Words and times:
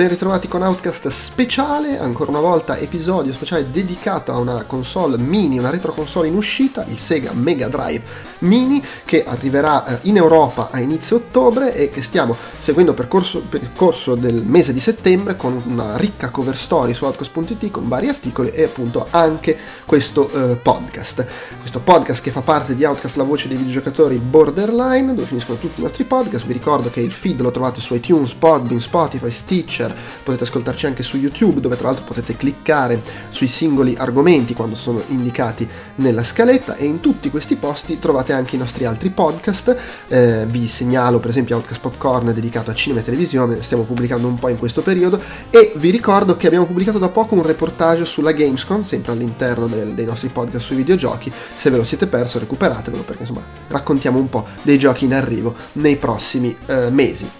ben 0.00 0.08
ritrovati 0.08 0.48
con 0.48 0.62
Outcast 0.62 1.08
speciale, 1.08 1.98
ancora 1.98 2.30
una 2.30 2.40
volta 2.40 2.78
episodio 2.78 3.34
speciale 3.34 3.70
dedicato 3.70 4.32
a 4.32 4.38
una 4.38 4.64
console 4.64 5.18
mini, 5.18 5.58
una 5.58 5.68
retro 5.68 5.92
console 5.92 6.28
in 6.28 6.36
uscita, 6.36 6.86
il 6.86 6.96
Sega 6.96 7.34
Mega 7.34 7.68
Drive 7.68 8.02
Mini, 8.40 8.82
che 9.04 9.24
arriverà 9.24 9.84
eh, 9.84 9.98
in 10.02 10.16
Europa 10.16 10.68
a 10.70 10.80
inizio 10.80 11.16
ottobre 11.16 11.74
e 11.74 11.90
che 11.90 12.02
stiamo 12.02 12.36
seguendo 12.58 12.94
per 12.94 13.08
corso, 13.08 13.40
per 13.40 13.62
il 13.62 13.70
corso 13.74 14.14
del 14.14 14.42
mese 14.44 14.72
di 14.72 14.80
settembre 14.80 15.36
con 15.36 15.60
una 15.66 15.96
ricca 15.96 16.30
cover 16.30 16.56
story 16.56 16.94
su 16.94 17.04
Outcast.it 17.04 17.70
con 17.70 17.88
vari 17.88 18.08
articoli 18.08 18.50
e 18.50 18.64
appunto 18.64 19.06
anche 19.10 19.56
questo 19.84 20.30
eh, 20.30 20.56
podcast. 20.56 21.26
Questo 21.58 21.80
podcast 21.80 22.22
che 22.22 22.30
fa 22.30 22.40
parte 22.40 22.74
di 22.74 22.84
Outcast, 22.84 23.16
la 23.16 23.24
voce 23.24 23.48
dei 23.48 23.56
videogiocatori 23.56 24.16
Borderline, 24.16 25.14
dove 25.14 25.26
finiscono 25.26 25.58
tutti 25.58 25.80
i 25.80 25.82
nostri 25.82 26.04
podcast. 26.04 26.46
Vi 26.46 26.52
ricordo 26.52 26.90
che 26.90 27.00
il 27.00 27.12
feed 27.12 27.40
lo 27.40 27.50
trovate 27.50 27.80
su 27.80 27.94
iTunes, 27.94 28.32
Podbean, 28.32 28.80
Spotify, 28.80 29.30
Stitcher, 29.30 29.94
potete 30.22 30.44
ascoltarci 30.44 30.86
anche 30.86 31.02
su 31.02 31.16
YouTube, 31.16 31.60
dove 31.60 31.76
tra 31.76 31.88
l'altro 31.88 32.04
potete 32.04 32.36
cliccare 32.36 33.02
sui 33.30 33.48
singoli 33.48 33.94
argomenti 33.96 34.54
quando 34.54 34.74
sono 34.74 35.02
indicati 35.08 35.68
nella 35.96 36.24
scaletta 36.24 36.76
e 36.76 36.86
in 36.86 37.00
tutti 37.00 37.30
questi 37.30 37.56
posti 37.56 37.98
trovate 37.98 38.29
anche 38.32 38.56
i 38.56 38.58
nostri 38.58 38.84
altri 38.84 39.10
podcast. 39.10 39.76
Eh, 40.08 40.46
vi 40.46 40.68
segnalo 40.68 41.18
per 41.18 41.30
esempio 41.30 41.56
Outcast 41.56 41.80
Popcorn 41.80 42.32
dedicato 42.32 42.70
a 42.70 42.74
cinema 42.74 43.00
e 43.00 43.04
televisione, 43.04 43.62
stiamo 43.62 43.84
pubblicando 43.84 44.26
un 44.26 44.38
po' 44.38 44.48
in 44.48 44.58
questo 44.58 44.82
periodo 44.82 45.20
e 45.50 45.72
vi 45.76 45.90
ricordo 45.90 46.36
che 46.36 46.46
abbiamo 46.46 46.66
pubblicato 46.66 46.98
da 46.98 47.08
poco 47.08 47.34
un 47.34 47.42
reportage 47.42 48.04
sulla 48.04 48.32
Gamescom, 48.32 48.84
sempre 48.84 49.12
all'interno 49.12 49.66
del, 49.66 49.88
dei 49.94 50.04
nostri 50.04 50.28
podcast 50.28 50.64
sui 50.64 50.76
videogiochi. 50.76 51.32
Se 51.56 51.70
ve 51.70 51.76
lo 51.76 51.84
siete 51.84 52.06
perso 52.06 52.38
recuperatevelo 52.38 53.02
perché 53.02 53.22
insomma 53.22 53.42
raccontiamo 53.68 54.18
un 54.18 54.28
po' 54.28 54.46
dei 54.62 54.78
giochi 54.78 55.04
in 55.04 55.14
arrivo 55.14 55.54
nei 55.72 55.96
prossimi 55.96 56.56
eh, 56.66 56.90
mesi. 56.90 57.39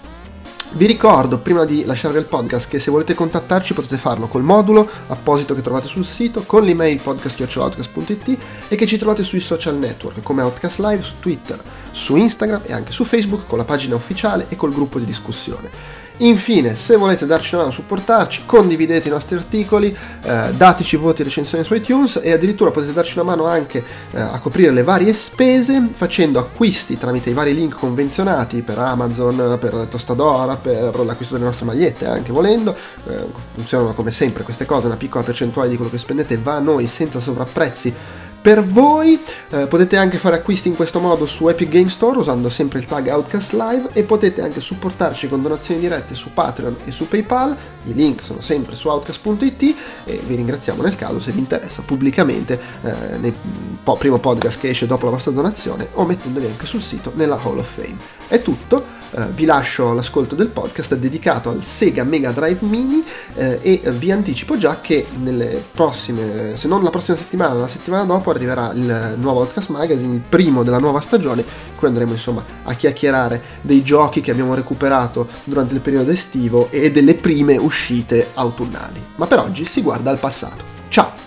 Vi 0.73 0.85
ricordo, 0.85 1.37
prima 1.37 1.65
di 1.65 1.83
lasciarvi 1.83 2.17
il 2.17 2.25
podcast, 2.25 2.69
che 2.69 2.79
se 2.79 2.89
volete 2.89 3.13
contattarci 3.13 3.73
potete 3.73 3.97
farlo 3.97 4.27
col 4.27 4.41
modulo 4.41 4.89
apposito 5.07 5.53
che 5.53 5.61
trovate 5.61 5.87
sul 5.87 6.05
sito, 6.05 6.43
con 6.45 6.63
l'email 6.63 6.97
podcast.outcast.it 7.01 8.37
e 8.69 8.75
che 8.77 8.85
ci 8.85 8.97
trovate 8.97 9.21
sui 9.21 9.41
social 9.41 9.75
network 9.75 10.23
come 10.23 10.41
Outcast 10.41 10.79
Live 10.79 11.01
su 11.01 11.15
Twitter, 11.19 11.61
su 11.91 12.15
Instagram 12.15 12.61
e 12.63 12.71
anche 12.71 12.93
su 12.93 13.03
Facebook 13.03 13.47
con 13.47 13.57
la 13.57 13.65
pagina 13.65 13.95
ufficiale 13.95 14.45
e 14.47 14.55
col 14.55 14.73
gruppo 14.73 14.97
di 14.97 15.05
discussione. 15.05 16.00
Infine, 16.21 16.75
se 16.75 16.97
volete 16.97 17.25
darci 17.25 17.55
una 17.55 17.63
mano, 17.63 17.73
supportarci, 17.73 18.43
condividete 18.45 19.07
i 19.07 19.11
nostri 19.11 19.35
articoli, 19.35 19.95
eh, 20.21 20.53
dateci 20.55 20.95
voti 20.95 21.21
e 21.21 21.23
recensioni 21.23 21.63
su 21.63 21.73
iTunes 21.73 22.19
e 22.21 22.31
addirittura 22.31 22.69
potete 22.69 22.93
darci 22.93 23.17
una 23.17 23.31
mano 23.31 23.47
anche 23.47 23.83
eh, 24.11 24.21
a 24.21 24.37
coprire 24.39 24.69
le 24.69 24.83
varie 24.83 25.13
spese 25.13 25.89
facendo 25.91 26.37
acquisti 26.37 26.95
tramite 26.95 27.31
i 27.31 27.33
vari 27.33 27.55
link 27.55 27.73
convenzionati 27.73 28.61
per 28.61 28.77
Amazon, 28.77 29.57
per 29.59 29.87
Tostadora, 29.89 30.57
per 30.57 30.99
l'acquisto 30.99 31.33
delle 31.33 31.47
nostre 31.47 31.65
magliette 31.65 32.05
anche 32.05 32.31
volendo. 32.31 32.75
Eh, 33.07 33.25
funzionano 33.55 33.93
come 33.93 34.11
sempre 34.11 34.43
queste 34.43 34.65
cose, 34.65 34.85
una 34.85 34.97
piccola 34.97 35.23
percentuale 35.23 35.69
di 35.69 35.75
quello 35.75 35.89
che 35.89 35.97
spendete 35.97 36.37
va 36.37 36.53
a 36.53 36.59
noi 36.59 36.87
senza 36.87 37.19
sovrapprezzi 37.19 37.93
per 38.41 38.63
voi. 38.63 39.19
Eh, 39.49 39.67
potete 39.67 39.97
anche 39.97 40.17
fare 40.17 40.37
acquisti 40.37 40.67
in 40.67 40.75
questo 40.75 40.99
modo 40.99 41.25
su 41.25 41.47
Epic 41.47 41.69
Game 41.69 41.89
Store 41.89 42.17
usando 42.17 42.49
sempre 42.49 42.79
il 42.79 42.85
tag 42.85 43.07
Outcast 43.07 43.53
Live 43.53 43.89
e 43.93 44.03
potete 44.03 44.41
anche 44.41 44.59
supportarci 44.59 45.27
con 45.27 45.41
donazioni 45.41 45.79
dirette 45.79 46.15
su 46.15 46.33
Patreon 46.33 46.77
e 46.85 46.91
su 46.91 47.07
PayPal. 47.07 47.55
I 47.85 47.93
link 47.93 48.23
sono 48.23 48.41
sempre 48.41 48.75
su 48.75 48.87
outcast.it 48.87 49.75
e 50.05 50.21
vi 50.25 50.35
ringraziamo 50.35 50.81
nel 50.81 50.95
caso 50.95 51.19
se 51.19 51.31
vi 51.31 51.39
interessa 51.39 51.81
pubblicamente 51.81 52.59
eh, 52.83 53.17
nel 53.17 53.33
po- 53.83 53.97
primo 53.97 54.19
podcast 54.19 54.59
che 54.59 54.69
esce 54.69 54.87
dopo 54.87 55.05
la 55.05 55.11
vostra 55.11 55.31
donazione 55.31 55.87
o 55.93 56.05
mettendoli 56.05 56.45
anche 56.45 56.65
sul 56.65 56.81
sito 56.81 57.11
nella 57.15 57.39
Hall 57.41 57.57
of 57.57 57.67
Fame. 57.73 57.97
È 58.27 58.41
tutto 58.41 58.99
eh, 59.13 59.27
vi 59.33 59.43
lascio 59.43 59.91
l'ascolto 59.91 60.35
del 60.35 60.47
podcast 60.47 60.95
dedicato 60.95 61.49
al 61.49 61.63
Sega 61.63 62.05
Mega 62.05 62.31
Drive 62.31 62.65
Mini 62.65 63.03
eh, 63.35 63.59
e 63.61 63.91
vi 63.91 64.09
anticipo 64.09 64.57
già 64.57 64.79
che 64.79 65.05
nelle 65.17 65.61
prossime, 65.71 66.55
se 66.55 66.67
non 66.69 66.81
la 66.81 66.89
prossima 66.89 67.17
settimana, 67.17 67.53
la 67.55 67.67
settimana 67.67 68.05
dopo 68.05 68.29
arriverà 68.29 68.71
il 68.73 69.15
nuovo 69.17 69.41
Outcast 69.41 69.69
Magazine, 69.69 70.13
il 70.13 70.21
primo 70.27 70.63
della 70.63 70.79
nuova 70.79 71.01
stagione, 71.01 71.43
qui 71.75 71.87
andremo 71.87 72.13
insomma 72.13 72.43
a 72.63 72.73
chiacchierare 72.73 73.41
dei 73.61 73.83
giochi 73.83 74.21
che 74.21 74.31
abbiamo 74.31 74.53
recuperato 74.53 75.27
durante 75.43 75.73
il 75.73 75.81
periodo 75.81 76.11
estivo 76.11 76.69
e 76.69 76.91
delle 76.91 77.15
prime 77.15 77.57
uscite 77.57 77.70
autunnali. 78.33 79.01
Ma 79.15 79.25
per 79.27 79.39
oggi 79.39 79.65
si 79.65 79.81
guarda 79.81 80.11
al 80.11 80.19
passato. 80.19 80.63
Ciao! 80.89 81.20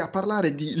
A 0.00 0.08
parlare 0.08 0.54
di 0.54 0.74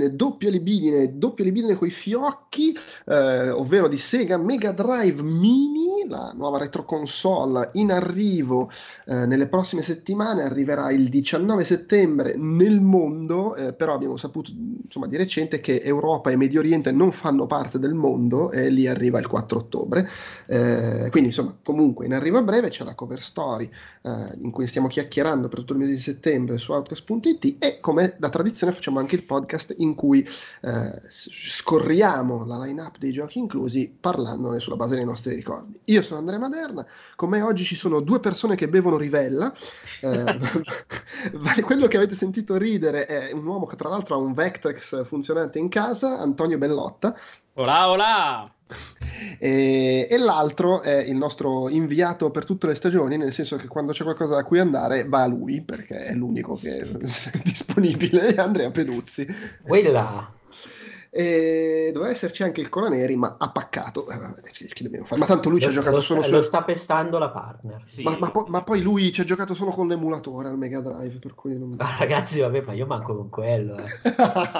libidine, 0.00 0.16
doppia 0.16 0.50
libidine, 0.50 1.18
doppia 1.18 1.44
libidine 1.44 1.76
coi 1.76 1.90
fiocchi, 1.90 2.76
eh, 3.06 3.50
ovvero 3.50 3.88
di 3.88 3.98
Sega 3.98 4.38
Mega 4.38 4.72
Drive 4.72 5.22
Mini, 5.22 6.08
la 6.08 6.32
nuova 6.34 6.58
retro 6.58 6.84
console 6.84 7.70
in 7.74 7.92
arrivo 7.92 8.70
eh, 9.06 9.26
nelle 9.26 9.48
prossime 9.48 9.82
settimane, 9.82 10.42
arriverà 10.42 10.90
il 10.90 11.08
19 11.08 11.64
settembre 11.64 12.34
nel 12.36 12.80
mondo, 12.80 13.54
eh, 13.54 13.72
però 13.74 13.94
abbiamo 13.94 14.16
saputo 14.16 14.50
insomma, 14.84 15.06
di 15.06 15.16
recente 15.16 15.60
che 15.60 15.80
Europa 15.80 16.30
e 16.30 16.36
Medio 16.36 16.60
Oriente 16.60 16.90
non 16.92 17.12
fanno 17.12 17.46
parte 17.46 17.78
del 17.78 17.94
mondo 17.94 18.50
e 18.50 18.70
lì 18.70 18.86
arriva 18.86 19.18
il 19.18 19.26
4 19.26 19.58
ottobre. 19.58 20.08
Eh, 20.46 21.08
quindi 21.10 21.28
insomma, 21.28 21.54
comunque 21.62 22.06
in 22.06 22.14
arrivo 22.14 22.38
a 22.38 22.42
breve 22.42 22.68
c'è 22.68 22.84
la 22.84 22.94
cover 22.94 23.20
story 23.20 23.70
eh, 24.02 24.38
in 24.40 24.50
cui 24.50 24.66
stiamo 24.66 24.88
chiacchierando 24.88 25.48
per 25.48 25.60
tutto 25.60 25.72
il 25.74 25.78
mese 25.80 25.92
di 25.92 25.98
settembre 25.98 26.58
su 26.58 26.72
outcast.it 26.72 27.56
e 27.58 27.78
come 27.80 28.14
da 28.18 28.28
tradizione 28.28 28.72
facciamo 28.72 28.98
anche 28.98 29.14
il 29.14 29.24
podcast 29.24 29.74
in 29.78 29.89
cui 29.94 30.26
eh, 30.62 31.00
scorriamo 31.08 32.44
la 32.44 32.62
line-up 32.64 32.98
dei 32.98 33.12
giochi 33.12 33.38
inclusi 33.38 33.94
parlandone 33.98 34.60
sulla 34.60 34.76
base 34.76 34.96
dei 34.96 35.04
nostri 35.04 35.34
ricordi. 35.34 35.78
Io 35.86 36.02
sono 36.02 36.18
Andrea 36.18 36.38
Maderna, 36.38 36.86
con 37.16 37.28
me 37.28 37.42
oggi 37.42 37.64
ci 37.64 37.76
sono 37.76 38.00
due 38.00 38.20
persone 38.20 38.54
che 38.54 38.68
bevono 38.68 38.96
Rivella. 38.96 39.52
Eh, 40.00 40.38
quello 41.64 41.86
che 41.86 41.96
avete 41.96 42.14
sentito 42.14 42.56
ridere 42.56 43.06
è 43.06 43.32
un 43.32 43.46
uomo 43.46 43.66
che 43.66 43.76
tra 43.76 43.88
l'altro 43.88 44.14
ha 44.14 44.18
un 44.18 44.32
Vectrex 44.32 45.04
funzionante 45.04 45.58
in 45.58 45.68
casa, 45.68 46.18
Antonio 46.18 46.58
Bellotta. 46.58 47.16
Olà, 47.54 47.90
olà! 47.90 48.54
E, 49.42 50.06
e, 50.10 50.18
l'altro 50.18 50.82
è 50.82 50.98
il 50.98 51.16
nostro 51.16 51.70
inviato 51.70 52.30
per 52.30 52.44
tutte 52.44 52.66
le 52.66 52.74
stagioni, 52.74 53.16
nel 53.16 53.32
senso 53.32 53.56
che 53.56 53.68
quando 53.68 53.92
c'è 53.92 54.02
qualcosa 54.02 54.34
da 54.34 54.44
cui 54.44 54.58
andare 54.58 55.06
va 55.06 55.22
a 55.22 55.26
lui, 55.26 55.62
perché 55.62 56.04
è 56.04 56.14
l'unico 56.14 56.56
che 56.56 56.78
è 56.78 56.84
disponibile, 57.42 58.34
Andrea 58.34 58.70
Peduzzi. 58.70 59.26
Quella! 59.62 60.38
E 61.12 61.90
doveva 61.92 62.12
esserci 62.12 62.44
anche 62.44 62.60
il 62.60 62.68
Colaneri, 62.68 63.16
ma 63.16 63.34
ha 63.36 63.50
paccato. 63.50 64.08
Eh, 64.08 64.16
ma 65.16 65.26
tanto 65.26 65.48
lui 65.48 65.58
lo, 65.58 65.64
ci 65.64 65.70
ha 65.70 65.74
giocato 65.74 65.96
lo 65.96 66.02
solo 66.02 66.20
sta, 66.20 66.28
su... 66.28 66.34
Lo 66.36 66.42
sta 66.42 66.62
pestando 66.62 67.18
la 67.18 67.30
partner. 67.30 67.82
Sì. 67.86 68.04
Ma, 68.04 68.16
ma, 68.16 68.30
po- 68.30 68.46
ma, 68.48 68.62
poi 68.62 68.80
lui 68.80 69.12
ci 69.12 69.20
ha 69.20 69.24
giocato 69.24 69.54
solo 69.54 69.72
con 69.72 69.88
l'emulatore 69.88 70.48
al 70.48 70.56
Mega 70.56 70.80
Drive, 70.80 71.18
per 71.18 71.34
cui 71.34 71.58
non... 71.58 71.74
ah, 71.78 71.96
ragazzi, 71.98 72.38
vabbè, 72.38 72.62
ma 72.64 72.74
io 72.74 72.86
manco 72.86 73.16
con 73.16 73.28
quello. 73.28 73.76
Eh. 73.78 73.86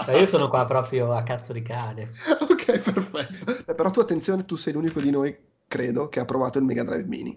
cioè, 0.05 0.17
io 0.17 0.26
sono 0.26 0.49
qua 0.49 0.64
proprio 0.64 1.12
a 1.12 1.23
cazzo 1.23 1.52
di 1.52 1.62
cane. 1.62 2.08
ok, 2.40 2.79
perfetto. 2.81 3.59
Però 3.81 3.88
tu 3.88 4.00
attenzione, 4.00 4.44
tu 4.44 4.56
sei 4.56 4.75
l'unico 4.75 5.00
di 5.00 5.09
noi, 5.09 5.35
credo, 5.67 6.11
che 6.11 6.21
ha 6.21 6.27
provato 6.27 6.59
il 6.59 6.65
Mega 6.65 6.85
Drive 6.85 7.09
Mini. 7.09 7.35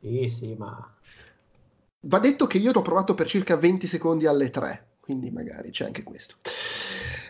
Sì, 0.00 0.26
sì, 0.26 0.56
ma... 0.58 0.92
Va 2.00 2.18
detto 2.18 2.48
che 2.48 2.58
io 2.58 2.72
l'ho 2.72 2.82
provato 2.82 3.14
per 3.14 3.28
circa 3.28 3.56
20 3.56 3.86
secondi 3.86 4.26
alle 4.26 4.50
3, 4.50 4.86
quindi 4.98 5.30
magari 5.30 5.70
c'è 5.70 5.84
anche 5.84 6.02
questo. 6.02 6.34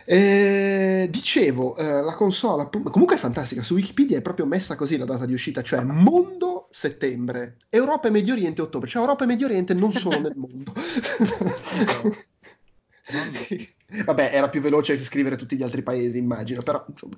Eh, 0.06 1.08
dicevo, 1.10 1.76
eh, 1.76 2.00
la 2.00 2.14
console 2.14 2.70
comunque 2.70 3.16
è 3.16 3.18
fantastica, 3.18 3.62
su 3.62 3.74
Wikipedia 3.74 4.16
è 4.16 4.22
proprio 4.22 4.46
messa 4.46 4.76
così 4.76 4.96
la 4.96 5.04
data 5.04 5.26
di 5.26 5.34
uscita, 5.34 5.60
cioè 5.60 5.82
mondo 5.82 6.68
settembre, 6.70 7.56
Europa 7.68 8.08
e 8.08 8.12
Medio 8.12 8.32
Oriente 8.32 8.62
ottobre, 8.62 8.88
cioè 8.88 9.02
Europa 9.02 9.24
e 9.24 9.26
Medio 9.26 9.44
Oriente 9.44 9.74
non 9.74 9.92
sono 9.92 10.20
nel 10.20 10.36
mondo. 10.36 10.72
Vabbè, 14.04 14.30
era 14.32 14.48
più 14.48 14.60
veloce 14.60 14.98
scrivere 15.02 15.36
tutti 15.36 15.56
gli 15.56 15.62
altri 15.62 15.82
paesi, 15.82 16.18
immagino, 16.18 16.62
però 16.62 16.84
insomma. 16.88 17.16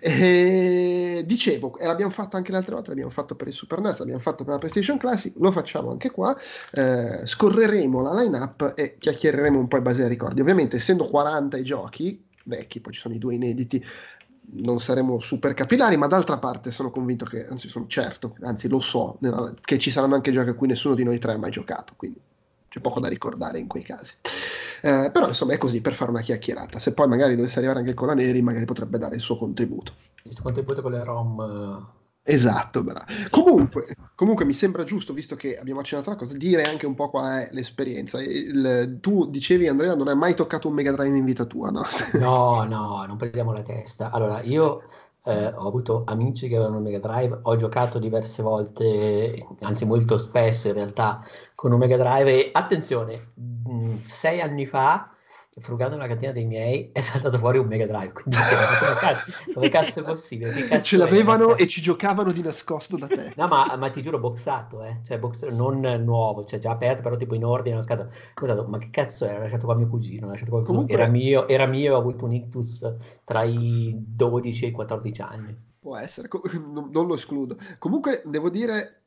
E, 0.00 1.22
dicevo, 1.26 1.76
e 1.78 1.86
l'abbiamo 1.86 2.12
fatto 2.12 2.36
anche 2.36 2.52
l'altra 2.52 2.74
volta, 2.74 2.90
l'abbiamo 2.90 3.10
fatto 3.10 3.34
per 3.34 3.48
il 3.48 3.52
Super 3.52 3.80
NES, 3.80 3.98
l'abbiamo 3.98 4.20
fatto 4.20 4.44
per 4.44 4.54
la 4.54 4.58
PlayStation 4.58 4.98
Classic, 4.98 5.34
lo 5.36 5.50
facciamo 5.50 5.90
anche 5.90 6.10
qua, 6.10 6.36
eh, 6.72 7.26
scorreremo 7.26 8.00
la 8.02 8.14
line-up 8.14 8.72
e 8.76 8.96
chiacchiereremo 8.98 9.58
un 9.58 9.68
po' 9.68 9.78
in 9.78 9.82
base 9.82 10.02
ai 10.02 10.08
ricordi. 10.08 10.40
Ovviamente, 10.40 10.76
essendo 10.76 11.04
40 11.04 11.56
i 11.56 11.64
giochi, 11.64 12.24
vecchi, 12.44 12.80
poi 12.80 12.92
ci 12.92 13.00
sono 13.00 13.14
i 13.14 13.18
due 13.18 13.34
inediti, 13.34 13.84
non 14.48 14.80
saremo 14.80 15.18
super 15.18 15.54
capillari, 15.54 15.96
ma 15.96 16.06
d'altra 16.06 16.38
parte 16.38 16.70
sono 16.70 16.90
convinto 16.90 17.24
che, 17.24 17.46
anzi 17.48 17.66
sono 17.68 17.86
certo, 17.88 18.36
anzi 18.42 18.68
lo 18.68 18.80
so, 18.80 19.18
che 19.62 19.78
ci 19.78 19.90
saranno 19.90 20.14
anche 20.14 20.30
giochi 20.30 20.50
a 20.50 20.54
cui 20.54 20.68
nessuno 20.68 20.94
di 20.94 21.02
noi 21.02 21.18
tre 21.18 21.32
ha 21.32 21.38
mai 21.38 21.50
giocato, 21.50 21.94
quindi 21.96 22.20
c'è 22.76 22.80
poco 22.80 23.00
da 23.00 23.08
ricordare 23.08 23.58
in 23.58 23.66
quei 23.66 23.82
casi. 23.82 24.12
Eh, 24.82 25.10
però 25.10 25.28
insomma 25.28 25.54
è 25.54 25.58
così 25.58 25.80
per 25.80 25.94
fare 25.94 26.10
una 26.10 26.20
chiacchierata. 26.20 26.78
Se 26.78 26.92
poi 26.92 27.08
magari 27.08 27.34
dovesse 27.34 27.58
arrivare 27.58 27.78
anche 27.78 27.94
con 27.94 28.08
la 28.08 28.14
Neri, 28.14 28.42
magari 28.42 28.66
potrebbe 28.66 28.98
dare 28.98 29.16
il 29.16 29.22
suo 29.22 29.38
contributo. 29.38 29.94
Il 30.24 30.34
suo 30.34 30.42
contributo 30.42 30.82
con 30.82 30.92
le 30.92 31.02
ROM. 31.02 31.88
Esatto, 32.22 32.82
bravo. 32.82 33.06
Sì. 33.08 33.30
Comunque, 33.30 33.96
comunque, 34.14 34.44
mi 34.44 34.52
sembra 34.52 34.82
giusto, 34.82 35.12
visto 35.12 35.36
che 35.36 35.56
abbiamo 35.56 35.80
accennato 35.80 36.10
la 36.10 36.16
cosa, 36.16 36.36
dire 36.36 36.64
anche 36.64 36.84
un 36.84 36.94
po' 36.94 37.08
qual 37.08 37.44
è 37.44 37.48
l'esperienza. 37.52 38.20
Il, 38.20 38.98
tu 39.00 39.26
dicevi, 39.30 39.68
Andrea, 39.68 39.94
non 39.94 40.08
hai 40.08 40.16
mai 40.16 40.34
toccato 40.34 40.68
un 40.68 40.74
Mega 40.74 40.92
Drive 40.92 41.16
in 41.16 41.24
vita 41.24 41.44
tua, 41.44 41.70
no? 41.70 41.84
No, 42.14 42.64
no, 42.64 43.04
non 43.06 43.16
perdiamo 43.16 43.52
la 43.52 43.62
testa. 43.62 44.10
Allora, 44.10 44.42
io 44.42 44.82
eh, 45.26 45.46
ho 45.48 45.66
avuto 45.66 46.04
amici 46.06 46.48
che 46.48 46.56
avevano 46.56 46.78
Mega 46.78 47.00
Drive, 47.00 47.40
ho 47.42 47.56
giocato 47.56 47.98
diverse 47.98 48.42
volte, 48.42 49.44
anzi 49.60 49.84
molto 49.84 50.18
spesso 50.18 50.68
in 50.68 50.74
realtà, 50.74 51.20
con 51.56 51.72
un 51.72 51.78
Mega 51.78 51.96
Drive 51.96 52.30
e 52.30 52.50
attenzione, 52.52 53.32
mh, 53.34 53.70
mm, 53.70 53.96
sei 54.04 54.40
anni 54.40 54.66
fa 54.66 55.10
frugando 55.58 55.96
nella 55.96 56.08
cantina 56.08 56.32
dei 56.32 56.44
miei 56.44 56.90
è 56.92 57.00
saltato 57.00 57.38
fuori 57.38 57.56
un 57.56 57.66
Mega 57.66 57.86
Drive 57.86 58.12
quindi 58.12 58.36
come, 58.36 58.94
cazzo, 59.00 59.52
come 59.54 59.68
cazzo 59.70 60.00
è 60.00 60.02
possibile 60.02 60.50
cazzo 60.50 60.82
ce 60.82 60.96
l'avevano 60.98 61.56
è? 61.56 61.62
e 61.62 61.66
ci 61.66 61.80
giocavano 61.80 62.30
di 62.30 62.42
nascosto 62.42 62.98
da 62.98 63.06
te 63.06 63.32
no 63.34 63.46
ma, 63.46 63.74
ma 63.76 63.88
ti 63.88 64.02
giuro 64.02 64.18
boxato 64.18 64.82
eh? 64.82 65.00
cioè 65.02 65.18
box, 65.18 65.46
non 65.48 65.80
nuovo 66.04 66.44
cioè 66.44 66.58
già 66.58 66.72
aperto 66.72 67.00
però 67.02 67.16
tipo 67.16 67.34
in 67.34 67.44
ordine 67.44 67.80
scatola. 67.82 68.10
ma 68.68 68.78
che 68.78 68.90
cazzo 68.90 69.24
è 69.24 69.32
l'ho 69.32 69.40
lasciato 69.40 69.64
qua 69.64 69.74
mio 69.74 69.88
cugino, 69.88 70.28
lasciato 70.28 70.50
qua 70.50 70.62
Comunque... 70.62 70.94
era 70.94 71.06
mio 71.06 71.48
era 71.48 71.64
mio 71.66 71.94
ho 71.94 71.98
avuto 71.98 72.26
un 72.26 72.34
ictus 72.34 72.94
tra 73.24 73.42
i 73.42 73.94
12 73.96 74.64
e 74.64 74.68
i 74.68 74.72
14 74.72 75.22
anni 75.22 75.56
può 75.78 75.96
essere 75.96 76.28
non 76.60 77.06
lo 77.06 77.14
escludo 77.14 77.56
comunque 77.78 78.20
devo 78.26 78.50
dire 78.50 79.05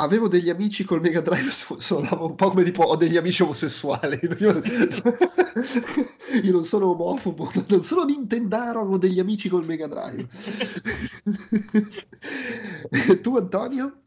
avevo 0.00 0.28
degli 0.28 0.48
amici 0.48 0.84
col 0.84 1.00
Mega 1.00 1.20
Drive, 1.20 1.50
suonavo 1.78 2.26
un 2.26 2.34
po' 2.34 2.48
come 2.48 2.64
tipo 2.64 2.82
ho 2.84 2.96
degli 2.96 3.16
amici 3.16 3.42
omosessuali. 3.42 4.18
Io, 4.40 4.60
io 6.42 6.52
non 6.52 6.64
sono 6.64 6.90
omofobo, 6.90 7.50
non 7.68 7.82
sono 7.82 8.04
Nintendaro, 8.04 8.80
avevo 8.80 8.98
degli 8.98 9.18
amici 9.18 9.48
col 9.48 9.66
Mega 9.66 9.86
Drive. 9.86 10.26
tu 13.20 13.36
Antonio? 13.36 14.02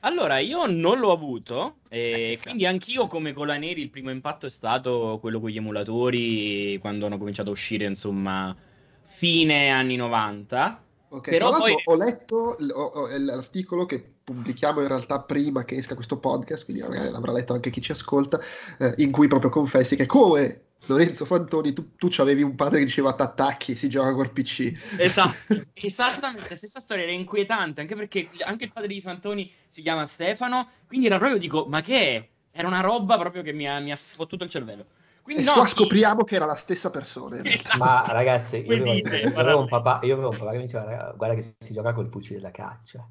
Allora, 0.00 0.38
io 0.38 0.66
non 0.66 1.00
l'ho 1.00 1.10
avuto, 1.10 1.78
e 1.88 2.38
quindi 2.40 2.64
anch'io 2.64 3.08
come 3.08 3.32
con 3.32 3.48
la 3.48 3.56
Neri 3.56 3.82
il 3.82 3.90
primo 3.90 4.10
impatto 4.10 4.46
è 4.46 4.50
stato 4.50 5.18
quello 5.20 5.40
con 5.40 5.50
gli 5.50 5.56
emulatori 5.56 6.78
quando 6.78 7.06
hanno 7.06 7.18
cominciato 7.18 7.48
a 7.48 7.52
uscire, 7.52 7.84
insomma, 7.84 8.56
fine 9.02 9.70
anni 9.70 9.96
90. 9.96 10.82
Ok, 11.10 11.30
Però 11.30 11.50
poi... 11.50 11.74
ho 11.84 11.96
letto 11.96 12.56
l'articolo 12.58 13.86
che 13.86 14.17
pubblichiamo 14.28 14.82
in 14.82 14.88
realtà 14.88 15.20
prima 15.20 15.64
che 15.64 15.76
esca 15.76 15.94
questo 15.94 16.18
podcast, 16.18 16.64
quindi 16.64 16.82
magari 16.82 17.08
l'avrà 17.08 17.32
letto 17.32 17.54
anche 17.54 17.70
chi 17.70 17.80
ci 17.80 17.92
ascolta, 17.92 18.38
eh, 18.78 18.92
in 18.98 19.10
cui 19.10 19.26
proprio 19.26 19.50
confessi 19.50 19.96
che 19.96 20.04
come 20.04 20.64
Lorenzo 20.86 21.24
Fantoni, 21.24 21.72
tu, 21.72 21.96
tu 21.96 22.10
avevi 22.18 22.42
un 22.42 22.54
padre 22.54 22.80
che 22.80 22.84
diceva 22.84 23.14
t'attacchi, 23.14 23.74
si 23.74 23.88
gioca 23.88 24.12
col 24.12 24.30
PC. 24.30 24.96
Esatto, 24.98 25.54
esattamente, 25.72 26.50
la 26.50 26.56
stessa 26.56 26.78
storia 26.78 27.04
era 27.04 27.12
inquietante, 27.12 27.80
anche 27.80 27.96
perché 27.96 28.28
anche 28.44 28.64
il 28.64 28.72
padre 28.72 28.88
di 28.88 29.00
Fantoni 29.00 29.50
si 29.70 29.80
chiama 29.80 30.04
Stefano, 30.04 30.68
quindi 30.86 31.06
era 31.06 31.16
proprio, 31.16 31.38
dico, 31.38 31.64
ma 31.66 31.80
che 31.80 32.16
è? 32.16 32.28
Era 32.50 32.68
una 32.68 32.80
roba 32.80 33.16
proprio 33.16 33.42
che 33.42 33.52
mi 33.52 33.66
ha, 33.66 33.78
mi 33.78 33.92
ha 33.92 33.96
fottuto 33.96 34.44
il 34.44 34.50
cervello. 34.50 34.84
Quindi, 35.22 35.42
e 35.42 35.46
no, 35.46 35.54
qua 35.54 35.64
sì. 35.64 35.70
scopriamo 35.70 36.24
che 36.24 36.34
era 36.34 36.44
la 36.44 36.54
stessa 36.54 36.90
persona. 36.90 37.42
Esatto. 37.42 37.78
Ma 37.78 38.02
ragazzi, 38.06 38.56
io 38.58 38.74
avevo, 38.74 38.92
io, 38.92 39.38
avevo 39.38 39.64
papà, 39.64 40.00
io 40.02 40.12
avevo, 40.14 40.30
un 40.30 40.36
papà, 40.36 40.50
che 40.50 40.56
mi 40.58 40.64
diceva, 40.64 41.14
guarda 41.16 41.34
che 41.34 41.54
si 41.58 41.72
gioca 41.72 41.92
col 41.92 42.10
fucile 42.10 42.36
della 42.36 42.50
caccia 42.50 43.08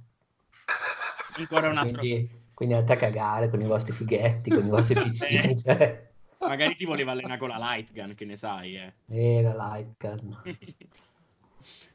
ancora 1.41 1.69
un 1.69 1.77
altro. 1.77 1.99
Quindi, 1.99 2.29
quindi 2.53 2.75
andate 2.75 2.93
a 2.93 3.07
cagare 3.07 3.49
con 3.49 3.61
i 3.61 3.65
vostri 3.65 3.93
fighetti, 3.93 4.49
con 4.49 4.65
i 4.65 4.69
vostri 4.69 4.95
piccini. 5.01 5.51
Eh. 5.51 5.57
cioè. 5.57 6.05
Magari 6.39 6.75
ti 6.75 6.85
voleva 6.85 7.11
allenare 7.11 7.39
con 7.39 7.49
la 7.49 7.57
light 7.57 7.91
gun, 7.91 8.13
che 8.13 8.25
ne 8.25 8.35
sai, 8.35 8.75
eh. 8.77 8.93
Eh, 9.09 9.41
la 9.41 9.55
light 9.55 9.93
gun. 9.97 10.37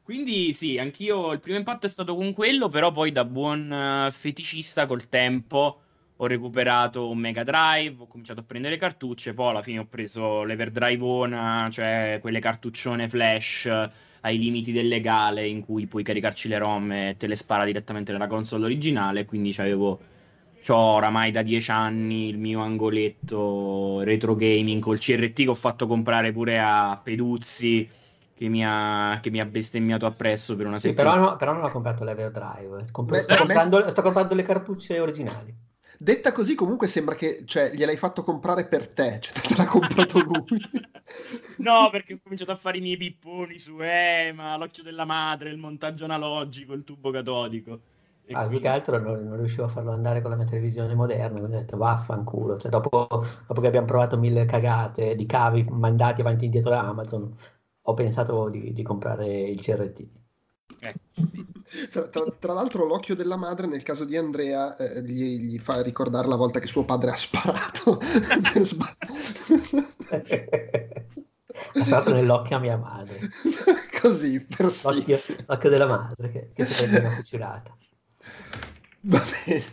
Quindi 0.03 0.51
sì, 0.51 0.77
anch'io 0.77 1.31
il 1.31 1.39
primo 1.39 1.57
impatto 1.57 1.85
è 1.85 1.89
stato 1.89 2.15
con 2.15 2.33
quello, 2.33 2.67
però 2.67 2.91
poi 2.91 3.13
da 3.13 3.23
buon 3.23 3.71
uh, 3.71 4.11
feticista 4.11 4.85
col 4.85 5.07
tempo 5.07 5.82
ho 6.17 6.27
recuperato 6.27 7.09
un 7.09 7.17
Mega 7.17 7.43
Drive, 7.43 8.03
ho 8.03 8.07
cominciato 8.07 8.41
a 8.41 8.43
prendere 8.43 8.77
cartucce, 8.77 9.33
poi 9.33 9.49
alla 9.49 9.61
fine 9.61 9.79
ho 9.79 9.85
preso 9.85 10.43
l'Everdrive 10.43 11.69
cioè 11.71 12.19
quelle 12.21 12.39
cartuccione 12.39 13.09
flash 13.09 13.65
ai 14.21 14.37
limiti 14.37 14.71
del 14.71 14.87
legale 14.87 15.47
in 15.47 15.61
cui 15.65 15.85
puoi 15.87 16.03
caricarci 16.03 16.47
le 16.47 16.57
ROM 16.57 16.91
e 16.91 17.15
te 17.17 17.27
le 17.27 17.35
spara 17.35 17.65
direttamente 17.65 18.11
nella 18.11 18.27
console 18.27 18.65
originale, 18.65 19.25
quindi 19.25 19.53
avevo 19.57 19.99
oramai 20.69 21.31
da 21.31 21.41
dieci 21.41 21.71
anni 21.71 22.29
il 22.29 22.37
mio 22.37 22.61
angoletto 22.61 24.01
retro 24.03 24.35
gaming 24.35 24.81
col 24.81 24.97
CRT 24.99 25.43
che 25.43 25.49
ho 25.49 25.53
fatto 25.53 25.87
comprare 25.87 26.31
pure 26.31 26.59
a 26.59 26.99
Peduzzi 27.03 27.89
che 28.33 28.47
mi 28.47 28.63
ha, 28.65 29.19
che 29.21 29.29
mi 29.29 29.39
ha 29.39 29.45
bestemmiato 29.45 30.05
appresso 30.05 30.55
per 30.55 30.65
una 30.67 30.79
sì, 30.79 30.89
settimana. 30.89 31.15
Però, 31.15 31.29
no, 31.31 31.35
però 31.37 31.53
non 31.53 31.63
ho 31.63 31.71
comprato 31.71 32.03
l'Everdrive, 32.03 32.85
Compro- 32.91 33.17
sto, 33.19 33.35
comprando, 33.35 33.89
sto 33.89 34.01
comprando 34.01 34.35
le 34.35 34.43
cartucce 34.43 34.99
originali. 34.99 35.62
Detta 36.03 36.33
così, 36.33 36.53
comunque 36.53 36.87
sembra 36.87 37.15
che 37.15 37.43
cioè, 37.45 37.71
gliel'hai 37.71 37.95
fatto 37.95 38.23
comprare 38.23 38.67
per 38.67 38.89
te, 38.89 39.19
cioè 39.21 39.39
te 39.39 39.55
l'ha 39.55 39.65
comprato 39.65 40.19
lui. 40.19 40.61
no, 41.59 41.87
perché 41.89 42.15
ho 42.15 42.19
cominciato 42.21 42.51
a 42.51 42.57
fare 42.57 42.79
i 42.79 42.81
miei 42.81 42.97
pipponi 42.97 43.57
su 43.57 43.77
EMA, 43.79 44.57
l'occhio 44.57 44.83
della 44.83 45.05
madre, 45.05 45.49
il 45.49 45.57
montaggio 45.57 46.03
analogico, 46.03 46.73
il 46.73 46.83
tubo 46.83 47.09
catodico. 47.09 47.79
E 48.25 48.33
ah, 48.33 48.39
quindi... 48.39 48.49
più 48.49 48.59
che 48.59 48.67
altro 48.67 48.99
non, 48.99 49.25
non, 49.25 49.37
riuscivo 49.37 49.63
a 49.63 49.69
farlo 49.69 49.93
andare 49.93 50.21
con 50.21 50.31
la 50.31 50.35
mia 50.35 50.45
televisione 50.45 50.93
moderna, 50.93 51.39
quindi 51.39 51.55
ho 51.55 51.59
detto 51.59 51.77
vaffanculo. 51.77 52.59
Cioè, 52.59 52.69
dopo, 52.69 53.07
dopo 53.47 53.61
che 53.61 53.67
abbiamo 53.67 53.87
provato 53.87 54.17
mille 54.17 54.43
cagate 54.43 55.15
di 55.15 55.25
cavi 55.25 55.65
mandati 55.69 56.19
avanti 56.19 56.43
e 56.43 56.45
indietro 56.47 56.71
da 56.71 56.81
Amazon, 56.81 57.33
ho 57.81 57.93
pensato 57.93 58.49
di, 58.49 58.73
di 58.73 58.83
comprare 58.83 59.25
il 59.43 59.61
CRT. 59.61 60.22
Eh. 60.79 60.95
Tra, 61.91 62.03
tra, 62.03 62.23
tra, 62.39 62.53
l'altro 62.53 62.85
l'occhio 62.85 63.15
della 63.15 63.35
madre 63.35 63.65
nel 63.65 63.83
caso 63.83 64.05
di 64.05 64.15
Andrea 64.15 64.75
eh, 64.77 65.01
gli, 65.01 65.39
gli, 65.39 65.59
fa 65.59 65.81
ricordare 65.81 66.27
la 66.27 66.35
volta 66.35 66.59
che 66.59 66.67
suo 66.67 66.85
padre 66.85 67.11
ha 67.11 67.15
sparato. 67.15 67.99
Ha 71.75 71.83
sparato 71.83 72.13
nell'occhio 72.13 72.55
a 72.55 72.59
mia 72.59 72.77
madre. 72.77 73.15
Così 74.01 74.43
per 74.43 74.71
l'occhio, 74.81 75.17
l'occhio 75.45 75.69
della 75.69 75.85
madre 75.85 76.31
che, 76.31 76.51
che 76.53 76.65
si 76.65 76.81
prende 76.81 76.99
una 76.99 77.09
fucilata 77.09 77.77
va 79.03 79.21
bene. 79.45 79.63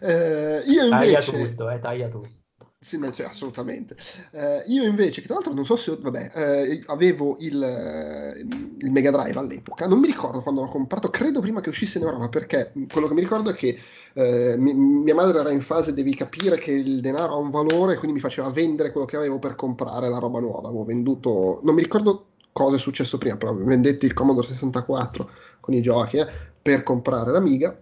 Eh, 0.00 0.62
io 0.66 0.84
invece 0.84 1.12
taglia 1.12 1.20
tutto 1.20 1.70
eh, 1.70 1.78
taglia 1.78 2.08
tutto 2.08 2.37
sì, 2.80 2.96
no, 2.96 3.10
cioè, 3.10 3.26
assolutamente. 3.26 3.96
Eh, 4.30 4.62
io 4.66 4.84
invece, 4.84 5.20
che 5.20 5.26
tra 5.26 5.34
l'altro 5.34 5.52
non 5.52 5.64
so 5.64 5.74
se, 5.74 5.96
vabbè, 6.00 6.30
eh, 6.32 6.82
avevo 6.86 7.36
il, 7.40 7.60
eh, 7.60 8.38
il, 8.38 8.90
Mega 8.92 9.10
Drive 9.10 9.36
all'epoca, 9.36 9.88
non 9.88 9.98
mi 9.98 10.06
ricordo 10.06 10.40
quando 10.40 10.62
l'ho 10.62 10.68
comprato, 10.68 11.10
credo 11.10 11.40
prima 11.40 11.60
che 11.60 11.70
uscisse 11.70 11.98
in 11.98 12.04
Europa, 12.04 12.28
perché 12.28 12.72
quello 12.88 13.08
che 13.08 13.14
mi 13.14 13.20
ricordo 13.20 13.50
è 13.50 13.54
che 13.54 13.76
eh, 14.14 14.54
mi, 14.56 14.74
mia 14.74 15.14
madre 15.14 15.40
era 15.40 15.50
in 15.50 15.60
fase, 15.60 15.92
devi 15.92 16.14
capire 16.14 16.56
che 16.58 16.70
il 16.70 17.00
denaro 17.00 17.34
ha 17.34 17.38
un 17.38 17.50
valore, 17.50 17.96
quindi 17.96 18.12
mi 18.12 18.20
faceva 18.20 18.48
vendere 18.50 18.92
quello 18.92 19.06
che 19.06 19.16
avevo 19.16 19.40
per 19.40 19.56
comprare 19.56 20.08
la 20.08 20.18
roba 20.18 20.38
nuova. 20.38 20.68
Avevo 20.68 20.84
venduto, 20.84 21.60
non 21.64 21.74
mi 21.74 21.82
ricordo 21.82 22.26
cosa 22.52 22.76
è 22.76 22.78
successo 22.78 23.18
prima, 23.18 23.36
però 23.36 23.54
vendetti 23.54 24.06
il 24.06 24.14
Commodore 24.14 24.46
64 24.46 25.30
con 25.60 25.74
i 25.74 25.82
giochi 25.82 26.18
eh, 26.18 26.28
per 26.62 26.84
comprare 26.84 27.32
l'Amiga 27.32 27.76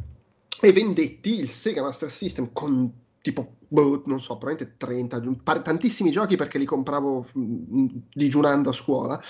e 0.59 0.73
vendetti 0.73 1.39
il 1.39 1.51
Sega 1.51 1.83
Master 1.83 2.11
System 2.11 2.49
con 2.55 3.05
tipo, 3.27 3.57
boh, 3.67 4.05
non 4.07 4.21
so, 4.21 4.39
probabilmente 4.39 4.77
30, 4.77 5.21
tantissimi 5.63 6.13
giochi 6.13 6.37
perché 6.37 6.59
li 6.59 6.65
compravo 6.65 7.27
mm, 7.37 7.87
digiunando 8.15 8.71
a 8.71 8.73
scuola, 8.73 9.21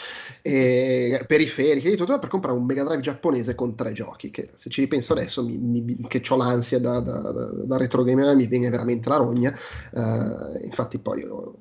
e 0.42 1.24
periferiche 1.26 1.92
e 1.92 1.96
tutto, 1.96 2.18
per 2.18 2.28
comprare 2.28 2.58
un 2.58 2.66
Mega 2.66 2.84
Drive 2.84 3.00
giapponese 3.00 3.54
con 3.54 3.74
tre 3.74 3.92
giochi, 3.92 4.30
che 4.30 4.50
se 4.54 4.68
ci 4.68 4.82
ripenso 4.82 5.14
adesso, 5.14 5.42
mi, 5.42 5.56
mi, 5.56 6.06
che 6.08 6.22
ho 6.28 6.36
l'ansia 6.36 6.78
da, 6.78 7.00
da, 7.00 7.18
da, 7.20 7.44
da 7.64 7.76
retro 7.78 8.02
gamer, 8.02 8.36
mi 8.36 8.46
viene 8.46 8.68
veramente 8.68 9.08
la 9.08 9.16
rogna, 9.16 9.56
uh, 9.92 10.62
infatti 10.62 10.98
poi 10.98 11.24
ho, 11.24 11.56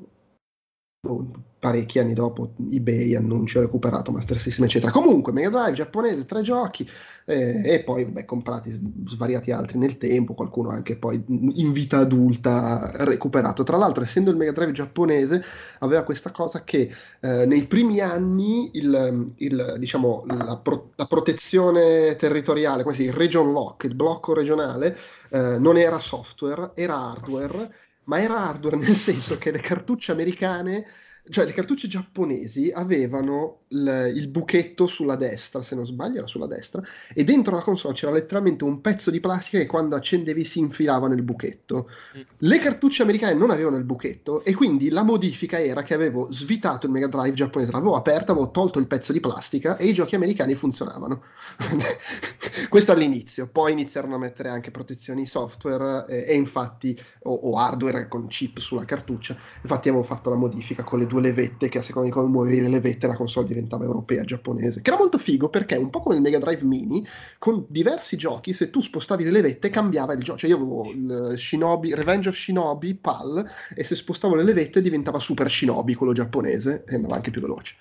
parecchi 1.66 1.98
anni 1.98 2.14
dopo 2.14 2.52
eBay 2.72 3.16
annuncia 3.16 3.60
recuperato 3.60 4.12
Master 4.12 4.38
System 4.38 4.66
eccetera. 4.66 4.92
Comunque 4.92 5.32
Mega 5.32 5.50
Drive 5.50 5.72
giapponese 5.74 6.26
tre 6.26 6.44
giochi 6.44 6.88
eh, 7.26 7.62
e 7.64 7.84
poi 7.84 8.04
vabbè, 8.04 8.24
comprati 8.24 8.80
svariati 9.08 9.50
altri 9.52 9.80
nel 9.80 9.98
tempo 9.98 10.36
qualcuno 10.36 10.70
anche 10.70 10.96
poi 10.96 11.24
in 11.28 11.72
vita 11.72 11.98
adulta 11.98 12.92
recuperato. 12.98 13.64
Tra 13.64 13.78
l'altro 13.78 14.04
essendo 14.04 14.30
il 14.30 14.38
Mega 14.38 14.52
Drive 14.52 14.74
giapponese 14.74 15.44
aveva 15.80 16.04
questa 16.04 16.30
cosa 16.30 16.64
che 16.64 16.92
eh, 17.22 17.46
nei 17.48 17.66
primi 17.66 18.00
anni 18.00 18.70
il, 18.74 19.34
il, 19.38 19.76
diciamo, 19.80 20.24
la, 20.28 20.60
pro- 20.62 20.92
la, 20.96 21.08
protezione 21.08 22.16
territoriale 22.16 22.84
come 22.84 22.94
si 22.94 23.02
dice, 23.02 23.14
il 23.14 23.18
region 23.18 23.52
lock 23.52 23.86
il 23.86 23.96
blocco 23.96 24.34
regionale 24.34 24.96
eh, 25.32 25.58
non 25.58 25.78
era 25.78 25.98
software 26.00 26.72
era 26.76 27.10
hardware 27.10 27.72
ma 28.06 28.20
era 28.22 28.38
hardware 28.48 28.78
nel 28.78 28.96
senso 28.96 29.38
che 29.38 29.52
le 29.52 29.60
cartucce 29.62 30.12
americane 30.12 30.86
cioè 31.30 31.46
le 31.46 31.54
cartucce 31.54 31.88
giapponesi 31.88 32.72
avevano 32.72 33.62
il, 33.70 34.14
il, 34.16 34.28
buchetto 34.28 34.86
sulla 34.86 35.16
destra, 35.16 35.64
se 35.64 35.76
non 35.76 35.86
sbaglio 35.86 36.20
era 36.20 36.28
sulla 36.28 36.46
destra, 36.46 36.84
e 37.14 37.24
dentro 37.24 37.56
la 37.56 37.64
console 37.64 37.96
c'era 37.96 38.12
letteralmente 38.12 38.64
un 38.64 38.80
pezzo 38.80 39.10
di 39.10 39.20
plastica 39.20 39.58
che 39.58 39.66
quando 39.66 39.96
accendevi 39.96 40.46
si 40.46 40.60
infilava 40.60 41.08
nel 41.08 41.24
buchetto. 41.24 41.90
Mm. 42.18 42.22
Le 42.38 42.60
cartucce 42.60 43.02
americane 43.02 43.34
non 43.34 43.50
avevano 43.50 43.78
il 43.78 43.84
buchetto 43.84 44.44
e 44.44 44.54
quindi 44.54 44.90
la 44.90 45.04
modifica 45.04 45.60
era 45.60 45.82
che 45.82 45.96
avevo 45.96 46.32
svitato 46.32 46.86
il 46.86 46.92
Mega 46.92 47.08
Drive 47.08 47.34
giapponese, 47.34 47.72
l'avevo 47.72 47.96
aperto, 47.96 48.32
avevo 48.32 48.52
tolto 48.52 48.78
il 48.78 48.88
pezzo 48.88 49.12
di 49.12 49.20
plastica 49.20 49.78
e 49.78 49.88
i 49.88 49.94
giochi 49.94 50.16
americani 50.16 50.54
funzionavano. 50.54 51.24
Questo 52.70 52.92
all'inizio, 52.92 53.48
poi 53.48 53.72
iniziarono 53.72 54.16
a 54.16 54.20
mettere 54.20 54.50
anche 54.50 54.70
protezioni 54.70 55.26
software 55.26 56.06
e, 56.08 56.26
e 56.28 56.36
infatti, 56.36 56.98
o, 57.24 57.34
o 57.34 57.58
hardware 57.58 58.08
con 58.08 58.28
chip 58.28 58.60
sulla 58.60 58.86
cartuccia, 58.86 59.36
infatti 59.62 59.90
avevo 59.90 60.04
fatto 60.04 60.30
la 60.30 60.36
modifica 60.36 60.84
con 60.84 61.00
le 61.00 61.08
due 61.08 61.15
levette 61.20 61.70
che 61.70 61.80
a 61.80 61.82
seconda 61.82 62.10
di 62.10 62.14
come 62.14 62.30
muovevi 62.30 62.62
le 62.62 62.70
levette 62.70 63.08
la 63.08 63.16
console 63.16 63.48
diventava 63.48 63.84
europea, 63.84 64.24
giapponese, 64.24 64.82
che 64.82 64.90
era 64.90 65.00
molto 65.00 65.18
figo 65.18 65.50
perché 65.50 65.76
un 65.76 65.90
po' 65.90 66.00
come 66.00 66.16
il 66.16 66.22
Mega 66.22 66.40
Drive 66.40 66.64
Mini, 66.64 67.06
con 67.38 67.66
diversi 67.68 68.18
giochi, 68.18 68.54
se 68.54 68.70
tu 68.70 68.82
spostavi 68.82 69.24
le 69.24 69.32
levette 69.32 69.70
cambiava 69.70 70.14
il 70.14 70.24
gioco. 70.24 70.40
Cioè 70.40 70.50
io 70.50 70.56
avevo 70.58 70.90
il 70.92 71.36
Shinobi, 71.38 71.94
Revenge 71.94 72.30
of 72.30 72.36
Shinobi, 72.36 72.96
PAL, 72.96 73.50
e 73.76 73.84
se 73.84 73.96
spostavo 73.96 74.36
le 74.36 74.44
levette 74.44 74.82
diventava 74.82 75.20
Super 75.20 75.50
Shinobi, 75.50 75.94
quello 75.96 76.14
giapponese, 76.14 76.84
e 76.88 76.96
andava 76.96 77.16
anche 77.16 77.32
più 77.32 77.42
veloce. 77.42 77.76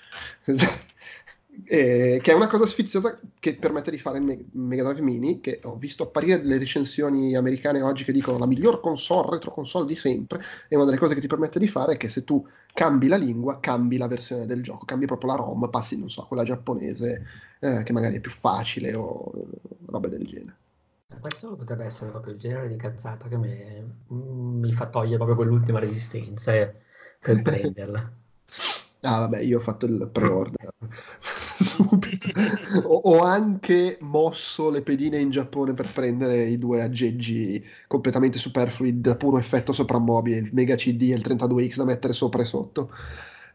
Eh, 1.67 2.19
che 2.21 2.33
è 2.33 2.35
una 2.35 2.47
cosa 2.49 2.67
sfiziosa 2.67 3.19
che 3.39 3.57
permette 3.57 3.91
di 3.91 3.99
fare 3.99 4.19
il 4.19 4.47
Mega 4.53 4.83
Drive 4.83 5.01
Mini, 5.01 5.41
che 5.41 5.61
ho 5.63 5.77
visto 5.77 6.03
apparire 6.03 6.41
delle 6.41 6.59
recensioni 6.59 7.35
americane 7.37 7.81
oggi 7.81 8.05
che 8.05 8.13
dicono 8.13 8.39
la 8.39 8.47
miglior 8.47 8.81
console, 8.81 9.31
retro 9.31 9.51
console 9.51 9.87
di 9.87 9.95
sempre, 9.95 10.41
e 10.69 10.75
una 10.75 10.85
delle 10.85 10.99
cose 10.99 11.15
che 11.15 11.21
ti 11.21 11.27
permette 11.27 11.59
di 11.59 11.69
fare 11.69 11.95
è 11.95 11.97
che 11.97 12.09
se 12.09 12.25
tu 12.25 12.45
cambi 12.73 13.07
la 13.07 13.17
lingua, 13.17 13.61
cambi 13.61 13.97
la 13.97 14.09
versione 14.09 14.47
del 14.47 14.63
gioco, 14.63 14.85
cambi 14.85 15.07
proprio 15.07 15.31
la 15.31 15.37
ROM, 15.37 15.71
passi, 15.71 15.99
non 15.99 16.11
so, 16.11 16.23
a 16.23 16.27
quella 16.27 16.45
giapponese, 16.45 17.25
eh, 17.61 17.83
che 17.83 17.93
magari 17.93 18.17
è 18.17 18.21
più 18.21 18.33
facile 18.33 18.95
o 18.95 19.33
robe 19.87 20.09
del 20.09 20.27
genere. 20.27 20.57
Questo 21.21 21.55
potrebbe 21.55 21.85
essere 21.85 22.11
proprio 22.11 22.35
il 22.35 22.41
genere 22.41 22.69
di 22.69 22.77
cazzata 22.77 23.29
che 23.29 23.37
mm, 23.37 24.61
mi 24.61 24.73
fa 24.73 24.87
togliere 24.87 25.17
proprio 25.17 25.37
quell'ultima 25.37 25.79
resistenza 25.79 26.53
eh, 26.53 26.75
per 27.21 27.41
prenderla. 27.43 28.13
Ah, 29.07 29.19
vabbè, 29.21 29.41
io 29.41 29.59
ho 29.59 29.61
fatto 29.63 29.85
il 29.85 30.09
pre-order 30.11 30.73
subito. 31.61 32.29
ho, 32.85 33.01
ho, 33.05 33.23
anche 33.23 33.99
mosso 34.01 34.71
le 34.71 34.83
pedine 34.83 35.19
in 35.19 35.31
Giappone 35.31 35.75
per 35.75 35.93
prendere 35.93 36.45
i 36.45 36.57
due 36.57 36.81
aggeggi 36.83 37.63
completamente 37.87 38.39
superflui 38.39 39.01
da 39.01 39.17
puro 39.17 39.39
effetto 39.39 39.73
soprammobile, 39.73 40.39
il 40.39 40.51
Mega 40.53 40.75
CD 40.77 41.11
e 41.11 41.17
il 41.17 41.23
32X 41.23 41.77
da 41.77 41.85
mettere 41.85 42.13
sopra 42.15 42.43
e 42.43 42.45
sotto. 42.47 42.91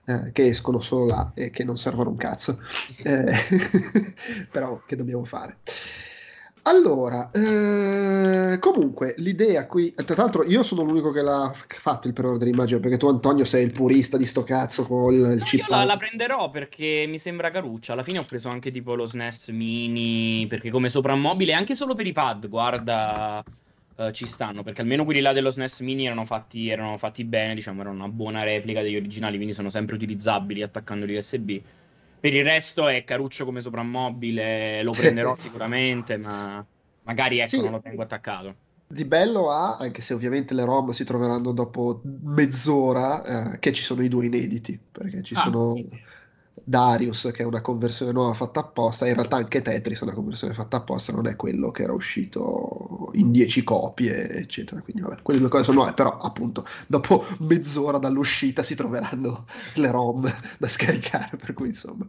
Eh, 0.06 0.32
che 0.32 0.48
escono 0.48 0.79
solo 0.82 1.06
là 1.06 1.32
e 1.36 1.50
che 1.51 1.63
non 1.63 1.77
servono 1.77 2.10
un 2.12 2.18
cazzo. 2.18 2.60
Eh, 3.01 3.32
però 4.51 4.84
che 4.86 4.96
dobbiamo 4.96 5.24
fare? 5.24 5.60
Allora, 6.63 7.32
eh, 7.32 8.60
comunque, 8.60 9.13
l'idea 9.18 9.66
qui, 9.66 9.94
tra 9.94 10.16
l'altro 10.16 10.44
io 10.44 10.62
sono 10.63 10.84
l'unico 10.84 11.12
che 11.12 11.22
l'ha 11.22 11.51
fatto 11.54 12.08
il 12.08 12.13
pre-order, 12.13 12.48
immagino, 12.48 12.80
perché 12.80 12.98
tu 12.98 13.08
Antonio 13.08 13.46
sei 13.46 13.63
il 13.63 13.72
purista 13.72 14.18
di 14.18 14.25
sto 14.25 14.44
cazzo 14.44 14.86
con 14.86 15.13
il, 15.13 15.32
il 15.32 15.44
chip. 15.44 15.62
Io 15.62 15.66
la, 15.70 15.84
la, 15.84 15.98
prenderò 15.98 16.50
perché 16.50 17.06
mi 17.08 17.18
sembra 17.18 17.50
caruccia, 17.50 17.94
alla 17.94 18.04
fine 18.04 18.20
ho 18.20 18.25
preso 18.25 18.50
anche 18.50 18.72
tipo 18.72 18.96
lo 18.96 19.06
SNES 19.06 19.50
mini, 19.50 20.46
perché 20.48 20.70
come 20.70 20.89
soprammobile, 20.89 21.54
anche 21.54 21.75
solo 21.75 21.96
per 21.96 22.08
i 22.08 22.13
pad, 22.13 22.50
guarda, 22.50 23.44
uh, 23.96 24.12
ci 24.12 24.25
stanno, 24.25 24.62
perché 24.62 24.82
almeno 24.82 25.06
quelli 25.06 25.22
là 25.22 25.34
dello 25.34 25.51
SNES 25.51 25.80
mini 25.80 26.06
erano 26.06 26.25
fatti, 26.25 26.70
erano 26.70 26.98
fatti 26.98 27.24
bene, 27.24 27.56
diciamo, 27.56 27.82
erano 27.82 27.96
una 27.96 28.10
buona 28.10 28.44
replica 28.44 28.82
degli 28.82 28.96
originali, 28.96 29.36
quindi 29.36 29.54
sono 29.54 29.70
sempre 29.70 29.96
utilizzabili 29.96 30.62
attaccando 30.62 31.06
l'USB. 31.06 31.62
Per 32.19 32.33
il 32.33 32.43
resto 32.43 32.88
è 32.88 33.03
caruccio 33.03 33.45
come 33.45 33.61
soprammobile, 33.61 34.83
lo 34.83 34.91
prenderò 34.91 35.35
sicuramente, 35.39 36.17
ma 36.17 36.65
magari 37.03 37.39
ecco, 37.39 37.49
sì. 37.49 37.61
non 37.61 37.71
lo 37.71 37.79
tengo 37.79 38.01
attaccato. 38.01 38.55
Di 38.91 39.05
bello 39.05 39.51
ha, 39.51 39.77
anche 39.77 40.01
se 40.01 40.13
ovviamente 40.13 40.53
le 40.53 40.65
ROM 40.65 40.89
si 40.89 41.03
troveranno 41.03 41.51
dopo 41.51 42.01
mezz'ora, 42.03 43.53
eh, 43.53 43.59
che 43.59 43.71
ci 43.71 43.83
sono 43.83 44.01
i 44.01 44.07
due 44.07 44.25
inediti, 44.25 44.79
perché 44.91 45.21
ci 45.21 45.35
ah, 45.35 45.41
sono 45.41 45.75
sì. 45.75 45.89
Darius 46.63 47.30
che 47.34 47.44
è 47.44 47.46
una 47.46 47.62
conversione 47.62 48.12
nuova 48.12 48.34
fatta 48.34 48.60
apposta, 48.60 49.08
in 49.08 49.13
realtà 49.16 49.38
anche 49.38 49.62
Tetris 49.62 50.00
è 50.00 50.04
una 50.04 50.13
conversione 50.13 50.54
fatta 50.54 50.78
apposta, 50.78 51.12
non 51.12 51.28
è 51.28 51.36
quello 51.36 51.72
che 51.72 51.84
era 51.84 51.94
uscito 51.94 53.12
in 53.13 53.32
10 53.32 53.63
copie, 53.63 54.30
eccetera. 54.32 54.82
Quindi 54.82 55.01
vabbè, 55.01 55.22
quelle 55.22 55.39
due 55.39 55.50
cose 55.50 55.63
sono 55.63 55.78
nuove, 55.78 55.94
però 55.94 56.18
appunto 56.18 56.66
dopo 56.88 57.25
mezz'ora 57.39 57.98
dall'uscita 57.98 58.63
si 58.63 58.75
troveranno 58.75 59.46
le 59.75 59.92
ROM 59.92 60.32
da 60.58 60.68
scaricare, 60.68 61.38
per 61.38 61.54
cui 61.54 61.68
insomma. 61.70 62.06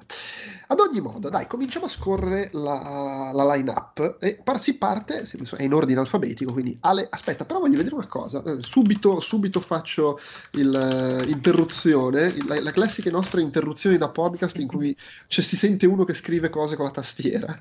Ad 0.68 0.78
ogni 0.78 1.00
modo, 1.00 1.28
dai, 1.28 1.46
cominciamo 1.48 1.86
a 1.86 1.88
scorrere 1.88 2.50
la, 2.52 3.32
la 3.34 3.54
line-up 3.54 4.18
e 4.20 4.40
par- 4.42 4.60
si 4.60 4.74
parte, 4.74 5.26
è 5.56 5.62
in 5.62 5.74
ordine 5.74 5.98
alfabetico, 5.98 6.52
quindi 6.52 6.76
Ale, 6.80 7.08
aspetta, 7.10 7.44
però 7.44 7.58
voglio 7.58 7.76
vedere 7.76 7.96
una 7.96 8.06
cosa, 8.06 8.42
eh, 8.44 8.58
subito, 8.60 9.18
subito 9.20 9.60
faccio 9.60 10.20
l'interruzione, 10.52 12.28
uh, 12.28 12.46
la, 12.46 12.62
la 12.62 12.70
classica 12.70 13.10
nostra 13.10 13.40
interruzione 13.40 13.98
da 13.98 14.10
podcast 14.10 14.39
in 14.54 14.66
cui 14.66 14.96
cioè, 15.26 15.44
si 15.44 15.56
sente 15.56 15.86
uno 15.86 16.04
che 16.04 16.14
scrive 16.14 16.50
cose 16.50 16.76
con 16.76 16.86
la 16.86 16.90
tastiera. 16.90 17.60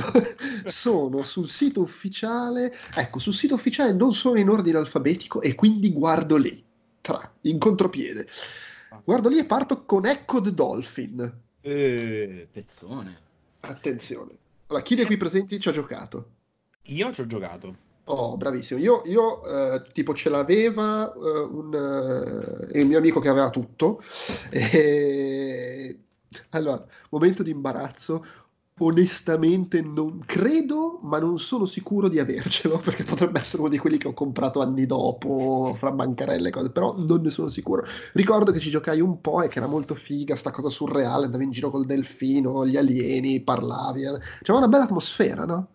sono 0.66 1.22
sul 1.22 1.48
sito 1.48 1.80
ufficiale, 1.80 2.72
ecco, 2.94 3.18
sul 3.18 3.34
sito 3.34 3.54
ufficiale 3.54 3.92
non 3.92 4.14
sono 4.14 4.38
in 4.38 4.48
ordine 4.48 4.78
alfabetico 4.78 5.40
e 5.40 5.54
quindi 5.54 5.92
guardo 5.92 6.36
lì, 6.36 6.62
tra, 7.00 7.32
in 7.42 7.58
contropiede. 7.58 8.26
Guardo 9.04 9.28
lì 9.28 9.38
e 9.38 9.44
parto 9.44 9.84
con 9.84 10.06
Echo 10.06 10.40
the 10.40 10.52
Dolphin. 10.52 11.40
Eh, 11.60 12.48
pezzone. 12.50 13.18
Attenzione. 13.60 14.36
Allora, 14.66 14.84
chi 14.84 14.94
dei 14.94 15.06
qui 15.06 15.16
presenti 15.16 15.60
ci 15.60 15.68
ha 15.68 15.72
giocato? 15.72 16.30
Io 16.82 17.12
ci 17.12 17.20
ho 17.20 17.26
giocato. 17.26 17.90
Oh, 18.04 18.36
bravissimo. 18.36 18.80
Io, 18.80 19.02
io 19.06 19.44
eh, 19.44 19.82
tipo 19.92 20.12
ce 20.12 20.28
l'aveva 20.28 21.12
eh, 21.12 21.18
un, 21.18 22.68
eh, 22.72 22.80
il 22.80 22.86
mio 22.86 22.98
amico 22.98 23.20
che 23.20 23.28
aveva 23.28 23.50
tutto. 23.50 24.02
E... 24.50 25.98
Allora, 26.50 26.84
momento 27.10 27.42
di 27.42 27.50
imbarazzo. 27.50 28.24
Onestamente 28.78 29.80
non 29.82 30.22
credo, 30.26 30.98
ma 31.02 31.18
non 31.18 31.38
sono 31.38 31.66
sicuro 31.66 32.08
di 32.08 32.18
avercelo, 32.18 32.78
perché 32.78 33.04
potrebbe 33.04 33.38
essere 33.38 33.60
uno 33.60 33.70
di 33.70 33.78
quelli 33.78 33.98
che 33.98 34.08
ho 34.08 34.14
comprato 34.14 34.60
anni 34.60 34.86
dopo, 34.86 35.74
fra 35.76 35.92
bancarelle 35.92 36.48
e 36.48 36.50
cose, 36.50 36.70
però 36.70 36.94
non 36.96 37.20
ne 37.20 37.30
sono 37.30 37.48
sicuro. 37.48 37.84
Ricordo 38.14 38.50
che 38.50 38.58
ci 38.58 38.70
giocai 38.70 39.00
un 39.00 39.20
po' 39.20 39.42
e 39.42 39.48
che 39.48 39.58
era 39.58 39.68
molto 39.68 39.94
figa, 39.94 40.34
sta 40.36 40.50
cosa 40.50 40.70
surreale, 40.70 41.26
andavi 41.26 41.44
in 41.44 41.50
giro 41.50 41.70
col 41.70 41.86
delfino, 41.86 42.66
gli 42.66 42.76
alieni, 42.76 43.40
parlavi. 43.42 44.02
Eh. 44.04 44.18
C'era 44.42 44.58
una 44.58 44.68
bella 44.68 44.84
atmosfera, 44.84 45.44
no? 45.44 45.68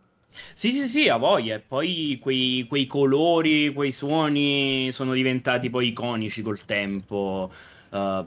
Sì, 0.54 0.72
sì, 0.72 0.88
sì, 0.88 1.08
a 1.08 1.18
voglia. 1.18 1.56
E 1.56 1.60
poi 1.60 2.20
quei, 2.22 2.66
quei 2.68 2.88
colori, 2.88 3.72
quei 3.74 3.92
suoni 3.92 4.92
sono 4.92 5.14
diventati 5.14 5.70
poi 5.70 5.90
iconici 5.90 6.42
col 6.42 6.66
tempo. 6.66 7.52
Uh, 7.90 8.26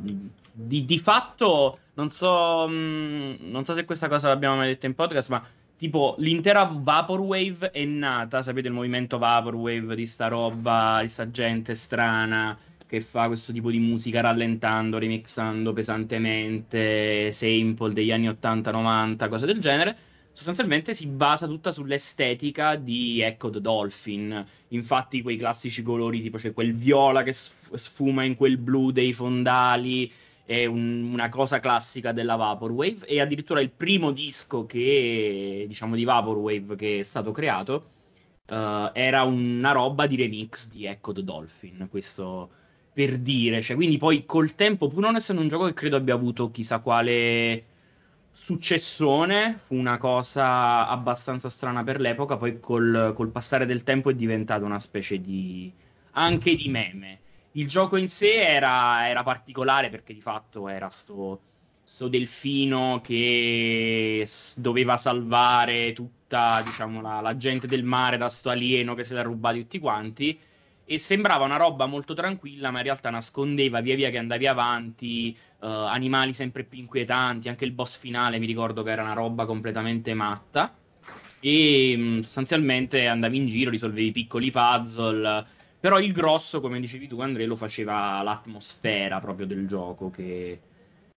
di, 0.52 0.84
di, 0.84 0.98
fatto, 0.98 1.78
non 1.94 2.10
so, 2.10 2.66
mh, 2.68 2.72
mm, 2.72 3.34
non 3.50 3.64
so 3.64 3.74
se 3.74 3.84
questa 3.84 4.08
cosa 4.08 4.28
l'abbiamo 4.28 4.56
mai 4.56 4.68
detto 4.68 4.86
in 4.86 4.94
podcast, 4.94 5.30
ma 5.30 5.42
tipo 5.76 6.14
l'intera 6.18 6.64
Vaporwave 6.64 7.70
è 7.70 7.84
nata, 7.84 8.42
sapete 8.42 8.68
il 8.68 8.74
movimento 8.74 9.18
Vaporwave 9.18 9.94
di 9.94 10.06
sta 10.06 10.28
roba, 10.28 10.98
di 11.00 11.08
sta 11.08 11.30
gente 11.30 11.74
strana 11.74 12.56
che 12.86 13.00
fa 13.00 13.28
questo 13.28 13.52
tipo 13.52 13.70
di 13.70 13.78
musica 13.78 14.20
rallentando, 14.20 14.98
remixando 14.98 15.72
pesantemente, 15.72 17.30
sample 17.30 17.92
degli 17.92 18.10
anni 18.10 18.28
80-90, 18.28 19.28
cose 19.28 19.46
del 19.46 19.60
genere 19.60 19.96
sostanzialmente 20.32 20.94
si 20.94 21.06
basa 21.06 21.46
tutta 21.46 21.72
sull'estetica 21.72 22.76
di 22.76 23.20
Echo 23.20 23.50
the 23.50 23.60
Dolphin. 23.60 24.44
Infatti, 24.68 25.22
quei 25.22 25.36
classici 25.36 25.82
colori, 25.82 26.22
tipo 26.22 26.36
c'è 26.36 26.52
quel 26.52 26.74
viola 26.74 27.22
che 27.22 27.32
sfuma 27.32 28.24
in 28.24 28.36
quel 28.36 28.56
blu 28.56 28.90
dei 28.90 29.12
fondali, 29.12 30.10
è 30.50 30.66
un, 30.66 31.12
una 31.12 31.28
cosa 31.28 31.60
classica 31.60 32.10
della 32.10 32.34
Vaporwave. 32.34 33.06
E 33.06 33.20
addirittura 33.20 33.60
il 33.60 33.70
primo 33.70 34.10
disco 34.10 34.66
che, 34.66 35.64
diciamo, 35.68 35.94
di 35.94 36.02
Vaporwave 36.02 36.74
che 36.74 36.98
è 36.98 37.02
stato 37.02 37.30
creato 37.30 37.90
uh, 38.48 38.90
era 38.92 39.22
una 39.22 39.70
roba 39.70 40.06
di 40.08 40.16
remix 40.16 40.68
di 40.68 40.86
Echo 40.86 41.12
the 41.12 41.22
Dolphin. 41.22 41.86
Questo 41.88 42.50
per 42.92 43.18
dire, 43.18 43.62
cioè, 43.62 43.76
quindi 43.76 43.96
poi 43.96 44.26
col 44.26 44.56
tempo, 44.56 44.88
pur 44.88 45.02
non 45.02 45.14
essendo 45.14 45.40
un 45.40 45.48
gioco 45.48 45.66
che 45.66 45.74
credo 45.74 45.96
abbia 45.96 46.14
avuto 46.14 46.50
chissà 46.50 46.80
quale 46.80 47.64
successone, 48.32 49.60
fu 49.64 49.76
una 49.76 49.98
cosa 49.98 50.88
abbastanza 50.88 51.48
strana 51.48 51.84
per 51.84 52.00
l'epoca, 52.00 52.36
poi 52.36 52.58
col, 52.60 53.12
col 53.14 53.30
passare 53.30 53.66
del 53.66 53.84
tempo 53.84 54.10
è 54.10 54.14
diventato 54.14 54.64
una 54.64 54.80
specie 54.80 55.20
di... 55.20 55.72
anche 56.12 56.54
di 56.56 56.68
meme. 56.68 57.20
Il 57.52 57.66
gioco 57.66 57.96
in 57.96 58.08
sé 58.08 58.42
era, 58.42 59.08
era 59.08 59.22
particolare 59.24 59.88
perché 59.90 60.14
di 60.14 60.20
fatto 60.20 60.68
era 60.68 60.88
sto, 60.88 61.40
sto 61.82 62.06
delfino 62.06 63.00
che 63.02 64.24
doveva 64.56 64.96
salvare 64.96 65.92
tutta, 65.92 66.62
diciamo, 66.62 67.00
la, 67.00 67.20
la 67.20 67.36
gente 67.36 67.66
del 67.66 67.82
mare 67.82 68.16
da 68.18 68.28
sto 68.28 68.50
alieno 68.50 68.94
che 68.94 69.02
se 69.02 69.14
l'ha 69.14 69.22
rubati 69.22 69.62
tutti 69.62 69.78
quanti 69.80 70.38
e 70.84 70.98
sembrava 70.98 71.44
una 71.44 71.56
roba 71.56 71.86
molto 71.86 72.14
tranquilla, 72.14 72.70
ma 72.70 72.78
in 72.78 72.84
realtà 72.84 73.10
nascondeva 73.10 73.80
via 73.80 73.94
via 73.96 74.10
che 74.10 74.18
andavi 74.18 74.46
avanti 74.46 75.36
uh, 75.60 75.66
animali 75.66 76.32
sempre 76.32 76.64
più 76.64 76.78
inquietanti. 76.78 77.48
Anche 77.48 77.64
il 77.64 77.72
boss 77.72 77.96
finale 77.98 78.38
mi 78.38 78.46
ricordo 78.46 78.82
che 78.82 78.90
era 78.90 79.02
una 79.02 79.12
roba 79.12 79.44
completamente 79.44 80.14
matta. 80.14 80.74
E 81.40 81.96
mh, 81.96 82.20
sostanzialmente 82.20 83.06
andavi 83.06 83.36
in 83.36 83.46
giro, 83.46 83.70
risolvevi 83.70 84.12
piccoli 84.12 84.50
puzzle. 84.50 85.46
Però 85.80 85.98
il 85.98 86.12
grosso, 86.12 86.60
come 86.60 86.78
dicevi 86.78 87.08
tu, 87.08 87.20
Andrea, 87.20 87.46
lo 87.46 87.56
faceva 87.56 88.22
l'atmosfera 88.22 89.18
proprio 89.20 89.46
del 89.46 89.66
gioco 89.66 90.10
che. 90.10 90.60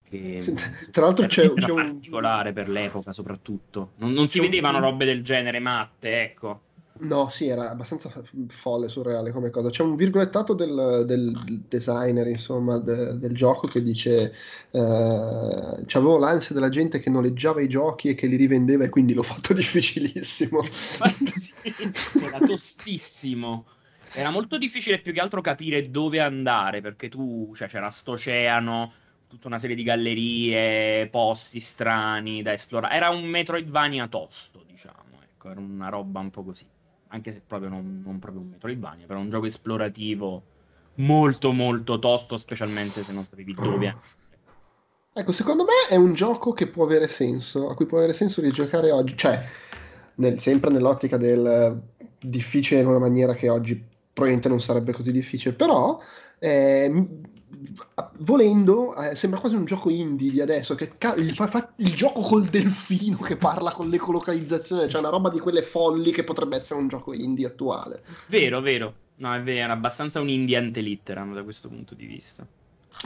che 0.09 0.37
Sì, 0.41 0.55
tra 0.91 1.05
l'altro 1.05 1.25
c'è- 1.25 1.53
c'è 1.53 1.71
un- 1.71 1.81
particolare 1.81 2.53
per 2.53 2.69
l'epoca, 2.69 3.11
soprattutto. 3.11 3.91
Non, 3.97 4.13
non 4.13 4.27
si 4.27 4.39
un- 4.39 4.45
vedevano 4.45 4.79
robe 4.79 5.05
del 5.05 5.21
genere 5.23 5.59
matte, 5.59 6.21
ecco. 6.21 6.61
No, 6.95 7.27
sì, 7.29 7.47
era 7.47 7.71
abbastanza 7.71 8.09
folle, 8.49 8.87
surreale 8.87 9.31
come 9.31 9.49
cosa. 9.49 9.69
C'è 9.69 9.81
un 9.81 9.95
virgolettato 9.95 10.53
del, 10.53 11.03
del 11.05 11.31
designer, 11.67 12.27
insomma, 12.27 12.77
de- 12.77 13.17
del 13.17 13.33
gioco 13.33 13.67
che 13.67 13.81
dice 13.81 14.31
eh, 14.71 15.83
c'avevo 15.85 16.17
l'ansia 16.17 16.53
della 16.53 16.69
gente 16.69 16.99
che 16.99 17.09
noleggiava 17.09 17.61
i 17.61 17.67
giochi 17.67 18.09
e 18.09 18.15
che 18.15 18.27
li 18.27 18.35
rivendeva 18.35 18.83
e 18.85 18.89
quindi 18.89 19.13
l'ho 19.13 19.23
fatto 19.23 19.53
difficilissimo. 19.53 20.61
Infatti 20.63 21.31
sì, 21.31 21.53
era 22.19 22.41
tostissimo. 22.41 23.65
Era 24.15 24.29
molto 24.29 24.57
difficile 24.57 24.99
più 24.99 25.11
che 25.11 25.19
altro 25.19 25.41
capire 25.41 25.89
dove 25.89 26.19
andare, 26.19 26.81
perché 26.81 27.09
tu, 27.09 27.51
cioè, 27.55 27.67
c'era 27.67 27.89
st'oceano, 27.89 28.91
tutta 29.27 29.47
una 29.47 29.57
serie 29.57 29.75
di 29.75 29.83
gallerie, 29.83 31.07
posti 31.07 31.59
strani 31.59 32.43
da 32.43 32.53
esplorare. 32.53 32.95
Era 32.95 33.09
un 33.09 33.23
Metroidvania 33.23 34.07
tosto, 34.07 34.63
diciamo, 34.67 35.19
ecco, 35.23 35.49
era 35.49 35.59
una 35.59 35.89
roba 35.89 36.19
un 36.19 36.29
po' 36.29 36.43
così. 36.43 36.65
Anche 37.07 37.31
se 37.31 37.41
proprio 37.45 37.69
non, 37.69 38.01
non 38.05 38.19
proprio 38.19 38.41
un 38.41 38.49
Metroidvania, 38.49 39.07
però 39.07 39.19
un 39.19 39.29
gioco 39.29 39.47
esplorativo 39.47 40.43
molto 40.95 41.51
molto 41.51 41.97
tosto, 41.97 42.37
specialmente 42.37 43.01
se 43.01 43.13
non 43.13 43.23
sapevi 43.23 43.53
dove 43.53 43.87
andare. 43.87 43.97
Ecco, 45.15 45.31
secondo 45.31 45.63
me 45.63 45.87
è 45.89 45.95
un 45.95 46.13
gioco 46.13 46.53
che 46.53 46.67
può 46.67 46.83
avere 46.85 47.07
senso, 47.07 47.69
a 47.69 47.75
cui 47.75 47.85
può 47.85 47.97
avere 47.97 48.13
senso 48.13 48.41
rigiocare 48.41 48.89
oggi, 48.89 49.15
cioè 49.15 49.43
nel- 50.15 50.39
sempre 50.39 50.71
nell'ottica 50.71 51.17
del 51.17 51.81
difficile 52.19 52.81
in 52.81 52.87
una 52.87 52.99
maniera 52.99 53.33
che 53.33 53.49
oggi 53.49 53.91
probabilmente 54.13 54.49
non 54.49 54.61
sarebbe 54.61 54.93
così 54.93 55.11
difficile, 55.11 55.53
però 55.55 55.99
eh, 56.39 57.07
volendo 58.19 58.95
eh, 58.95 59.15
sembra 59.15 59.39
quasi 59.39 59.55
un 59.55 59.65
gioco 59.65 59.89
indie 59.89 60.31
di 60.31 60.41
adesso, 60.41 60.75
che 60.75 60.97
ca- 60.97 61.15
il, 61.15 61.33
fa- 61.33 61.47
fa- 61.47 61.73
il 61.77 61.93
gioco 61.95 62.21
col 62.21 62.49
delfino 62.49 63.17
che 63.17 63.37
parla 63.37 63.71
con 63.71 63.89
l'ecolocalizzazione, 63.89 64.87
cioè 64.89 64.99
una 65.01 65.09
roba 65.09 65.29
di 65.29 65.39
quelle 65.39 65.63
folli 65.63 66.11
che 66.11 66.23
potrebbe 66.23 66.55
essere 66.57 66.79
un 66.79 66.87
gioco 66.87 67.13
indie 67.13 67.47
attuale. 67.47 68.01
Vero, 68.25 68.61
vero. 68.61 68.93
No, 69.15 69.33
è 69.33 69.41
vero, 69.43 69.71
abbastanza 69.71 70.19
un 70.19 70.29
indie 70.29 70.57
ante 70.57 70.81
litteram 70.81 71.33
da 71.33 71.43
questo 71.43 71.67
punto 71.69 71.95
di 71.95 72.05
vista. 72.05 72.47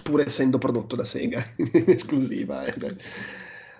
pur 0.04 0.22
essendo 0.22 0.58
prodotto 0.58 0.96
da 0.96 1.04
Sega 1.06 1.46
in 1.58 1.70
esclusiva. 1.88 2.66
eh. 2.66 2.98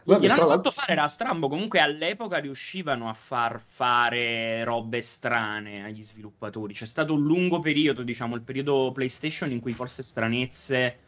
Vabbè, 0.08 0.22
Gliel'hanno 0.22 0.40
fatto 0.42 0.54
l'altro- 0.54 0.72
fare, 0.72 0.92
era 0.94 1.08
strambo. 1.08 1.50
Comunque 1.50 1.80
all'epoca 1.82 2.38
riuscivano 2.38 3.10
a 3.10 3.14
far 3.14 3.60
fare 3.62 4.64
robe 4.64 5.02
strane 5.02 5.84
agli 5.84 6.02
sviluppatori. 6.04 6.74
C'è 6.74 6.86
stato 6.86 7.14
un 7.14 7.24
lungo 7.24 7.60
periodo, 7.60 8.04
diciamo, 8.04 8.36
il 8.36 8.42
periodo 8.42 8.92
PlayStation 8.94 9.52
in 9.52 9.60
cui 9.60 9.74
forse 9.74 10.04
stranezze. 10.04 11.00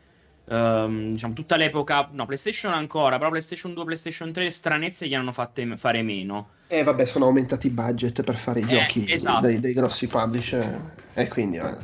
Ehm, 0.50 1.12
diciamo, 1.12 1.34
tutta 1.34 1.56
l'epoca, 1.56 2.10
no, 2.12 2.26
PlayStation 2.26 2.74
ancora, 2.74 3.18
però 3.18 3.30
PlayStation 3.30 3.74
2, 3.74 3.86
PlayStation 3.86 4.32
3, 4.32 4.50
stranezze 4.52 5.08
gli 5.08 5.16
hanno 5.16 5.32
fatte 5.32 5.78
fare 5.78 6.02
meno. 6.02 6.50
Eh, 6.68 6.84
vabbè, 6.84 7.06
sono 7.06 7.26
aumentati 7.26 7.68
i 7.68 7.72
budget 7.72 8.24
per 8.24 8.36
fare 8.36 8.60
i 8.60 8.64
Eh, 8.64 8.68
giochi 8.68 9.06
esatto. 9.08 9.48
dei, 9.48 9.60
dei 9.60 9.74
grossi 9.74 10.08
publisher. 10.08 10.98
E 11.14 11.28
quindi, 11.28 11.58
eh. 11.58 11.76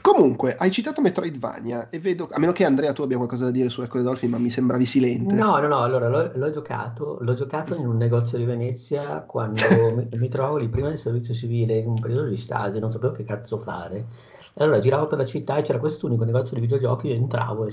Comunque, 0.00 0.56
hai 0.56 0.70
citato 0.70 1.00
Metroidvania 1.00 1.88
e 1.90 1.98
vedo, 2.00 2.28
a 2.32 2.38
meno 2.38 2.52
che 2.52 2.64
Andrea 2.64 2.92
tu 2.92 3.02
abbia 3.02 3.16
qualcosa 3.18 3.44
da 3.44 3.50
dire 3.50 3.68
su 3.68 3.82
Echo 3.82 3.98
the 3.98 4.04
Dolphin, 4.04 4.30
ma 4.30 4.38
mi 4.38 4.50
sembravi 4.50 4.84
silente. 4.86 5.34
No, 5.34 5.58
no, 5.58 5.68
no, 5.68 5.78
allora 5.82 6.08
l'ho, 6.08 6.30
l'ho 6.34 6.50
giocato, 6.50 7.18
l'ho 7.20 7.34
giocato 7.34 7.74
in 7.76 7.86
un 7.86 7.96
negozio 7.96 8.38
di 8.38 8.44
Venezia 8.44 9.22
quando 9.22 9.60
mi, 9.94 10.08
mi 10.10 10.28
trovavo 10.28 10.56
lì 10.56 10.68
prima 10.68 10.88
del 10.88 10.98
servizio 10.98 11.34
civile 11.34 11.76
in 11.76 11.88
un 11.88 12.00
periodo 12.00 12.26
di 12.28 12.36
stasi, 12.36 12.78
non 12.78 12.90
sapevo 12.90 13.12
che 13.12 13.24
cazzo 13.24 13.58
fare. 13.58 14.06
E 14.54 14.62
allora 14.62 14.78
giravo 14.80 15.06
per 15.06 15.18
la 15.18 15.24
città 15.24 15.56
e 15.56 15.62
c'era 15.62 15.78
quest'unico 15.78 16.24
negozio 16.24 16.54
di 16.54 16.60
videogiochi, 16.60 17.08
io 17.08 17.14
entravo 17.14 17.66
e 17.66 17.72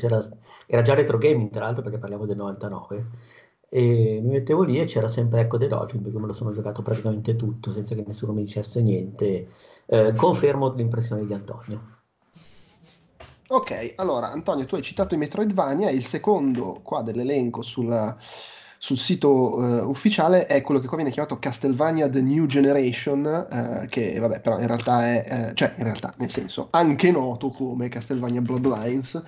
era 0.68 0.82
già 0.82 0.94
retro 0.94 1.18
gaming 1.18 1.50
tra 1.50 1.66
l'altro 1.66 1.84
perché 1.84 1.98
parliamo 1.98 2.26
del 2.26 2.38
99 2.38 3.06
e 3.70 4.20
mi 4.24 4.32
mettevo 4.32 4.64
lì 4.64 4.80
e 4.80 4.86
c'era 4.86 5.08
sempre 5.08 5.42
Ecco 5.42 5.58
The 5.60 5.68
Dolphin 5.68 6.02
perché 6.02 6.18
me 6.18 6.26
lo 6.26 6.34
sono 6.34 6.52
giocato 6.52 6.82
praticamente 6.82 7.36
tutto 7.36 7.72
senza 7.72 7.94
che 7.96 8.04
nessuno 8.06 8.34
mi 8.34 8.42
dicesse 8.42 8.82
niente. 8.82 9.50
Eh, 9.86 10.14
confermo 10.16 10.74
l'impressione 10.74 11.26
di 11.26 11.34
Antonio. 11.34 11.98
Ok, 13.52 13.94
allora 13.96 14.32
Antonio, 14.32 14.66
tu 14.66 14.76
hai 14.76 14.82
citato 14.82 15.16
i 15.16 15.18
Metroidvania 15.18 15.90
il 15.90 16.06
secondo 16.06 16.80
qua 16.84 17.02
dell'elenco 17.02 17.62
sulla- 17.64 18.16
sul 18.82 18.98
sito 18.98 19.62
eh, 19.62 19.82
ufficiale 19.82 20.46
è 20.48 20.62
quello 20.62 20.80
che 20.80 20.88
qua 20.88 20.96
viene 20.96 21.12
chiamato 21.12 21.38
Castlevania 21.38 22.10
The 22.10 22.22
New 22.22 22.46
Generation, 22.46 23.26
eh, 23.52 23.88
che 23.90 24.18
vabbè, 24.18 24.40
però 24.40 24.58
in 24.58 24.68
realtà 24.68 25.06
è, 25.06 25.50
eh, 25.50 25.54
cioè 25.54 25.74
in 25.78 25.84
realtà, 25.84 26.14
nel 26.18 26.32
senso, 26.32 26.70
anche 26.72 27.12
noto 27.12 27.50
come 27.50 27.90
Castlevania 27.90 28.40
Bloodlines, 28.42 29.22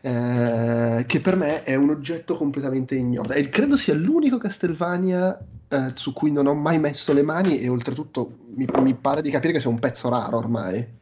eh, 0.00 1.04
che 1.06 1.20
per 1.20 1.36
me 1.36 1.64
è 1.64 1.74
un 1.74 1.90
oggetto 1.90 2.34
completamente 2.34 2.94
ignoto. 2.94 3.34
E 3.34 3.50
credo 3.50 3.76
sia 3.76 3.92
l'unico 3.92 4.38
Castlevania 4.38 5.38
eh, 5.68 5.92
su 5.92 6.14
cui 6.14 6.32
non 6.32 6.46
ho 6.46 6.54
mai 6.54 6.78
messo 6.78 7.12
le 7.12 7.22
mani 7.22 7.60
e 7.60 7.68
oltretutto 7.68 8.38
mi, 8.56 8.66
mi 8.80 8.94
pare 8.94 9.20
di 9.20 9.30
capire 9.30 9.52
che 9.52 9.60
sia 9.60 9.68
un 9.68 9.78
pezzo 9.78 10.08
raro 10.08 10.38
ormai. 10.38 10.97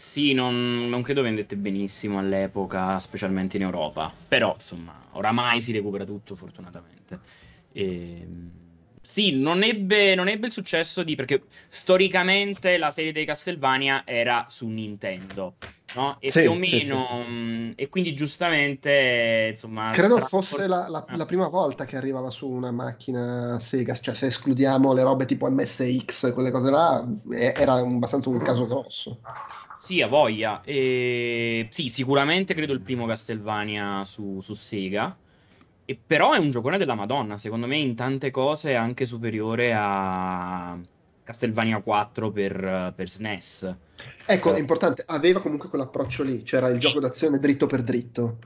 Sì, 0.00 0.32
non, 0.32 0.88
non 0.88 1.02
credo 1.02 1.22
vendette 1.22 1.56
benissimo 1.56 2.18
all'epoca, 2.20 2.98
specialmente 3.00 3.56
in 3.56 3.64
Europa. 3.64 4.12
Però, 4.28 4.54
insomma, 4.54 4.96
oramai 5.12 5.60
si 5.60 5.72
recupera 5.72 6.04
tutto, 6.04 6.36
fortunatamente. 6.36 7.18
Ehm, 7.72 8.50
sì, 9.02 9.32
non 9.32 9.62
ebbe, 9.64 10.14
non 10.14 10.28
ebbe 10.28 10.46
il 10.46 10.52
successo 10.52 11.02
di... 11.02 11.16
perché 11.16 11.42
storicamente 11.68 12.78
la 12.78 12.92
serie 12.92 13.10
dei 13.10 13.24
Castlevania 13.24 14.02
era 14.06 14.46
su 14.48 14.68
Nintendo, 14.68 15.56
no? 15.94 16.16
E 16.20 16.30
Sì, 16.30 16.42
più 16.42 16.52
o 16.52 16.54
sì, 16.62 16.62
sì. 16.62 16.74
meno... 16.86 17.24
mh, 17.26 17.72
E 17.74 17.88
quindi 17.88 18.14
giustamente, 18.14 19.48
insomma... 19.50 19.90
Credo 19.90 20.16
tra- 20.16 20.26
fosse 20.26 20.68
la, 20.68 20.86
la- 20.88 21.04
Ah. 21.08 21.16
la 21.16 21.26
prima 21.26 21.48
volta 21.48 21.84
che 21.86 21.96
arrivava 21.96 22.30
su 22.30 22.48
una 22.48 22.70
macchina 22.70 23.58
Sega, 23.58 23.94
cioè 23.94 24.14
se 24.14 24.26
escludiamo 24.26 24.92
le 24.92 25.02
robe 25.02 25.24
tipo 25.24 25.50
MSX, 25.50 26.32
quelle 26.34 26.52
cose 26.52 26.70
là, 26.70 27.04
eh, 27.32 27.54
era 27.56 27.74
abbastanza 27.74 28.28
un 28.28 28.38
caso 28.38 28.66
grosso. 28.68 29.20
Sì, 29.78 30.02
ha 30.02 30.08
voglia. 30.08 30.60
E... 30.64 31.68
Sì, 31.70 31.88
sicuramente 31.88 32.54
credo 32.54 32.72
il 32.72 32.80
primo 32.80 33.06
Castlevania 33.06 34.04
su, 34.04 34.40
su 34.40 34.54
Sega. 34.54 35.16
E 35.84 35.98
però 36.04 36.32
è 36.32 36.38
un 36.38 36.50
giocone 36.50 36.76
della 36.76 36.94
Madonna. 36.94 37.38
Secondo 37.38 37.66
me, 37.66 37.76
in 37.76 37.94
tante 37.94 38.30
cose 38.30 38.72
è 38.72 38.74
anche 38.74 39.06
superiore 39.06 39.72
a 39.74 40.78
Castlevania 41.22 41.80
4 41.80 42.30
per, 42.30 42.92
per 42.94 43.08
SNES. 43.08 43.76
Ecco, 44.26 44.52
Eh. 44.52 44.56
è 44.56 44.58
importante, 44.58 45.04
aveva 45.06 45.40
comunque 45.40 45.68
quell'approccio 45.68 46.22
lì, 46.22 46.42
c'era 46.42 46.68
il 46.68 46.78
gioco 46.78 47.00
d'azione 47.00 47.38
dritto 47.38 47.66
per 47.66 47.82
dritto. 47.82 48.38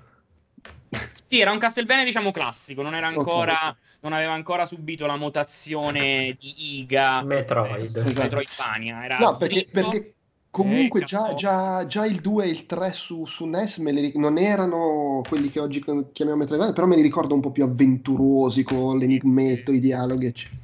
Sì, 1.26 1.40
era 1.40 1.50
un 1.50 1.58
Castlevania, 1.58 2.04
diciamo, 2.04 2.30
classico. 2.30 2.82
Non, 2.82 2.94
era 2.94 3.06
ancora, 3.06 3.74
non 4.00 4.12
aveva 4.12 4.32
ancora 4.32 4.66
subito 4.66 5.06
la 5.06 5.16
mutazione 5.16 6.36
di 6.38 6.80
Iga. 6.80 7.22
Metroid. 7.22 7.84
Esatto. 7.84 8.12
Metroidvania. 8.20 9.04
Era 9.04 9.18
No, 9.18 9.36
perché, 9.38 9.66
perché 9.72 10.14
comunque 10.52 11.00
Eh, 11.00 11.04
già, 11.04 11.32
già- 11.34 11.86
già 11.86 12.04
il 12.04 12.20
2 12.20 12.44
e 12.44 12.48
il 12.48 12.66
3 12.66 12.92
su, 12.92 13.24
su 13.24 13.46
NES 13.46 13.78
me 13.78 13.90
li 13.90 14.12
non 14.16 14.36
erano 14.36 15.22
quelli 15.26 15.48
che 15.50 15.58
oggi 15.58 15.82
chiamiamo 16.12 16.38
Metroidvania, 16.40 16.74
però 16.74 16.86
me 16.86 16.94
li 16.96 17.02
ricordo 17.02 17.34
un 17.34 17.40
po' 17.40 17.50
più 17.50 17.64
avventurosi 17.64 18.62
con 18.62 18.98
l'enigmetto, 18.98 19.72
i 19.72 19.80
dialoghi, 19.80 20.26
eccetera. 20.26 20.60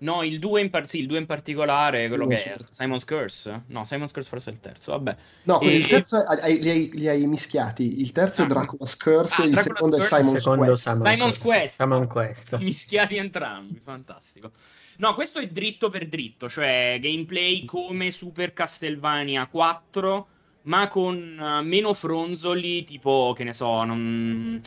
No, 0.00 0.22
il 0.22 0.38
2 0.38 0.60
in, 0.60 0.70
par- 0.70 0.88
sì, 0.88 1.00
il 1.00 1.06
2 1.08 1.18
in 1.18 1.26
particolare, 1.26 2.06
quello 2.08 2.26
che 2.26 2.40
è 2.42 2.56
Simon's 2.68 3.04
Curse. 3.04 3.62
No, 3.66 3.84
Simon's 3.84 4.12
Curse 4.12 4.28
forse 4.28 4.50
è 4.50 4.52
il 4.52 4.60
terzo, 4.60 4.92
vabbè. 4.92 5.16
No, 5.44 5.60
E- 5.60 5.74
il 5.76 5.86
terzo 5.88 6.20
è- 6.24 6.38
hai- 6.40 6.60
li, 6.60 6.68
hai, 6.70 6.90
li 6.94 7.08
hai 7.08 7.26
mischiati. 7.26 8.00
Il 8.00 8.12
terzo 8.12 8.42
è 8.42 8.44
Ah. 8.44 8.48
Dracula's 8.48 8.96
Curse, 8.96 9.42
Ah, 9.42 9.44
il 9.44 9.50
Dracula's 9.50 9.64
secondo 9.64 9.96
Curse, 9.96 10.14
è 10.14 10.18
Simon's 10.18 10.38
Secondo 10.38 10.64
Quest. 10.66 10.82
Simon 10.82 11.06
Simon's 11.06 11.38
Quest. 11.38 11.74
Simon 11.80 12.06
Quest. 12.06 12.56
Mischiati 12.58 13.16
entrambi, 13.16 13.80
fantastico. 13.82 14.52
No, 14.98 15.14
questo 15.14 15.38
è 15.38 15.46
dritto 15.46 15.90
per 15.90 16.08
dritto, 16.08 16.48
cioè 16.48 16.98
gameplay 17.00 17.64
come 17.64 18.10
Super 18.10 18.52
Castlevania 18.52 19.46
4, 19.46 20.28
ma 20.62 20.88
con 20.88 21.38
uh, 21.38 21.64
meno 21.64 21.94
fronzoli, 21.94 22.82
tipo, 22.82 23.32
che 23.36 23.44
ne 23.44 23.52
so, 23.52 23.84
non... 23.84 24.60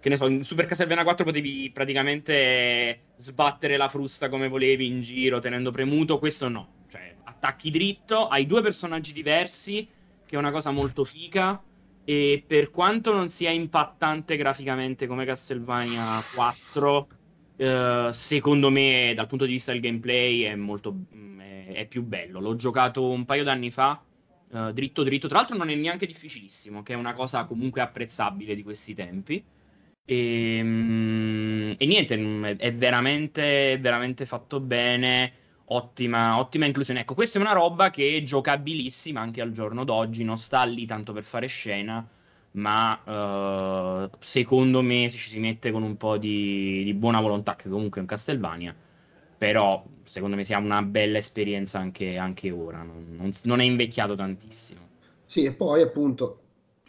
Che 0.00 0.08
ne 0.08 0.16
so, 0.16 0.26
in 0.28 0.44
Super 0.44 0.66
Castlevania 0.66 1.02
4 1.02 1.24
potevi 1.24 1.70
praticamente 1.70 3.06
sbattere 3.16 3.76
la 3.76 3.88
frusta 3.88 4.28
come 4.28 4.46
volevi 4.48 4.86
in 4.86 5.02
giro, 5.02 5.40
tenendo 5.40 5.72
premuto. 5.72 6.18
Questo 6.18 6.48
no. 6.48 6.84
Cioè, 6.88 7.16
attacchi 7.24 7.70
dritto, 7.70 8.28
hai 8.28 8.46
due 8.46 8.62
personaggi 8.62 9.12
diversi, 9.12 9.88
che 10.24 10.36
è 10.36 10.38
una 10.38 10.52
cosa 10.52 10.70
molto 10.70 11.04
figa. 11.04 11.60
E 12.04 12.44
per 12.46 12.70
quanto 12.70 13.12
non 13.12 13.28
sia 13.28 13.50
impattante 13.50 14.36
graficamente 14.36 15.06
come 15.06 15.24
Castlevania 15.24 16.04
4, 16.34 17.08
eh, 17.58 18.10
secondo 18.12 18.70
me, 18.70 19.12
dal 19.16 19.26
punto 19.26 19.44
di 19.44 19.52
vista 19.52 19.72
del 19.72 19.80
gameplay, 19.80 20.42
è 20.42 20.54
molto 20.54 20.94
mm, 21.14 21.40
è, 21.40 21.66
è 21.72 21.86
più 21.86 22.02
bello. 22.04 22.38
L'ho 22.40 22.54
giocato 22.56 23.10
un 23.10 23.24
paio 23.24 23.42
d'anni 23.44 23.70
fa 23.72 24.00
uh, 24.50 24.72
dritto 24.72 25.02
dritto. 25.02 25.26
Tra 25.28 25.38
l'altro 25.38 25.56
non 25.56 25.68
è 25.70 25.74
neanche 25.74 26.06
difficilissimo, 26.06 26.82
che 26.82 26.92
è 26.92 26.96
una 26.96 27.14
cosa 27.14 27.44
comunque 27.46 27.80
apprezzabile 27.80 28.54
di 28.54 28.62
questi 28.62 28.94
tempi. 28.94 29.42
E, 30.04 30.60
um, 30.62 31.74
e 31.76 31.86
niente, 31.86 32.16
mm, 32.16 32.44
è 32.44 32.72
veramente, 32.74 33.78
veramente 33.80 34.24
fatto 34.26 34.60
bene. 34.60 35.32
Ottima, 35.70 36.38
ottima 36.38 36.64
inclusione. 36.64 37.00
Ecco, 37.00 37.14
questa 37.14 37.38
è 37.38 37.42
una 37.42 37.52
roba 37.52 37.90
che 37.90 38.16
è 38.16 38.22
giocabilissima 38.22 39.20
anche 39.20 39.40
al 39.42 39.50
giorno 39.52 39.84
d'oggi. 39.84 40.24
Non 40.24 40.38
sta 40.38 40.62
lì 40.64 40.86
tanto 40.86 41.12
per 41.12 41.24
fare 41.24 41.46
scena, 41.46 42.06
ma 42.52 44.04
uh, 44.04 44.10
secondo 44.18 44.82
me 44.82 45.10
se 45.10 45.16
ci 45.16 45.28
si 45.28 45.38
mette 45.38 45.70
con 45.70 45.82
un 45.82 45.96
po' 45.96 46.16
di, 46.16 46.82
di 46.84 46.94
buona 46.94 47.20
volontà, 47.20 47.56
che 47.56 47.68
comunque 47.68 47.98
è 47.98 48.00
un 48.00 48.08
Castlevania, 48.08 48.74
però 49.36 49.84
secondo 50.04 50.36
me 50.36 50.44
sia 50.44 50.58
una 50.58 50.82
bella 50.82 51.18
esperienza 51.18 51.78
anche, 51.78 52.16
anche 52.16 52.50
ora, 52.50 52.82
non, 52.82 53.06
non, 53.16 53.30
non, 53.44 53.60
è 53.60 53.64
invecchiato 53.64 54.16
tantissimo. 54.16 54.80
Sì, 55.26 55.44
e 55.44 55.52
poi 55.52 55.82
appunto, 55.82 56.40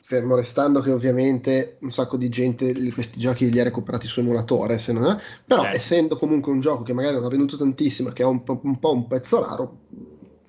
fermo 0.01 0.35
restando 0.35 0.79
che 0.79 0.91
ovviamente 0.91 1.77
un 1.81 1.91
sacco 1.91 2.17
di 2.17 2.29
gente 2.29 2.73
questi 2.91 3.19
giochi 3.19 3.51
li 3.51 3.59
ha 3.59 3.63
recuperati 3.63 4.07
su 4.07 4.21
emulatore, 4.21 4.79
se 4.79 4.93
non 4.93 5.05
è, 5.05 5.17
però 5.45 5.63
certo. 5.63 5.77
essendo 5.77 6.17
comunque 6.17 6.51
un 6.51 6.61
gioco 6.61 6.83
che 6.83 6.93
magari 6.93 7.15
non 7.15 7.25
ha 7.25 7.29
venduto 7.29 7.57
tantissimo, 7.57 8.09
che 8.09 8.23
è 8.23 8.25
un, 8.25 8.41
un 8.45 8.79
po' 8.79 8.93
un 8.93 9.07
pezzo 9.07 9.45
raro, 9.45 9.77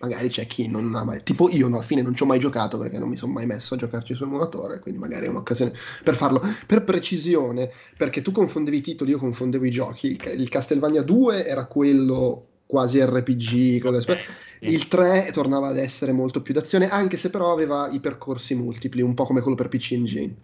magari 0.00 0.28
c'è 0.28 0.46
chi 0.46 0.66
non 0.66 0.94
ha 0.94 1.04
mai, 1.04 1.22
tipo 1.22 1.48
io 1.50 1.68
no, 1.68 1.76
alla 1.76 1.84
fine 1.84 2.02
non 2.02 2.14
ci 2.14 2.22
ho 2.22 2.26
mai 2.26 2.38
giocato 2.38 2.78
perché 2.78 2.98
non 2.98 3.08
mi 3.08 3.16
sono 3.16 3.32
mai 3.32 3.46
messo 3.46 3.74
a 3.74 3.76
giocarci 3.76 4.14
su 4.14 4.24
emulatore, 4.24 4.80
quindi 4.80 4.98
magari 4.98 5.26
è 5.26 5.28
un'occasione 5.28 5.72
per 6.02 6.14
farlo. 6.14 6.42
Per 6.66 6.84
precisione, 6.84 7.70
perché 7.96 8.22
tu 8.22 8.32
confondevi 8.32 8.78
i 8.78 8.82
titoli, 8.82 9.10
io 9.10 9.18
confondevo 9.18 9.64
i 9.64 9.70
giochi, 9.70 10.18
il 10.36 10.48
Castlevania 10.48 11.02
2 11.02 11.46
era 11.46 11.66
quello 11.66 12.46
quasi 12.66 13.04
RPG, 13.04 13.84
okay, 13.84 14.18
sì. 14.60 14.66
il 14.66 14.86
3 14.86 15.30
tornava 15.32 15.68
ad 15.68 15.76
essere 15.76 16.12
molto 16.12 16.40
più 16.40 16.54
d'azione, 16.54 16.88
anche 16.88 17.16
se 17.16 17.30
però 17.30 17.52
aveva 17.52 17.88
i 17.90 17.98
percorsi 17.98 18.54
multipli, 18.54 19.02
un 19.02 19.14
po' 19.14 19.26
come 19.26 19.40
quello 19.40 19.56
per 19.56 19.68
PC 19.68 19.92
Engine. 19.92 20.34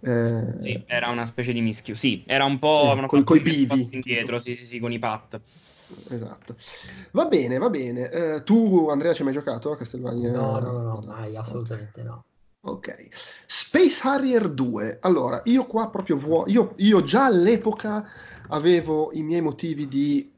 Eh... 0.00 0.54
Sì, 0.60 0.82
era 0.86 1.08
una 1.08 1.26
specie 1.26 1.52
di 1.52 1.60
mischio. 1.60 1.94
Sì, 1.94 2.22
era 2.26 2.44
un 2.44 2.58
po' 2.58 2.94
sì, 3.10 3.24
con 3.24 3.36
i 3.36 3.40
bivi 3.40 3.88
indietro, 3.90 4.38
sì, 4.38 4.54
sì, 4.54 4.66
sì, 4.66 4.78
con 4.78 4.92
i 4.92 4.98
pat. 4.98 5.40
Esatto. 6.08 6.56
Va 7.12 7.26
bene, 7.26 7.58
va 7.58 7.70
bene. 7.70 8.10
Eh, 8.10 8.42
tu, 8.42 8.88
Andrea, 8.88 9.12
ci 9.12 9.20
hai 9.20 9.26
mai 9.26 9.34
giocato 9.36 9.70
a 9.70 9.76
Castlevania? 9.76 10.32
No, 10.32 10.58
no, 10.58 10.78
no, 10.80 11.02
mai, 11.06 11.36
assolutamente 11.36 12.02
no. 12.02 12.24
Ok. 12.60 13.08
Space 13.46 14.06
Harrier 14.06 14.48
2. 14.50 14.98
Allora, 15.00 15.40
io 15.44 15.66
qua 15.66 15.88
proprio 15.88 16.16
vuoi... 16.16 16.50
Io, 16.52 16.74
io 16.76 17.02
già 17.02 17.24
all'epoca 17.26 18.06
avevo 18.48 19.10
i 19.12 19.22
miei 19.22 19.40
motivi 19.40 19.88
di 19.88 20.32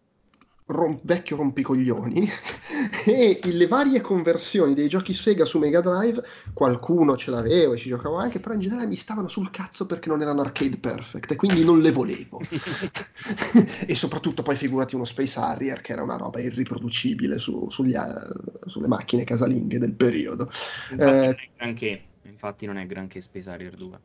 rom- 0.71 0.99
vecchio 1.03 1.37
rompicoglioni 1.37 2.29
e 3.05 3.41
le 3.43 3.67
varie 3.67 4.01
conversioni 4.01 4.75
dei 4.75 4.89
giochi 4.89 5.13
Sega 5.15 5.45
su 5.45 5.59
Mega 5.59 5.81
Drive, 5.81 6.23
qualcuno 6.53 7.17
ce 7.17 7.31
l'avevo 7.31 7.75
e 7.75 7.77
ci 7.77 7.89
giocavo 7.89 8.17
anche, 8.17 8.41
però 8.41 8.55
in 8.55 8.61
generale 8.61 8.87
mi 8.87 8.97
stavano 8.97 9.29
sul 9.29 9.51
cazzo 9.51 9.87
perché 9.87 10.09
non 10.09 10.23
erano 10.23 10.41
arcade 10.41 10.79
perfect 10.79 11.33
e 11.33 11.37
quindi 11.37 11.65
non 11.65 11.81
le 11.81 11.91
volevo. 11.91 12.41
e 13.87 13.95
soprattutto 13.95 14.43
poi 14.43 14.57
figurati 14.57 14.95
uno 14.95 15.05
Space 15.05 15.39
Harrier 15.39 15.81
che 15.81 15.93
era 15.93 16.03
una 16.03 16.17
roba 16.17 16.41
irriproducibile 16.41 17.39
su, 17.39 17.69
sugli, 17.71 17.95
uh, 17.95 18.69
sulle 18.69 18.87
macchine 18.87 19.25
casalinghe 19.25 19.79
del 19.79 19.93
periodo. 19.95 20.51
Infatti, 20.91 21.03
eh, 21.03 21.07
non 21.07 21.35
è 21.35 21.51
granché, 21.57 22.03
infatti 22.23 22.67
non 22.67 22.77
è 22.79 22.87
granché 22.87 23.21
Space 23.21 23.51
Harrier 23.51 23.75
2. 23.77 24.01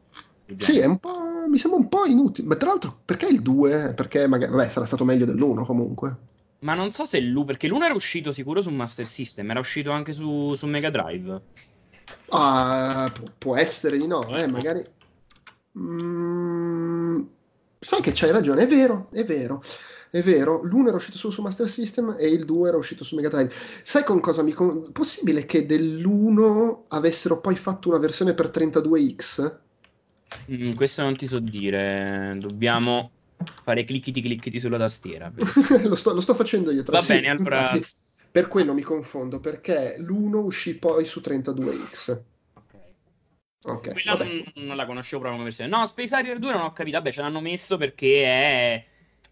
Sì, 0.57 0.77
è 0.77 0.85
un 0.85 0.99
po', 0.99 1.47
mi 1.47 1.57
sembra 1.57 1.79
un 1.79 1.89
po' 1.89 2.05
inutile. 2.05 2.47
Ma 2.47 2.55
tra 2.55 2.69
l'altro, 2.69 3.01
perché 3.03 3.25
il 3.25 3.41
2? 3.41 3.93
Perché 3.95 4.27
magari, 4.27 4.51
vabbè, 4.51 4.69
sarà 4.69 4.85
stato 4.85 5.03
meglio 5.03 5.25
dell'1 5.25 5.63
comunque. 5.65 6.17
Ma 6.65 6.73
non 6.73 6.89
so 6.89 7.05
se 7.05 7.19
l'U, 7.19 7.45
perché 7.45 7.67
l'Uno 7.67 7.85
era 7.85 7.93
uscito 7.93 8.31
sicuro 8.31 8.59
su 8.59 8.71
Master 8.71 9.05
System, 9.05 9.51
era 9.51 9.59
uscito 9.59 9.91
anche 9.91 10.11
su, 10.11 10.51
su 10.55 10.65
Mega 10.65 10.89
Drive. 10.89 11.41
Ah, 12.29 13.11
pu- 13.13 13.29
può 13.37 13.55
essere 13.55 13.97
di 13.97 14.07
no, 14.07 14.35
eh, 14.35 14.47
magari... 14.47 14.83
Mm, 15.77 17.21
sai 17.79 18.01
che 18.01 18.11
c'hai 18.15 18.31
ragione, 18.31 18.63
è 18.63 18.67
vero, 18.67 19.09
è 19.11 19.23
vero. 19.23 19.61
È 20.09 20.23
vero, 20.23 20.61
l'uno 20.63 20.87
era 20.87 20.97
uscito 20.97 21.17
solo 21.17 21.33
su 21.33 21.43
Master 21.43 21.69
System 21.69 22.15
e 22.17 22.29
il 22.29 22.45
2 22.45 22.69
era 22.69 22.77
uscito 22.77 23.03
su 23.03 23.15
Mega 23.15 23.29
Drive. 23.29 23.53
Sai 23.83 24.03
con 24.03 24.19
cosa 24.19 24.41
mi... 24.41 24.53
Con... 24.53 24.91
Possibile 24.91 25.45
che 25.45 25.67
dell'1 25.67 26.85
avessero 26.87 27.41
poi 27.41 27.55
fatto 27.57 27.89
una 27.89 27.99
versione 27.99 28.33
per 28.33 28.47
32X? 28.47 29.55
Mm, 30.51 30.71
questo 30.73 31.03
non 31.03 31.15
ti 31.15 31.27
so 31.27 31.37
dire. 31.37 32.35
Dobbiamo 32.39 33.11
fare 33.63 33.83
clicchiti 33.83 34.21
clicchiti 34.21 34.59
sulla 34.59 34.77
tastiera. 34.77 35.31
lo, 35.83 35.95
sto, 35.95 36.13
lo, 36.13 36.21
sto, 36.21 36.33
facendo 36.33 36.71
io. 36.71 36.83
Tra 36.83 36.97
Va 36.97 37.03
sì, 37.03 37.13
bene, 37.13 37.29
allora... 37.29 37.61
Infatti, 37.61 37.85
per 38.31 38.47
quello 38.47 38.73
mi 38.73 38.81
confondo, 38.81 39.39
perché 39.39 39.95
l'1 39.97 40.35
uscì 40.35 40.75
poi 40.75 41.05
su 41.05 41.21
32X. 41.23 42.21
Ok. 43.63 43.93
Quella 43.93 44.15
non, 44.15 44.43
non, 44.55 44.75
la 44.75 44.85
conoscevo 44.85 45.21
proprio 45.21 45.31
come 45.31 45.43
versione. 45.45 45.69
No, 45.69 45.85
Space 45.85 46.13
Harrier 46.13 46.37
2 46.37 46.51
non 46.51 46.61
ho 46.61 46.73
capito. 46.73 46.97
Vabbè, 46.97 47.11
ce 47.11 47.21
l'hanno 47.21 47.39
messo 47.39 47.77
perché 47.77 48.23
è 48.23 48.85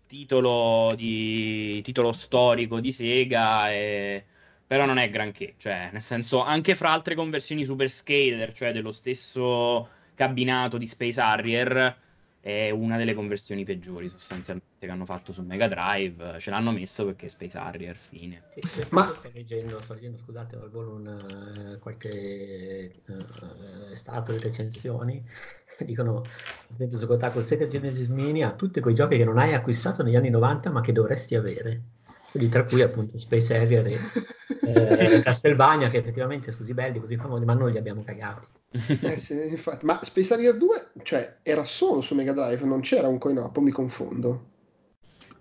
titolo, 0.08 0.94
di... 0.96 1.82
titolo 1.82 2.12
storico 2.14 2.80
di 2.80 2.92
Sega. 2.92 3.72
E... 3.72 4.26
Però 4.66 4.86
non 4.86 4.98
è 4.98 5.10
granché. 5.10 5.56
Cioè, 5.58 5.90
nel 5.92 6.02
senso, 6.02 6.42
anche 6.42 6.76
fra 6.76 6.92
altre 6.92 7.14
conversioni 7.14 7.66
Super 7.66 7.90
Skater, 7.90 8.54
cioè 8.54 8.72
dello 8.72 8.92
stesso 8.92 9.88
cabinato 10.16 10.78
di 10.78 10.88
Space 10.88 11.20
Harrier 11.20 12.02
è 12.44 12.72
una 12.72 12.98
delle 12.98 13.14
conversioni 13.14 13.64
peggiori 13.64 14.10
sostanzialmente 14.10 14.86
che 14.86 14.90
hanno 14.90 15.06
fatto 15.06 15.32
su 15.32 15.42
Mega 15.44 15.70
Drive. 15.70 16.40
Ce 16.40 16.50
l'hanno 16.50 16.74
messo 16.74 17.06
perché 17.06 17.30
Space 17.30 17.58
Harrier, 17.58 17.96
fine. 17.96 18.44
Ma 18.90 19.04
sto 19.04 19.30
leggendo, 19.32 19.82
sto 19.82 19.94
leggendo, 19.94 20.18
scusate, 20.18 20.58
al 20.58 20.70
volo 20.70 20.96
un, 20.96 21.08
uh, 21.08 21.80
qualche 21.80 22.92
uh, 23.08 23.94
stato 23.94 24.34
di 24.34 24.40
recensioni. 24.40 25.24
Dicono, 25.80 26.18
ad 26.18 26.74
esempio, 26.74 26.98
su 26.98 27.08
Kotaku, 27.08 27.40
Sega 27.40 27.66
Genesis 27.66 28.10
Mini 28.10 28.44
ha 28.44 28.52
tutti 28.52 28.82
quei 28.82 28.94
giochi 28.94 29.16
che 29.16 29.24
non 29.24 29.38
hai 29.38 29.54
acquistato 29.54 30.04
negli 30.04 30.18
anni 30.18 30.30
90 30.30 30.70
ma 30.70 30.82
che 30.82 30.92
dovresti 30.92 31.36
avere. 31.36 31.82
Quindi 32.30 32.50
tra 32.50 32.66
cui 32.66 32.82
appunto 32.82 33.18
Space 33.18 33.56
Harrier 33.56 33.88
e 33.88 34.00
eh, 34.68 35.22
Castlevania 35.22 35.88
che 35.88 36.00
effettivamente 36.00 36.48
sono 36.48 36.58
così 36.58 36.74
belli, 36.74 37.00
così 37.00 37.16
famosi, 37.16 37.46
ma 37.46 37.54
noi 37.54 37.72
li 37.72 37.78
abbiamo 37.78 38.04
cagati. 38.04 38.46
Eh 38.74 39.18
sì, 39.20 39.34
infatti. 39.50 39.86
Ma 39.86 40.00
Space 40.04 40.34
Harrier 40.34 40.58
2, 40.58 40.90
cioè, 41.04 41.38
era 41.44 41.64
solo 41.64 42.02
su 42.02 42.16
Mega 42.16 42.34
Drive, 42.34 42.66
non 42.66 42.82
c'era 42.82 43.08
un 43.08 43.20
coin 43.20 43.38
up, 43.38 43.58
mi 43.60 43.72
confondo. 43.72 44.52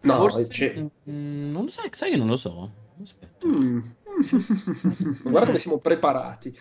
No, 0.01 0.15
Forse... 0.17 0.49
c'è... 0.49 0.87
Non 1.05 1.69
sai, 1.69 1.89
sai 1.93 2.11
che 2.11 2.17
non 2.17 2.27
lo 2.27 2.37
so. 2.37 2.71
Mm. 3.47 3.81
Guarda 5.23 5.47
come 5.47 5.59
siamo 5.59 5.79
preparati. 5.79 6.57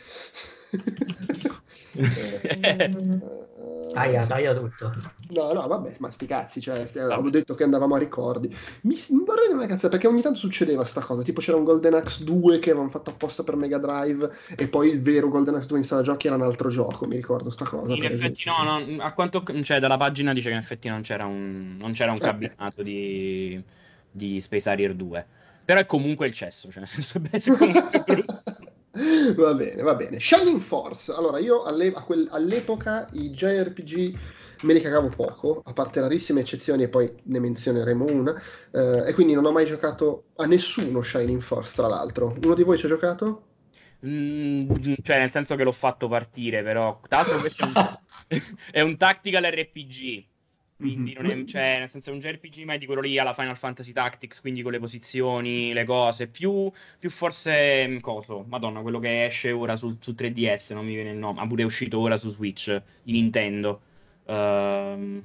Aia, 3.94 4.26
taia 4.26 4.54
tutto. 4.54 4.94
No, 5.30 5.52
no, 5.52 5.68
vabbè, 5.68 5.96
ma 6.00 6.10
sti 6.12 6.26
cazzi, 6.26 6.62
cioè, 6.62 6.88
avevo 6.96 7.30
detto 7.30 7.56
che 7.56 7.64
andavamo 7.64 7.96
a 7.96 7.98
ricordi. 7.98 8.48
Mi, 8.82 8.96
mi 9.10 9.24
vorrei 9.26 9.48
dire 9.48 9.58
una 9.58 9.66
cazzata, 9.66 9.90
perché 9.90 10.08
ogni 10.08 10.22
tanto 10.22 10.40
succedeva 10.40 10.86
sta 10.86 11.02
cosa, 11.02 11.24
tipo 11.24 11.42
c'era 11.42 11.58
un 11.58 11.66
Golden 11.66 11.96
Axe 11.96 12.24
2 12.24 12.60
che 12.60 12.70
avevano 12.70 12.90
fatto 12.90 13.10
apposta 13.10 13.44
per 13.44 13.56
Mega 13.56 13.78
Drive 13.78 14.32
e 14.56 14.68
poi 14.68 14.90
il 14.90 15.02
vero 15.02 15.28
Golden 15.28 15.56
Axe 15.56 15.68
2 15.68 15.78
in 15.80 15.84
sala 15.84 16.02
giochi 16.02 16.28
era 16.28 16.38
un 16.38 16.44
altro 16.44 16.70
gioco, 16.70 17.06
mi 17.06 17.16
ricordo 17.16 17.50
sta 17.50 17.66
cosa. 17.66 17.94
In 17.94 18.06
effetti 18.06 18.44
no, 18.46 18.64
no, 18.64 19.04
a 19.04 19.12
quanto, 19.12 19.44
cioè 19.64 19.80
dalla 19.80 19.98
pagina 19.98 20.34
dice 20.34 20.48
che 20.48 20.56
in 20.56 20.62
effetti 20.62 20.88
non 20.88 21.02
c'era 21.02 21.26
un, 21.26 21.76
non 21.78 21.92
c'era 21.92 22.12
un 22.12 22.18
eh, 22.18 22.22
cabinato 22.22 22.84
di, 22.84 23.62
di 24.10 24.40
Space 24.40 24.70
Harrier 24.70 24.94
2. 24.94 25.26
Però 25.64 25.80
è 25.80 25.86
comunque 25.86 26.28
il 26.28 26.34
cesso, 26.34 26.70
cioè 26.72 26.80
nel 26.80 26.88
senso 26.88 27.22
è 27.30 27.58
comunque 27.58 28.04
brutto. 28.06 28.41
Va 29.36 29.54
bene, 29.54 29.82
va 29.82 29.96
bene. 29.96 30.20
Shining 30.20 30.60
Force. 30.60 31.12
Allora, 31.12 31.40
io 31.40 31.64
alle, 31.64 31.92
quel, 31.92 32.28
all'epoca 32.32 33.08
i 33.14 33.30
JRPG 33.30 34.20
me 34.64 34.74
li 34.74 34.82
cagavo 34.82 35.10
poco, 35.10 35.62
a 35.66 35.74
parte 35.74 36.02
rarissime 36.02 36.42
eccezioni, 36.42 36.84
e 36.84 36.90
poi 36.90 37.12
ne 37.24 37.40
menzioneremo 37.40 38.06
una. 38.06 38.34
Eh, 38.72 39.10
e 39.10 39.14
quindi 39.14 39.34
non 39.34 39.46
ho 39.46 39.52
mai 39.52 39.66
giocato 39.66 40.26
a 40.36 40.46
nessuno 40.46 41.02
Shining 41.02 41.42
Force, 41.42 41.76
tra 41.76 41.88
l'altro. 41.88 42.36
Uno 42.44 42.54
di 42.54 42.64
voi 42.64 42.78
ci 42.78 42.86
ha 42.86 42.90
giocato? 42.90 43.46
Mm, 44.06 44.72
cioè, 45.04 45.20
nel 45.20 45.30
senso 45.30 45.56
che 45.56 45.64
l'ho 45.64 45.72
fatto 45.72 46.08
partire, 46.08 46.64
però. 46.64 47.00
Tra 47.08 47.20
l'altro, 47.20 47.40
questo 47.40 47.64
è 47.64 47.68
un, 47.68 47.98
è 48.72 48.82
un 48.82 48.98
tactical 48.98 49.44
RPG. 49.44 50.30
Quindi 50.82 51.14
non 51.14 51.26
è, 51.28 51.46
cioè, 51.46 51.80
nel 51.80 51.90
senso 51.90 52.10
è 52.10 52.14
un 52.14 52.20
JRPG, 52.20 52.64
ma 52.64 52.74
è 52.74 52.78
di 52.78 52.86
quello 52.86 53.02
lì 53.02 53.18
alla 53.18 53.34
Final 53.34 53.58
Fantasy 53.58 53.92
Tactics, 53.94 54.42
quindi 54.42 54.62
con 54.62 54.72
le 54.72 54.80
posizioni, 54.80 55.74
le 55.74 55.86
cose, 55.86 56.28
più, 56.28 56.72
più 57.00 57.10
forse 57.10 57.88
mm, 57.88 57.98
coso, 58.00 58.46
madonna, 58.48 58.82
quello 58.82 59.00
che 59.00 59.26
esce 59.26 59.52
ora 59.52 59.76
su, 59.76 59.98
su 60.00 60.12
3DS, 60.12 60.74
non 60.74 60.86
mi 60.86 60.96
viene 60.96 61.12
il 61.12 61.18
nome, 61.18 61.40
ma 61.40 61.48
pure 61.48 61.62
è 61.62 61.66
uscito 61.66 62.00
ora 62.00 62.18
su 62.18 62.30
Switch 62.30 62.82
di 63.04 63.12
Nintendo. 63.14 63.82
Uh, 64.26 65.24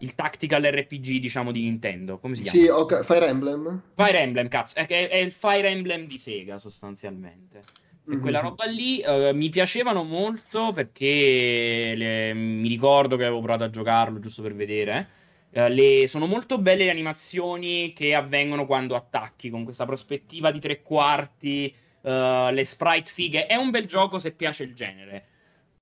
il 0.00 0.14
tactical 0.14 0.62
RPG, 0.62 1.18
diciamo, 1.18 1.52
di 1.52 1.62
Nintendo. 1.62 2.18
Come 2.18 2.34
si 2.34 2.42
chiama? 2.42 2.58
Sì, 2.58 2.68
okay. 2.68 3.02
Fire 3.02 3.26
Emblem. 3.26 3.82
Fire 3.94 4.18
Emblem, 4.20 4.48
cazzo, 4.48 4.78
è, 4.78 4.86
è, 4.86 5.16
il 5.16 5.32
Fire 5.32 5.68
Emblem 5.68 6.06
di 6.06 6.18
Sega, 6.18 6.58
sostanzialmente. 6.58 7.64
E 8.10 8.18
quella 8.18 8.40
roba 8.40 8.64
lì 8.64 9.02
uh, 9.04 9.34
mi 9.34 9.50
piacevano 9.50 10.02
molto 10.02 10.72
perché 10.72 11.92
le, 11.94 12.32
mi 12.32 12.66
ricordo 12.66 13.16
che 13.16 13.24
avevo 13.24 13.40
provato 13.40 13.64
a 13.64 13.70
giocarlo 13.70 14.18
giusto 14.18 14.40
per 14.40 14.54
vedere. 14.54 15.08
Uh, 15.50 15.68
le, 15.68 16.06
sono 16.08 16.26
molto 16.26 16.58
belle 16.58 16.84
le 16.84 16.90
animazioni 16.90 17.92
che 17.92 18.14
avvengono 18.14 18.64
quando 18.64 18.96
attacchi 18.96 19.50
con 19.50 19.64
questa 19.64 19.84
prospettiva 19.84 20.50
di 20.50 20.58
tre 20.58 20.80
quarti, 20.80 21.74
uh, 22.00 22.50
le 22.50 22.64
sprite 22.64 23.10
fighe. 23.10 23.46
È 23.46 23.56
un 23.56 23.70
bel 23.70 23.84
gioco 23.84 24.18
se 24.18 24.32
piace 24.32 24.62
il 24.62 24.74
genere. 24.74 25.26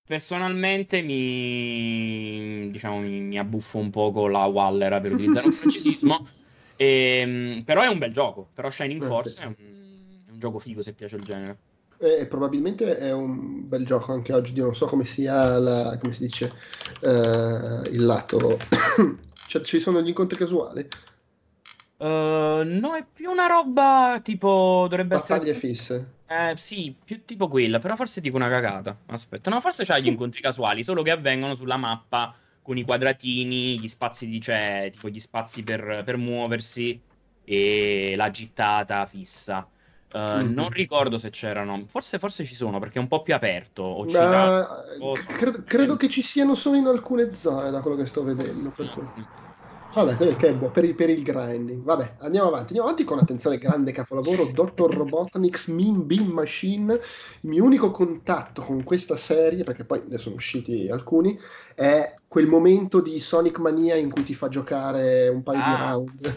Personalmente 0.05 1.03
mi, 1.03 2.71
diciamo, 2.73 2.99
mi, 2.99 3.21
mi 3.21 3.39
abbuffo 3.39 3.79
un 3.79 3.91
po' 3.91 4.27
la 4.27 4.47
Wallera 4.47 5.01
per 5.01 5.13
utilizzare 5.13 5.47
un 5.47 5.59
precisismo. 5.59 6.27
E, 6.75 7.19
ehm, 7.21 7.63
però 7.63 7.83
è 7.83 7.87
un 7.87 7.99
bel 7.99 8.13
gioco. 8.13 8.49
Però 8.53 8.69
Shining 8.69 9.03
Force 9.03 9.41
è 9.41 9.45
un, 9.45 9.55
è 10.27 10.31
un 10.31 10.39
gioco 10.39 10.59
figo 10.59 10.83
se 10.83 10.93
piace 10.93 11.17
il 11.17 11.23
genere. 11.23 11.66
E 11.99 12.27
probabilmente 12.27 12.99
è 12.99 13.13
un 13.13 13.67
bel 13.69 13.87
gioco 13.87 14.13
anche 14.13 14.33
oggi. 14.33 14.53
Io 14.55 14.65
non 14.65 14.75
so 14.75 14.87
come 14.87 15.05
sia 15.05 15.59
la, 15.59 15.99
come 16.01 16.13
si 16.13 16.23
dice, 16.23 16.53
uh, 17.01 17.87
il 17.91 18.05
lato. 18.05 18.59
cioè, 19.49 19.63
ci 19.63 19.81
sono 19.81 20.03
gli 20.03 20.09
incontri 20.09 20.37
casuali. 20.37 20.87
Uh, 21.99 22.63
no, 22.65 22.95
è 22.95 23.07
più 23.11 23.31
una 23.31 23.47
roba 23.47 24.21
tipo. 24.23 24.87
Dovrebbe 24.89 25.17
Battaglie 25.17 25.51
essere. 25.51 25.59
fisse. 25.59 26.15
Eh, 26.29 26.55
sì, 26.57 26.95
più 27.05 27.25
tipo 27.25 27.47
quella, 27.49 27.79
però 27.79 27.95
forse 27.95 28.21
dico 28.21 28.37
una 28.37 28.49
cagata. 28.49 28.99
Aspetta, 29.07 29.49
no, 29.49 29.61
forse 29.61 29.85
c'hai 29.85 30.03
gli 30.03 30.09
incontri 30.09 30.41
casuali, 30.41 30.83
solo 30.83 31.03
che 31.03 31.13
avvengono 31.13 31.55
sulla 31.55 31.77
mappa 31.77 32.35
con 32.63 32.77
i 32.77 32.83
quadratini, 32.83 33.79
gli 33.79 33.87
spazi 33.89 34.27
di 34.27 34.41
cioè, 34.41 34.89
tipo 34.93 35.09
gli 35.09 35.21
spazi 35.21 35.63
per, 35.63 36.03
per 36.05 36.17
muoversi 36.17 37.01
e 37.45 38.15
la 38.17 38.31
gittata 38.31 39.07
fissa. 39.07 39.69
Uh, 40.17 40.39
mm-hmm. 40.39 40.55
Non 40.55 40.71
ricordo 40.71 41.19
se 41.19 41.29
c'erano, 41.29 41.85
forse, 41.89 42.19
forse, 42.19 42.45
ci 42.47 42.55
sono 42.55 42.79
perché 42.79 42.99
è 42.99 43.03
un 43.03 43.09
po' 43.09 43.21
più 43.21 43.35
aperto. 43.35 43.83
Ho 43.83 44.07
citato, 44.07 44.85
uh, 44.99 45.13
credo, 45.27 45.63
credo, 45.67 45.97
che 45.97 46.09
ci 46.09 46.23
siano 46.23 46.55
solo 46.55 46.77
in 46.79 46.87
alcune 46.87 47.35
zone 47.35 47.71
da 47.71 47.83
quello 47.83 47.99
che 47.99 48.07
sto 48.07 48.25
vedendo. 48.25 48.73
Vabbè, 49.93 50.37
che 50.37 50.49
è 50.49 50.53
buono 50.53 50.73
per 50.73 50.85
il, 50.85 50.95
per 50.95 51.11
il 51.11 51.23
grinding. 51.23 51.83
Vabbè, 51.83 52.17
andiamo 52.21 52.49
avanti. 52.49 52.69
Andiamo 52.69 52.85
avanti 52.85 53.05
con 53.05 53.19
attenzione, 53.19 53.59
grande 53.59 53.93
capolavoro. 53.93 54.47
Dr. 54.53 54.95
Robotnik's 54.95 55.67
Mean 55.67 56.07
Bean 56.07 56.29
Machine. 56.29 56.95
Il 56.95 57.51
mio 57.51 57.65
unico 57.65 57.91
contatto 57.91 58.63
con 58.63 58.83
questa 58.85 59.17
serie, 59.17 59.65
perché 59.65 59.85
poi 59.85 60.03
ne 60.09 60.17
sono 60.17 60.37
usciti 60.37 60.89
alcuni, 60.89 61.39
è 61.75 62.15
quel 62.27 62.47
momento 62.47 63.03
di 63.03 63.21
Sonic 63.21 63.59
Mania 63.59 63.97
in 63.97 64.11
cui 64.11 64.25
ti 64.25 64.35
fa 64.35 64.49
giocare 64.49 65.29
un 65.29 65.43
paio 65.43 65.61
ah. 65.63 65.69
di 65.69 65.77
round. 65.83 66.37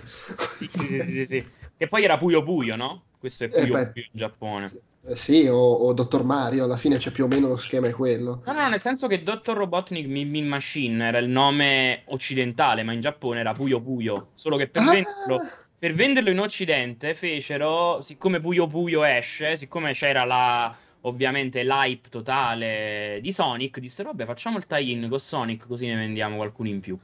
Sì, 0.58 0.68
sì, 0.68 0.86
sì, 0.86 1.02
sì, 1.02 1.26
sì. 1.26 1.46
E 1.78 1.88
poi 1.88 2.04
era 2.04 2.18
Puyo 2.18 2.44
Puyo, 2.44 2.76
no? 2.76 3.04
Questo 3.20 3.44
è 3.44 3.50
eh 3.52 3.68
Puyo 3.68 3.78
in 3.78 4.04
Giappone. 4.12 4.72
Eh 5.06 5.16
sì, 5.16 5.46
o, 5.48 5.58
o, 5.58 5.94
Dottor 5.94 6.24
Mario, 6.24 6.64
alla 6.64 6.78
fine 6.78 6.98
c'è 6.98 7.12
più 7.12 7.26
o 7.26 7.28
meno 7.28 7.48
lo 7.48 7.56
schema 7.56 7.88
è 7.88 7.92
quello. 7.92 8.42
No, 8.46 8.54
no, 8.54 8.70
nel 8.70 8.80
senso 8.80 9.08
che 9.08 9.24
Dottor 9.24 9.58
Robotnik 9.58 10.06
Min 10.08 10.48
Machine 10.48 11.06
era 11.06 11.18
il 11.18 11.28
nome 11.28 12.04
occidentale, 12.06 12.84
ma 12.84 12.94
in 12.94 13.02
Giappone 13.02 13.40
era 13.40 13.54
Puyo 13.54 13.82
Puyo. 13.82 14.30
Solo 14.36 14.56
che 14.56 14.68
per, 14.68 14.84
ah! 14.84 14.92
venderlo, 14.92 15.50
per 15.78 15.94
venderlo 15.94 16.30
in 16.30 16.40
occidente 16.40 17.14
fecero, 17.14 18.02
siccome 18.02 18.40
Puyo 18.40 18.68
Puyo 18.68 19.04
esce, 19.04 19.58
siccome 19.58 19.94
c'era 19.94 20.24
la 20.24 20.76
ovviamente 21.02 21.64
l'hype 21.64 22.10
totale 22.10 23.20
di 23.22 23.32
Sonic, 23.32 23.80
dissero 23.80 24.10
vabbè 24.10 24.26
facciamo 24.26 24.58
il 24.58 24.66
tie-in 24.66 25.08
con 25.08 25.20
Sonic 25.20 25.66
così 25.66 25.88
ne 25.88 25.96
vendiamo 25.96 26.38
qualcuno 26.38 26.70
in 26.70 26.80
più. 26.80 26.98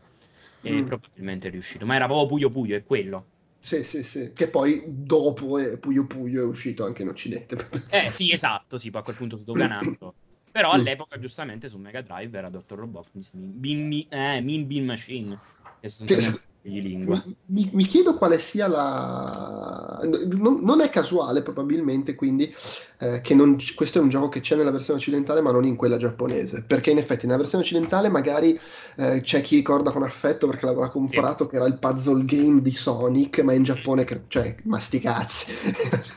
E 0.62 0.72
mm. 0.72 0.86
probabilmente 0.86 1.48
è 1.48 1.52
riuscito, 1.52 1.86
ma 1.86 1.96
era 1.96 2.06
proprio 2.06 2.28
Puyo 2.28 2.50
Puyo, 2.50 2.76
è 2.76 2.84
quello. 2.84 3.26
Sì, 3.66 3.84
sì, 3.84 4.04
sì. 4.04 4.32
Che 4.32 4.48
poi 4.48 4.84
dopo 4.86 5.58
eh, 5.58 5.80
Puyo 5.80 6.06
Puyo 6.06 6.44
è 6.44 6.46
uscito 6.46 6.86
anche 6.86 7.02
in 7.02 7.08
Occidente. 7.08 7.68
eh 7.90 8.12
sì, 8.12 8.32
esatto, 8.32 8.78
sì, 8.78 8.92
poi 8.92 9.02
a 9.02 9.04
quel 9.04 9.16
punto 9.16 9.38
sdoganato. 9.38 10.14
Però 10.52 10.70
mm. 10.70 10.74
all'epoca, 10.74 11.18
giustamente, 11.18 11.68
su 11.68 11.80
Mega 11.80 12.02
Drive 12.02 12.38
era 12.38 12.50
Dr. 12.50 12.76
Robot, 12.76 13.10
Bean, 13.34 13.92
eh, 13.92 14.40
Mean 14.40 14.68
Bean 14.68 14.86
Machine. 14.86 15.36
Che 15.80 15.90
sostanzialmente 15.90 16.46
di 16.70 16.82
lingua. 16.82 17.24
Mi, 17.48 17.70
mi, 17.74 17.86
chiedo 17.86 18.16
quale 18.16 18.40
sia 18.40 18.68
la... 18.68 20.00
Non, 20.04 20.62
non 20.62 20.82
è 20.82 20.90
casuale 20.90 21.44
probabilmente 21.44 22.16
quindi 22.16 22.54
eh, 23.00 23.22
che 23.22 23.36
non, 23.36 23.58
questo 23.76 24.00
è 24.00 24.02
un 24.02 24.10
gioco 24.10 24.30
che 24.30 24.42
c'è 24.42 24.56
nella 24.56 24.72
versione 24.72 25.00
occidentale 25.00 25.42
ma 25.42 25.52
non 25.52 25.66
in 25.66 25.76
quella 25.76 25.98
giapponese, 25.98 26.64
perché 26.64 26.92
in 26.92 26.98
effetti 26.98 27.26
nella 27.26 27.38
versione 27.38 27.64
occidentale 27.64 28.10
magari 28.10 28.60
eh, 28.96 29.22
c'è 29.22 29.42
chi 29.42 29.56
ricorda 29.56 29.92
con 29.92 30.04
affetto 30.04 30.48
perché 30.48 30.66
l'aveva 30.66 30.90
comprato 30.90 31.44
sì. 31.44 31.50
che 31.52 31.56
era 31.58 31.66
il 31.66 31.78
puzzle 31.78 32.26
game 32.26 32.62
di 32.62 32.74
Sonic, 32.74 33.40
ma 33.40 33.54
in 33.54 33.64
Giappone, 33.64 34.04
che, 34.04 34.22
cioè, 34.28 34.56
ma 34.64 34.80
sti 34.80 35.00
cazzi. 35.00 35.52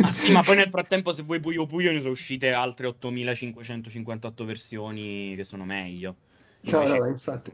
Ah 0.02 0.10
sì, 0.10 0.32
ma 0.32 0.42
poi 0.42 0.56
nel 0.56 0.70
frattempo 0.70 1.12
se 1.12 1.22
vuoi 1.22 1.40
Puyo 1.40 1.66
Puyo 1.66 1.92
ne 1.92 2.00
sono 2.00 2.12
uscite 2.12 2.52
altre 2.52 2.86
8558 2.86 4.44
versioni 4.44 5.34
che 5.36 5.44
sono 5.44 5.64
meglio. 5.64 6.16
Invece... 6.62 6.88
No, 6.92 6.98
no, 6.98 7.06
infatti. 7.06 7.52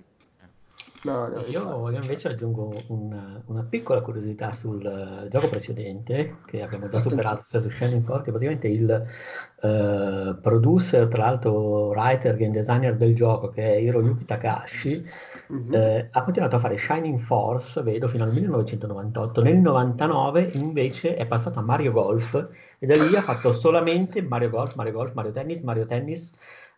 No, 1.05 1.29
no, 1.29 1.45
io, 1.49 1.91
io, 1.91 2.01
invece 2.01 2.29
aggiungo 2.29 2.73
un, 2.87 3.43
una 3.45 3.63
piccola 3.63 4.01
curiosità 4.01 4.53
sul 4.53 5.27
gioco 5.31 5.49
precedente 5.49 6.37
che 6.47 6.63
abbiamo 6.63 6.89
già 6.89 6.99
superato, 6.99 7.45
cioè 7.47 7.61
su 7.61 7.69
Shining 7.69 8.03
Force, 8.03 8.23
che 8.23 8.31
praticamente 8.31 8.69
il 8.69 9.07
uh, 9.61 10.41
producer, 10.41 11.07
tra 11.09 11.27
l'altro 11.27 11.89
writer, 11.89 12.37
game 12.37 12.53
designer 12.53 12.97
del 12.97 13.15
gioco, 13.15 13.51
che 13.51 13.63
è 13.63 13.77
Hiroyuki 13.77 14.25
Takashi, 14.25 15.05
mm-hmm. 15.53 15.75
eh, 15.75 16.09
ha 16.11 16.23
continuato 16.25 16.57
a 16.57 16.61
fare 16.61 16.79
Shining 16.79 17.21
Force, 17.21 17.83
vedo, 17.83 18.09
fino 18.09 18.25
al 18.25 18.33
1998. 18.33 19.43
Nel 19.43 19.59
99 19.59 20.53
invece 20.55 21.17
è 21.17 21.27
passato 21.27 21.59
a 21.59 21.63
Mario 21.63 21.93
Golf 21.93 22.49
e 22.79 22.87
da 22.87 22.95
lì 22.95 23.15
ha 23.15 23.21
fatto 23.21 23.53
solamente 23.53 24.23
Mario 24.23 24.49
Golf, 24.49 24.75
Mario 24.75 24.93
Golf, 24.93 25.13
Mario 25.13 25.33
Tennis, 25.33 25.61
Mario 25.61 25.85
Tennis 25.85 26.33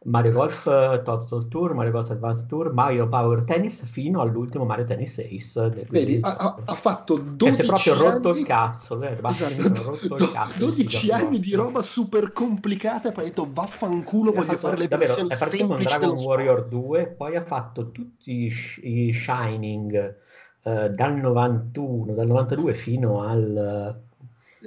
Mario 0.07 0.33
Golf 0.33 0.65
uh, 0.67 1.03
Total 1.03 1.49
Tour, 1.49 1.75
Mario 1.75 1.93
Golf 1.93 2.11
Advanced 2.11 2.47
Tour, 2.47 2.73
Mario 2.73 3.09
Power 3.09 3.43
Tennis 3.43 3.85
fino 3.85 4.21
all'ultimo 4.21 4.65
Mario 4.65 4.85
Tennis 4.85 5.19
Ace. 5.19 5.87
Vedi, 5.89 6.21
ha, 6.23 6.57
ha, 6.65 6.75
fatto 6.75 7.17
12 7.17 7.53
si 7.53 7.63
è 7.63 7.67
proprio 7.67 7.93
anni... 7.95 8.03
rotto 8.03 8.31
il 8.31 8.47
cazzo, 8.47 9.03
eh, 9.03 9.19
esatto. 9.21 9.83
rotto 9.83 10.17
il 10.17 10.31
cazzo 10.31 10.59
12 10.59 11.11
anni 11.11 11.41
di 11.41 11.55
roba 11.55 11.83
super 11.83 12.33
complicata 12.33 13.09
e 13.09 13.13
poi 13.13 13.25
ha 13.25 13.27
detto 13.27 13.49
vaffanculo, 13.53 14.31
voglio 14.31 14.47
fatto, 14.47 14.59
fare 14.59 14.77
le 14.77 14.89
davvero, 14.89 15.15
versioni 15.15 15.35
è 15.35 15.39
partito 15.39 15.67
con 15.67 15.83
Dragon 15.83 16.17
Warrior 16.17 16.69
2, 16.69 17.07
poi 17.17 17.37
ha 17.37 17.43
fatto 17.43 17.91
tutti 17.91 18.53
i, 18.81 19.13
Shining 19.13 20.17
uh, 20.63 20.89
dal 20.89 21.15
91, 21.17 22.15
dal 22.15 22.27
92 22.27 22.75
fino 22.75 23.23
al 23.23 23.97
eh, 24.01 24.06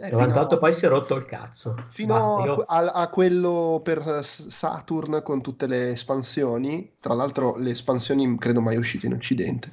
98 0.07 0.53
a... 0.53 0.57
poi 0.57 0.73
si 0.73 0.85
è 0.85 0.89
rotto 0.89 1.15
il 1.15 1.25
cazzo. 1.25 1.75
Fino 1.89 2.13
Basta, 2.13 2.45
io... 2.45 2.63
a, 2.67 3.01
a, 3.01 3.07
quello 3.09 3.81
per 3.83 4.21
Saturn 4.23 5.21
con 5.23 5.41
tutte 5.41 5.67
le 5.67 5.91
espansioni, 5.91 6.91
tra 7.01 7.13
l'altro 7.13 7.55
le 7.55 7.71
espansioni 7.71 8.37
credo 8.37 8.59
mai 8.59 8.75
uscite 8.75 9.05
in 9.05 9.13
Occidente. 9.13 9.71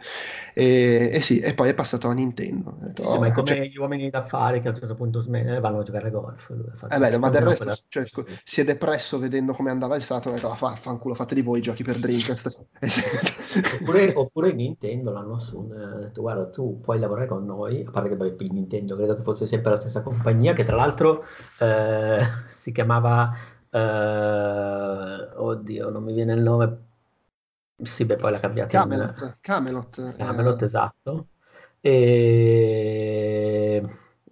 E, 0.54 1.10
e 1.12 1.20
sì, 1.20 1.40
e 1.40 1.54
poi 1.54 1.70
è 1.70 1.74
passato 1.74 2.06
a 2.06 2.12
Nintendo. 2.12 2.76
Detto, 2.78 3.04
sì, 3.04 3.16
oh, 3.16 3.18
ma 3.18 3.26
è 3.26 3.32
come 3.32 3.48
cioè... 3.48 3.66
gli 3.66 3.76
uomini 3.76 4.08
d'affari 4.10 4.60
che 4.60 4.68
a 4.68 4.70
un 4.70 4.76
certo 4.76 4.94
punto 4.94 5.20
sm- 5.20 5.58
vanno 5.58 5.80
a 5.80 5.82
giocare 5.82 6.06
a 6.06 6.10
golf. 6.10 6.52
Eh 6.88 6.98
beh, 6.98 7.18
ma 7.18 7.28
del 7.28 7.42
resto 7.42 7.76
cioè, 7.88 8.06
scu- 8.06 8.26
si 8.44 8.60
è 8.60 8.64
depresso 8.64 9.18
vedendo 9.18 9.52
come 9.52 9.70
andava 9.70 9.96
il 9.96 10.04
Saturn 10.04 10.36
e 10.36 10.38
ha 10.38 10.40
detto, 10.40 10.64
ah, 10.64 10.76
fanculo, 10.76 11.14
fate 11.14 11.34
di 11.34 11.42
voi 11.42 11.58
i 11.58 11.62
giochi 11.62 11.82
per 11.82 11.98
Dreamcast. 11.98 12.66
oppure, 13.80 14.12
oppure, 14.14 14.52
Nintendo 14.52 15.10
l'anno 15.10 15.38
su, 15.40 15.68
ha 15.74 15.98
detto, 15.98 16.20
guarda, 16.20 16.46
tu 16.46 16.80
puoi 16.80 17.00
lavorare 17.00 17.26
con 17.26 17.44
noi, 17.44 17.84
a 17.84 17.90
parte 17.90 18.10
che 18.10 18.16
poi 18.16 18.36
Nintendo 18.50 18.94
credo 18.94 19.16
che 19.16 19.22
fosse 19.22 19.46
sempre 19.46 19.70
la 19.70 19.76
stessa 19.76 20.02
compagnia, 20.02 20.52
che 20.52 20.62
tra 20.62 20.76
l'altro 20.76 21.24
eh, 21.58 22.20
si 22.46 22.70
chiamava... 22.70 23.34
Eh, 23.68 25.28
oddio, 25.36 25.90
non 25.90 26.02
mi 26.02 26.14
viene 26.14 26.32
il 26.32 26.40
nome 26.40 26.85
sì, 27.82 28.04
beh, 28.04 28.16
poi 28.16 28.30
l'ha 28.30 28.40
cambiata 28.40 28.70
Camelot, 28.70 29.20
in... 29.20 29.34
Camelot. 29.40 30.16
Camelot, 30.16 30.62
eh... 30.62 30.64
esatto. 30.64 31.28
E... 31.80 33.82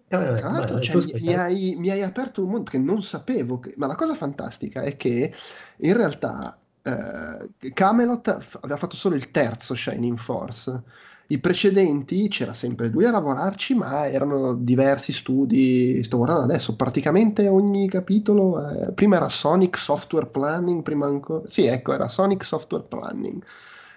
Tra 0.06 0.50
l'altro 0.50 0.80
cioè, 0.80 0.96
mi, 0.96 1.12
mi, 1.22 1.34
hai, 1.34 1.74
mi, 1.76 1.90
hai, 1.90 2.02
aperto 2.02 2.42
un 2.42 2.50
mondo 2.50 2.70
che 2.70 2.78
non 2.78 3.02
sapevo, 3.02 3.58
che... 3.58 3.74
ma 3.76 3.86
la 3.86 3.96
cosa 3.96 4.14
fantastica 4.14 4.82
è 4.82 4.96
che 4.96 5.34
in 5.78 5.96
realtà 5.96 6.56
eh, 6.82 7.72
Camelot 7.72 8.28
aveva 8.60 8.76
fatto 8.76 8.94
solo 8.94 9.16
il 9.16 9.30
terzo 9.30 9.74
Shining 9.74 10.18
Force 10.18 10.82
i 11.28 11.38
precedenti 11.38 12.28
c'era 12.28 12.52
sempre 12.52 12.88
lui 12.88 13.06
a 13.06 13.10
lavorarci, 13.10 13.74
ma 13.74 14.06
erano 14.08 14.54
diversi 14.54 15.12
studi. 15.12 16.02
Sto 16.04 16.18
guardando 16.18 16.44
adesso, 16.44 16.76
praticamente 16.76 17.48
ogni 17.48 17.88
capitolo. 17.88 18.68
Eh, 18.68 18.92
prima 18.92 19.16
era 19.16 19.30
Sonic 19.30 19.78
Software 19.78 20.26
Planning, 20.26 20.82
prima 20.82 21.06
ancora. 21.06 21.46
Sì, 21.46 21.64
ecco, 21.64 21.94
era 21.94 22.08
Sonic 22.08 22.44
Software 22.44 22.84
Planning. 22.86 23.42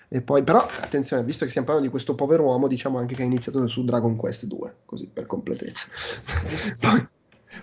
E 0.10 0.22
poi, 0.22 0.42
però, 0.42 0.66
attenzione, 0.82 1.24
visto 1.24 1.44
che 1.44 1.50
stiamo 1.50 1.68
parlando 1.68 1.90
di 1.90 1.94
questo 1.94 2.16
povero 2.16 2.44
uomo, 2.44 2.68
diciamo 2.68 2.98
anche 2.98 3.14
che 3.14 3.24
ha 3.24 3.26
iniziato 3.26 3.68
su 3.68 3.84
Dragon 3.84 4.16
Quest 4.16 4.46
2, 4.46 4.76
così 4.86 5.10
per 5.12 5.26
completezza. 5.26 5.88
poi, 6.80 7.08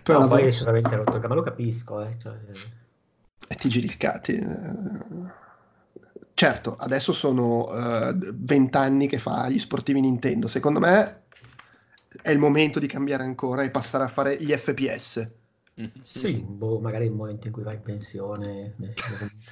poi, 0.03 0.21
no, 0.21 0.29
poi 0.29 0.43
è 0.45 0.51
solamente 0.51 0.95
rotto, 0.95 1.19
ma 1.27 1.35
lo 1.35 1.43
capisco, 1.43 2.03
eh, 2.03 2.19
cioè... 2.19 2.35
E 3.49 3.55
ti 3.55 3.71
giri 3.71 3.87
il 3.87 3.97
cati. 3.97 4.35
Eh. 4.35 5.43
Certo, 6.35 6.77
adesso 6.77 7.13
sono 7.13 7.71
vent'anni 8.13 9.05
uh, 9.05 9.09
che 9.09 9.19
fa 9.19 9.49
gli 9.49 9.59
sportivi 9.59 10.01
Nintendo. 10.01 10.49
Secondo 10.49 10.81
me 10.81 11.23
è 12.21 12.31
il 12.31 12.39
momento 12.39 12.79
di 12.79 12.87
cambiare 12.87 13.23
ancora 13.23 13.63
e 13.63 13.71
passare 13.71 14.05
a 14.05 14.09
fare 14.09 14.37
gli 14.41 14.53
FPS. 14.53 15.31
Mm-hmm. 15.81 15.91
Sì, 16.03 16.35
boh, 16.35 16.79
magari 16.79 17.07
il 17.07 17.13
momento 17.13 17.49
in 17.49 17.53
cui 17.53 17.63
vai 17.63 17.75
in 17.75 17.83
pensione, 17.83 18.75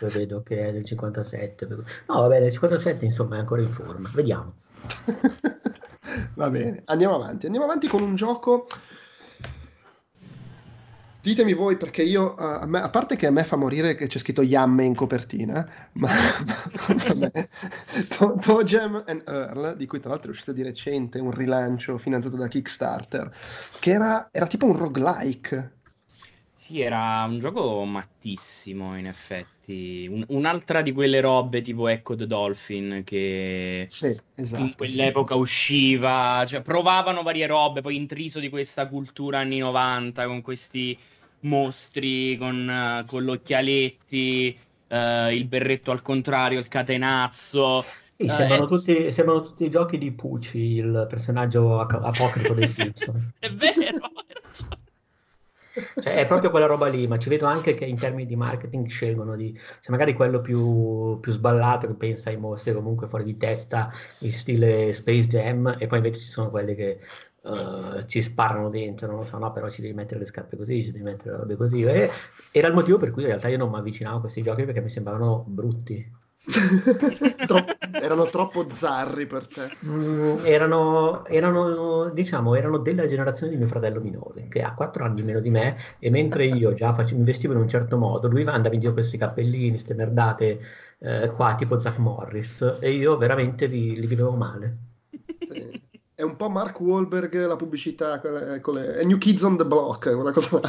vedo 0.00 0.42
che 0.42 0.66
è 0.66 0.72
del 0.72 0.84
57. 0.84 1.66
No, 1.66 1.84
vabbè, 2.06 2.40
del 2.40 2.52
57 2.52 3.04
insomma 3.04 3.36
è 3.36 3.38
ancora 3.40 3.62
in 3.62 3.70
forma. 3.70 4.10
Vediamo. 4.12 4.54
Va 6.34 6.50
bene, 6.50 6.82
andiamo 6.86 7.14
avanti. 7.14 7.46
Andiamo 7.46 7.66
avanti 7.66 7.88
con 7.88 8.02
un 8.02 8.14
gioco 8.14 8.66
Ditemi 11.22 11.52
voi 11.52 11.76
perché 11.76 12.02
io, 12.02 12.34
a, 12.34 12.66
me, 12.66 12.80
a, 12.80 12.90
parte 12.90 13.14
che 13.14 13.28
a 13.28 13.30
me 13.30 13.44
fa 13.44 13.54
morire 13.54 13.94
che 13.94 14.08
c'è 14.08 14.18
scritto 14.18 14.42
Yamme 14.42 14.82
in 14.82 14.96
copertina, 14.96 15.64
ma 15.94 16.10
vabbè, 17.06 17.48
to, 18.08 18.36
Togem 18.40 19.04
and 19.06 19.22
Earl, 19.24 19.76
di 19.76 19.86
cui 19.86 20.00
tra 20.00 20.10
l'altro 20.10 20.28
è 20.28 20.32
uscito 20.32 20.50
di 20.50 20.64
recente 20.64 21.20
un 21.20 21.30
rilancio 21.30 21.96
finanziato 21.96 22.36
da 22.36 22.48
Kickstarter, 22.48 23.32
che 23.78 23.90
era, 23.92 24.30
era 24.32 24.48
tipo 24.48 24.66
un 24.66 24.76
roguelike. 24.76 25.81
Sì, 26.62 26.80
era 26.80 27.24
un 27.28 27.40
gioco 27.40 27.84
mattissimo 27.84 28.96
in 28.96 29.08
effetti, 29.08 30.06
un, 30.08 30.24
un'altra 30.28 30.80
di 30.80 30.92
quelle 30.92 31.18
robe 31.20 31.60
tipo 31.60 31.88
Echo 31.88 32.14
the 32.14 32.28
Dolphin 32.28 33.02
che 33.04 33.86
sì, 33.88 34.16
esatto, 34.36 34.62
in 34.62 34.72
quell'epoca 34.76 35.34
sì. 35.34 35.40
usciva, 35.40 36.44
cioè 36.46 36.62
provavano 36.62 37.24
varie 37.24 37.48
robe, 37.48 37.80
poi 37.80 37.96
intriso 37.96 38.38
di 38.38 38.48
questa 38.48 38.86
cultura 38.86 39.40
anni 39.40 39.58
90 39.58 40.24
con 40.26 40.40
questi 40.40 40.96
mostri 41.40 42.36
con, 42.36 43.04
con 43.08 43.24
l'occhialetti, 43.24 44.56
uh, 44.86 45.30
il 45.32 45.46
berretto 45.46 45.90
al 45.90 46.00
contrario, 46.00 46.60
il 46.60 46.68
catenazzo. 46.68 47.84
Sì, 48.16 48.28
sembrano, 48.28 48.66
eh, 48.66 48.68
tutti, 48.68 49.10
sembrano, 49.10 49.42
tutti, 49.42 49.64
i 49.64 49.70
giochi 49.70 49.98
di 49.98 50.12
Pucci, 50.12 50.58
il 50.58 51.06
personaggio 51.08 51.80
apocrifo 51.80 52.54
dei 52.54 52.68
Simpson. 52.68 53.32
è 53.40 53.50
vero! 53.50 54.12
Cioè, 55.72 56.14
è 56.16 56.26
proprio 56.26 56.50
quella 56.50 56.66
roba 56.66 56.86
lì, 56.88 57.06
ma 57.06 57.18
ci 57.18 57.28
vedo 57.28 57.46
anche 57.46 57.74
che 57.74 57.84
in 57.84 57.96
termini 57.96 58.26
di 58.26 58.36
marketing 58.36 58.86
scelgono 58.88 59.36
di, 59.36 59.56
cioè 59.80 59.90
magari 59.90 60.12
quello 60.12 60.40
più, 60.40 61.18
più 61.20 61.32
sballato 61.32 61.86
che 61.86 61.94
pensa 61.94 62.30
ai 62.30 62.36
mostri 62.36 62.74
comunque 62.74 63.08
fuori 63.08 63.24
di 63.24 63.36
testa 63.36 63.90
in 64.18 64.32
stile 64.32 64.92
Space 64.92 65.26
Jam 65.28 65.76
e 65.78 65.86
poi 65.86 65.98
invece 65.98 66.20
ci 66.20 66.26
sono 66.28 66.50
quelli 66.50 66.74
che 66.74 67.00
uh, 67.42 68.04
ci 68.06 68.20
sparano 68.22 68.68
dentro, 68.68 69.06
non 69.06 69.16
lo 69.16 69.24
so, 69.24 69.38
no, 69.38 69.50
però 69.52 69.68
ci 69.70 69.80
devi 69.80 69.94
mettere 69.94 70.20
le 70.20 70.26
scarpe 70.26 70.56
così, 70.56 70.82
ci 70.84 70.92
devi 70.92 71.04
mettere 71.04 71.30
le 71.32 71.36
robe 71.38 71.56
così. 71.56 71.82
E 71.82 72.10
era 72.50 72.68
il 72.68 72.74
motivo 72.74 72.98
per 72.98 73.10
cui 73.10 73.22
in 73.22 73.28
realtà 73.28 73.48
io 73.48 73.58
non 73.58 73.70
mi 73.70 73.78
avvicinavo 73.78 74.18
a 74.18 74.20
questi 74.20 74.42
giochi 74.42 74.64
perché 74.64 74.80
mi 74.80 74.88
sembravano 74.90 75.44
brutti. 75.46 76.20
Troppo, 77.44 77.78
erano 77.98 78.28
troppo 78.28 78.68
zarri 78.68 79.26
per 79.26 79.46
te. 79.48 79.78
Mm, 79.86 80.44
erano, 80.44 81.24
erano, 81.26 82.10
diciamo, 82.10 82.54
erano 82.54 82.78
della 82.78 83.06
generazione 83.06 83.52
di 83.52 83.58
mio 83.58 83.68
fratello 83.68 84.00
minore, 84.00 84.48
che 84.48 84.62
ha 84.62 84.74
4 84.74 85.04
anni 85.04 85.22
meno 85.22 85.40
di 85.40 85.50
me, 85.50 85.76
e 85.98 86.10
mentre 86.10 86.46
io 86.46 86.74
già 86.74 86.94
facevo, 86.94 87.18
mi 87.20 87.26
vestivo 87.26 87.52
in 87.52 87.60
un 87.60 87.68
certo 87.68 87.96
modo, 87.96 88.28
lui 88.28 88.42
andava 88.46 88.74
in 88.74 88.80
giro 88.80 88.92
con 88.92 89.00
questi 89.00 89.18
cappellini, 89.18 89.70
queste 89.70 89.94
merdate 89.94 90.60
eh, 90.98 91.30
qua, 91.30 91.54
tipo 91.54 91.78
Zach 91.78 91.98
Morris, 91.98 92.78
e 92.80 92.90
io 92.92 93.16
veramente 93.16 93.66
li, 93.66 93.96
li 93.98 94.06
vivevo 94.06 94.32
male. 94.32 94.91
È 96.22 96.24
un 96.24 96.36
po' 96.36 96.48
Mark 96.48 96.78
Wahlberg 96.78 97.46
la 97.46 97.56
pubblicità 97.56 98.20
con 98.60 98.74
le, 98.74 98.98
è 98.98 99.04
New 99.04 99.18
Kids 99.18 99.42
on 99.42 99.56
the 99.56 99.64
Block, 99.64 100.14
quella 100.14 100.30
cosa. 100.30 100.60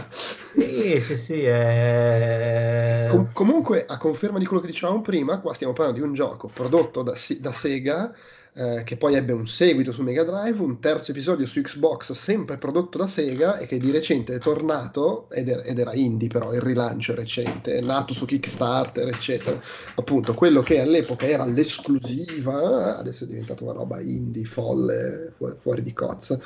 Sì, 0.52 1.00
sì, 1.00 1.16
sì. 1.16 1.44
È... 1.44 3.06
Com- 3.08 3.32
comunque, 3.34 3.86
a 3.86 4.00
conferma 4.00 4.40
di 4.40 4.48
quello 4.48 4.64
che 4.64 4.68
dicevamo 4.68 5.02
prima, 5.02 5.40
qua 5.40 5.54
stiamo 5.54 5.74
parlando 5.74 6.02
di 6.02 6.08
un 6.08 6.16
gioco 6.16 6.50
prodotto 6.52 7.04
da, 7.04 7.14
da 7.38 7.52
Sega 7.52 8.12
eh, 8.56 8.84
che 8.84 8.98
poi 8.98 9.16
ebbe 9.16 9.32
un 9.32 9.48
seguito 9.48 9.92
su 9.92 10.04
Mega 10.04 10.24
Drive, 10.24 10.62
un 10.62 10.80
terzo 10.80 11.12
episodio 11.12 11.48
su 11.48 11.60
Xbox, 11.62 12.12
sempre 12.12 12.58
prodotto 12.58 13.00
da 13.00 13.08
Sega 13.08 13.58
e 13.58 13.66
che 13.66 13.80
di 13.80 13.90
recente 13.90 14.36
è 14.36 14.40
tornato, 14.40 15.28
ed 15.32 15.50
era, 15.50 15.64
ed 15.64 15.80
era 15.80 15.94
indie 15.94 16.28
però, 16.28 16.54
il 16.54 16.62
rilancio 16.62 17.16
recente, 17.16 17.76
è 17.76 17.82
nato 17.82 18.14
su 18.14 18.26
Kickstarter, 18.26 19.08
eccetera. 19.08 19.60
Appunto, 19.96 20.34
quello 20.36 20.62
che 20.62 20.80
all'epoca 20.80 21.26
era 21.26 21.46
l'esclusiva, 21.46 22.98
adesso 22.98 23.24
è 23.24 23.28
diventato 23.28 23.64
una 23.64 23.74
roba 23.74 24.00
indie, 24.02 24.46
folle, 24.46 25.34
fu- 25.36 25.56
fuori 25.58 25.82
di 25.82 25.94
cozza. 25.94 26.40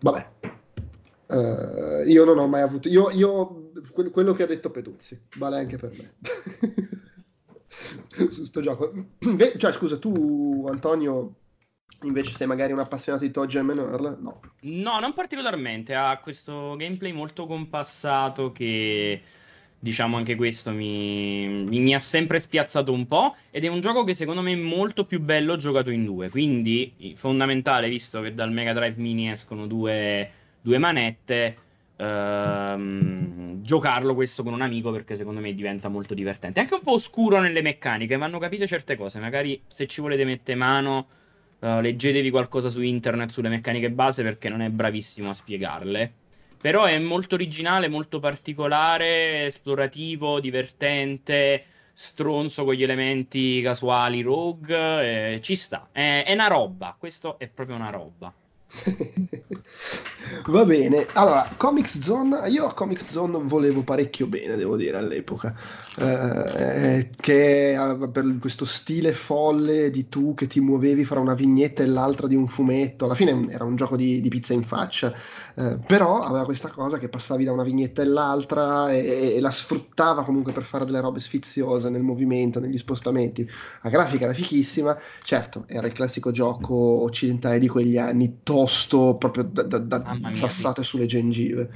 Vabbè, 0.00 0.30
Uh, 1.32 2.02
io 2.06 2.26
non 2.26 2.36
ho 2.36 2.46
mai 2.46 2.60
avuto 2.60 2.90
io, 2.90 3.08
io 3.08 3.70
quello 4.12 4.34
che 4.34 4.42
ha 4.42 4.46
detto 4.46 4.70
Peduzzi 4.70 5.18
vale 5.38 5.56
anche 5.56 5.78
per 5.78 5.90
me 5.96 6.12
su 8.28 8.44
sto 8.44 8.60
gioco. 8.60 8.92
Cioè, 9.56 9.72
scusa, 9.72 9.98
tu, 9.98 10.66
Antonio, 10.68 11.34
invece 12.02 12.32
sei 12.34 12.46
magari 12.46 12.72
un 12.72 12.78
appassionato 12.78 13.24
di 13.24 13.32
e 13.32 13.60
Earl? 13.60 14.18
No. 14.20 14.40
No, 14.60 14.98
non 14.98 15.12
particolarmente. 15.14 15.94
Ha 15.94 16.18
questo 16.18 16.76
gameplay 16.76 17.12
molto 17.12 17.46
compassato 17.46 18.52
che 18.52 19.22
diciamo 19.78 20.16
anche 20.16 20.36
questo 20.36 20.70
mi, 20.70 21.64
mi, 21.64 21.92
ha 21.92 21.98
sempre 21.98 22.38
spiazzato 22.38 22.92
un 22.92 23.08
po' 23.08 23.34
ed 23.50 23.64
è 23.64 23.66
un 23.66 23.80
gioco 23.80 24.04
che 24.04 24.14
secondo 24.14 24.40
me 24.40 24.52
è 24.52 24.56
molto 24.56 25.04
più 25.04 25.18
bello 25.18 25.56
giocato 25.56 25.90
in 25.90 26.04
due 26.04 26.30
quindi 26.30 27.14
fondamentale 27.16 27.88
visto 27.88 28.20
che 28.20 28.32
dal 28.32 28.52
Mega 28.52 28.72
Drive 28.72 28.94
Mini 29.00 29.28
escono 29.28 29.66
due, 29.66 30.30
due 30.60 30.78
manette 30.78 31.56
ehm, 32.02 33.62
giocarlo 33.62 34.14
questo 34.14 34.42
con 34.42 34.52
un 34.52 34.60
amico 34.62 34.90
perché 34.90 35.14
secondo 35.16 35.40
me 35.40 35.54
diventa 35.54 35.88
molto 35.88 36.14
divertente. 36.14 36.60
Anche 36.60 36.74
un 36.74 36.82
po' 36.82 36.92
oscuro 36.92 37.40
nelle 37.40 37.62
meccaniche, 37.62 38.16
vanno 38.16 38.38
capite 38.38 38.66
certe 38.66 38.96
cose. 38.96 39.20
Magari 39.20 39.62
se 39.66 39.86
ci 39.86 40.00
volete 40.00 40.24
mettere 40.24 40.58
mano, 40.58 41.06
uh, 41.60 41.80
leggetevi 41.80 42.30
qualcosa 42.30 42.68
su 42.68 42.80
internet 42.82 43.30
sulle 43.30 43.48
meccaniche 43.48 43.90
base 43.90 44.22
perché 44.22 44.48
non 44.48 44.62
è 44.62 44.68
bravissimo 44.68 45.30
a 45.30 45.34
spiegarle. 45.34 46.12
Però 46.60 46.84
è 46.84 46.98
molto 46.98 47.34
originale, 47.34 47.88
molto 47.88 48.20
particolare, 48.20 49.46
esplorativo, 49.46 50.38
divertente, 50.40 51.64
stronzo 51.92 52.64
con 52.64 52.74
gli 52.74 52.82
elementi 52.84 53.60
casuali 53.62 54.22
rogue. 54.22 55.34
Eh, 55.34 55.40
ci 55.42 55.56
sta, 55.56 55.88
è, 55.92 56.24
è 56.26 56.32
una 56.32 56.46
roba. 56.46 56.94
Questo 56.98 57.38
è 57.38 57.48
proprio 57.48 57.76
una 57.76 57.90
roba. 57.90 58.32
Va 60.48 60.64
bene, 60.64 61.06
allora 61.12 61.54
Comics 61.56 62.00
Zone, 62.00 62.48
io 62.48 62.66
a 62.66 62.74
Comics 62.74 63.10
Zone 63.10 63.38
volevo 63.42 63.82
parecchio 63.82 64.26
bene, 64.26 64.56
devo 64.56 64.76
dire, 64.76 64.96
all'epoca, 64.96 65.54
eh, 65.96 67.10
che 67.20 67.76
per 68.10 68.38
questo 68.40 68.64
stile 68.64 69.12
folle 69.12 69.90
di 69.90 70.08
tu 70.08 70.34
che 70.34 70.46
ti 70.46 70.60
muovevi 70.60 71.04
fra 71.04 71.20
una 71.20 71.34
vignetta 71.34 71.82
e 71.82 71.86
l'altra 71.86 72.26
di 72.26 72.34
un 72.34 72.48
fumetto, 72.48 73.04
alla 73.04 73.14
fine 73.14 73.46
era 73.50 73.64
un 73.64 73.76
gioco 73.76 73.96
di, 73.96 74.20
di 74.20 74.28
pizza 74.30 74.52
in 74.54 74.64
faccia, 74.64 75.12
eh, 75.54 75.78
però 75.86 76.22
aveva 76.22 76.44
questa 76.44 76.68
cosa 76.68 76.98
che 76.98 77.08
passavi 77.08 77.44
da 77.44 77.52
una 77.52 77.62
vignetta 77.62 78.00
e 78.00 78.06
l'altra 78.06 78.90
e, 78.90 79.34
e, 79.34 79.40
la 79.40 79.50
sfruttava 79.50 80.24
comunque 80.24 80.52
per 80.52 80.62
fare 80.62 80.84
delle 80.84 81.00
robe 81.00 81.20
sfiziose 81.20 81.90
nel 81.90 82.02
movimento, 82.02 82.58
negli 82.58 82.78
spostamenti. 82.78 83.48
La 83.82 83.90
grafica 83.90 84.24
era 84.24 84.32
fichissima, 84.32 84.98
certo, 85.22 85.64
era 85.66 85.86
il 85.86 85.92
classico 85.92 86.30
gioco 86.30 86.74
occidentale 86.74 87.58
di 87.58 87.68
quegli 87.68 87.98
anni, 87.98 88.38
tosto, 88.42 89.16
proprio 89.18 89.44
da, 89.44 89.62
da, 89.62 89.78
da 89.78 90.32
sassate 90.32 90.82
sulle 90.82 91.06
gengive. 91.06 91.70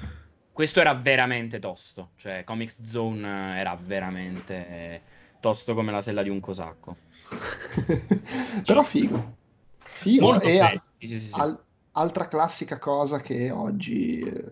Questo 0.52 0.80
era 0.80 0.94
veramente 0.94 1.58
tosto, 1.58 2.12
cioè 2.16 2.42
Comics 2.44 2.80
Zone 2.82 3.58
era 3.58 3.78
veramente 3.78 5.02
tosto 5.40 5.74
come 5.74 5.92
la 5.92 6.00
sella 6.00 6.22
di 6.22 6.30
un 6.30 6.40
cosacco. 6.40 6.96
però 8.64 8.82
figo. 8.82 9.34
Figo. 9.82 10.26
Molto 10.26 10.46
e 10.46 10.60
a, 10.60 10.82
sì, 10.98 11.06
sì, 11.06 11.18
sì. 11.18 11.38
Al, 11.38 11.60
altra 11.96 12.28
classica 12.28 12.78
cosa 12.78 13.20
che 13.20 13.50
oggi, 13.50 14.20
eh, 14.20 14.44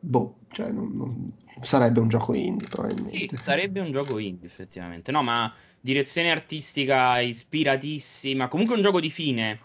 boh, 0.00 0.38
cioè 0.50 0.70
non, 0.70 0.90
non, 0.92 1.32
sarebbe 1.62 2.00
un 2.00 2.08
gioco 2.08 2.34
indie 2.34 2.68
probabilmente. 2.68 3.16
Sì, 3.16 3.30
sarebbe 3.38 3.80
un 3.80 3.92
gioco 3.92 4.18
indie 4.18 4.46
effettivamente. 4.46 5.10
No, 5.10 5.22
ma 5.22 5.52
direzione 5.80 6.30
artistica 6.30 7.20
ispiratissima, 7.20 8.48
comunque 8.48 8.74
un 8.74 8.82
gioco 8.82 9.00
di 9.00 9.10
fine, 9.10 9.60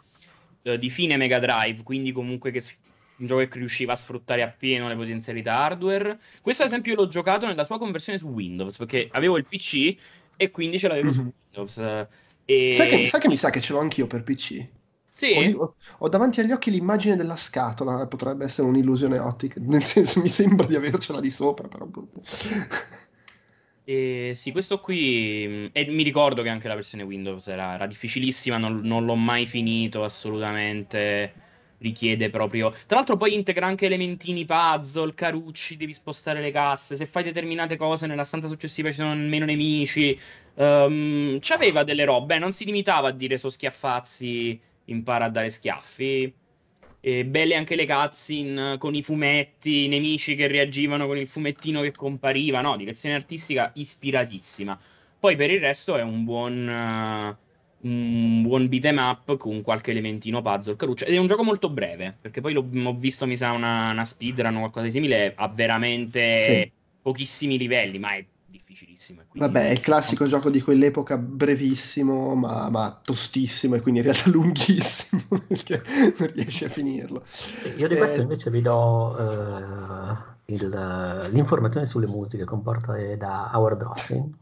eh, 0.63 0.77
di 0.77 0.89
fine 0.89 1.17
Mega 1.17 1.39
Drive, 1.39 1.83
quindi 1.83 2.11
comunque 2.11 2.51
che 2.51 2.63
un 3.17 3.27
gioco 3.27 3.47
che 3.47 3.57
riusciva 3.59 3.93
a 3.93 3.95
sfruttare 3.95 4.41
appieno 4.41 4.87
le 4.87 4.95
potenzialità 4.95 5.57
hardware. 5.57 6.19
Questo 6.41 6.63
ad 6.63 6.69
esempio 6.69 6.95
l'ho 6.95 7.07
giocato 7.07 7.45
nella 7.45 7.63
sua 7.63 7.77
conversione 7.77 8.17
su 8.17 8.27
Windows, 8.27 8.77
perché 8.77 9.07
avevo 9.11 9.37
il 9.37 9.45
PC 9.45 9.95
e 10.35 10.51
quindi 10.51 10.77
ce 10.77 10.87
l'avevo 10.87 11.07
mm-hmm. 11.07 11.15
su 11.15 11.21
mhm. 11.21 11.31
Windows. 11.45 12.07
E... 12.45 12.73
Sai, 12.75 12.87
che, 12.87 13.07
sai 13.07 13.19
che 13.19 13.27
mi 13.27 13.37
sa 13.37 13.49
che 13.49 13.61
ce 13.61 13.73
l'ho 13.73 13.79
anch'io 13.79 14.05
per 14.05 14.23
PC? 14.23 14.67
Sì. 15.23 15.55
Ho, 15.57 15.75
ho, 15.99 16.09
davanti 16.09 16.39
agli 16.39 16.51
occhi 16.51 16.71
l'immagine 16.71 17.15
della 17.15 17.37
scatola, 17.37 18.05
potrebbe 18.07 18.45
essere 18.45 18.67
un'illusione 18.67 19.17
ottica, 19.19 19.59
nel 19.63 19.83
senso 19.83 20.21
mi 20.21 20.29
sembra 20.29 20.65
di 20.67 20.75
avercela 20.75 21.19
di 21.19 21.31
sopra, 21.31 21.67
però... 21.67 21.85
Boh. 21.85 22.09
E 23.85 24.31
sì, 24.33 24.51
questo 24.51 24.79
qui. 24.79 25.45
Mm, 25.47 25.65
e 25.73 25.85
mi 25.87 26.03
ricordo 26.03 26.41
che 26.41 26.49
anche 26.49 26.67
la 26.67 26.75
versione 26.75 27.03
Windows 27.03 27.47
era, 27.47 27.73
era 27.73 27.85
difficilissima, 27.85 28.57
non, 28.57 28.79
non, 28.83 29.05
l'ho 29.05 29.15
mai 29.15 29.45
finito 29.45 30.03
assolutamente. 30.03 31.33
Richiede 31.79 32.29
proprio. 32.29 32.71
Tra 32.85 32.95
l'altro, 32.95 33.17
poi 33.17 33.33
integra 33.33 33.67
anche 33.67 33.87
elementini 33.87 34.45
puzzle, 34.45 35.13
carucci, 35.13 35.75
devi 35.75 35.93
spostare 35.93 36.39
le 36.39 36.49
casse. 36.49 36.95
Se 36.95 37.05
fai 37.05 37.23
determinate 37.23 37.75
cose 37.75 38.07
nella 38.07 38.23
stanza 38.23 38.47
successiva 38.47 38.87
ci 38.89 38.95
sono 38.95 39.13
meno 39.15 39.43
nemici. 39.43 40.17
Um, 40.53 41.39
c'aveva 41.41 41.83
delle 41.83 42.05
robe, 42.05 42.39
non 42.39 42.53
si 42.53 42.63
limitava 42.63 43.09
a 43.09 43.11
dire 43.11 43.37
so 43.37 43.49
schiaffazzi, 43.49 44.57
impara 44.85 45.25
a 45.25 45.29
dare 45.29 45.49
schiaffi 45.49 46.33
eh, 47.05 47.25
belle 47.25 47.55
anche 47.55 47.75
le 47.75 47.85
cutscene 47.85 48.77
con 48.77 48.95
i 48.95 49.01
fumetti, 49.01 49.83
i 49.83 49.87
nemici 49.89 50.35
che 50.35 50.47
reagivano 50.47 51.05
con 51.05 51.17
il 51.17 51.27
fumettino 51.27 51.81
che 51.81 51.91
compariva, 51.91 52.61
no, 52.61 52.77
direzione 52.77 53.15
artistica 53.15 53.71
ispiratissima. 53.75 54.79
Poi 55.19 55.35
per 55.35 55.51
il 55.51 55.59
resto 55.59 55.97
è 55.97 56.01
un 56.01 56.23
buon, 56.23 56.65
uh, 56.65 57.87
un 57.87 58.41
buon 58.43 58.69
beat'em 58.69 58.97
up 58.99 59.35
con 59.35 59.61
qualche 59.61 59.91
elementino 59.91 60.41
puzzle 60.41 60.77
caruccio 60.77 61.03
ed 61.03 61.15
è 61.15 61.17
un 61.17 61.27
gioco 61.27 61.43
molto 61.43 61.69
breve, 61.69 62.15
perché 62.21 62.39
poi 62.39 62.53
l'ho, 62.53 62.65
ho 62.85 62.93
visto, 62.93 63.27
mi 63.27 63.35
sa, 63.35 63.51
una, 63.51 63.91
una 63.91 64.05
speedrun 64.05 64.55
o 64.55 64.59
qualcosa 64.59 64.85
di 64.85 64.91
simile, 64.91 65.33
ha 65.35 65.49
veramente 65.49 66.37
sì. 66.37 66.71
pochissimi 67.01 67.57
livelli, 67.57 67.99
ma 67.99 68.15
è 68.15 68.25
difficilissimo. 68.53 69.21
Vabbè, 69.33 69.67
è 69.67 69.71
il 69.71 69.81
classico 69.81 70.27
gioco 70.27 70.51
di 70.51 70.61
quell'epoca 70.61 71.17
brevissimo, 71.17 72.35
ma, 72.35 72.69
ma, 72.69 72.99
tostissimo 73.03 73.75
e 73.75 73.81
quindi 73.81 74.01
in 74.01 74.05
realtà 74.05 74.29
lunghissimo, 74.31 75.23
perché 75.47 75.81
non 76.19 76.31
riesci 76.33 76.63
a 76.63 76.69
finirlo. 76.69 77.23
Io 77.77 77.87
di 77.87 77.95
questo 77.95 78.19
eh... 78.19 78.21
invece 78.21 78.51
vi 78.51 78.61
do 78.61 79.15
uh, 79.17 80.53
il, 80.53 81.29
l'informazione 81.31 81.87
sulle 81.87 82.05
musiche 82.05 82.43
comportate 82.43 83.17
da 83.17 83.49
Howard 83.53 83.81
Rossing. 83.81 84.33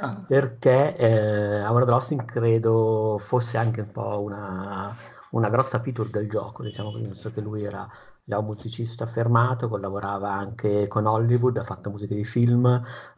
Ah. 0.00 0.24
Perché 0.26 0.96
eh, 0.96 1.64
Howard 1.64 1.88
Rossing 1.88 2.24
credo 2.24 3.18
fosse 3.18 3.58
anche 3.58 3.80
un 3.80 3.90
po' 3.90 4.20
una, 4.20 4.94
una 5.30 5.50
grossa 5.50 5.80
feature 5.80 6.08
del 6.10 6.28
gioco, 6.28 6.62
diciamo, 6.62 6.92
nel 6.92 7.04
senso 7.06 7.32
che 7.32 7.40
lui 7.40 7.64
era 7.64 7.86
già 8.28 8.38
un 8.38 8.44
musicista 8.44 9.04
affermato, 9.04 9.68
collaborava 9.68 10.30
anche 10.30 10.86
con 10.86 11.06
Hollywood, 11.06 11.56
ha 11.56 11.62
fatto 11.62 11.88
musica 11.88 12.14
di 12.14 12.24
film, 12.24 12.66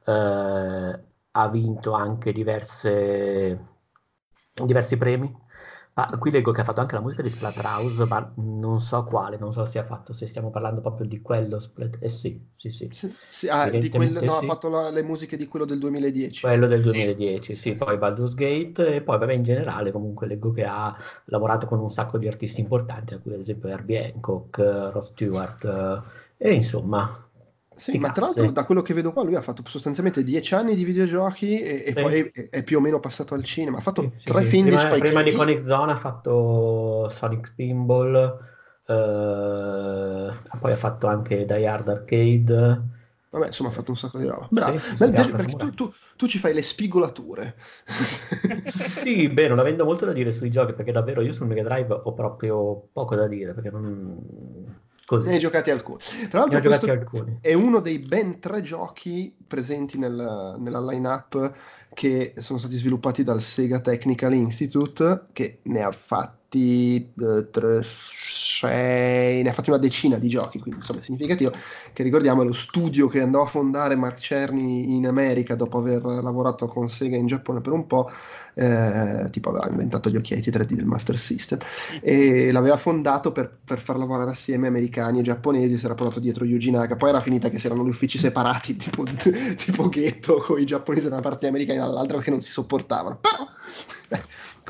eh, 0.04 1.04
ha 1.32 1.48
vinto 1.48 1.92
anche 1.92 2.32
diverse, 2.32 3.66
diversi 4.54 4.96
premi 4.96 5.36
Ah, 6.02 6.16
qui 6.16 6.30
leggo 6.30 6.50
che 6.50 6.62
ha 6.62 6.64
fatto 6.64 6.80
anche 6.80 6.94
la 6.94 7.02
musica 7.02 7.20
di 7.20 7.28
Splatterhouse, 7.28 8.06
ma 8.06 8.32
non 8.36 8.80
so 8.80 9.04
quale, 9.04 9.36
non 9.36 9.52
so 9.52 9.66
se 9.66 9.78
ha 9.78 9.84
fatto, 9.84 10.14
se 10.14 10.26
stiamo 10.26 10.48
parlando 10.48 10.80
proprio 10.80 11.06
di 11.06 11.20
quello. 11.20 11.58
Splat... 11.58 11.98
Eh 12.00 12.08
sì, 12.08 12.40
sì, 12.56 12.70
sì. 12.70 12.88
sì, 12.90 13.14
sì 13.28 13.48
ah, 13.48 13.68
di 13.68 13.90
quello, 13.90 14.22
no, 14.22 14.38
sì. 14.38 14.44
ha 14.44 14.48
fatto 14.48 14.70
la, 14.70 14.90
le 14.90 15.02
musiche 15.02 15.36
di 15.36 15.46
quello 15.46 15.66
del 15.66 15.78
2010. 15.78 16.40
Quello 16.40 16.66
del 16.66 16.80
2010, 16.80 17.54
sì, 17.54 17.74
poi 17.74 17.98
Baldur's 17.98 18.32
Gate 18.32 18.94
e 18.94 19.02
poi 19.02 19.18
vabbè 19.18 19.32
in 19.34 19.42
generale 19.42 19.92
comunque 19.92 20.26
leggo 20.26 20.52
che 20.52 20.64
ha 20.64 20.96
lavorato 21.26 21.66
con 21.66 21.78
un 21.80 21.90
sacco 21.90 22.16
di 22.16 22.26
artisti 22.26 22.60
importanti, 22.60 23.12
a 23.12 23.18
cui 23.18 23.34
ad 23.34 23.40
esempio 23.40 23.68
Herbie 23.68 24.12
Hancock, 24.14 24.58
Ross 24.92 25.10
Stewart 25.10 25.64
eh, 26.38 26.48
e 26.48 26.52
insomma 26.54 27.29
sì, 27.80 27.96
ma 27.96 28.12
tra 28.12 28.26
l'altro 28.26 28.50
da 28.50 28.66
quello 28.66 28.82
che 28.82 28.92
vedo 28.92 29.10
qua 29.10 29.22
lui 29.22 29.36
ha 29.36 29.40
fatto 29.40 29.62
sostanzialmente 29.64 30.22
dieci 30.22 30.54
anni 30.54 30.74
di 30.74 30.84
videogiochi 30.84 31.58
e, 31.58 31.84
e 31.86 31.92
sì. 31.96 32.02
poi 32.02 32.30
è, 32.32 32.50
è, 32.50 32.62
più 32.62 32.76
o 32.76 32.80
meno 32.80 33.00
passato 33.00 33.32
al 33.32 33.42
cinema. 33.42 33.78
Ha 33.78 33.80
fatto 33.80 34.12
sì, 34.18 34.26
tre 34.26 34.42
film 34.42 34.66
prima, 34.66 34.82
di 34.82 34.88
Spike 34.88 35.06
Prima 35.06 35.22
di 35.22 35.32
Conic 35.32 35.64
Zone 35.64 35.92
ha 35.92 35.96
fatto 35.96 37.08
Sonic 37.08 37.54
Pinball, 37.54 38.14
eh, 38.86 40.32
poi 40.60 40.72
ha 40.72 40.76
fatto 40.76 41.06
anche 41.06 41.46
Die 41.46 41.66
Hard 41.66 41.88
Arcade. 41.88 42.82
Vabbè, 43.30 43.46
insomma, 43.46 43.70
ha 43.70 43.72
fatto 43.72 43.92
un 43.92 43.96
sacco 43.96 44.18
di 44.18 44.26
roba. 44.26 44.46
Bravo. 44.50 44.78
Sì, 44.78 44.96
sì, 44.96 44.96
Beh, 44.96 45.10
perché 45.10 45.56
tu, 45.56 45.70
tu, 45.72 45.92
tu, 46.16 46.26
ci 46.26 46.38
fai 46.38 46.52
le 46.52 46.62
spigolature. 46.62 47.54
sì, 48.88 49.28
beh, 49.30 49.48
non 49.48 49.58
avendo 49.58 49.86
molto 49.86 50.04
da 50.04 50.12
dire 50.12 50.32
sui 50.32 50.50
giochi, 50.50 50.74
perché 50.74 50.92
davvero 50.92 51.22
io 51.22 51.32
sul 51.32 51.46
Mega 51.46 51.62
Drive 51.62 51.98
ho 52.02 52.12
proprio 52.12 52.88
poco 52.92 53.14
da 53.14 53.26
dire, 53.26 53.54
perché 53.54 53.70
non 53.70 54.18
Così. 55.10 55.26
Ne 55.26 55.34
hai 55.34 55.40
giocati 55.40 55.72
alcuni. 55.72 55.98
Tra 56.28 56.38
l'altro, 56.38 56.60
questo 56.60 56.88
alcuni. 56.88 57.38
è 57.40 57.52
uno 57.52 57.80
dei 57.80 57.98
ben 57.98 58.38
tre 58.38 58.60
giochi 58.60 59.34
presenti 59.44 59.98
nel, 59.98 60.54
nella 60.56 60.80
line-up 60.80 61.52
che 61.92 62.34
sono 62.38 62.60
stati 62.60 62.76
sviluppati 62.76 63.24
dal 63.24 63.42
Sega 63.42 63.80
Technical 63.80 64.32
Institute, 64.34 65.26
che 65.32 65.58
ne 65.64 65.82
ha 65.82 65.90
fatti 65.90 66.39
eh, 66.58 67.50
tre, 67.50 67.82
sei, 67.82 69.42
ne 69.42 69.48
ha 69.48 69.52
fatti 69.52 69.70
una 69.70 69.78
decina 69.78 70.18
di 70.18 70.28
giochi, 70.28 70.58
quindi 70.58 70.80
insomma 70.80 71.00
è 71.00 71.02
significativo. 71.02 71.52
Che 71.92 72.02
ricordiamo 72.02 72.42
è 72.42 72.44
lo 72.44 72.52
studio 72.52 73.08
che 73.08 73.20
andò 73.20 73.42
a 73.42 73.46
fondare 73.46 73.96
Mark 73.96 74.18
Cerny 74.18 74.96
in 74.96 75.06
America 75.06 75.54
dopo 75.54 75.78
aver 75.78 76.02
lavorato 76.02 76.66
con 76.66 76.88
Sega 76.88 77.16
in 77.16 77.26
Giappone 77.26 77.60
per 77.60 77.72
un 77.72 77.86
po' 77.86 78.10
eh, 78.54 79.28
tipo 79.30 79.50
aveva 79.50 79.68
inventato 79.68 80.10
gli 80.10 80.16
occhiali 80.16 80.42
3D 80.42 80.72
del 80.74 80.84
Master 80.84 81.16
System 81.16 81.58
e 82.00 82.50
l'aveva 82.52 82.76
fondato 82.76 83.32
per, 83.32 83.58
per, 83.64 83.80
far 83.80 83.96
lavorare 83.96 84.32
assieme 84.32 84.66
americani 84.66 85.20
e 85.20 85.22
giapponesi, 85.22 85.78
si 85.78 85.84
era 85.84 85.94
portato 85.94 86.20
dietro 86.20 86.44
Yuji 86.44 86.70
Naka, 86.70 86.96
poi 86.96 87.10
era 87.10 87.20
finita 87.20 87.48
che 87.48 87.58
si 87.58 87.66
erano 87.66 87.84
gli 87.84 87.88
uffici 87.88 88.18
separati 88.18 88.76
tipo, 88.76 89.04
tipo 89.56 89.88
ghetto 89.88 90.36
con 90.38 90.60
i 90.60 90.66
giapponesi 90.66 91.08
da 91.08 91.14
una 91.14 91.22
parte 91.22 91.46
e 91.46 91.48
gli 91.48 91.52
americani 91.52 91.78
dall'altra 91.78 92.16
perché 92.16 92.30
non 92.30 92.40
si 92.40 92.50
sopportavano, 92.50 93.18
però 93.20 93.46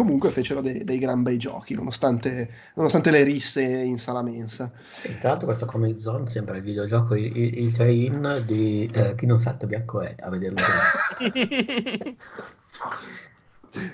comunque 0.01 0.31
fecero 0.31 0.63
dei, 0.63 0.83
dei, 0.83 0.99
gran 0.99 1.23
bei 1.23 1.37
giochi 1.37 1.75
nonostante, 1.75 2.49
nonostante 2.75 3.11
le 3.11 3.23
risse 3.23 3.61
in 3.63 3.99
sala 3.99 4.23
mensa. 4.23 4.73
E 5.03 5.19
tra 5.19 5.29
l'altro 5.29 5.47
questo 5.47 5.67
come 5.67 5.99
Zone 5.99 6.27
sembra 6.27 6.57
il 6.57 6.63
videogioco, 6.63 7.15
il, 7.15 7.37
il, 7.37 7.71
train 7.73 8.43
di 8.47 8.91
eh, 8.91 9.15
chi 9.15 9.27
non 9.27 9.39
sa 9.39 9.53
bianco 9.53 10.01
è 10.01 10.15
a 10.19 10.31
vederlo. 10.31 10.57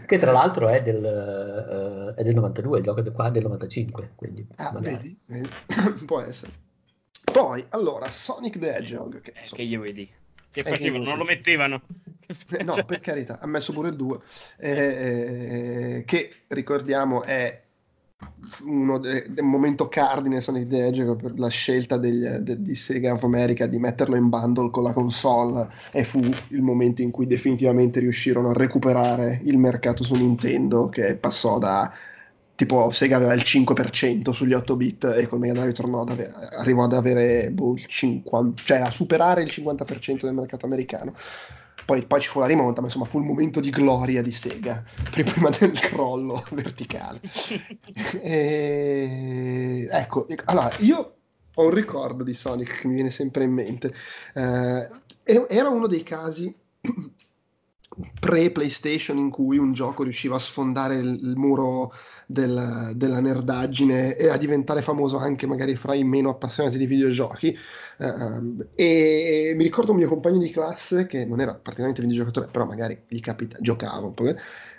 che 0.07 0.19
tra 0.19 0.31
l'altro 0.31 0.69
è 0.69 0.81
del, 0.81 2.13
uh, 2.15 2.15
è 2.15 2.23
del 2.23 2.35
92, 2.35 2.79
il 2.79 2.85
gioco 2.85 3.01
del, 3.01 3.13
qua 3.13 3.27
è 3.27 3.33
del 3.33 3.43
95, 3.43 4.13
quindi 4.15 4.47
ah, 4.57 4.73
vedi, 4.79 5.19
vedi. 5.27 5.49
può 6.07 6.21
essere. 6.21 6.53
Poi, 7.25 7.67
allora, 7.71 8.09
Sonic 8.13 8.61
the 8.61 8.77
Hedgehog. 8.77 9.21
Che, 9.21 9.33
eh, 9.33 9.49
che 9.53 9.65
gli 9.65 9.77
vuoi 9.77 9.93
dire? 9.93 10.11
Che 10.57 10.63
eh, 10.63 10.71
facevano? 10.71 11.05
Non 11.05 11.19
lo 11.19 11.25
mettevano? 11.25 11.83
Eh, 12.59 12.63
no, 12.65 12.75
per 12.87 13.01
carità, 13.01 13.39
ha 13.41 13.47
messo 13.47 13.75
pure 13.75 13.91
il 13.91 13.97
2. 13.97 14.19
Eh, 14.57 14.71
eh, 14.71 16.05
che, 16.07 16.31
ricordiamo, 16.49 17.23
è 17.25 17.63
uno 18.65 18.99
del 18.99 19.27
de 19.29 19.43
momento 19.43 19.87
cardine 19.89 20.41
the 20.41 20.87
Hedgehog 20.87 21.21
per 21.21 21.39
la 21.39 21.49
scelta 21.49 21.99
degli, 21.99 22.25
de, 22.25 22.63
di 22.63 22.75
Sega 22.75 23.13
of 23.13 23.23
America 23.23 23.67
di 23.67 23.79
metterlo 23.79 24.17
in 24.17 24.31
bundle 24.31 24.71
con 24.71 24.83
la 24.83 24.95
console 24.95 25.69
e 25.93 26.05
fu 26.05 26.21
il 26.21 26.63
momento 26.63 27.03
in 27.03 27.11
cui 27.11 27.27
definitivamente 27.27 28.01
riuscirono 28.01 28.49
a 28.49 28.55
recuperare 28.55 29.43
il 29.45 29.59
mercato 29.59 30.05
su 30.05 30.15
Nintendo 30.15 30.89
che 30.89 31.17
passò 31.17 31.59
da 31.59 31.93
tipo 32.57 32.91
Sega 32.91 33.17
aveva 33.17 33.35
il 33.35 33.43
5% 33.45 34.31
sugli 34.33 34.55
8 34.55 34.77
bit 34.77 35.05
e 35.05 35.29
con 35.29 35.39
Mega 35.39 35.53
Drive 35.53 35.73
tornò 35.73 36.01
ad 36.01 36.11
avere, 36.11 36.33
arrivò 36.59 36.85
ad 36.85 36.95
avere 36.95 37.51
boh, 37.51 37.75
il 37.75 37.87
50, 37.87 38.63
cioè 38.65 38.79
a 38.79 38.91
superare 38.91 39.43
il 39.43 39.51
50% 39.53 40.23
del 40.23 40.35
mercato 40.35 40.67
americano 40.67 41.15
poi, 41.87 42.05
poi, 42.05 42.21
ci 42.21 42.29
fu 42.29 42.41
la 42.41 42.47
rimonta, 42.47 42.81
ma 42.81 42.89
insomma 42.89 43.05
fu 43.05 43.21
il 43.21 43.25
momento 43.25 43.61
di 43.61 43.71
gloria 43.71 44.21
di 44.21 44.33
Sega, 44.33 44.83
prima 45.09 45.51
del 45.51 45.79
crollo 45.79 46.45
verticale. 46.51 47.21
e, 48.21 49.89
ecco, 49.89 50.27
allora, 50.47 50.73
io 50.79 51.15
ho 51.55 51.65
un 51.65 51.71
ricordo 51.71 52.25
di 52.25 52.35
Sonic 52.35 52.81
che 52.81 52.89
mi 52.89 52.95
viene 52.95 53.11
sempre 53.11 53.45
in 53.45 53.53
mente. 53.53 53.95
Eh, 54.35 54.89
era 55.49 55.69
uno 55.69 55.87
dei 55.87 56.03
casi 56.03 56.53
pre-PlayStation 58.21 59.17
in 59.19 59.31
cui 59.31 59.57
un 59.57 59.73
gioco 59.73 60.03
riusciva 60.03 60.35
a 60.37 60.41
sfondare 60.41 60.97
il, 60.97 61.21
il 61.23 61.37
muro 61.37 61.93
del, 62.27 62.93
della 62.95 63.21
nerdaggine 63.21 64.17
e 64.17 64.29
a 64.29 64.37
diventare 64.37 64.83
famoso 64.83 65.17
anche 65.17 65.47
magari 65.47 65.77
fra 65.77 65.95
i 65.95 66.05
meno 66.05 66.31
appassionati 66.31 66.77
di 66.77 66.87
videogiochi. 66.87 67.57
Uh, 67.99 68.67
e 68.75 69.55
mi 69.57 69.63
ricordo 69.63 69.93
un 69.93 69.99
mio 69.99 70.09
compagno 70.09 70.39
di 70.39 70.51
classe 70.51 71.07
che 71.07 71.25
non 71.25 71.41
era 71.41 71.55
praticamente 71.55 72.03
videogiocatore, 72.03 72.49
però 72.51 72.67
magari 72.67 73.05
gli 73.09 73.21
capita, 73.21 73.57
giocava 73.61 74.07
un 74.07 74.15
po'. 74.15 74.35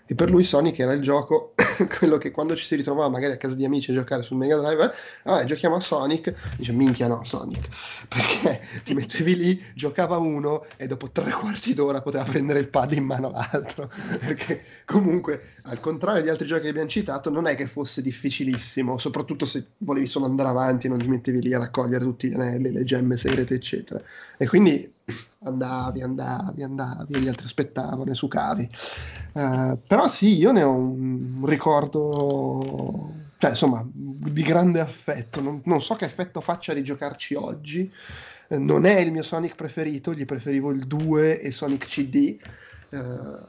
E 0.10 0.16
per 0.16 0.30
lui 0.30 0.44
Sonic 0.44 0.80
era 0.80 0.94
il 0.94 1.02
gioco, 1.02 1.54
quello 2.00 2.18
che 2.18 2.32
quando 2.32 2.56
ci 2.56 2.64
si 2.64 2.76
ritrovava 2.76 3.10
magari 3.10 3.34
a 3.34 3.38
casa 3.38 3.56
di 3.56 3.66
amici 3.66 3.92
a 3.92 3.94
giocare 3.94 4.24
sul 4.24 4.38
Mega 4.38 4.58
Drive, 4.58 4.86
eh, 4.86 4.92
ah, 5.24 5.44
giochiamo 5.44 5.76
a 5.76 5.80
Sonic, 5.82 6.34
dice 6.56 6.72
minchia 6.72 7.08
no 7.08 7.26
Sonic, 7.26 7.68
perché 8.08 8.62
ti 8.86 8.94
mettevi 8.94 9.36
lì, 9.36 9.66
giocava 9.76 10.18
uno 10.18 10.66
e 10.78 10.88
dopo 10.88 11.10
tre 11.12 11.30
quarti 11.32 11.74
d'ora 11.74 12.02
poteva 12.02 12.24
prendere 12.24 12.60
il 12.60 12.70
pad 12.70 12.94
in 12.94 13.04
mano 13.04 13.32
l'altro, 13.32 13.90
perché 14.26 14.62
comunque 14.86 15.42
al 15.64 15.82
contrario 15.82 16.24
di 16.24 16.30
altri 16.30 16.48
giochi 16.48 16.64
che 16.64 16.70
abbiamo 16.70 16.88
citato 16.88 17.30
non 17.30 17.46
è 17.46 17.56
che 17.56 17.68
fosse 17.68 18.02
difficilissimo, 18.02 18.98
soprattutto 18.98 19.46
se 19.46 19.72
volevi 19.80 20.08
solo 20.08 20.26
andare 20.26 20.48
avanti 20.48 20.88
non 20.88 21.00
ti 21.00 21.08
mettevi 21.10 21.42
lì 21.42 21.54
a 21.54 21.60
raccogliere 21.60 22.06
tutti 22.06 22.30
gli 22.30 22.34
anelli, 22.34 22.72
le 22.72 22.86
gemme 22.86 23.18
segrete 23.18 23.56
eccetera. 23.56 24.02
E 24.38 24.48
quindi 24.48 24.96
andavi, 25.44 26.02
andavi, 26.02 26.64
andavi, 26.64 27.14
e 27.14 27.20
gli 27.20 27.28
altri 27.28 27.46
aspettavano 27.46 28.12
e 28.12 28.16
sucavi. 28.16 28.70
Uh, 29.34 29.80
però 29.88 30.08
sì, 30.08 30.36
io 30.36 30.52
ne 30.52 30.64
ho 30.64 30.72
un 30.72 31.46
ricordo, 31.46 33.14
cioè 33.38 33.52
insomma, 33.52 33.86
di 33.92 34.42
grande 34.42 34.80
affetto. 34.80 35.42
Non, 35.42 35.62
non 35.66 35.82
so 35.82 35.96
che 35.96 36.06
effetto 36.06 36.42
faccia 36.42 36.74
rigiocarci 36.74 37.36
oggi, 37.36 37.92
eh, 38.50 38.58
non 38.58 38.86
è 38.86 39.00
il 39.00 39.12
mio 39.12 39.24
Sonic 39.24 39.56
preferito, 39.56 40.14
gli 40.14 40.26
preferivo 40.26 40.72
il 40.72 40.86
2 40.88 41.40
e 41.42 41.52
Sonic 41.52 41.86
CD, 41.86 42.38
eh, 42.90 43.40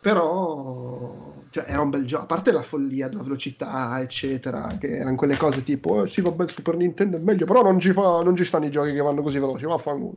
però 0.00 1.36
cioè, 1.50 1.64
era 1.66 1.80
un 1.80 1.90
bel 1.90 2.04
gioco, 2.04 2.24
a 2.24 2.26
parte 2.26 2.52
la 2.52 2.62
follia 2.62 3.08
della 3.08 3.22
velocità, 3.22 4.00
eccetera, 4.00 4.76
che 4.78 4.98
erano 4.98 5.16
quelle 5.16 5.36
cose 5.36 5.62
tipo, 5.62 6.04
eh, 6.04 6.08
sì 6.08 6.20
vabbè 6.20 6.44
il 6.44 6.50
Super 6.50 6.76
Nintendo 6.76 7.16
è 7.16 7.20
meglio, 7.20 7.46
però 7.46 7.62
non 7.62 7.80
ci, 7.80 7.92
fa, 7.92 8.22
non 8.22 8.36
ci 8.36 8.44
stanno 8.44 8.66
i 8.66 8.70
giochi 8.70 8.92
che 8.92 9.00
vanno 9.00 9.22
così 9.22 9.38
veloci, 9.38 9.64
vaffanculo. 9.64 10.16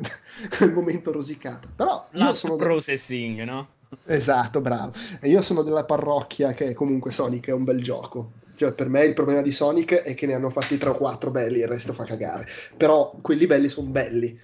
Quel 0.56 0.72
momento 0.72 1.12
rosicato. 1.12 1.68
Però 1.74 2.06
io 2.12 2.24
Last 2.24 2.38
sono... 2.40 2.56
processing, 2.56 3.42
no? 3.42 3.68
Esatto, 4.06 4.60
bravo. 4.60 4.92
E 5.20 5.28
io 5.28 5.42
sono 5.42 5.62
della 5.62 5.84
parrocchia 5.84 6.52
che 6.52 6.74
comunque 6.74 7.12
Sonic 7.12 7.48
è 7.48 7.52
un 7.52 7.64
bel 7.64 7.82
gioco. 7.82 8.32
Cioè, 8.56 8.72
per 8.72 8.88
me 8.88 9.04
il 9.04 9.14
problema 9.14 9.40
di 9.40 9.50
Sonic 9.50 9.94
è 9.94 10.14
che 10.14 10.26
ne 10.26 10.34
hanno 10.34 10.50
fatti 10.50 10.78
3 10.78 10.90
o 10.90 10.94
4 10.94 11.30
belli, 11.30 11.60
il 11.60 11.68
resto 11.68 11.92
fa 11.92 12.04
cagare. 12.04 12.46
Però 12.76 13.16
quelli 13.20 13.46
belli 13.46 13.68
sono 13.68 13.88
belli. 13.88 14.38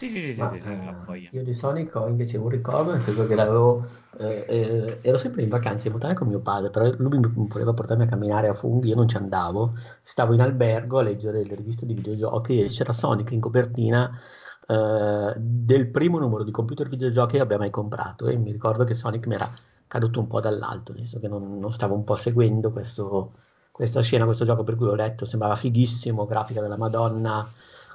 Sì, 0.00 0.10
sì, 0.10 0.20
sì, 0.20 0.32
sì, 0.34 0.40
Ma, 0.40 0.48
sì, 0.48 0.58
sì, 0.58 0.70
eh, 0.70 0.84
la 0.84 0.92
voglia. 1.04 1.30
io 1.32 1.44
di 1.44 1.52
Sonic 1.54 1.94
ho 1.94 2.08
invece 2.08 2.36
un 2.38 2.48
ricordo, 2.48 2.92
nel 2.92 3.02
senso 3.02 3.26
che 3.26 3.34
l'avevo, 3.34 3.84
eh, 4.18 4.44
eh, 4.48 4.98
ero 5.02 5.18
sempre 5.18 5.42
in 5.42 5.48
vacanze 5.48 5.86
in 5.86 5.92
montagna 5.92 6.14
con 6.14 6.26
mio 6.28 6.40
padre, 6.40 6.70
però 6.70 6.90
lui 6.98 7.18
mi 7.18 7.46
voleva 7.48 7.72
portarmi 7.74 8.04
a 8.04 8.06
camminare 8.06 8.48
a 8.48 8.54
funghi, 8.54 8.88
io 8.88 8.96
non 8.96 9.06
ci 9.08 9.16
andavo, 9.16 9.74
stavo 10.02 10.32
in 10.34 10.40
albergo 10.40 10.98
a 10.98 11.02
leggere 11.02 11.44
le 11.44 11.54
riviste 11.54 11.86
di 11.86 11.94
videogiochi 11.94 12.60
e 12.62 12.68
c'era 12.68 12.92
Sonic 12.92 13.30
in 13.32 13.40
copertina 13.40 14.10
eh, 14.66 15.34
del 15.36 15.88
primo 15.90 16.18
numero 16.18 16.42
di 16.44 16.50
computer 16.50 16.88
videogiochi 16.88 17.36
che 17.36 17.40
abbia 17.42 17.58
mai 17.58 17.70
comprato 17.70 18.26
e 18.26 18.36
mi 18.36 18.50
ricordo 18.52 18.84
che 18.84 18.94
Sonic 18.94 19.26
mi 19.26 19.34
era 19.34 19.50
caduto 19.86 20.20
un 20.20 20.26
po' 20.26 20.40
dall'alto, 20.40 20.92
nel 20.92 21.02
senso 21.02 21.20
che 21.20 21.28
non, 21.28 21.58
non 21.58 21.72
stavo 21.72 21.94
un 21.94 22.04
po' 22.04 22.14
seguendo 22.14 22.70
questo- 22.72 23.34
questa 23.70 24.02
scena, 24.02 24.24
questo 24.26 24.44
gioco 24.44 24.62
per 24.64 24.76
cui 24.76 24.88
ho 24.88 24.94
letto, 24.94 25.24
sembrava 25.24 25.56
fighissimo, 25.56 26.26
grafica 26.26 26.60
della 26.60 26.76
Madonna, 26.76 27.50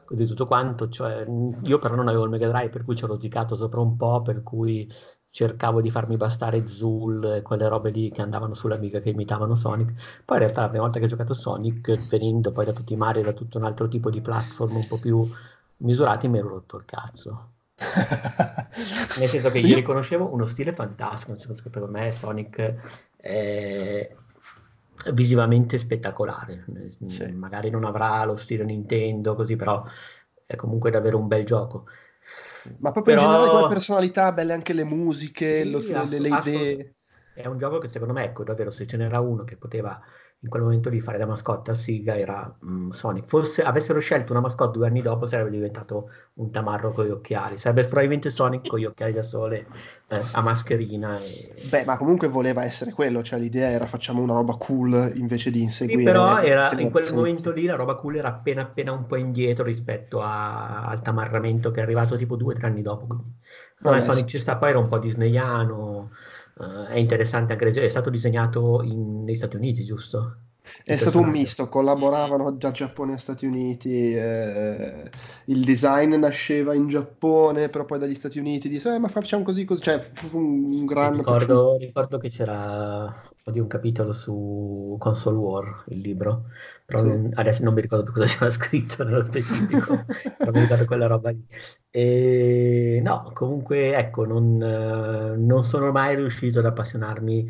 così 0.06 0.26
tutto 0.26 0.48
quanto, 0.48 0.90
cioè, 0.90 1.26
io 1.64 1.80
però 1.80 1.96
non 1.96 2.08
avevo 2.08 2.24
il 2.24 2.30
Mega 2.30 2.48
Drive 2.48 2.70
per 2.70 2.86
cui 2.86 2.96
ci 2.96 3.04
ho 3.04 3.08
rosicato 3.08 3.56
sopra 3.56 3.82
un 3.82 3.96
po', 3.98 4.22
per 4.22 4.44
cui 4.44 4.90
cercavo 5.30 5.82
di 5.82 5.92
farmi 5.92 6.16
bastare 6.16 6.64
e 6.64 7.42
quelle 7.42 7.68
robe 7.68 7.90
lì 7.90 8.10
che 8.10 8.22
andavano 8.22 8.54
sull'Amiga 8.54 9.02
che 9.02 9.10
imitavano 9.10 9.56
Sonic. 9.56 10.24
Poi 10.24 10.38
in 10.38 10.44
realtà 10.44 10.62
la 10.62 10.70
prima 10.70 10.84
volta 10.84 11.00
che 11.00 11.06
ho 11.06 11.10
giocato 11.10 11.34
Sonic, 11.34 12.08
venendo 12.08 12.54
poi 12.54 12.64
da 12.64 12.72
tutti 12.72 12.94
i 12.94 12.96
Mario, 12.96 13.24
da 13.24 13.34
tutto 13.34 13.58
un 13.58 13.66
altro 13.66 13.90
tipo 13.90 14.10
di 14.10 14.22
platform 14.22 14.78
un 14.78 14.88
po' 14.88 14.98
più 14.98 15.28
misurati, 15.78 16.30
mi 16.30 16.38
ero 16.38 16.48
rotto 16.48 16.78
il 16.78 16.86
cazzo. 16.86 17.50
Nel 19.20 19.28
senso 19.28 19.52
che 19.52 19.60
Io- 19.60 19.76
riconoscevo 19.76 20.32
uno 20.32 20.46
stile 20.46 20.72
fantastico, 20.72 21.32
nel 21.32 21.42
senso 21.42 21.64
che 21.64 21.70
per 21.70 21.86
me 21.88 22.12
Sonic 22.12 22.76
è 23.18 24.16
visivamente 25.14 25.78
spettacolare. 25.78 26.66
Sì. 27.08 27.32
Magari 27.32 27.70
non 27.70 27.84
avrà 27.86 28.24
lo 28.26 28.36
stile 28.36 28.64
Nintendo, 28.64 29.36
così, 29.36 29.56
però 29.56 29.84
è 30.46 30.56
comunque 30.56 30.92
davvero 30.92 31.18
un 31.18 31.28
bel 31.28 31.46
gioco. 31.46 31.86
Ma 32.80 32.92
proprio 32.92 33.14
in 33.16 33.20
Però- 33.20 33.32
generale 33.34 33.60
come 33.60 33.74
personalità, 33.74 34.32
belle 34.32 34.54
anche 34.54 34.74
le 34.74 34.84
musiche, 34.84 35.64
Sì, 35.64 35.70
lo- 35.70 35.78
ass- 35.78 36.10
le, 36.10 36.20
le 36.20 36.30
ass- 36.30 36.46
idee. 36.48 36.96
È 37.34 37.46
un 37.48 37.58
gioco 37.58 37.78
che 37.80 37.88
secondo 37.88 38.14
me, 38.14 38.24
ecco, 38.24 38.44
davvero, 38.44 38.72
se 38.72 38.88
ce 38.88 38.98
n'era 38.98 39.20
uno 39.20 39.44
che 39.44 39.58
poteva 39.58 40.02
in 40.40 40.50
quel 40.50 40.62
momento 40.64 40.90
lì 40.90 41.02
fare 41.02 41.18
da 41.18 41.26
mascotte 41.26 41.72
a 41.72 41.74
Siga 41.74 42.16
era 42.18 42.56
mm, 42.64 42.90
Sonic. 42.92 43.28
Forse 43.28 43.64
avessero 43.64 44.00
scelto 44.00 44.32
una 44.32 44.42
mascotte 44.42 44.78
due 44.78 44.88
anni 44.88 45.02
dopo 45.02 45.26
sarebbe 45.28 45.50
diventato 45.50 46.10
un 46.36 46.52
tamarro 46.52 46.92
con 46.92 47.06
gli 47.06 47.10
occhiali. 47.10 47.58
Sarebbe 47.58 47.84
probabilmente 47.84 48.30
Sonic 48.30 48.68
con 48.68 48.80
gli 48.80 48.86
occhiali 48.86 49.14
da 49.14 49.24
sole 49.24 49.68
eh, 50.08 50.30
a 50.32 50.42
mascherina. 50.42 51.20
E... 51.20 51.54
Beh, 51.70 51.84
ma 51.84 51.98
comunque 51.98 52.28
voleva 52.28 52.64
essere 52.64 52.92
quello, 52.92 53.24
cioè 53.24 53.40
l'idea 53.40 53.70
era 53.70 53.88
facciamo 53.88 54.22
una 54.22 54.34
roba 54.36 54.56
cool 54.56 55.14
invece 55.16 55.50
di 55.50 55.62
Sì, 55.88 55.92
inseguire... 55.92 56.04
però 56.04 56.40
era, 56.42 56.74
in 56.80 56.90
quel 56.90 57.14
momento 57.14 57.52
lì 57.52 57.66
la 57.66 57.76
roba 57.76 57.96
cool 57.96 58.16
era 58.16 58.30
appena 58.30 58.64
appena 58.64 58.92
un 58.92 59.06
po' 59.06 59.18
indietro 59.18 59.64
rispetto 59.66 60.22
a- 60.22 60.86
al 60.86 61.02
tamarramento 61.02 61.70
che 61.72 61.80
è 61.80 61.84
arrivato 61.84 62.16
tipo 62.18 62.36
due 62.36 62.54
o 62.54 62.58
tre 62.58 62.68
anni 62.68 62.82
dopo. 62.82 63.06
Quindi, 63.06 63.36
no, 63.80 63.92
Vabbè, 63.92 64.00
Sonic 64.00 64.26
sì. 64.26 64.30
ci 64.30 64.40
sta, 64.40 64.58
poi 64.58 64.70
era 64.70 64.80
un 64.80 64.88
po' 64.88 64.98
disneyano, 64.98 66.12
eh, 66.60 66.88
è 66.88 66.96
interessante 66.98 67.54
anche, 67.54 67.70
è 67.72 67.88
stato 67.88 68.10
disegnato 68.10 68.82
in- 68.84 69.24
negli 69.24 69.36
Stati 69.36 69.56
Uniti, 69.56 69.84
giusto? 69.86 70.40
È 70.84 70.96
stato 70.98 71.20
un 71.20 71.30
misto, 71.30 71.68
collaboravano 71.70 72.52
da 72.52 72.72
Giappone 72.72 73.14
e 73.16 73.18
Stati 73.18 73.46
Uniti, 73.46 74.14
eh, 74.14 75.10
il 75.46 75.64
design 75.64 76.16
nasceva 76.16 76.74
in 76.74 76.88
Giappone, 76.88 77.70
però 77.70 77.86
poi 77.86 78.00
dagli 78.00 78.16
Stati 78.16 78.40
Uniti 78.40 78.70
disse, 78.70 78.94
eh, 78.96 79.00
ma 79.00 79.08
facciamo 79.08 79.44
così, 79.44 79.66
così, 79.66 79.82
cioè 79.82 80.00
fu 80.00 80.38
un 80.38 80.86
gran 80.86 81.14
ricordo, 81.14 81.78
ricordo 81.78 82.18
che 82.18 82.30
c'era 82.30 83.06
oddio, 83.44 83.62
un 83.62 83.68
capitolo 83.68 84.12
su 84.12 84.96
Console 85.00 85.38
War, 85.38 85.84
il 85.90 86.00
libro, 86.00 86.46
però 86.86 87.02
Sì. 87.02 87.30
adesso 87.36 87.64
non 87.64 87.74
mi 87.74 87.82
ricordo 87.82 88.04
più 88.06 88.14
cosa 88.14 88.26
c'era 88.28 88.50
scritto 88.50 89.04
nello 89.04 89.24
specifico, 89.24 90.06
però 90.38 90.52
mi 90.52 90.62
ricordo 90.62 90.86
quella 90.86 91.08
roba 91.08 91.30
lì. 91.30 91.46
E, 91.90 93.00
no, 93.04 93.32
comunque 93.34 93.96
ecco, 93.96 94.26
non, 94.26 94.62
eh, 94.62 95.38
non 95.38 95.64
sono 95.64 95.92
mai 95.92 96.16
riuscito 96.16 96.60
ad 96.60 96.66
appassionarmi 96.66 97.48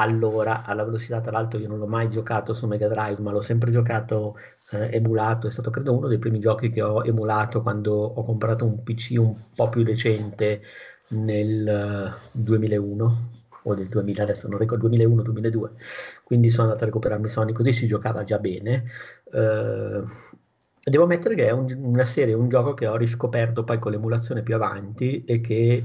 allora 0.00 0.64
alla 0.64 0.84
velocità. 0.84 1.20
Tra 1.20 1.32
l'altro, 1.32 1.58
io 1.58 1.68
non 1.68 1.78
l'ho 1.78 1.86
mai 1.86 2.10
giocato 2.10 2.54
su 2.54 2.66
Mega 2.66 2.88
Drive, 2.88 3.20
ma 3.20 3.30
l'ho 3.30 3.40
sempre 3.40 3.70
giocato 3.70 4.36
eh, 4.72 4.90
emulato. 4.96 5.46
È 5.46 5.50
stato 5.50 5.70
credo 5.70 5.96
uno 5.96 6.08
dei 6.08 6.18
primi 6.18 6.40
giochi 6.40 6.70
che 6.70 6.82
ho 6.82 7.04
emulato 7.04 7.62
quando 7.62 7.92
ho 7.94 8.24
comprato 8.24 8.64
un 8.64 8.82
PC 8.82 9.14
un 9.18 9.34
po' 9.54 9.68
più 9.68 9.82
decente 9.82 10.62
nel 11.08 11.66
eh, 11.68 12.12
2001 12.32 13.28
o 13.64 13.74
del 13.74 13.88
2000, 13.88 14.22
adesso 14.22 14.48
non 14.48 14.58
ricordo, 14.58 14.86
2001-2002. 14.88 15.70
Quindi 16.24 16.50
sono 16.50 16.68
andato 16.68 16.84
a 16.84 16.86
recuperarmi 16.86 17.28
Sonic, 17.28 17.56
così 17.56 17.72
si 17.72 17.86
giocava 17.86 18.24
già 18.24 18.38
bene. 18.38 18.84
Eh, 19.32 20.02
devo 20.82 21.04
ammettere 21.04 21.34
che 21.34 21.46
è 21.46 21.50
un- 21.50 21.70
una 21.82 22.04
serie, 22.04 22.34
un 22.34 22.48
gioco 22.48 22.74
che 22.74 22.86
ho 22.86 22.96
riscoperto 22.96 23.64
poi 23.64 23.78
con 23.78 23.92
l'emulazione 23.92 24.42
più 24.42 24.54
avanti 24.54 25.24
e 25.24 25.40
che 25.40 25.84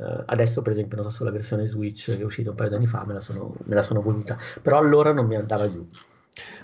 eh, 0.00 0.22
adesso, 0.26 0.62
per 0.62 0.72
esempio, 0.72 0.96
non 0.96 1.04
so, 1.04 1.10
sulla 1.10 1.30
versione 1.30 1.66
Switch 1.66 2.06
che 2.16 2.20
è 2.20 2.24
uscita 2.24 2.50
un 2.50 2.56
paio 2.56 2.70
di 2.70 2.74
anni 2.76 2.86
fa, 2.86 3.04
me 3.04 3.14
la 3.14 3.20
sono, 3.20 3.54
me 3.64 3.74
la 3.74 3.82
sono 3.82 4.00
voluta. 4.02 4.38
Però 4.62 4.78
allora 4.78 5.12
non 5.12 5.26
mi 5.26 5.36
andava 5.36 5.68
giù. 5.70 5.86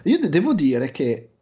Io 0.04 0.18
de- 0.18 0.28
devo 0.28 0.54
dire 0.54 0.90
che 0.90 1.35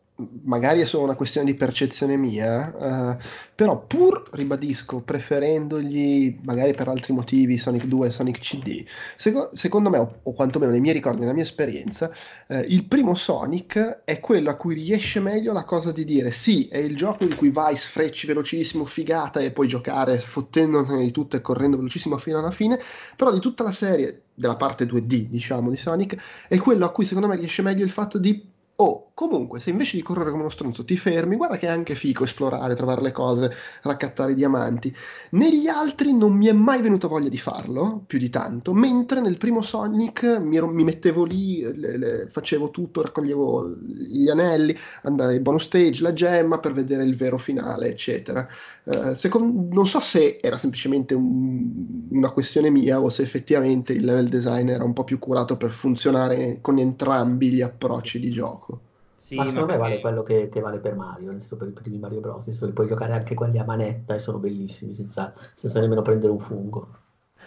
magari 0.44 0.80
è 0.80 0.86
solo 0.86 1.04
una 1.04 1.16
questione 1.16 1.50
di 1.50 1.56
percezione 1.56 2.16
mia, 2.16 3.16
eh, 3.16 3.24
però 3.54 3.84
pur, 3.84 4.28
ribadisco, 4.32 5.00
preferendogli 5.00 6.36
magari 6.44 6.72
per 6.74 6.86
altri 6.88 7.12
motivi 7.12 7.58
Sonic 7.58 7.86
2 7.86 8.06
e 8.06 8.10
Sonic 8.10 8.38
CD, 8.38 8.84
seco- 9.16 9.50
secondo 9.54 9.90
me, 9.90 9.98
o, 9.98 10.20
o 10.22 10.32
quantomeno 10.32 10.70
nei 10.70 10.80
miei 10.80 10.94
ricordi, 10.94 11.20
nella 11.20 11.32
mia 11.32 11.42
esperienza, 11.42 12.12
eh, 12.46 12.60
il 12.60 12.84
primo 12.84 13.14
Sonic 13.16 14.02
è 14.04 14.20
quello 14.20 14.50
a 14.50 14.54
cui 14.54 14.74
riesce 14.74 15.18
meglio 15.18 15.52
la 15.52 15.64
cosa 15.64 15.90
di 15.90 16.04
dire 16.04 16.30
sì, 16.30 16.68
è 16.68 16.78
il 16.78 16.96
gioco 16.96 17.24
in 17.24 17.34
cui 17.36 17.50
vai, 17.50 17.76
sfrecci 17.76 18.26
velocissimo, 18.28 18.84
figata 18.84 19.40
e 19.40 19.50
puoi 19.50 19.66
giocare 19.66 20.18
fottendone 20.20 21.02
di 21.02 21.10
tutto 21.10 21.36
e 21.36 21.40
correndo 21.40 21.76
velocissimo 21.76 22.16
fino 22.18 22.38
alla 22.38 22.52
fine, 22.52 22.78
però 23.16 23.32
di 23.32 23.40
tutta 23.40 23.64
la 23.64 23.72
serie, 23.72 24.22
della 24.34 24.56
parte 24.56 24.84
2D 24.84 25.26
diciamo 25.26 25.70
di 25.70 25.76
Sonic, 25.76 26.16
è 26.48 26.56
quello 26.58 26.84
a 26.86 26.90
cui 26.90 27.04
secondo 27.04 27.28
me 27.28 27.36
riesce 27.36 27.62
meglio 27.62 27.84
il 27.84 27.90
fatto 27.90 28.18
di 28.18 28.52
Oh, 28.76 29.12
comunque, 29.14 29.60
se 29.60 29.70
invece 29.70 29.96
di 29.96 30.02
correre 30.02 30.30
come 30.30 30.42
uno 30.42 30.50
stronzo 30.50 30.84
ti 30.84 30.96
fermi, 30.96 31.36
guarda 31.36 31.56
che 31.58 31.68
è 31.68 31.70
anche 31.70 31.94
figo 31.94 32.24
esplorare, 32.24 32.74
trovare 32.74 33.02
le 33.02 33.12
cose, 33.12 33.52
raccattare 33.82 34.32
i 34.32 34.34
diamanti. 34.34 34.92
Negli 35.30 35.68
altri 35.68 36.12
non 36.12 36.32
mi 36.32 36.46
è 36.46 36.52
mai 36.52 36.82
venuta 36.82 37.06
voglia 37.06 37.28
di 37.28 37.38
farlo, 37.38 38.02
più 38.04 38.18
di 38.18 38.30
tanto, 38.30 38.72
mentre 38.72 39.20
nel 39.20 39.38
primo 39.38 39.62
Sonic 39.62 40.24
mi, 40.40 40.56
ero- 40.56 40.66
mi 40.66 40.82
mettevo 40.82 41.22
lì, 41.24 41.60
le- 41.62 41.96
le- 41.96 42.26
facevo 42.28 42.70
tutto, 42.70 43.00
raccoglievo 43.02 43.76
gli 43.78 44.28
anelli, 44.28 44.76
andavo 45.02 45.30
ai 45.30 45.38
bonus 45.40 45.62
stage, 45.64 46.02
la 46.02 46.12
gemma 46.12 46.58
per 46.58 46.72
vedere 46.72 47.04
il 47.04 47.14
vero 47.14 47.38
finale, 47.38 47.86
eccetera. 47.90 48.44
Eh, 48.86 49.14
secon- 49.14 49.68
non 49.72 49.86
so 49.86 49.98
se 50.00 50.38
era 50.40 50.58
semplicemente 50.58 51.14
un- 51.14 52.06
una 52.10 52.30
questione 52.30 52.68
mia 52.70 53.00
o 53.00 53.08
se 53.08 53.22
effettivamente 53.22 53.92
il 53.94 54.04
level 54.04 54.28
design 54.28 54.68
era 54.68 54.84
un 54.84 54.92
po' 54.92 55.04
più 55.04 55.18
curato 55.18 55.56
per 55.56 55.70
funzionare 55.70 56.58
con 56.60 56.78
entrambi 56.78 57.50
gli 57.50 57.62
approcci 57.62 58.18
di 58.20 58.30
gioco. 58.30 58.80
Sì, 59.16 59.36
Ma 59.36 59.46
secondo 59.46 59.72
me 59.72 59.78
vale 59.78 60.00
quello 60.00 60.22
che, 60.22 60.50
che 60.50 60.60
vale 60.60 60.80
per 60.80 60.96
Mario, 60.96 61.30
nel 61.30 61.40
senso 61.40 61.56
per 61.56 61.68
i 61.68 61.72
primi 61.72 61.98
Mario 61.98 62.20
Bros. 62.20 62.44
Senso 62.44 62.66
che 62.66 62.72
puoi 62.72 62.86
giocare 62.86 63.14
anche 63.14 63.34
quelli 63.34 63.58
a 63.58 63.64
manetta 63.64 64.14
e 64.14 64.18
sono 64.18 64.38
bellissimi, 64.38 64.94
senza, 64.94 65.32
senza 65.54 65.80
nemmeno 65.80 66.02
prendere 66.02 66.30
un 66.30 66.38
fungo. 66.38 66.88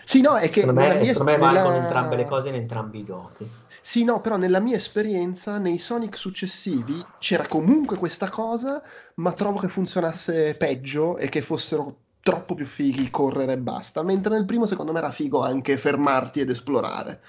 Sì, 0.06 0.22
no, 0.22 0.36
è 0.38 0.50
che 0.50 0.62
Secondo 0.62 0.82
me, 0.82 1.04
secondo 1.06 1.32
me 1.32 1.38
valgono 1.38 1.70
nella- 1.70 1.84
entrambe 1.84 2.16
le 2.16 2.26
cose 2.26 2.50
in 2.50 2.56
entrambi 2.56 3.00
i 3.00 3.04
giochi. 3.04 3.48
Sì, 3.88 4.04
no, 4.04 4.20
però 4.20 4.36
nella 4.36 4.60
mia 4.60 4.76
esperienza, 4.76 5.60
nei 5.60 5.78
Sonic 5.78 6.18
successivi 6.18 7.02
c'era 7.20 7.48
comunque 7.48 7.96
questa 7.96 8.30
cosa, 8.30 8.84
ma 9.16 9.32
trovo 9.32 9.60
che 9.60 9.70
funzionasse 9.70 10.56
peggio 10.56 11.16
e 11.16 11.30
che 11.30 11.42
fossero 11.42 12.00
troppo 12.20 12.54
più 12.54 12.66
fighi 12.66 13.10
correre 13.10 13.54
e 13.54 13.58
basta, 13.58 14.04
mentre 14.04 14.34
nel 14.34 14.44
primo 14.44 14.66
secondo 14.66 14.92
me 14.92 14.98
era 14.98 15.10
figo 15.10 15.42
anche 15.42 15.78
fermarti 15.78 16.42
ed 16.42 16.50
esplorare. 16.50 17.22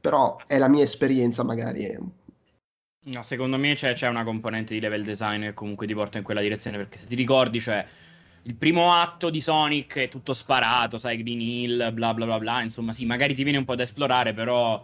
Però 0.00 0.38
è 0.46 0.56
la 0.56 0.68
mia 0.68 0.84
esperienza, 0.84 1.42
magari 1.44 1.84
è... 1.84 1.98
No, 1.98 3.22
secondo 3.22 3.58
me 3.58 3.74
c'è, 3.74 3.92
c'è 3.92 4.08
una 4.08 4.24
componente 4.24 4.72
di 4.72 4.80
level 4.80 5.04
design 5.04 5.42
che 5.42 5.52
comunque 5.52 5.86
ti 5.86 5.92
porta 5.92 6.16
in 6.16 6.24
quella 6.24 6.40
direzione, 6.40 6.78
perché 6.78 6.98
se 6.98 7.06
ti 7.06 7.14
ricordi, 7.14 7.60
cioè, 7.60 7.86
il 8.44 8.54
primo 8.54 8.94
atto 8.94 9.28
di 9.28 9.42
Sonic 9.42 9.98
è 9.98 10.08
tutto 10.08 10.32
sparato, 10.32 10.96
sai, 10.96 11.22
Green 11.22 11.42
Hill, 11.42 11.92
bla 11.92 12.14
bla 12.14 12.24
bla 12.24 12.38
bla, 12.38 12.62
insomma, 12.62 12.94
sì, 12.94 13.04
magari 13.04 13.34
ti 13.34 13.42
viene 13.42 13.58
un 13.58 13.66
po' 13.66 13.74
da 13.74 13.82
esplorare, 13.82 14.32
però 14.32 14.82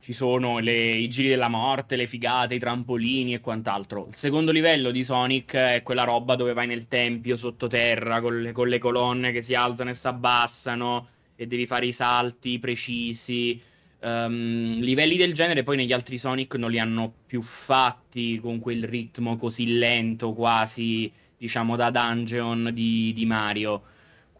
ci 0.00 0.12
sono 0.14 0.58
le, 0.58 0.92
i 0.92 1.08
giri 1.08 1.28
della 1.28 1.48
morte, 1.48 1.94
le 1.94 2.06
figate, 2.06 2.54
i 2.54 2.58
trampolini 2.58 3.34
e 3.34 3.40
quant'altro. 3.40 4.06
Il 4.08 4.14
secondo 4.14 4.50
livello 4.50 4.90
di 4.90 5.04
Sonic 5.04 5.54
è 5.54 5.82
quella 5.82 6.04
roba 6.04 6.36
dove 6.36 6.54
vai 6.54 6.66
nel 6.66 6.88
tempio 6.88 7.36
sottoterra 7.36 8.20
con 8.20 8.40
le, 8.40 8.52
con 8.52 8.68
le 8.68 8.78
colonne 8.78 9.30
che 9.30 9.42
si 9.42 9.54
alzano 9.54 9.90
e 9.90 9.94
si 9.94 10.06
abbassano 10.06 11.08
e 11.36 11.46
devi 11.46 11.66
fare 11.66 11.86
i 11.86 11.92
salti 11.92 12.58
precisi. 12.58 13.60
Um, 14.00 14.72
livelli 14.78 15.18
del 15.18 15.34
genere 15.34 15.62
poi 15.62 15.76
negli 15.76 15.92
altri 15.92 16.16
Sonic 16.16 16.54
non 16.54 16.70
li 16.70 16.78
hanno 16.78 17.12
più 17.26 17.42
fatti 17.42 18.38
con 18.40 18.58
quel 18.58 18.84
ritmo 18.84 19.36
così 19.36 19.76
lento, 19.76 20.32
quasi 20.32 21.12
diciamo 21.36 21.76
da 21.76 21.90
dungeon 21.90 22.70
di, 22.72 23.12
di 23.12 23.26
Mario. 23.26 23.82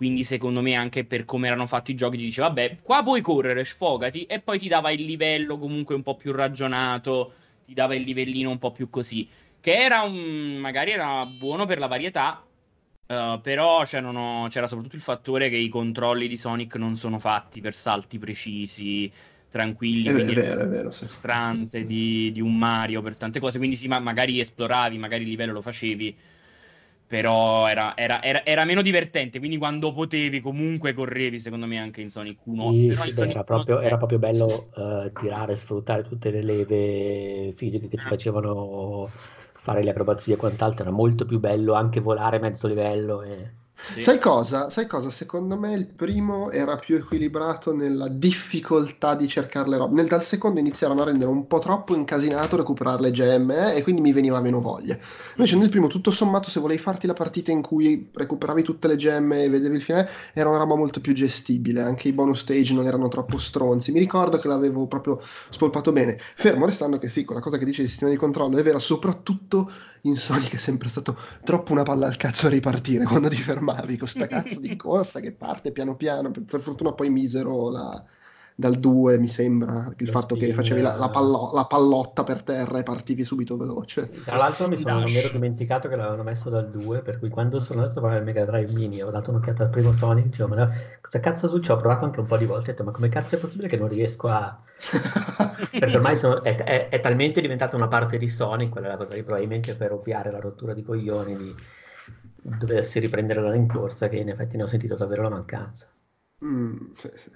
Quindi, 0.01 0.25
secondo 0.25 0.63
me, 0.63 0.77
anche 0.77 1.05
per 1.05 1.27
come 1.27 1.47
erano 1.47 1.67
fatti 1.67 1.91
i 1.91 1.95
giochi, 1.95 2.17
ti 2.17 2.23
diceva, 2.23 2.47
vabbè, 2.47 2.79
qua 2.81 3.03
puoi 3.03 3.21
correre, 3.21 3.67
sfogati, 3.67 4.25
e 4.25 4.41
poi 4.41 4.59
ti 4.59 4.67
dava 4.67 4.91
il 4.93 5.05
livello 5.05 5.59
comunque 5.59 5.95
un 5.95 6.03
po' 6.03 6.17
più 6.17 6.33
ragionato, 6.33 7.35
ti 7.67 7.75
dava 7.75 7.95
il 7.95 8.01
livellino 8.05 8.49
un 8.49 8.57
po' 8.57 8.73
più 8.73 8.89
così. 8.89 9.29
Che 9.61 9.75
era 9.75 10.01
un. 10.01 10.57
magari 10.57 10.93
era 10.93 11.27
buono 11.27 11.67
per 11.67 11.79
la 11.79 11.87
varietà. 11.87 12.43
Uh, 13.09 13.43
però 13.43 13.83
c'erano, 13.85 14.47
c'era 14.49 14.69
soprattutto 14.69 14.97
il 14.97 15.03
fattore 15.03 15.51
che 15.51 15.57
i 15.57 15.69
controlli 15.69 16.29
di 16.29 16.39
Sonic 16.39 16.77
non 16.77 16.97
sono 16.97 17.19
fatti 17.19 17.61
per 17.61 17.75
salti 17.75 18.19
precisi, 18.19 19.13
tranquilli, 19.51 20.09
è 20.09 20.13
quindi 20.13 20.33
vero, 20.33 20.63
è 20.63 20.67
vero, 20.67 20.91
sì. 20.91 21.01
frustrante 21.01 21.85
di, 21.85 22.33
di, 22.33 22.41
un 22.41 22.57
Mario 22.57 23.03
per 23.03 23.17
tante 23.17 23.39
cose. 23.39 23.59
Quindi 23.59 23.77
sì, 23.77 23.87
ma 23.87 23.99
magari 23.99 24.41
esploravi, 24.41 24.97
magari 24.97 25.25
il 25.25 25.29
livello 25.29 25.53
lo 25.53 25.61
facevi 25.61 26.17
però 27.11 27.67
era, 27.67 27.97
era, 27.97 28.23
era, 28.23 28.45
era, 28.45 28.65
meno 28.65 28.83
divertente, 28.83 29.41
quindi 29.41 29.59
quando 29.59 29.93
potevi 29.93 30.41
comunque 30.41 30.95
correvi 30.95 31.41
secondo 31.41 31.67
me 31.67 31.77
anche 31.77 32.01
in 32.01 32.09
Sonic 32.09 32.39
1. 32.45 32.71
Sì, 32.71 32.97
sì, 33.01 33.15
Sonic 33.17 33.35
era, 33.35 33.43
proprio, 33.43 33.81
era, 33.81 33.97
proprio, 33.97 34.21
bello 34.21 34.69
uh, 34.77 35.11
tirare, 35.21 35.57
sfruttare 35.57 36.05
tutte 36.05 36.31
le 36.31 36.41
leve 36.41 37.53
fisiche 37.57 37.89
che 37.89 37.97
ti 37.97 38.05
ah. 38.05 38.11
facevano 38.11 39.11
fare 39.11 39.83
le 39.83 39.91
acrobazie 39.91 40.35
e 40.35 40.37
quant'altro, 40.37 40.85
era 40.85 40.93
molto 40.93 41.27
più 41.27 41.41
bello 41.41 41.73
anche 41.73 41.99
volare 41.99 42.39
mezzo 42.39 42.69
livello. 42.69 43.23
E... 43.23 43.55
Sì. 43.89 44.03
Sai, 44.03 44.19
cosa? 44.19 44.71
Sai 44.71 44.87
cosa? 44.87 45.11
Secondo 45.11 45.57
me 45.57 45.75
il 45.75 45.87
primo 45.87 46.51
era 46.51 46.77
più 46.77 46.97
equilibrato 46.97 47.75
nella 47.75 48.09
difficoltà 48.09 49.15
di 49.15 49.27
cercare 49.27 49.69
le 49.69 49.77
robe. 49.79 49.95
Nel, 49.95 50.07
dal 50.07 50.23
secondo 50.23 50.61
iniziarono 50.61 51.03
a 51.03 51.05
rendere 51.07 51.31
un 51.31 51.47
po' 51.47 51.59
troppo 51.59 51.95
incasinato 51.95 52.57
recuperare 52.57 53.01
le 53.01 53.11
gemme 53.11 53.73
eh, 53.73 53.79
e 53.79 53.83
quindi 53.83 54.01
mi 54.01 54.13
veniva 54.13 54.41
meno 54.41 54.61
voglia. 54.61 54.97
Invece 55.37 55.57
nel 55.57 55.71
primo, 55.71 55.89
tutto 55.89 56.11
sommato, 56.11 56.51
se 56.51 56.61
volevi 56.61 56.81
farti 56.81 57.07
la 57.07 57.15
partita 57.15 57.51
in 57.51 57.63
cui 57.63 58.11
recuperavi 58.13 58.63
tutte 58.63 58.87
le 58.87 58.97
gemme 58.97 59.43
e 59.43 59.49
vedevi 59.49 59.77
il 59.77 59.83
finale, 59.83 60.09
era 60.35 60.49
una 60.49 60.59
roba 60.59 60.77
molto 60.77 61.01
più 61.01 61.13
gestibile. 61.13 61.81
Anche 61.81 62.09
i 62.09 62.13
bonus 62.13 62.41
stage 62.41 62.75
non 62.75 62.87
erano 62.87 63.09
troppo 63.09 63.39
stronzi. 63.39 63.91
Mi 63.93 63.99
ricordo 63.99 64.39
che 64.39 64.47
l'avevo 64.47 64.87
proprio 64.87 65.21
spolpato 65.51 65.91
bene. 65.91 66.17
Fermo 66.19 66.67
restando 66.67 66.99
che 66.99 67.09
sì, 67.09 67.25
quella 67.25 67.41
cosa 67.41 67.59
che 67.59 67.65
dice 67.65 67.83
il 67.83 67.89
sistema 67.89 68.11
di 68.11 68.17
controllo 68.17 68.57
è 68.59 68.63
vera, 68.63 68.79
soprattutto 68.79 69.71
in 70.03 70.17
Sonic 70.17 70.55
è 70.55 70.59
sempre 70.59 70.89
stato 70.89 71.17
troppo 71.45 71.73
una 71.73 71.83
palla 71.83 72.07
al 72.07 72.17
cazzo 72.17 72.47
a 72.47 72.51
ripartire 72.51 73.05
quando 73.05 73.29
ti 73.29 73.37
fermavi 73.37 73.70
con 73.99 74.09
sta 74.09 74.27
cazzo 74.27 74.61
di 74.61 74.77
corsa 74.77 75.21
che 75.21 75.33
parte 75.33 75.73
piano 75.73 75.97
piano. 75.97 76.31
Per, 76.31 76.43
per 76.43 76.61
fortuna 76.61 76.93
poi 76.93 77.11
misero 77.11 77.71
la, 77.71 78.05
dal 78.61 78.77
2 78.77 79.19
mi 79.19 79.29
sembra 79.29 79.91
il 79.97 80.07
Lo 80.07 80.13
fatto 80.13 80.35
spin, 80.35 80.49
che 80.49 80.55
facevi 80.55 80.83
la, 80.83 80.95
la, 80.95 81.09
pallo- 81.09 81.51
la, 81.55 81.65
pallotta 81.65 82.25
per 82.25 82.43
terra 82.43 82.79
e 82.79 82.83
partivi 82.83 83.25
subito 83.25 83.57
veloce 83.57 84.11
tra 84.23 84.37
l'altro 84.37 84.69
mi, 84.69 84.79
sono, 84.79 85.01
mi 85.01 85.17
ero 85.17 85.31
dimenticato 85.31 85.89
che 85.89 85.97
l'avevano 85.97 86.23
messo 86.23 86.51
dal 86.51 86.69
2 86.69 87.01
per 87.01 87.19
cui 87.19 87.31
quando 87.31 87.59
sono 87.59 87.81
andato 87.81 87.99
a 87.99 88.03
provare 88.03 88.21
il 88.21 88.27
Mega 88.27 88.45
Drive 88.45 88.71
Mini 88.73 89.03
ho 89.03 89.11
dato 89.11 89.31
un'occhiata 89.31 89.65
al 89.65 89.71
primo 89.71 89.93
Sonic 89.93 90.27
dicevo 90.27 90.55
ma 90.55 90.71
cosa 91.01 91.21
cazzo 91.21 91.49
succede 91.49 91.73
ho 91.73 91.77
provato 91.79 92.05
anche 92.05 92.21
un 92.21 92.27
po' 92.27 92.37
di 92.37 92.45
volte 92.45 92.71
ho 92.71 92.73
detto 92.73 92.85
ma 92.85 92.91
come 92.91 93.09
cazzo 93.09 93.37
è 93.37 93.39
possibile 93.39 93.67
che 93.67 93.79
non 93.79 93.89
riesco 93.89 94.29
a 94.29 94.61
perché 95.71 95.97
ormai 95.97 96.17
sono, 96.17 96.43
è, 96.43 96.55
è, 96.57 96.89
è, 96.91 97.01
talmente 97.01 97.41
diventata 97.41 97.77
una 97.77 97.89
parte 97.89 98.19
di 98.19 98.29
Sonic 98.29 98.69
quella 98.69 98.89
è 98.89 98.91
la 98.91 98.97
cosa 98.99 99.15
che 99.15 99.23
probabilmente 99.23 99.75
per 99.75 99.93
ovviare 99.93 100.31
la 100.31 100.39
rottura 100.39 100.75
di 100.75 100.83
coglioni 100.83 101.35
di 101.35 101.55
dovessi 102.43 102.99
riprendere 102.99 103.41
la 103.43 103.51
rincorsa 103.53 104.09
che 104.09 104.17
in 104.17 104.29
effetti 104.31 104.57
ne 104.57 104.65
ho 104.65 104.67
sentito 104.67 104.95
davvero 104.97 105.23
la 105.23 105.31
mancanza 105.31 105.89
mm, 106.45 106.77
sì, 106.97 107.11
sì. 107.15 107.31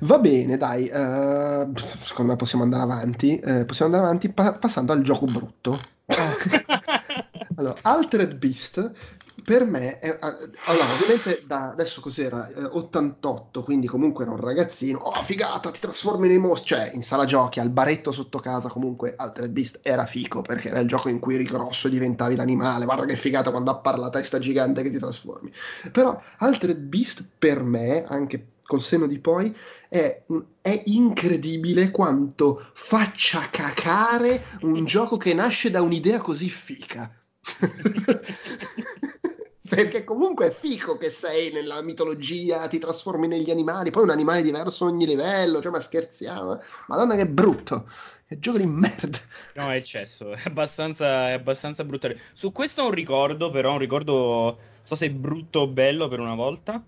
Va 0.00 0.18
bene, 0.18 0.56
dai, 0.56 0.84
uh, 0.92 1.72
secondo 2.02 2.32
me 2.32 2.36
possiamo 2.36 2.64
andare 2.64 2.82
avanti. 2.82 3.40
Uh, 3.42 3.64
possiamo 3.64 3.92
andare 3.92 4.10
avanti 4.10 4.32
pa- 4.32 4.54
passando 4.58 4.92
al 4.92 5.02
gioco 5.02 5.26
brutto. 5.26 5.80
allora, 7.56 7.78
Altered 7.82 8.36
Beast 8.36 8.90
per 9.48 9.64
me, 9.64 9.98
è, 9.98 10.18
allora, 10.20 10.84
ovviamente 10.92 11.42
da 11.46 11.70
adesso 11.70 12.02
cos'era? 12.02 12.46
Eh, 12.48 12.64
88, 12.64 13.62
quindi 13.62 13.86
comunque 13.86 14.24
era 14.24 14.34
un 14.34 14.40
ragazzino. 14.40 14.98
Oh, 14.98 15.22
figata, 15.22 15.70
ti 15.70 15.80
trasformi 15.80 16.28
nei 16.28 16.36
mostri. 16.36 16.76
Cioè, 16.76 16.90
in 16.92 17.02
sala 17.02 17.24
giochi, 17.24 17.58
al 17.58 17.70
baretto 17.70 18.12
sotto 18.12 18.40
casa, 18.40 18.68
comunque 18.68 19.14
Altered 19.16 19.50
Beast 19.50 19.80
era 19.82 20.04
fico 20.04 20.42
perché 20.42 20.68
era 20.68 20.80
il 20.80 20.86
gioco 20.86 21.08
in 21.08 21.18
cui 21.18 21.36
eri 21.36 21.44
grosso 21.44 21.86
e 21.86 21.90
diventavi 21.92 22.36
l'animale. 22.36 22.84
Guarda 22.84 23.06
che 23.06 23.16
figata 23.16 23.50
quando 23.50 23.70
appare 23.70 23.96
la 23.96 24.10
testa 24.10 24.38
gigante 24.38 24.82
che 24.82 24.90
ti 24.90 24.98
trasformi. 24.98 25.50
Però 25.92 26.20
Altered 26.40 26.80
Beast 26.80 27.26
per 27.38 27.62
me, 27.62 28.04
anche 28.06 28.48
col 28.66 28.82
senno 28.82 29.06
di 29.06 29.18
poi, 29.18 29.56
è, 29.88 30.24
è, 30.60 30.82
incredibile 30.88 31.90
quanto 31.90 32.62
faccia 32.74 33.48
cacare 33.50 34.44
un 34.60 34.84
gioco 34.84 35.16
che 35.16 35.32
nasce 35.32 35.70
da 35.70 35.80
un'idea 35.80 36.20
così 36.20 36.50
fica. 36.50 37.10
Perché 39.68 40.04
comunque 40.04 40.48
è 40.48 40.50
fico 40.50 40.96
che 40.96 41.10
sei 41.10 41.50
nella 41.52 41.82
mitologia, 41.82 42.66
ti 42.68 42.78
trasformi 42.78 43.26
negli 43.26 43.50
animali, 43.50 43.90
poi 43.90 44.04
un 44.04 44.10
animale 44.10 44.42
diverso 44.42 44.84
ogni 44.84 45.06
livello, 45.06 45.60
cioè 45.60 45.70
ma 45.70 45.80
scherziamo. 45.80 46.58
Madonna 46.86 47.16
che 47.16 47.26
brutto. 47.26 47.88
È 48.26 48.38
gioco 48.38 48.58
di 48.58 48.66
merda. 48.66 49.18
No, 49.54 49.70
è 49.70 49.76
eccesso, 49.76 50.32
è 50.32 50.42
abbastanza, 50.44 51.28
è 51.28 51.32
abbastanza 51.32 51.84
brutto. 51.84 52.12
Su 52.32 52.52
questo 52.52 52.82
ho 52.82 52.86
un 52.86 52.92
ricordo, 52.92 53.50
però 53.50 53.72
un 53.72 53.78
ricordo, 53.78 54.58
so 54.82 54.94
se 54.94 55.06
è 55.06 55.10
brutto 55.10 55.60
o 55.60 55.66
bello 55.66 56.08
per 56.08 56.20
una 56.20 56.34
volta 56.34 56.82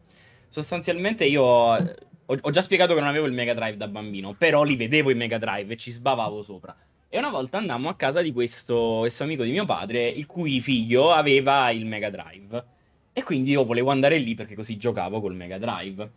sostanzialmente 0.51 1.25
io 1.25 1.43
ho, 1.43 1.79
ho, 2.27 2.51
già 2.51 2.61
spiegato 2.61 2.93
che 2.93 3.01
non 3.01 3.09
avevo 3.09 3.27
il 3.27 3.33
Mega 3.33 3.55
Drive 3.55 3.77
da 3.77 3.89
bambino, 3.89 4.35
però 4.35 4.65
li 4.65 4.77
vedevo 4.77 5.11
in 5.11 5.17
Mega 5.17 5.39
Drive 5.39 5.73
e 5.73 5.77
ci 5.77 5.91
sbavavo 5.91 6.43
sopra. 6.43 6.77
E 7.13 7.19
una 7.19 7.31
volta 7.31 7.59
andammo 7.59 7.89
a 7.89 7.97
casa 7.97 8.23
di 8.23 8.33
questo, 8.33 8.99
questo 9.01 9.25
amico 9.25 9.43
di 9.43 9.51
mio 9.51 9.65
padre, 9.65 10.07
il 10.07 10.27
cui 10.27 10.61
figlio 10.61 11.11
aveva 11.11 11.69
il 11.73 11.85
Mega 11.85 12.09
Drive. 12.09 12.65
E 13.13 13.25
quindi 13.25 13.51
io 13.51 13.65
volevo 13.65 13.91
andare 13.91 14.17
lì 14.17 14.37
perché 14.37 14.55
così 14.55 14.77
giocavo 14.77 15.21
col 15.21 15.35
Mega 15.35 15.59
Drive. 15.59 16.09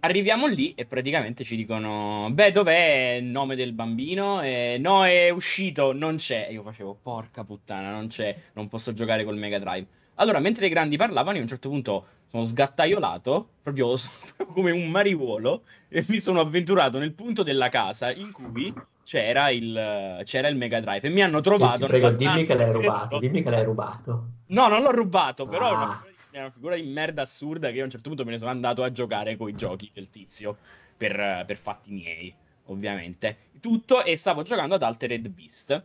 Arriviamo 0.00 0.46
lì 0.46 0.74
e 0.74 0.84
praticamente 0.84 1.44
ci 1.44 1.56
dicono: 1.56 2.28
Beh, 2.30 2.52
dov'è 2.52 3.18
il 3.22 3.24
nome 3.24 3.56
del 3.56 3.72
bambino? 3.72 4.42
E, 4.42 4.76
no, 4.78 5.06
è 5.06 5.30
uscito, 5.30 5.94
non 5.94 6.16
c'è. 6.16 6.46
E 6.50 6.52
io 6.52 6.62
facevo: 6.62 6.98
Porca 7.02 7.42
puttana, 7.42 7.90
non 7.90 8.08
c'è, 8.08 8.36
non 8.52 8.68
posso 8.68 8.92
giocare 8.92 9.24
col 9.24 9.38
Mega 9.38 9.58
Drive. 9.58 9.86
Allora, 10.16 10.40
mentre 10.40 10.66
i 10.66 10.68
grandi 10.68 10.98
parlavano, 10.98 11.36
io 11.36 11.40
a 11.40 11.44
un 11.44 11.48
certo 11.48 11.70
punto 11.70 12.06
sono 12.34 12.46
sgattaiolato 12.46 13.48
proprio 13.62 13.94
come 14.52 14.72
un 14.72 14.88
mariuolo 14.88 15.62
e 15.88 16.04
mi 16.08 16.18
sono 16.18 16.40
avventurato 16.40 16.98
nel 16.98 17.12
punto 17.12 17.44
della 17.44 17.68
casa 17.68 18.12
in 18.12 18.32
cui 18.32 18.74
c'era 19.04 19.50
il, 19.50 20.20
c'era 20.24 20.48
il 20.48 20.56
Mega 20.56 20.80
Drive 20.80 21.06
e 21.06 21.10
mi 21.10 21.22
hanno 21.22 21.40
trovato. 21.40 21.86
prego, 21.86 22.10
dimmi 22.10 22.44
che 22.44 22.56
l'hai 22.56 22.72
rubato. 22.72 23.18
Dimmi 23.20 23.42
che 23.42 23.50
l'hai 23.50 23.62
rubato. 23.62 24.26
No, 24.46 24.66
non 24.66 24.82
l'ho 24.82 24.90
rubato, 24.90 25.46
però 25.46 25.76
ah. 25.76 26.04
è 26.32 26.38
una 26.40 26.50
figura 26.50 26.74
di 26.74 26.82
merda 26.82 27.22
assurda 27.22 27.68
che 27.68 27.74
io 27.74 27.82
a 27.82 27.84
un 27.84 27.90
certo 27.90 28.08
punto 28.08 28.24
me 28.24 28.32
ne 28.32 28.38
sono 28.38 28.50
andato 28.50 28.82
a 28.82 28.90
giocare 28.90 29.36
con 29.36 29.48
i 29.48 29.54
giochi 29.54 29.88
del 29.92 30.10
tizio 30.10 30.56
per, 30.96 31.44
per 31.46 31.56
fatti 31.56 31.92
miei, 31.92 32.34
ovviamente. 32.64 33.36
Tutto 33.60 34.02
e 34.02 34.16
stavo 34.16 34.42
giocando 34.42 34.74
ad 34.74 34.82
Altered 34.82 35.28
Beast, 35.28 35.84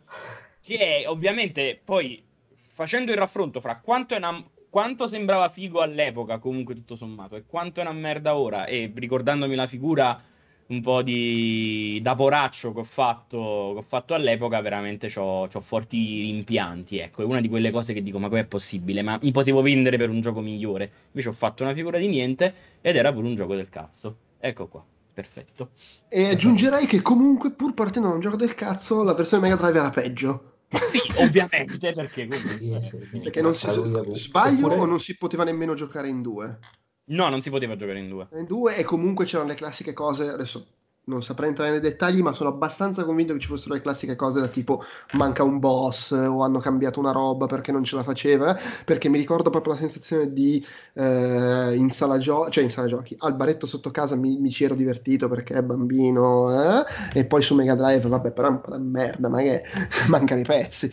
che 0.60 0.78
è 0.78 1.08
ovviamente 1.08 1.80
poi 1.84 2.20
facendo 2.66 3.12
il 3.12 3.18
raffronto 3.18 3.60
fra 3.60 3.78
quanto 3.78 4.14
è 4.14 4.16
una 4.16 4.42
quanto 4.70 5.06
sembrava 5.06 5.48
figo 5.50 5.80
all'epoca, 5.80 6.38
comunque 6.38 6.74
tutto 6.74 6.96
sommato, 6.96 7.36
e 7.36 7.44
quanto 7.46 7.80
è 7.80 7.82
una 7.82 7.92
merda 7.92 8.36
ora. 8.36 8.64
E 8.64 8.90
ricordandomi 8.94 9.54
la 9.54 9.66
figura 9.66 10.22
un 10.68 10.80
po' 10.82 11.02
di 11.02 11.98
da 12.00 12.14
poraccio 12.14 12.72
che 12.72 12.78
ho 12.78 12.84
fatto, 12.84 13.72
che 13.72 13.78
ho 13.78 13.84
fatto 13.86 14.14
all'epoca, 14.14 14.60
veramente 14.60 15.12
ho 15.16 15.48
forti 15.60 16.22
rimpianti. 16.22 16.98
Ecco, 16.98 17.22
è 17.22 17.24
una 17.24 17.40
di 17.40 17.48
quelle 17.48 17.70
cose 17.72 17.92
che 17.92 18.02
dico: 18.02 18.18
ma 18.18 18.28
com'è 18.28 18.44
possibile? 18.44 19.02
Ma 19.02 19.18
mi 19.20 19.32
potevo 19.32 19.62
vendere 19.62 19.96
per 19.96 20.08
un 20.08 20.20
gioco 20.20 20.40
migliore. 20.40 20.90
Invece 21.08 21.28
ho 21.28 21.32
fatto 21.32 21.64
una 21.64 21.74
figura 21.74 21.98
di 21.98 22.06
niente 22.06 22.54
ed 22.80 22.94
era 22.96 23.12
pure 23.12 23.26
un 23.26 23.34
gioco 23.34 23.56
del 23.56 23.68
cazzo. 23.68 24.16
Ecco 24.38 24.68
qua. 24.68 24.84
Perfetto. 25.12 25.70
E 26.08 26.28
aggiungerei 26.28 26.86
che 26.86 27.02
comunque, 27.02 27.50
pur 27.50 27.74
partendo 27.74 28.08
da 28.08 28.14
un 28.14 28.20
gioco 28.20 28.36
del 28.36 28.54
cazzo, 28.54 29.02
la 29.02 29.12
versione 29.12 29.42
Mega 29.42 29.56
Drive 29.56 29.78
era 29.78 29.90
peggio. 29.90 30.59
Sì, 30.70 31.00
ovviamente, 31.16 31.92
perché 31.92 32.28
comunque... 32.28 32.80
Perché 33.22 33.42
non 33.42 33.54
si... 33.54 33.66
Sbaglio 34.12 34.66
Oppure... 34.66 34.80
o 34.80 34.84
non 34.84 35.00
si 35.00 35.16
poteva 35.16 35.44
nemmeno 35.44 35.74
giocare 35.74 36.08
in 36.08 36.22
due? 36.22 36.58
No, 37.06 37.28
non 37.28 37.40
si 37.40 37.50
poteva 37.50 37.76
giocare 37.76 37.98
in 37.98 38.08
due. 38.08 38.28
In 38.34 38.44
due 38.44 38.76
e 38.76 38.84
comunque 38.84 39.24
c'erano 39.24 39.48
le 39.48 39.56
classiche 39.56 39.92
cose, 39.92 40.28
adesso 40.28 40.66
non 41.10 41.22
saprei 41.22 41.48
entrare 41.48 41.72
nei 41.72 41.80
dettagli, 41.80 42.20
ma 42.22 42.32
sono 42.32 42.48
abbastanza 42.48 43.04
convinto 43.04 43.32
che 43.32 43.40
ci 43.40 43.48
fossero 43.48 43.74
le 43.74 43.80
classiche 43.80 44.16
cose 44.16 44.40
da 44.40 44.48
tipo 44.48 44.82
manca 45.14 45.42
un 45.42 45.58
boss 45.58 46.12
o 46.12 46.42
hanno 46.42 46.60
cambiato 46.60 47.00
una 47.00 47.10
roba 47.12 47.46
perché 47.46 47.72
non 47.72 47.84
ce 47.84 47.96
la 47.96 48.02
faceva, 48.02 48.56
perché 48.84 49.08
mi 49.08 49.18
ricordo 49.18 49.50
proprio 49.50 49.72
la 49.74 49.78
sensazione 49.78 50.32
di 50.32 50.64
eh, 50.94 51.74
in 51.74 51.90
sala 51.90 52.18
giochi, 52.18 52.52
cioè 52.52 52.64
in 52.64 52.70
sala 52.70 52.86
giochi, 52.86 53.16
al 53.18 53.34
baretto 53.34 53.66
sotto 53.66 53.90
casa 53.90 54.14
mi, 54.14 54.38
mi 54.38 54.50
ci 54.50 54.64
ero 54.64 54.74
divertito 54.74 55.28
perché 55.28 55.54
è 55.54 55.62
bambino, 55.62 56.50
eh? 56.78 56.84
e 57.12 57.24
poi 57.26 57.42
su 57.42 57.54
Mega 57.54 57.74
Drive, 57.74 58.08
vabbè, 58.08 58.32
però 58.32 58.48
è 58.48 58.50
un 58.50 58.60
po' 58.60 58.76
di 58.76 58.84
merda, 58.84 59.28
ma 59.28 59.38
che 59.40 59.64
mancano 60.08 60.40
i 60.40 60.44
pezzi. 60.44 60.90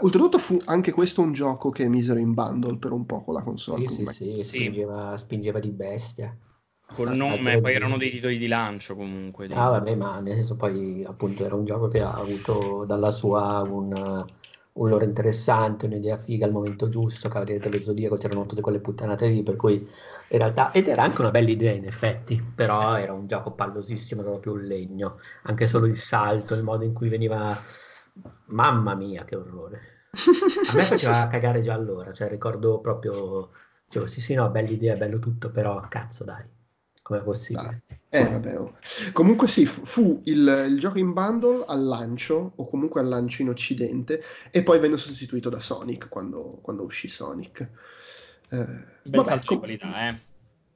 Oltretutto 0.00 0.38
fu 0.38 0.60
anche 0.64 0.92
questo 0.92 1.20
un 1.20 1.32
gioco 1.32 1.70
che 1.70 1.88
misero 1.88 2.18
in 2.18 2.34
bundle 2.34 2.76
per 2.76 2.92
un 2.92 3.06
po' 3.06 3.22
con 3.22 3.34
la 3.34 3.42
console. 3.42 3.86
Sì, 3.88 4.06
sì, 4.06 4.12
sì, 4.12 4.44
spingeva, 4.44 5.16
spingeva 5.16 5.60
di 5.60 5.70
bestia. 5.70 6.36
Col 6.92 7.10
nome, 7.14 7.60
poi 7.60 7.74
erano 7.74 7.98
dei 7.98 8.10
titoli 8.10 8.38
di 8.38 8.46
lancio 8.46 8.94
comunque. 8.94 9.48
Ah, 9.56 9.68
vabbè, 9.70 9.94
ma 9.94 10.18
nel 10.20 10.34
senso 10.34 10.56
poi 10.56 11.04
appunto 11.04 11.44
era 11.44 11.54
un 11.54 11.64
gioco 11.64 11.86
che 11.88 12.00
ha 12.00 12.12
avuto 12.12 12.84
dalla 12.86 13.12
sua 13.12 13.60
un, 13.62 13.92
un 14.72 14.88
loro 14.88 15.04
interessante, 15.04 15.86
un'idea 15.86 16.16
figa 16.18 16.44
al 16.44 16.50
momento 16.52 16.88
giusto, 16.88 17.28
Cavaliere 17.28 17.60
dello 17.60 17.80
Zodiaco, 17.80 18.16
c'erano 18.16 18.46
tutte 18.46 18.60
quelle 18.60 18.80
puttanate 18.80 19.28
lì, 19.28 19.42
per 19.44 19.54
cui 19.54 19.74
in 19.76 20.38
realtà, 20.38 20.72
ed 20.72 20.88
era 20.88 21.02
anche 21.04 21.20
una 21.20 21.30
bella 21.30 21.50
idea 21.50 21.70
in 21.72 21.84
effetti, 21.86 22.42
però 22.54 22.96
era 22.96 23.12
un 23.12 23.28
gioco 23.28 23.52
pallosissimo, 23.52 24.22
era 24.22 24.30
proprio 24.30 24.54
un 24.54 24.62
legno, 24.64 25.18
anche 25.44 25.66
solo 25.68 25.86
il 25.86 25.96
salto, 25.98 26.54
il 26.54 26.62
modo 26.64 26.82
in 26.84 26.92
cui 26.92 27.08
veniva... 27.08 27.56
Mamma 28.46 28.94
mia, 28.94 29.24
che 29.24 29.36
orrore. 29.36 29.80
A 30.64 30.72
me 30.72 30.86
faceva 30.86 31.26
cagare 31.28 31.62
già 31.62 31.74
allora, 31.74 32.12
cioè 32.12 32.28
ricordo 32.28 32.80
proprio, 32.80 33.50
dicevo 33.86 34.06
sì 34.06 34.20
sì 34.20 34.34
no, 34.34 34.48
bella 34.50 34.70
idea, 34.70 34.96
bello 34.96 35.18
tutto, 35.18 35.50
però 35.50 35.86
cazzo 35.88 36.24
dai 36.24 36.44
come 37.04 37.20
possibile. 37.20 37.82
Eh, 38.08 38.24
vabbè, 38.24 38.58
oh. 38.58 38.78
Comunque 39.12 39.46
sì, 39.46 39.66
fu 39.66 40.22
il, 40.24 40.68
il, 40.70 40.78
gioco 40.78 40.98
in 40.98 41.12
bundle 41.12 41.62
al 41.66 41.84
lancio, 41.84 42.52
o 42.56 42.66
comunque 42.66 43.02
al 43.02 43.08
lancio 43.08 43.42
in 43.42 43.50
occidente, 43.50 44.24
e 44.50 44.62
poi 44.62 44.78
venne 44.78 44.96
sostituito 44.96 45.50
da 45.50 45.60
Sonic 45.60 46.08
quando, 46.08 46.60
quando 46.62 46.82
uscì 46.82 47.06
Sonic. 47.08 47.60
Eh, 48.48 48.56
Bel 48.56 48.86
vabbè, 49.02 49.28
salto 49.28 49.44
com- 49.44 49.56
di 49.56 49.76
qualità, 49.76 50.08
eh. 50.08 50.20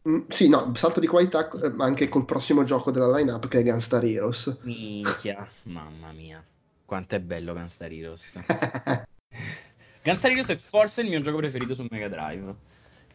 Mm, 0.07 0.20
sì, 0.29 0.51
no, 0.51 0.70
salto 0.74 1.01
di 1.01 1.07
qualità 1.07 1.49
eh, 1.49 1.72
anche 1.79 2.11
col 2.11 2.26
prossimo 2.26 2.62
gioco 2.62 2.91
della 2.91 3.16
lineup 3.16 3.49
che 3.49 3.61
è 3.61 3.62
Gunstar 3.62 4.05
Heroes. 4.05 4.59
Minchia, 4.64 5.49
mamma 5.62 6.12
mia, 6.12 6.45
quanto 6.85 7.14
è 7.14 7.20
bello 7.20 7.55
Gunstar 7.55 7.91
Heroes. 7.91 8.39
Gunstar 10.05 10.31
Heroes 10.31 10.49
è 10.49 10.57
forse 10.57 11.01
il 11.01 11.09
mio 11.09 11.22
gioco 11.22 11.39
preferito 11.39 11.74
su 11.74 11.87
Mega 11.89 12.09
Drive 12.09 12.68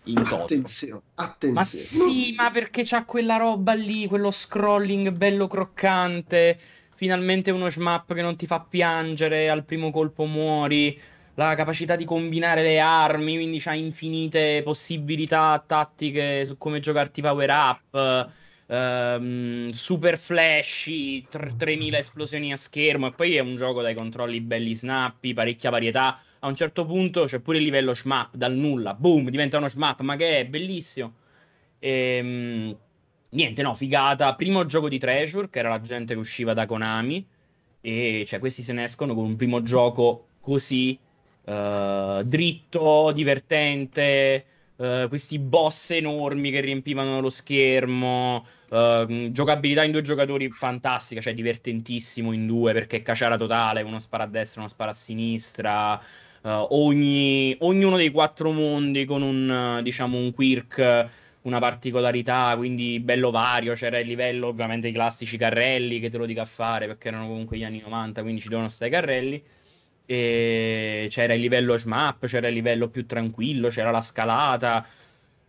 in 0.05 0.15
toto. 0.15 0.43
Attenzione, 0.43 1.01
attenzione. 1.15 1.53
Ma 1.53 1.63
sì, 1.65 2.33
ma 2.35 2.51
perché 2.51 2.83
c'ha 2.83 3.05
quella 3.05 3.37
roba 3.37 3.73
lì, 3.73 4.07
quello 4.07 4.31
scrolling 4.31 5.11
bello 5.11 5.47
croccante, 5.47 6.57
finalmente 6.95 7.51
uno 7.51 7.69
shmup 7.69 8.13
che 8.13 8.21
non 8.21 8.35
ti 8.35 8.45
fa 8.45 8.59
piangere, 8.59 9.49
al 9.49 9.63
primo 9.63 9.91
colpo 9.91 10.25
muori, 10.25 10.99
la 11.35 11.55
capacità 11.55 11.95
di 11.95 12.05
combinare 12.05 12.61
le 12.61 12.79
armi, 12.79 13.35
quindi 13.35 13.59
c'ha 13.59 13.73
infinite 13.73 14.61
possibilità 14.63 15.63
tattiche 15.65 16.45
su 16.45 16.57
come 16.57 16.79
giocarti 16.79 17.21
power 17.21 17.49
up. 17.49 18.31
Um, 18.65 19.69
super 19.71 20.17
flashy, 20.17 21.27
3000 21.27 21.97
esplosioni 21.97 22.53
a 22.53 22.57
schermo 22.57 23.07
e 23.07 23.11
poi 23.11 23.35
è 23.35 23.41
un 23.41 23.55
gioco 23.55 23.81
dai 23.81 23.93
controlli 23.93 24.39
belli 24.41 24.73
snappy, 24.73 25.33
parecchia 25.33 25.69
varietà 25.69 26.19
a 26.43 26.47
un 26.47 26.55
certo 26.55 26.85
punto 26.85 27.23
c'è 27.23 27.39
pure 27.39 27.57
il 27.57 27.63
livello 27.63 27.93
shmup 27.93 28.35
dal 28.35 28.53
nulla, 28.53 28.93
boom, 28.93 29.29
diventa 29.29 29.57
uno 29.57 29.69
shmup, 29.69 30.01
ma 30.01 30.15
che 30.17 30.39
è 30.39 30.45
bellissimo. 30.45 31.13
E, 31.79 31.89
ehm, 32.17 32.77
niente, 33.29 33.61
no, 33.61 33.73
figata. 33.73 34.35
Primo 34.35 34.65
gioco 34.65 34.89
di 34.89 34.99
Treasure, 34.99 35.49
che 35.49 35.59
era 35.59 35.69
la 35.69 35.81
gente 35.81 36.13
che 36.13 36.19
usciva 36.19 36.53
da 36.53 36.65
Konami, 36.65 37.25
e 37.81 38.25
cioè 38.27 38.39
questi 38.39 38.61
se 38.61 38.73
ne 38.73 38.83
escono 38.85 39.13
con 39.15 39.25
un 39.25 39.35
primo 39.37 39.63
gioco 39.63 40.27
così 40.41 40.97
uh, 41.45 42.21
dritto, 42.23 43.11
divertente. 43.13 44.45
Uh, 44.75 45.07
questi 45.07 45.37
boss 45.39 45.91
enormi 45.91 46.49
che 46.51 46.59
riempivano 46.59 47.21
lo 47.21 47.29
schermo, 47.29 48.43
uh, 48.71 49.31
giocabilità 49.31 49.83
in 49.83 49.91
due 49.91 50.01
giocatori 50.01 50.49
fantastica, 50.49 51.21
cioè 51.21 51.33
divertentissimo 51.33 52.33
in 52.33 52.47
due 52.47 52.73
perché 52.73 52.97
è 52.97 53.01
caciara 53.03 53.37
totale, 53.37 53.83
uno 53.83 53.99
spara 53.99 54.23
a 54.23 54.27
destra, 54.27 54.61
uno 54.61 54.69
spara 54.69 54.91
a 54.91 54.93
sinistra, 54.95 56.01
uh, 56.43 56.67
ogni, 56.71 57.55
ognuno 57.59 57.97
dei 57.97 58.11
quattro 58.11 58.51
mondi 58.51 59.05
con 59.05 59.21
un, 59.21 59.79
diciamo, 59.83 60.17
un 60.17 60.31
quirk, 60.33 61.09
una 61.41 61.59
particolarità, 61.59 62.53
quindi 62.57 62.99
bello 62.99 63.31
vario. 63.31 63.73
C'era 63.73 63.99
il 63.99 64.07
livello, 64.07 64.47
ovviamente, 64.47 64.87
i 64.87 64.91
classici 64.91 65.37
carrelli 65.37 65.99
che 65.99 66.09
te 66.09 66.17
lo 66.17 66.25
dico 66.25 66.41
a 66.41 66.45
fare 66.45 66.87
perché 66.87 67.09
erano 67.09 67.27
comunque 67.27 67.57
gli 67.57 67.63
anni 67.63 67.81
90, 67.81 68.21
quindi 68.21 68.41
ci 68.41 68.49
devono 68.49 68.69
stare 68.69 68.91
i 68.91 68.93
carrelli. 68.93 69.43
E 70.05 71.07
c'era 71.09 71.33
il 71.33 71.41
livello 71.41 71.77
shmup, 71.77 72.25
c'era 72.25 72.47
il 72.49 72.53
livello 72.53 72.89
più 72.89 73.05
tranquillo, 73.05 73.69
c'era 73.69 73.91
la 73.91 74.01
scalata. 74.01 74.85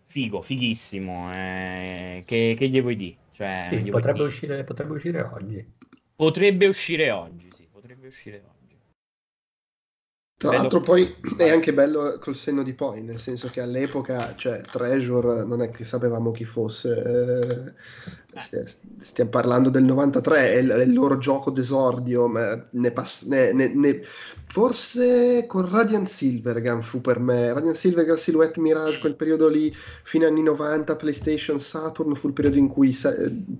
Figo, 0.06 0.42
fighissimo. 0.42 1.32
Eh, 1.32 2.22
che, 2.24 2.54
che 2.56 2.68
gli 2.68 2.80
vuoi 2.80 2.96
dire? 2.96 3.16
Cioè, 3.32 3.66
sì, 3.68 3.90
potrebbe, 3.90 4.22
uscire, 4.22 4.62
potrebbe 4.62 4.92
uscire 4.94 5.22
oggi. 5.22 5.66
Potrebbe 6.14 6.66
uscire 6.66 7.10
oggi, 7.10 7.50
sì, 7.52 7.66
potrebbe 7.70 8.06
uscire 8.06 8.42
oggi. 8.46 8.53
Tra 10.36 10.52
l'altro 10.52 10.80
poi 10.80 11.14
è 11.38 11.48
anche 11.48 11.72
bello 11.72 12.18
col 12.20 12.34
senno 12.34 12.62
di 12.62 12.74
poi, 12.74 13.02
nel 13.02 13.20
senso 13.20 13.48
che 13.48 13.60
all'epoca, 13.60 14.34
cioè, 14.36 14.60
Treasure 14.62 15.44
non 15.44 15.62
è 15.62 15.70
che 15.70 15.84
sapevamo 15.84 16.32
chi 16.32 16.44
fosse, 16.44 17.74
eh, 18.34 18.64
stiamo 18.98 19.30
parlando 19.30 19.70
del 19.70 19.84
93, 19.84 20.52
è 20.52 20.56
il, 20.56 20.92
loro 20.92 21.18
gioco 21.18 21.50
d'esordio, 21.50 22.26
ma 22.26 22.66
ne 22.68 22.90
pass- 22.90 23.26
ne, 23.26 23.52
ne, 23.52 24.02
forse 24.48 25.46
con 25.46 25.70
Radiant 25.70 26.08
Silvergun 26.08 26.82
fu 26.82 27.00
per 27.00 27.20
me, 27.20 27.52
Radiant 27.52 27.76
Silvergun, 27.76 28.18
Silhouette 28.18 28.60
Mirage, 28.60 28.98
quel 28.98 29.14
periodo 29.14 29.48
lì, 29.48 29.72
fine 30.02 30.26
anni 30.26 30.42
90, 30.42 30.96
PlayStation, 30.96 31.60
Saturn, 31.60 32.14
fu 32.16 32.26
il 32.26 32.32
periodo 32.32 32.58
in 32.58 32.68
cui 32.68 32.96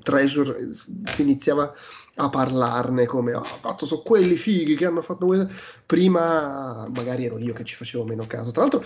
Treasure 0.03 0.71
si 1.07 1.23
iniziava 1.23 1.73
a 2.17 2.29
parlarne 2.29 3.07
come 3.07 3.33
ah, 3.33 3.43
fatto 3.43 3.87
sono 3.87 4.03
quelli 4.03 4.37
fighi 4.37 4.77
che 4.77 4.87
hanno 4.87 5.01
fatto 5.01 5.27
questo 5.27 5.49
prima 5.87 6.89
magari 6.89 7.27
ero 7.27 7.39
io 7.39 7.53
che 7.53 7.63
ci 7.65 7.75
facevo 7.75 8.05
meno 8.05 8.27
caso 8.27 8.51
tra 8.51 8.63
l'altro 8.63 8.83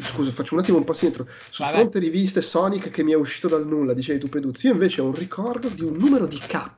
scusa 0.00 0.30
faccio 0.32 0.54
un 0.54 0.60
attimo 0.60 0.78
un 0.78 0.84
passo 0.84 1.04
indietro 1.04 1.32
sul 1.50 1.64
Vabbè. 1.64 1.76
fronte 1.78 1.98
riviste 2.00 2.42
Sonic 2.42 2.90
che 2.90 3.04
mi 3.04 3.12
è 3.12 3.14
uscito 3.14 3.46
dal 3.46 3.66
nulla 3.66 3.94
dicevi 3.94 4.18
tu 4.18 4.28
Peduzzi 4.28 4.66
io 4.66 4.72
invece 4.72 5.00
ho 5.00 5.04
un 5.04 5.14
ricordo 5.14 5.68
di 5.68 5.82
un 5.82 5.96
numero 5.96 6.26
di 6.26 6.38
K 6.38 6.70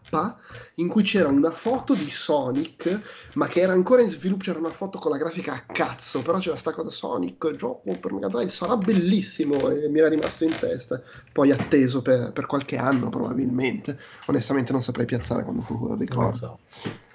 in 0.76 0.88
cui 0.88 1.02
c'era 1.02 1.28
una 1.28 1.50
foto 1.50 1.94
di 1.94 2.10
Sonic 2.10 3.00
ma 3.34 3.48
che 3.48 3.60
era 3.60 3.72
ancora 3.72 4.02
in 4.02 4.10
sviluppo 4.10 4.44
c'era 4.44 4.58
una 4.58 4.70
foto 4.70 4.98
con 4.98 5.10
la 5.10 5.16
grafica 5.16 5.54
a 5.54 5.60
cazzo 5.60 6.20
però 6.20 6.38
c'era 6.38 6.56
sta 6.56 6.72
cosa 6.72 6.90
Sonic 6.90 7.56
gioco 7.56 7.96
per 7.98 8.12
Mega 8.12 8.28
Drive 8.28 8.50
sarà 8.50 8.76
bellissimo 8.76 9.70
e 9.70 9.88
mi 9.88 9.98
era 9.98 10.08
rimasto 10.08 10.44
in 10.44 10.54
testa 10.58 11.00
poi 11.32 11.50
atteso 11.50 12.02
per, 12.02 12.32
per 12.32 12.46
qualche 12.46 12.76
anno 12.76 13.08
probabilmente 13.08 13.98
onestamente 14.26 14.72
non 14.72 14.82
saprei 14.82 15.06
piazzare 15.06 15.42
quando 15.42 15.62
fu 15.62 15.86
non 15.86 15.98
ricordo. 15.98 16.58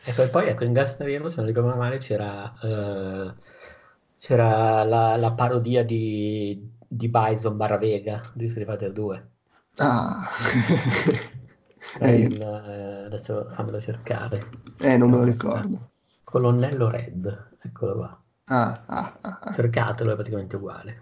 Ecco, 0.09 0.23
e 0.23 0.27
poi 0.27 0.47
ecco, 0.47 0.63
in 0.63 0.73
Gastavino, 0.73 1.29
se 1.29 1.35
non 1.37 1.45
ricordo 1.45 1.75
male, 1.75 1.99
c'era, 1.99 2.51
uh, 2.63 3.31
c'era 4.17 4.83
la, 4.83 5.15
la, 5.15 5.31
parodia 5.33 5.85
di, 5.85 6.67
di 6.87 7.07
Bison 7.09 7.55
barra 7.55 7.77
Vega 7.77 8.27
di 8.33 8.49
Street 8.49 8.67
Fighter 8.67 8.91
2. 8.91 9.29
Ah. 9.75 10.27
eh, 12.01 12.15
il, 12.15 12.41
eh, 12.41 13.05
adesso 13.05 13.49
fammelo 13.51 13.79
cercare. 13.79 14.49
Eh, 14.79 14.97
non 14.97 15.11
me 15.11 15.17
lo 15.17 15.23
ricordo. 15.25 15.91
Colonnello 16.23 16.89
Red, 16.89 17.57
eccolo 17.61 17.93
qua. 17.93 18.23
Ah, 18.45 18.81
ah, 18.87 19.17
ah, 19.21 19.39
ah. 19.43 19.53
Cercatelo, 19.53 20.13
è 20.13 20.15
praticamente 20.15 20.55
uguale. 20.55 21.01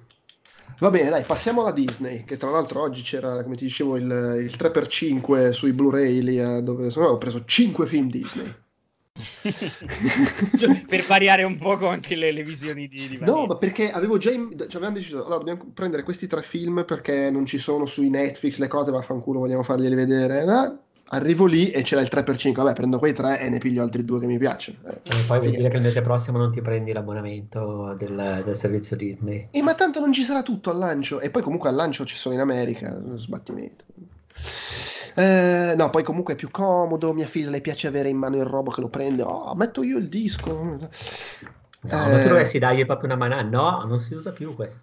Va 0.80 0.90
bene, 0.90 1.10
dai, 1.10 1.24
passiamo 1.24 1.62
alla 1.62 1.72
Disney, 1.72 2.26
che 2.26 2.36
tra 2.36 2.50
l'altro 2.50 2.82
oggi 2.82 3.04
c'era, 3.04 3.42
come 3.42 3.56
ti 3.56 3.64
dicevo, 3.64 3.96
il, 3.96 4.04
il 4.04 4.54
3x5 4.54 5.52
sui 5.52 5.72
Blu-ray, 5.72 6.20
lì, 6.20 6.42
eh, 6.42 6.62
dove 6.62 6.92
no, 6.94 7.06
ho 7.06 7.18
preso 7.18 7.46
5 7.46 7.88
film 7.88 8.10
Disney. 8.10 8.66
Per 10.88 11.04
variare 11.06 11.44
un 11.44 11.58
poco 11.58 11.88
anche 11.88 12.16
le, 12.16 12.32
le 12.32 12.44
visioni 12.44 12.88
di, 12.88 13.08
di 13.08 13.18
No, 13.22 13.46
ma 13.46 13.56
perché 13.56 13.92
avevo 13.92 14.18
già 14.18 14.32
in, 14.32 14.50
cioè 14.58 14.76
avevamo 14.76 14.96
deciso, 14.96 15.26
allora 15.26 15.38
dobbiamo 15.38 15.72
prendere 15.74 16.04
questi 16.04 16.28
tre 16.28 16.42
film 16.42 16.84
perché 16.86 17.30
non 17.32 17.46
ci 17.46 17.58
sono 17.58 17.86
sui 17.86 18.10
Netflix 18.10 18.58
le 18.58 18.68
cose, 18.68 18.92
vaffanculo, 18.92 19.40
vogliamo 19.40 19.64
farglieli 19.64 19.96
vedere. 19.96 20.42
Eh? 20.42 20.86
arrivo 21.10 21.46
lì 21.46 21.70
e 21.70 21.84
c'era 21.84 22.02
il 22.02 22.10
3x5, 22.12 22.52
vabbè 22.54 22.74
prendo 22.74 23.00
quei 23.00 23.14
tre 23.14 23.40
e 23.40 23.50
ne 23.50 23.60
piglio 23.60 23.82
altri 23.82 24.04
due 24.04 24.20
che 24.20 24.26
mi 24.26 24.38
piacciono. 24.38 24.80
Eh, 24.88 25.00
e 25.04 25.24
poi 25.26 25.40
vuol 25.40 25.52
dire 25.52 25.70
che 25.70 25.78
il 25.78 25.84
mese 25.84 26.02
prossimo 26.02 26.38
non 26.38 26.52
ti 26.52 26.62
prendi 26.62 26.92
l'abbonamento 26.92 27.96
del, 27.98 28.42
del, 28.44 28.56
servizio 28.56 28.96
Disney. 28.96 29.48
E 29.52 29.62
ma 29.62 29.74
tanto 29.76 30.00
non 30.00 30.12
ci 30.12 30.24
sarà 30.24 30.42
tutto 30.44 30.70
al 30.70 30.78
lancio, 30.78 31.20
e 31.20 31.30
poi 31.30 31.42
comunque 31.42 31.70
al 31.70 31.76
lancio 31.76 32.06
ci 32.06 32.16
sono 32.16 32.36
in 32.36 32.42
America, 32.42 33.02
sbattimento. 33.16 33.84
Eh, 35.20 35.74
no, 35.76 35.90
poi 35.90 36.04
comunque 36.04 36.34
è 36.34 36.38
più 36.38 36.52
comodo, 36.52 37.12
mia 37.12 37.26
figlia 37.26 37.50
le 37.50 37.60
piace 37.60 37.88
avere 37.88 38.08
in 38.08 38.18
mano 38.18 38.36
il 38.36 38.46
robo 38.46 38.70
che 38.70 38.82
lo 38.82 38.88
prende, 38.88 39.24
oh, 39.24 39.56
metto 39.56 39.82
io 39.82 39.98
il 39.98 40.10
disco. 40.10 40.52
No, 40.52 40.90
eh, 41.82 41.88
ma 41.90 42.22
tu 42.22 42.28
dovresti 42.28 42.60
dargli 42.60 42.86
proprio 42.86 43.12
una 43.12 43.28
mano, 43.28 43.42
no, 43.42 43.84
non 43.88 44.00
si 44.00 44.14
usa 44.14 44.32
più 44.32 44.54
questo. 44.54 44.78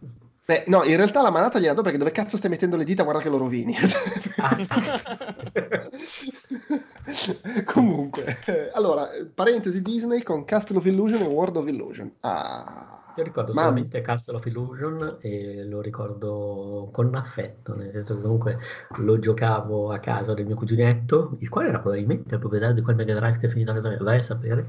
Beh, 0.44 0.64
no, 0.66 0.82
in 0.82 0.96
realtà 0.96 1.22
la 1.22 1.30
manata 1.30 1.60
gliela 1.60 1.74
do 1.74 1.82
perché 1.82 1.98
dove 1.98 2.10
cazzo 2.10 2.36
stai 2.36 2.50
mettendo 2.50 2.76
le 2.76 2.82
dita, 2.82 3.04
guarda 3.04 3.20
che 3.20 3.28
lo 3.28 3.38
rovini. 3.38 3.76
Comunque, 7.64 8.36
eh, 8.46 8.70
allora, 8.74 9.08
parentesi 9.32 9.82
Disney 9.82 10.24
con 10.24 10.44
Castle 10.44 10.78
of 10.78 10.84
Illusion 10.84 11.22
e 11.22 11.26
World 11.26 11.58
of 11.58 11.68
Illusion. 11.68 12.12
Ah. 12.20 13.03
Io 13.16 13.22
ricordo 13.22 13.52
Ma- 13.52 13.62
solamente 13.62 14.00
Castle 14.00 14.36
of 14.36 14.46
Illusion 14.46 15.18
e 15.20 15.64
lo 15.64 15.80
ricordo 15.80 16.88
con 16.92 17.14
affetto, 17.14 17.74
nel 17.76 17.92
senso 17.92 18.16
che 18.16 18.22
comunque 18.22 18.58
lo 18.98 19.18
giocavo 19.20 19.92
a 19.92 19.98
casa 19.98 20.34
del 20.34 20.46
mio 20.46 20.56
cuginetto, 20.56 21.36
il 21.38 21.48
quale 21.48 21.68
era 21.68 21.78
probabilmente 21.80 22.34
il 22.34 22.40
proprietario 22.40 22.74
di 22.74 22.82
quel 22.82 22.96
Mega 22.96 23.14
Drive 23.14 23.38
che 23.38 23.46
è 23.46 23.48
finito 23.48 23.70
a 23.70 23.74
casa 23.74 23.88
mia, 23.88 23.98
vai 24.02 24.18
a 24.18 24.22
sapere. 24.22 24.66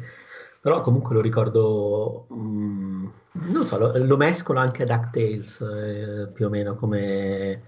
Però 0.61 0.81
comunque 0.81 1.15
lo 1.15 1.21
ricordo, 1.21 2.27
mm, 2.33 3.07
non 3.51 3.65
so, 3.65 3.77
lo, 3.77 3.97
lo 3.97 4.17
mescolo 4.17 4.59
anche 4.59 4.83
a 4.83 4.85
DuckTales, 4.85 5.61
eh, 5.61 6.27
più 6.33 6.45
o 6.47 6.49
meno 6.49 6.75
come, 6.75 7.63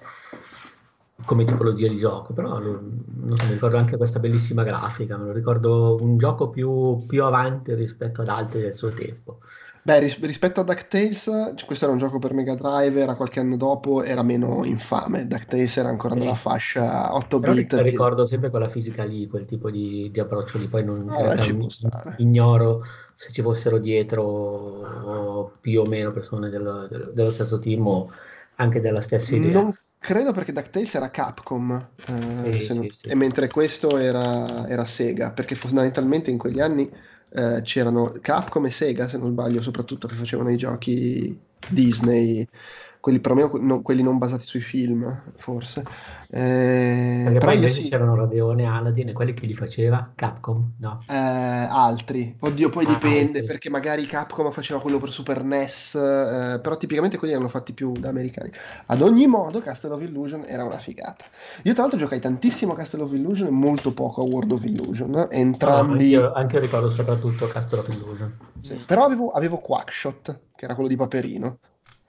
come 1.25 1.45
tipologia 1.45 1.87
di 1.87 1.97
gioco, 1.97 2.33
però 2.33 2.59
lo- 2.59 2.79
non 3.15 3.35
so, 3.35 3.45
mi 3.45 3.53
ricordo 3.53 3.77
anche 3.77 3.97
questa 3.97 4.19
bellissima 4.19 4.63
grafica, 4.63 5.17
me 5.17 5.25
lo 5.25 5.31
ricordo 5.31 5.97
un 5.99 6.17
gioco 6.17 6.49
più, 6.49 7.05
più 7.07 7.23
avanti 7.23 7.73
rispetto 7.73 8.21
ad 8.21 8.29
altri 8.29 8.61
del 8.61 8.73
suo 8.73 8.89
tempo. 8.89 9.39
Beh, 9.87 9.99
ris- 9.99 10.19
rispetto 10.19 10.59
a 10.59 10.63
DuckTales, 10.65 11.53
questo 11.65 11.85
era 11.85 11.93
un 11.93 11.99
gioco 11.99 12.19
per 12.19 12.33
Mega 12.33 12.55
Drive, 12.55 12.99
era 12.99 13.15
qualche 13.15 13.39
anno 13.39 13.55
dopo, 13.55 14.03
era 14.03 14.21
meno 14.21 14.65
infame. 14.65 15.25
DuckTales 15.27 15.77
era 15.77 15.87
ancora 15.87 16.13
Sì. 16.13 16.19
nella 16.19 16.35
fascia 16.35 17.15
8 17.15 17.39
Però 17.39 17.53
bit. 17.53 17.73
ri- 17.75 17.91
ricordo 17.91 18.25
sempre 18.25 18.49
quella 18.49 18.67
fisica 18.67 19.05
lì, 19.05 19.27
quel 19.27 19.45
tipo 19.45 19.71
di, 19.71 20.09
di 20.11 20.19
approccio 20.19 20.57
lì, 20.57 20.67
poi 20.67 20.83
non, 20.83 21.09
Eh, 21.09 21.21
realtà 21.35 21.69
stare. 21.69 22.15
ignoro 22.17 22.83
se 23.15 23.31
ci 23.31 23.41
fossero 23.41 23.77
dietro 23.77 25.53
più 25.61 25.79
o 25.79 25.85
meno 25.85 26.11
persone 26.11 26.49
dello, 26.49 26.87
dello- 26.87 27.11
dello 27.13 27.31
stesso 27.31 27.57
team 27.57 27.87
o 27.87 28.11
anche 28.55 28.81
della 28.81 28.99
stessa 28.99 29.35
idea. 29.37 29.53
Non 29.53 29.73
credo 29.97 30.33
perché 30.33 30.51
DuckTales 30.51 30.95
era 30.95 31.09
Capcom, 31.09 31.87
eh, 32.07 32.59
Sì, 32.59 32.65
se 32.65 32.73
non- 32.73 32.83
sì, 32.83 32.91
sì. 32.91 33.07
e 33.07 33.15
mentre 33.15 33.47
questo 33.47 33.97
era, 33.97 34.67
era 34.67 34.83
Sega, 34.83 35.31
perché 35.31 35.55
fondamentalmente 35.55 36.29
in 36.29 36.37
quegli 36.37 36.59
anni 36.59 36.91
eh, 37.29 37.61
c'erano 37.63 38.11
Capcom 38.21 38.65
e 38.65 38.71
Sega, 38.71 39.07
se 39.07 39.17
non 39.17 39.31
sbaglio, 39.31 39.61
soprattutto 39.61 40.07
che 40.07 40.15
facevano 40.15 40.49
i 40.51 40.57
giochi 40.57 41.37
Disney, 41.65 42.47
quelli 42.99 43.19
que- 43.49 43.59
non- 43.61 43.81
quelli 43.81 44.03
non 44.03 44.17
basati 44.17 44.45
sui 44.45 44.61
film, 44.61 45.33
forse. 45.37 45.87
Eh, 46.29 47.23
Perché 47.23 47.39
però 47.39 47.51
poi 47.51 47.55
invece 47.55 47.81
sì, 47.81 47.89
c'erano 47.89 48.15
Radeon 48.15 48.59
e 48.59 48.65
Aladdin 48.65 49.09
e 49.09 49.13
quelli 49.13 49.33
che 49.33 49.45
li 49.45 49.55
faceva 49.55 50.11
Capcom, 50.15 50.73
no? 50.79 51.05
eh, 51.09 51.13
altri. 51.69 52.35
Oddio, 52.39 52.69
poi 52.69 52.85
Ah, 52.85 52.89
dipende, 52.93 53.39
altri. 53.39 53.45
perché 53.45 53.69
magari 53.69 54.05
Capcom 54.05 54.51
faceva 54.51 54.79
quello 54.79 54.99
per 54.99 55.09
Super 55.11 55.43
NES, 55.43 55.95
eh, 55.95 56.59
però 56.61 56.77
tipicamente 56.77 57.17
quelli 57.17 57.33
erano 57.33 57.47
fatti 57.49 57.73
più 57.73 57.93
da 57.93 58.09
americani. 58.09 58.51
Ad 58.87 59.01
ogni 59.01 59.25
modo, 59.27 59.59
Castle 59.59 59.93
of 59.93 60.01
Illusion 60.01 60.43
era 60.45 60.63
una 60.63 60.77
figata. 60.79 61.25
Io 61.63 61.73
tra 61.73 61.81
l'altro 61.83 61.99
giocai 61.99 62.19
tantissimo 62.19 62.73
a 62.73 62.75
Castle 62.75 63.03
of 63.03 63.11
Illusion 63.13 63.47
e 63.47 63.51
molto 63.51 63.93
poco 63.93 64.21
a 64.21 64.25
World 64.25 64.51
of 64.51 64.63
Illusion, 64.65 65.11
No, 65.11 65.29
entrambi... 65.31 66.13
anche, 66.15 66.31
anche 66.33 66.55
io 66.55 66.61
ricordo 66.61 66.87
soprattutto 66.89 67.47
Castle 67.47 67.79
of 67.79 67.87
Illusion. 67.89 68.37
sì. 68.61 68.75
Però 68.85 69.03
avevo, 69.03 69.31
avevo 69.31 69.57
Quackshot, 69.59 70.39
che 70.55 70.65
era 70.65 70.73
quello 70.73 70.89
di 70.89 70.95
Paperino. 70.95 71.59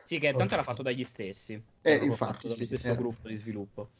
Sì, 0.03 0.19
che 0.19 0.35
tanto 0.35 0.55
era 0.55 0.63
fatto 0.63 0.83
dagli 0.83 1.05
stessi. 1.05 1.63
Eh, 1.83 2.01
infatti, 2.05 2.49
sì, 2.49 2.65
stesso 2.67 2.87
era. 2.89 2.97
gruppo 2.97 3.29
di 3.29 3.37
sviluppo. 3.37 3.91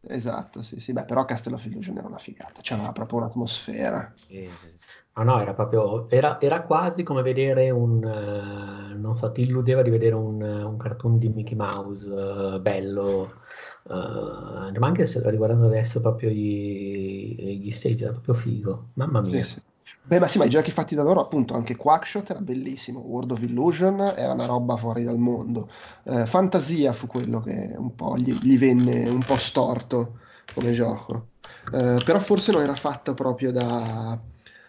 Esatto, 0.00 0.62
sì, 0.62 0.80
sì. 0.80 0.92
Beh, 0.94 1.04
però 1.04 1.24
Castle 1.26 1.54
of 1.54 1.64
Illusion 1.66 1.98
era 1.98 2.06
una 2.06 2.16
figata, 2.18 2.60
c'aveva 2.62 2.92
proprio 2.92 3.18
un'atmosfera. 3.18 4.18
Sì, 4.28 4.56
sì, 4.58 4.66
sì. 4.70 4.78
No, 5.14 5.22
no, 5.22 5.40
era 5.40 5.54
proprio, 5.54 6.10
era, 6.10 6.40
era 6.40 6.62
quasi 6.62 7.02
come 7.04 7.22
vedere 7.22 7.70
un, 7.70 8.02
eh, 8.04 8.94
non 8.96 9.16
so, 9.16 9.30
ti 9.30 9.42
illudeva 9.42 9.82
di 9.82 9.90
vedere 9.90 10.14
un, 10.16 10.42
un 10.42 10.76
cartoon 10.76 11.18
di 11.18 11.28
Mickey 11.28 11.54
Mouse 11.56 12.12
eh, 12.56 12.60
bello, 12.60 13.40
eh, 13.88 14.78
ma 14.78 14.86
anche 14.86 15.06
se 15.06 15.20
riguardando 15.30 15.66
adesso 15.66 16.00
proprio 16.00 16.30
gli, 16.30 17.36
gli 17.60 17.70
stage, 17.70 18.04
era 18.04 18.12
proprio 18.12 18.34
figo, 18.34 18.90
mamma 18.94 19.20
mia. 19.20 19.44
sì. 19.44 19.60
Beh, 20.08 20.20
ma 20.20 20.28
sì, 20.28 20.38
ma 20.38 20.44
i 20.44 20.48
giochi 20.48 20.70
fatti 20.70 20.94
da 20.94 21.02
loro, 21.02 21.20
appunto, 21.20 21.54
anche 21.54 21.74
Quackshot 21.74 22.30
era 22.30 22.40
bellissimo, 22.40 23.00
World 23.00 23.32
of 23.32 23.42
Illusion 23.42 23.98
era 24.16 24.32
una 24.34 24.46
roba 24.46 24.76
fuori 24.76 25.02
dal 25.02 25.18
mondo. 25.18 25.68
Eh, 26.04 26.26
Fantasia 26.26 26.92
fu 26.92 27.08
quello 27.08 27.40
che 27.40 27.74
un 27.76 27.92
po' 27.96 28.16
gli, 28.16 28.38
gli 28.40 28.56
venne 28.56 29.08
un 29.08 29.24
po' 29.24 29.36
storto 29.36 30.20
come 30.52 30.72
gioco. 30.72 31.30
Eh, 31.72 32.02
però 32.04 32.20
forse 32.20 32.52
non 32.52 32.62
era 32.62 32.76
fatto 32.76 33.14
proprio 33.14 33.50
da, 33.50 34.20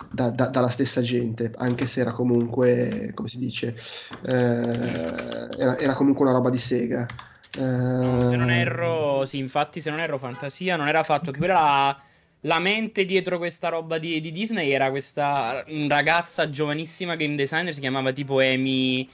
da- 0.10 0.32
da- 0.32 0.48
dalla 0.50 0.70
stessa 0.70 1.02
gente, 1.02 1.52
anche 1.56 1.86
se 1.86 2.00
era 2.00 2.14
comunque, 2.14 3.12
come 3.14 3.30
si 3.30 3.38
dice, 3.38 3.76
eh, 4.22 4.32
era, 5.58 5.78
era 5.78 5.94
comunque 5.94 6.24
una 6.24 6.34
roba 6.34 6.50
di 6.50 6.58
Sega. 6.58 7.14
No, 8.00 8.22
se 8.22 8.36
non 8.38 8.52
Eh, 8.52 8.52
erro, 8.52 9.26
sì, 9.26 9.38
infatti, 9.40 9.82
se 9.82 9.90
non 9.90 10.00
erro, 10.00 10.18
Fantasia 10.20 10.76
non 10.76 10.88
era 10.88 11.02
fatto. 11.04 11.32
Che 11.32 11.38
quella 11.40 12.00
la, 12.48 12.60
mente 12.60 13.06
dietro 13.06 13.38
questa 13.38 13.70
roba 13.70 13.98
di, 13.98 14.20
di 14.22 14.32
Disney 14.32 14.72
era 14.72 14.90
questa 14.90 15.64
ragazza 15.88 16.50
giovanissima 16.50 17.16
game 17.16 17.36
designer, 17.36 17.74
si 17.74 17.80
chiamava 17.82 18.12
tipo 18.12 18.40
Amy. 18.40 19.08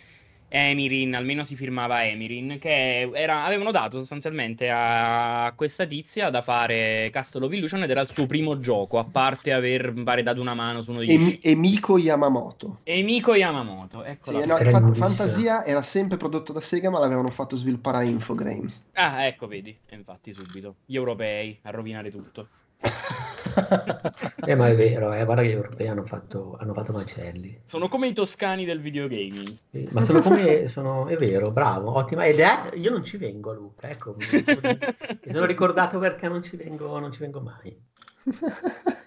Emirin, 0.55 1.15
almeno 1.15 1.43
si 1.43 1.55
firmava 1.55 2.05
Emirin, 2.05 2.59
che 2.59 3.09
era- 3.11 3.43
avevano 3.43 3.71
dato 3.71 3.97
sostanzialmente 3.97 4.69
a 4.69 5.51
questa 5.55 5.88
tizia 5.88 6.29
da 6.29 6.43
fare 6.43 7.09
Castle 7.11 7.45
of 7.45 7.53
Illusion 7.53 7.81
ed 7.81 7.89
era 7.89 8.01
il 8.01 8.07
suo 8.07 8.27
primo 8.27 8.59
gioco, 8.59 8.99
a 8.99 9.03
parte 9.03 9.51
aver 9.51 9.91
pare 10.03 10.21
dato 10.21 10.39
una 10.41 10.53
mano 10.53 10.84
su 10.84 10.91
uno 10.91 10.99
degli 10.99 11.11
Emi-. 11.11 11.39
Emiko 11.41 11.97
Yamamoto. 11.97 12.81
E 12.84 13.01
Miko 13.01 13.34
Yamamoto, 13.34 14.03
Sì, 14.03 14.09
eccola. 14.11 14.45
no, 14.45 14.55
bellissimo. 14.57 14.93
Fantasia 14.93 15.65
era 15.65 15.81
sempre 15.81 16.17
prodotto 16.17 16.53
da 16.53 16.61
Sega, 16.61 16.91
ma 16.91 16.99
l'avevano 16.99 17.31
fatto 17.31 17.55
sviluppare 17.55 17.97
a 17.97 18.03
Infogrames. 18.03 18.84
Ah, 18.93 19.25
ecco, 19.25 19.47
vedi, 19.47 19.75
E 19.89 19.95
infatti 19.95 20.34
subito. 20.34 20.75
Gli 20.86 20.95
europei 20.95 21.57
a 21.63 21.71
rovinare 21.71 22.11
tutto. 22.11 22.47
Eh, 24.45 24.55
ma 24.55 24.67
è 24.67 24.75
vero, 24.75 25.13
eh, 25.13 25.23
guarda 25.23 25.41
che 25.41 25.47
gli 25.47 25.51
europei 25.51 25.88
hanno 25.88 26.03
fatto, 26.03 26.57
hanno 26.59 26.73
fatto 26.73 26.91
macelli. 26.91 27.61
Sono 27.65 27.88
come 27.88 28.07
i 28.07 28.13
toscani 28.13 28.65
del 28.65 28.81
videogaming. 28.81 29.55
Sì, 29.69 29.88
ma 29.91 30.01
sono 30.01 30.19
come, 30.19 30.67
sono, 30.67 31.07
è 31.07 31.15
vero, 31.17 31.49
bravo, 31.51 31.95
ottima. 31.95 32.25
Ed 32.25 32.39
è, 32.39 32.71
io 32.75 32.91
non 32.91 33.05
ci 33.05 33.15
vengo, 33.15 33.53
Luca, 33.53 33.88
ecco, 33.89 34.15
mi 34.17 34.43
sono, 34.43 34.59
mi 34.61 35.31
sono 35.31 35.45
ricordato 35.45 35.97
perché 35.97 36.27
non 36.27 36.43
ci 36.43 36.57
vengo, 36.57 36.99
non 36.99 37.13
ci 37.13 37.19
vengo 37.19 37.39
mai. 37.39 37.81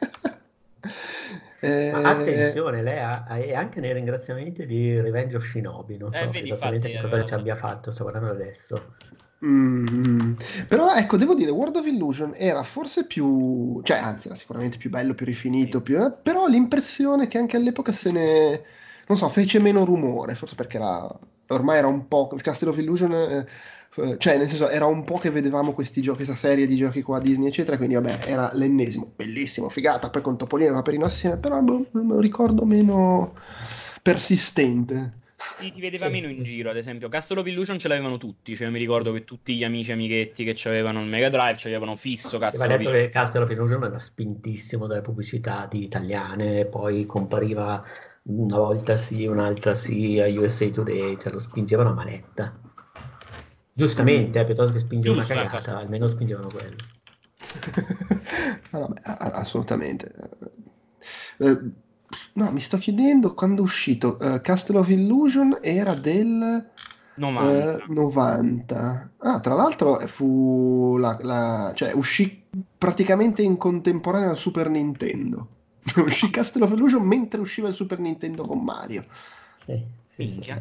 Eh, 1.58 1.90
Ma 1.90 2.10
attenzione, 2.10 2.82
lei 2.82 2.98
ha, 2.98 3.26
è 3.26 3.54
anche 3.54 3.80
nei 3.80 3.92
ringraziamenti 3.92 4.66
di 4.66 5.00
Revenge 5.00 5.36
of 5.36 5.44
Shinobi, 5.44 5.96
non 5.96 6.12
Eh, 6.12 6.18
so 6.18 6.30
vedi, 6.30 6.50
esattamente 6.50 6.88
infatti, 6.88 7.08
che 7.08 7.10
cosa 7.16 7.22
eh, 7.22 7.26
ci 7.26 7.34
abbia 7.34 7.56
fatto, 7.56 7.90
sto 7.92 8.02
guardando 8.02 8.30
adesso. 8.30 8.94
Mm, 9.44 10.32
però 10.68 10.94
ecco, 10.94 11.16
devo 11.16 11.34
dire, 11.34 11.50
World 11.50 11.76
of 11.76 11.86
Illusion 11.86 12.32
era 12.36 12.62
forse 12.62 13.06
più, 13.06 13.80
cioè 13.82 13.98
anzi 13.98 14.28
era 14.28 14.36
sicuramente 14.36 14.78
più 14.78 14.90
bello, 14.90 15.14
più 15.14 15.26
rifinito, 15.26 15.82
più, 15.82 16.00
eh, 16.02 16.12
però 16.12 16.44
ho 16.44 16.48
l'impressione 16.48 17.28
che 17.28 17.38
anche 17.38 17.56
all'epoca 17.56 17.92
se 17.92 18.10
ne, 18.12 18.62
non 19.06 19.18
so, 19.18 19.28
fece 19.28 19.58
meno 19.58 19.84
rumore, 19.84 20.34
forse 20.34 20.54
perché 20.54 20.76
era, 20.78 21.08
ormai 21.48 21.78
era 21.78 21.86
un 21.86 22.08
po', 22.08 22.28
Castle 22.40 22.70
of 22.70 22.78
Illusion, 22.78 23.12
eh, 23.12 23.46
eh, 23.98 24.16
cioè 24.18 24.36
nel 24.36 24.48
senso 24.48 24.68
era 24.68 24.86
un 24.86 25.04
po' 25.04 25.18
che 25.18 25.30
vedevamo 25.30 25.72
questi 25.72 26.02
giochi, 26.02 26.24
questa 26.24 26.34
serie 26.34 26.66
di 26.66 26.76
giochi 26.76 27.02
qua 27.02 27.18
Disney 27.18 27.48
eccetera, 27.48 27.76
quindi 27.76 27.94
vabbè 27.94 28.20
era 28.26 28.50
l'ennesimo, 28.52 29.10
bellissimo, 29.16 29.68
figata, 29.68 30.10
poi 30.10 30.22
con 30.22 30.36
Topolino 30.36 30.70
e 30.70 30.74
Paperino 30.74 31.06
assieme, 31.06 31.38
però 31.38 31.60
boh, 31.60 31.86
lo 31.92 32.20
ricordo 32.20 32.64
meno 32.64 33.34
persistente. 34.02 35.24
Sì, 35.58 35.70
ti 35.70 35.80
vedeva 35.80 36.06
Sì. 36.06 36.12
meno 36.12 36.28
in 36.28 36.42
giro, 36.42 36.70
ad 36.70 36.76
esempio. 36.76 37.08
Castle 37.08 37.40
of 37.40 37.46
Illusion 37.46 37.78
ce 37.78 37.88
l'avevano 37.88 38.16
tutti. 38.16 38.56
Cioè, 38.56 38.68
mi 38.70 38.78
ricordo 38.78 39.12
che 39.12 39.24
tutti 39.24 39.54
gli 39.54 39.64
amici 39.64 39.90
e 39.90 39.92
amichetti 39.94 40.44
che 40.44 40.68
avevano 40.68 41.00
il 41.02 41.08
Mega 41.08 41.28
Drive 41.28 41.56
ce 41.58 41.68
l'avevano 41.68 41.96
fisso 41.96 42.38
Castle 42.38 42.64
of 42.64 42.68
detto 42.70 42.82
Illusion. 42.88 43.06
che 43.06 43.08
Castle 43.12 43.42
of 43.42 43.50
Illusion 43.50 43.84
era 43.84 43.98
spintissimo 43.98 44.86
dalle 44.86 45.02
pubblicità 45.02 45.66
di 45.70 45.82
italiane, 45.84 46.66
poi 46.66 47.04
compariva 47.06 47.84
una 48.24 48.56
volta 48.58 48.96
sì, 48.96 49.26
un'altra 49.26 49.74
sì 49.74 50.18
a 50.20 50.26
USA 50.26 50.68
Today, 50.70 51.18
cioè 51.20 51.32
lo 51.32 51.38
spingevano 51.38 51.90
a 51.90 51.94
manetta. 51.94 52.58
Giustamente, 53.72 54.40
eh, 54.40 54.44
piuttosto 54.46 54.72
che 54.72 54.78
spingere 54.78 55.14
una 55.14 55.24
cagata, 55.26 55.56
infatti. 55.56 55.70
almeno 55.70 56.06
spingevano 56.06 56.48
quello. 56.48 56.76
A- 58.72 58.88
a- 59.02 59.30
assolutamente. 59.34 60.12
Eh, 61.38 61.58
no, 62.36 62.50
mi 62.52 62.60
sto 62.60 62.76
chiedendo 62.78 63.34
quando 63.34 63.60
è 63.62 63.64
uscito. 63.64 64.18
eh, 64.20 64.40
Castle 64.40 64.78
of 64.78 64.88
Illusion 64.88 65.58
era 65.62 65.94
del 65.94 66.70
90. 67.14 67.76
eh, 67.78 67.84
90. 67.88 69.10
Ah, 69.18 69.40
tra 69.40 69.54
l'altro 69.54 70.00
eh, 70.00 70.06
fu 70.06 70.96
la, 70.98 71.16
la- 71.22 71.72
cioè 71.74 71.92
uscì 71.94 72.44
praticamente 72.76 73.42
in 73.42 73.56
contemporanea 73.56 74.30
al 74.30 74.36
Super 74.38 74.68
Nintendo. 74.68 75.48
uscì 76.04 76.30
Castle 76.30 76.64
of 76.64 76.72
Illusion 76.72 77.02
mentre 77.02 77.40
usciva 77.40 77.68
il 77.68 77.74
Super 77.74 77.98
Nintendo 77.98 78.44
con 78.44 78.62
Mario. 78.62 79.04
Sì, 79.64 79.84
sì, 80.14 80.28
sì. 80.42 80.52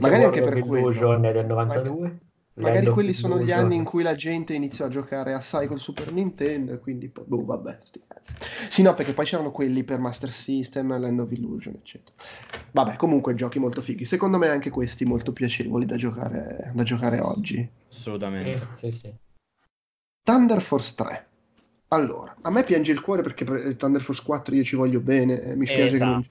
Magari 0.00 0.24
anche 0.24 0.42
per 0.42 0.54
of 0.54 0.66
quello. 0.66 0.88
Illusion 0.88 1.20
del 1.22 1.46
92. 1.46 1.98
Magari 1.98 2.20
quelli 2.54 3.12
sono 3.14 3.40
gli 3.40 3.50
anni 3.50 3.76
in 3.76 3.84
cui 3.84 4.02
la 4.02 4.14
gente 4.14 4.54
iniziò 4.54 4.84
a 4.84 4.88
giocare 4.88 5.32
assai 5.32 5.66
col 5.66 5.80
Super 5.80 6.12
Nintendo, 6.12 6.74
e 6.74 6.78
quindi 6.78 7.08
poi, 7.08 7.24
boh, 7.26 7.44
vabbè, 7.44 7.78
sti 7.82 8.02
cazzi. 8.06 8.34
Sì, 8.68 8.82
no, 8.82 8.94
perché 8.94 9.14
poi 9.14 9.24
c'erano 9.24 9.50
quelli 9.50 9.84
per 9.84 9.98
Master 9.98 10.30
System, 10.30 10.98
Land 10.98 11.20
of 11.20 11.32
Illusion, 11.32 11.74
eccetera. 11.74 12.14
Vabbè, 12.72 12.96
comunque 12.96 13.34
giochi 13.34 13.58
molto 13.58 13.80
fighi. 13.80 14.04
Secondo 14.04 14.38
me 14.38 14.48
anche 14.48 14.70
questi 14.70 15.04
molto 15.04 15.32
piacevoli 15.32 15.86
da 15.86 15.96
giocare, 15.96 16.72
da 16.74 16.82
giocare 16.82 17.20
oggi. 17.20 17.68
Assolutamente. 17.88 18.66
Sì, 18.76 18.90
sì, 18.90 18.98
sì. 18.98 19.14
Thunder 20.22 20.60
Force 20.60 20.92
3. 20.94 21.26
Allora, 21.92 22.34
a 22.40 22.50
me 22.50 22.64
piange 22.64 22.90
il 22.90 23.02
cuore 23.02 23.20
perché 23.20 23.44
per 23.44 23.76
Thunder 23.76 24.00
Force 24.00 24.22
4 24.24 24.54
io 24.54 24.64
ci 24.64 24.76
voglio 24.76 25.00
bene, 25.00 25.42
eh, 25.42 25.54
mi 25.54 25.66
spiace 25.66 25.96
Esatto. 25.96 26.22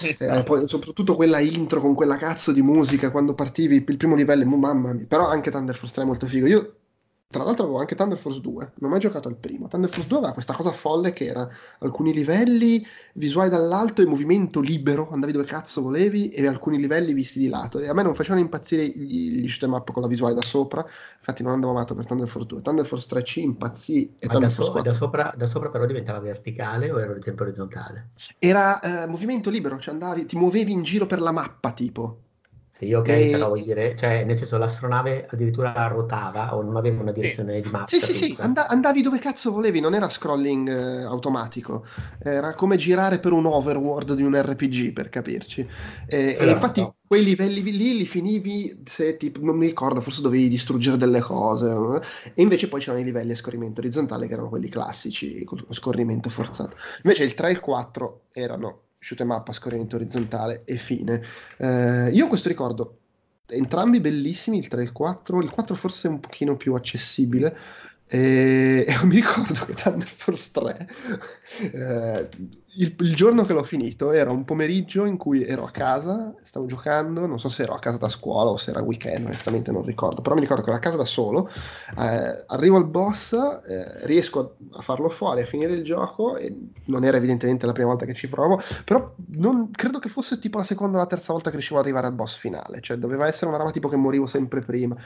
che 0.00 0.16
non... 0.20 0.36
Eh, 0.38 0.42
poi, 0.42 0.68
soprattutto 0.68 1.16
quella 1.16 1.38
intro 1.38 1.80
con 1.80 1.94
quella 1.94 2.18
cazzo 2.18 2.52
di 2.52 2.60
musica 2.60 3.10
quando 3.10 3.34
partivi 3.34 3.76
il 3.76 3.96
primo 3.96 4.14
livello, 4.14 4.44
mamma 4.44 4.92
mia. 4.92 5.06
Però 5.08 5.26
anche 5.26 5.50
Thunder 5.50 5.74
Force 5.74 5.94
3 5.94 6.02
è 6.02 6.06
molto 6.06 6.26
figo. 6.26 6.46
Io 6.46 6.74
tra 7.34 7.42
l'altro 7.42 7.64
avevo 7.64 7.80
anche 7.80 7.96
Thunder 7.96 8.16
Force 8.16 8.40
2, 8.40 8.72
non 8.76 8.88
ho 8.88 8.92
mai 8.92 9.00
giocato 9.00 9.26
al 9.26 9.34
primo. 9.34 9.66
Thunder 9.66 9.90
Force 9.90 10.06
2 10.06 10.18
aveva 10.18 10.32
questa 10.32 10.52
cosa 10.54 10.70
folle 10.70 11.12
che 11.12 11.24
era 11.26 11.48
alcuni 11.80 12.12
livelli 12.14 12.86
visuali 13.14 13.50
dall'alto 13.50 14.02
e 14.02 14.06
movimento 14.06 14.60
libero, 14.60 15.10
andavi 15.10 15.32
dove 15.32 15.44
cazzo 15.44 15.82
volevi, 15.82 16.28
e 16.28 16.46
alcuni 16.46 16.78
livelli 16.78 17.12
visti 17.12 17.40
di 17.40 17.48
lato. 17.48 17.80
E 17.80 17.88
a 17.88 17.92
me 17.92 18.04
non 18.04 18.14
facevano 18.14 18.40
impazzire 18.40 18.86
gli, 18.86 19.40
gli 19.40 19.48
shoot 19.48 19.68
up 19.68 19.90
con 19.92 20.02
la 20.02 20.08
visuale 20.08 20.34
da 20.34 20.42
sopra, 20.42 20.84
infatti 20.84 21.42
non 21.42 21.54
andavo 21.54 21.72
amato 21.72 21.94
per 21.96 22.06
Thunder 22.06 22.28
Force 22.28 22.46
2. 22.46 22.62
Thunder 22.62 22.86
Force 22.86 23.06
3 23.08 23.24
ci 23.24 23.42
impazzì 23.42 24.14
e 24.16 24.26
Ma 24.28 24.32
Thunder 24.34 24.48
da, 24.50 24.54
Force 24.54 24.70
so- 24.70 24.70
4 24.70 24.90
da 24.92 24.96
sopra, 24.96 25.34
da 25.36 25.46
sopra 25.48 25.70
però 25.70 25.86
diventava 25.86 26.20
verticale 26.20 26.92
o 26.92 27.00
era 27.00 27.20
sempre 27.20 27.46
orizzontale? 27.46 28.10
era 28.38 28.80
eh, 28.80 29.06
movimento 29.08 29.50
libero, 29.50 29.78
cioè 29.78 29.92
andavi, 29.94 30.26
ti 30.26 30.36
muovevi 30.36 30.70
in 30.72 30.82
giro 30.82 31.06
per 31.06 31.20
la 31.20 31.32
mappa 31.32 31.72
tipo. 31.72 32.18
Sì, 32.76 32.92
ok, 32.92 33.06
E- 33.08 33.30
però 33.30 33.46
vuol 33.48 33.62
dire, 33.62 33.96
cioè, 33.96 34.24
nel 34.24 34.36
senso 34.36 34.58
l'astronave 34.58 35.26
addirittura 35.30 35.86
ruotava 35.88 36.54
o 36.56 36.62
non 36.62 36.76
aveva 36.76 37.00
una 37.02 37.12
direzione 37.12 37.60
di 37.60 37.70
mappa 37.70 37.86
Sì, 37.86 38.00
sì, 38.00 38.14
sì, 38.14 38.36
and- 38.40 38.58
andavi 38.66 39.02
dove 39.02 39.18
cazzo 39.18 39.52
volevi, 39.52 39.78
non 39.80 39.94
era 39.94 40.08
scrolling 40.08 40.68
eh, 40.68 41.02
automatico, 41.04 41.84
era 42.18 42.54
come 42.54 42.76
girare 42.76 43.18
per 43.20 43.32
un 43.32 43.46
overworld 43.46 44.14
di 44.14 44.22
un 44.22 44.40
RPG, 44.40 44.92
per 44.92 45.08
capirci. 45.10 45.68
E, 46.06 46.38
e 46.40 46.48
infatti 46.50 46.90
quei 47.06 47.22
livelli 47.22 47.62
lì 47.62 47.96
li 47.96 48.06
finivi 48.06 48.82
se 48.84 49.16
tipo, 49.18 49.40
non 49.44 49.56
mi 49.56 49.66
ricordo, 49.66 50.00
forse 50.00 50.22
dovevi 50.22 50.48
distruggere 50.48 50.96
delle 50.96 51.20
cose, 51.20 51.70
eh, 51.70 52.32
e 52.34 52.42
invece 52.42 52.68
poi 52.68 52.80
c'erano 52.80 53.00
i 53.00 53.04
livelli 53.04 53.32
a 53.32 53.36
scorrimento 53.36 53.80
orizzontale 53.80 54.26
che 54.26 54.32
erano 54.32 54.48
quelli 54.48 54.68
classici, 54.68 55.44
con 55.44 55.64
scorrimento 55.70 56.30
forzato. 56.30 56.76
Invece 57.02 57.24
il 57.24 57.34
3 57.34 57.48
e 57.48 57.52
il 57.52 57.60
4 57.60 58.22
erano 58.32 58.80
shoot 59.04 59.20
'em 59.20 59.30
up 59.30 59.48
a 59.48 59.52
scorrimento 59.52 59.96
orizzontale 59.96 60.62
e 60.64 60.78
fine. 60.78 61.22
Eh, 61.58 62.08
io 62.10 62.26
questo 62.26 62.48
ricordo, 62.48 63.00
entrambi 63.46 64.00
bellissimi, 64.00 64.56
il 64.56 64.68
3 64.68 64.80
e 64.80 64.84
il 64.84 64.92
4, 64.92 65.42
il 65.42 65.50
4 65.50 65.74
forse 65.74 66.08
è 66.08 66.10
un 66.10 66.20
pochino 66.20 66.56
più 66.56 66.72
accessibile, 66.74 67.54
e, 68.06 68.86
e 68.88 69.04
mi 69.04 69.16
ricordo 69.16 69.66
che 69.66 69.74
Thunder 69.74 70.08
Force 70.08 70.50
3, 70.52 70.88
eh, 71.72 72.28
il, 72.76 72.94
il 72.98 73.14
giorno 73.14 73.44
che 73.44 73.52
l'ho 73.52 73.62
finito 73.62 74.10
era 74.12 74.30
un 74.30 74.44
pomeriggio 74.44 75.04
in 75.04 75.16
cui 75.16 75.44
ero 75.44 75.64
a 75.64 75.70
casa, 75.70 76.34
stavo 76.42 76.66
giocando, 76.66 77.26
non 77.26 77.38
so 77.38 77.48
se 77.48 77.62
ero 77.62 77.74
a 77.74 77.78
casa 77.78 77.98
da 77.98 78.08
scuola 78.08 78.50
o 78.50 78.56
se 78.56 78.70
era 78.70 78.82
weekend, 78.82 79.26
onestamente 79.26 79.70
non 79.70 79.84
ricordo, 79.84 80.22
però 80.22 80.34
mi 80.34 80.40
ricordo 80.40 80.62
che 80.62 80.70
ero 80.70 80.78
a 80.78 80.82
casa 80.82 80.96
da 80.96 81.04
solo, 81.04 81.48
eh, 81.98 82.44
arrivo 82.46 82.76
al 82.76 82.86
boss, 82.86 83.32
eh, 83.32 84.06
riesco 84.06 84.56
a, 84.72 84.82
farlo 84.82 85.08
fuori, 85.08 85.42
a 85.42 85.46
finire 85.46 85.72
il 85.72 85.84
gioco, 85.84 86.36
non 86.86 87.04
era 87.04 87.16
evidentemente 87.16 87.66
la 87.66 87.72
prima 87.72 87.88
volta 87.88 88.06
che 88.06 88.14
ci 88.14 88.28
provo, 88.28 88.60
però 88.84 89.14
non, 89.36 89.70
credo 89.70 89.98
che 89.98 90.08
fosse 90.08 90.38
tipo 90.38 90.58
la 90.58 90.64
seconda 90.64 90.96
o 90.96 91.00
la 91.00 91.06
terza 91.06 91.32
volta 91.32 91.50
che 91.50 91.56
riuscivo 91.56 91.78
ad 91.78 91.84
arrivare 91.84 92.06
al 92.06 92.14
boss 92.14 92.36
finale, 92.36 92.80
cioè 92.80 92.96
doveva 92.96 93.26
essere 93.26 93.46
una 93.46 93.58
roba 93.58 93.70
tipo 93.70 93.88
che 93.88 93.96
morivo 93.96 94.26
sempre 94.26 94.60
prima. 94.60 94.96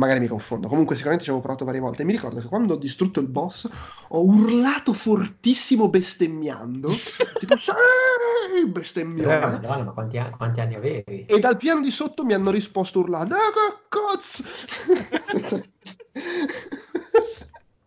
Magari 0.00 0.18
mi 0.20 0.28
confondo, 0.28 0.66
comunque 0.66 0.94
sicuramente 0.94 1.26
ci 1.26 1.30
avevo 1.30 1.44
provato 1.44 1.66
varie 1.66 1.80
volte 1.82 2.00
e 2.00 2.04
mi 2.06 2.12
ricordo 2.12 2.40
che 2.40 2.46
quando 2.46 2.72
ho 2.72 2.78
distrutto 2.78 3.20
il 3.20 3.26
boss 3.26 3.68
ho 4.08 4.24
urlato 4.24 4.94
fortissimo 4.94 5.90
bestemmiando, 5.90 6.88
tipo 7.38 7.54
sì, 7.58 7.70
Eh, 7.70 8.66
bestemmione, 8.66 9.38
Madonna, 9.38 9.84
ma 9.84 9.92
quanti, 9.92 10.16
an- 10.16 10.34
quanti 10.34 10.60
anni 10.60 10.74
avevi? 10.74 11.26
e 11.26 11.38
dal 11.38 11.58
piano 11.58 11.82
di 11.82 11.90
sotto 11.90 12.24
mi 12.24 12.32
hanno 12.32 12.50
risposto 12.50 13.00
urlando 13.00 13.34
"Eh, 13.34 13.38
che 13.38 13.76
cazzo!" 13.90 14.42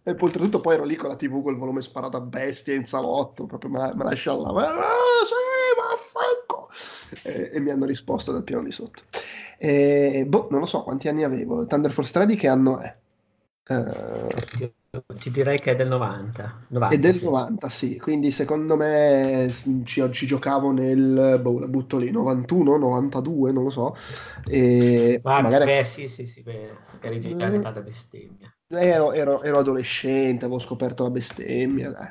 E 0.05 0.15
poi 0.15 0.27
oltretutto 0.27 0.59
poi 0.59 0.73
ero 0.75 0.83
lì 0.83 0.95
con 0.97 1.07
la 1.09 1.15
tv 1.15 1.41
col 1.41 1.55
volume 1.57 1.81
sparato 1.81 2.17
a 2.17 2.21
bestia 2.21 2.75
in 2.75 2.85
salotto, 2.85 3.45
proprio 3.45 3.71
me 3.71 3.79
la, 3.79 3.95
me 3.95 4.03
la 4.03 4.13
sciallava. 4.13 4.67
"Ah, 4.67 5.23
sì, 5.25 5.33
vaffanculo!" 5.79 6.69
E, 7.23 7.49
e 7.53 7.59
mi 7.59 7.71
hanno 7.71 7.85
risposto 7.85 8.31
dal 8.33 8.43
piano 8.43 8.63
di 8.63 8.71
sotto. 8.71 9.01
E, 9.69 10.25
boh, 10.27 10.47
non 10.51 10.59
lo 10.59 10.65
so 10.65 10.83
quanti 10.83 11.07
anni 11.07 11.23
avevo. 11.23 11.65
Thunder 11.65 11.91
Force 11.91 12.11
3 12.11 12.25
di 12.25 12.35
che 12.35 12.47
anno 12.47 12.79
è? 12.79 12.95
Eh, 13.65 14.47
Ti, 15.19 15.31
direi 15.31 15.59
che 15.59 15.71
è 15.71 15.75
del 15.75 15.87
90. 15.87 16.65
90 16.69 16.73
è 16.85 16.99
del 16.99 17.19
sì. 17.19 17.23
90, 17.23 17.69
sì, 17.69 17.97
quindi 17.99 18.31
secondo 18.31 18.75
me 18.77 19.51
ci, 19.85 20.01
ci 20.11 20.25
giocavo 20.27 20.71
nel, 20.71 21.39
boh, 21.41 21.59
la 21.59 21.67
butto 21.67 21.97
lì, 21.97 22.11
91, 22.11 22.77
92, 22.77 23.51
non 23.51 23.63
lo 23.63 23.69
so. 23.69 23.95
E 24.45 25.25
Ah, 25.25 25.41
magari 25.41 25.65
beh, 25.65 25.83
sì, 25.85 26.07
sì, 26.07 26.25
sì, 26.25 26.41
beh, 26.43 26.77
eri 27.01 27.19
già 27.35 27.49
età 27.49 27.71
da 27.71 27.81
bestemmia. 27.81 28.53
ero, 28.67 29.13
ero- 29.13 29.41
ero 29.41 29.59
adolescente, 29.59 30.43
avevo 30.45 30.59
scoperto 30.59 31.03
la 31.03 31.11
bestemmia, 31.11 31.91
dai, 31.91 32.09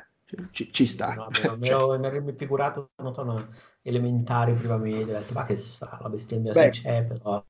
ci, 0.51 0.71
ci 0.71 0.85
sta. 0.85 1.15
No, 1.15 1.29
me 1.31 1.39
lo- 1.41 1.57
me 1.57 1.67
l'ero 1.67 2.33
figurato, 2.35 2.91
non 2.97 3.13
so, 3.13 3.23
no, 3.23 3.49
elementari, 3.81 4.53
prima 4.55 4.77
media, 4.77 5.17
ho 5.17 5.19
detto, 5.19 5.33
ma 5.33 5.45
che 5.45 5.57
sa, 5.57 5.97
la 6.01 6.09
bestemmia 6.09 6.53
Beh, 6.53 6.59
se 6.65 6.69
c'è, 6.69 7.03
però 7.05 7.45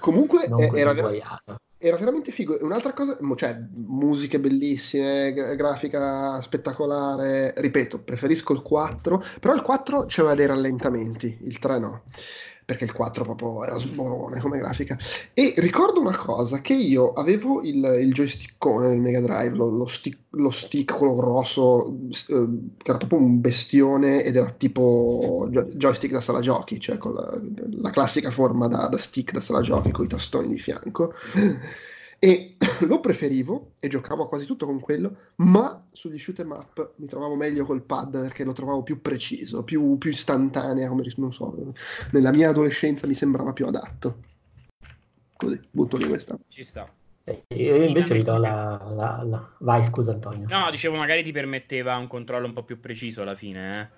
Comunque 0.00 0.42
era, 0.80 0.92
ver- 0.92 1.00
guaiato. 1.00 1.56
era 1.78 1.96
veramente 1.96 2.30
figo. 2.32 2.58
Un'altra 2.62 2.92
cosa, 2.92 3.16
cioè, 3.36 3.58
musiche 3.74 4.38
bellissime, 4.40 5.32
gra- 5.32 5.54
grafica 5.54 6.40
spettacolare. 6.40 7.54
Ripeto, 7.56 8.00
preferisco 8.02 8.52
il 8.52 8.62
4, 8.62 9.22
però 9.40 9.54
il 9.54 9.62
4 9.62 10.04
c'aveva 10.06 10.34
dei 10.34 10.46
rallentamenti, 10.46 11.38
il 11.42 11.58
3 11.58 11.78
no. 11.78 12.02
Perché 12.64 12.84
il 12.84 12.92
4 12.92 13.24
proprio 13.24 13.64
era 13.64 13.76
sborone 13.76 14.40
come 14.40 14.58
grafica. 14.58 14.96
E 15.34 15.54
ricordo 15.58 16.00
una 16.00 16.16
cosa, 16.16 16.60
che 16.60 16.74
io 16.74 17.12
avevo 17.12 17.62
il, 17.62 17.84
il 18.00 18.12
joystickone 18.12 18.88
del 18.88 19.00
Mega 19.00 19.20
Drive, 19.20 19.54
lo, 19.54 19.70
lo 19.70 19.86
stick, 19.86 20.18
lo 20.30 20.50
stick, 20.50 20.96
quello 20.96 21.14
grosso, 21.14 21.94
eh, 22.28 22.48
che 22.76 22.90
era 22.90 22.98
proprio 22.98 23.18
un 23.18 23.40
bestione 23.40 24.22
ed 24.22 24.36
era 24.36 24.50
tipo 24.50 25.48
joystick 25.50 26.12
da 26.12 26.20
sala 26.20 26.40
giochi, 26.40 26.80
cioè 26.80 26.96
con 26.96 27.14
la, 27.14 27.40
la 27.80 27.90
classica 27.90 28.30
forma 28.30 28.66
da, 28.68 28.88
da 28.88 28.98
stick 28.98 29.32
da 29.32 29.40
sala 29.40 29.60
giochi 29.60 29.90
con 29.90 30.06
i 30.06 30.08
tastoni 30.08 30.48
di 30.48 30.58
fianco. 30.58 31.12
E 32.24 32.56
lo 32.88 33.00
preferivo 33.00 33.72
e 33.78 33.88
giocavo 33.88 34.28
quasi 34.28 34.46
tutto 34.46 34.64
con 34.64 34.80
quello, 34.80 35.14
ma 35.36 35.86
sugli 35.92 36.18
shoot 36.18 36.38
'em 36.38 36.52
up 36.52 36.94
mi 36.96 37.06
trovavo 37.06 37.34
meglio 37.34 37.66
col 37.66 37.82
pad 37.82 38.18
perché 38.18 38.44
lo 38.44 38.54
trovavo 38.54 38.82
più 38.82 39.02
preciso, 39.02 39.62
più, 39.62 39.98
più 39.98 40.08
istantaneo, 40.10 40.88
come 40.88 41.04
non 41.16 41.34
so, 41.34 41.74
nella 42.12 42.32
mia 42.32 42.48
adolescenza 42.48 43.06
mi 43.06 43.12
sembrava 43.12 43.52
più 43.52 43.66
adatto. 43.66 44.22
Così, 45.36 45.60
butto 45.70 45.98
lì 45.98 46.06
questa. 46.06 46.38
Ci 46.48 46.62
sta. 46.62 46.90
Eh, 47.24 47.42
Io 47.56 47.76
invece 47.84 48.16
gli 48.16 48.22
do 48.22 48.38
la, 48.38 48.82
la- 48.94 49.22
la- 49.22 49.50
Vai, 49.58 49.84
scusa 49.84 50.12
Antonio. 50.12 50.46
No, 50.48 50.70
dicevo, 50.70 50.96
magari 50.96 51.22
ti 51.22 51.32
permetteva 51.32 51.94
un 51.98 52.06
controllo 52.06 52.46
un 52.46 52.54
po' 52.54 52.64
più 52.64 52.80
preciso 52.80 53.20
alla 53.20 53.34
fine, 53.34 53.80
eh. 53.80 53.88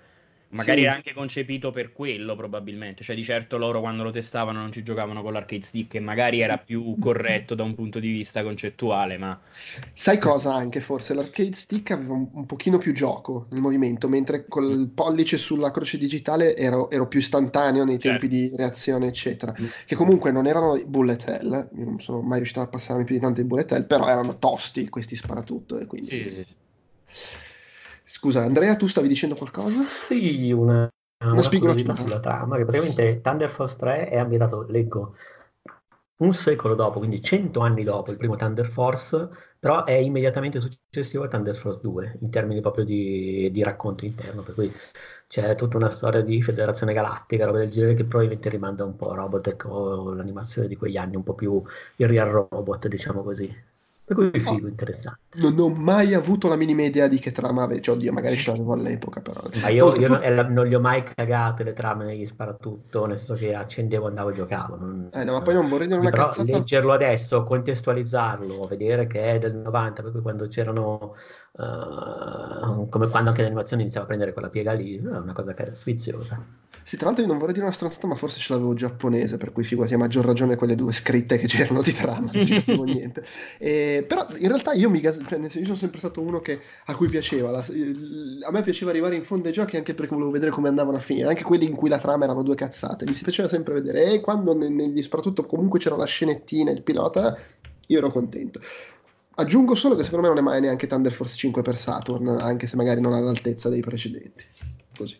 Magari 0.49 0.81
Sì. 0.81 0.85
era 0.85 0.93
anche 0.93 1.13
concepito 1.13 1.71
per 1.71 1.91
quello, 1.93 2.35
probabilmente. 2.35 3.03
Cioè, 3.03 3.15
di 3.15 3.23
certo 3.23 3.57
loro 3.57 3.79
quando 3.81 4.03
lo 4.03 4.11
testavano 4.11 4.59
non 4.59 4.71
ci 4.71 4.83
giocavano 4.83 5.21
con 5.21 5.33
l'arcade 5.33 5.63
stick 5.63 5.95
e 5.95 5.99
magari 5.99 6.41
era 6.41 6.57
più 6.57 6.97
corretto 6.99 7.55
da 7.55 7.63
un 7.63 7.75
punto 7.75 7.99
di 7.99 8.11
vista 8.11 8.43
concettuale, 8.43 9.17
ma 9.17 9.39
Sai 9.93 10.17
cosa 10.19 10.53
anche 10.53 10.79
forse? 10.79 11.13
L'arcade 11.13 11.53
stick 11.55 11.91
aveva 11.91 12.13
un, 12.13 12.29
un 12.31 12.45
pochino 12.45 12.77
più 12.77 12.93
gioco 12.93 13.47
nel 13.51 13.59
movimento, 13.61 14.07
mentre 14.07 14.45
col 14.47 14.89
pollice 14.93 15.37
sulla 15.37 15.71
croce 15.71 15.97
digitale 15.97 16.55
ero, 16.55 16.89
ero 16.91 17.07
più 17.07 17.19
istantaneo 17.19 17.83
nei 17.83 17.99
Certo. 17.99 18.27
tempi 18.27 18.27
di 18.27 18.55
reazione, 18.55 19.07
eccetera. 19.07 19.53
Che 19.85 19.95
comunque 19.95 20.31
non 20.31 20.45
erano 20.47 20.75
i 20.75 20.85
bullet 20.85 21.27
hell, 21.27 21.69
io 21.75 21.85
non 21.85 21.99
sono 21.99 22.21
mai 22.21 22.37
riuscito 22.37 22.61
a 22.61 22.67
passarmi 22.67 23.03
più 23.03 23.15
di 23.15 23.21
tanto 23.21 23.41
i 23.41 23.45
bullet 23.45 23.71
hell, 23.71 23.87
però 23.87 24.07
erano 24.07 24.37
tosti 24.37 24.87
questi 24.89 25.15
sparatutto. 25.15 25.79
E 25.79 25.85
quindi... 25.87 26.11
sì, 26.11 26.43
sì. 26.45 26.45
Scusa, 28.17 28.41
Andrea, 28.41 28.75
tu 28.75 28.87
stavi 28.87 29.07
dicendo 29.07 29.35
qualcosa? 29.35 29.83
Sì, 29.83 30.51
una, 30.51 30.89
una 31.19 31.41
spigolatura. 31.43 31.59
curiosità 31.59 31.95
sulla 31.95 32.19
trama, 32.19 32.57
che 32.57 32.65
praticamente 32.65 33.21
Thunder 33.21 33.49
Force 33.49 33.77
3 33.77 34.09
è 34.09 34.17
ambientato, 34.17 34.63
leggo, 34.63 35.15
un 36.17 36.33
secolo 36.33 36.73
dopo, 36.73 36.97
quindi 36.97 37.21
100 37.21 37.59
anni 37.59 37.83
dopo 37.83 38.09
il 38.09 38.17
primo 38.17 38.35
Thunder 38.35 38.65
Force, 38.65 39.29
però 39.59 39.83
è 39.83 39.91
immediatamente 39.91 40.59
successivo 40.59 41.25
a 41.25 41.27
Thunder 41.27 41.55
Force 41.55 41.79
2, 41.79 42.17
in 42.21 42.31
termini 42.31 42.59
proprio 42.59 42.85
di, 42.85 43.51
di 43.51 43.61
racconto 43.61 44.03
interno, 44.03 44.41
per 44.41 44.55
cui 44.55 44.71
c'è 45.27 45.53
tutta 45.53 45.77
una 45.77 45.91
storia 45.91 46.21
di 46.21 46.41
Federazione 46.41 46.93
Galattica, 46.93 47.45
roba 47.45 47.59
del 47.59 47.69
genere, 47.69 47.93
che 47.93 48.03
probabilmente 48.05 48.49
rimanda 48.49 48.83
un 48.83 48.95
po' 48.95 49.11
a 49.11 49.15
Robotech 49.15 49.65
o 49.65 50.13
l'animazione 50.15 50.67
di 50.67 50.75
quegli 50.75 50.97
anni, 50.97 51.15
un 51.15 51.23
po' 51.23 51.35
più 51.35 51.61
il 51.97 52.07
real 52.07 52.29
robot, 52.49 52.87
diciamo 52.87 53.21
così. 53.21 53.75
Per 54.07 54.15
cui 54.15 54.31
è 54.31 54.39
figo, 54.39 54.67
oh, 54.67 54.69
interessante. 54.69 55.19
Non 55.33 55.59
ho 55.59 55.67
mai 55.67 56.13
avuto 56.13 56.47
la 56.47 56.55
minima 56.55 56.83
idea 56.83 57.09
di 57.09 57.19
che 57.19 57.33
trama 57.33 57.63
aveva. 57.63 57.81
Cioè, 57.81 57.95
oddio, 57.95 58.13
magari 58.13 58.37
ce 58.37 58.51
l'avevo 58.51 58.71
all'epoca, 58.71 59.19
però. 59.19 59.41
Ma 59.61 59.67
io, 59.67 59.93
io 59.97 60.07
non, 60.07 60.23
eh, 60.23 60.43
non, 60.43 60.65
li 60.65 60.75
ho 60.75 60.79
mai 60.79 61.03
cagate 61.03 61.63
le 61.65 61.73
trame 61.73 62.05
negli 62.05 62.25
sparatutto, 62.25 63.05
nel 63.05 63.17
senso 63.17 63.33
che 63.33 63.53
accendevo, 63.53 64.07
andavo 64.07 64.29
e 64.29 64.33
giocavo. 64.33 64.77
Non... 64.77 65.09
Eh, 65.11 65.25
no, 65.25 65.33
ma 65.33 65.41
poi 65.41 65.55
non 65.55 65.67
vorrei 65.67 65.87
dire 65.87 65.99
sì, 65.99 66.05
una 66.05 66.15
però 66.15 66.29
cazzata. 66.29 66.49
leggerlo 66.49 66.93
adesso, 66.93 67.43
contestualizzarlo, 67.43 68.65
vedere 68.67 69.07
che 69.07 69.33
è 69.33 69.39
del 69.39 69.55
90, 69.55 70.01
per 70.01 70.11
cui 70.13 70.21
quando 70.21 70.47
c'erano... 70.47 71.15
Uh, 71.51 72.87
come 72.87 73.09
quando 73.09 73.31
anche 73.31 73.41
l'animazione 73.41 73.81
iniziava 73.81 74.05
a 74.05 74.07
prendere 74.07 74.31
quella 74.31 74.47
piega 74.47 74.71
lì, 74.71 74.95
è 74.95 75.05
una 75.05 75.33
cosa 75.33 75.53
che 75.53 75.63
era 75.63 75.73
sfiziosa. 75.73 76.41
Sì, 76.87 76.95
tra 76.95 77.07
l'altro 77.07 77.25
io 77.25 77.29
non 77.29 77.37
vorrei 77.37 77.53
dire 77.53 77.65
una 77.65 77.75
stronzata, 77.75 78.07
ma 78.07 78.15
forse 78.15 78.39
ce 78.39 78.53
l'avevo 78.53 78.73
giapponese, 78.73 79.35
per 79.35 79.51
cui 79.51 79.65
figurati 79.65 79.93
a 79.93 79.97
maggior 79.97 80.23
ragione 80.23 80.55
quelle 80.55 80.73
due 80.73 80.93
scritte 80.93 81.35
che 81.35 81.45
c'erano 81.45 81.81
di 81.81 81.91
trama, 81.91 82.31
non 82.31 82.45
ci 82.45 82.53
capivo 82.53 82.85
niente. 82.87 83.25
E, 83.57 84.05
però 84.07 84.25
in 84.37 84.47
realtà 84.47 84.71
io 84.71 84.89
mi 84.89 85.01
gas- 85.01 85.21
cioè, 85.27 85.37
io 85.37 85.65
sono 85.65 85.75
sempre 85.75 85.99
stato 85.99 86.21
uno 86.21 86.39
che, 86.39 86.61
a 86.85 86.95
cui 86.95 87.09
piaceva, 87.09 87.51
la, 87.51 87.59
a 87.59 88.51
me 88.51 88.61
piaceva 88.61 88.91
arrivare 88.91 89.15
in 89.15 89.23
fondo 89.23 89.47
ai 89.47 89.53
giochi 89.53 89.75
anche 89.75 89.93
perché 89.93 90.13
volevo 90.13 90.31
vedere 90.31 90.49
come 90.49 90.69
andavano 90.69 90.95
a 90.95 91.01
finire, 91.01 91.27
anche 91.27 91.43
quelli 91.43 91.65
in 91.65 91.75
cui 91.75 91.89
la 91.89 91.97
trama 91.97 92.23
erano 92.23 92.41
due 92.41 92.55
cazzate, 92.55 93.03
mi 93.05 93.13
si 93.13 93.23
piaceva 93.23 93.49
sempre 93.49 93.73
vedere. 93.73 94.13
E 94.13 94.21
quando 94.21 94.55
ne- 94.55 94.69
negli 94.69 95.03
soprattutto 95.03 95.43
comunque 95.43 95.79
c'era 95.79 95.97
la 95.97 96.05
scenettina, 96.05 96.71
il 96.71 96.83
pilota, 96.83 97.37
io 97.87 97.97
ero 97.97 98.09
contento. 98.11 98.61
Aggiungo 99.35 99.75
solo 99.75 99.95
che 99.97 100.05
secondo 100.05 100.25
me 100.29 100.33
non 100.33 100.41
è 100.41 100.47
mai 100.47 100.61
neanche 100.61 100.87
Thunder 100.87 101.11
Force 101.11 101.35
5 101.35 101.61
per 101.63 101.77
Saturn, 101.77 102.29
anche 102.29 102.65
se 102.65 102.77
magari 102.77 103.01
non 103.01 103.11
all'altezza 103.11 103.67
dei 103.67 103.81
precedenti. 103.81 104.45
Così. 104.95 105.19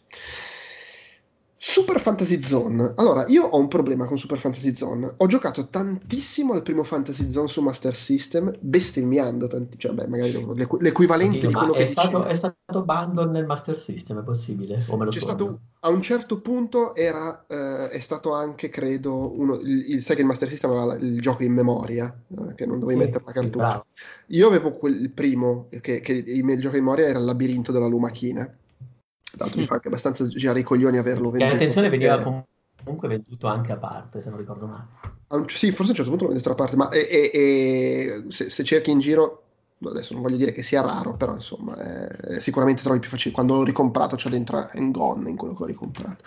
Super 1.59 1.99
Fantasy 1.99 2.41
Zone. 2.41 2.93
Allora, 2.95 3.25
io 3.27 3.43
ho 3.45 3.57
un 3.59 3.67
problema 3.67 4.05
con 4.05 4.17
Super 4.17 4.39
Fantasy 4.39 4.73
Zone. 4.73 5.13
Ho 5.17 5.27
giocato 5.27 5.67
tantissimo 5.69 6.53
al 6.53 6.61
primo 6.63 6.83
Fantasy 6.83 7.29
Zone 7.31 7.47
su 7.47 7.61
Master 7.61 7.95
System, 7.95 8.55
bestemmiando 8.59 9.47
tanti, 9.47 9.77
cioè 9.77 9.91
beh, 9.93 10.07
magari 10.07 10.31
l'equ- 10.55 10.81
l'equivalente 10.81 11.37
Oddio, 11.37 11.47
di 11.47 11.53
quello 11.55 11.73
è 11.73 11.79
che 11.79 11.85
stato, 11.85 12.17
dicevo. 12.17 12.25
è 12.25 12.35
stato 12.35 12.83
bundle 12.85 13.29
nel 13.31 13.45
Master 13.45 13.79
System, 13.79 14.19
è 14.19 14.23
possibile? 14.23 14.83
O 14.87 14.97
me 14.97 15.05
lo 15.05 15.11
C'è 15.11 15.19
stato 15.21 15.59
a 15.81 15.89
un 15.89 16.01
certo 16.01 16.41
punto 16.41 16.93
era 16.95 17.45
eh, 17.47 17.89
è 17.89 17.99
stato 17.99 18.33
anche 18.33 18.67
credo 18.69 19.37
uno 19.39 19.55
il, 19.55 19.91
il- 19.91 20.01
sai 20.03 20.15
che 20.15 20.21
il 20.21 20.27
Master 20.27 20.49
System 20.49 20.71
aveva 20.71 20.95
il 20.95 21.21
gioco 21.21 21.43
in 21.43 21.53
memoria 21.53 22.13
eh, 22.29 22.55
che 22.55 22.65
non 22.65 22.79
dovevi 22.79 22.99
Sì, 22.99 22.99
mettere 22.99 23.23
la 23.25 23.31
sì, 23.31 23.31
cartuccia. 23.31 23.79
bravo. 23.79 23.85
Io 24.27 24.47
avevo 24.47 24.75
quel, 24.75 24.99
il 24.99 25.09
primo 25.11 25.67
che, 25.81 26.01
che 26.01 26.11
il, 26.13 26.27
il 26.49 26.59
gioco 26.59 26.75
in 26.75 26.83
memoria 26.83 27.07
era 27.07 27.19
il 27.19 27.25
labirinto 27.25 27.71
della 27.71 27.87
lumachina. 27.87 28.53
Tanto 29.35 29.57
mi 29.57 29.65
fa 29.65 29.73
anche 29.75 29.87
abbastanza 29.87 30.25
girare 30.27 30.59
i 30.59 30.63
coglioni 30.63 30.97
averlo 30.97 31.29
Che 31.31 31.37
venduto. 31.37 31.55
attenzione 31.55 31.89
veniva 31.89 32.15
perché- 32.15 32.45
comunque 32.83 33.07
venduto 33.09 33.47
anche 33.47 33.71
a 33.71 33.77
parte, 33.77 34.21
se 34.21 34.29
non 34.29 34.37
ricordo 34.37 34.65
male. 34.67 34.85
a 35.27 35.43
sì, 35.47 35.71
forse 35.71 35.87
a 35.87 35.89
un 35.89 35.95
certo 35.95 36.09
punto 36.09 36.23
l'ho 36.25 36.29
venduto 36.31 36.49
da 36.49 36.55
parte, 36.55 36.75
ma 36.77 36.89
e- 36.89 37.07
e- 37.09 37.31
e 37.33 38.23
se, 38.29 38.49
se 38.49 38.63
cerchi 38.63 38.91
in 38.91 38.99
giro, 38.99 39.41
adesso 39.83 40.13
non 40.13 40.23
voglio 40.23 40.37
dire 40.37 40.53
che 40.53 40.63
sia 40.63 40.81
raro, 40.81 41.15
però 41.17 41.33
insomma, 41.33 41.75
è- 41.75 42.39
sicuramente 42.39 42.81
trovi 42.81 42.99
più 42.99 43.09
facile. 43.09 43.33
Quando 43.33 43.55
l'ho 43.55 43.63
ricomprato 43.63 44.15
c'è 44.15 44.29
dentro 44.29 44.69
Engon 44.71 45.27
in 45.27 45.35
quello 45.35 45.53
che 45.53 45.63
ho 45.63 45.65
ricomprato. 45.65 46.23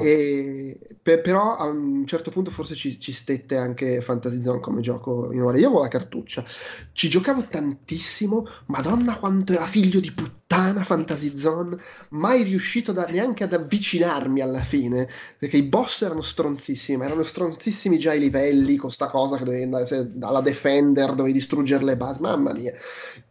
E, 0.00 0.78
per- 1.02 1.22
però 1.22 1.56
a 1.56 1.64
un 1.66 2.06
certo 2.06 2.30
punto 2.30 2.50
forse 2.50 2.74
ci, 2.74 3.00
ci 3.00 3.12
stette 3.12 3.56
anche 3.56 4.00
Fantasy 4.02 4.42
Zone 4.42 4.60
come 4.60 4.82
gioco 4.82 5.32
in 5.32 5.40
ore. 5.40 5.58
Io 5.58 5.66
avevo 5.68 5.80
la 5.80 5.88
cartuccia, 5.88 6.44
ci 6.92 7.08
giocavo 7.08 7.44
tantissimo, 7.48 8.46
madonna 8.66 9.18
quanto 9.18 9.54
era 9.54 9.64
figlio 9.66 10.00
di 10.00 10.12
puttana 10.12 10.42
Fantasy 10.46 11.28
Zone, 11.28 11.76
mai 12.10 12.42
riuscito 12.44 12.92
da- 12.92 13.06
neanche 13.06 13.44
ad 13.44 13.52
avvicinarmi 13.52 14.40
alla 14.40 14.60
fine, 14.62 15.08
perché 15.38 15.56
i 15.56 15.62
boss 15.62 16.02
erano 16.02 16.22
stronzissimi, 16.22 16.98
ma 16.98 17.06
erano 17.06 17.22
stronzissimi 17.24 17.98
già 17.98 18.12
i 18.14 18.20
livelli, 18.20 18.76
con 18.76 18.90
sta 18.90 19.08
cosa 19.08 19.36
che 19.36 19.44
dovevi 19.44 19.64
andare 19.64 20.12
alla 20.20 20.40
Defender, 20.40 21.10
dovevi 21.14 21.32
distruggere 21.32 21.84
le 21.84 21.96
basi, 21.96 22.20
mamma 22.20 22.52
mia. 22.52 22.72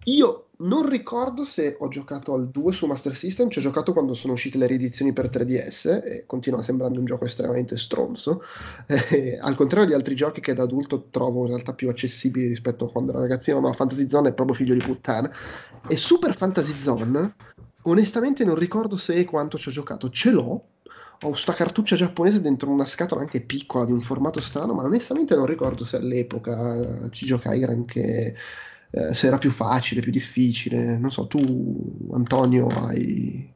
Io 0.05 0.49
non 0.63 0.87
ricordo 0.87 1.43
se 1.43 1.75
ho 1.77 1.87
giocato 1.87 2.33
al 2.33 2.49
2 2.49 2.71
su 2.71 2.85
Master 2.85 3.15
System, 3.15 3.49
ci 3.49 3.59
ho 3.59 3.61
giocato 3.61 3.93
quando 3.93 4.13
sono 4.13 4.33
uscite 4.33 4.57
le 4.57 4.67
riedizioni 4.67 5.13
per 5.13 5.29
3DS 5.29 6.03
e 6.03 6.23
continua 6.25 6.61
sembrando 6.61 6.99
un 6.99 7.05
gioco 7.05 7.25
estremamente 7.25 7.77
stronzo, 7.77 8.41
Eh, 8.87 9.37
al 9.39 9.55
contrario 9.55 9.87
di 9.87 9.93
altri 9.93 10.15
giochi 10.15 10.41
che 10.41 10.53
da 10.53 10.63
adulto 10.63 11.07
trovo 11.09 11.41
in 11.41 11.47
realtà 11.47 11.73
più 11.73 11.89
accessibili 11.89 12.47
rispetto 12.47 12.85
a 12.85 12.91
quando 12.91 13.11
ero 13.11 13.21
ragazzino, 13.21 13.59
no, 13.59 13.71
Fantasy 13.73 14.09
Zone 14.09 14.29
è 14.29 14.33
proprio 14.33 14.55
figlio 14.55 14.73
di 14.73 14.81
puttana. 14.81 15.31
E 15.87 15.97
Super 15.97 16.35
Fantasy 16.35 16.77
Zone, 16.77 17.35
onestamente 17.83 18.43
non 18.43 18.55
ricordo 18.55 18.97
se 18.97 19.15
e 19.15 19.25
quanto 19.25 19.57
ci 19.57 19.69
ho 19.69 19.71
giocato, 19.71 20.09
ce 20.09 20.31
l'ho, 20.31 20.63
ho 21.21 21.33
sta 21.33 21.53
cartuccia 21.53 21.95
giapponese 21.95 22.41
dentro 22.41 22.69
una 22.69 22.85
scatola 22.85 23.21
anche 23.21 23.41
piccola 23.41 23.85
di 23.85 23.91
un 23.91 24.01
formato 24.01 24.41
strano, 24.41 24.73
ma 24.73 24.83
onestamente 24.83 25.35
non 25.35 25.45
ricordo 25.45 25.85
se 25.85 25.97
all'epoca 25.97 27.09
ci 27.11 27.25
giocai 27.25 27.59
granché, 27.59 28.35
eh, 28.93 29.13
se 29.13 29.27
era 29.27 29.37
più 29.37 29.51
facile, 29.51 30.01
più 30.01 30.11
difficile. 30.11 30.97
Non 30.97 31.11
so, 31.11 31.27
tu, 31.27 32.09
Antonio, 32.13 32.67
hai, 32.69 33.53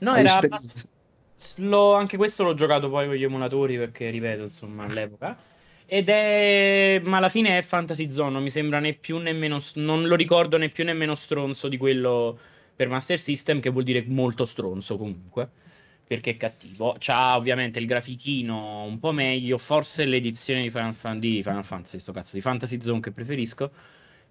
No, 0.00 0.14
hai 0.14 0.24
era 0.24 0.32
esperienza? 0.32 0.88
l'ho- 1.56 1.94
anche 1.94 2.16
questo 2.16 2.42
l'ho 2.44 2.54
giocato 2.54 2.88
poi 2.90 3.06
con 3.06 3.14
gli 3.16 3.22
emulatori 3.22 3.76
perché, 3.76 4.10
ripeto, 4.10 4.42
insomma, 4.42 4.84
all'epoca. 4.84 5.38
Ed 5.86 6.08
è... 6.08 7.00
ma 7.04 7.18
alla 7.18 7.28
fine 7.28 7.58
è 7.58 7.62
Fantasy 7.62 8.10
Zone, 8.10 8.30
non 8.30 8.42
mi 8.42 8.50
sembra 8.50 8.80
né 8.80 8.94
più 8.94 9.18
né 9.18 9.32
meno... 9.32 9.58
non 9.74 10.06
lo 10.06 10.16
ricordo 10.16 10.56
né 10.58 10.68
più 10.68 10.84
né 10.84 10.92
meno 10.92 11.14
stronzo 11.14 11.68
di 11.68 11.76
quello 11.76 12.38
per 12.74 12.88
Master 12.88 13.18
System, 13.18 13.60
che 13.60 13.70
vuol 13.70 13.84
dire 13.84 14.04
molto 14.06 14.44
stronzo 14.44 14.96
comunque, 14.98 15.48
perché 16.06 16.30
è 16.32 16.36
cattivo. 16.36 16.96
C'ha 16.98 17.36
ovviamente 17.36 17.78
il 17.78 17.86
grafichino 17.86 18.82
un 18.84 18.98
po' 18.98 19.12
meglio, 19.12 19.58
forse 19.58 20.04
l'edizione 20.04 20.62
di 20.62 20.70
Final, 20.70 20.94
Fan- 20.94 21.18
di 21.20 21.42
Final 21.42 21.64
Fantasy, 21.64 21.98
sto 22.00 22.12
cazzo, 22.12 22.34
di 22.34 22.42
Fantasy 22.42 22.80
Zone 22.80 23.00
che 23.00 23.12
preferisco, 23.12 23.70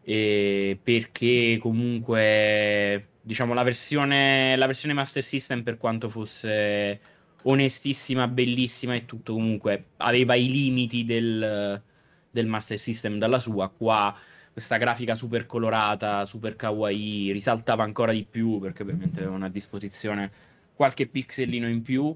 e 0.08 0.80
perché 0.84 1.58
comunque 1.60 3.08
diciamo 3.22 3.56
la 3.56 3.64
versione, 3.64 4.56
la 4.56 4.68
versione 4.68 4.94
Master 4.94 5.24
System 5.24 5.64
per 5.64 5.78
quanto 5.78 6.10
fosse 6.10 7.00
onestissima, 7.42 8.28
bellissima 8.28 8.94
e 8.94 9.06
tutto 9.06 9.34
comunque 9.34 9.86
aveva 9.98 10.36
i 10.36 10.48
limiti 10.48 11.06
del, 11.06 11.82
del 12.30 12.46
Master 12.46 12.78
System 12.78 13.18
dalla 13.18 13.40
sua, 13.40 13.68
qua 13.70 14.16
questa 14.52 14.78
grafica 14.78 15.16
super 15.16 15.48
colorata, 15.48 16.24
super 16.26 16.56
kawaii, 16.56 17.32
risaltava 17.32 17.84
ancora 17.84 18.12
di 18.12 18.26
più 18.30 18.60
perché 18.60 18.84
ovviamente 18.84 19.22
avevano 19.22 19.46
a 19.46 19.50
disposizione 19.50 20.32
qualche 20.76 21.08
pixelino 21.08 21.68
in 21.68 21.82
più. 21.82 22.16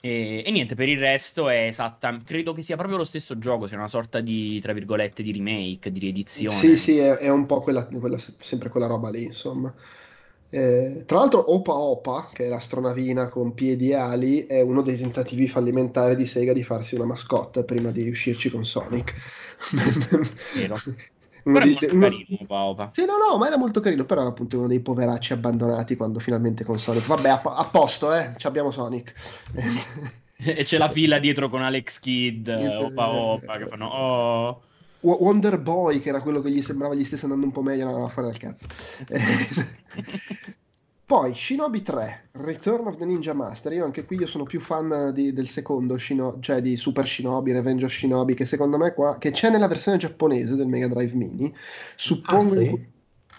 E, 0.00 0.42
e 0.46 0.50
niente, 0.50 0.74
per 0.74 0.88
il 0.88 0.98
resto 0.98 1.48
è 1.48 1.66
esatta, 1.66 2.22
credo 2.24 2.52
che 2.52 2.62
sia 2.62 2.76
proprio 2.76 2.98
lo 2.98 3.04
stesso 3.04 3.38
gioco, 3.38 3.66
sia 3.66 3.76
una 3.76 3.88
sorta 3.88 4.20
di, 4.20 4.60
tra 4.60 4.72
virgolette, 4.72 5.22
di 5.22 5.32
remake, 5.32 5.90
di 5.92 5.98
riedizione. 5.98 6.44
Sì, 6.48 6.76
sì, 6.76 6.98
è, 6.98 7.16
è 7.16 7.28
un 7.28 7.44
po' 7.46 7.60
quella, 7.60 7.86
quella- 7.86 8.18
sempre 8.38 8.68
quella 8.68 8.86
roba 8.86 9.10
lì, 9.10 9.24
insomma. 9.24 9.74
Eh, 10.48 11.02
tra 11.06 11.18
l'altro, 11.18 11.52
Opa 11.52 11.74
Opa, 11.74 12.30
che 12.32 12.44
è 12.46 12.48
l'astronavina 12.48 13.28
con 13.28 13.52
piedi 13.54 13.90
e 13.90 13.94
ali, 13.94 14.46
è 14.46 14.60
uno 14.60 14.82
dei 14.82 14.96
tentativi 14.96 15.48
fallimentari 15.48 16.14
di 16.14 16.26
Sega 16.26 16.52
di 16.52 16.62
farsi 16.62 16.94
una 16.94 17.04
mascotte 17.04 17.64
prima 17.64 17.90
di 17.90 18.02
riuscirci 18.02 18.50
con 18.50 18.64
Sonic. 18.64 19.14
Vero. 20.52 20.82
Uno 21.46 21.58
Però 21.60 21.64
è 21.64 21.68
di- 21.68 21.72
molto 21.80 21.94
uno- 21.94 22.08
carino, 22.08 22.38
Opa. 22.48 22.90
Sì, 22.92 23.04
no, 23.04 23.12
no, 23.16 23.38
ma 23.38 23.46
era 23.46 23.56
molto 23.56 23.78
carino, 23.80 24.04
però 24.04 24.26
appunto 24.26 24.58
uno 24.58 24.66
dei 24.66 24.80
poveracci 24.80 25.32
abbandonati 25.32 25.94
quando 25.96 26.18
finalmente 26.18 26.64
con 26.64 26.76
Sonic. 26.78 27.06
Vabbè, 27.06 27.28
a, 27.28 27.40
a 27.42 27.64
posto, 27.66 28.12
eh, 28.12 28.32
ci 28.36 28.46
abbiamo 28.48 28.72
Sonic. 28.72 29.14
E 30.38 30.64
c'è 30.64 30.76
la 30.76 30.88
fila 30.88 31.18
dietro 31.18 31.48
con 31.48 31.62
Alex 31.62 32.00
Kidd, 32.00 32.48
Niente, 32.48 32.76
Opa 32.76 33.08
Opa, 33.08 33.58
che 33.58 33.66
fanno 33.68 33.86
oh. 33.86 34.62
Wo- 35.00 35.18
Wonder 35.22 35.60
Boy, 35.60 36.00
che 36.00 36.08
era 36.08 36.20
quello 36.20 36.40
che 36.40 36.50
gli 36.50 36.60
sembrava 36.62 36.94
gli 36.94 37.04
stesse 37.04 37.24
andando 37.24 37.46
un 37.46 37.52
po' 37.52 37.62
meglio, 37.62 37.84
no, 37.90 37.96
no, 37.96 38.08
fuori 38.08 38.28
dal 38.28 38.38
cazzo. 38.38 38.66
Poi 41.06 41.34
Shinobi 41.34 41.82
3, 41.82 42.30
Return 42.32 42.88
of 42.88 42.96
the 42.96 43.04
Ninja 43.04 43.32
Master. 43.32 43.72
Io 43.72 43.84
anche 43.84 44.04
qui 44.04 44.16
io 44.16 44.26
sono 44.26 44.42
più 44.42 44.60
fan 44.60 45.12
di- 45.14 45.32
del 45.32 45.48
secondo, 45.48 45.96
Shino- 45.98 46.38
cioè 46.40 46.60
di 46.60 46.76
Super 46.76 47.06
Shinobi, 47.06 47.52
Revenge 47.52 47.84
of 47.84 47.92
Shinobi, 47.92 48.34
che 48.34 48.44
secondo 48.44 48.76
me 48.76 48.92
qua, 48.92 49.16
che 49.16 49.30
c'è 49.30 49.48
nella 49.48 49.68
versione 49.68 49.98
giapponese 49.98 50.56
del 50.56 50.66
Mega 50.66 50.88
Drive 50.88 51.14
Mini. 51.14 51.54
Suppongo 51.94 52.54
Ah, 52.54 52.58
sì? 52.58 52.86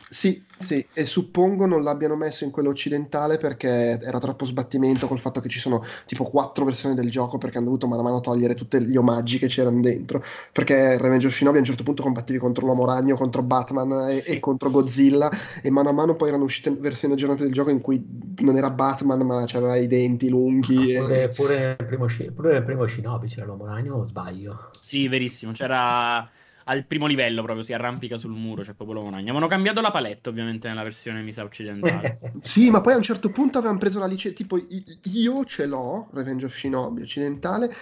Sì, 0.09 0.45
sì, 0.57 0.87
e 0.93 1.05
suppongo 1.05 1.65
non 1.65 1.83
l'abbiano 1.83 2.15
messo 2.15 2.43
in 2.45 2.51
quello 2.51 2.69
occidentale 2.69 3.37
perché 3.37 3.99
era 4.01 4.19
troppo 4.19 4.45
sbattimento 4.45 5.07
col 5.07 5.19
fatto 5.19 5.41
che 5.41 5.49
ci 5.49 5.59
sono 5.59 5.83
tipo 6.05 6.23
quattro 6.23 6.65
versioni 6.65 6.95
del 6.95 7.09
gioco 7.09 7.37
perché 7.37 7.57
hanno 7.57 7.67
dovuto 7.67 7.87
mano 7.87 8.01
a 8.01 8.03
mano 8.05 8.21
togliere 8.21 8.55
tutti 8.55 8.79
gli 8.81 8.95
omaggi 8.95 9.37
che 9.37 9.47
c'erano 9.47 9.81
dentro. 9.81 10.23
Perché 10.51 10.97
Revenge 10.97 11.27
of 11.27 11.33
Shinobi 11.33 11.57
a 11.57 11.59
un 11.59 11.65
certo 11.65 11.83
punto 11.83 12.03
combattevi 12.03 12.39
contro 12.39 12.65
l'uomo 12.65 12.85
ragno, 12.85 13.15
contro 13.15 13.43
Batman 13.43 14.09
e, 14.09 14.21
Sì. 14.21 14.31
e 14.31 14.39
contro 14.39 14.71
Godzilla 14.71 15.29
e 15.61 15.69
mano 15.69 15.89
a 15.89 15.93
mano 15.93 16.15
poi 16.15 16.29
erano 16.29 16.43
uscite 16.45 16.71
versioni 16.71 17.13
aggiornate 17.13 17.43
del 17.43 17.53
gioco 17.53 17.69
in 17.69 17.81
cui 17.81 18.03
non 18.39 18.55
era 18.55 18.69
Batman 18.69 19.21
ma 19.25 19.41
aveva 19.41 19.75
i 19.75 19.87
denti 19.87 20.29
lunghi. 20.29 20.93
e- 20.93 21.01
Pure, 21.01 21.29
pure 21.29 21.75
nel 21.77 21.85
primo, 21.85 22.05
pure 22.33 22.53
nel 22.53 22.63
primo 22.63 22.87
Shinobi 22.87 23.27
c'era 23.27 23.45
l'uomo 23.45 23.65
ragno 23.65 23.95
o 23.95 24.03
sbaglio? 24.03 24.71
Sì, 24.81 25.07
verissimo, 25.07 25.51
c'era 25.51 26.27
al 26.67 26.85
primo 26.85 27.07
livello 27.07 27.41
proprio, 27.43 27.63
si 27.63 27.73
arrampica 27.73 28.17
sul 28.17 28.31
muro, 28.31 28.61
c'è 28.61 28.73
proprio 28.73 28.97
l'uomo 28.97 29.11
ragno. 29.11 29.29
Avevano 29.31 29.47
cambiato 29.47 29.81
la 29.81 29.91
palette 29.91 30.29
ovviamente 30.29 30.67
nella 30.67 30.83
versione 30.83 31.21
mi 31.21 31.31
sa 31.31 31.43
occidentale. 31.43 32.19
Sì, 32.41 32.69
ma 32.69 32.81
poi 32.81 32.93
a 32.93 32.97
un 32.97 33.03
certo 33.03 33.31
punto 33.31 33.57
avevano 33.57 33.79
preso 33.79 33.99
la 33.99 34.05
licenza, 34.05 34.35
tipo 34.35 34.57
io 34.59 35.45
ce 35.45 35.65
l'ho, 35.65 36.09
Revenge 36.13 36.45
of 36.45 36.53
Shinobi 36.55 37.01
occidentale, 37.01 37.73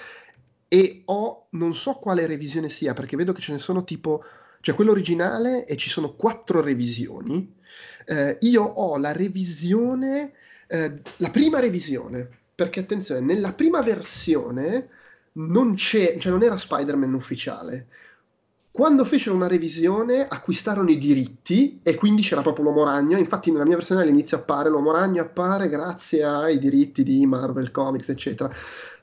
e 0.67 1.03
ho, 1.05 1.47
non 1.51 1.73
so 1.75 1.93
quale 1.95 2.25
revisione 2.27 2.69
sia, 2.69 2.93
perché 2.93 3.15
vedo 3.15 3.33
che 3.33 3.41
ce 3.41 3.51
ne 3.53 3.59
sono 3.59 3.83
tipo, 3.83 4.23
C'è 4.61 4.73
quello 4.73 4.91
originale 4.91 5.65
e 5.65 5.77
ci 5.77 5.89
sono 5.89 6.13
quattro 6.15 6.61
revisioni. 6.61 7.55
Eh, 8.05 8.37
io 8.41 8.63
ho 8.63 8.97
la 8.97 9.11
revisione, 9.11 10.33
eh, 10.67 11.01
la 11.17 11.29
prima 11.29 11.59
revisione, 11.59 12.27
perché 12.55 12.79
attenzione, 12.81 13.21
nella 13.21 13.53
prima 13.53 13.81
versione 13.81 14.89
non 15.33 15.75
c'è, 15.75 16.17
cioè 16.17 16.31
non 16.31 16.43
era 16.43 16.57
Spider-Man 16.57 17.13
ufficiale. 17.13 17.87
Quando 18.75 19.05
fecero 19.05 19.33
una 19.35 19.47
revisione 19.47 20.27
acquistarono 20.27 20.89
i 20.89 20.97
diritti 20.97 21.79
e 21.81 21.95
quindi 21.95 22.21
c'era 22.21 22.41
proprio 22.41 22.65
l'uomo 22.65 22.83
ragno. 22.83 23.17
Infatti, 23.17 23.49
nella 23.49 23.63
mia 23.63 23.77
versione 23.77 24.01
all'inizio 24.01 24.35
appare 24.35 24.67
l'uomo 24.67 24.91
ragno, 24.91 25.21
appare 25.21 25.69
grazie 25.69 26.25
ai 26.25 26.59
diritti 26.59 27.01
di 27.01 27.25
Marvel 27.25 27.71
Comics, 27.71 28.09
eccetera. 28.09 28.51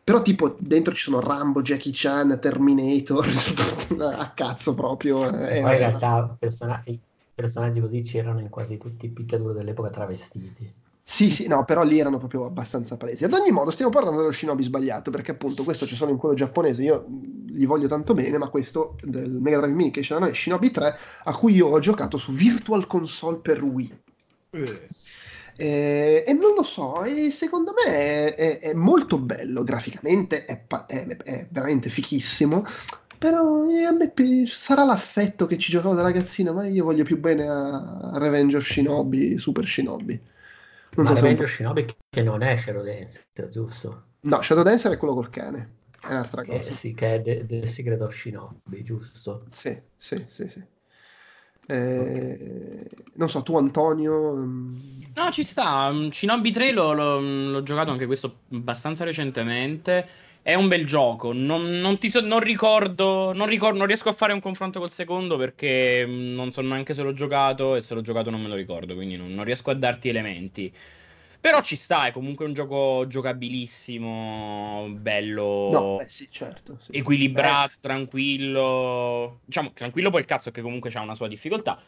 Però, 0.05 0.21
tipo, 0.21 0.57
dentro 0.59 0.93
ci 0.93 1.05
sono 1.05 1.21
Rambo, 1.21 1.63
Jackie 1.63 1.91
Chan, 1.95 2.39
Terminator, 2.39 3.27
a 4.15 4.31
cazzo 4.35 4.75
proprio. 4.75 5.25
Eh, 5.27 5.61
Poi 5.63 5.73
in 5.73 5.79
realtà 5.79 6.37
personaggi, 6.39 7.01
personaggi 7.35 7.81
così 7.81 8.03
c'erano 8.03 8.41
in 8.41 8.51
quasi 8.51 8.77
tutti 8.77 9.07
i 9.07 9.09
picchiaduro 9.09 9.55
dell'epoca 9.55 9.89
travestiti. 9.89 10.71
Sì, 11.05 11.31
sì, 11.31 11.47
no, 11.47 11.65
però 11.65 11.83
lì 11.83 11.99
erano 11.99 12.19
proprio 12.19 12.45
abbastanza 12.45 12.97
palesi. 12.97 13.25
Ad 13.25 13.33
ogni 13.33 13.51
modo, 13.51 13.71
stiamo 13.71 13.91
parlando 13.91 14.21
dello 14.21 14.33
Shinobi 14.33 14.63
sbagliato, 14.63 15.11
perché 15.11 15.33
appunto 15.33 15.65
questo 15.65 15.85
c'è 15.85 15.95
solo 15.95 16.11
in 16.11 16.17
quello 16.17 16.35
giapponese, 16.35 16.83
io 16.83 17.07
gli 17.47 17.67
voglio 17.67 17.89
tanto 17.89 18.15
bene, 18.15 18.39
ma 18.39 18.49
questo 18.49 18.97
del 19.03 19.39
Mega 19.41 19.59
Drive 19.59 19.75
Mini 19.75 19.91
che 19.91 20.01
c'era 20.01 20.21
noi 20.21 20.35
Shinobi 20.35 20.71
3, 20.71 20.99
a 21.25 21.35
cui 21.35 21.55
io 21.55 21.67
ho 21.67 21.79
giocato 21.81 22.17
su 22.17 22.33
Virtual 22.33 22.87
Console 22.87 23.39
per 23.39 23.63
Wii. 23.63 24.01
Eh. 24.51 24.89
E, 25.55 26.25
e, 26.27 26.33
non 26.33 26.55
lo 26.55 26.63
so, 26.63 27.05
e 27.05 27.31
secondo 27.31 27.73
me 27.73 27.93
è, 27.93 28.35
è, 28.35 28.59
è 28.61 28.75
molto 28.75 29.19
bello 29.19 29.65
graficamente, 29.65 30.45
è, 30.45 30.65
è, 30.87 31.47
veramente 31.51 31.91
fichissimo. 31.91 32.65
Però 33.19 33.69
eh, 33.69 33.85
a 33.85 33.93
me 33.93 34.11
pi- 34.11 34.47
sarà 34.47 34.85
l'affetto 34.85 35.47
che 35.47 35.59
ci 35.59 35.71
giocavo 35.71 35.95
da 35.95 36.03
ragazzino, 36.03 36.53
ma 36.53 36.67
io 36.67 36.85
voglio 36.85 37.05
più 37.05 37.19
bene 37.19 37.47
a 37.47 38.13
Revenge 38.15 38.57
of 38.57 38.65
Shinobi, 38.65 39.39
Super 39.39 39.67
Shinobi. 39.67 40.21
Non 40.97 41.07
Ma 41.07 41.15
so 41.15 41.15
Revenge 41.15 41.43
of 41.45 41.51
Shinobi 41.51 41.87
che 42.09 42.23
non 42.23 42.43
è 42.43 42.57
Shadow 42.57 42.83
Dancer, 42.85 43.49
giusto? 43.51 44.05
No, 44.25 44.41
Shadow 44.43 44.63
Dancer 44.65 44.93
è 44.93 44.97
quello 44.97 45.15
col 45.15 45.31
cane, 45.31 45.75
è 46.01 46.11
un'altra 46.11 46.45
cosa. 46.45 46.71
Eh, 46.71 46.73
sì, 46.73 46.95
che 46.95 47.15
è 47.17 47.23
The, 47.23 47.47
The 47.47 47.67
Secret 47.67 48.01
of 48.01 48.15
Shinobi, 48.15 48.83
giusto? 48.85 49.47
Sì, 49.51 49.81
sì, 49.97 50.25
sì, 50.29 50.49
sì. 50.49 50.65
Eh, 51.69 52.89
non 53.15 53.29
so, 53.29 53.43
tu 53.43 53.57
Antonio... 53.57 54.35
Mm, 54.37 55.03
no, 55.15 55.31
ci 55.31 55.45
sta. 55.45 55.91
Mm, 55.93 56.09
Shinobi 56.09 56.51
3 56.51 56.73
l'ho, 56.73 56.93
l'ho, 56.93 57.21
l'ho 57.21 57.63
giocato 57.63 57.91
anche 57.93 58.07
questo 58.07 58.41
abbastanza 58.51 59.05
recentemente. 59.05 60.07
È 60.43 60.55
un 60.55 60.67
bel 60.67 60.85
gioco. 60.85 61.33
Non, 61.33 61.79
non, 61.79 61.99
so, 62.01 62.21
non, 62.21 62.41
ricordo, 62.41 63.33
non, 63.33 63.47
ricordo, 63.47 63.79
non 63.79 63.87
riesco 63.87 64.09
a 64.09 64.13
fare 64.13 64.33
un 64.33 64.41
confronto 64.41 64.81
col 64.81 64.91
secondo 64.91 65.37
perché 65.37 66.05
mm, 66.05 66.35
non 66.35 66.53
so 66.53 66.61
neanche 66.63 66.95
se 66.95 67.03
l'ho 67.03 67.15
giocato 67.15 67.77
e 67.77 67.81
se 67.81 67.95
l'ho 67.95 68.03
giocato 68.03 68.29
non 68.31 68.43
me 68.43 68.49
lo 68.49 68.57
ricordo, 68.57 68.95
quindi 68.95 69.17
non, 69.17 69.33
non 69.33 69.45
riesco 69.45 69.71
a 69.71 69.75
darti 69.75 70.09
elementi. 70.09 70.75
Però 71.41 71.61
ci 71.63 71.77
sta, 71.77 72.07
è 72.07 72.13
comunque 72.13 72.45
un 72.45 72.55
gioco 72.55 73.05
giocabilissimo, 73.09 74.89
bello, 74.97 75.69
no, 75.73 75.97
beh, 75.97 76.07
sì, 76.09 76.29
certo, 76.31 76.79
sì. 76.81 76.97
equilibrato, 76.97 77.75
eh. 77.75 77.79
tranquillo. 77.81 79.41
Diciamo, 79.45 79.73
tranquillo 79.75 80.11
poi 80.11 80.21
il 80.21 80.27
cazzo 80.27 80.51
che 80.51 80.61
comunque 80.61 80.91
ha 80.93 81.01
una 81.01 81.17
sua 81.17 81.29
difficoltà 81.29 81.81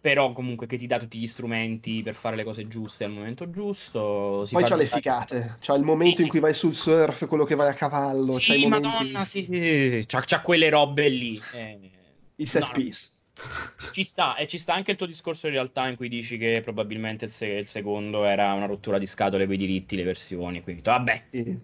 però 0.00 0.32
comunque 0.32 0.66
che 0.66 0.78
ti 0.78 0.86
dà 0.86 0.98
tutti 0.98 1.18
gli 1.18 1.26
strumenti 1.26 2.02
per 2.02 2.14
fare 2.14 2.34
le 2.34 2.44
cose 2.44 2.66
giuste 2.66 3.04
al 3.04 3.10
momento 3.10 3.50
giusto. 3.50 4.46
Poi 4.50 4.64
c'ha 4.64 4.74
le 4.76 4.86
figate, 4.86 5.58
c'ha 5.60 5.74
il 5.74 5.82
momento 5.82 6.16
sì, 6.16 6.22
in 6.22 6.28
cui 6.28 6.40
vai 6.40 6.54
sul 6.54 6.74
surf, 6.74 7.26
quello 7.26 7.44
che 7.44 7.54
vai 7.54 7.68
a 7.68 7.74
cavallo. 7.74 8.32
Sì, 8.32 8.62
c'ha 8.62 8.68
madonna, 8.68 9.24
sì, 9.26 9.44
sì, 9.44 9.58
sì, 9.58 9.90
sì. 9.90 10.04
C'ha, 10.06 10.22
c'ha, 10.22 10.40
quelle 10.40 10.70
robe 10.70 11.08
lì. 11.08 11.38
Eh, 11.52 11.90
I 12.36 12.46
set 12.46 12.62
no, 12.62 12.70
piece. 12.72 13.08
Ci 13.92 14.04
sta, 14.04 14.36
e 14.36 14.46
ci 14.46 14.58
sta 14.58 14.72
anche 14.72 14.92
il 14.92 14.96
tuo 14.96 15.06
discorso 15.06 15.48
in 15.48 15.52
realtà 15.54 15.88
in 15.88 15.96
cui 15.96 16.08
dici 16.08 16.38
che 16.38 16.60
probabilmente 16.62 17.24
il, 17.24 17.30
se- 17.32 17.46
il 17.46 17.66
secondo 17.66 18.24
era 18.24 18.52
una 18.52 18.66
rottura 18.66 18.98
di 18.98 19.06
scatole 19.06 19.46
con 19.46 19.54
i 19.54 19.58
diritti, 19.58 19.96
le 19.96 20.04
versioni, 20.04 20.62
quindi 20.62 20.82
vabbè, 20.82 21.24
sì. 21.30 21.58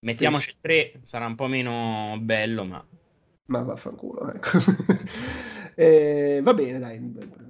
mettiamoci 0.00 0.50
il 0.50 0.56
3, 0.60 1.00
sarà 1.04 1.26
un 1.26 1.34
po' 1.34 1.48
meno 1.48 2.16
bello, 2.20 2.64
ma... 2.64 2.86
Ma 3.46 3.62
vaffanculo, 3.62 4.32
ecco. 4.32 4.58
Eh, 5.78 6.40
va 6.42 6.54
bene, 6.54 6.78
dai, 6.78 6.96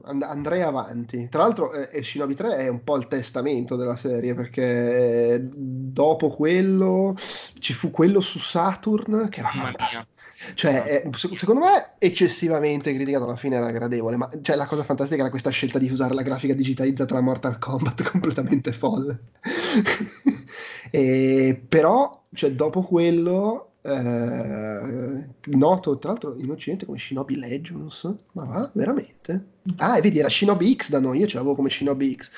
and- 0.02 0.22
andrei 0.22 0.60
avanti. 0.62 1.28
Tra 1.28 1.42
l'altro, 1.42 1.72
eh, 1.72 2.02
Shinobi 2.02 2.34
3 2.34 2.56
è 2.56 2.68
un 2.68 2.82
po' 2.82 2.96
il 2.96 3.06
testamento 3.06 3.76
della 3.76 3.94
serie 3.94 4.34
perché 4.34 5.48
dopo 5.48 6.30
quello 6.30 7.14
ci 7.60 7.72
fu 7.72 7.90
quello 7.92 8.20
su 8.20 8.38
Saturn 8.40 9.28
che 9.28 9.40
era 9.40 9.50
fantastico. 9.50 10.06
Cioè, 10.54 10.82
è, 10.82 11.08
secondo 11.36 11.60
me 11.60 11.94
eccessivamente 11.98 12.92
criticato, 12.94 13.24
alla 13.24 13.36
fine 13.36 13.56
era 13.56 13.70
gradevole, 13.70 14.16
ma 14.16 14.28
cioè, 14.42 14.56
la 14.56 14.66
cosa 14.66 14.82
fantastica 14.82 15.20
era 15.20 15.30
questa 15.30 15.50
scelta 15.50 15.78
di 15.78 15.88
usare 15.90 16.14
la 16.14 16.22
grafica 16.22 16.54
digitalizzata 16.54 17.14
da 17.14 17.20
Mortal 17.20 17.58
Kombat 17.58 18.02
completamente 18.10 18.72
folle. 18.72 19.18
e, 20.90 21.62
però, 21.68 22.24
cioè, 22.34 22.50
dopo 22.52 22.82
quello 22.82 23.65
eh, 23.86 25.26
noto 25.44 25.98
tra 25.98 26.10
l'altro 26.10 26.36
in 26.36 26.50
occidente 26.50 26.86
come 26.86 26.98
Shinobi 26.98 27.38
Legends 27.38 28.12
ma 28.32 28.44
va 28.44 28.70
veramente. 28.74 29.44
Ah 29.76 30.00
vedi 30.00 30.18
era 30.18 30.28
Shinobi 30.28 30.74
X 30.74 30.90
da 30.90 30.98
noi 30.98 31.20
io 31.20 31.26
ce 31.26 31.36
l'avevo 31.36 31.54
come 31.54 31.70
Shinobi 31.70 32.16
X. 32.16 32.30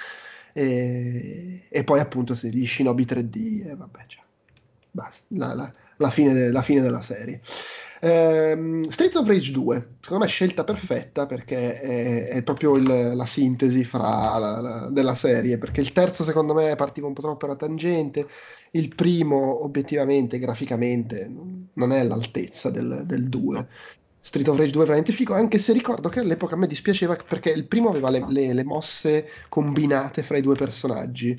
E, 0.52 1.66
e 1.68 1.84
poi 1.84 2.00
appunto 2.00 2.34
gli 2.34 2.66
Shinobi 2.66 3.04
3D 3.04 3.66
e 3.66 3.74
vabbè 3.76 4.04
cioè, 4.06 4.22
basta 4.90 5.24
la, 5.28 5.54
la, 5.54 5.72
la, 5.96 6.10
fine 6.10 6.32
de, 6.32 6.50
la, 6.50 6.62
fine 6.62 6.80
della 6.80 7.02
serie 7.02 7.40
eh, 8.00 8.86
Street 8.88 9.14
of 9.16 9.26
Rage 9.26 9.52
2 9.52 9.96
secondo 10.00 10.24
me 10.24 10.30
è 10.30 10.32
scelta 10.32 10.64
perfetta 10.64 11.26
perché 11.26 11.80
è, 11.80 12.24
è 12.28 12.42
proprio 12.42 12.76
il, 12.76 13.12
la 13.14 13.26
sintesi 13.26 13.84
fra 13.84 14.88
della 14.90 15.14
serie 15.14 15.58
perché 15.58 15.80
il 15.80 15.92
terzo 15.92 16.22
secondo 16.22 16.54
me 16.54 16.74
partiva 16.76 17.06
un 17.06 17.12
po' 17.12 17.22
troppo 17.22 17.38
per 17.38 17.48
la 17.48 17.56
tangente 17.56 18.26
il 18.72 18.94
primo, 18.94 19.64
obiettivamente, 19.64 20.38
graficamente, 20.38 21.30
non 21.72 21.92
è 21.92 22.00
all'altezza 22.00 22.70
del, 22.70 23.02
del 23.06 23.28
2. 23.28 23.68
Street 24.20 24.48
of 24.48 24.58
Rage 24.58 24.72
2 24.72 24.82
è 24.82 24.84
veramente 24.86 25.12
figo, 25.12 25.34
anche 25.34 25.58
se 25.58 25.72
ricordo 25.72 26.08
che 26.08 26.20
all'epoca 26.20 26.54
a 26.54 26.58
me 26.58 26.66
dispiaceva 26.66 27.16
perché 27.16 27.50
il 27.50 27.66
primo 27.66 27.88
aveva 27.88 28.10
le, 28.10 28.24
le, 28.28 28.52
le 28.52 28.64
mosse 28.64 29.28
combinate 29.48 30.22
fra 30.22 30.36
i 30.36 30.42
due 30.42 30.54
personaggi. 30.56 31.38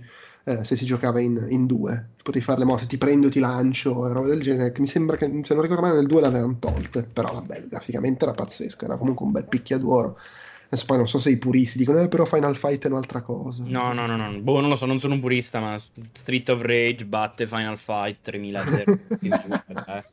Eh, 0.49 0.63
se 0.63 0.76
si 0.76 0.84
giocava 0.84 1.19
in, 1.19 1.45
in, 1.51 1.67
due, 1.67 2.09
potevi 2.23 2.43
fare 2.43 2.57
le 2.57 2.65
mosse, 2.65 2.88
ti 2.88 2.97
prendo, 2.97 3.30
ti 3.30 3.39
lancio 3.39 4.07
e 4.07 4.13
roba 4.13 4.30
del 4.30 4.41
genere. 4.41 4.71
Che 4.71 4.81
mi 4.81 4.88
sembra 4.88 5.15
che 5.15 5.26
se 5.43 5.53
non 5.53 5.61
ricordo 5.61 5.84
male 5.84 5.97
nel 5.97 6.07
2 6.07 6.21
le 6.21 6.26
avevano 6.26 6.57
tolte, 6.57 7.03
però 7.03 7.31
vabbè, 7.34 7.67
graficamente 7.67 8.23
era 8.23 8.34
pazzesco, 8.34 8.85
era 8.85 8.97
comunque 8.97 9.27
un 9.27 9.31
bel 9.31 9.45
picchiaduro. 9.45 10.17
Adesso 10.65 10.85
poi 10.88 10.97
non 10.97 11.07
so 11.07 11.19
se 11.19 11.30
i 11.30 11.38
puristi 11.38 11.77
dicono, 11.77 11.99
eh, 11.99 12.07
però 12.07 12.26
Final 12.26 12.55
Fight 12.55 12.84
è 12.84 12.89
un'altra 12.89 13.21
cosa. 13.21 13.61
No, 13.63 13.93
no, 13.93 14.07
no, 14.07 14.15
no. 14.15 14.39
Boh, 14.39 14.59
non 14.59 14.69
lo 14.69 14.76
so, 14.76 14.88
non 14.88 14.97
sono 14.97 15.13
un 15.13 15.19
purista, 15.19 15.59
ma 15.59 15.77
Street 15.77 16.49
of 16.49 16.61
Rage 16.63 17.05
batte 17.05 17.45
Final 17.45 17.77
Fight 17.77 18.17
3000 18.21 18.63
eh. 18.73 20.03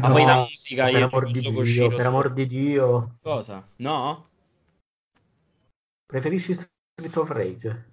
Ma 0.00 0.08
poi 0.08 0.24
la 0.24 0.46
musica, 0.48 0.84
per 0.84 0.94
io 0.94 1.04
amor 1.04 1.30
di 1.30 1.40
Dio, 1.40 1.88
per 1.88 2.06
amor 2.06 2.32
di 2.32 2.46
Dio. 2.46 3.16
Cosa? 3.20 3.62
No? 3.76 4.28
Preferisci 6.06 6.54
Street 6.54 7.16
of 7.16 7.30
Rage? 7.30 7.85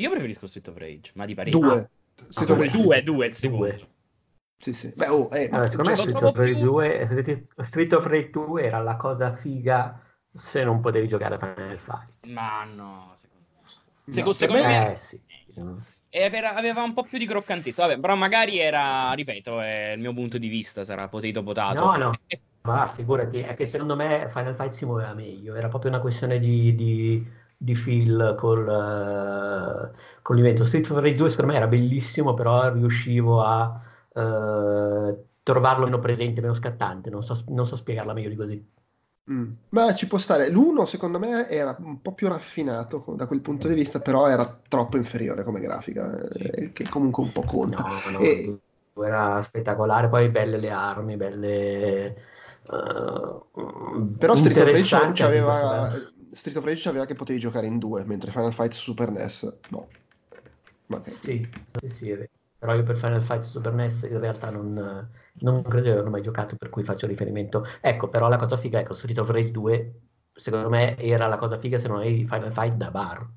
Io 0.00 0.10
preferisco 0.10 0.46
Street 0.46 0.68
of 0.68 0.76
Rage, 0.78 1.10
ma 1.14 1.26
di 1.26 1.34
parecchio. 1.34 1.60
Due. 1.60 1.72
Ah, 1.72 1.88
Street 2.30 2.50
of 2.50 2.58
Rage 2.58 2.76
2, 2.76 3.02
2, 3.02 3.26
il 3.26 3.32
secondo. 3.32 3.88
Sì, 4.58 4.72
sì. 4.72 4.92
Beh, 4.94 5.08
oh, 5.08 5.28
eh, 5.32 5.48
allora, 5.50 5.68
secondo 5.68 5.90
me 5.90 5.96
Street 5.96 6.22
of, 6.22 6.36
Rage 6.36 6.58
2, 6.58 7.46
Street 7.58 7.92
of 7.92 8.06
Rage 8.06 8.30
2 8.30 8.62
era 8.62 8.80
la 8.80 8.96
cosa 8.96 9.34
figa 9.36 10.00
se 10.32 10.64
non 10.64 10.80
potevi 10.80 11.08
giocare 11.08 11.34
a 11.34 11.38
Final 11.38 11.78
Fight. 11.78 12.26
Ma 12.26 12.64
no, 12.64 13.14
secondo, 13.16 13.46
no, 14.04 14.12
secondo, 14.12 14.34
secondo 14.34 14.62
me... 14.62 14.92
Eh, 14.92 14.96
sì. 14.96 15.20
Era, 16.12 16.54
aveva 16.54 16.82
un 16.82 16.92
po' 16.92 17.04
più 17.04 17.18
di 17.18 17.26
croccantezza, 17.26 17.86
Vabbè, 17.86 18.00
però 18.00 18.16
magari 18.16 18.58
era, 18.58 19.12
ripeto, 19.12 19.60
è 19.60 19.92
il 19.92 20.00
mio 20.00 20.12
punto 20.12 20.38
di 20.38 20.48
vista, 20.48 20.82
sarà 20.82 21.08
potato 21.08 21.42
potato. 21.42 21.84
No, 21.84 21.96
no, 21.96 22.12
ma 22.62 22.88
figurati, 22.88 23.40
è 23.40 23.54
che 23.54 23.66
secondo 23.66 23.94
me 23.94 24.28
Final 24.32 24.54
Fight 24.54 24.72
si 24.72 24.84
muoveva 24.84 25.14
meglio, 25.14 25.54
era 25.54 25.68
proprio 25.68 25.90
una 25.90 26.00
questione 26.00 26.38
di, 26.38 26.74
di, 26.74 27.24
di 27.62 27.74
feel 27.74 28.36
col, 28.38 28.66
uh, 28.66 29.96
con 30.22 30.36
l'evento. 30.36 30.64
Street 30.64 30.88
Rage 30.88 31.14
2 31.14 31.28
secondo 31.28 31.52
me 31.52 31.58
era 31.58 31.66
bellissimo, 31.66 32.32
però 32.32 32.72
riuscivo 32.72 33.42
a 33.42 33.78
uh, 34.14 35.24
trovarlo 35.42 35.84
meno 35.84 35.98
presente, 35.98 36.40
meno 36.40 36.54
scattante, 36.54 37.10
non 37.10 37.22
so, 37.22 37.44
non 37.48 37.66
so 37.66 37.76
spiegarla 37.76 38.14
meglio 38.14 38.30
di 38.30 38.36
così. 38.36 38.66
Mm. 39.30 39.50
Ma 39.68 39.92
ci 39.92 40.06
può 40.06 40.16
stare. 40.16 40.48
L'uno, 40.48 40.86
secondo 40.86 41.18
me, 41.18 41.48
era 41.48 41.76
un 41.80 42.00
po' 42.00 42.14
più 42.14 42.28
raffinato 42.28 43.04
da 43.14 43.26
quel 43.26 43.42
punto 43.42 43.68
di 43.68 43.74
vista, 43.74 44.00
però 44.00 44.26
era 44.26 44.58
troppo 44.66 44.96
inferiore 44.96 45.44
come 45.44 45.60
grafica, 45.60 46.30
sì. 46.30 46.42
eh, 46.42 46.72
che 46.72 46.88
comunque 46.88 47.24
un 47.24 47.32
po' 47.32 47.42
conta. 47.42 47.82
No, 47.82 48.18
no, 48.18 48.18
e... 48.20 48.58
Era 49.04 49.42
spettacolare, 49.42 50.08
poi 50.08 50.30
belle 50.30 50.56
le 50.56 50.70
armi, 50.70 51.16
belle... 51.16 52.16
Uh, 52.70 54.16
però 54.16 54.34
Street 54.34 54.58
Rage 54.58 55.22
aveva... 55.22 55.92
Street 56.32 56.56
of 56.56 56.64
Rage 56.64 56.88
aveva 56.88 57.06
che 57.06 57.14
potevi 57.14 57.38
giocare 57.38 57.66
in 57.66 57.78
due, 57.78 58.04
mentre 58.04 58.30
Final 58.30 58.52
Fight 58.52 58.72
Super 58.72 59.10
NES 59.10 59.58
no. 59.70 59.88
Okay. 60.88 61.14
Sì, 61.14 61.48
sì, 61.78 61.88
sì, 61.88 62.28
però 62.58 62.74
io 62.74 62.82
per 62.82 62.96
Final 62.96 63.22
Fight 63.22 63.42
Super 63.42 63.72
NES 63.72 64.02
in 64.02 64.18
realtà 64.18 64.50
non 64.50 65.08
non 65.40 65.62
credo 65.62 65.84
di 65.84 65.90
averlo 65.90 66.10
mai 66.10 66.22
giocato, 66.22 66.56
per 66.56 66.70
cui 66.70 66.82
faccio 66.84 67.06
riferimento. 67.06 67.64
Ecco, 67.80 68.08
però 68.08 68.28
la 68.28 68.36
cosa 68.36 68.56
figa 68.56 68.80
è 68.80 68.84
che 68.84 68.94
Street 68.94 69.18
of 69.18 69.30
Rage 69.30 69.50
2 69.50 70.00
secondo 70.32 70.68
me 70.68 70.96
era 70.96 71.26
la 71.26 71.36
cosa 71.38 71.58
figa 71.58 71.78
se 71.78 71.88
non 71.88 71.98
avevi 71.98 72.26
Final 72.26 72.52
Fight 72.52 72.74
da 72.74 72.90
bar. 72.90 73.28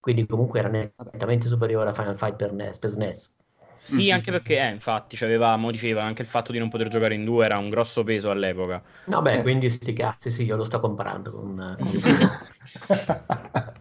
Quindi 0.00 0.26
comunque 0.26 0.58
era 0.58 0.68
nettamente 0.68 1.46
superiore 1.46 1.90
a 1.90 1.94
Final 1.94 2.18
Fight 2.18 2.36
per, 2.36 2.52
NES, 2.52 2.78
per 2.78 2.90
SNES. 2.90 3.36
Sì, 3.76 4.10
anche 4.10 4.30
perché, 4.30 4.58
eh, 4.58 4.70
infatti, 4.70 5.16
c'aveva, 5.16 5.56
mo 5.56 5.70
diceva, 5.70 6.02
anche 6.02 6.22
il 6.22 6.28
fatto 6.28 6.52
di 6.52 6.58
non 6.58 6.68
poter 6.68 6.88
giocare 6.88 7.14
in 7.14 7.24
due 7.24 7.44
era 7.44 7.58
un 7.58 7.68
grosso 7.68 8.04
peso 8.04 8.30
all'epoca. 8.30 8.82
No, 9.06 9.22
beh, 9.22 9.42
quindi 9.42 9.70
sti 9.70 9.92
cazzi, 9.92 10.30
sì, 10.30 10.44
io 10.44 10.56
lo 10.56 10.64
sto 10.64 10.80
comparando 10.80 11.30
con... 11.30 11.76
con... 11.78 11.88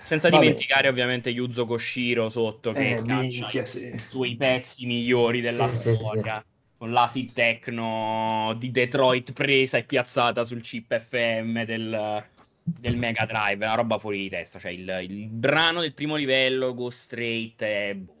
Senza 0.00 0.28
Vabbè. 0.28 0.42
dimenticare 0.42 0.86
ovviamente 0.88 1.30
Yuzo 1.30 1.66
Koshiro 1.66 2.28
sotto 2.28 2.70
che 2.70 2.96
eh, 2.96 3.02
minchia, 3.02 3.60
i 3.60 3.66
sì. 3.66 4.00
suoi 4.08 4.36
pezzi 4.36 4.86
migliori 4.86 5.40
della 5.40 5.66
sì, 5.66 5.94
storia. 5.94 6.40
Sì, 6.40 6.54
con 6.78 6.92
l'acid 6.92 7.32
techno 7.32 8.54
di 8.58 8.70
Detroit 8.70 9.32
presa 9.32 9.78
e 9.78 9.84
piazzata 9.84 10.44
sul 10.44 10.60
chip 10.60 10.98
FM 10.98 11.64
del, 11.64 12.24
del 12.62 12.96
Mega 12.96 13.24
Drive, 13.24 13.64
una 13.64 13.74
roba 13.74 13.98
fuori 13.98 14.18
di 14.18 14.28
testa. 14.28 14.58
Cioè 14.58 14.72
il, 14.72 15.06
il 15.08 15.28
brano 15.28 15.80
del 15.80 15.94
primo 15.94 16.16
livello, 16.16 16.74
Go 16.74 16.90
Straight, 16.90 17.62
è, 17.62 17.94
boh, 17.94 18.15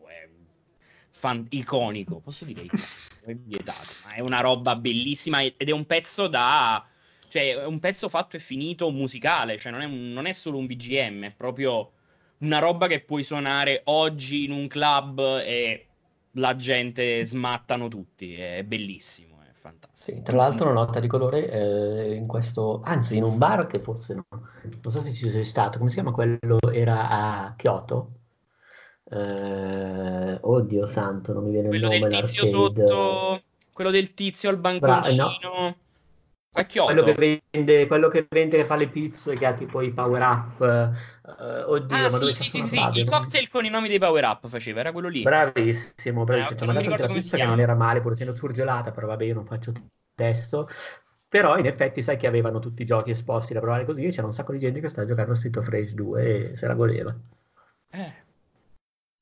fan, 1.16 1.46
iconico. 1.50 2.20
Posso 2.20 2.44
dire 2.44 2.66
è 3.24 3.34
vietato, 3.34 3.88
ma 4.04 4.12
è 4.12 4.20
una 4.20 4.40
roba 4.40 4.76
bellissima 4.76 5.42
ed 5.42 5.54
è 5.56 5.72
un 5.72 5.86
pezzo 5.86 6.28
da 6.28 6.86
cioè, 7.28 7.56
è 7.56 7.64
un 7.64 7.80
pezzo 7.80 8.08
fatto 8.08 8.36
e 8.36 8.38
finito 8.38 8.90
musicale, 8.90 9.58
cioè 9.58 9.72
non 9.72 9.80
è, 9.80 9.84
un, 9.84 10.12
non 10.12 10.26
è 10.26 10.32
solo 10.32 10.58
un 10.58 10.66
VGM, 10.66 11.24
è 11.24 11.32
proprio 11.32 11.90
una 12.38 12.60
roba 12.60 12.86
che 12.86 13.00
puoi 13.00 13.24
suonare 13.24 13.80
oggi 13.84 14.44
in 14.44 14.52
un 14.52 14.68
club 14.68 15.18
e 15.44 15.86
la 16.32 16.54
gente 16.54 17.24
smattano 17.24 17.88
tutti, 17.88 18.34
è 18.34 18.62
bellissimo. 18.62 19.34
Sì, 19.92 20.22
tra 20.22 20.36
l'altro 20.36 20.70
una 20.70 20.80
nota 20.80 21.00
di 21.00 21.08
colore 21.08 21.50
eh, 21.50 22.14
in 22.14 22.26
questo, 22.26 22.82
anzi 22.84 23.16
in 23.16 23.24
un 23.24 23.38
bar 23.38 23.66
che 23.66 23.80
forse 23.80 24.14
no, 24.14 24.26
non 24.30 24.92
so 24.92 25.00
se 25.00 25.12
ci 25.12 25.28
sei 25.28 25.42
stato, 25.42 25.78
come 25.78 25.88
si 25.88 25.96
chiama 25.96 26.12
quello, 26.12 26.58
era 26.70 27.08
a 27.08 27.54
Kyoto? 27.56 28.10
Eh, 29.08 30.38
oddio 30.40 30.84
santo, 30.86 31.32
non 31.32 31.44
mi 31.44 31.50
viene 31.50 31.68
quello 31.68 31.92
il 31.92 32.00
nome. 32.00 32.08
Del 32.08 32.20
tizio 32.22 32.46
sotto, 32.46 33.42
quello 33.72 33.90
del 33.90 34.14
tizio 34.14 34.48
al 34.50 34.56
banconcino. 34.56 35.36
Bra- 35.38 35.48
no. 35.48 35.76
Quello 36.52 37.02
che, 37.04 37.40
vende, 37.52 37.86
quello 37.86 38.08
che 38.08 38.26
vende, 38.30 38.56
che 38.56 38.64
fa 38.64 38.76
le 38.76 38.88
pizze, 38.88 39.34
che 39.34 39.44
ha 39.44 39.52
tipo 39.52 39.82
i 39.82 39.90
power 39.90 40.22
up. 40.22 40.60
Uh, 41.22 41.70
oddio, 41.70 41.96
ah, 41.96 42.00
ma 42.08 42.08
sì, 42.08 42.34
sì, 42.34 42.48
sì, 42.48 42.60
sì, 42.62 43.00
i 43.00 43.04
cocktail 43.04 43.50
con 43.50 43.66
i 43.66 43.68
nomi 43.68 43.88
dei 43.88 43.98
power 43.98 44.24
up 44.24 44.48
faceva, 44.48 44.80
era 44.80 44.90
quello 44.90 45.08
lì. 45.08 45.22
Bravissimo, 45.22 46.24
bravissimo. 46.24 46.70
Eh, 46.70 46.74
mi 46.74 46.78
ha 46.78 46.80
dato 46.80 46.90
anche 46.90 47.02
la 47.02 47.12
pizza 47.12 47.36
che 47.36 47.44
non 47.44 47.60
era 47.60 47.74
male, 47.74 48.00
pur 48.00 48.12
essendo 48.12 48.34
surgelata, 48.34 48.90
però 48.90 49.06
vabbè, 49.08 49.24
io 49.24 49.34
non 49.34 49.44
faccio 49.44 49.72
testo. 50.14 50.66
Però 51.28 51.58
in 51.58 51.66
effetti 51.66 52.00
sai 52.00 52.16
che 52.16 52.26
avevano 52.26 52.58
tutti 52.58 52.82
i 52.82 52.86
giochi 52.86 53.10
esposti 53.10 53.52
da 53.52 53.60
provare 53.60 53.84
così 53.84 54.04
e 54.04 54.10
c'era 54.10 54.26
un 54.26 54.32
sacco 54.32 54.52
di 54.52 54.58
gente 54.58 54.80
che 54.80 54.88
stava 54.88 55.06
giocando 55.06 55.32
a 55.32 55.34
Street 55.34 55.56
of 55.58 55.68
Rage 55.68 55.92
2 55.92 56.52
e 56.52 56.56
se 56.56 56.66
la 56.66 56.74
voleva. 56.74 57.14
Eh. 57.90 58.24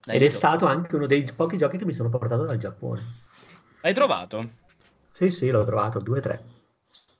Ed 0.06 0.22
è 0.22 0.28
stato 0.28 0.66
anche 0.66 0.94
uno 0.96 1.06
dei 1.06 1.24
pochi 1.34 1.56
giochi 1.56 1.78
che 1.78 1.84
mi 1.84 1.94
sono 1.94 2.10
portato 2.10 2.44
dal 2.44 2.58
Giappone. 2.58 3.02
L'hai 3.80 3.94
trovato? 3.94 4.50
Sì, 5.12 5.30
sì, 5.30 5.48
l'ho 5.50 5.64
trovato, 5.64 6.00
2-3. 6.00 6.40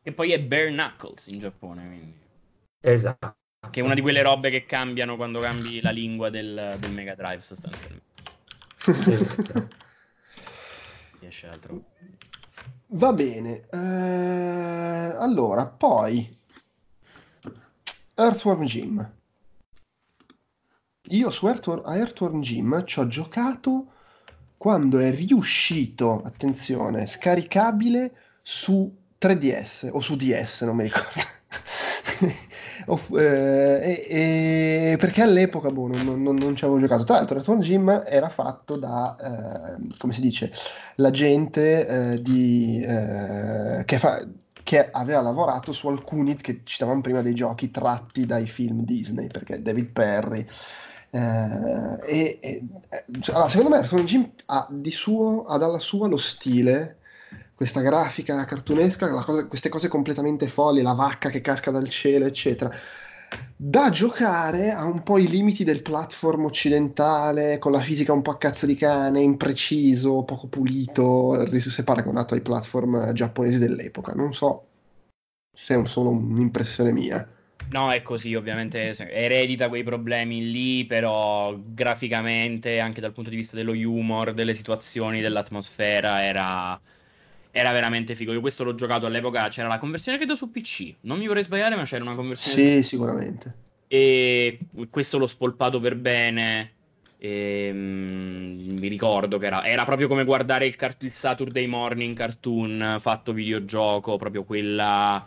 Che 0.03 0.13
poi 0.13 0.33
è 0.33 0.41
Bare 0.41 0.69
Knuckles 0.69 1.29
in 1.29 1.39
Giappone, 1.39 1.87
quindi. 1.87 2.19
Esatto. 2.81 3.37
Che 3.71 3.81
è 3.81 3.83
una 3.83 3.95
di 3.95 4.03
quelle 4.03 4.21
robe 4.21 4.51
che 4.51 4.67
cambiano 4.67 5.17
quando 5.17 5.41
cambi 5.41 5.81
la 5.81 5.91
lingua 5.91 6.29
del, 6.29 6.77
del 6.79 6.91
Mega 6.91 7.15
Drive, 7.15 7.41
sostanzialmente. 7.41 8.03
Riesce 11.21 11.47
altro. 11.47 11.83
Va 12.89 13.13
bene. 13.15 13.67
Eh, 13.71 15.17
allora, 15.17 15.67
poi 15.67 16.39
Earthworm 18.15 18.65
Jim. 18.65 19.13
Io 21.09 21.31
su 21.31 21.47
Earthworm, 21.47 21.83
a 21.85 22.41
Jim 22.41 22.85
ci 22.87 22.99
ho 22.99 23.07
giocato 23.07 23.89
quando 24.57 24.99
è 24.99 25.15
riuscito, 25.15 26.23
attenzione, 26.25 27.07
scaricabile 27.07 28.13
su 28.41 28.91
3DS 29.21 29.91
o 29.93 30.01
su 30.01 30.17
DS, 30.17 30.63
non 30.63 30.77
mi 30.77 30.85
ricordo. 30.85 31.21
eh, 33.19 34.07
eh, 34.09 34.97
perché 34.99 35.21
all'epoca 35.21 35.71
boh, 35.71 35.89
non, 35.89 36.23
non, 36.23 36.37
non, 36.37 36.57
ci 36.57 36.65
avevo 36.65 36.81
giocato. 36.81 37.05
Tra 37.05 37.17
l'altro, 37.17 37.37
Return 37.37 37.61
Gym 37.61 38.05
era 38.07 38.31
fatto 38.31 38.77
da 38.77 39.17
eh, 39.17 39.97
come 39.99 40.15
si 40.15 40.23
dice 40.23 40.51
la 40.97 41.11
gente 41.11 41.87
eh, 41.87 42.23
di, 42.23 42.83
eh, 42.83 43.83
che, 43.85 43.99
fa, 43.99 44.27
che, 44.63 44.91
aveva 44.91 45.21
lavorato 45.21 45.73
su 45.73 45.87
alcuni 45.89 46.37
che 46.37 46.63
citavamo 46.65 47.03
prima 47.03 47.21
dei 47.21 47.35
giochi 47.35 47.71
tratti 47.71 48.25
dai 48.25 48.49
film 48.49 48.85
Disney, 48.85 49.27
perché 49.27 49.61
David 49.61 49.91
Perry. 49.91 50.47
Eh, 51.15 51.99
e, 52.07 52.39
e 52.41 52.65
cioè, 53.21 53.37
allora, 53.37 53.49
secondo 53.49 53.71
me 53.71 53.81
Return 53.81 54.05
Gym 54.05 54.33
ha, 54.47 54.67
di 54.69 54.91
suo, 54.91 55.45
ha 55.45 55.57
dalla 55.59 55.79
sua 55.79 56.09
lo 56.09 56.17
stile 56.17 56.99
questa 57.55 57.81
grafica 57.83 58.45
cartunesca, 58.45 59.09
cosa, 59.23 59.47
queste 59.47 59.69
cose 59.69 59.87
completamente 59.87 60.49
folli, 60.49 60.83
la 60.83 60.95
vacca 60.95 61.31
che 61.31 61.41
casca 61.41 61.71
dal 61.71 61.89
cielo, 61.89 62.27
eccetera. 62.27 62.69
Da 63.57 63.91
giocare 63.91 64.73
a 64.73 64.85
un 64.87 65.05
po' 65.05 65.19
i 65.19 65.29
limiti 65.29 65.63
del 65.63 65.83
platform 65.83 66.47
occidentale, 66.47 67.59
con 67.59 67.71
la 67.71 67.81
fisica 67.81 68.13
un 68.13 68.23
po' 68.23 68.33
a 68.33 68.39
cazzo 68.39 68.67
di 68.67 68.75
cane, 68.75 69.21
impreciso, 69.21 70.25
poco 70.25 70.49
pulito, 70.49 71.47
se 71.71 71.85
paragonato 71.85 72.35
ai 72.35 72.43
platform 72.43 73.13
giapponesi 73.13 73.59
dell'epoca. 73.59 74.13
Non 74.15 74.35
so 74.35 74.67
se 75.53 75.75
è 75.75 75.77
solo 75.87 76.11
un'impressione 76.11 76.93
mia. 76.93 77.34
No, 77.71 77.91
è 77.91 78.03
così, 78.03 78.35
ovviamente 78.35 78.95
eredita 79.11 79.69
quei 79.69 79.83
problemi 79.83 80.51
lì, 80.51 80.85
però 80.85 81.57
graficamente, 81.59 82.79
anche 82.79 83.01
dal 83.01 83.13
punto 83.13 83.31
di 83.31 83.37
vista 83.37 83.57
dello 83.57 83.73
humor, 83.73 84.33
delle 84.33 84.55
situazioni, 84.55 85.21
dell'atmosfera, 85.21 86.25
era 86.25 86.81
era 87.57 87.71
veramente 87.71 88.17
figo. 88.17 88.33
Io 88.33 88.41
questo 88.41 88.65
l'ho 88.65 88.75
giocato 88.75 89.07
all'epoca, 89.07 89.47
c'era 89.47 89.69
la 89.69 89.79
conversione 89.79 90.19
credo 90.19 90.35
su 90.35 90.51
PC, 90.51 90.97
non 91.03 91.19
mi 91.19 91.29
vorrei 91.29 91.45
sbagliare, 91.45 91.77
ma 91.77 91.85
c'era 91.85 92.03
una 92.03 92.17
conversione. 92.17 92.57
Sì, 92.57 92.83
sicuramente. 92.83 93.55
E 93.87 94.59
questo 94.91 95.19
l'ho 95.19 95.29
spolpato 95.29 95.79
per 95.79 95.95
bene. 95.95 96.73
E, 97.17 97.71
mm, 97.73 98.77
mi 98.77 98.89
ricordo 98.89 99.39
che 99.39 99.47
era, 99.47 99.65
era, 99.65 99.85
proprio 99.85 100.09
come 100.09 100.25
guardare 100.25 100.67
il, 100.67 100.77
il, 100.99 101.13
Saturday 101.13 101.67
Morning 101.67 102.17
cartoon 102.17 102.97
fatto 102.99 103.33
videogioco, 103.33 104.17
proprio 104.17 104.43
quella, 104.43 105.25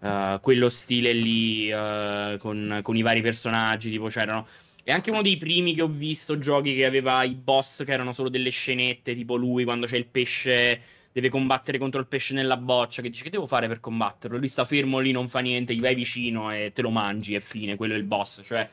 uh, 0.00 0.40
quello 0.40 0.68
stile 0.68 1.12
lì 1.12 1.70
uh, 1.70 2.36
con, 2.38 2.80
con, 2.82 2.96
i 2.96 3.02
vari 3.02 3.20
personaggi. 3.20 3.90
Tipo 3.90 4.06
c'erano. 4.06 4.46
È 4.82 4.92
anche 4.92 5.10
uno 5.10 5.22
dei 5.22 5.36
primi 5.36 5.74
che 5.74 5.82
ho 5.82 5.88
visto 5.88 6.38
giochi 6.38 6.74
che 6.74 6.86
aveva 6.86 7.22
i 7.22 7.34
boss 7.34 7.84
che 7.84 7.92
erano 7.92 8.12
solo 8.12 8.28
delle 8.30 8.50
scenette, 8.50 9.14
tipo 9.14 9.36
lui 9.36 9.64
quando 9.64 9.86
c'è 9.86 9.96
il 9.96 10.06
pesce 10.06 10.80
deve 11.12 11.28
combattere 11.30 11.78
contro 11.78 12.00
il 12.00 12.06
pesce 12.06 12.34
nella 12.34 12.56
boccia, 12.56 13.02
che 13.02 13.10
dice 13.10 13.24
che 13.24 13.30
devo 13.30 13.46
fare 13.46 13.66
per 13.66 13.80
combatterlo? 13.80 14.38
Lui 14.38 14.48
sta 14.48 14.64
fermo 14.64 14.98
lì, 14.98 15.10
non 15.10 15.28
fa 15.28 15.40
niente, 15.40 15.74
gli 15.74 15.80
vai 15.80 15.94
vicino 15.94 16.52
e 16.54 16.72
te 16.72 16.82
lo 16.82 16.90
mangi 16.90 17.34
e 17.34 17.40
fine, 17.40 17.76
quello 17.76 17.94
è 17.94 17.96
il 17.96 18.04
boss, 18.04 18.42
cioè... 18.44 18.68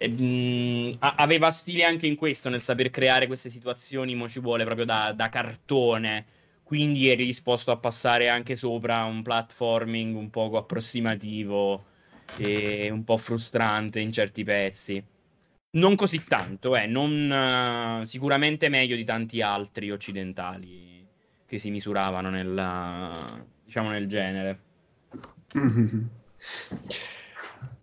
E, 0.00 0.08
mh, 0.08 0.22
mm, 0.22 0.90
aveva 1.00 1.50
stile 1.50 1.84
anche 1.84 2.06
in 2.06 2.16
questo, 2.16 2.48
nel 2.48 2.60
saper 2.60 2.90
creare 2.90 3.26
queste 3.26 3.48
situazioni, 3.50 4.14
mo 4.14 4.28
ci 4.28 4.40
vuole 4.40 4.64
proprio 4.64 4.84
da, 4.84 5.12
da 5.12 5.28
cartone, 5.28 6.24
quindi 6.68 7.08
eri 7.08 7.24
disposto 7.24 7.70
a 7.70 7.78
passare 7.78 8.28
anche 8.28 8.54
sopra 8.54 9.04
un 9.04 9.22
platforming 9.22 10.14
un 10.14 10.28
poco 10.28 10.58
approssimativo 10.58 11.82
e 12.36 12.90
un 12.90 13.04
po' 13.04 13.16
frustrante 13.16 14.00
in 14.00 14.12
certi 14.12 14.44
pezzi. 14.44 15.02
Non 15.70 15.94
così 15.94 16.24
tanto, 16.24 16.76
eh, 16.76 16.84
non, 16.84 18.02
uh, 18.02 18.04
sicuramente 18.04 18.68
meglio 18.68 18.96
di 18.96 19.04
tanti 19.04 19.40
altri 19.40 19.90
occidentali 19.90 21.06
che 21.46 21.58
si 21.58 21.70
misuravano 21.70 22.28
nella, 22.28 23.42
diciamo 23.64 23.88
nel 23.88 24.06
genere. 24.06 24.60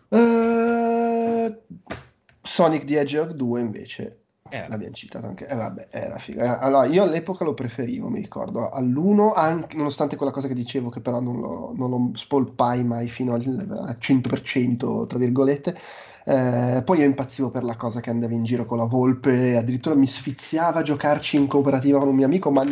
Uh, 0.10 1.58
Sonic 2.44 2.84
the 2.84 3.00
Hedgehog 3.00 3.32
2 3.32 3.60
invece 3.60 4.25
eh. 4.64 4.68
l'abbiamo 4.70 4.94
citato 4.94 5.28
anche. 5.28 5.48
Eh, 5.48 5.56
vabbè 5.56 5.88
era 5.90 6.18
figo. 6.18 6.42
Eh, 6.42 6.48
allora 6.48 6.86
io 6.86 7.04
all'epoca 7.04 7.44
lo 7.44 7.54
preferivo 7.54 8.10
mi 8.10 8.20
ricordo. 8.20 8.70
All'1 8.70 9.34
anche, 9.36 9.76
nonostante 9.76 10.16
quella 10.16 10.32
cosa 10.32 10.48
che 10.48 10.54
dicevo 10.54 10.90
che 10.90 11.02
però 11.02 11.20
non 11.20 11.40
lo, 11.40 11.74
non 11.76 11.90
lo 11.90 12.12
spolpai 12.14 12.84
mai 12.84 13.10
fino 13.10 13.34
al 13.34 13.42
100% 13.42 15.08
tra 15.08 15.18
virgolette 15.18 15.78
eh, 16.26 16.82
poi 16.84 17.00
io 17.00 17.06
impazzivo 17.06 17.52
per 17.52 17.64
la 17.64 17.76
cosa 17.76 18.00
che 18.02 18.10
andava 18.10 18.34
in 18.34 18.44
giro 18.44 18.66
con 18.66 18.78
la 18.78 18.86
volpe, 18.86 19.56
addirittura 19.56 19.96
mi 19.96 20.08
sfiziava 20.08 20.80
a 20.80 20.84
giocarci 20.84 21.38
in 21.38 21.48
cooperativa 21.48 22.00
con 22.00 22.08
un 22.08 22.16
mio 22.16 22.26
amico, 22.26 22.52
ma 22.52 22.64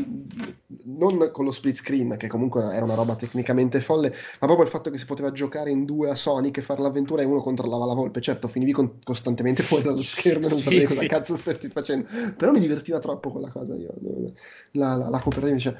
non 0.86 1.30
con 1.32 1.46
lo 1.46 1.52
split 1.52 1.76
screen, 1.76 2.18
che 2.18 2.28
comunque 2.28 2.64
era 2.74 2.84
una 2.84 2.96
roba 2.96 3.16
tecnicamente 3.16 3.80
folle, 3.82 4.10
ma 4.10 4.48
proprio 4.48 4.64
il 4.64 4.72
fatto 4.72 4.90
che 4.90 4.98
si 4.98 5.06
poteva 5.06 5.32
giocare 5.32 5.70
in 5.70 5.86
due 5.86 6.10
a 6.10 6.16
Sonic 6.16 6.58
e 6.58 6.62
fare 6.62 6.82
l'avventura 6.82 7.22
e 7.22 7.26
uno 7.26 7.42
controllava 7.42 7.86
la 7.86 7.94
volpe. 7.94 8.22
Certo, 8.22 8.48
finivi 8.48 8.72
con- 8.72 9.00
costantemente 9.04 9.64
fuori 9.64 9.84
dallo 9.84 10.02
schermo 10.02 10.48
e 10.48 10.50
non 10.50 10.58
sì, 10.58 10.64
sapevi 10.64 10.86
cosa 10.86 11.00
sì. 11.02 11.08
cazzo 11.08 11.36
stai 11.36 11.58
facendo, 11.72 12.08
però 12.36 12.52
mi 12.52 12.60
divertiva 12.60 13.00
troppo 13.00 13.32
quella 13.32 13.50
cosa 13.50 13.76
io. 13.76 13.94
La, 14.72 14.96
la, 14.96 15.10
la 15.10 15.20
cooperativa 15.20 15.52
mi 15.52 15.58
diceva 15.58 15.78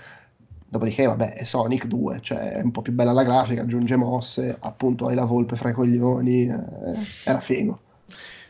Dopodiché, 0.74 1.06
vabbè, 1.06 1.34
è 1.34 1.44
Sonic 1.44 1.86
2, 1.86 2.20
cioè 2.24 2.54
è 2.54 2.62
un 2.64 2.72
po' 2.72 2.82
più 2.82 2.94
bella 2.94 3.12
la 3.12 3.22
grafica, 3.22 3.62
aggiunge 3.62 3.96
mosse, 3.96 4.58
appunto 4.60 5.06
hai 5.06 5.14
la 5.14 5.24
volpe 5.24 5.56
fra 5.56 5.70
i 5.70 5.74
coglioni, 5.74 6.48
eh, 6.48 6.60
era 7.26 7.40
figo. 7.40 7.80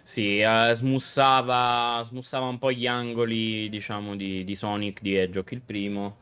Sì, 0.03 0.41
uh, 0.41 0.73
smussava, 0.73 2.01
smussava, 2.05 2.45
un 2.45 2.59
po' 2.59 2.71
gli 2.71 2.87
angoli, 2.87 3.67
diciamo, 3.67 4.15
di, 4.15 4.45
di 4.45 4.55
Sonic 4.55 5.01
di 5.01 5.17
Hedgehog 5.17 5.51
il 5.51 5.59
primo, 5.59 6.15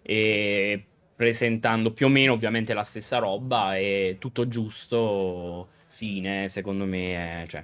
e 0.00 0.82
presentando 1.14 1.92
più 1.92 2.06
o 2.06 2.08
meno 2.08 2.32
ovviamente 2.32 2.72
la 2.72 2.82
stessa 2.82 3.18
roba 3.18 3.76
e 3.76 4.16
tutto 4.18 4.48
giusto, 4.48 5.68
fine, 5.88 6.48
secondo 6.48 6.86
me, 6.86 7.42
è, 7.42 7.46
cioè, 7.46 7.62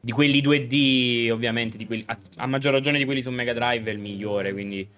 di 0.00 0.12
quelli 0.12 0.40
2D, 0.40 1.30
ovviamente, 1.30 1.84
quelli, 1.84 2.02
a, 2.06 2.18
a, 2.36 2.46
maggior 2.46 2.72
ragione 2.72 2.96
di 2.96 3.04
quelli 3.04 3.20
su 3.20 3.28
Mega 3.28 3.52
Drive 3.52 3.90
è 3.90 3.92
il 3.92 4.00
migliore, 4.00 4.52
quindi 4.52 4.88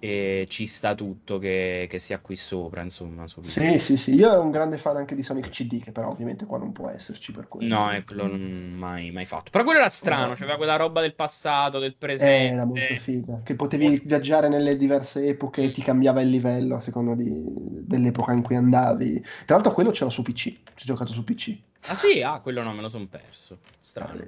e 0.00 0.46
ci 0.48 0.66
sta 0.66 0.94
tutto 0.94 1.38
che, 1.38 1.86
che 1.88 1.98
sia 1.98 2.18
qui 2.20 2.34
sopra, 2.34 2.80
insomma. 2.82 3.26
Sì, 3.26 3.78
sì, 3.78 3.98
sì, 3.98 4.14
io 4.14 4.32
ero 4.32 4.40
un 4.40 4.50
grande 4.50 4.78
fan 4.78 4.96
anche 4.96 5.14
di 5.14 5.22
Sonic 5.22 5.50
CD, 5.50 5.82
che 5.82 5.92
però 5.92 6.08
ovviamente 6.08 6.46
qua 6.46 6.56
non 6.56 6.72
può 6.72 6.88
esserci 6.88 7.32
per 7.32 7.48
quello. 7.48 7.76
No, 7.76 7.90
è 7.90 8.02
quello 8.02 8.26
non 8.26 8.76
mai, 8.78 9.10
mai 9.10 9.26
fatto. 9.26 9.50
Però 9.50 9.62
quello 9.62 9.78
era 9.78 9.90
strano, 9.90 10.28
no. 10.28 10.34
c'aveva 10.34 10.56
quella 10.56 10.76
roba 10.76 11.02
del 11.02 11.14
passato, 11.14 11.78
del 11.78 11.94
presente. 11.94 12.48
Eh, 12.48 12.54
era 12.54 12.64
molto 12.64 12.94
figa, 12.96 13.42
che 13.44 13.54
potevi 13.54 14.00
viaggiare 14.04 14.48
nelle 14.48 14.76
diverse 14.76 15.26
epoche 15.26 15.62
e 15.62 15.70
ti 15.70 15.82
cambiava 15.82 16.22
il 16.22 16.30
livello 16.30 16.76
a 16.76 16.80
seconda 16.80 17.14
di, 17.14 17.44
dell'epoca 17.46 18.32
in 18.32 18.40
cui 18.40 18.56
andavi. 18.56 19.20
Tra 19.44 19.56
l'altro 19.56 19.72
quello 19.74 19.90
c'era 19.90 20.08
su 20.08 20.22
PC, 20.22 20.34
ci 20.34 20.54
ho 20.54 20.84
giocato 20.86 21.12
su 21.12 21.22
PC. 21.22 21.56
Ah 21.88 21.94
sì? 21.94 22.22
Ah, 22.22 22.40
quello 22.40 22.62
no, 22.62 22.72
me 22.72 22.80
lo 22.80 22.88
sono 22.88 23.06
perso. 23.06 23.58
Strano. 23.80 24.18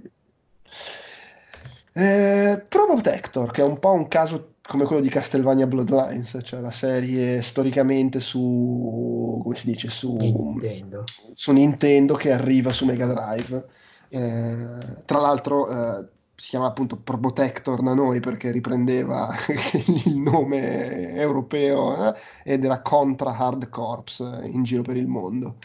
Eh, 1.95 2.65
Pro 2.69 2.87
Protector, 2.87 3.51
che 3.51 3.63
è 3.63 3.65
un 3.65 3.79
po' 3.79 3.93
un 3.93 4.09
caso 4.09 4.52
come 4.73 4.87
quello 4.87 5.03
di 5.03 5.11
Castlevania 5.11 5.67
Bloodlines, 5.67 6.39
cioè 6.43 6.61
la 6.61 6.71
serie 6.71 7.43
storicamente 7.43 8.21
su, 8.21 9.39
come 9.43 9.55
si 9.55 9.67
dice, 9.67 9.91
su 9.91 10.17
Nintendo, 10.17 11.05
su 11.35 11.53
Nintendo 11.53 12.15
che 12.15 12.33
arriva 12.33 12.73
su 12.73 12.87
Mega 12.87 13.05
Drive. 13.07 13.67
Eh, 14.09 15.03
tra 15.05 15.21
l'altro 15.21 15.69
eh, 15.69 16.09
si 16.35 16.49
chiama 16.49 16.69
appunto 16.69 16.97
Probotector 16.97 17.83
da 17.83 17.93
noi 17.93 18.21
perché 18.21 18.51
riprendeva 18.51 19.35
il 20.07 20.17
nome 20.17 21.17
europeo 21.17 22.09
eh, 22.09 22.15
ed 22.43 22.65
era 22.65 22.81
Contra 22.81 23.37
Hard 23.37 23.69
Corps 23.69 24.41
in 24.45 24.63
giro 24.63 24.81
per 24.81 24.97
il 24.97 25.07
mondo. 25.07 25.57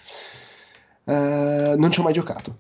Eh, 1.05 1.75
non 1.77 1.89
ci 1.91 2.01
ho 2.01 2.03
mai 2.03 2.11
giocato. 2.11 2.57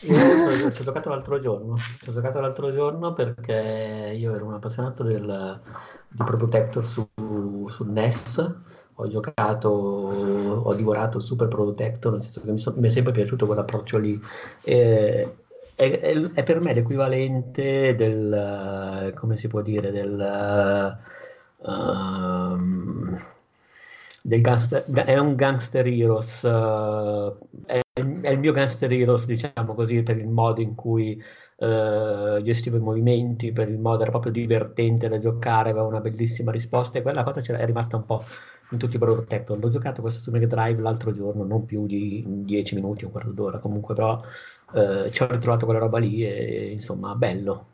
Io 0.00 0.72
ci 0.72 0.80
ho 0.80 0.84
giocato 0.84 1.08
l'altro 1.08 1.40
giorno, 1.40 1.76
ci 2.00 2.10
ho 2.10 2.12
giocato 2.12 2.40
l'altro 2.40 2.72
giorno 2.72 3.12
perché 3.12 4.14
io 4.16 4.34
ero 4.34 4.46
un 4.46 4.54
appassionato 4.54 5.02
del, 5.02 5.60
di 6.08 6.22
Pro 6.24 6.36
Protector 6.36 6.84
su, 6.84 7.06
su 7.68 7.84
NES, 7.84 8.54
ho 8.94 9.08
giocato, 9.08 9.68
ho 9.68 10.74
divorato 10.74 11.20
Super 11.20 11.48
Pro 11.48 11.64
Protector, 11.64 12.12
nel 12.12 12.20
senso 12.22 12.40
che 12.42 12.50
mi, 12.52 12.58
so, 12.58 12.74
mi 12.76 12.86
è 12.86 12.90
sempre 12.90 13.12
piaciuto 13.12 13.46
quell'approccio 13.46 13.98
lì. 13.98 14.20
E, 14.62 15.36
è, 15.74 16.00
è, 16.00 16.32
è, 16.34 16.42
per 16.44 16.60
me 16.60 16.72
l'equivalente 16.72 17.94
del, 17.96 19.12
come 19.16 19.36
si 19.36 19.48
può 19.48 19.62
dire, 19.62 19.90
del... 19.90 20.98
Um, 21.66 23.18
del 24.26 24.40
gangster, 24.40 24.84
è 24.84 25.18
un 25.18 25.34
gangster 25.34 25.86
heroes, 25.86 26.42
uh, 26.42 27.36
è, 27.66 27.80
è, 27.96 28.00
il 28.30 28.38
mio 28.40 28.52
gangster 28.52 28.90
heroes, 28.90 29.24
diciamo 29.24 29.74
così, 29.74 30.02
per 30.02 30.16
il 30.16 30.26
modo 30.26 30.60
in 30.60 30.74
cui 30.74 31.22
uh, 31.58 32.42
gestivo 32.42 32.76
i 32.76 32.80
movimenti, 32.80 33.52
per 33.52 33.68
il 33.68 33.78
modo 33.78 34.02
era 34.02 34.10
proprio 34.10 34.32
divertente 34.32 35.08
da 35.08 35.20
giocare, 35.20 35.70
aveva 35.70 35.86
una 35.86 36.00
bellissima 36.00 36.50
risposta 36.50 36.98
e 36.98 37.02
quella 37.02 37.22
cosa 37.22 37.40
è 37.40 37.64
rimasta 37.64 37.96
un 37.96 38.04
po' 38.04 38.24
in 38.70 38.78
tutti 38.78 38.96
i 38.96 38.98
Pro 38.98 39.14
Protector. 39.14 39.58
L'ho 39.58 39.68
giocato 39.68 40.00
questo 40.00 40.20
su 40.22 40.32
Mega 40.32 40.46
Drive 40.46 40.82
l'altro 40.82 41.12
giorno, 41.12 41.44
non 41.44 41.66
più 41.66 41.86
di 41.86 42.24
10 42.26 42.74
minuti, 42.74 43.04
un 43.04 43.12
quarto 43.12 43.30
d'ora, 43.30 43.58
comunque 43.58 43.94
però 43.94 44.20
uh, 44.72 45.10
ci 45.10 45.22
ho 45.22 45.28
ritrovato 45.28 45.64
quella 45.64 45.80
roba 45.80 45.98
lì 45.98 46.26
e 46.26 46.72
insomma, 46.72 47.14
bello. 47.14 47.66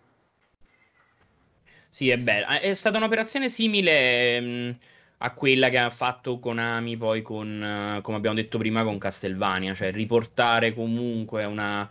Sì, 1.89 2.11
è 2.11 2.19
bello. 2.19 2.47
È 2.61 2.75
stata 2.75 2.99
un'operazione 2.99 3.49
simile... 3.49 4.41
Mh 4.41 4.77
a 5.23 5.33
quella 5.33 5.69
che 5.69 5.79
ha 5.79 5.91
fatto 5.91 6.39
Konami 6.39 6.97
poi 6.97 7.21
con, 7.21 7.49
uh, 7.49 8.01
come 8.01 8.17
abbiamo 8.17 8.37
detto 8.37 8.57
prima, 8.57 8.85
con 8.85 8.99
Castlevania, 8.99 9.75
cioè 9.75 9.93
riportare 9.93 10.73
comunque 10.73 11.45
una, 11.45 11.89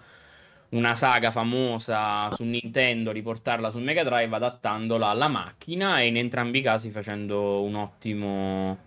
una 0.69 0.93
saga 0.95 1.29
famosa 1.29 2.31
su 2.33 2.43
Nintendo, 2.43 3.11
riportarla 3.11 3.69
sul 3.69 3.83
Mega 3.83 4.03
Drive 4.03 4.35
adattandola 4.35 5.09
alla 5.09 5.27
macchina 5.27 5.99
e 5.99 6.07
in 6.07 6.17
entrambi 6.17 6.59
i 6.59 6.61
casi 6.63 6.89
facendo 6.89 7.61
un 7.61 7.75
ottimo, 7.75 8.77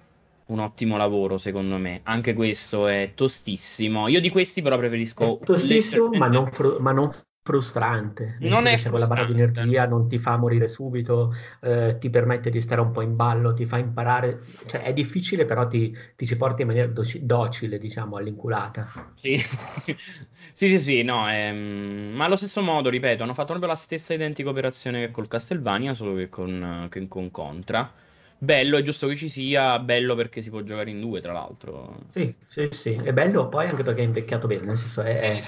un 0.46 0.58
ottimo 0.58 0.96
lavoro 0.96 1.38
secondo 1.38 1.76
me. 1.78 2.00
Anche 2.02 2.34
questo 2.34 2.88
è 2.88 3.12
tostissimo. 3.14 4.08
Io 4.08 4.20
di 4.20 4.30
questi 4.30 4.60
però 4.60 4.76
preferisco... 4.76 5.38
È 5.40 5.44
tostissimo 5.44 6.08
ma 6.08 6.26
non, 6.26 6.50
fru- 6.50 6.78
ma 6.80 6.90
non 6.90 7.10
frustrante. 7.42 8.38
Non 8.42 8.66
è 8.66 8.86
quella 8.88 9.06
barra 9.06 9.24
di 9.24 9.32
energia 9.32 9.86
non 9.86 10.08
ti 10.08 10.18
fa 10.18 10.36
morire 10.36 10.68
subito, 10.68 11.32
eh, 11.60 11.96
ti 11.98 12.08
permette 12.10 12.50
di 12.50 12.60
stare 12.60 12.80
un 12.80 12.90
po' 12.92 13.00
in 13.02 13.16
ballo, 13.16 13.52
ti 13.52 13.66
fa 13.66 13.78
imparare, 13.78 14.40
cioè 14.66 14.82
è 14.82 14.92
difficile 14.92 15.44
però 15.44 15.66
ti, 15.68 15.94
ti 16.16 16.26
ci 16.26 16.36
porta 16.36 16.62
in 16.62 16.68
maniera 16.68 16.88
doci- 16.90 17.24
docile, 17.26 17.78
diciamo, 17.78 18.16
all'inculata. 18.16 18.86
Sì, 19.14 19.36
sì, 20.54 20.68
sì, 20.68 20.78
sì, 20.80 21.02
no, 21.02 21.28
ehm... 21.30 22.12
ma 22.14 22.24
allo 22.24 22.36
stesso 22.36 22.60
modo, 22.62 22.88
ripeto, 22.88 23.22
hanno 23.22 23.34
fatto 23.34 23.48
proprio 23.48 23.68
la 23.68 23.76
stessa 23.76 24.14
identica 24.14 24.48
operazione 24.50 25.00
che 25.06 25.10
col 25.12 25.28
Castlevania, 25.28 25.94
solo 25.94 26.14
che 26.16 26.28
con, 26.28 26.88
che 26.90 27.06
con 27.08 27.30
Contra. 27.30 27.92
Bello, 28.38 28.76
è 28.76 28.82
giusto 28.82 29.06
che 29.06 29.14
ci 29.16 29.28
sia, 29.28 29.78
bello 29.78 30.16
perché 30.16 30.42
si 30.42 30.50
può 30.50 30.62
giocare 30.62 30.90
in 30.90 31.00
due, 31.00 31.20
tra 31.20 31.32
l'altro. 31.32 32.00
Sì, 32.08 32.36
sì, 32.44 32.68
sì, 32.72 32.92
è 32.94 33.12
bello 33.14 33.48
poi 33.48 33.68
anche 33.68 33.82
perché 33.82 34.02
è 34.02 34.04
invecchiato 34.04 34.46
bene, 34.46 34.66
nel 34.66 34.76
senso 34.76 35.00
è, 35.00 35.18
è 35.18 35.42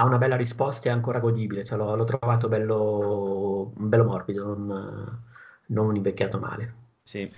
ha 0.00 0.04
una 0.04 0.18
bella 0.18 0.36
risposta 0.36 0.88
e 0.88 0.90
è 0.90 0.94
ancora 0.94 1.20
godibile, 1.20 1.64
cioè 1.64 1.76
l'ho, 1.76 1.94
l'ho 1.94 2.04
trovato 2.04 2.48
bello, 2.48 3.72
bello 3.76 4.04
morbido, 4.04 4.46
non, 4.46 5.22
non 5.66 5.94
invecchiato 5.94 6.38
male. 6.38 6.74
Sì. 7.02 7.30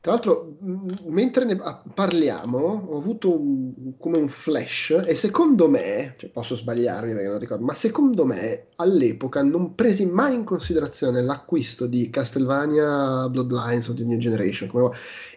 Tra 0.00 0.12
l'altro, 0.12 0.58
mentre 1.06 1.46
ne 1.46 1.58
parliamo, 1.94 2.58
ho 2.58 2.98
avuto 2.98 3.40
un, 3.40 3.96
come 3.96 4.18
un 4.18 4.28
flash 4.28 5.02
e 5.06 5.14
secondo 5.14 5.66
me, 5.66 6.16
cioè 6.18 6.28
posso 6.28 6.56
sbagliarmi 6.56 7.14
perché 7.14 7.28
non 7.30 7.38
ricordo, 7.38 7.64
ma 7.64 7.72
secondo 7.72 8.26
me 8.26 8.66
all'epoca 8.76 9.42
non 9.42 9.74
presi 9.74 10.04
mai 10.04 10.34
in 10.34 10.44
considerazione 10.44 11.22
l'acquisto 11.22 11.86
di 11.86 12.10
Castlevania 12.10 13.30
Bloodlines 13.30 13.88
o 13.88 13.94
di 13.94 14.04
New 14.04 14.18
Generation, 14.18 14.68
come 14.68 14.90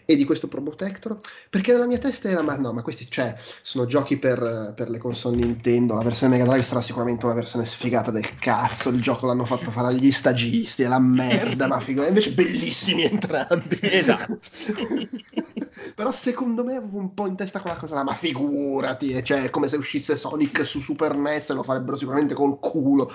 e 0.09 0.15
di 0.15 0.23
questo 0.23 0.47
Pro 0.47 0.61
Protector 0.61 1.19
perché 1.49 1.73
nella 1.73 1.85
mia 1.85 1.97
testa 1.97 2.29
era 2.29 2.41
ma 2.41 2.55
no 2.55 2.71
ma 2.71 2.81
questi 2.81 3.07
cioè, 3.09 3.35
sono 3.61 3.85
giochi 3.85 4.15
per, 4.15 4.73
per, 4.73 4.89
le 4.89 4.97
console 4.97 5.35
Nintendo 5.35 5.95
la 5.95 6.03
versione 6.03 6.37
Mega 6.37 6.49
Drive 6.49 6.63
sarà 6.63 6.81
sicuramente 6.81 7.25
una 7.25 7.35
versione 7.35 7.65
sfigata 7.65 8.09
del 8.09 8.39
cazzo 8.39 8.87
il 8.87 9.01
gioco 9.01 9.27
l'hanno 9.27 9.43
fatto 9.43 9.69
fare 9.69 9.89
agli 9.89 10.09
stagisti 10.11 10.83
è 10.83 10.87
la 10.87 10.99
merda 10.99 11.67
ma 11.67 11.81
figo 11.81 12.05
invece 12.07 12.31
bellissimi 12.31 13.03
entrambi. 13.03 13.79
Esatto 13.81 14.39
però 15.95 16.11
secondo 16.11 16.63
me 16.63 16.75
avevo 16.75 16.97
un 16.97 17.13
po' 17.13 17.27
in 17.27 17.35
testa 17.35 17.59
quella 17.59 17.77
cosa 17.77 17.95
là 17.95 18.03
ma 18.03 18.13
figurati 18.13 19.23
cioè 19.23 19.43
è 19.43 19.49
come 19.49 19.67
se 19.67 19.77
uscisse 19.77 20.17
Sonic 20.17 20.65
su 20.65 20.79
Super 20.79 21.15
NES 21.15 21.51
lo 21.53 21.63
farebbero 21.63 21.97
sicuramente 21.97 22.33
col 22.33 22.59
culo 22.59 23.09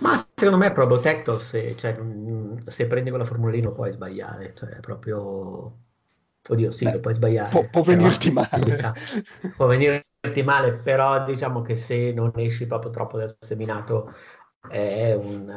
ma 0.00 0.26
secondo 0.34 0.58
me 0.58 0.72
Pro 0.72 0.86
Protector 0.86 1.40
se, 1.40 1.76
cioè, 1.76 1.98
se 2.66 2.86
prendi 2.86 3.10
quella 3.10 3.24
formulina 3.24 3.70
puoi 3.70 3.92
sbagliare 3.92 4.54
cioè 4.54 4.80
proprio... 4.80 5.78
Oddio, 6.48 6.70
sì, 6.70 6.84
Beh, 6.84 6.92
lo 6.92 7.00
puoi 7.00 7.14
sbagliare. 7.14 7.50
Può, 7.50 7.68
può 7.68 7.82
venirti 7.82 8.30
male. 8.30 8.64
Diciamo, 8.64 8.94
può 9.56 9.66
venirti 9.66 10.42
male, 10.44 10.74
però 10.74 11.24
diciamo 11.24 11.60
che 11.62 11.76
se 11.76 12.12
non 12.12 12.30
esci 12.36 12.66
proprio 12.66 12.90
troppo 12.90 13.18
dal 13.18 13.34
seminato 13.40 14.12
è 14.68 15.12
un, 15.14 15.48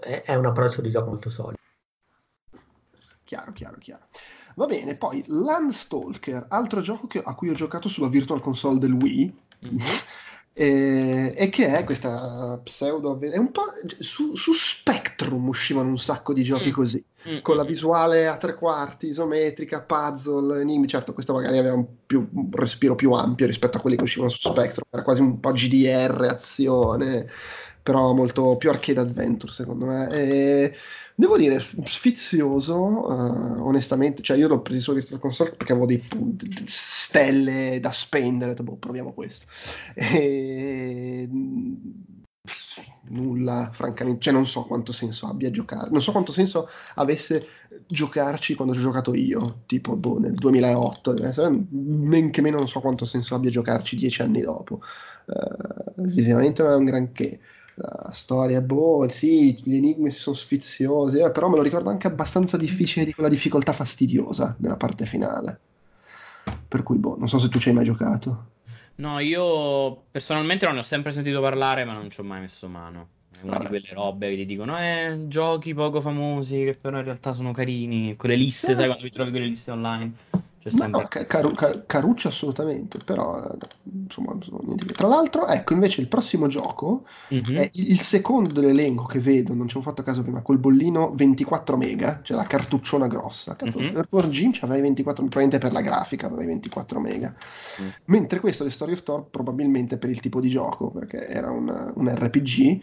è, 0.00 0.22
è 0.22 0.34
un 0.34 0.46
approccio 0.46 0.80
di 0.80 0.90
gioco 0.90 1.10
molto 1.10 1.30
solido. 1.30 1.57
Chiaro, 3.28 3.52
chiaro, 3.52 3.76
chiaro. 3.78 4.06
Va 4.54 4.64
bene, 4.64 4.96
poi 4.96 5.22
Landstalker, 5.26 6.46
altro 6.48 6.80
gioco 6.80 7.06
che, 7.06 7.20
a 7.22 7.34
cui 7.34 7.50
ho 7.50 7.52
giocato 7.52 7.86
sulla 7.86 8.08
Virtual 8.08 8.40
Console 8.40 8.78
del 8.78 8.92
Wii. 8.92 9.38
Mm-hmm. 9.66 9.78
E, 10.60 11.34
e, 11.36 11.50
che 11.50 11.68
è 11.68 11.84
questa 11.84 12.60
pseudo 12.64 13.16
è 13.20 13.36
un 13.36 13.52
po' 13.52 13.66
su, 14.00 14.34
su 14.34 14.52
Spectrum 14.52 15.46
uscivano 15.46 15.88
un 15.88 16.00
sacco 16.00 16.32
di 16.32 16.42
giochi 16.42 16.70
mm. 16.70 16.72
così 16.72 17.04
mm, 17.28 17.38
con 17.42 17.54
la 17.54 17.62
visuale 17.62 18.26
a 18.26 18.36
tre 18.38 18.56
quarti 18.56 19.06
isometrica 19.06 19.82
puzzle 19.82 20.60
enigmi 20.60 20.88
certo 20.88 21.12
questo 21.12 21.32
magari 21.32 21.58
aveva 21.58 21.76
un, 21.76 21.86
più, 22.04 22.28
un 22.32 22.48
respiro 22.50 22.96
più 22.96 23.12
ampio 23.12 23.46
rispetto 23.46 23.76
a 23.76 23.80
quelli 23.80 23.94
che 23.94 24.02
uscivano 24.02 24.30
su 24.30 24.50
Spectrum 24.50 24.88
era 24.90 25.04
quasi 25.04 25.20
un 25.20 25.38
po' 25.38 25.52
GDR 25.52 26.26
azione 26.28 27.28
però 27.80 28.12
molto 28.12 28.56
più 28.56 28.70
arcade 28.70 28.98
adventure 28.98 29.52
secondo 29.52 29.86
me 29.86 30.10
e 30.10 30.74
Devo 31.18 31.36
dire, 31.36 31.58
sfizioso, 31.58 32.76
uh, 32.76 33.66
onestamente, 33.66 34.22
cioè 34.22 34.36
io 34.36 34.46
l'ho 34.46 34.62
preso 34.62 34.80
su 34.80 34.94
Virtual 34.94 35.18
Console 35.18 35.50
perché 35.50 35.72
avevo 35.72 35.88
dei 35.88 35.98
punti, 35.98 36.48
stelle 36.68 37.80
da 37.80 37.90
spendere, 37.90 38.54
boh, 38.54 38.76
proviamo 38.76 39.12
questo. 39.12 39.46
E... 39.94 41.28
nulla, 43.08 43.68
francamente, 43.72 44.20
cioè 44.20 44.32
non 44.32 44.46
so 44.46 44.62
quanto 44.62 44.92
senso 44.92 45.26
abbia 45.26 45.50
giocare, 45.50 45.90
non 45.90 46.02
so 46.02 46.12
quanto 46.12 46.30
senso 46.30 46.68
avesse 46.94 47.44
giocarci 47.88 48.54
quando 48.54 48.74
ho 48.74 48.78
giocato 48.78 49.12
io, 49.12 49.62
tipo 49.66 49.96
boh, 49.96 50.20
nel 50.20 50.34
2008, 50.34 51.16
men 51.70 52.30
che 52.30 52.42
meno 52.42 52.58
non 52.58 52.68
so 52.68 52.78
quanto 52.78 53.04
senso 53.04 53.34
abbia 53.34 53.50
giocarci 53.50 53.96
dieci 53.96 54.22
anni 54.22 54.42
dopo. 54.42 54.82
Uh, 55.24 55.94
visivamente 55.96 56.62
non 56.62 56.70
è 56.70 56.76
un 56.76 56.84
granché. 56.84 57.40
La 57.80 58.10
storia, 58.12 58.60
boh, 58.60 59.06
sì, 59.08 59.54
gli 59.62 59.76
enigmi 59.76 60.10
sono 60.10 60.34
sfiziosi, 60.34 61.20
eh, 61.20 61.30
però 61.30 61.48
me 61.48 61.56
lo 61.56 61.62
ricordo 61.62 61.90
anche 61.90 62.08
abbastanza 62.08 62.56
difficile 62.56 63.04
di 63.04 63.12
quella 63.12 63.28
difficoltà 63.28 63.72
fastidiosa 63.72 64.56
nella 64.58 64.76
parte 64.76 65.06
finale. 65.06 65.60
Per 66.66 66.82
cui, 66.82 66.98
boh, 66.98 67.16
non 67.16 67.28
so 67.28 67.38
se 67.38 67.48
tu 67.48 67.60
ci 67.60 67.68
hai 67.68 67.76
mai 67.76 67.84
giocato. 67.84 68.46
No, 68.96 69.20
io 69.20 70.06
personalmente 70.10 70.64
non 70.64 70.74
ne 70.74 70.80
ho 70.80 70.84
sempre 70.84 71.12
sentito 71.12 71.40
parlare, 71.40 71.84
ma 71.84 71.92
non 71.92 72.10
ci 72.10 72.18
ho 72.18 72.24
mai 72.24 72.40
messo 72.40 72.66
mano. 72.66 73.10
È 73.30 73.44
una 73.44 73.58
di 73.58 73.66
quelle 73.66 73.90
robe 73.92 74.30
che 74.30 74.36
ti 74.38 74.46
dicono, 74.46 74.76
eh, 74.76 75.26
giochi 75.28 75.72
poco 75.72 76.00
famosi, 76.00 76.64
che 76.64 76.76
però 76.80 76.98
in 76.98 77.04
realtà 77.04 77.32
sono 77.32 77.52
carini. 77.52 78.16
Quelle 78.16 78.34
liste, 78.34 78.74
sai, 78.74 78.86
quando 78.86 79.04
vi 79.04 79.10
trovi 79.10 79.30
quelle 79.30 79.46
liste 79.46 79.70
online. 79.70 80.12
No, 80.72 81.08
caru- 81.08 81.54
car- 81.54 81.84
caruccio 81.86 82.28
assolutamente, 82.28 82.98
però 82.98 83.42
insomma, 84.04 84.36
Tra 84.94 85.06
l'altro, 85.06 85.46
ecco, 85.46 85.72
invece 85.72 86.00
il 86.00 86.08
prossimo 86.08 86.46
gioco 86.46 87.04
mm-hmm. 87.32 87.56
è 87.56 87.70
il, 87.74 88.00
secondo 88.00 88.52
dell'elenco 88.52 89.04
che 89.04 89.18
vedo, 89.18 89.54
non 89.54 89.68
ci 89.68 89.76
ho 89.76 89.82
fatto 89.82 90.02
caso 90.02 90.22
prima, 90.22 90.42
col 90.42 90.58
bollino 90.58 91.12
24 91.14 91.76
mega, 91.76 92.20
cioè 92.22 92.36
la 92.36 92.44
cartucciona 92.44 93.06
grossa. 93.06 93.56
Cazzo, 93.56 93.78
mm-hmm. 93.78 93.94
per 93.94 94.06
War 94.10 94.28
Gym 94.28 94.52
c'avevi 94.52 94.82
24, 94.82 95.22
probabilmente 95.24 95.58
per 95.58 95.72
la 95.72 95.80
grafica 95.80 96.26
avevi 96.26 96.46
24 96.46 97.00
mega. 97.00 97.34
Mm. 97.82 97.88
Mentre 98.06 98.40
questo, 98.40 98.64
The 98.64 98.70
Story 98.70 98.92
of 98.92 99.02
Thor, 99.02 99.24
probabilmente 99.30 99.98
per 99.98 100.10
il 100.10 100.20
tipo 100.20 100.40
di 100.40 100.48
gioco, 100.48 100.90
perché 100.90 101.26
era 101.26 101.50
un, 101.50 101.92
un 101.94 102.14
RPG. 102.14 102.80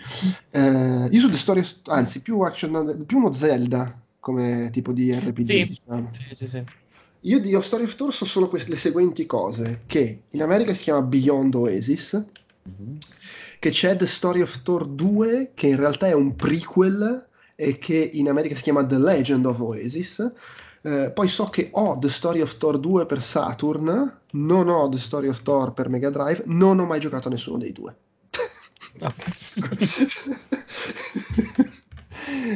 Eh, 0.51 1.07
io 1.11 1.19
su 1.19 1.29
The 1.29 1.37
Story 1.37 1.59
of, 1.59 1.73
anzi, 1.85 2.21
più 2.21 2.39
action, 2.41 3.03
più 3.05 3.17
uno 3.17 3.31
Zelda 3.31 3.99
come 4.19 4.69
tipo 4.71 4.91
di 4.91 5.13
RPG. 5.13 5.47
Sì, 5.47 5.65
diciamo. 5.65 6.11
sì, 6.13 6.35
sì. 6.35 6.47
sì. 6.47 6.63
Io 7.25 7.39
di 7.39 7.59
Story 7.59 7.85
of 7.85 7.95
Thor 7.95 8.13
so 8.13 8.23
solo 8.23 8.47
queste, 8.47 8.69
le 8.69 8.77
seguenti 8.77 9.25
cose, 9.25 9.81
che 9.87 10.19
in 10.29 10.43
America 10.43 10.75
si 10.75 10.83
chiama 10.83 11.01
Beyond 11.01 11.55
Oasis, 11.55 12.13
mm-hmm. 12.13 12.97
che 13.57 13.69
c'è 13.71 13.95
The 13.95 14.05
Story 14.05 14.41
of 14.41 14.61
Thor 14.61 14.85
2, 14.85 15.53
che 15.55 15.65
in 15.65 15.77
realtà 15.77 16.05
è 16.05 16.13
un 16.13 16.35
prequel 16.35 17.27
e 17.55 17.79
che 17.79 18.11
in 18.13 18.29
America 18.29 18.55
si 18.55 18.61
chiama 18.61 18.85
The 18.85 18.99
Legend 18.99 19.47
of 19.47 19.59
Oasis. 19.59 20.31
Eh, 20.83 21.11
poi 21.15 21.27
so 21.27 21.49
che 21.49 21.69
ho 21.71 21.97
The 21.97 22.09
Story 22.09 22.41
of 22.41 22.57
Thor 22.57 22.77
2 22.77 23.07
per 23.07 23.23
Saturn, 23.23 24.19
non 24.33 24.69
ho 24.69 24.87
The 24.87 24.99
Story 24.99 25.27
of 25.27 25.41
Thor 25.41 25.73
per 25.73 25.89
Mega 25.89 26.11
Drive, 26.11 26.43
non 26.45 26.77
ho 26.77 26.85
mai 26.85 26.99
giocato 26.99 27.27
a 27.27 27.31
nessuno 27.31 27.57
dei 27.57 27.71
due. 27.71 27.95
Okay. 28.99 29.33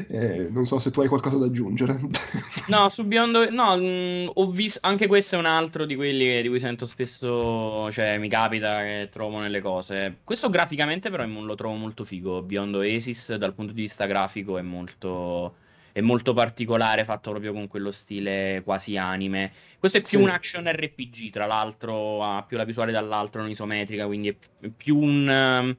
Eh, 0.07 0.49
non 0.51 0.65
so 0.65 0.79
se 0.79 0.91
tu 0.91 1.01
hai 1.01 1.07
qualcosa 1.07 1.37
da 1.37 1.45
aggiungere. 1.45 1.99
no, 2.67 2.89
su 2.89 3.03
Beyond... 3.03 3.49
No, 3.51 3.77
mh, 3.77 3.83
mm, 3.83 4.27
ho 4.33 4.51
visto... 4.51 4.79
Anche 4.83 5.07
questo 5.07 5.35
è 5.35 5.39
un 5.39 5.45
altro 5.45 5.85
di 5.85 5.95
quelli 5.95 6.41
di 6.41 6.47
cui 6.47 6.59
sento 6.59 6.85
spesso... 6.85 7.91
Cioè, 7.91 8.17
mi 8.17 8.29
capita 8.29 8.81
che 8.81 9.09
trovo 9.11 9.39
nelle 9.39 9.61
cose. 9.61 10.17
Questo 10.23 10.49
graficamente 10.49 11.09
però 11.09 11.25
lo 11.25 11.55
trovo 11.55 11.75
molto 11.75 12.03
figo. 12.03 12.41
Beyond 12.41 12.75
Oasis 12.75 13.35
dal 13.35 13.53
punto 13.53 13.73
di 13.73 13.81
vista 13.81 14.05
grafico 14.05 14.57
è 14.57 14.61
molto... 14.61 15.55
È 15.91 16.01
molto 16.01 16.33
particolare, 16.33 17.03
fatto 17.03 17.31
proprio 17.31 17.51
con 17.51 17.67
quello 17.67 17.91
stile 17.91 18.61
quasi 18.63 18.95
anime. 18.95 19.51
Questo 19.79 19.97
è 19.97 20.01
più 20.01 20.19
sì. 20.19 20.23
un 20.23 20.29
action 20.29 20.71
RPG, 20.71 21.31
tra 21.31 21.47
l'altro, 21.47 22.23
ha 22.23 22.43
più 22.43 22.57
la 22.57 22.63
visuale 22.63 22.91
dall'altro, 22.91 23.41
non 23.41 23.49
isometrica, 23.49 24.05
quindi 24.05 24.29
è 24.29 24.67
più 24.69 24.97
un 24.97 25.75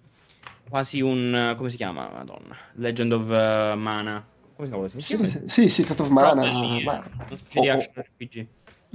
quasi 0.70 1.00
un... 1.02 1.54
come 1.56 1.68
si 1.68 1.76
chiama? 1.76 2.08
Madonna. 2.08 2.56
Legend 2.74 3.12
of 3.12 3.22
uh, 3.24 3.76
Mana. 3.76 4.24
Come 4.54 4.66
si 4.66 4.72
chiama? 4.72 4.88
Si 4.88 5.00
sì, 5.00 5.16
sì, 5.16 5.42
sì, 5.46 5.68
Secret 5.68 6.00
of 6.00 6.08
Mana. 6.08 6.42
Lì, 6.44 6.82
ma... 6.84 6.94
Action 6.94 7.92
RPG. 7.94 8.46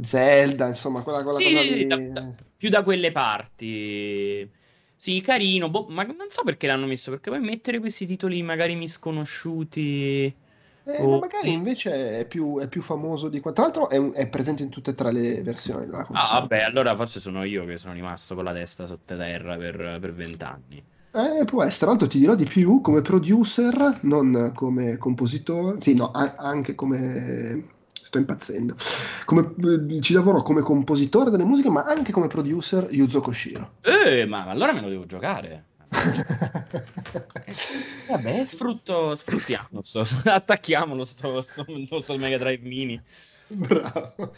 Zelda, 0.02 0.68
insomma, 0.68 1.02
quella, 1.02 1.22
quella 1.24 1.40
sì, 1.40 1.54
cosa 1.54 1.62
lì... 1.62 1.86
da, 1.86 1.96
da, 1.98 2.34
più 2.58 2.70
da 2.70 2.82
quelle 2.82 3.12
parti. 3.12 4.50
Sì, 4.96 5.22
carino, 5.22 5.70
boh, 5.70 5.88
ma 5.90 6.04
non 6.04 6.30
so 6.30 6.44
perché 6.44 6.68
l'hanno 6.68 6.86
messo, 6.86 7.12
perché 7.12 7.30
poi 7.30 7.40
mettere 7.40 7.80
questi 7.80 8.06
titoli 8.06 8.42
magari 8.42 8.76
misconosciuti... 8.76 10.44
Eh, 10.88 11.02
oh. 11.02 11.18
magari 11.18 11.52
invece 11.52 12.20
è 12.20 12.26
più, 12.26 12.60
è 12.60 12.68
più, 12.68 12.84
famoso 12.84 13.28
di 13.28 13.40
quanto. 13.40 13.64
Tra 13.64 13.72
l'altro 13.72 14.14
è, 14.14 14.22
è, 14.22 14.28
presente 14.28 14.62
in 14.62 14.70
tutte 14.70 14.92
e 14.92 14.96
tre 14.96 15.12
le 15.12 15.42
versioni. 15.42 15.90
ah, 15.92 16.40
vabbè, 16.40 16.62
allora 16.62 16.96
forse 16.96 17.20
sono 17.20 17.44
io 17.44 17.66
che 17.66 17.80
sono 17.80 17.94
rimasto 17.94 18.36
con 18.36 18.44
la 18.44 18.54
testa 18.54 18.86
sottoterra 18.86 19.58
per 19.58 20.14
vent'anni. 20.14 20.84
Eh, 21.16 21.46
può 21.46 21.64
essere, 21.64 21.78
tra 21.78 21.88
l'altro 21.88 22.08
ti 22.08 22.20
dirò 22.20 22.36
di 22.36 22.44
più, 22.46 22.82
come 22.82 23.02
producer, 23.02 24.00
non 24.02 24.52
come 24.54 24.98
compositore, 24.98 25.80
sì, 25.80 25.94
no, 25.96 26.12
a- 26.12 26.36
anche 26.38 26.76
come... 26.76 27.68
sto 27.94 28.18
impazzendo. 28.18 28.76
Come, 29.24 29.54
eh, 29.98 30.02
ci 30.02 30.12
lavoro 30.14 30.42
come 30.44 30.62
compositore 30.62 31.30
delle 31.30 31.46
musiche, 31.46 31.70
ma 31.70 31.84
anche 31.84 32.12
come 32.12 32.28
producer 32.28 32.88
Yuzo 32.92 33.22
Koshiro. 33.22 33.76
Eh, 33.82 34.26
ma 34.26 34.46
allora 34.46 34.74
me 34.74 34.82
lo 34.82 34.90
devo 34.90 35.06
giocare. 35.06 35.68
Vabbè, 38.08 38.46
sfrutto, 38.46 39.16
sfruttiamo, 39.16 39.82
sto, 39.82 40.04
attacchiamolo 40.30 41.04
sto, 41.06 41.42
sto, 41.42 41.66
sto 42.02 42.18
Mega 42.18 42.38
Drive 42.38 42.68
Mini. 42.68 43.02
Bravo. 43.54 44.34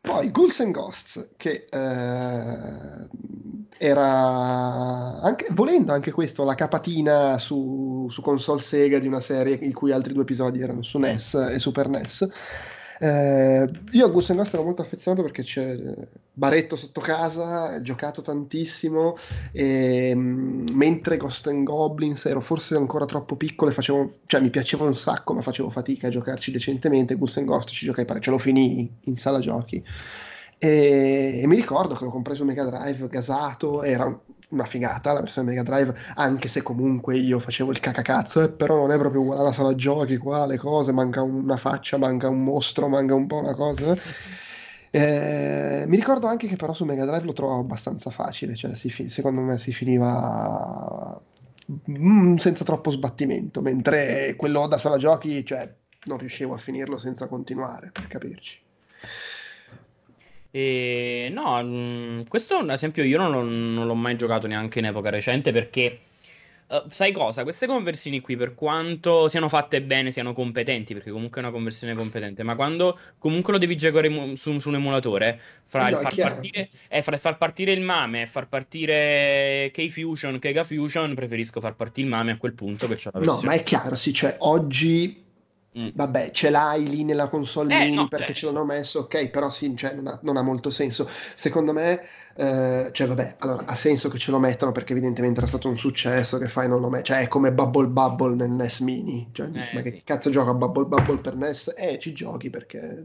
Poi 0.00 0.30
Ghouls 0.30 0.60
and 0.60 0.72
Ghosts, 0.72 1.30
che 1.36 1.66
eh, 1.68 3.08
era 3.78 5.20
anche, 5.20 5.48
volendo 5.50 5.92
anche 5.92 6.10
questo 6.10 6.44
la 6.44 6.54
capatina 6.54 7.38
su, 7.38 8.08
su, 8.10 8.22
console 8.22 8.62
Sega 8.62 8.98
di 8.98 9.06
una 9.06 9.20
serie 9.20 9.54
i 9.54 9.72
cui 9.72 9.92
altri 9.92 10.12
due 10.12 10.22
episodi 10.22 10.60
erano 10.60 10.82
su 10.82 10.98
NES 10.98 11.34
e 11.50 11.58
Super 11.58 11.88
NES 11.88 12.28
eh, 12.98 13.68
io 13.92 14.04
a 14.04 14.08
and 14.08 14.12
Ghost 14.12 14.54
ero 14.54 14.62
molto 14.62 14.82
affezionato 14.82 15.22
perché 15.22 15.42
c'è 15.42 15.76
Baretto 16.32 16.76
sotto 16.76 17.00
casa, 17.00 17.80
giocato 17.80 18.22
tantissimo 18.22 19.16
e 19.52 20.12
mm, 20.14 20.66
mentre 20.72 21.16
Ghost 21.16 21.46
and 21.46 21.64
Goblins 21.64 22.24
ero 22.26 22.40
forse 22.40 22.76
ancora 22.76 23.06
troppo 23.06 23.36
piccolo 23.36 23.70
e 23.70 23.74
facevo, 23.74 24.10
cioè 24.26 24.40
mi 24.40 24.50
piaceva 24.50 24.84
un 24.84 24.96
sacco 24.96 25.34
ma 25.34 25.42
facevo 25.42 25.70
fatica 25.70 26.08
a 26.08 26.10
giocarci 26.10 26.50
decentemente, 26.50 27.16
Ghost 27.16 27.38
and 27.38 27.46
Ghost 27.46 27.70
ci 27.70 27.86
giocai 27.86 28.04
parecchio, 28.04 28.32
ce 28.32 28.36
lo 28.36 28.42
finì 28.42 28.90
in 29.04 29.16
sala 29.16 29.40
giochi. 29.40 29.82
E, 30.58 31.40
e 31.42 31.46
mi 31.46 31.56
ricordo 31.56 31.94
che 31.94 32.04
l'ho 32.04 32.10
compreso 32.10 32.44
Mega 32.44 32.64
Drive 32.64 33.08
gasato, 33.08 33.82
era 33.82 34.06
una 34.48 34.64
figata 34.64 35.12
la 35.12 35.20
versione 35.20 35.48
Mega 35.48 35.62
Drive, 35.62 35.94
anche 36.14 36.48
se 36.48 36.62
comunque 36.62 37.16
io 37.16 37.38
facevo 37.38 37.70
il 37.72 37.80
cacacazzo, 37.80 38.42
eh, 38.42 38.50
però 38.50 38.76
non 38.76 38.92
è 38.92 38.98
proprio 38.98 39.22
uguale 39.22 39.40
alla 39.40 39.52
sala 39.52 39.74
giochi 39.74 40.16
qua, 40.16 40.46
le 40.46 40.56
cose, 40.56 40.92
manca 40.92 41.22
una 41.22 41.56
faccia, 41.56 41.98
manca 41.98 42.28
un 42.28 42.42
mostro, 42.44 42.88
manca 42.88 43.14
un 43.14 43.26
po' 43.26 43.38
una 43.38 43.54
cosa. 43.54 43.92
Eh. 43.92 43.98
Eh, 44.90 45.84
mi 45.86 45.96
ricordo 45.96 46.26
anche 46.26 46.46
che 46.46 46.56
però 46.56 46.72
su 46.72 46.84
Mega 46.84 47.04
Drive 47.04 47.24
lo 47.24 47.32
trovavo 47.32 47.60
abbastanza 47.60 48.10
facile, 48.10 48.54
cioè 48.54 48.74
fi- 48.74 49.08
secondo 49.08 49.40
me 49.40 49.58
si 49.58 49.72
finiva 49.72 51.20
mm, 51.90 52.36
senza 52.36 52.64
troppo 52.64 52.90
sbattimento, 52.90 53.60
mentre 53.60 54.34
quello 54.36 54.66
da 54.66 54.78
sala 54.78 54.96
giochi, 54.96 55.44
cioè, 55.44 55.70
non 56.04 56.18
riuscivo 56.18 56.54
a 56.54 56.58
finirlo 56.58 56.98
senza 56.98 57.26
continuare, 57.26 57.90
per 57.90 58.06
capirci. 58.06 58.65
E 60.58 61.28
no, 61.32 61.62
mm, 61.62 62.22
questo 62.28 62.54
ad 62.56 62.70
esempio 62.70 63.04
io 63.04 63.18
non, 63.18 63.30
l'ho- 63.30 63.42
non 63.42 63.86
l'ho 63.86 63.94
mai 63.94 64.16
giocato 64.16 64.46
neanche 64.46 64.78
in 64.78 64.86
epoca 64.86 65.10
recente 65.10 65.52
perché, 65.52 65.98
eh, 66.68 66.82
sai 66.88 67.12
cosa? 67.12 67.42
Queste 67.42 67.66
conversioni 67.66 68.20
qui, 68.20 68.36
per 68.36 68.54
quanto 68.54 69.28
siano 69.28 69.48
fatte 69.48 69.82
bene, 69.82 70.10
siano 70.10 70.32
competenti, 70.32 70.94
perché 70.94 71.10
comunque 71.10 71.40
è 71.40 71.44
una 71.44 71.52
conversione 71.52 71.94
competente, 71.94 72.42
ma 72.42 72.54
quando 72.56 72.98
comunque 73.18 73.52
lo 73.52 73.58
devi 73.58 73.76
giocare 73.76 74.08
su, 74.36 74.58
su 74.58 74.68
un 74.68 74.74
emulatore, 74.76 75.38
fra 75.66 75.88
Eh 75.88 75.90
il 75.90 75.96
no, 75.96 75.98
è 75.98 76.02
far 76.02 76.18
partire, 76.18 76.70
eh, 76.88 77.02
fra 77.02 77.14
il 77.14 77.20
far 77.20 77.36
partire 77.36 77.72
il 77.72 77.80
MAME 77.82 78.22
e 78.22 78.26
far 78.26 78.48
partire 78.48 79.70
K-Fusion, 79.72 80.38
Kega 80.38 80.64
Fusion, 80.64 81.14
preferisco 81.14 81.60
far 81.60 81.74
partire 81.76 82.06
il 82.06 82.12
MAME 82.14 82.32
a 82.32 82.36
quel 82.38 82.54
punto 82.54 82.86
che 82.88 82.96
c'ho 82.96 83.10
la 83.12 83.20
No, 83.20 83.40
ma 83.42 83.52
versione. 83.52 83.56
è 83.56 83.62
chiaro, 83.62 83.94
sì, 83.94 84.12
cioè 84.14 84.36
oggi 84.40 85.24
Mm. 85.78 85.88
Vabbè, 85.92 86.30
ce 86.30 86.48
l'hai 86.48 86.88
lì 86.88 87.04
nella 87.04 87.28
console 87.28 87.74
Eh, 87.74 87.84
mini 87.84 87.96
no, 87.96 88.08
perché 88.08 88.26
cioè, 88.26 88.34
ce 88.34 88.46
l'hanno 88.46 88.64
messo, 88.64 89.00
ok, 89.00 89.28
però 89.28 89.50
sì, 89.50 89.76
cioè, 89.76 89.92
non 89.92 90.06
ha, 90.06 90.18
non 90.22 90.38
ha 90.38 90.42
molto 90.42 90.70
senso. 90.70 91.06
Secondo 91.34 91.74
me, 91.74 92.00
eh, 92.34 92.88
cioè 92.92 93.06
vabbè, 93.06 93.36
allora 93.40 93.64
ha 93.66 93.74
senso 93.74 94.08
che 94.08 94.16
ce 94.16 94.30
lo 94.30 94.38
mettano 94.38 94.72
perché 94.72 94.92
evidentemente 94.92 95.38
era 95.38 95.46
stato 95.46 95.68
un 95.68 95.76
successo, 95.76 96.38
che 96.38 96.48
fai 96.48 96.66
non 96.66 96.80
lo 96.80 96.88
metti, 96.88 97.04
cioè 97.04 97.20
è 97.20 97.28
come 97.28 97.52
Bubble 97.52 97.88
Bubble 97.88 98.34
nel 98.34 98.50
NES 98.50 98.80
Mini, 98.80 99.28
cioè 99.32 99.46
eh, 99.52 99.70
ma 99.74 99.80
che 99.80 99.90
sì. 99.90 100.02
cazzo 100.02 100.30
gioca 100.30 100.54
Bubble 100.54 100.86
Bubble 100.86 101.18
per 101.18 101.34
NES? 101.34 101.74
Eh, 101.76 101.98
ci 101.98 102.12
giochi 102.14 102.48
perché 102.48 103.04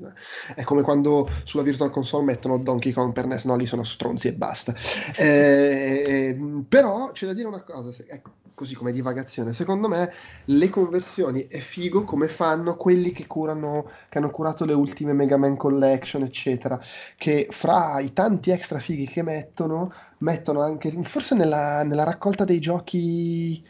è 0.55 0.63
come 0.63 0.81
quando 0.81 1.29
sulla 1.43 1.63
Virtual 1.63 1.91
Console 1.91 2.23
mettono 2.23 2.57
Donkey 2.57 2.93
Kong 2.93 3.11
per 3.11 3.25
NES, 3.25 3.45
no, 3.45 3.55
lì 3.57 3.65
sono 3.65 3.83
stronzi 3.83 4.29
e 4.29 4.33
basta. 4.33 4.73
Eh, 5.17 6.37
però 6.69 7.11
c'è 7.11 7.25
da 7.25 7.33
dire 7.33 7.47
una 7.47 7.63
cosa, 7.63 7.91
se- 7.91 8.05
ecco, 8.07 8.31
così 8.61 8.75
come 8.75 8.91
divagazione, 8.91 9.53
secondo 9.53 9.87
me 9.87 10.13
le 10.45 10.69
conversioni 10.69 11.47
è 11.47 11.57
figo 11.57 12.03
come 12.03 12.27
fanno 12.27 12.75
quelli 12.77 13.11
che 13.11 13.25
curano, 13.25 13.89
che 14.07 14.19
hanno 14.19 14.29
curato 14.29 14.65
le 14.65 14.73
ultime 14.73 15.13
Mega 15.13 15.35
Man 15.35 15.57
Collection, 15.57 16.21
eccetera, 16.21 16.79
che 17.17 17.47
fra 17.49 17.99
i 17.99 18.13
tanti 18.13 18.51
extra 18.51 18.77
fighi 18.77 19.07
che 19.07 19.23
mettono, 19.23 19.91
mettono 20.19 20.61
anche, 20.61 20.95
forse 21.01 21.33
nella, 21.33 21.81
nella 21.81 22.03
raccolta 22.03 22.43
dei 22.43 22.59
giochi 22.59 23.65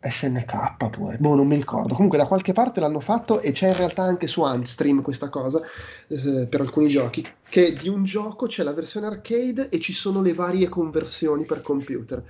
SNK 0.00 0.76
poi, 0.90 1.16
boh, 1.16 1.34
non 1.36 1.46
mi 1.46 1.54
ricordo. 1.54 1.94
Comunque 1.94 2.18
da 2.18 2.26
qualche 2.26 2.52
parte 2.52 2.80
l'hanno 2.80 2.98
fatto 2.98 3.40
e 3.40 3.52
c'è 3.52 3.68
in 3.68 3.76
realtà 3.76 4.02
anche 4.02 4.26
su 4.26 4.42
Antstream 4.42 5.00
questa 5.00 5.28
cosa 5.28 5.60
eh, 6.08 6.48
per 6.48 6.60
alcuni 6.60 6.88
giochi, 6.88 7.24
che 7.48 7.72
di 7.72 7.88
un 7.88 8.02
gioco 8.02 8.46
c'è 8.46 8.64
la 8.64 8.74
versione 8.74 9.06
arcade 9.06 9.68
e 9.68 9.78
ci 9.78 9.92
sono 9.92 10.20
le 10.20 10.34
varie 10.34 10.68
conversioni 10.68 11.44
per 11.44 11.62
computer. 11.62 12.22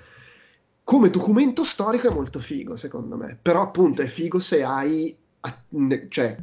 Come 0.84 1.08
documento 1.08 1.64
storico 1.64 2.08
è 2.08 2.12
molto 2.12 2.38
figo, 2.40 2.76
secondo 2.76 3.16
me, 3.16 3.38
però 3.40 3.62
appunto 3.62 4.02
è 4.02 4.06
figo 4.06 4.38
se 4.38 4.62
hai, 4.62 5.16
cioè, 6.08 6.36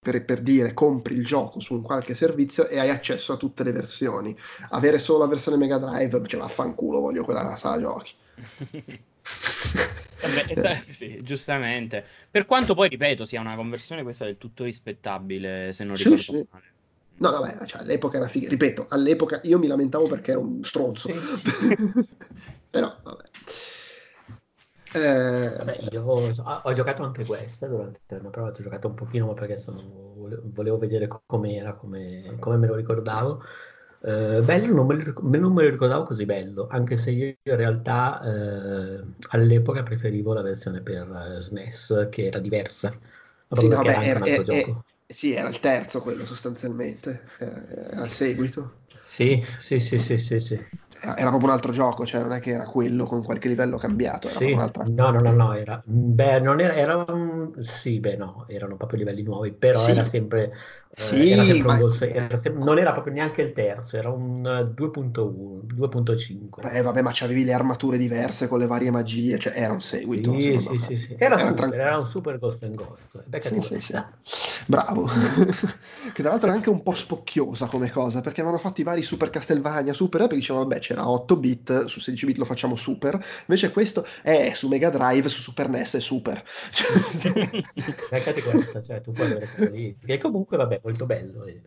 per, 0.00 0.24
per, 0.24 0.40
dire 0.40 0.74
compri 0.74 1.14
il 1.14 1.24
gioco 1.24 1.60
su 1.60 1.74
un 1.74 1.82
qualche 1.82 2.16
servizio 2.16 2.66
e 2.66 2.80
hai 2.80 2.90
accesso 2.90 3.32
a 3.32 3.36
tutte 3.36 3.62
le 3.62 3.70
versioni. 3.70 4.36
Avere 4.70 4.98
solo 4.98 5.20
la 5.20 5.28
versione 5.28 5.56
Mega 5.56 5.78
Drive, 5.78 6.26
cioè 6.26 6.40
vaffanculo, 6.40 6.98
voglio 6.98 7.22
quella 7.22 7.54
sala 7.54 7.80
giochi. 7.80 8.12
Vabbè, 10.22 10.82
sì, 10.90 11.20
giustamente. 11.22 12.04
Per 12.30 12.46
quanto 12.46 12.74
poi, 12.74 12.88
ripeto, 12.88 13.24
sia 13.24 13.40
una 13.40 13.56
conversione 13.56 14.02
questa 14.02 14.24
del 14.24 14.38
tutto 14.38 14.64
rispettabile, 14.64 15.72
se 15.72 15.84
non 15.84 15.94
ricordo 15.94 16.16
sì, 16.16 16.32
sì. 16.32 16.46
male. 16.50 16.64
No, 17.18 17.30
vabbè, 17.30 17.66
cioè, 17.66 17.82
all'epoca 17.82 18.16
era 18.16 18.28
figa. 18.28 18.48
Ripeto, 18.48 18.86
all'epoca 18.88 19.40
io 19.44 19.58
mi 19.58 19.66
lamentavo 19.66 20.08
perché 20.08 20.32
ero 20.32 20.40
un 20.40 20.62
stronzo. 20.64 21.08
Però, 22.70 22.96
vabbè. 23.02 23.22
Eh... 24.94 25.54
Vabbè, 25.56 25.78
io 25.90 26.02
ho, 26.02 26.30
ho, 26.62 26.72
giocato 26.74 27.02
anche 27.02 27.24
questa 27.24 27.66
durante 27.66 28.00
una 28.10 28.28
prova, 28.28 28.48
ho 28.48 28.52
giocato 28.52 28.88
un 28.88 28.94
pochino 28.94 29.32
perché 29.32 29.56
sono, 29.56 29.80
volevo 30.44 30.76
vedere 30.76 31.08
com'era, 31.26 31.72
come, 31.74 32.36
come 32.38 32.56
me 32.56 32.66
lo 32.66 32.74
ricordavo. 32.74 33.42
Eh, 34.04 34.40
bello 34.42 34.74
non 34.74 34.86
me, 34.86 34.96
lo, 34.96 35.14
non 35.22 35.52
me, 35.52 35.62
lo, 35.62 35.70
ricordavo 35.70 36.04
così 36.04 36.26
bello, 36.26 36.66
anche 36.68 36.96
se 36.96 37.12
io 37.12 37.26
in 37.42 37.56
realtà 37.56 38.20
eh, 38.20 39.02
all'epoca 39.28 39.82
preferivo 39.82 40.34
la 40.34 40.42
versione 40.42 40.80
per 40.80 41.08
uh, 41.08 41.36
eh, 41.36 41.40
SNES 41.40 42.08
che 42.10 42.26
era 42.26 42.38
diversa. 42.38 42.90
Sì, 43.48 43.68
no, 43.68 43.80
beh, 43.82 44.04
era, 44.04 44.26
era, 44.26 44.26
era, 44.26 44.84
sì, 45.06 45.34
era 45.34 45.48
il 45.48 45.60
terzo 45.60 46.00
quello 46.00 46.26
sostanzialmente, 46.26 47.28
il 47.38 48.10
seguito. 48.10 48.80
Sì, 49.02 49.42
sì, 49.58 49.78
sì, 49.78 49.98
sì, 49.98 50.18
sì, 50.18 50.40
sì 50.40 50.80
era 51.02 51.28
proprio 51.30 51.48
un 51.48 51.54
altro 51.54 51.72
gioco, 51.72 52.06
cioè 52.06 52.22
non 52.22 52.32
è 52.32 52.40
che 52.40 52.50
era 52.50 52.64
quello 52.64 53.06
con 53.06 53.24
qualche 53.24 53.48
livello 53.48 53.76
cambiato. 53.76 54.28
Era 54.28 54.36
sì, 54.36 54.54
no, 54.54 54.70
no, 55.10 55.10
no, 55.10 55.32
no, 55.32 55.52
era, 55.54 55.82
beh, 55.84 56.40
non 56.40 56.60
era, 56.60 56.74
era 56.74 57.04
un, 57.08 57.52
sì, 57.62 57.98
beh, 57.98 58.16
no, 58.16 58.44
erano 58.46 58.76
proprio 58.76 58.98
livelli 59.00 59.22
nuovi, 59.22 59.52
però 59.52 59.80
sì. 59.80 59.90
era 59.90 60.04
sempre, 60.04 60.52
sì, 60.94 61.30
eh, 61.30 61.30
era 61.30 61.44
sempre 61.44 61.66
ma... 61.66 61.78
era 62.12 62.36
sempre, 62.36 62.64
non 62.64 62.78
era 62.78 62.92
proprio 62.92 63.14
neanche 63.14 63.40
il 63.40 63.52
terzo, 63.52 63.96
era 63.96 64.10
un 64.10 64.42
2.1, 64.42 65.62
2.5. 65.74 66.70
Beh, 66.70 66.82
vabbè, 66.82 67.00
ma 67.00 67.10
c'avevi 67.14 67.44
le 67.44 67.54
armature 67.54 67.96
diverse 67.96 68.46
con 68.46 68.58
le 68.58 68.66
varie 68.66 68.90
magie, 68.90 69.38
cioè 69.38 69.54
era 69.56 69.72
un 69.72 69.80
seguito. 69.80 70.32
Sì, 70.32 70.58
sì, 70.58 70.76
sì, 70.76 70.96
sì, 70.96 71.16
Era, 71.18 71.38
era, 71.38 71.46
super, 71.48 71.72
era, 71.72 71.98
un 71.98 72.06
super 72.06 72.38
Ghost 72.38 72.62
and 72.64 72.74
Ghost. 72.74 73.24
Sì, 73.40 73.60
sì, 73.62 73.78
sì. 73.78 73.94
Bravo. 74.66 75.08
che 76.12 76.22
tra 76.22 76.30
l'altro 76.30 76.50
è 76.50 76.52
anche 76.52 76.68
un 76.68 76.82
po' 76.82 76.92
spocchiosa 76.92 77.68
come 77.68 77.90
cosa, 77.90 78.20
perché 78.20 78.42
avevano 78.42 78.60
fatto 78.60 78.82
i 78.82 78.84
vari 78.84 79.02
Super 79.02 79.30
Castlevania, 79.30 79.94
Super, 79.94 80.20
e 80.22 80.34
dicevano, 80.34 80.66
vabbè, 80.66 80.80
c'era 80.80 81.08
8 81.08 81.36
bit, 81.36 81.84
su 81.86 82.00
16 82.00 82.26
bit 82.26 82.36
lo 82.36 82.44
facciamo 82.44 82.76
super, 82.76 83.18
invece 83.46 83.70
questo 83.70 84.06
è 84.20 84.52
su 84.54 84.68
Mega 84.68 84.90
Drive, 84.90 85.30
su 85.30 85.40
Super 85.40 85.70
NES 85.70 85.96
è 85.96 86.00
super. 86.00 86.42
Beccati 88.10 88.42
questa, 88.42 88.82
cioè 88.82 89.00
tu 89.00 89.12
puoi 89.12 89.30
avere 89.30 89.70
lì, 89.70 89.96
che 90.04 90.18
comunque 90.18 90.58
vabbè, 90.58 90.80
molto 90.82 91.06
bello. 91.06 91.44
Eh. 91.44 91.62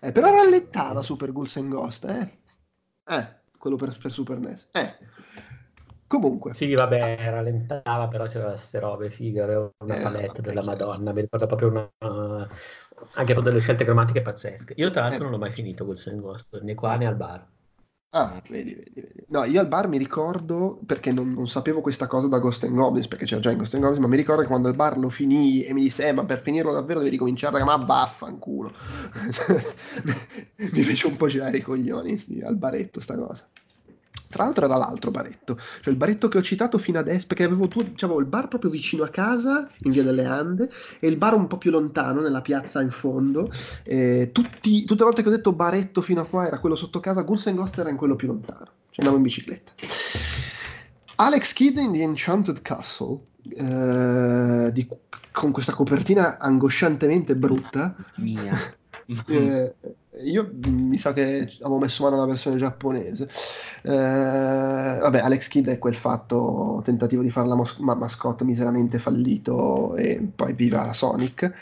Eh, 0.00 0.12
però 0.12 0.30
rallentava 0.30 1.02
Super 1.02 1.32
Ghouls 1.32 1.56
and 1.56 1.68
Ghost, 1.68 2.04
eh? 2.04 2.38
Eh, 3.06 3.40
quello 3.58 3.76
per, 3.76 3.96
per 4.00 4.10
Super 4.10 4.38
NES. 4.38 4.68
Eh. 4.72 4.96
Comunque. 6.06 6.54
Sì, 6.54 6.74
vabbè, 6.74 7.30
rallentava, 7.30 8.08
però 8.08 8.26
c'erano 8.26 8.50
queste 8.50 8.80
robe 8.80 9.10
fighe, 9.10 9.42
una 9.42 9.96
eh, 9.96 10.02
palette 10.02 10.42
della 10.42 10.64
Madonna, 10.64 11.12
mi 11.12 11.20
ricorda 11.20 11.46
proprio 11.46 11.68
una... 11.68 12.48
Anche 13.14 13.34
con 13.34 13.44
delle 13.44 13.60
scelte 13.60 13.84
cromatiche 13.84 14.20
pazzesche. 14.20 14.74
Io 14.76 14.90
tra 14.90 15.02
l'altro 15.02 15.20
eh. 15.20 15.22
non 15.22 15.30
l'ho 15.32 15.38
mai 15.38 15.52
finito 15.52 15.84
Ghouls 15.84 16.06
and 16.08 16.20
Ghost, 16.20 16.60
né 16.62 16.74
qua 16.74 16.96
né 16.96 17.06
al 17.06 17.16
bar. 17.16 17.46
Ah, 18.12 18.42
vedi, 18.48 18.74
vedi, 18.74 18.90
vedi. 18.94 19.24
No, 19.28 19.44
io 19.44 19.60
al 19.60 19.68
bar 19.68 19.86
mi 19.86 19.96
ricordo, 19.96 20.80
perché 20.84 21.12
non, 21.12 21.30
non 21.30 21.46
sapevo 21.46 21.80
questa 21.80 22.08
cosa 22.08 22.26
da 22.26 22.40
Ghost 22.40 22.64
and 22.64 22.74
Goblins, 22.74 23.06
perché 23.06 23.24
c'era 23.24 23.40
già 23.40 23.52
in 23.52 23.58
Ghost 23.58 23.74
and 23.74 23.82
Goblins, 23.84 24.04
ma 24.04 24.10
mi 24.10 24.16
ricordo 24.16 24.42
che 24.42 24.48
quando 24.48 24.66
al 24.66 24.74
bar 24.74 24.98
lo 24.98 25.10
finì 25.10 25.62
e 25.62 25.72
mi 25.72 25.82
disse, 25.82 26.08
eh, 26.08 26.12
ma 26.12 26.24
per 26.24 26.40
finirlo 26.42 26.72
davvero 26.72 26.98
devi 26.98 27.10
ricominciare, 27.10 27.62
ma 27.62 27.76
vaffanculo. 27.76 28.72
mi 30.72 30.82
fece 30.82 31.06
un 31.06 31.16
po' 31.16 31.28
girare 31.28 31.58
i 31.58 31.62
coglioni 31.62 32.18
sì, 32.18 32.40
al 32.40 32.56
baretto 32.56 32.98
sta 32.98 33.14
cosa. 33.16 33.48
Tra 34.30 34.44
l'altro 34.44 34.64
era 34.64 34.76
l'altro 34.76 35.10
baretto, 35.10 35.58
cioè 35.58 35.92
il 35.92 35.96
baretto 35.96 36.28
che 36.28 36.38
ho 36.38 36.42
citato 36.42 36.78
fino 36.78 37.00
adesso, 37.00 37.26
perché 37.26 37.42
avevo, 37.42 37.66
due, 37.66 37.92
avevo 37.98 38.20
il 38.20 38.26
bar 38.26 38.46
proprio 38.46 38.70
vicino 38.70 39.02
a 39.02 39.08
casa, 39.08 39.68
in 39.82 39.90
via 39.90 40.04
delle 40.04 40.24
Ande, 40.24 40.70
e 41.00 41.08
il 41.08 41.16
bar 41.16 41.34
un 41.34 41.48
po' 41.48 41.58
più 41.58 41.72
lontano, 41.72 42.20
nella 42.20 42.40
piazza 42.40 42.80
in 42.80 42.90
fondo. 42.90 43.50
Tutti, 43.82 44.84
tutte 44.84 44.98
le 44.98 45.04
volte 45.04 45.22
che 45.22 45.28
ho 45.28 45.32
detto 45.32 45.52
baretto 45.52 46.00
fino 46.00 46.20
a 46.20 46.26
qua 46.26 46.46
era 46.46 46.60
quello 46.60 46.76
sotto 46.76 47.00
casa, 47.00 47.22
Guns 47.22 47.52
Ghost 47.52 47.78
era 47.78 47.90
in 47.90 47.96
quello 47.96 48.14
più 48.14 48.28
lontano, 48.28 48.66
cioè 48.90 49.04
andavo 49.04 49.16
in 49.16 49.22
bicicletta. 49.22 49.72
Alex 51.16 51.52
Kidd 51.52 51.76
in 51.76 51.92
The 51.92 52.02
Enchanted 52.02 52.62
Castle, 52.62 53.18
eh, 53.56 54.70
di, 54.72 54.88
con 55.32 55.50
questa 55.50 55.72
copertina 55.72 56.38
angosciantemente 56.38 57.34
brutta. 57.36 57.94
Mia. 58.16 58.56
eh, 59.26 59.74
io 60.24 60.50
mi 60.66 60.98
sa 60.98 61.12
che 61.12 61.52
avevo 61.60 61.78
messo 61.78 62.02
mano 62.02 62.16
alla 62.16 62.26
versione 62.26 62.56
giapponese. 62.56 63.28
Eh, 63.82 64.98
vabbè, 65.00 65.18
Alex 65.18 65.48
Kidd 65.48 65.68
è 65.68 65.78
quel 65.78 65.94
fatto 65.94 66.80
tentativo 66.84 67.22
di 67.22 67.30
fare 67.30 67.48
la 67.48 67.54
mos- 67.54 67.78
ma- 67.78 67.94
mascotte 67.94 68.44
miseramente 68.44 68.98
fallito 68.98 69.96
e 69.96 70.20
poi 70.34 70.52
viva 70.52 70.92
Sonic. 70.92 71.52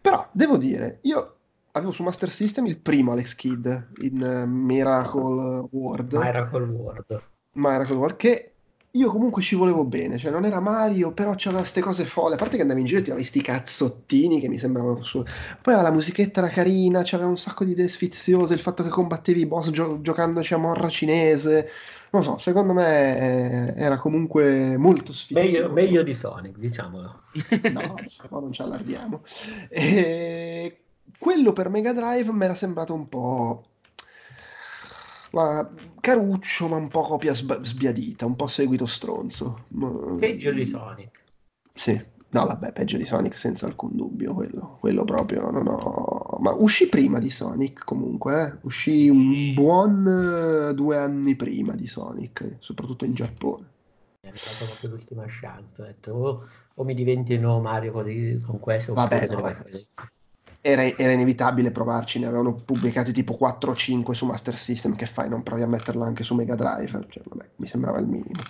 Però 0.00 0.28
devo 0.32 0.56
dire, 0.56 0.98
io 1.02 1.36
avevo 1.72 1.92
su 1.92 2.02
Master 2.02 2.30
System 2.30 2.66
il 2.66 2.78
primo 2.78 3.12
Alex 3.12 3.34
Kidd 3.34 3.66
in 4.00 4.22
uh, 4.22 4.46
Miracle 4.46 5.66
World. 5.70 6.12
Miracle 6.14 6.64
World. 6.64 7.22
Miracle 7.52 7.96
World, 7.96 8.16
che 8.16 8.51
io 8.94 9.10
comunque 9.10 9.40
ci 9.40 9.54
volevo 9.54 9.84
bene, 9.84 10.18
cioè 10.18 10.30
non 10.30 10.44
era 10.44 10.60
Mario, 10.60 11.12
però 11.12 11.32
c'aveva 11.34 11.60
queste 11.60 11.80
cose 11.80 12.04
folle, 12.04 12.34
a 12.34 12.38
parte 12.38 12.56
che 12.56 12.62
andavi 12.62 12.80
in 12.80 12.86
giro 12.86 13.00
e 13.00 13.02
ti 13.02 13.10
avevi 13.10 13.24
sti 13.24 13.40
cazzottini 13.40 14.38
che 14.38 14.48
mi 14.48 14.58
sembravano 14.58 15.02
su... 15.02 15.24
Poi 15.62 15.74
la 15.74 15.90
musichetta 15.90 16.40
era 16.40 16.50
carina, 16.50 17.00
c'aveva 17.02 17.30
un 17.30 17.38
sacco 17.38 17.64
di 17.64 17.70
idee 17.70 17.88
sfiziose, 17.88 18.52
il 18.52 18.60
fatto 18.60 18.82
che 18.82 18.90
combattevi 18.90 19.40
i 19.40 19.46
boss 19.46 19.70
gio- 19.70 20.02
giocandoci 20.02 20.52
a 20.52 20.58
morra 20.58 20.90
cinese, 20.90 21.70
non 22.10 22.22
so, 22.22 22.36
secondo 22.36 22.74
me 22.74 23.72
eh, 23.74 23.82
era 23.82 23.96
comunque 23.96 24.76
molto 24.76 25.14
sfizioso. 25.14 25.50
Meglio, 25.50 25.72
meglio 25.72 26.02
di 26.02 26.12
Sonic, 26.12 26.58
diciamolo. 26.58 27.22
no, 27.72 27.94
ma 28.28 28.40
non 28.40 28.52
ci 28.52 28.60
allarghiamo. 28.60 29.22
E 29.70 30.76
quello 31.18 31.54
per 31.54 31.70
Mega 31.70 31.94
Drive 31.94 32.30
mi 32.30 32.44
era 32.44 32.54
sembrato 32.54 32.92
un 32.92 33.08
po' 33.08 33.64
ma 35.32 35.68
caruccio, 36.00 36.68
ma 36.68 36.76
un 36.76 36.88
po' 36.88 37.02
copia 37.02 37.34
sb- 37.34 37.62
sbiadita, 37.62 38.26
un 38.26 38.36
po' 38.36 38.46
seguito 38.46 38.86
stronzo. 38.86 39.64
Ma... 39.68 40.16
Peggio 40.18 40.52
di 40.52 40.64
Sonic. 40.64 41.22
Sì, 41.74 42.00
no, 42.30 42.46
vabbè, 42.46 42.72
peggio 42.72 42.96
di 42.96 43.04
Sonic 43.04 43.36
senza 43.36 43.66
alcun 43.66 43.96
dubbio, 43.96 44.34
quello, 44.34 44.76
quello 44.80 45.04
proprio 45.04 45.50
non 45.50 45.66
ho... 45.68 46.38
Ma 46.40 46.52
uscì 46.52 46.88
prima 46.88 47.18
di 47.18 47.30
Sonic 47.30 47.84
comunque, 47.84 48.42
eh? 48.42 48.58
uscì 48.62 49.08
un 49.08 49.54
buon 49.54 50.04
uh, 50.70 50.74
due 50.74 50.96
anni 50.96 51.34
prima 51.34 51.74
di 51.74 51.86
Sonic, 51.86 52.56
soprattutto 52.58 53.04
in 53.04 53.14
Giappone. 53.14 53.70
Mi 54.22 54.30
ha 54.30 54.32
dato 54.32 54.64
proprio 54.66 54.90
l'ultima 54.90 55.24
chance, 55.26 55.82
ho 55.82 55.84
detto 55.84 56.12
o, 56.12 56.44
o 56.74 56.84
mi 56.84 56.94
diventi 56.94 57.32
il 57.32 57.40
nuovo 57.40 57.60
Mario 57.60 57.92
con, 57.92 58.04
con 58.46 58.60
questo, 58.60 58.94
vabbè, 58.94 59.28
no, 59.28 59.40
vabbè 59.40 59.86
era, 60.62 60.84
era, 60.96 61.12
inevitabile 61.12 61.72
provarci, 61.72 62.20
ne 62.20 62.26
avevano 62.26 62.54
pubblicati 62.54 63.12
tipo 63.12 63.34
4 63.34 63.72
o 63.72 63.74
5 63.74 64.14
su 64.14 64.24
Master 64.26 64.56
System, 64.56 64.94
che 64.94 65.06
fai, 65.06 65.28
non 65.28 65.42
provi 65.42 65.62
a 65.62 65.66
metterlo 65.66 66.04
anche 66.04 66.22
su 66.22 66.34
Mega 66.34 66.54
Drive, 66.54 67.06
cioè, 67.10 67.22
vabbè, 67.26 67.48
mi 67.56 67.66
sembrava 67.66 67.98
il 67.98 68.06
minimo. 68.06 68.42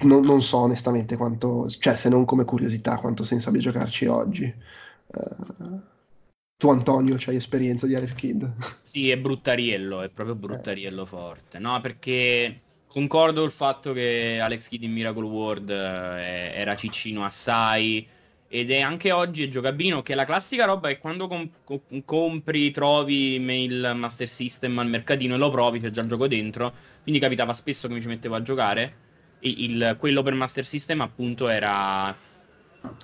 Non, 0.00 0.24
non, 0.24 0.40
so 0.40 0.56
onestamente 0.58 1.16
quanto, 1.16 1.68
cioè 1.68 1.94
se 1.94 2.08
non 2.08 2.24
come 2.24 2.44
curiosità, 2.44 2.96
quanto 2.96 3.22
senso 3.24 3.50
abbia 3.50 3.60
giocarci 3.60 4.06
oggi. 4.06 4.52
Uh, 5.08 5.80
tu 6.56 6.70
Antonio, 6.70 7.16
c'hai 7.18 7.36
esperienza 7.36 7.86
di 7.86 7.94
Alex 7.94 8.14
Kidd? 8.14 8.42
Sì, 8.82 9.10
è 9.10 9.18
bruttariello, 9.18 10.00
è 10.00 10.08
proprio 10.08 10.34
bruttariello 10.34 11.02
eh. 11.02 11.06
forte, 11.06 11.58
no? 11.58 11.78
Perché 11.82 12.60
concordo 12.86 13.44
il 13.44 13.50
fatto 13.50 13.92
che 13.92 14.38
Alex 14.40 14.68
Kidd 14.68 14.82
in 14.82 14.92
Miracle 14.92 15.24
World 15.24 15.68
eh, 15.68 16.52
era 16.54 16.74
ciccino 16.74 17.26
assai, 17.26 18.08
ed 18.48 18.70
è 18.70 18.80
anche 18.80 19.10
oggi 19.10 19.44
è 19.44 19.48
giocabino 19.48 20.02
che 20.02 20.14
la 20.14 20.24
classica 20.24 20.64
roba 20.64 20.88
è 20.88 20.98
quando 20.98 21.26
com- 21.26 21.50
com- 21.64 22.04
compri, 22.04 22.70
trovi 22.70 23.34
il 23.34 23.92
Master 23.94 24.28
System 24.28 24.78
al 24.78 24.88
mercatino 24.88 25.34
e 25.34 25.38
lo 25.38 25.50
provi, 25.50 25.80
c'è 25.80 25.90
già 25.90 26.02
il 26.02 26.08
gioco 26.08 26.28
dentro, 26.28 26.72
quindi 27.02 27.20
capitava 27.20 27.52
spesso 27.52 27.88
che 27.88 27.94
mi 27.94 28.00
ci 28.00 28.08
mettevo 28.08 28.34
a 28.36 28.42
giocare. 28.42 29.04
E 29.40 29.52
il, 29.58 29.96
quello 29.98 30.22
per 30.22 30.34
Master 30.34 30.64
System 30.64 31.00
appunto 31.00 31.48
era, 31.48 32.14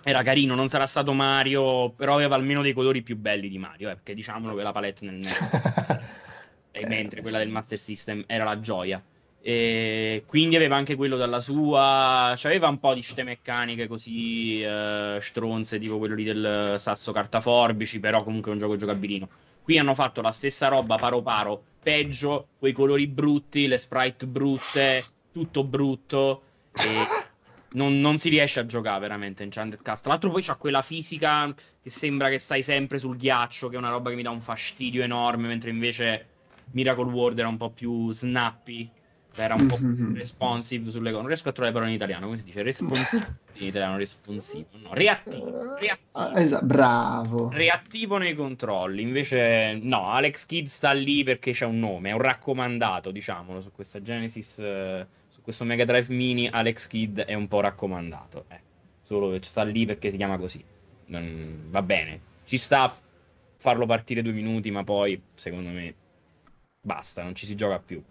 era 0.02 0.22
carino, 0.22 0.54
non 0.54 0.68
sarà 0.68 0.86
stato 0.86 1.12
Mario, 1.12 1.90
però 1.90 2.14
aveva 2.14 2.36
almeno 2.36 2.62
dei 2.62 2.72
colori 2.72 3.02
più 3.02 3.16
belli 3.16 3.48
di 3.48 3.58
Mario, 3.58 3.90
eh, 3.90 3.94
perché 3.94 4.14
diciamolo 4.14 4.54
che 4.54 4.62
la 4.62 4.72
palette 4.72 5.04
nel 5.04 5.18
e 6.70 6.86
mentre 6.86 7.20
quella 7.20 7.38
del 7.38 7.50
Master 7.50 7.78
System 7.78 8.24
era 8.26 8.44
la 8.44 8.58
gioia. 8.60 9.02
E 9.44 10.22
quindi 10.24 10.54
aveva 10.54 10.76
anche 10.76 10.94
quello 10.94 11.16
dalla 11.16 11.40
sua. 11.40 12.32
Cioè 12.36 12.52
aveva 12.52 12.68
un 12.68 12.78
po' 12.78 12.94
di 12.94 13.02
ste 13.02 13.24
meccaniche 13.24 13.88
così 13.88 14.62
eh, 14.62 15.18
stronze, 15.20 15.80
tipo 15.80 15.98
quello 15.98 16.14
lì 16.14 16.22
del 16.22 16.76
sasso 16.78 17.10
carta 17.10 17.40
forbici, 17.40 17.98
però 17.98 18.22
comunque 18.22 18.52
è 18.52 18.54
un 18.54 18.60
gioco 18.60 18.76
giocabilino. 18.76 19.28
Qui 19.62 19.78
hanno 19.78 19.94
fatto 19.94 20.20
la 20.20 20.30
stessa 20.30 20.68
roba 20.68 20.96
paro 20.96 21.22
paro, 21.22 21.62
peggio, 21.82 22.48
quei 22.58 22.72
colori 22.72 23.08
brutti, 23.08 23.66
le 23.66 23.78
sprite 23.78 24.26
brutte, 24.26 25.02
tutto 25.32 25.64
brutto. 25.64 26.42
E 26.74 27.30
non, 27.72 28.00
non, 28.00 28.18
si 28.18 28.28
riesce 28.28 28.60
a 28.60 28.66
giocare 28.66 29.00
veramente 29.00 29.42
Enchanted 29.42 29.82
Castle. 29.82 30.02
Tra 30.02 30.10
l'altro, 30.12 30.30
poi 30.30 30.42
c'ha 30.42 30.54
quella 30.54 30.82
fisica 30.82 31.52
che 31.82 31.90
sembra 31.90 32.28
che 32.28 32.38
stai 32.38 32.62
sempre 32.62 32.98
sul 32.98 33.16
ghiaccio, 33.16 33.68
che 33.68 33.74
è 33.74 33.78
una 33.78 33.90
roba 33.90 34.10
che 34.10 34.16
mi 34.16 34.22
dà 34.22 34.30
un 34.30 34.40
fastidio 34.40 35.02
enorme, 35.02 35.48
mentre 35.48 35.70
invece 35.70 36.26
Miracle 36.72 37.10
World 37.10 37.38
era 37.40 37.48
un 37.48 37.56
po' 37.56 37.70
più 37.70 38.12
snappy 38.12 38.88
era 39.34 39.54
un 39.54 39.66
po' 39.66 39.78
mm-hmm. 39.78 40.14
responsive 40.14 40.90
sulle 40.90 41.10
cose. 41.10 41.20
Non 41.20 41.26
riesco 41.26 41.48
a 41.48 41.52
trovare 41.52 41.74
le 41.74 41.80
parole 41.80 41.90
in 41.90 41.96
italiano. 41.96 42.26
Come 42.26 42.38
si 42.38 42.44
dice? 42.44 42.62
Responsive 42.62 43.38
in 43.54 43.66
italiano, 43.66 43.96
responsivo. 43.96 44.66
No, 44.82 44.92
reattivo. 44.92 45.76
reattivo. 45.76 46.38
Esatto, 46.38 46.66
bravo. 46.66 47.50
Reattivo 47.50 48.18
nei 48.18 48.34
controlli. 48.34 49.02
Invece, 49.02 49.78
no, 49.80 50.10
Alex 50.10 50.46
Kidd 50.46 50.66
sta 50.66 50.92
lì 50.92 51.24
perché 51.24 51.52
c'è 51.52 51.64
un 51.64 51.78
nome, 51.78 52.10
è 52.10 52.12
un 52.12 52.20
raccomandato, 52.20 53.10
diciamolo, 53.10 53.60
su 53.60 53.72
questa 53.72 54.02
Genesis, 54.02 54.58
eh, 54.58 55.06
su 55.28 55.40
questo 55.40 55.64
Mega 55.64 55.84
Drive 55.84 56.12
Mini. 56.14 56.48
Alex 56.48 56.86
Kidd 56.86 57.20
è 57.20 57.34
un 57.34 57.48
po' 57.48 57.60
raccomandato. 57.60 58.44
Eh. 58.48 58.60
Solo 59.00 59.36
sta 59.42 59.62
lì 59.62 59.86
perché 59.86 60.10
si 60.10 60.16
chiama 60.16 60.36
così. 60.36 60.62
Non... 61.06 61.66
Va 61.68 61.82
bene, 61.82 62.20
ci 62.44 62.58
sta 62.58 62.94
farlo 63.58 63.86
partire 63.86 64.22
due 64.22 64.32
minuti, 64.32 64.70
ma 64.70 64.82
poi, 64.82 65.20
secondo 65.34 65.70
me, 65.70 65.94
basta, 66.80 67.22
non 67.22 67.34
ci 67.34 67.46
si 67.46 67.54
gioca 67.54 67.78
più. 67.78 68.02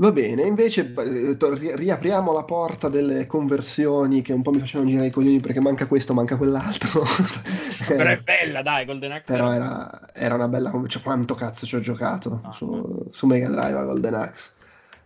Va 0.00 0.12
bene, 0.12 0.44
invece 0.44 0.94
riapriamo 1.74 2.32
la 2.32 2.44
porta 2.44 2.88
delle 2.88 3.26
conversioni 3.26 4.22
che 4.22 4.32
un 4.32 4.40
po' 4.40 4.50
mi 4.50 4.58
facevano 4.58 4.88
girare 4.88 5.08
i 5.08 5.10
coglioni 5.10 5.40
perché 5.40 5.60
manca 5.60 5.86
questo, 5.86 6.14
manca 6.14 6.36
quell'altro. 6.36 7.02
Però 7.86 8.08
è 8.08 8.16
bella, 8.16 8.62
dai, 8.62 8.86
Golden 8.86 9.12
Axe. 9.12 9.30
Però 9.30 9.52
era, 9.52 10.10
era 10.14 10.36
una 10.36 10.48
bella... 10.48 10.72
Cioè, 10.86 11.02
quanto 11.02 11.34
cazzo 11.34 11.66
ci 11.66 11.76
ho 11.76 11.80
giocato 11.80 12.40
ah, 12.44 12.52
su, 12.52 13.08
su, 13.10 13.26
Mega 13.26 13.50
Drive 13.50 13.78
a 13.78 13.84
Golden 13.84 14.14
Axe. 14.14 14.50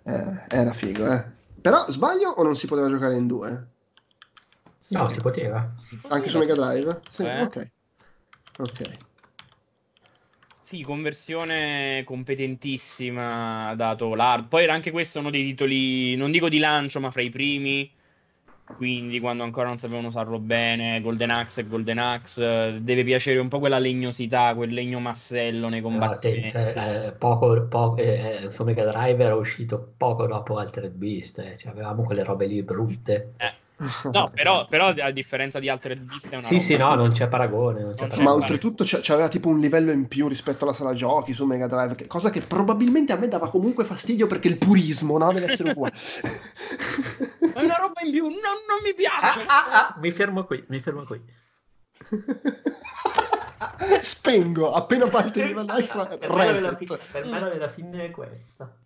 Eh, 0.05 0.43
era 0.49 0.73
figo, 0.73 1.11
eh. 1.11 1.25
Però 1.61 1.87
sbaglio 1.89 2.29
o 2.29 2.45
non 2.45 2.55
si 2.55 2.69
poteva 2.69 2.89
giocare 2.89 3.17
in 3.17 3.27
due? 3.27 3.67
No, 4.91 5.09
si 5.09 5.19
poteva. 5.21 5.73
Si 5.77 5.97
poteva. 5.97 6.15
Anche 6.15 6.29
su 6.29 6.39
Mega 6.39 6.55
Drive? 6.55 7.01
Sì, 7.11 7.25
eh? 7.25 7.43
ok. 7.43 7.71
Ok. 8.59 8.91
Sì, 10.65 10.81
conversione 10.81 12.05
competentissima, 12.07 13.75
dato 13.77 14.15
l'hard. 14.15 14.49
Poi 14.49 14.63
era 14.63 14.73
anche 14.73 14.91
questo 14.91 15.19
uno 15.19 15.29
dei 15.29 15.45
titoli, 15.45 16.17
non 16.17 16.31
dico 16.31 16.49
di 16.49 16.59
lancio, 16.59 17.01
ma 17.01 17.11
fra 17.11 17.21
i 17.21 17.29
primi. 17.29 17.93
Quindi 18.77 19.21
quando 19.21 19.43
ancora 19.43 19.69
non 19.69 19.77
sapevano 19.77 20.07
usarlo 20.07 20.39
bene, 20.39 21.03
Golden 21.03 21.29
Axe 21.29 21.61
e 21.61 21.67
Golden 21.67 21.99
Axe, 21.99 22.79
deve 22.81 23.05
piacere 23.05 23.39
un 23.41 23.49
po' 23.49 23.59
quella 23.59 23.79
legnosità, 23.79 24.55
quel 24.55 24.73
legno 24.73 25.01
massello 25.01 25.69
nei 25.69 25.83
combattimenti. 25.83 26.53
Cioè, 26.53 27.09
eh, 27.09 27.13
poco, 27.13 27.67
poco, 27.69 28.01
eh, 28.01 28.47
su 28.49 28.65
Mega 28.65 28.87
Drive 28.87 29.23
era 29.23 29.35
uscito 29.35 29.93
poco 29.99 30.27
dopo 30.27 30.57
Altered 30.57 30.95
Beast, 30.95 31.41
eh. 31.41 31.59
cioè, 31.59 31.73
avevamo 31.73 32.05
quelle 32.05 32.25
robe 32.25 32.47
lì 32.47 32.63
brutte. 32.63 33.35
Eh. 33.37 33.53
No, 34.13 34.31
però, 34.35 34.65
però, 34.65 34.89
a 34.89 35.11
differenza 35.11 35.59
di 35.59 35.69
altre 35.69 35.95
riviste 35.95 36.35
è 36.35 36.39
una 36.39 36.47
Sì, 36.47 36.55
roba... 36.55 36.65
sì, 36.65 36.77
no, 36.77 36.95
non 36.95 37.13
c'è 37.13 37.29
paragone. 37.29 37.83
Non 37.83 37.93
c'è 37.93 38.01
non 38.01 38.09
paragone. 38.09 38.25
Ma 38.25 38.33
oltretutto 38.35 38.85
c'aveva 38.87 39.29
tipo 39.29 39.49
un 39.49 39.61
livello 39.61 39.91
in 39.91 40.09
più 40.09 40.29
rispetto 40.29 40.65
alla 40.65 40.73
sala 40.73 40.95
giochi 40.95 41.33
su 41.33 41.45
Mega 41.45 41.67
Drive, 41.67 41.95
che, 41.95 42.07
cosa 42.07 42.31
che 42.31 42.41
probabilmente 42.41 43.13
a 43.13 43.17
me 43.17 43.29
dava 43.29 43.51
comunque 43.51 43.85
fastidio 43.85 44.27
perché 44.27 44.49
il 44.49 44.59
purismo 44.59 45.19
no, 45.19 45.33
deve 45.33 45.53
essere 45.53 45.71
uguale. 45.71 45.95
è 47.53 47.63
una 47.63 47.77
roba 47.77 48.01
in 48.03 48.11
più, 48.11 48.25
non, 48.25 48.65
non 48.69 48.81
mi 48.83 48.95
piace. 48.95 49.41
Ah, 49.47 49.47
ah, 49.47 49.89
ah, 49.89 49.95
mi 49.99 50.11
fermo 50.11 50.45
qui, 50.45 50.65
mi 50.69 50.81
fermo 50.81 51.05
qui. 51.05 51.21
Spengo 54.01 54.73
appena 54.73 55.09
parte 55.09 55.41
il 55.41 55.47
livello 55.49 55.77
extra. 55.77 56.07
per, 56.07 56.19
per 56.19 57.27
me 57.27 57.57
la 57.57 57.69
fine 57.69 58.07
è 58.07 58.11
questa. 58.11 58.77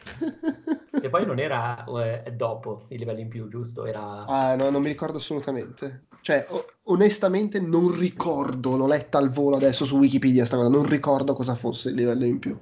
e 1.02 1.09
poi 1.09 1.26
non 1.26 1.38
era 1.38 1.84
eh, 1.84 2.32
dopo 2.32 2.86
i 2.88 2.98
livelli 2.98 3.22
in 3.22 3.28
più, 3.28 3.48
giusto? 3.48 3.86
Era... 3.86 4.24
Ah, 4.26 4.55
no, 4.56 4.70
non 4.70 4.82
mi 4.82 4.88
ricordo 4.88 5.18
assolutamente. 5.18 6.06
Cioè, 6.20 6.46
onestamente 6.84 7.60
non 7.60 7.96
ricordo, 7.96 8.76
l'ho 8.76 8.86
letta 8.86 9.18
al 9.18 9.30
volo 9.30 9.56
adesso 9.56 9.84
su 9.84 9.96
Wikipedia 9.98 10.46
sta 10.46 10.56
cosa, 10.56 10.68
non 10.68 10.86
ricordo 10.86 11.34
cosa 11.34 11.55
fosse 11.55 11.90
il 11.90 11.94
livello 11.94 12.24
in 12.24 12.38
più. 12.38 12.59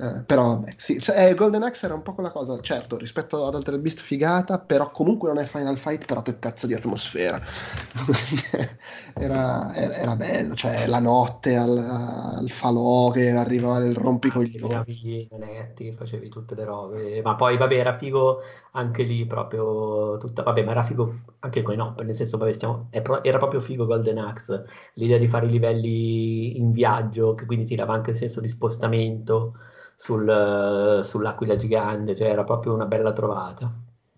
Eh, 0.00 0.22
però 0.24 0.56
vabbè, 0.56 0.76
sì, 0.78 0.98
eh, 1.14 1.34
Golden 1.34 1.62
Axe 1.62 1.84
era 1.84 1.94
un 1.94 2.00
po' 2.00 2.14
quella 2.14 2.30
cosa, 2.30 2.58
certo, 2.60 2.96
rispetto 2.96 3.46
ad 3.46 3.54
Altered 3.54 3.80
Beast 3.80 3.98
figata, 3.98 4.58
però 4.58 4.90
comunque 4.90 5.28
non 5.28 5.42
è 5.42 5.44
Final 5.44 5.76
Fight, 5.76 6.06
però 6.06 6.22
che 6.22 6.38
cazzo 6.38 6.66
di 6.66 6.72
atmosfera. 6.72 7.38
era, 9.20 9.74
era, 9.74 9.94
era, 9.94 10.16
bello, 10.16 10.54
cioè 10.54 10.86
la 10.86 11.00
notte 11.00 11.54
al, 11.54 11.76
al 11.76 12.48
falò 12.48 13.10
che 13.10 13.28
arrivava 13.28 13.80
il 13.80 13.94
rompicoglioni. 13.94 15.28
Netti, 15.38 15.92
facevi 15.92 16.30
tutte 16.30 16.54
le 16.54 16.64
robe, 16.64 17.20
ma 17.22 17.34
poi 17.34 17.58
vabbè 17.58 17.76
era 17.76 17.98
figo 17.98 18.40
anche 18.72 19.02
lì 19.02 19.26
proprio 19.26 20.16
tutta, 20.16 20.42
vabbè 20.42 20.62
ma 20.62 20.70
era 20.70 20.84
figo 20.84 21.14
anche 21.40 21.62
con 21.62 21.74
i 21.74 21.76
no, 21.76 21.94
nel 22.02 22.14
senso 22.14 22.38
vabbè 22.38 22.52
stiamo, 22.52 22.88
era 22.90 23.38
proprio 23.38 23.60
figo 23.60 23.86
Golden 23.86 24.18
Axe, 24.18 24.64
l'idea 24.94 25.18
di 25.18 25.28
fare 25.28 25.46
i 25.46 25.50
livelli 25.50 26.58
in 26.58 26.72
viaggio, 26.72 27.34
che 27.34 27.46
quindi 27.46 27.64
ti 27.64 27.74
dava 27.74 27.94
anche 27.94 28.10
il 28.10 28.16
senso 28.16 28.40
di 28.40 28.48
spostamento 28.48 29.54
sul, 29.96 31.00
sull'aquila 31.02 31.56
gigante, 31.56 32.14
cioè 32.14 32.28
era 32.28 32.44
proprio 32.44 32.74
una 32.74 32.86
bella 32.86 33.12
trovata. 33.12 33.72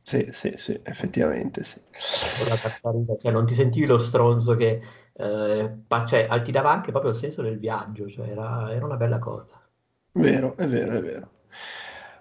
Sì, 0.05 0.29
sì, 0.33 0.55
sì, 0.57 0.79
effettivamente 0.83 1.63
sì. 1.63 1.81
Cioè, 3.21 3.31
non 3.31 3.47
ti 3.47 3.55
sentivi 3.55 3.87
lo 3.87 3.99
stronzo 3.99 4.57
che 4.57 4.81
eh, 5.13 5.77
cioè, 6.07 6.43
ti 6.43 6.51
dava 6.51 6.71
anche 6.71 6.91
proprio 6.91 7.13
il 7.13 7.17
senso 7.17 7.43
del 7.43 7.59
viaggio, 7.59 8.09
cioè 8.09 8.29
era, 8.29 8.73
era 8.73 8.85
una 8.85 8.97
bella 8.97 9.19
cosa. 9.19 9.61
Vero, 10.13 10.57
è 10.57 10.67
vero, 10.67 10.97
è 10.97 11.01
vero. 11.03 11.31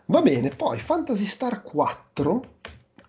Va 0.06 0.22
bene, 0.22 0.50
poi 0.50 0.80
Fantasy 0.80 1.26
Star 1.26 1.62
4 1.62 2.60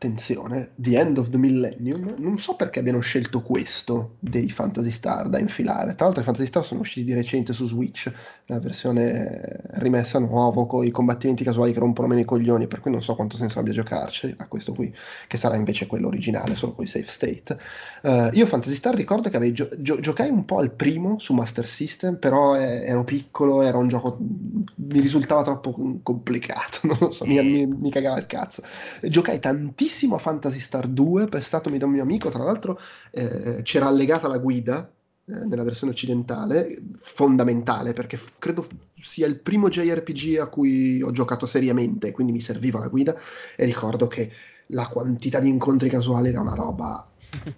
attenzione, 0.03 0.73
The 0.75 0.99
End 0.99 1.19
of 1.19 1.29
the 1.29 1.39
Millennium, 1.39 2.17
non 2.19 2.39
so 2.39 2.57
perché 2.57 2.81
abbiano 2.81 2.99
scelto 2.99 3.41
questo 3.41 4.17
dei 4.19 4.51
Fantasy 4.51 4.91
Star 4.91 5.29
da 5.29 5.39
infilare. 5.39 5.95
Tra 5.95 6.07
l'altro 6.07 6.23
i 6.23 6.25
Fantasy 6.25 6.49
Star 6.49 6.65
sono 6.65 6.81
usciti 6.81 7.07
di 7.07 7.15
recente 7.15 7.53
su 7.53 7.67
Switch, 7.67 8.13
la 8.47 8.59
versione 8.59 9.61
rimessa 9.75 10.19
nuovo 10.19 10.67
con 10.67 10.85
i 10.85 10.91
combattimenti 10.91 11.45
casuali 11.45 11.73
che 11.73 11.79
rompono 11.79 12.09
meno 12.09 12.21
i 12.21 12.25
coglioni, 12.25 12.67
per 12.67 12.81
cui 12.81 12.91
non 12.91 13.01
so 13.01 13.15
quanto 13.15 13.37
senso 13.37 13.61
abbia 13.61 13.73
giocarci 13.73 14.35
a 14.39 14.49
questo 14.49 14.75
qui, 14.75 14.93
che 15.29 15.37
sarà 15.37 15.55
invece 15.55 15.87
quello 15.87 16.09
originale, 16.09 16.57
solo 16.57 16.73
con 16.73 16.85
i 16.85 16.89
save 16.89 17.07
state. 17.07 17.59
Uh, 18.03 18.31
io 18.33 18.47
Fantasy 18.47 18.75
Star 18.75 18.95
ricordo 18.95 19.29
che 19.29 19.53
gio- 19.53 19.69
gio- 19.79 20.01
giocai 20.01 20.29
un 20.31 20.45
po' 20.45 20.59
al 20.59 20.73
primo 20.73 21.19
su 21.21 21.33
Master 21.33 21.67
System, 21.67 22.17
però 22.17 22.57
eh, 22.57 22.83
ero 22.85 23.05
piccolo, 23.05 23.63
era 23.63 23.79
un 23.79 23.87
gioco 23.87 24.19
mi 24.19 25.01
risultava 25.01 25.43
troppo 25.43 26.01
complicato, 26.03 26.81
non 26.89 26.97
lo 26.99 27.11
so, 27.11 27.25
mi, 27.25 27.41
mi, 27.43 27.67
mi 27.67 27.91
cagava 27.91 28.19
il 28.19 28.27
cazzo. 28.27 28.63
Giocai 29.03 29.39
tantissimo 29.39 29.91
bellissimo 29.93 30.17
Fantasy 30.17 30.59
Star 30.59 30.87
2 30.87 31.27
prestatomi 31.27 31.77
da 31.77 31.85
un 31.85 31.93
mio 31.93 32.03
amico, 32.03 32.31
tra 32.31 32.43
l'altro 32.43 32.79
eh, 33.11 33.61
c'era 33.63 33.87
allegata 33.87 34.27
la 34.27 34.39
guida 34.39 34.91
eh, 35.27 35.33
nella 35.45 35.63
versione 35.63 35.93
occidentale, 35.93 36.83
fondamentale 36.99 37.93
perché 37.93 38.17
f- 38.17 38.33
credo 38.39 38.67
sia 38.99 39.27
il 39.27 39.39
primo 39.39 39.69
JRPG 39.69 40.39
a 40.39 40.47
cui 40.47 41.03
ho 41.03 41.11
giocato 41.11 41.45
seriamente, 41.45 42.11
quindi 42.11 42.33
mi 42.33 42.41
serviva 42.41 42.79
la 42.79 42.89
guida 42.89 43.15
e 43.55 43.65
ricordo 43.67 44.07
che 44.07 44.31
la 44.69 44.87
quantità 44.87 45.39
di 45.39 45.49
incontri 45.49 45.91
casuali 45.91 46.31
era 46.31 46.41
una 46.41 46.55
roba 46.55 47.07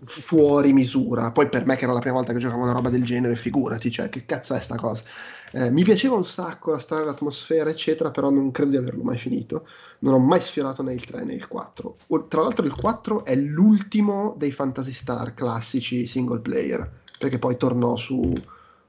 fuori 0.04 0.72
misura. 0.72 1.30
Poi 1.30 1.48
per 1.48 1.66
me 1.66 1.76
che 1.76 1.84
era 1.84 1.92
la 1.92 2.00
prima 2.00 2.16
volta 2.16 2.32
che 2.32 2.38
giocavo 2.38 2.62
una 2.62 2.72
roba 2.72 2.90
del 2.90 3.04
genere, 3.04 3.36
figurati, 3.36 3.90
cioè 3.90 4.08
che 4.08 4.24
cazzo 4.24 4.54
è 4.54 4.60
sta 4.60 4.76
cosa? 4.76 5.04
Eh, 5.56 5.70
mi 5.70 5.84
piaceva 5.84 6.16
un 6.16 6.26
sacco 6.26 6.72
la 6.72 6.80
storia, 6.80 7.04
l'atmosfera, 7.04 7.70
eccetera, 7.70 8.10
però 8.10 8.28
non 8.28 8.50
credo 8.50 8.70
di 8.70 8.76
averlo 8.76 9.04
mai 9.04 9.16
finito. 9.16 9.68
Non 10.00 10.14
ho 10.14 10.18
mai 10.18 10.40
sfiorato 10.40 10.82
né 10.82 10.92
il 10.92 11.04
3 11.04 11.22
né 11.22 11.34
il 11.34 11.46
4. 11.46 11.96
Tra 12.26 12.42
l'altro 12.42 12.66
il 12.66 12.74
4 12.74 13.24
è 13.24 13.36
l'ultimo 13.36 14.34
dei 14.36 14.50
Fantasy 14.50 14.92
Star 14.92 15.32
classici 15.32 16.08
single 16.08 16.40
player, 16.40 16.90
perché 17.20 17.38
poi 17.38 17.56
tornò 17.56 17.94
su, 17.94 18.32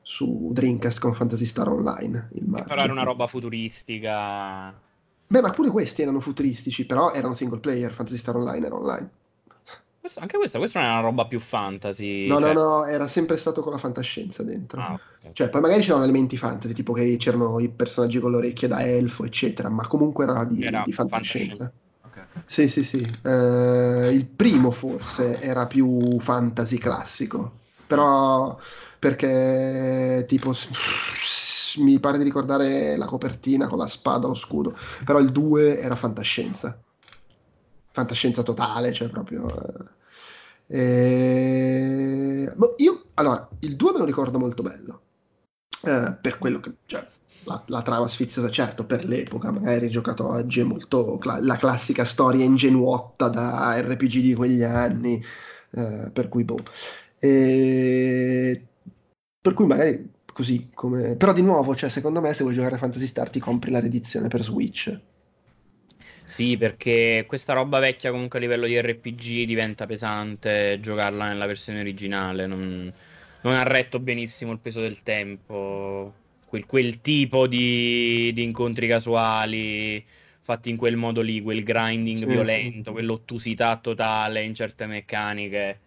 su 0.01 0.49
Dreamcast 0.51 0.97
con 0.97 1.13
Fantasy 1.13 1.45
Star 1.45 1.67
Online. 1.67 2.29
però 2.63 2.81
era 2.81 2.91
una 2.91 3.03
roba 3.03 3.27
futuristica. 3.27 4.73
Beh, 5.27 5.41
ma 5.41 5.51
pure 5.51 5.69
questi 5.69 6.01
erano 6.01 6.19
futuristici, 6.19 6.87
però 6.87 7.11
erano 7.11 7.35
single 7.35 7.59
player, 7.59 7.91
Fantasy 7.91 8.17
Star 8.17 8.37
Online 8.37 8.65
era 8.65 8.75
online. 8.75 9.09
Questo, 10.05 10.21
anche 10.21 10.37
questa, 10.37 10.59
questa 10.59 10.79
non 10.81 10.87
è 10.87 10.91
una 10.91 11.01
roba 11.01 11.25
più 11.25 11.39
fantasy. 11.39 12.27
No, 12.27 12.39
cioè... 12.39 12.53
no, 12.53 12.61
no, 12.61 12.85
era 12.85 13.07
sempre 13.07 13.37
stato 13.37 13.63
con 13.63 13.71
la 13.71 13.79
fantascienza 13.79 14.43
dentro. 14.43 14.79
Ah, 14.79 14.93
okay. 14.93 15.31
Cioè, 15.33 15.49
poi 15.49 15.61
magari 15.61 15.81
c'erano 15.81 16.03
elementi 16.03 16.37
fantasy, 16.37 16.73
tipo 16.73 16.93
che 16.93 17.17
c'erano 17.17 17.59
i 17.59 17.69
personaggi 17.69 18.19
con 18.19 18.29
le 18.29 18.37
orecchie 18.37 18.67
da 18.67 18.85
elfo, 18.85 19.25
eccetera, 19.25 19.67
ma 19.67 19.87
comunque 19.87 20.25
era 20.25 20.43
di, 20.45 20.63
era 20.63 20.83
di 20.85 20.91
fantascienza. 20.91 21.71
fantascienza. 22.03 22.31
Okay. 22.35 22.43
Sì, 22.45 22.67
sì, 22.67 22.83
sì. 22.83 23.19
Uh, 23.23 24.11
il 24.11 24.27
primo 24.27 24.69
forse 24.69 25.41
era 25.41 25.65
più 25.65 26.19
fantasy 26.19 26.77
classico, 26.77 27.61
però 27.87 28.55
perché 28.99 30.23
tipo 30.27 30.53
mi 31.77 31.99
pare 31.99 32.19
di 32.19 32.23
ricordare 32.23 32.95
la 32.95 33.07
copertina 33.07 33.67
con 33.67 33.79
la 33.79 33.87
spada, 33.87 34.27
lo 34.27 34.35
scudo, 34.35 34.77
però 35.03 35.17
il 35.17 35.31
2 35.31 35.79
era 35.79 35.95
fantascienza. 35.95 36.77
Fantascienza 37.89 38.43
totale, 38.43 38.93
cioè 38.93 39.09
proprio... 39.09 39.47
Eh, 39.49 39.94
eh... 40.67 42.51
Boh, 42.55 42.75
io, 42.77 43.05
allora, 43.15 43.47
il 43.59 43.75
2 43.75 43.91
me 43.91 43.99
lo 43.99 44.05
ricordo 44.05 44.39
molto 44.39 44.63
bello, 44.63 45.01
eh, 45.83 46.17
per 46.21 46.37
quello 46.37 46.59
che... 46.59 46.73
Cioè, 46.85 47.05
la, 47.45 47.63
la, 47.67 47.81
trama 47.81 48.07
sfiziosa, 48.07 48.49
certo, 48.49 48.85
per 48.85 49.05
l'epoca, 49.05 49.51
magari 49.51 49.89
giocato 49.89 50.27
oggi, 50.27 50.61
è 50.61 50.63
molto 50.63 51.17
cla- 51.17 51.39
la 51.41 51.57
classica 51.57 52.03
storia 52.05 52.43
ingenuotta 52.43 53.29
da 53.29 53.79
RPG 53.79 54.19
di 54.19 54.33
quegli 54.33 54.63
anni, 54.63 55.23
eh, 55.71 56.09
per 56.11 56.27
cui 56.29 56.43
boh. 56.43 56.63
E... 57.19 58.67
Per 59.41 59.53
cui 59.53 59.65
magari 59.67 60.11
così 60.33 60.69
come... 60.73 61.15
Però 61.15 61.33
di 61.33 61.41
nuovo, 61.41 61.75
cioè, 61.75 61.89
secondo 61.89 62.19
me 62.19 62.33
se 62.33 62.43
vuoi 62.43 62.55
giocare 62.55 62.75
a 62.75 62.77
Fantasy 62.79 63.05
Star 63.05 63.29
ti 63.29 63.39
compri 63.39 63.71
la 63.71 63.79
riedizione 63.79 64.27
per 64.27 64.41
Switch. 64.41 64.99
Sì, 66.25 66.57
perché 66.57 67.23
questa 67.27 67.53
roba 67.53 67.79
vecchia 67.79 68.11
comunque 68.11 68.39
a 68.39 68.41
livello 68.41 68.65
di 68.65 68.79
RPG 68.81 69.43
diventa 69.45 69.85
pesante 69.85 70.79
giocarla 70.81 71.27
nella 71.27 71.45
versione 71.45 71.79
originale, 71.81 72.47
non, 72.47 72.91
non 73.41 73.53
ha 73.53 73.63
retto 73.63 73.99
benissimo 73.99 74.51
il 74.51 74.59
peso 74.59 74.81
del 74.81 75.03
tempo 75.03 76.13
quel, 76.55 76.65
quel 76.65 77.01
tipo 77.01 77.47
di, 77.47 78.31
di, 78.33 78.43
incontri 78.43 78.87
casuali 78.87 80.03
fatti 80.41 80.69
in 80.69 80.77
quel 80.77 80.95
modo 80.95 81.21
lì, 81.21 81.41
quel 81.41 81.63
grinding 81.63 82.17
sì, 82.17 82.25
violento, 82.25 82.89
sì. 82.89 82.91
quell'ottusità 82.91 83.77
totale 83.77 84.43
in 84.43 84.53
certe 84.53 84.85
meccaniche. 84.85 85.79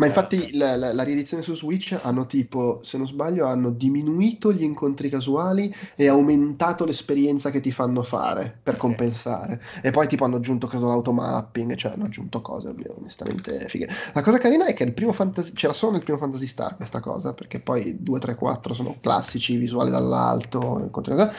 Ma 0.00 0.06
infatti 0.06 0.56
la, 0.56 0.76
la, 0.76 0.94
la, 0.94 1.02
riedizione 1.02 1.42
su 1.42 1.54
Switch 1.54 1.98
hanno 2.00 2.24
tipo, 2.24 2.80
se 2.82 2.96
non 2.96 3.06
sbaglio, 3.06 3.44
hanno 3.44 3.68
diminuito 3.68 4.50
gli 4.50 4.62
incontri 4.62 5.10
casuali 5.10 5.70
e 5.94 6.08
aumentato 6.08 6.86
l'esperienza 6.86 7.50
che 7.50 7.60
ti 7.60 7.70
fanno 7.70 8.02
fare 8.02 8.60
per 8.62 8.78
compensare. 8.78 9.60
E 9.82 9.90
poi 9.90 10.08
tipo 10.08 10.24
hanno 10.24 10.36
aggiunto 10.36 10.66
credo 10.68 10.86
l'automapping, 10.86 11.74
cioè 11.74 11.92
hanno 11.92 12.06
aggiunto 12.06 12.40
cose 12.40 12.74
onestamente 12.96 13.68
fighe. 13.68 13.90
La 14.14 14.22
cosa 14.22 14.38
carina 14.38 14.64
è 14.64 14.72
che 14.72 14.84
il 14.84 14.94
primo 14.94 15.12
fantasy, 15.12 15.52
c'era 15.52 15.74
solo 15.74 15.92
nel 15.92 16.02
primo 16.02 16.18
Fantasy 16.18 16.46
Star 16.46 16.76
questa 16.76 17.00
cosa, 17.00 17.34
perché 17.34 17.60
poi 17.60 18.02
2, 18.02 18.18
3, 18.18 18.36
4 18.36 18.72
sono 18.72 18.96
classici, 19.02 19.58
visuali 19.58 19.90
dall'alto, 19.90 20.78
incontri 20.80 21.14
casuali. 21.14 21.36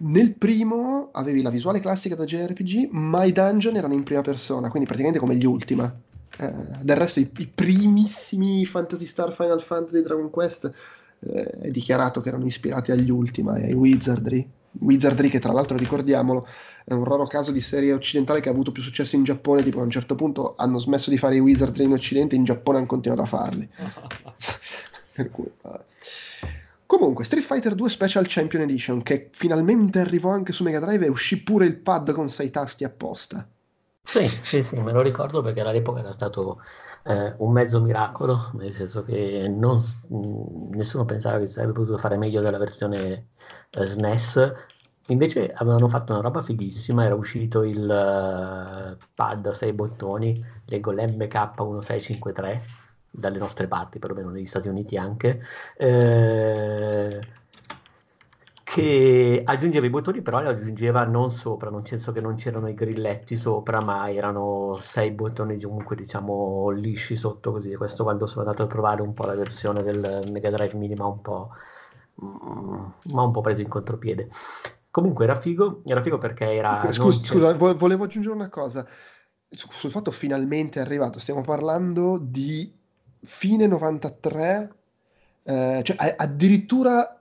Nel 0.00 0.34
primo 0.34 1.08
avevi 1.12 1.40
la 1.40 1.48
visuale 1.48 1.80
classica 1.80 2.14
da 2.14 2.26
JRPG, 2.26 2.90
ma 2.90 3.24
i 3.24 3.32
dungeon 3.32 3.76
erano 3.76 3.94
in 3.94 4.02
prima 4.02 4.20
persona, 4.20 4.68
quindi 4.68 4.86
praticamente 4.86 5.18
come 5.18 5.36
gli 5.36 5.46
Ultima 5.46 5.90
eh, 6.38 6.52
del 6.82 6.96
resto 6.96 7.20
i, 7.20 7.30
i, 7.38 7.46
primissimi 7.46 8.64
Fantasy 8.66 9.06
Star 9.06 9.32
Final 9.32 9.62
Fantasy 9.62 10.02
Dragon 10.02 10.30
Quest 10.30 10.70
eh, 11.20 11.44
è 11.44 11.70
dichiarato 11.70 12.20
che 12.20 12.28
erano 12.28 12.46
ispirati 12.46 12.92
agli 12.92 13.10
Ultima 13.10 13.56
e 13.56 13.66
ai 13.66 13.72
Wizardry. 13.74 14.48
Wizardry 14.78 15.28
che 15.28 15.38
tra 15.38 15.52
l'altro 15.52 15.76
ricordiamolo 15.78 16.46
è 16.84 16.92
un 16.92 17.04
raro 17.04 17.26
caso 17.26 17.50
di 17.50 17.62
serie 17.62 17.94
occidentale 17.94 18.40
che 18.40 18.48
ha 18.48 18.52
avuto 18.52 18.72
più 18.72 18.82
successo 18.82 19.16
in 19.16 19.24
Giappone, 19.24 19.62
tipo 19.62 19.80
a 19.80 19.84
un 19.84 19.90
certo 19.90 20.14
punto 20.14 20.54
hanno 20.56 20.78
smesso 20.78 21.08
di 21.10 21.16
fare 21.16 21.36
i 21.36 21.40
Wizardry 21.40 21.84
in 21.84 21.92
Occidente 21.92 22.34
in 22.34 22.44
Giappone 22.44 22.78
hanno 22.78 22.86
continuato 22.86 23.22
a 23.22 23.26
farli. 23.26 23.68
per 25.12 25.30
cui, 25.30 25.50
Comunque, 26.86 27.24
Street 27.24 27.44
Fighter 27.44 27.74
2 27.74 27.88
Special 27.90 28.24
Champion 28.28 28.62
Edition, 28.62 29.02
che 29.02 29.30
finalmente 29.32 29.98
arrivò 29.98 30.30
anche 30.30 30.52
su 30.52 30.62
Mega 30.62 30.78
Drive 30.78 31.04
e 31.04 31.08
uscì 31.08 31.42
pure 31.42 31.66
il 31.66 31.76
pad 31.76 32.12
con 32.12 32.30
6 32.30 32.50
tasti 32.50 32.84
apposta. 32.84 33.46
Sì, 34.08 34.26
sì, 34.28 34.62
sì, 34.62 34.76
me 34.80 34.92
lo 34.92 35.02
ricordo 35.02 35.42
perché 35.42 35.60
all'epoca 35.60 35.98
era 36.00 36.12
stato 36.12 36.60
eh, 37.04 37.34
un 37.38 37.52
mezzo 37.52 37.80
miracolo, 37.80 38.50
nel 38.54 38.72
senso 38.72 39.02
che 39.02 39.48
non, 39.48 39.80
nessuno 40.70 41.04
pensava 41.04 41.38
che 41.38 41.46
sarebbe 41.46 41.72
potuto 41.72 41.98
fare 41.98 42.16
meglio 42.16 42.40
della 42.40 42.58
versione 42.58 43.30
eh, 43.70 43.84
SNES. 43.86 44.54
Invece 45.08 45.52
avevano 45.52 45.88
fatto 45.88 46.12
una 46.12 46.22
roba 46.22 46.40
fighissima, 46.42 47.04
era 47.04 47.14
uscito 47.14 47.62
il 47.62 47.78
uh, 47.82 48.96
pad 49.14 49.46
a 49.46 49.52
6 49.52 49.72
bottoni, 49.72 50.44
leggo 50.66 50.90
l'MK1653, 50.92 52.60
dalle 53.10 53.38
nostre 53.38 53.66
parti, 53.68 53.98
perlomeno 53.98 54.30
negli 54.30 54.46
Stati 54.46 54.68
Uniti 54.68 54.96
anche. 54.96 55.40
Eh, 55.76 57.20
che 58.66 59.42
aggiungeva 59.44 59.86
i 59.86 59.90
bottoni, 59.90 60.22
però 60.22 60.40
li 60.40 60.48
aggiungeva 60.48 61.04
non 61.04 61.30
sopra, 61.30 61.70
nel 61.70 61.86
senso 61.86 62.10
che 62.10 62.20
non 62.20 62.34
c'erano 62.34 62.68
i 62.68 62.74
grilletti 62.74 63.36
sopra, 63.36 63.80
ma 63.80 64.10
erano 64.10 64.76
sei 64.82 65.12
bottoni 65.12 65.60
comunque 65.62 65.94
diciamo 65.94 66.70
lisci 66.70 67.14
sotto 67.14 67.52
così. 67.52 67.76
Questo 67.76 68.02
quando 68.02 68.26
sono 68.26 68.40
andato 68.40 68.64
a 68.64 68.66
provare 68.66 69.02
un 69.02 69.14
po' 69.14 69.24
la 69.24 69.36
versione 69.36 69.84
del 69.84 70.28
Mega 70.32 70.50
Drive 70.50 70.74
Mini, 70.74 70.96
ma 70.96 71.06
un 71.06 71.20
po', 71.22 71.50
mm, 72.24 72.84
ma 73.12 73.22
un 73.22 73.30
po' 73.30 73.40
preso 73.40 73.60
in 73.60 73.68
contropiede. 73.68 74.28
Comunque 74.90 75.26
era 75.26 75.38
figo, 75.38 75.82
era 75.84 76.02
figo 76.02 76.18
perché 76.18 76.52
era... 76.52 76.90
Scusa, 76.90 77.24
scusa 77.24 77.54
volevo 77.54 78.02
aggiungere 78.02 78.34
una 78.34 78.48
cosa. 78.48 78.84
Sul 79.48 79.92
fatto 79.92 80.10
finalmente 80.10 80.80
è 80.80 80.82
arrivato, 80.82 81.20
stiamo 81.20 81.42
parlando 81.42 82.18
di 82.20 82.74
fine 83.20 83.68
93, 83.68 84.74
eh, 85.44 85.80
cioè 85.84 86.14
addirittura 86.16 87.15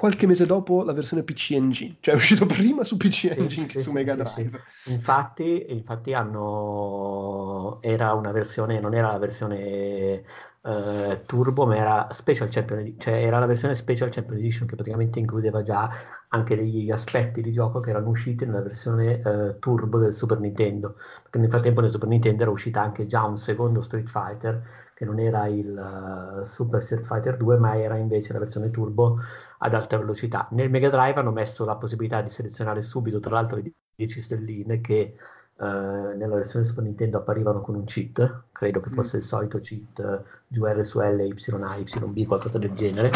qualche 0.00 0.26
mese 0.26 0.46
dopo 0.46 0.82
la 0.82 0.94
versione 0.94 1.22
PC 1.22 1.50
Engine, 1.50 1.96
cioè 2.00 2.14
è 2.14 2.16
uscito 2.16 2.46
prima 2.48 2.84
su 2.84 2.96
PC 2.96 3.34
Engine 3.36 3.66
sì, 3.66 3.72
che 3.74 3.78
sì, 3.80 3.84
su 3.84 3.92
Mega 3.92 4.14
Drive. 4.14 4.62
Sì, 4.82 4.92
infatti, 4.92 5.66
infatti 5.68 6.14
hanno... 6.14 7.82
era 7.82 8.14
una 8.14 8.32
versione, 8.32 8.80
non 8.80 8.94
era 8.94 9.12
la 9.12 9.18
versione 9.18 10.24
uh, 10.62 11.24
Turbo, 11.26 11.66
ma 11.66 11.76
era 11.76 12.08
Special 12.10 12.48
Champion 12.48 12.94
cioè 12.98 13.14
era 13.14 13.38
la 13.38 13.46
versione 13.46 13.74
Special 13.74 14.10
Champion 14.10 14.38
Edition 14.38 14.66
che 14.66 14.74
praticamente 14.74 15.18
includeva 15.18 15.62
già 15.62 15.90
anche 16.28 16.56
degli 16.56 16.90
aspetti 16.90 17.42
di 17.42 17.50
gioco 17.50 17.80
che 17.80 17.90
erano 17.90 18.08
usciti 18.08 18.44
nella 18.44 18.62
versione 18.62 19.20
uh, 19.24 19.58
Turbo 19.58 19.98
del 19.98 20.14
Super 20.14 20.38
Nintendo, 20.38 20.96
perché 21.22 21.38
nel 21.38 21.50
frattempo 21.50 21.80
nel 21.80 21.90
Super 21.90 22.08
Nintendo 22.08 22.42
era 22.42 22.50
uscita 22.50 22.80
anche 22.82 23.06
già 23.06 23.24
un 23.24 23.36
secondo 23.36 23.80
Street 23.80 24.08
Fighter 24.08 24.62
che 24.94 25.04
non 25.06 25.18
era 25.18 25.46
il 25.46 26.42
uh, 26.44 26.46
Super 26.46 26.82
Street 26.82 27.04
Fighter 27.04 27.36
2, 27.36 27.56
ma 27.58 27.78
era 27.78 27.96
invece 27.96 28.32
la 28.34 28.38
versione 28.38 28.70
turbo 28.70 29.18
ad 29.58 29.74
alta 29.74 29.96
velocità. 29.96 30.46
Nel 30.50 30.68
Mega 30.70 30.90
Drive 30.90 31.18
hanno 31.18 31.32
messo 31.32 31.64
la 31.64 31.76
possibilità 31.76 32.20
di 32.20 32.28
selezionare 32.28 32.82
subito, 32.82 33.18
tra 33.18 33.30
l'altro, 33.32 33.56
le 33.56 33.72
10 33.94 34.20
stelline 34.20 34.80
che 34.80 35.16
uh, 35.60 36.16
nella 36.16 36.34
versione 36.34 36.64
Super 36.64 36.84
Nintendo 36.84 37.18
apparivano 37.18 37.60
con 37.60 37.76
un 37.76 37.84
cheat, 37.84 38.42
credo 38.52 38.80
che 38.80 38.90
fosse 38.90 39.16
mm. 39.16 39.20
il 39.20 39.26
solito 39.26 39.60
cheat 39.60 40.24
GR 40.48 40.84
su 40.84 41.00
L, 41.00 41.20
YA, 41.20 41.76
YB, 41.76 42.26
qualcosa 42.26 42.58
del 42.58 42.72
genere 42.72 43.10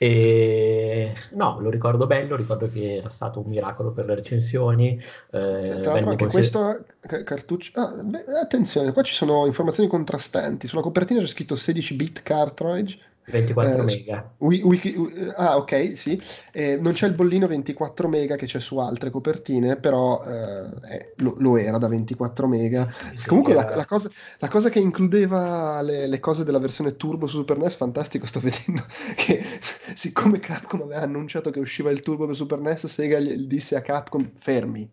e 0.00 1.12
no, 1.32 1.58
lo 1.60 1.70
ricordo 1.70 2.06
bello, 2.06 2.36
ricordo 2.36 2.70
che 2.70 2.98
era 2.98 3.08
stato 3.08 3.40
un 3.40 3.46
miracolo 3.48 3.90
per 3.90 4.06
le 4.06 4.14
recensioni. 4.14 4.96
Eh, 4.96 5.80
Tra 5.82 5.92
l'altro 5.92 6.10
anche 6.10 6.26
questo 6.26 6.84
cartuccio... 7.00 7.72
Ah, 7.80 7.92
beh, 8.04 8.24
attenzione, 8.40 8.92
qua 8.92 9.02
ci 9.02 9.14
sono 9.14 9.44
informazioni 9.46 9.88
contrastanti. 9.88 10.68
Sulla 10.68 10.82
copertina 10.82 11.20
c'è 11.20 11.26
scritto 11.26 11.56
16 11.56 11.94
bit 11.96 12.22
cartridge 12.22 12.96
24 13.30 13.74
eh, 13.74 13.82
mega. 13.82 14.34
Wiki, 14.38 15.32
ah, 15.36 15.56
ok, 15.56 15.96
sì. 15.96 16.20
Eh, 16.52 16.76
non 16.80 16.92
c'è 16.92 17.06
il 17.06 17.14
bollino 17.14 17.46
24 17.46 18.08
mega 18.08 18.36
che 18.36 18.46
c'è 18.46 18.60
su 18.60 18.78
altre 18.78 19.10
copertine, 19.10 19.76
però 19.76 20.22
eh, 20.24 21.12
lo, 21.16 21.34
lo, 21.38 21.56
era 21.56 21.78
da 21.78 21.88
24 21.88 22.46
mega. 22.46 22.88
Sì, 23.14 23.26
Comunque 23.26 23.54
la, 23.54 23.74
la, 23.74 23.84
cosa, 23.84 24.10
la, 24.38 24.48
cosa, 24.48 24.70
che 24.70 24.78
includeva 24.78 25.80
le, 25.82 26.06
le, 26.06 26.20
cose 26.20 26.44
della 26.44 26.58
versione 26.58 26.96
Turbo 26.96 27.26
su 27.26 27.38
Super 27.38 27.58
NES, 27.58 27.74
fantastico, 27.74 28.26
sto 28.26 28.40
vedendo 28.40 28.82
che 29.14 29.42
siccome 29.94 30.40
Capcom 30.40 30.82
aveva 30.82 31.02
annunciato 31.02 31.50
che 31.50 31.60
usciva 31.60 31.90
il 31.90 32.00
Turbo 32.00 32.26
per 32.26 32.36
Super 32.36 32.58
NES, 32.60 32.86
Sega 32.86 33.18
gli 33.18 33.46
disse 33.46 33.76
a 33.76 33.82
Capcom 33.82 34.30
fermi, 34.38 34.88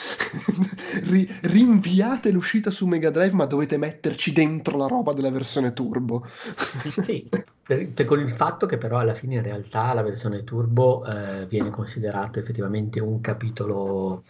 Ri- 1.04 1.28
rinviate 1.42 2.30
l'uscita 2.30 2.70
su 2.70 2.86
Mega 2.86 3.10
Drive, 3.10 3.34
ma 3.34 3.46
dovete 3.46 3.76
metterci 3.76 4.32
dentro 4.32 4.76
la 4.76 4.86
roba 4.86 5.12
della 5.12 5.30
versione 5.30 5.72
turbo. 5.72 6.24
sì, 7.02 7.28
per, 7.30 7.92
per, 7.92 8.04
con 8.04 8.20
il 8.20 8.30
fatto 8.30 8.66
che 8.66 8.78
però 8.78 8.98
alla 8.98 9.14
fine 9.14 9.36
in 9.36 9.42
realtà 9.42 9.92
la 9.92 10.02
versione 10.02 10.44
turbo 10.44 11.04
eh, 11.04 11.46
viene 11.46 11.70
considerato 11.70 12.38
effettivamente 12.38 13.00
un 13.00 13.20
capitolo 13.20 14.24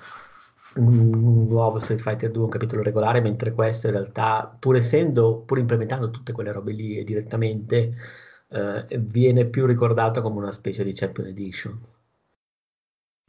un 0.76 1.48
nuovo 1.48 1.78
Street 1.78 2.00
Fighter 2.00 2.30
2, 2.30 2.44
un 2.44 2.48
capitolo 2.50 2.82
regolare, 2.82 3.20
mentre 3.20 3.52
questo 3.52 3.86
in 3.88 3.94
realtà, 3.94 4.54
pur 4.58 4.76
essendo, 4.76 5.38
pur 5.44 5.58
implementando 5.58 6.10
tutte 6.10 6.32
quelle 6.32 6.52
robe 6.52 6.72
lì 6.72 7.02
direttamente, 7.04 7.94
eh, 8.48 8.86
viene 8.98 9.46
più 9.46 9.66
ricordato 9.66 10.22
come 10.22 10.38
una 10.38 10.52
specie 10.52 10.84
di 10.84 10.92
Champion 10.92 11.26
Edition. 11.28 11.80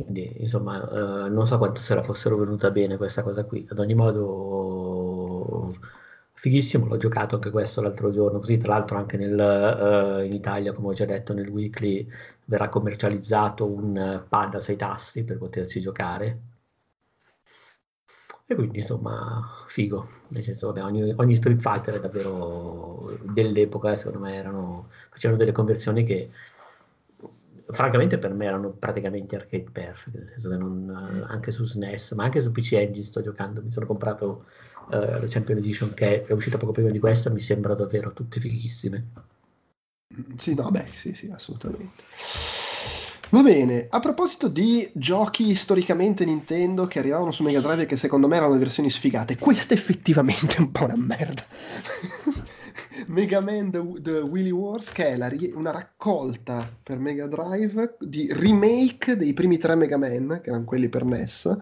Quindi, 0.02 0.42
insomma, 0.42 1.26
eh, 1.26 1.30
non 1.30 1.46
so 1.46 1.58
quanto 1.58 1.80
se 1.82 1.96
la 1.96 2.04
fossero 2.04 2.38
venuta 2.38 2.72
bene 2.72 2.98
questa 2.98 3.24
cosa 3.24 3.44
qui. 3.44 3.66
Ad 3.70 3.80
ogni 3.80 3.94
modo, 3.94 5.76
fighissimo, 6.34 6.88
l'ho 6.88 6.98
giocato 6.98 7.36
anche 7.36 7.52
questo 7.52 7.82
l'altro 7.82 8.12
giorno, 8.12 8.40
così 8.40 8.58
tra 8.58 8.74
l'altro 8.74 8.98
anche 8.98 9.18
nel, 9.18 9.38
uh, 9.38 10.24
in 10.26 10.34
Italia, 10.34 10.74
come 10.74 10.90
ho 10.90 10.94
già 10.94 11.06
detto 11.06 11.34
nel 11.34 11.48
weekly, 11.50 12.08
verrà 12.46 12.70
commercializzato 12.70 13.66
un 13.66 14.24
pad 14.28 14.56
a 14.56 14.60
sei 14.60 14.76
tasti 14.76 15.24
per 15.24 15.38
poterci 15.38 15.80
giocare. 15.82 16.42
E 18.46 18.56
quindi 18.56 18.80
insomma, 18.80 19.50
figo, 19.68 20.08
nel 20.30 20.44
senso, 20.44 20.68
vabbè, 20.68 20.84
ogni, 20.84 21.14
ogni 21.16 21.36
Street 21.36 21.62
Fighter 21.62 21.96
è 21.96 22.00
davvero 22.02 23.18
dell'epoca, 23.24 23.96
secondo 23.96 24.20
me 24.20 24.36
erano, 24.36 24.90
facevano 25.10 25.40
delle 25.40 25.54
conversioni 25.54 26.04
che 26.04 26.32
francamente 27.72 28.18
per 28.18 28.34
me 28.34 28.46
erano 28.46 28.72
praticamente 28.72 29.36
arcade 29.36 29.70
perfect, 29.72 30.16
nel 30.18 30.28
senso 30.28 30.50
che 30.50 30.58
non, 30.58 31.26
anche 31.28 31.52
su 31.52 31.66
SNES, 31.66 32.12
ma 32.12 32.24
anche 32.24 32.40
su 32.40 32.52
PC 32.52 32.74
Engine 32.74 33.06
sto 33.06 33.22
giocando, 33.22 33.62
mi 33.62 33.72
sono 33.72 33.86
comprato 33.86 34.46
uh, 34.88 34.92
la 34.92 35.26
Champion 35.28 35.58
Edition 35.58 35.94
che 35.94 36.24
è 36.24 36.32
uscita 36.34 36.58
poco 36.58 36.72
prima 36.72 36.90
di 36.90 37.00
questa, 37.00 37.30
mi 37.30 37.40
sembra 37.40 37.74
davvero 37.74 38.14
tutte 38.14 38.40
fighissime. 38.40 39.08
Sì, 40.38 40.54
no, 40.54 40.70
beh, 40.70 40.88
sì, 40.94 41.14
sì, 41.14 41.30
assolutamente. 41.32 42.04
Va 43.30 43.42
bene, 43.42 43.88
a 43.90 44.02
proposito 44.02 44.50
di 44.50 44.90
giochi 44.94 45.56
storicamente 45.56 46.26
Nintendo 46.26 46.86
che 46.86 47.00
arrivavano 47.00 47.32
su 47.32 47.44
Mega 47.44 47.62
Drive 47.62 47.84
e 47.84 47.86
che 47.86 47.96
secondo 47.96 48.28
me 48.28 48.36
erano 48.36 48.52
le 48.52 48.60
versioni 48.60 48.90
sfigate, 48.90 49.38
questa 49.38 49.74
effettivamente 49.74 50.58
è 50.58 50.60
un 50.60 50.72
po' 50.72 50.84
una 50.84 50.98
merda. 50.98 51.46
Mega 53.08 53.40
Man 53.40 53.72
The, 53.72 54.02
The 54.02 54.20
Willy 54.20 54.52
Wars, 54.52 54.92
che 54.92 55.10
è 55.10 55.18
la, 55.18 55.32
una 55.54 55.72
raccolta 55.72 56.70
per 56.82 57.00
Mega 57.00 57.28
Drive 57.28 57.96
di 58.00 58.28
remake 58.32 59.16
dei 59.16 59.34
primi 59.34 59.58
tre 59.58 59.76
Mega 59.76 59.98
Man, 59.98 60.40
che 60.42 60.50
erano 60.50 60.66
quelli 60.66 60.90
per 60.90 61.06
NES. 61.06 61.58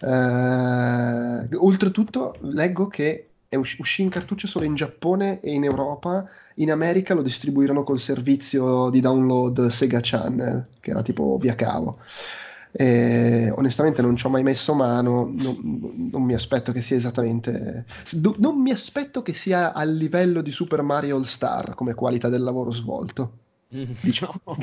Uh, 0.00 1.64
oltretutto, 1.64 2.36
leggo 2.40 2.88
che 2.88 3.28
uscì 3.56 4.02
in 4.02 4.08
cartuccio 4.08 4.48
solo 4.48 4.64
in 4.64 4.74
Giappone 4.74 5.40
e 5.40 5.52
in 5.52 5.64
Europa, 5.64 6.28
in 6.56 6.72
America 6.72 7.14
lo 7.14 7.22
distribuirono 7.22 7.84
col 7.84 8.00
servizio 8.00 8.90
di 8.90 9.00
download 9.00 9.68
Sega 9.68 10.00
Channel, 10.02 10.66
che 10.80 10.90
era 10.90 11.02
tipo 11.02 11.38
via 11.40 11.54
cavo. 11.54 11.98
E, 12.76 13.52
onestamente 13.54 14.02
non 14.02 14.16
ci 14.16 14.26
ho 14.26 14.30
mai 14.30 14.42
messo 14.42 14.74
mano, 14.74 15.30
non, 15.32 16.10
non, 16.10 16.22
mi 16.22 16.34
aspetto 16.34 16.72
che 16.72 16.82
sia 16.82 16.96
esattamente... 16.96 17.84
Non 18.38 18.60
mi 18.60 18.72
aspetto 18.72 19.22
che 19.22 19.32
sia 19.32 19.72
a 19.72 19.84
livello 19.84 20.42
di 20.42 20.50
Super 20.50 20.82
Mario 20.82 21.16
All 21.16 21.22
Star 21.22 21.74
come 21.74 21.94
qualità 21.94 22.28
del 22.28 22.42
lavoro 22.42 22.72
svolto. 22.72 23.38
Diciamo. 23.68 24.40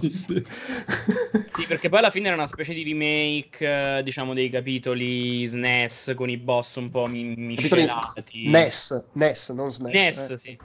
sì, 0.00 1.66
perché 1.66 1.88
poi 1.88 1.98
alla 1.98 2.10
fine 2.10 2.26
era 2.26 2.36
una 2.36 2.46
specie 2.46 2.72
di 2.72 2.84
remake, 2.84 3.98
eh, 3.98 4.02
diciamo, 4.04 4.34
dei 4.34 4.48
capitoli 4.50 5.44
SNES 5.46 6.12
con 6.14 6.30
i 6.30 6.36
boss 6.36 6.76
un 6.76 6.90
po' 6.90 7.06
miscelati. 7.06 8.48
NES, 8.48 9.06
NES, 9.14 9.48
non 9.50 9.72
SNES. 9.72 9.92
NES, 9.92 10.30
eh. 10.30 10.38
sì. 10.38 10.58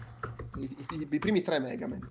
I, 0.58 0.70
i, 0.92 1.08
I, 1.10 1.20
primi 1.20 1.42
tre 1.42 1.60
Mega 1.60 1.88
Man. 1.88 2.08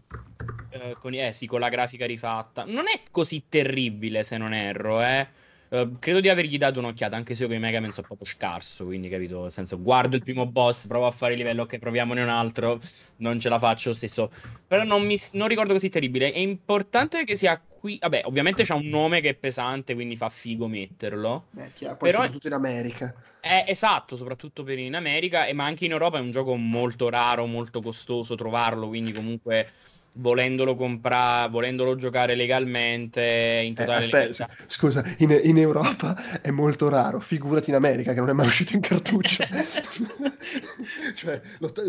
Eh, 0.70 0.96
con, 0.98 1.14
eh, 1.14 1.32
sì, 1.32 1.46
con 1.46 1.60
la 1.60 1.68
grafica 1.68 2.06
rifatta. 2.06 2.64
Non 2.64 2.84
è 2.86 3.02
così 3.10 3.44
terribile, 3.48 4.22
se 4.22 4.36
non 4.36 4.52
erro, 4.54 5.02
eh. 5.02 5.26
Uh, 5.68 5.98
credo 5.98 6.20
di 6.20 6.28
avergli 6.28 6.58
dato 6.58 6.78
un'occhiata, 6.78 7.16
anche 7.16 7.34
se 7.34 7.42
io 7.42 7.48
con 7.48 7.56
i 7.56 7.60
Mega 7.60 7.80
Man 7.80 7.92
sono 7.92 8.06
proprio 8.06 8.28
scarso, 8.28 8.84
quindi 8.84 9.08
capito, 9.08 9.42
nel 9.42 9.52
senso, 9.52 9.80
guardo 9.80 10.14
il 10.14 10.22
primo 10.22 10.46
boss, 10.46 10.86
provo 10.86 11.06
a 11.06 11.10
fare 11.10 11.32
il 11.32 11.38
livello, 11.38 11.62
ok, 11.62 11.78
proviamone 11.78 12.22
un 12.22 12.28
altro, 12.28 12.80
non 13.16 13.40
ce 13.40 13.48
la 13.48 13.58
faccio 13.58 13.92
stesso. 13.92 14.30
Però 14.66 14.84
non, 14.84 15.04
mi, 15.04 15.16
non 15.32 15.48
ricordo 15.48 15.72
così 15.72 15.88
terribile. 15.88 16.32
È 16.32 16.38
importante 16.38 17.24
che 17.24 17.36
sia 17.36 17.60
qui, 17.60 17.98
vabbè, 18.00 18.22
ovviamente 18.24 18.64
c'ha 18.64 18.74
un 18.74 18.88
nome 18.88 19.20
che 19.20 19.30
è 19.30 19.34
pesante, 19.34 19.94
quindi 19.94 20.16
fa 20.16 20.28
figo 20.28 20.66
metterlo. 20.66 21.46
Beh, 21.50 21.72
chiaro, 21.74 21.96
poi 21.96 22.10
Però 22.10 22.22
soprattutto 22.22 22.46
in 22.48 22.52
America. 22.52 23.14
È 23.40 23.64
esatto, 23.68 24.16
soprattutto 24.16 24.64
per 24.64 24.78
in 24.78 24.94
America, 24.94 25.46
ma 25.52 25.64
anche 25.64 25.84
in 25.84 25.92
Europa 25.92 26.18
è 26.18 26.20
un 26.20 26.32
gioco 26.32 26.56
molto 26.56 27.08
raro, 27.08 27.46
molto 27.46 27.80
costoso 27.80 28.34
trovarlo, 28.34 28.88
quindi 28.88 29.12
comunque 29.12 29.68
volendolo 30.16 30.74
comprare, 30.74 31.48
volendolo 31.50 31.96
giocare 31.96 32.34
legalmente 32.34 33.62
in 33.64 33.74
totale 33.74 34.00
eh, 34.00 34.04
aspetta, 34.04 34.48
scusa, 34.66 35.04
in, 35.18 35.40
in, 35.42 35.58
Europa 35.58 36.40
è 36.40 36.50
molto 36.50 36.88
raro, 36.88 37.20
figurati 37.20 37.70
in 37.70 37.76
America 37.76 38.12
che 38.12 38.20
non 38.20 38.28
è 38.28 38.32
mai 38.32 38.46
uscito 38.46 38.74
in 38.74 38.80
cartuccio. 38.80 39.44
cioè, 41.14 41.40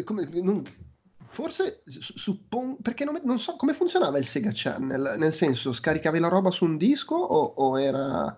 come, 0.03 0.27
non, 0.41 0.63
forse 1.27 1.83
suppongo 1.87 2.77
perché 2.81 3.05
non, 3.05 3.19
non, 3.23 3.39
so 3.39 3.55
come 3.55 3.73
funzionava 3.73 4.17
il 4.17 4.25
Sega 4.25 4.51
Channel, 4.53 5.15
nel 5.17 5.33
senso 5.33 5.73
scaricavi 5.73 6.19
la 6.19 6.27
roba 6.27 6.51
su 6.51 6.65
un 6.65 6.77
disco 6.77 7.15
o, 7.15 7.43
o 7.43 7.79
era 7.79 8.37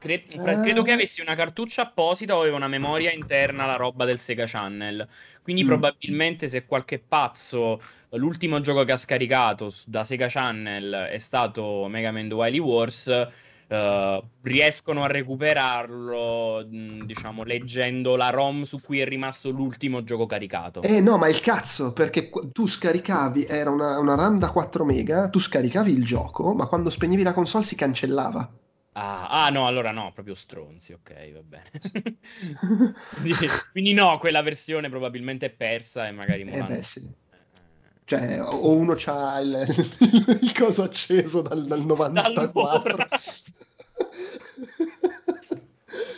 Cre- 0.00 0.24
credo 0.24 0.82
che 0.82 0.92
avessi 0.92 1.20
una 1.20 1.34
cartuccia 1.34 1.82
apposita 1.82 2.34
o 2.34 2.40
aveva 2.40 2.56
una 2.56 2.68
memoria 2.68 3.12
interna 3.12 3.66
la 3.66 3.76
roba 3.76 4.06
del 4.06 4.18
Sega 4.18 4.46
Channel. 4.46 5.06
Quindi 5.42 5.62
mm. 5.62 5.66
probabilmente 5.66 6.48
se 6.48 6.64
qualche 6.64 6.98
pazzo 6.98 7.82
l'ultimo 8.12 8.62
gioco 8.62 8.82
che 8.84 8.92
ha 8.92 8.96
scaricato 8.96 9.70
da 9.84 10.02
Sega 10.02 10.26
Channel 10.26 11.08
è 11.10 11.18
stato 11.18 11.86
Mega 11.88 12.12
Man 12.12 12.28
The 12.28 12.34
Wily 12.34 12.58
Wars, 12.58 13.28
uh, 13.68 14.24
riescono 14.40 15.04
a 15.04 15.06
recuperarlo, 15.06 16.66
diciamo, 17.04 17.44
leggendo 17.44 18.16
la 18.16 18.30
ROM 18.30 18.62
su 18.62 18.80
cui 18.80 19.00
è 19.00 19.04
rimasto 19.04 19.50
l'ultimo 19.50 20.02
gioco 20.02 20.24
caricato. 20.24 20.80
Eh 20.80 21.02
no, 21.02 21.18
ma 21.18 21.28
il 21.28 21.40
cazzo, 21.40 21.92
perché 21.92 22.30
tu 22.52 22.66
scaricavi, 22.66 23.44
era 23.44 23.68
una, 23.68 23.98
una 23.98 24.14
RAM 24.14 24.38
da 24.38 24.48
4 24.48 24.82
mega, 24.84 25.28
tu 25.28 25.38
scaricavi 25.38 25.92
il 25.92 26.06
gioco, 26.06 26.54
ma 26.54 26.66
quando 26.66 26.88
spegnevi 26.88 27.22
la 27.22 27.34
console 27.34 27.64
si 27.64 27.74
cancellava. 27.74 28.50
Ah, 29.02 29.46
ah, 29.46 29.48
no, 29.48 29.66
allora 29.66 29.92
no, 29.92 30.12
proprio 30.12 30.34
stronzi, 30.34 30.92
ok, 30.92 31.32
va 31.32 31.40
bene. 31.42 31.70
quindi, 33.72 33.94
no, 33.94 34.18
quella 34.18 34.42
versione 34.42 34.90
probabilmente 34.90 35.46
è 35.46 35.50
persa 35.50 36.06
e 36.06 36.12
magari... 36.12 36.42
Eh 36.42 36.62
beh, 36.62 36.82
sì. 36.82 37.08
Cioè, 38.04 38.42
o 38.42 38.72
uno 38.72 38.94
c'ha 38.96 39.40
il, 39.40 39.88
il 40.42 40.52
coso 40.52 40.82
acceso 40.82 41.40
dal, 41.40 41.64
dal 41.64 41.80
94. 41.80 43.08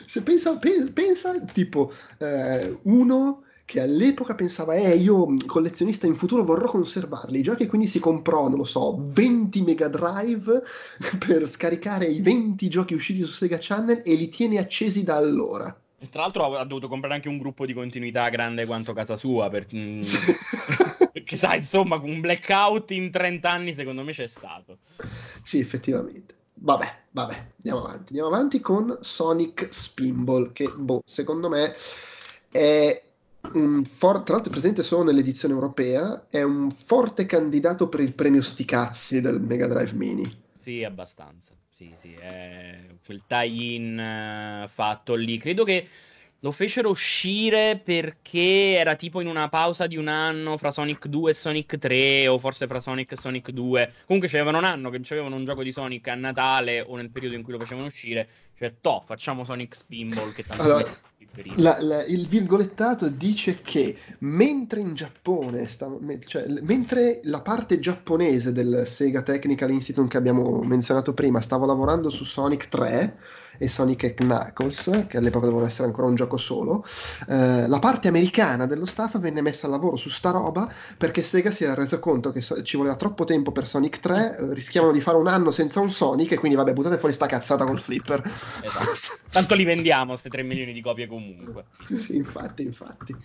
Se 0.07 0.23
pensa, 0.23 0.59
pensa, 0.59 1.41
tipo, 1.53 1.93
eh, 2.19 2.79
uno 2.83 3.45
che 3.65 3.81
all'epoca 3.81 4.35
pensava, 4.35 4.75
eh, 4.75 4.97
io 4.97 5.37
collezionista 5.47 6.07
in 6.07 6.15
futuro 6.15 6.45
vorrò 6.45 6.69
conservarli, 6.69 7.39
i 7.39 7.43
giochi 7.43 7.67
quindi 7.67 7.87
si 7.87 7.99
comprò, 7.99 8.49
non 8.49 8.59
lo 8.59 8.65
so, 8.65 8.99
20 9.09 9.63
Mega 9.63 9.89
Drive 9.89 10.63
per 11.27 11.49
scaricare 11.49 12.07
i 12.07 12.21
20 12.21 12.69
giochi 12.69 12.95
usciti 12.95 13.23
su 13.23 13.33
Sega 13.33 13.59
Channel 13.61 14.03
e 14.05 14.15
li 14.15 14.29
tiene 14.29 14.59
accesi 14.59 15.05
da 15.05 15.17
allora. 15.17 15.75
E 15.99 16.09
tra 16.09 16.23
l'altro 16.23 16.57
ha 16.57 16.65
dovuto 16.65 16.89
comprare 16.89 17.15
anche 17.15 17.29
un 17.29 17.39
gruppo 17.39 17.65
di 17.65 17.73
continuità 17.73 18.29
grande 18.29 18.67
quanto 18.67 18.93
casa 18.93 19.17
sua, 19.17 19.49
per... 19.49 19.67
Mm, 19.73 20.01
perché 21.13 21.37
sai, 21.37 21.59
insomma, 21.59 21.97
un 21.97 22.21
blackout 22.21 22.91
in 22.91 23.11
30 23.11 23.51
anni 23.51 23.73
secondo 23.73 24.03
me 24.03 24.13
c'è 24.13 24.27
stato. 24.27 24.79
Sì, 25.45 25.61
effettivamente. 25.61 26.35
Vabbè, 26.55 26.95
vabbè, 27.11 27.47
andiamo 27.57 27.85
avanti. 27.85 28.09
Andiamo 28.09 28.29
avanti 28.29 28.61
con 28.61 28.99
Sonic 29.01 29.69
Spinball, 29.71 30.53
che 30.53 30.69
boh, 30.77 31.03
secondo 31.05 31.49
me 31.49 31.75
è 32.51 33.03
for- 33.85 34.23
tra 34.23 34.35
l'altro 34.35 34.51
è 34.51 34.51
presente 34.51 34.83
solo 34.83 35.05
nell'edizione 35.05 35.55
europea, 35.55 36.27
è 36.31 36.43
un 36.43 36.71
forte 36.71 37.27
candidato 37.27 37.89
per 37.89 38.01
il 38.01 38.15
premio 38.15 38.43
Sticazzi 38.43 39.21
del 39.21 39.41
Mega 39.41 39.67
Drive 39.67 39.93
Mini. 39.95 40.41
Sì, 40.53 40.85
abbastanza. 40.85 41.53
Sì, 41.69 41.95
sì, 41.97 42.15
è 42.15 42.97
quel 43.05 43.25
tie-in 43.27 44.65
uh, 44.65 44.69
fatto 44.69 45.15
lì. 45.15 45.39
Credo 45.39 45.65
che 45.65 45.89
lo 46.39 46.51
fecero 46.53 46.91
uscire 46.91 47.81
perché 47.83 48.75
era 48.75 48.95
tipo 48.97 49.21
in 49.21 49.27
una 49.27 49.49
pausa 49.49 49.87
di 49.87 49.97
un 49.97 50.09
anno 50.09 50.57
fra 50.57 50.71
Sonic 50.71 51.07
2 51.07 51.31
e 51.31 51.35
Sonic 51.35 51.79
3, 51.79 52.29
o 52.29 52.39
forse 52.39 52.67
fra 52.67 52.81
Sonic 52.81 53.13
e 53.13 53.17
Sonic 53.17 53.51
2. 53.51 53.93
Comunque 54.07 54.29
c'avevano 54.29 54.59
un 54.59 54.65
anno 54.65 54.91
che 54.91 54.97
non 54.97 55.07
c'avevano 55.07 55.37
un 55.37 55.45
gioco 55.45 55.63
di 55.63 55.73
Sonic 55.73 56.09
a 56.09 56.15
Natale 56.15 56.81
o 56.81 56.97
nel 56.97 57.11
periodo 57.11 57.37
in 57.37 57.43
cui 57.43 57.53
lo 57.53 57.59
facevano 57.59 57.87
uscire. 57.87 58.29
Cioè, 58.57 58.75
toh, 58.81 59.03
facciamo 59.05 59.45
Sonic 59.45 59.75
Spinball 59.75 60.33
che 60.33 60.45
tanto 60.45 60.63
allora, 60.63 60.97
la, 61.57 61.81
la, 61.81 62.05
il 62.05 62.29
virgolettato 62.29 63.09
dice 63.09 63.61
che 63.63 63.97
mentre 64.19 64.81
in 64.81 64.95
Giappone, 64.95 65.67
sta, 65.69 65.91
cioè, 66.27 66.47
mentre 66.63 67.21
la 67.25 67.41
parte 67.41 67.79
giapponese 67.79 68.53
del 68.53 68.85
Sega 68.87 69.23
Technical 69.23 69.71
Institute 69.71 70.09
che 70.09 70.17
abbiamo 70.17 70.61
menzionato 70.63 71.15
prima 71.15 71.41
stava 71.41 71.67
lavorando 71.67 72.11
su 72.11 72.25
Sonic 72.25 72.69
3, 72.69 73.17
e 73.63 73.69
Sonic 73.69 74.15
Knuckles, 74.15 75.07
che 75.09 75.19
all'epoca 75.19 75.47
doveva 75.47 75.69
essere 75.69 75.87
ancora 75.87 76.09
un 76.09 76.17
gioco 76.17 76.37
solo, 76.37 76.85
eh, 77.29 77.69
la 77.69 77.79
parte 77.79 78.09
americana 78.09 78.67
dello 78.67 78.87
staff 78.87 79.19
venne 79.19 79.41
messa 79.41 79.67
al 79.67 79.73
lavoro 79.73 79.97
su 79.97 80.09
sta 80.09 80.31
roba 80.31 80.69
perché 80.99 81.23
Sega 81.23 81.53
si 81.53 81.63
era 81.63 81.75
reso 81.75 82.01
conto 82.01 82.33
che 82.33 82.41
so- 82.41 82.61
ci 82.63 82.77
voleva 82.77 82.97
troppo 82.97 83.25
tempo 83.25 83.53
per 83.53 83.69
Sonic 83.69 84.01
3, 84.01 84.37
eh, 84.37 84.55
rischiavano 84.55 84.93
di 84.93 85.01
fare 85.01 85.17
un 85.17 85.29
anno 85.29 85.53
senza 85.53 85.79
un 85.79 85.91
Sonic 85.91 86.33
e 86.33 86.39
quindi 86.39 86.57
vabbè 86.57 86.73
buttate 86.73 86.99
fuori 86.99 87.15
sta 87.15 87.27
cazzata 87.27 87.65
col 87.65 87.79
flipper. 87.79 88.21
Esatto. 88.63 88.91
Tanto 89.31 89.55
li 89.55 89.65
vendiamo 89.65 90.11
queste 90.11 90.29
3 90.29 90.43
milioni 90.43 90.73
di 90.73 90.83
copie 90.83 91.07
comunque. 91.07 91.67
sì, 91.87 92.17
infatti, 92.17 92.63
infatti. 92.63 93.17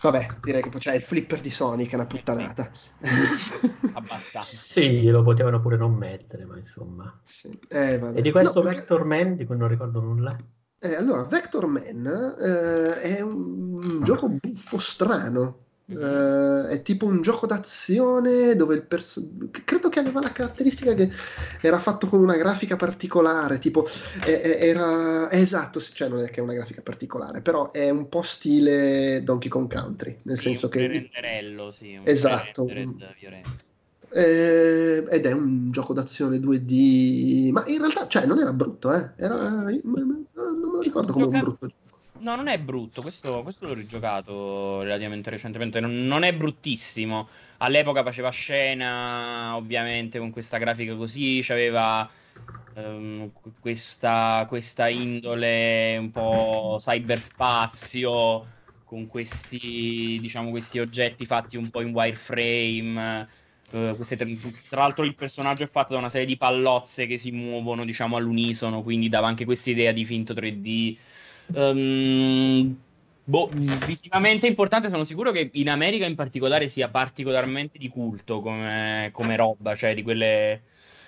Vabbè, 0.00 0.26
direi 0.42 0.62
che 0.62 0.68
poi 0.68 0.80
c'è 0.80 0.94
il 0.94 1.02
flipper 1.02 1.40
di 1.40 1.50
Sonic, 1.50 1.90
è 1.90 1.94
una 1.96 2.06
puttanata. 2.06 2.70
Abbastanza. 3.94 4.42
Sì, 4.42 5.04
lo 5.06 5.22
potevano 5.22 5.60
pure 5.60 5.76
non 5.76 5.94
mettere, 5.94 6.44
ma 6.44 6.56
insomma. 6.56 7.20
Sì. 7.24 7.50
Eh, 7.68 7.94
e 8.14 8.22
di 8.22 8.30
questo 8.30 8.62
no, 8.62 8.70
Vector 8.70 9.06
perché... 9.06 9.24
Man, 9.24 9.36
di 9.36 9.44
cui 9.44 9.56
non 9.56 9.68
ricordo 9.68 10.00
nulla? 10.00 10.36
Eh, 10.80 10.94
allora, 10.94 11.24
Vector 11.24 11.66
Man 11.66 12.36
eh, 12.40 13.00
è 13.00 13.20
un 13.20 14.00
gioco 14.04 14.28
buffo 14.28 14.78
strano. 14.78 15.66
Uh, 15.90 16.66
è 16.66 16.82
tipo 16.82 17.06
un 17.06 17.22
gioco 17.22 17.46
d'azione 17.46 18.54
dove 18.56 18.74
il 18.74 18.82
personaggio 18.82 19.48
credo 19.64 19.88
che 19.88 19.98
aveva 19.98 20.20
la 20.20 20.32
caratteristica 20.32 20.92
che 20.92 21.10
era 21.62 21.78
fatto 21.78 22.06
con 22.06 22.20
una 22.20 22.36
grafica 22.36 22.76
particolare 22.76 23.58
tipo 23.58 23.88
è, 24.22 24.38
è, 24.38 24.68
era 24.68 25.30
è 25.30 25.38
esatto 25.38 25.80
cioè 25.80 26.08
non 26.08 26.24
è 26.24 26.28
che 26.28 26.40
è 26.40 26.42
una 26.42 26.52
grafica 26.52 26.82
particolare 26.82 27.40
però 27.40 27.70
è 27.70 27.88
un 27.88 28.06
po' 28.10 28.20
stile 28.20 29.22
Donkey 29.24 29.48
Kong 29.48 29.72
Country 29.72 30.18
nel 30.24 30.36
sì, 30.36 30.50
senso 30.50 30.66
un 30.66 30.72
che 30.72 30.86
renderello 30.88 31.70
sì 31.70 31.96
un 31.96 32.02
esatto 32.06 32.66
Eh, 34.10 35.06
ed 35.08 35.26
è 35.26 35.32
un 35.32 35.70
gioco 35.70 35.92
d'azione 35.92 36.38
2D, 36.38 37.50
ma 37.50 37.62
in 37.66 37.78
realtà 37.78 38.08
cioè, 38.08 38.24
non 38.24 38.38
era 38.38 38.54
brutto, 38.54 38.90
eh? 38.90 39.10
era, 39.16 39.50
non 39.50 39.70
me 39.92 40.26
lo 40.72 40.80
ricordo 40.80 41.12
come 41.12 41.26
un 41.26 41.38
brutto 41.38 41.66
gioco. 41.66 41.87
No, 42.20 42.34
non 42.34 42.48
è 42.48 42.58
brutto, 42.58 43.00
questo, 43.02 43.42
questo 43.42 43.66
l'ho 43.66 43.74
rigiocato 43.74 44.80
relativamente 44.82 45.30
recentemente, 45.30 45.80
non, 45.80 46.06
non, 46.06 46.24
è 46.24 46.34
bruttissimo. 46.34 47.28
All'epoca 47.58 48.02
faceva 48.02 48.30
scena, 48.30 49.54
ovviamente, 49.56 50.18
con 50.18 50.30
questa 50.30 50.58
grafica 50.58 50.94
così, 50.96 51.40
c'aveva 51.42 52.08
um, 52.74 53.30
questa, 53.60 54.44
questa 54.48 54.88
indole 54.88 55.96
un 55.98 56.10
po' 56.10 56.78
cyberspazio, 56.80 58.46
con 58.84 59.06
questi, 59.06 60.18
diciamo, 60.20 60.50
questi 60.50 60.78
oggetti 60.80 61.24
fatti 61.24 61.56
un 61.56 61.70
po' 61.70 61.82
in 61.82 61.92
wireframe. 61.92 63.28
Uh, 63.70 63.94
queste, 63.94 64.16
tra 64.68 64.80
l'altro 64.80 65.04
il 65.04 65.14
personaggio 65.14 65.62
è 65.62 65.66
fatto 65.66 65.92
da 65.92 65.98
una 65.98 66.08
serie 66.08 66.26
di 66.26 66.36
pallozze 66.36 67.06
che 67.06 67.18
si 67.18 67.30
muovono, 67.30 67.84
diciamo, 67.84 68.16
all'unisono, 68.16 68.82
quindi 68.82 69.08
dava 69.08 69.28
anche 69.28 69.44
questa 69.44 69.70
idea 69.70 69.92
di 69.92 70.04
finto 70.04 70.32
3D 70.32 70.96
Um, 71.54 72.76
boh, 73.24 73.50
visivamente 73.86 74.46
importante, 74.46 74.88
sono 74.88 75.04
sicuro 75.04 75.30
che 75.30 75.50
in 75.54 75.68
America 75.68 76.06
in 76.06 76.14
particolare 76.14 76.68
sia 76.68 76.88
particolarmente 76.88 77.78
di 77.78 77.88
culto 77.88 78.40
come, 78.40 79.10
come 79.12 79.36
roba, 79.36 79.74
cioè 79.74 79.94
di 79.94 80.02
quelle, 80.02 80.62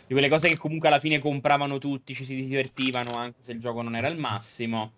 di 0.06 0.12
quelle 0.12 0.28
cose 0.28 0.48
che 0.48 0.56
comunque 0.56 0.88
alla 0.88 1.00
fine 1.00 1.18
compravano 1.18 1.78
tutti, 1.78 2.14
ci 2.14 2.24
si 2.24 2.34
divertivano 2.34 3.12
anche 3.12 3.38
se 3.40 3.52
il 3.52 3.60
gioco 3.60 3.82
non 3.82 3.96
era 3.96 4.08
il 4.08 4.18
massimo. 4.18 4.92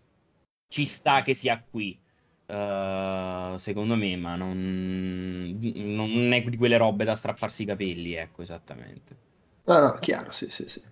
Ci 0.68 0.86
sta 0.86 1.22
che 1.22 1.34
sia 1.34 1.62
qui. 1.68 1.98
Uh, 2.44 3.56
secondo 3.56 3.94
me, 3.94 4.14
ma 4.16 4.36
non, 4.36 5.56
non, 5.58 6.32
è 6.32 6.42
di 6.42 6.56
quelle 6.56 6.76
robe 6.76 7.04
da 7.04 7.14
strapparsi 7.14 7.62
i 7.62 7.66
capelli, 7.66 8.14
ecco, 8.14 8.42
esattamente. 8.42 9.16
No, 9.64 9.78
no, 9.78 9.98
chiaro, 10.00 10.32
sì, 10.32 10.50
sì, 10.50 10.68
sì. 10.68 10.82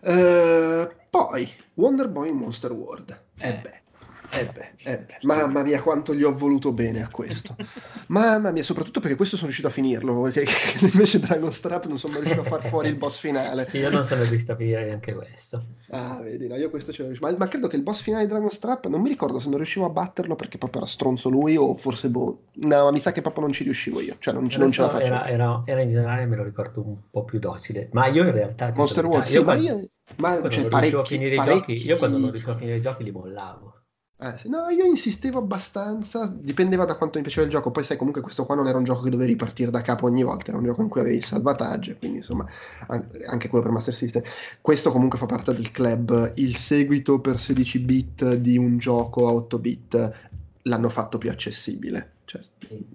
Uh, 0.00 0.86
poi, 1.10 1.48
Wonder 1.74 2.08
Boy 2.08 2.30
Monster 2.30 2.72
World. 2.72 3.10
Eh 3.38 3.48
eh 3.48 3.60
beh, 3.62 3.82
eh 4.30 4.44
beh, 4.44 5.18
mamma 5.22 5.62
mia 5.62 5.80
quanto 5.80 6.14
gli 6.14 6.22
ho 6.22 6.34
voluto 6.34 6.72
bene 6.72 7.02
a 7.02 7.08
questo. 7.08 7.56
mamma 8.08 8.50
mia, 8.50 8.62
soprattutto 8.62 9.00
perché 9.00 9.16
questo 9.16 9.36
sono 9.36 9.46
riuscito 9.46 9.68
a 9.68 9.72
finirlo, 9.72 10.22
che, 10.24 10.44
che 10.44 10.84
invece 10.84 11.18
Dragon 11.18 11.52
Strap 11.52 11.86
non 11.86 11.98
sono 11.98 12.18
riuscito 12.18 12.42
a 12.42 12.44
far 12.44 12.66
fuori 12.68 12.88
il 12.88 12.96
boss 12.96 13.18
finale. 13.18 13.68
Io 13.72 13.90
non 13.90 14.04
sono 14.04 14.22
riuscito 14.24 14.52
a 14.52 14.56
finire 14.56 14.84
neanche 14.84 15.14
questo. 15.14 15.64
Ah, 15.90 16.20
vedi, 16.20 16.46
no, 16.46 16.56
io 16.56 16.68
questo 16.68 16.92
ce 16.92 17.00
l'ho 17.00 17.08
riuscito. 17.08 17.30
Ma, 17.30 17.36
ma, 17.38 17.48
credo 17.48 17.66
che 17.66 17.76
il 17.76 17.82
boss 17.82 18.02
finale 18.02 18.24
di 18.24 18.30
Dragon 18.30 18.50
Strap, 18.50 18.86
non 18.88 19.00
mi 19.00 19.08
ricordo 19.08 19.38
se 19.38 19.48
non 19.48 19.56
riuscivo 19.56 19.86
a 19.86 19.90
batterlo 19.90 20.36
perché 20.36 20.58
proprio 20.58 20.82
era 20.82 20.90
stronzo 20.90 21.30
lui 21.30 21.56
o 21.56 21.76
forse 21.76 22.10
boh. 22.10 22.42
No, 22.54 22.84
ma 22.84 22.90
mi 22.90 22.98
sa 22.98 23.12
che 23.12 23.22
proprio 23.22 23.44
non 23.44 23.52
ci 23.52 23.64
riuscivo 23.64 24.00
io, 24.00 24.16
cioè 24.18 24.34
non, 24.34 24.48
non 24.58 24.70
ce 24.70 24.82
la 24.82 24.90
facevo. 24.90 25.06
Era, 25.06 25.26
era, 25.26 25.62
era, 25.64 25.80
in 25.80 25.90
generale, 25.90 26.26
me 26.26 26.36
lo 26.36 26.44
ricordo 26.44 26.82
un 26.84 26.96
po' 27.10 27.24
più 27.24 27.38
docile, 27.38 27.88
ma 27.92 28.06
io 28.06 28.24
in 28.24 28.32
realtà... 28.32 28.70
Monster 28.74 29.06
World, 29.06 29.24
sì, 29.24 29.38
ma 29.38 29.54
io... 29.54 29.88
Ma 30.16 30.48
cioè, 30.48 30.68
parecchi, 30.68 31.18
parecchi... 31.34 31.76
Giochi, 31.76 31.86
io 31.86 31.96
quando 31.96 32.18
non 32.18 32.30
riuscivo 32.30 32.52
a 32.52 32.56
finire 32.56 32.76
i 32.76 32.82
giochi 32.82 33.04
li 33.04 33.10
mollavo. 33.10 33.77
Eh, 34.20 34.36
sì. 34.36 34.48
No, 34.48 34.68
io 34.68 34.84
insistevo 34.84 35.38
abbastanza, 35.38 36.26
dipendeva 36.26 36.84
da 36.84 36.96
quanto 36.96 37.18
mi 37.18 37.22
piaceva 37.24 37.46
il 37.46 37.52
gioco. 37.52 37.70
Poi, 37.70 37.84
sai, 37.84 37.96
comunque, 37.96 38.20
questo 38.20 38.44
qua 38.44 38.56
non 38.56 38.66
era 38.66 38.76
un 38.76 38.82
gioco 38.82 39.02
che 39.02 39.10
dovevi 39.10 39.30
ripartire 39.30 39.70
da 39.70 39.80
capo 39.80 40.06
ogni 40.06 40.24
volta, 40.24 40.48
era 40.48 40.58
un 40.58 40.64
gioco 40.64 40.82
in 40.82 40.88
cui 40.88 41.00
avevi 41.00 41.16
il 41.16 41.24
salvataggio, 41.24 41.94
quindi 41.96 42.16
insomma, 42.18 42.44
anche 42.88 43.48
quello 43.48 43.64
per 43.64 43.72
Master 43.72 43.94
System. 43.94 44.22
Questo 44.60 44.90
comunque 44.90 45.18
fa 45.18 45.26
parte 45.26 45.54
del 45.54 45.70
club. 45.70 46.32
Il 46.34 46.56
seguito 46.56 47.20
per 47.20 47.38
16 47.38 47.78
bit 47.78 48.34
di 48.34 48.58
un 48.58 48.78
gioco 48.78 49.28
a 49.28 49.32
8 49.32 49.58
bit 49.60 50.30
l'hanno 50.62 50.88
fatto 50.88 51.16
più 51.18 51.30
accessibile. 51.30 52.14
Cioè, 52.24 52.40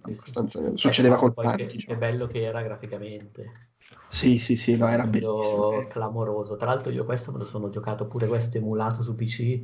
abbastanza... 0.02 0.60
Succedeva 0.76 1.16
con 1.16 1.34
tanti. 1.34 1.78
Che, 1.78 1.86
che 1.86 1.98
bello 1.98 2.28
che 2.28 2.42
era 2.42 2.62
graficamente. 2.62 3.72
Sì, 4.10 4.40
sì, 4.40 4.58
sì, 4.58 4.76
no, 4.76 4.88
era 4.88 5.08
bellissimo. 5.08 5.86
Clamoroso. 5.88 6.58
Tra 6.58 6.68
l'altro, 6.68 6.92
io 6.92 7.06
questo 7.06 7.32
me 7.32 7.38
lo 7.38 7.46
sono 7.46 7.70
giocato 7.70 8.08
pure 8.08 8.28
questo 8.28 8.58
emulato 8.58 9.02
su 9.02 9.16
PC 9.16 9.62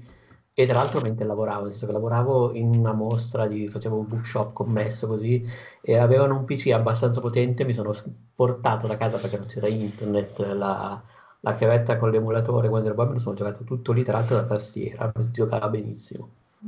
e 0.59 0.65
tra 0.65 0.75
l'altro 0.75 0.99
mentre 0.99 1.25
lavoravo, 1.25 1.63
nel 1.63 1.71
senso 1.71 1.85
che 1.85 1.93
lavoravo 1.93 2.53
in 2.53 2.75
una 2.75 2.91
mostra, 2.91 3.47
di, 3.47 3.69
facevo 3.69 3.95
un 3.97 4.07
bookshop 4.09 4.51
commesso 4.51 5.07
così, 5.07 5.41
e 5.79 5.95
avevano 5.95 6.35
un 6.35 6.43
PC 6.43 6.71
abbastanza 6.71 7.21
potente, 7.21 7.63
mi 7.63 7.71
sono 7.71 7.93
portato 8.35 8.85
da 8.85 8.97
casa 8.97 9.17
perché 9.19 9.37
non 9.37 9.47
c'era 9.47 9.69
internet, 9.69 10.39
la, 10.39 11.01
la 11.39 11.55
chiavetta 11.55 11.97
con 11.97 12.09
l'emulatore 12.11 12.67
Boy, 12.67 12.81
me 12.81 12.93
lo 12.93 13.17
sono 13.19 13.35
giocato 13.35 13.63
tutto 13.63 13.93
lì, 13.93 14.03
tra 14.03 14.17
l'altro 14.17 14.35
da 14.35 14.43
tastiera, 14.43 15.09
si 15.21 15.31
giocava 15.31 15.69
benissimo. 15.69 16.29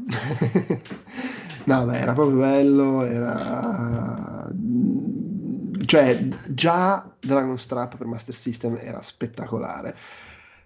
no, 1.66 1.86
beh, 1.86 2.00
era 2.00 2.14
proprio 2.14 2.38
bello, 2.38 3.04
era... 3.04 4.50
Cioè, 5.86 6.28
già 6.48 7.12
Dragon 7.20 7.58
Strap 7.58 7.98
per 7.98 8.08
Master 8.08 8.36
System 8.36 8.78
era 8.80 9.02
spettacolare 9.02 9.94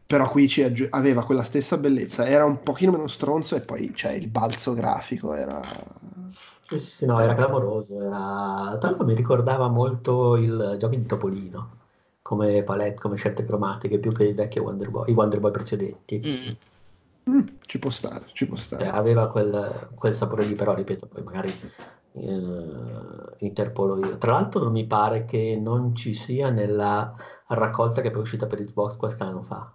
però 0.07 0.30
qui 0.30 0.48
aggi- 0.64 0.88
aveva 0.91 1.26
quella 1.26 1.44
stessa 1.44 1.77
bellezza, 1.77 2.27
era 2.27 2.45
un 2.45 2.61
pochino 2.61 2.91
meno 2.91 3.07
stronzo 3.07 3.56
e 3.56 3.61
poi 3.61 3.91
c'è 3.91 4.11
il 4.11 4.27
balzo 4.27 4.73
grafico, 4.73 5.34
era... 5.34 5.61
Sì, 6.27 6.80
sì, 6.80 7.06
no, 7.06 7.19
era 7.19 7.34
clamoroso, 7.34 8.02
era... 8.02 8.77
tra 8.80 8.90
l'altro 8.90 9.06
mi 9.06 9.15
ricordava 9.15 9.68
molto 9.68 10.36
il 10.36 10.76
gioco 10.77 10.95
di 10.95 11.06
Topolino, 11.07 11.77
come 12.22 12.61
palette, 12.61 13.02
come 13.02 13.15
scelte 13.15 13.45
cromatiche, 13.45 13.98
più 13.98 14.11
che 14.11 14.26
i 14.26 14.34
vecchi 14.34 14.60
Wonder 14.60 14.90
Boy, 14.91 15.10
i 15.10 15.14
Wonder 15.14 15.40
Boy 15.40 15.52
precedenti. 15.52 16.22
Mm. 16.23 16.52
Mm, 17.27 17.48
ci 17.65 17.80
può 17.80 17.90
stare, 17.90 18.26
ci 18.34 18.45
può 18.45 18.56
stare. 18.57 18.84
Eh, 18.84 18.88
aveva 18.88 19.32
quel, 19.32 19.90
quel, 19.95 20.14
sapore 20.14 20.45
lì, 20.45 20.53
però 20.53 20.76
ripeto, 20.76 21.07
poi 21.07 21.23
magari 21.23 21.52
eh, 22.11 23.36
interpolo 23.40 23.98
io. 24.06 24.18
Tra 24.19 24.34
l'altro 24.34 24.61
non 24.61 24.72
mi 24.72 24.86
pare 24.86 25.26
che 25.26 25.60
non 25.60 25.95
ci 25.95 26.14
sia 26.14 26.52
nella 26.52 27.15
raccolta 27.48 28.02
che 28.02 28.11
è 28.11 28.15
uscita 28.15 28.45
per 28.45 28.61
Xbox 28.61 28.98
quest'anno 28.98 29.41
fa 29.41 29.74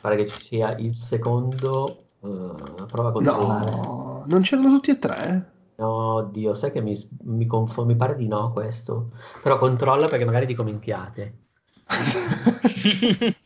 pare 0.00 0.16
che 0.16 0.26
ci 0.26 0.40
sia 0.40 0.76
il 0.76 0.94
secondo. 0.94 2.04
Uh, 2.20 2.86
prova 2.90 3.08
a 3.10 3.12
controllare. 3.12 3.70
No, 3.70 4.24
non 4.26 4.42
c'erano 4.42 4.68
tutti 4.68 4.90
e 4.90 4.98
tre? 4.98 5.52
No, 5.76 6.28
Dio, 6.32 6.54
sai 6.54 6.72
che 6.72 6.80
mi, 6.80 6.96
mi, 7.22 7.46
confo- 7.46 7.84
mi 7.84 7.94
pare 7.94 8.16
di 8.16 8.26
no 8.26 8.50
questo. 8.52 9.12
Però 9.42 9.58
controlla 9.58 10.08
perché 10.08 10.24
magari 10.24 10.46
dico 10.46 10.64
minchiate. 10.64 11.38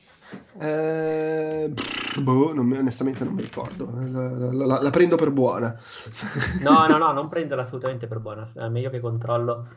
eh, 0.59 1.73
boh, 2.15 2.55
non, 2.55 2.73
onestamente 2.73 3.25
non 3.25 3.35
mi 3.35 3.43
ricordo. 3.43 3.91
La, 3.95 4.31
la, 4.31 4.53
la, 4.53 4.81
la, 4.81 4.91
prendo 4.91 5.17
per 5.17 5.31
buona. 5.31 5.79
no, 6.61 6.87
no, 6.87 6.97
no, 6.97 7.13
non 7.13 7.29
prenderla 7.29 7.65
assolutamente 7.65 8.07
per 8.07 8.21
buona. 8.21 8.51
È 8.55 8.69
meglio 8.69 8.89
che 8.89 9.01
controllo. 9.01 9.69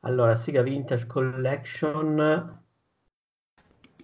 Allora, 0.00 0.36
Siga 0.36 0.62
Vintage 0.62 1.06
Collection 1.06 2.62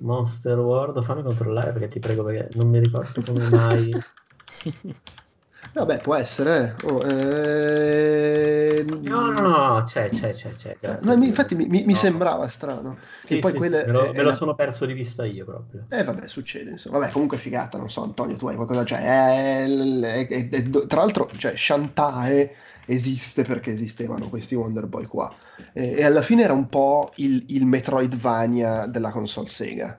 Monster 0.01 0.59
World, 0.59 1.03
fammi 1.05 1.23
controllare 1.23 1.73
perché 1.73 1.89
ti 1.89 2.01
prego 2.01 2.23
perché 2.25 2.53
non 2.55 2.69
mi 2.69 2.79
ricordo 2.79 3.23
come 3.23 3.47
mai. 3.47 4.03
Vabbè, 5.73 5.99
può 5.99 6.15
essere. 6.15 6.77
Oh, 6.85 7.03
eh... 7.03 8.85
No, 9.03 9.31
no, 9.31 9.41
no, 9.41 9.85
c'è, 9.85 10.09
c'è, 10.11 10.33
c'è. 10.33 10.55
c'è 10.55 10.77
no, 11.01 11.13
infatti 11.13 11.55
mi, 11.55 11.67
mi, 11.67 11.85
no. 11.85 11.95
sembrava 11.95 12.49
strano. 12.49 12.99
Sì, 13.27 13.39
poi 13.39 13.53
sì, 13.53 13.57
quelle, 13.57 13.81
sì. 13.81 13.87
Me, 13.87 13.93
lo, 13.93 14.13
me 14.13 14.23
lo 14.23 14.35
sono 14.35 14.55
perso 14.55 14.87
di 14.87 14.93
vista 14.93 15.25
io 15.25 15.45
proprio. 15.45 15.87
Eh, 15.89 16.05
vabbè, 16.05 16.27
succede. 16.29 16.71
Insomma. 16.71 16.99
Vabbè, 16.99 17.13
comunque 17.13 17.39
figata, 17.39 17.79
non 17.79 17.91
so, 17.91 18.03
Antonio, 18.03 18.37
tu 18.37 18.47
hai 18.49 18.57
qualcosa. 18.57 18.85
Cioè, 18.85 18.99
è, 18.99 20.27
è, 20.29 20.49
è, 20.49 20.69
tra 20.87 21.01
l'altro, 21.01 21.29
cioè, 21.37 21.55
Shantae 21.57 22.55
esiste 22.87 23.43
perché 23.43 23.73
esistevano 23.73 24.29
questi 24.29 24.55
Wonder 24.55 24.87
Boy 24.87 25.07
qua. 25.07 25.35
E, 25.73 25.97
e 25.97 26.05
alla 26.05 26.23
fine 26.23 26.43
era 26.43 26.53
un 26.53 26.69
po' 26.69 27.13
il, 27.17 27.45
il 27.49 27.67
Metroidvania 27.67 28.87
della 28.87 29.11
console 29.11 29.49
Sega, 29.49 29.99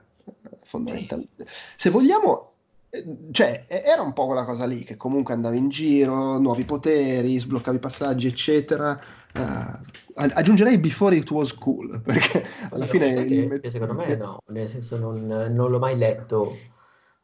fondamentalmente. 0.64 1.46
Se 1.76 1.90
vogliamo, 1.90 2.46
eh, 2.46 2.57
cioè, 3.32 3.66
era 3.68 4.00
un 4.00 4.14
po' 4.14 4.26
quella 4.26 4.44
cosa 4.44 4.64
lì 4.64 4.82
che 4.82 4.96
comunque 4.96 5.34
andavi 5.34 5.58
in 5.58 5.68
giro, 5.68 6.38
nuovi 6.38 6.64
poteri, 6.64 7.38
sbloccavi 7.38 7.78
passaggi, 7.78 8.26
eccetera. 8.26 8.98
Uh, 9.34 9.78
aggiungerei 10.14 10.78
Before 10.78 11.14
It 11.14 11.30
Was 11.30 11.54
Cool, 11.54 12.00
perché 12.02 12.42
alla 12.70 12.84
Io 12.84 12.90
fine... 12.90 13.24
Che, 13.24 13.60
che 13.60 13.70
secondo 13.70 13.94
me 13.94 14.16
no, 14.16 14.38
nel 14.46 14.68
senso 14.68 14.98
non, 14.98 15.22
non 15.22 15.70
l'ho 15.70 15.78
mai 15.78 15.98
letto 15.98 16.56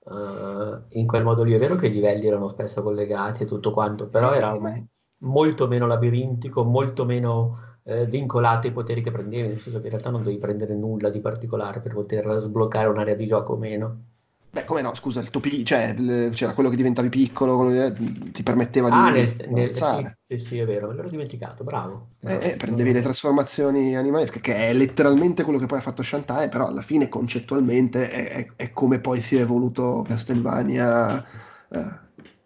uh, 0.00 0.82
in 0.90 1.06
quel 1.06 1.24
modo 1.24 1.42
lì. 1.42 1.54
È 1.54 1.58
vero 1.58 1.76
che 1.76 1.86
i 1.86 1.92
livelli 1.92 2.26
erano 2.26 2.48
spesso 2.48 2.82
collegati 2.82 3.44
e 3.44 3.46
tutto 3.46 3.72
quanto, 3.72 4.08
però 4.08 4.32
era 4.32 4.52
un, 4.52 4.86
molto 5.20 5.66
meno 5.66 5.86
labirintico, 5.86 6.62
molto 6.62 7.06
meno 7.06 7.78
eh, 7.84 8.04
vincolato 8.04 8.66
ai 8.66 8.72
poteri 8.72 9.02
che 9.02 9.10
prendevi, 9.10 9.48
nel 9.48 9.60
senso 9.60 9.78
che 9.78 9.86
in 9.86 9.92
realtà 9.92 10.10
non 10.10 10.22
devi 10.22 10.38
prendere 10.38 10.74
nulla 10.74 11.08
di 11.08 11.20
particolare 11.20 11.80
per 11.80 11.94
poter 11.94 12.40
sbloccare 12.40 12.88
un'area 12.88 13.14
di 13.14 13.26
gioco 13.26 13.54
o 13.54 13.56
meno. 13.56 14.12
Beh, 14.54 14.64
come 14.64 14.82
no, 14.82 14.94
scusa, 14.94 15.18
il 15.18 15.30
topi, 15.30 15.64
cioè 15.64 15.96
c'era 16.30 16.54
quello 16.54 16.68
che 16.68 16.76
diventavi 16.76 17.08
piccolo, 17.08 17.56
quello 17.56 17.70
che 17.72 18.30
ti 18.30 18.44
permetteva 18.44 18.88
ah, 18.88 19.10
di 19.10 19.18
nel, 19.18 19.46
nel, 19.48 19.74
sì, 19.74 20.08
sì, 20.28 20.38
sì, 20.38 20.58
è 20.60 20.64
vero, 20.64 20.86
me 20.86 20.94
l'ero 20.94 21.08
dimenticato, 21.08 21.64
bravo. 21.64 22.10
Eh, 22.20 22.50
eh, 22.50 22.54
prendevi 22.56 22.92
le 22.92 23.02
trasformazioni 23.02 23.96
animalesche, 23.96 24.38
che 24.38 24.54
è 24.54 24.72
letteralmente 24.72 25.42
quello 25.42 25.58
che 25.58 25.66
poi 25.66 25.78
ha 25.78 25.82
fatto 25.82 26.04
Shantae, 26.04 26.48
però 26.50 26.68
alla 26.68 26.82
fine 26.82 27.08
concettualmente 27.08 28.08
è, 28.08 28.28
è, 28.28 28.46
è 28.54 28.70
come 28.70 29.00
poi 29.00 29.20
si 29.20 29.36
è 29.36 29.40
evoluto 29.40 30.04
Castlevania. 30.06 31.24
Eh, 31.68 31.98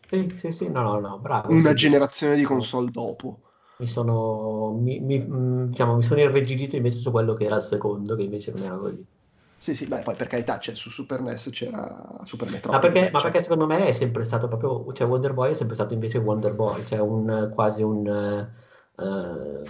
sì, 0.08 0.34
sì, 0.38 0.50
sì, 0.50 0.70
no, 0.70 0.80
no, 0.80 1.00
no, 1.00 1.18
bravo. 1.18 1.52
Una 1.52 1.68
sì. 1.70 1.74
generazione 1.74 2.36
di 2.36 2.42
console 2.42 2.90
dopo. 2.90 3.40
mi 3.80 3.86
sono, 3.86 4.72
mi, 4.80 4.98
mi, 5.00 5.18
mm, 5.18 5.64
diciamo, 5.66 5.96
mi 5.96 6.02
sono 6.02 6.20
irrigidito 6.22 6.74
invece 6.76 7.00
su 7.00 7.10
quello 7.10 7.34
che 7.34 7.44
era 7.44 7.56
il 7.56 7.62
secondo, 7.62 8.16
che 8.16 8.22
invece 8.22 8.50
non 8.52 8.62
era 8.62 8.78
così. 8.78 9.06
Sì, 9.58 9.74
sì, 9.74 9.86
beh, 9.86 10.02
poi 10.02 10.14
per 10.14 10.28
carità, 10.28 10.58
cioè, 10.58 10.74
su 10.76 10.88
Super 10.88 11.20
NES 11.20 11.50
c'era 11.50 12.20
Super 12.24 12.48
Metroid. 12.50 12.74
Ma 12.74 12.78
perché, 12.78 13.10
ma 13.10 13.20
perché 13.20 13.42
secondo 13.42 13.66
me 13.66 13.86
è 13.86 13.92
sempre 13.92 14.22
stato 14.22 14.46
proprio, 14.46 14.92
cioè 14.92 15.06
Wonder 15.06 15.34
Boy 15.34 15.50
è 15.50 15.54
sempre 15.54 15.74
stato 15.74 15.94
invece 15.94 16.18
Wonder 16.18 16.54
Boy, 16.54 16.84
cioè 16.84 17.00
un, 17.00 17.50
quasi 17.52 17.82
un, 17.82 18.48
uh, 18.94 19.64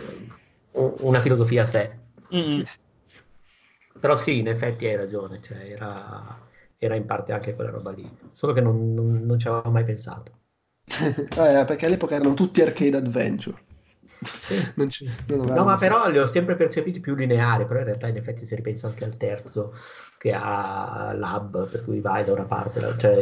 una 0.72 1.20
filosofia 1.20 1.62
a 1.62 1.66
sé. 1.66 1.98
Mm-hmm. 2.34 2.62
Però 3.98 4.14
sì, 4.14 4.38
in 4.38 4.48
effetti 4.48 4.86
hai 4.86 4.96
ragione, 4.96 5.40
cioè 5.40 5.70
era, 5.70 6.38
era, 6.76 6.94
in 6.94 7.06
parte 7.06 7.32
anche 7.32 7.54
quella 7.54 7.70
roba 7.70 7.90
lì, 7.90 8.08
solo 8.34 8.52
che 8.52 8.60
non, 8.60 8.92
non, 8.92 9.24
non 9.24 9.38
ci 9.38 9.48
avevo 9.48 9.70
mai 9.70 9.84
pensato. 9.84 10.32
eh, 10.88 11.64
perché 11.66 11.86
all'epoca 11.86 12.14
erano 12.14 12.34
tutti 12.34 12.60
arcade 12.60 12.96
adventure. 12.98 13.66
non 14.76 14.90
ci, 14.90 15.10
non 15.28 15.46
no, 15.46 15.64
ma 15.64 15.76
però 15.76 16.08
li 16.08 16.18
ho 16.18 16.26
sempre 16.26 16.56
percepiti 16.56 17.00
più 17.00 17.14
lineari, 17.14 17.66
però 17.66 17.80
in 17.80 17.86
realtà 17.86 18.08
in 18.08 18.16
effetti 18.16 18.46
si 18.46 18.54
ripensa 18.54 18.86
anche 18.88 19.04
al 19.04 19.16
terzo 19.16 19.74
che 20.18 20.32
ha 20.32 21.12
lab, 21.14 21.68
per 21.68 21.84
cui 21.84 22.00
vai 22.00 22.24
da 22.24 22.32
una 22.32 22.44
parte, 22.44 22.80
cioè 22.98 23.16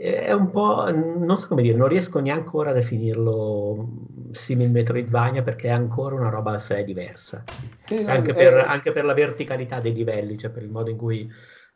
è 0.00 0.32
un 0.32 0.50
po', 0.50 0.90
non 0.90 1.36
so 1.36 1.48
come 1.48 1.60
dire, 1.60 1.76
non 1.76 1.88
riesco 1.88 2.20
neanche 2.20 2.56
ora 2.56 2.70
a 2.70 2.72
definirlo 2.72 4.06
simil 4.30 4.70
Metroidvania 4.70 5.42
perché 5.42 5.68
è 5.68 5.72
ancora 5.72 6.14
una 6.14 6.30
roba 6.30 6.54
a 6.54 6.58
sé 6.58 6.84
diversa, 6.84 7.44
eh, 7.86 8.04
anche, 8.06 8.32
per, 8.32 8.54
eh, 8.54 8.62
anche, 8.62 8.92
per, 8.92 9.04
la 9.04 9.12
verticalità 9.12 9.78
dei 9.78 9.92
livelli, 9.92 10.38
cioè 10.38 10.50
per 10.50 10.62
il 10.62 10.70
modo 10.70 10.88
in 10.88 10.96
cui 10.96 11.30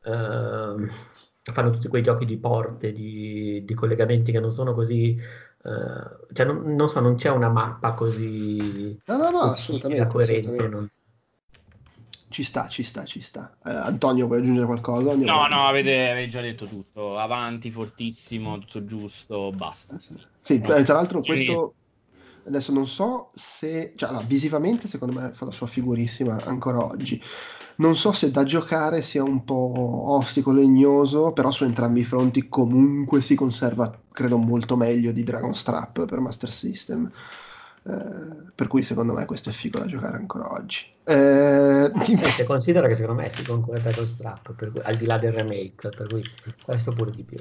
uh, 0.04 0.86
fanno 1.52 1.70
tutti 1.70 1.88
quei 1.88 2.02
giochi 2.02 2.24
di 2.24 2.38
porte, 2.38 2.92
di, 2.92 3.62
di 3.62 3.74
collegamenti 3.74 4.32
che 4.32 4.40
non 4.40 4.50
sono 4.50 4.72
così 4.72 5.20
Uh, 5.64 6.34
cioè 6.34 6.44
non, 6.44 6.74
non, 6.74 6.88
so, 6.90 7.00
non 7.00 7.16
c'è 7.16 7.30
una 7.30 7.48
mappa 7.48 7.94
così, 7.94 9.00
no, 9.06 9.16
no, 9.16 9.30
no, 9.30 9.40
assolutamente, 9.40 10.06
coerente. 10.08 10.48
Assolutamente. 10.48 10.76
Non... 10.76 10.90
Ci 12.28 12.42
sta, 12.42 12.68
ci 12.68 12.82
sta, 12.82 13.04
ci 13.04 13.22
sta. 13.22 13.56
Eh, 13.64 13.70
Antonio, 13.70 14.26
vuoi 14.26 14.40
aggiungere 14.40 14.66
qualcosa? 14.66 15.14
No, 15.14 15.46
no, 15.46 15.46
no, 15.46 15.62
avete, 15.62 16.10
avete, 16.10 16.28
già 16.28 16.40
detto 16.40 16.66
tutto. 16.66 17.16
Avanti, 17.16 17.70
fortissimo, 17.70 18.58
tutto 18.58 18.84
giusto, 18.84 19.52
basta. 19.52 19.98
Sì, 20.42 20.58
no. 20.58 20.82
tra 20.82 20.94
l'altro 20.94 21.20
questo... 21.20 21.74
Adesso 22.46 22.72
non 22.72 22.86
so 22.86 23.30
se... 23.34 23.94
Cioè, 23.96 24.10
allora, 24.10 24.24
visivamente 24.24 24.86
secondo 24.86 25.18
me 25.18 25.30
fa 25.30 25.46
la 25.46 25.50
sua 25.50 25.66
figurissima 25.66 26.44
ancora 26.44 26.84
oggi. 26.84 27.22
Non 27.76 27.96
so 27.96 28.12
se 28.12 28.30
da 28.30 28.44
giocare 28.44 29.02
sia 29.02 29.24
un 29.24 29.44
po' 29.44 30.12
ostico, 30.12 30.52
legnoso, 30.52 31.32
però 31.32 31.50
su 31.50 31.64
entrambi 31.64 32.00
i 32.00 32.04
fronti 32.04 32.48
comunque 32.48 33.20
si 33.20 33.34
conserva, 33.34 33.92
credo, 34.12 34.38
molto 34.38 34.76
meglio 34.76 35.10
di 35.10 35.24
Dragon 35.24 35.54
Strap 35.54 36.04
per 36.04 36.20
Master 36.20 36.50
System. 36.50 37.10
Eh, 37.86 38.52
per 38.54 38.66
cui 38.66 38.82
secondo 38.82 39.12
me 39.12 39.26
questo 39.26 39.50
è 39.50 39.52
figo 39.52 39.78
da 39.78 39.86
giocare 39.86 40.16
ancora 40.16 40.52
oggi. 40.52 40.86
Eh... 41.04 41.90
Senti, 42.00 42.44
considera 42.44 42.86
che 42.86 42.94
secondo 42.94 43.20
me 43.20 43.28
è 43.28 43.30
figo 43.30 43.54
ancora 43.54 43.78
Dragon 43.78 44.06
Strap, 44.06 44.54
cui, 44.56 44.80
al 44.82 44.96
di 44.96 45.06
là 45.06 45.18
del 45.18 45.32
remake, 45.32 45.88
per 45.88 46.08
cui 46.08 46.22
questo 46.62 46.92
pure 46.92 47.10
di 47.10 47.24
più. 47.24 47.38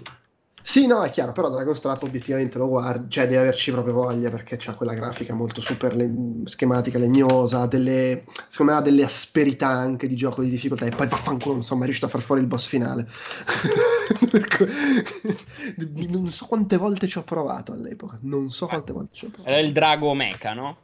Sì, 0.66 0.88
no, 0.88 1.04
è 1.04 1.12
chiaro, 1.12 1.34
però 1.34 1.50
Dragon 1.50 1.76
Strap 1.76 2.04
obiettivamente 2.04 2.58
lo 2.58 2.70
guardi, 2.70 3.10
cioè 3.10 3.26
devi 3.26 3.36
averci 3.36 3.72
proprio 3.72 3.94
voglia 3.94 4.30
perché 4.30 4.56
c'ha 4.58 4.76
quella 4.76 4.94
grafica 4.94 5.34
molto 5.34 5.60
super 5.60 5.94
le- 5.94 6.10
schematica, 6.46 6.98
legnosa, 6.98 7.66
delle, 7.66 8.24
secondo 8.48 8.72
me 8.72 8.78
ha 8.78 8.82
delle 8.82 9.04
asperità 9.04 9.68
anche 9.68 10.08
di 10.08 10.16
gioco 10.16 10.42
di 10.42 10.50
difficoltà 10.50 10.86
e 10.86 10.92
poi 10.92 11.08
vaffanculo, 11.08 11.58
insomma, 11.58 11.82
è 11.82 11.84
riuscito 11.84 12.08
a 12.08 12.10
far 12.10 12.22
fuori 12.22 12.40
il 12.40 12.48
boss 12.48 12.66
finale. 12.66 13.06
non 16.08 16.28
so 16.28 16.46
quante 16.46 16.78
volte 16.78 17.08
ci 17.08 17.18
ho 17.18 17.24
provato 17.24 17.74
all'epoca, 17.74 18.18
non 18.22 18.50
so 18.50 18.68
quante 18.68 18.94
volte 18.94 19.14
ci 19.14 19.26
ho 19.26 19.30
provato. 19.30 19.54
Era 19.54 19.66
il 19.66 19.74
drago 19.74 20.14
mecha, 20.14 20.54
no? 20.54 20.78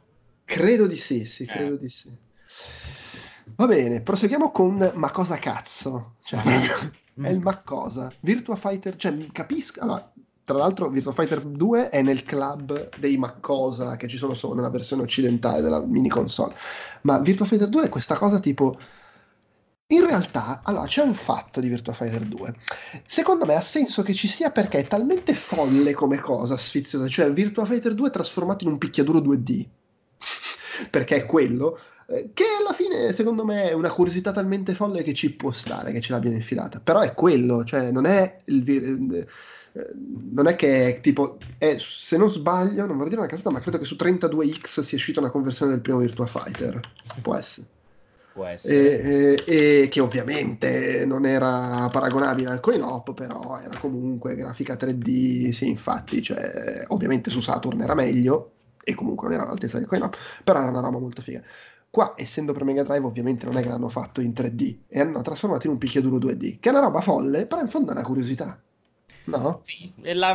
Credo 0.44 0.86
di 0.86 0.98
sì, 0.98 1.24
sì, 1.24 1.46
credo 1.46 1.74
eh. 1.74 1.78
di 1.78 1.88
sì. 1.88 2.14
Va 3.56 3.66
bene, 3.66 4.02
proseguiamo 4.02 4.50
con 4.50 4.90
ma 4.94 5.10
cosa 5.10 5.38
cazzo? 5.38 6.16
Cioè, 6.24 6.42
è 7.22 7.30
il 7.30 7.40
ma 7.40 7.56
cosa. 7.58 8.12
Virtua 8.20 8.56
Fighter, 8.56 8.96
cioè 8.96 9.14
capisco, 9.32 9.80
allora, 9.80 10.12
tra 10.44 10.56
l'altro 10.56 10.88
Virtua 10.88 11.12
Fighter 11.12 11.42
2 11.42 11.90
è 11.90 12.02
nel 12.02 12.22
club 12.22 12.88
dei 12.98 13.16
Maccosa 13.16 13.96
che 13.96 14.08
ci 14.08 14.16
sono 14.16 14.34
solo 14.34 14.54
nella 14.54 14.70
versione 14.70 15.02
occidentale 15.02 15.60
della 15.60 15.84
mini 15.84 16.08
console, 16.08 16.54
ma 17.02 17.18
Virtua 17.18 17.46
Fighter 17.46 17.68
2 17.68 17.84
è 17.84 17.88
questa 17.88 18.16
cosa 18.16 18.40
tipo... 18.40 18.78
In 19.90 20.06
realtà, 20.06 20.60
allora, 20.62 20.86
c'è 20.86 21.02
un 21.02 21.14
fatto 21.14 21.58
di 21.58 21.68
Virtua 21.68 21.92
Fighter 21.92 22.20
2. 22.20 22.54
Secondo 23.06 23.44
me 23.44 23.56
ha 23.56 23.60
senso 23.60 24.02
che 24.02 24.14
ci 24.14 24.28
sia 24.28 24.52
perché 24.52 24.78
è 24.78 24.86
talmente 24.86 25.34
folle 25.34 25.94
come 25.94 26.20
cosa, 26.20 26.56
sfiziosa. 26.56 27.08
Cioè, 27.08 27.32
Virtua 27.32 27.64
Fighter 27.64 27.94
2 27.94 28.06
è 28.06 28.12
trasformato 28.12 28.62
in 28.62 28.70
un 28.70 28.78
picchiaduro 28.78 29.18
2D. 29.18 29.66
perché 30.90 31.16
è 31.16 31.26
quello 31.26 31.78
che 32.34 32.44
alla 32.58 32.72
fine 32.72 33.12
secondo 33.12 33.44
me 33.44 33.70
è 33.70 33.72
una 33.72 33.90
curiosità 33.90 34.32
talmente 34.32 34.74
folle 34.74 35.04
che 35.04 35.14
ci 35.14 35.32
può 35.34 35.52
stare 35.52 35.92
che 35.92 36.00
ce 36.00 36.12
l'abbiano 36.12 36.36
infilata. 36.36 36.80
Però 36.80 37.00
è 37.00 37.14
quello 37.14 37.64
cioè 37.64 37.92
non 37.92 38.04
è 38.04 38.36
il 38.46 39.26
eh, 39.72 39.88
non 40.32 40.48
è 40.48 40.56
che 40.56 40.96
è 40.96 41.00
tipo 41.00 41.38
è, 41.56 41.76
se 41.78 42.16
non 42.16 42.28
sbaglio 42.28 42.86
non 42.86 42.96
vorrei 42.96 43.10
dire 43.10 43.20
una 43.20 43.30
casata 43.30 43.50
ma 43.50 43.60
credo 43.60 43.78
che 43.78 43.84
su 43.84 43.94
32X 43.94 44.80
sia 44.80 44.96
uscita 44.96 45.20
una 45.20 45.30
conversione 45.30 45.70
del 45.70 45.80
primo 45.80 45.98
Virtua 45.98 46.26
Fighter. 46.26 46.80
Può 47.22 47.36
essere. 47.36 47.68
Può 48.32 48.46
essere. 48.46 49.00
E, 49.00 49.42
e, 49.46 49.82
e 49.82 49.88
che 49.88 50.00
ovviamente 50.00 51.04
non 51.06 51.24
era 51.24 51.88
paragonabile 51.92 52.50
al 52.50 52.60
coin-op 52.60 53.14
però 53.14 53.60
era 53.60 53.78
comunque 53.78 54.34
grafica 54.34 54.74
3D 54.74 55.50
sì 55.50 55.68
infatti 55.68 56.22
cioè, 56.22 56.84
ovviamente 56.88 57.30
su 57.30 57.40
Saturn 57.40 57.80
era 57.80 57.94
meglio 57.94 58.52
e 58.82 58.94
comunque 58.94 59.26
non 59.26 59.36
era 59.36 59.44
all'altezza 59.44 59.78
del 59.78 59.86
coin-op 59.86 60.16
però 60.42 60.60
era 60.60 60.70
una 60.70 60.80
roba 60.80 60.98
molto 60.98 61.22
figa 61.22 61.42
Qua, 61.90 62.14
essendo 62.16 62.52
per 62.52 62.62
Mega 62.62 62.84
Drive, 62.84 63.04
ovviamente 63.04 63.46
non 63.46 63.56
è 63.56 63.62
che 63.62 63.68
l'hanno 63.68 63.88
fatto 63.88 64.20
in 64.20 64.30
3D 64.30 64.76
e 64.86 65.00
hanno 65.00 65.22
trasformato 65.22 65.66
in 65.66 65.72
un 65.72 65.78
picchiaduro 65.78 66.18
2D, 66.18 66.60
che 66.60 66.68
è 66.68 66.72
una 66.72 66.82
roba 66.82 67.00
folle, 67.00 67.46
però 67.46 67.60
in 67.60 67.68
fondo 67.68 67.90
è 67.90 67.94
una 67.94 68.04
curiosità. 68.04 68.62
No? 69.24 69.60
Sì, 69.62 69.92
è, 70.00 70.14
la, 70.14 70.34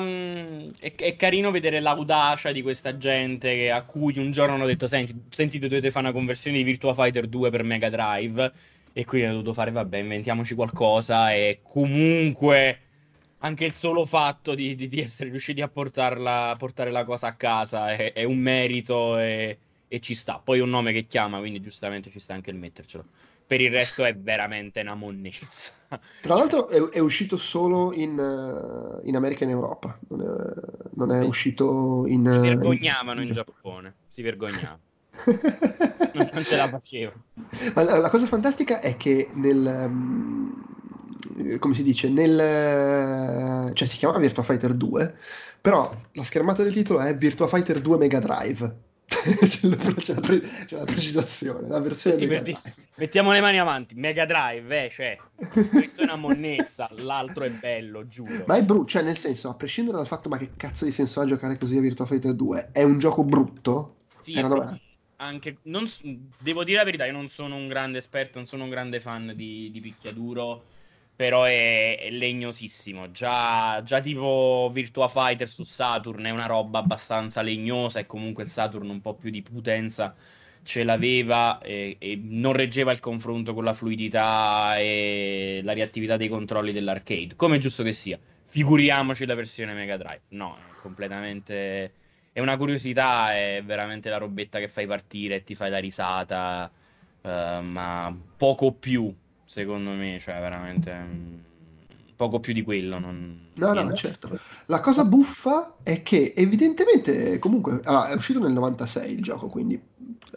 è, 0.80 0.94
è, 0.96 1.16
carino 1.16 1.52
vedere 1.52 1.80
l'audacia 1.80 2.52
di 2.52 2.62
questa 2.62 2.98
gente 2.98 3.72
a 3.72 3.84
cui 3.84 4.18
un 4.20 4.32
giorno 4.32 4.56
hanno 4.56 4.66
detto: 4.66 4.88
Senti, 4.88 5.16
sentite, 5.32 5.68
dovete 5.68 5.92
fare 5.92 6.06
una 6.06 6.14
conversione 6.14 6.58
di 6.58 6.64
Virtua 6.64 6.94
Fighter 6.94 7.28
2 7.28 7.50
per 7.50 7.64
Mega 7.64 7.90
Drive. 7.90 8.52
E 8.94 9.06
quindi 9.06 9.28
hanno 9.28 9.38
dovuto 9.38 9.54
fare: 9.54 9.72
Vabbè, 9.72 9.98
inventiamoci 9.98 10.56
qualcosa. 10.56 11.34
E 11.34 11.62
comunque 11.64 12.80
anche 13.40 13.66
il 13.66 13.74
solo 13.74 14.06
fatto 14.06 14.54
di, 14.56 14.76
di, 14.76 14.88
di 14.88 15.00
essere 15.00 15.30
riusciti 15.30 15.62
a 15.62 15.68
portarla, 15.68 16.56
portare 16.58 16.92
la 16.92 17.04
cosa 17.04 17.28
a 17.28 17.36
casa 17.36 17.94
è, 17.94 18.14
è 18.14 18.24
un 18.24 18.38
merito. 18.38 19.18
E, 19.18 19.58
e 19.88 20.00
ci 20.00 20.16
sta. 20.16 20.42
Poi 20.44 20.60
un 20.60 20.70
nome 20.70 20.92
che 20.92 21.06
chiama, 21.08 21.40
quindi 21.40 21.62
giustamente 21.62 22.10
ci 22.10 22.20
sta 22.20 22.34
anche 22.34 22.50
il 22.50 22.58
mettercelo. 22.58 23.06
Per 23.48 23.62
il 23.62 23.70
resto 23.70 24.04
è 24.04 24.16
veramente 24.16 24.82
una 24.82 24.96
monnezza. 24.96 25.72
Tra 26.22 26.34
l'altro 26.34 26.68
è, 26.68 26.82
è 26.90 27.00
uscito 27.00 27.38
solo 27.38 27.94
in, 27.94 28.18
uh, 28.18 29.08
in, 29.08 29.16
America 29.16 29.42
e 29.42 29.46
in 29.46 29.52
Europa, 29.52 29.98
non 30.10 30.22
è, 30.22 30.26
non 30.96 31.12
è 31.12 31.24
uscito 31.24 32.06
in... 32.08 32.26
Si 32.26 32.40
vergognavano 32.40 33.22
in, 33.22 33.28
in 33.28 33.34
Giappone, 33.34 33.96
si 34.10 34.22
vergognavano. 34.24 34.80
non, 36.14 36.30
non 36.34 36.44
ce 36.44 36.56
la 36.56 36.68
facevo. 36.68 37.14
La, 37.76 38.00
la, 38.00 38.10
cosa 38.10 38.26
fantastica 38.26 38.80
è 38.80 38.98
che 38.98 39.30
nel... 39.34 39.86
Um, 39.88 40.64
come 41.60 41.74
si 41.76 41.84
dice, 41.84 42.10
nel... 42.10 43.72
cioè 43.74 43.88
si 43.88 43.98
chiama 43.98 44.18
Virtua 44.18 44.42
Fighter 44.42 44.74
2, 44.74 45.16
però 45.62 45.96
la 46.14 46.24
schermata 46.24 46.64
del 46.64 46.74
titolo 46.74 47.00
è 47.00 47.16
Virtua 47.16 47.48
Fighter 47.48 47.80
2 47.80 47.98
Mega 47.98 48.20
Drive 48.20 48.84
c'è, 49.08 49.68
la, 49.68 49.76
c'è, 49.94 50.14
la 50.14 50.20
pre- 50.20 50.42
c'è, 50.42 50.78
la, 50.78 50.84
precisazione, 50.84 51.68
la 51.68 51.80
versione 51.80 52.16
sì, 52.18 52.42
di... 52.42 52.58
Mettiamo 52.96 53.32
le 53.32 53.42
mani 53.42 53.60
avanti, 53.60 53.96
Mega 53.96 54.26
Drive, 54.26 54.86
eh, 54.86 54.90
cioè, 54.90 55.18
questo 55.70 56.02
è 56.02 56.04
una 56.04 56.16
monnezza, 56.16 56.90
l'altro 56.92 57.44
è 57.44 57.50
bello, 57.50 58.08
giuro. 58.08 58.44
Ma 58.48 58.56
è 58.56 58.64
brutto, 58.64 58.88
cioè 58.88 59.04
nel 59.04 59.18
senso, 59.18 59.50
a 59.50 59.54
prescindere 59.54 59.98
dal 59.98 60.08
fatto 60.08 60.30
ma 60.30 60.38
che 60.38 60.52
cazzo 60.58 60.86
di 60.86 60.92
senso 60.92 61.20
ha 61.20 61.26
giocare 61.26 61.58
così 61.58 61.78
a 61.78 61.82
Virtua 61.82 62.06
Fighter 62.06 62.34
2, 62.34 62.70
è 62.72 62.84
un 62.84 62.98
gioco 63.00 63.24
brutto? 63.24 63.96
Sì, 64.22 64.34
anche, 65.18 65.58
non, 65.64 65.90
devo 66.40 66.64
dire 66.64 66.78
la 66.80 66.84
verità, 66.84 67.06
io 67.06 67.14
non 67.14 67.30
sono 67.30 67.56
un 67.56 67.68
grande 67.68 68.00
esperto, 68.00 68.38
non 68.38 68.46
sono 68.46 68.64
un 68.64 68.70
grande 68.70 69.00
fan 69.00 69.34
di, 69.36 69.72
di 69.72 69.80
picchiaduro 69.80 70.74
però 71.16 71.44
è, 71.44 71.98
è 72.00 72.10
legnosissimo. 72.10 73.12
Già, 73.12 73.82
già, 73.84 74.00
tipo 74.02 74.70
Virtua 74.74 75.08
Fighter 75.08 75.48
su 75.48 75.64
Saturn 75.64 76.26
è 76.26 76.30
una 76.30 76.46
roba 76.46 76.80
abbastanza 76.80 77.42
legnosa 77.42 78.00
e 78.00 78.06
comunque 78.06 78.44
il 78.44 78.50
Saturn 78.50 78.90
un 78.90 79.02
po' 79.02 79.16
più 79.16 79.30
di 79.30 79.42
potenza 79.42 80.14
ce 80.64 80.84
l'aveva 80.84 81.60
e, 81.62 81.96
e, 82.00 82.20
non 82.22 82.54
reggeva 82.54 82.92
il 82.92 83.00
confronto 83.00 83.54
con 83.54 83.64
la 83.64 83.74
fluidità 83.74 84.78
e 84.78 85.62
la 85.64 85.74
reattività 85.74 86.18
dei 86.18 86.28
controlli 86.28 86.72
dell'arcade, 86.72 87.36
come 87.36 87.58
è 87.58 87.60
giusto 87.60 87.84
che 87.84 87.94
sia. 87.94 88.20
Figuriamoci 88.48 89.26
la 89.26 89.36
versione 89.36 89.74
Mega 89.74 89.98
Drive. 89.98 90.22
No, 90.30 90.58
è 90.58 90.82
completamente... 90.82 91.94
È 92.32 92.42
una 92.42 92.58
curiosità, 92.58 93.34
è 93.34 93.62
veramente 93.64 94.10
la 94.10 94.18
robetta 94.18 94.60
che 94.60 94.68
fai 94.68 94.86
partire 94.88 95.36
e 95.36 95.44
ti 95.44 95.56
fai 95.56 95.70
la 95.70 95.78
risata, 95.78 96.70
uh, 97.22 97.30
ma 97.62 98.14
poco 98.36 98.74
più 98.74 99.14
secondo 99.46 99.92
me, 99.92 100.20
cioè 100.20 100.40
veramente... 100.40 100.94
Mm, 100.94 101.36
poco 102.16 102.40
più 102.40 102.54
di 102.54 102.64
quello. 102.64 102.98
Non... 102.98 103.50
No, 103.56 103.74
no, 103.74 103.94
certo. 103.94 104.40
La 104.68 104.80
cosa 104.80 105.04
buffa 105.04 105.76
è 105.84 106.02
che 106.02 106.34
evidentemente, 106.36 107.40
comunque, 107.40 107.82
allora, 107.84 108.08
è 108.10 108.16
uscito 108.16 108.40
nel 108.40 108.54
96 108.54 109.12
il 109.12 109.22
gioco, 109.22 109.48
quindi 109.48 109.80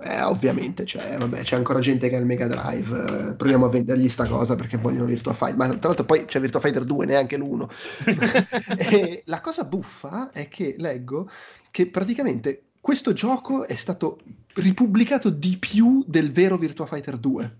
eh, 0.02 0.22
ovviamente 0.22 0.84
c'è, 0.84 1.16
vabbè, 1.18 1.42
c'è 1.42 1.56
ancora 1.56 1.78
gente 1.80 2.08
che 2.08 2.16
ha 2.16 2.18
il 2.18 2.26
Mega 2.26 2.46
Drive. 2.46 3.30
Eh, 3.30 3.34
proviamo 3.34 3.66
a 3.66 3.70
vendergli 3.70 4.08
sta 4.08 4.26
cosa 4.26 4.56
perché 4.56 4.76
vogliono 4.76 5.06
Virtua 5.06 5.34
Fighter. 5.34 5.56
Ma 5.56 5.68
tra 5.68 5.88
l'altro 5.88 6.04
poi 6.04 6.24
c'è 6.24 6.40
Virtua 6.40 6.60
Fighter 6.60 6.84
2, 6.84 7.06
neanche 7.06 7.36
l'1. 7.36 8.76
e 8.76 9.22
la 9.26 9.40
cosa 9.40 9.64
buffa 9.64 10.30
è 10.32 10.48
che 10.48 10.74
leggo 10.78 11.30
che 11.70 11.86
praticamente 11.88 12.64
questo 12.80 13.12
gioco 13.12 13.66
è 13.66 13.74
stato 13.74 14.18
ripubblicato 14.54 15.30
di 15.30 15.56
più 15.58 16.04
del 16.06 16.32
vero 16.32 16.56
Virtua 16.56 16.86
Fighter 16.86 17.16
2. 17.16 17.56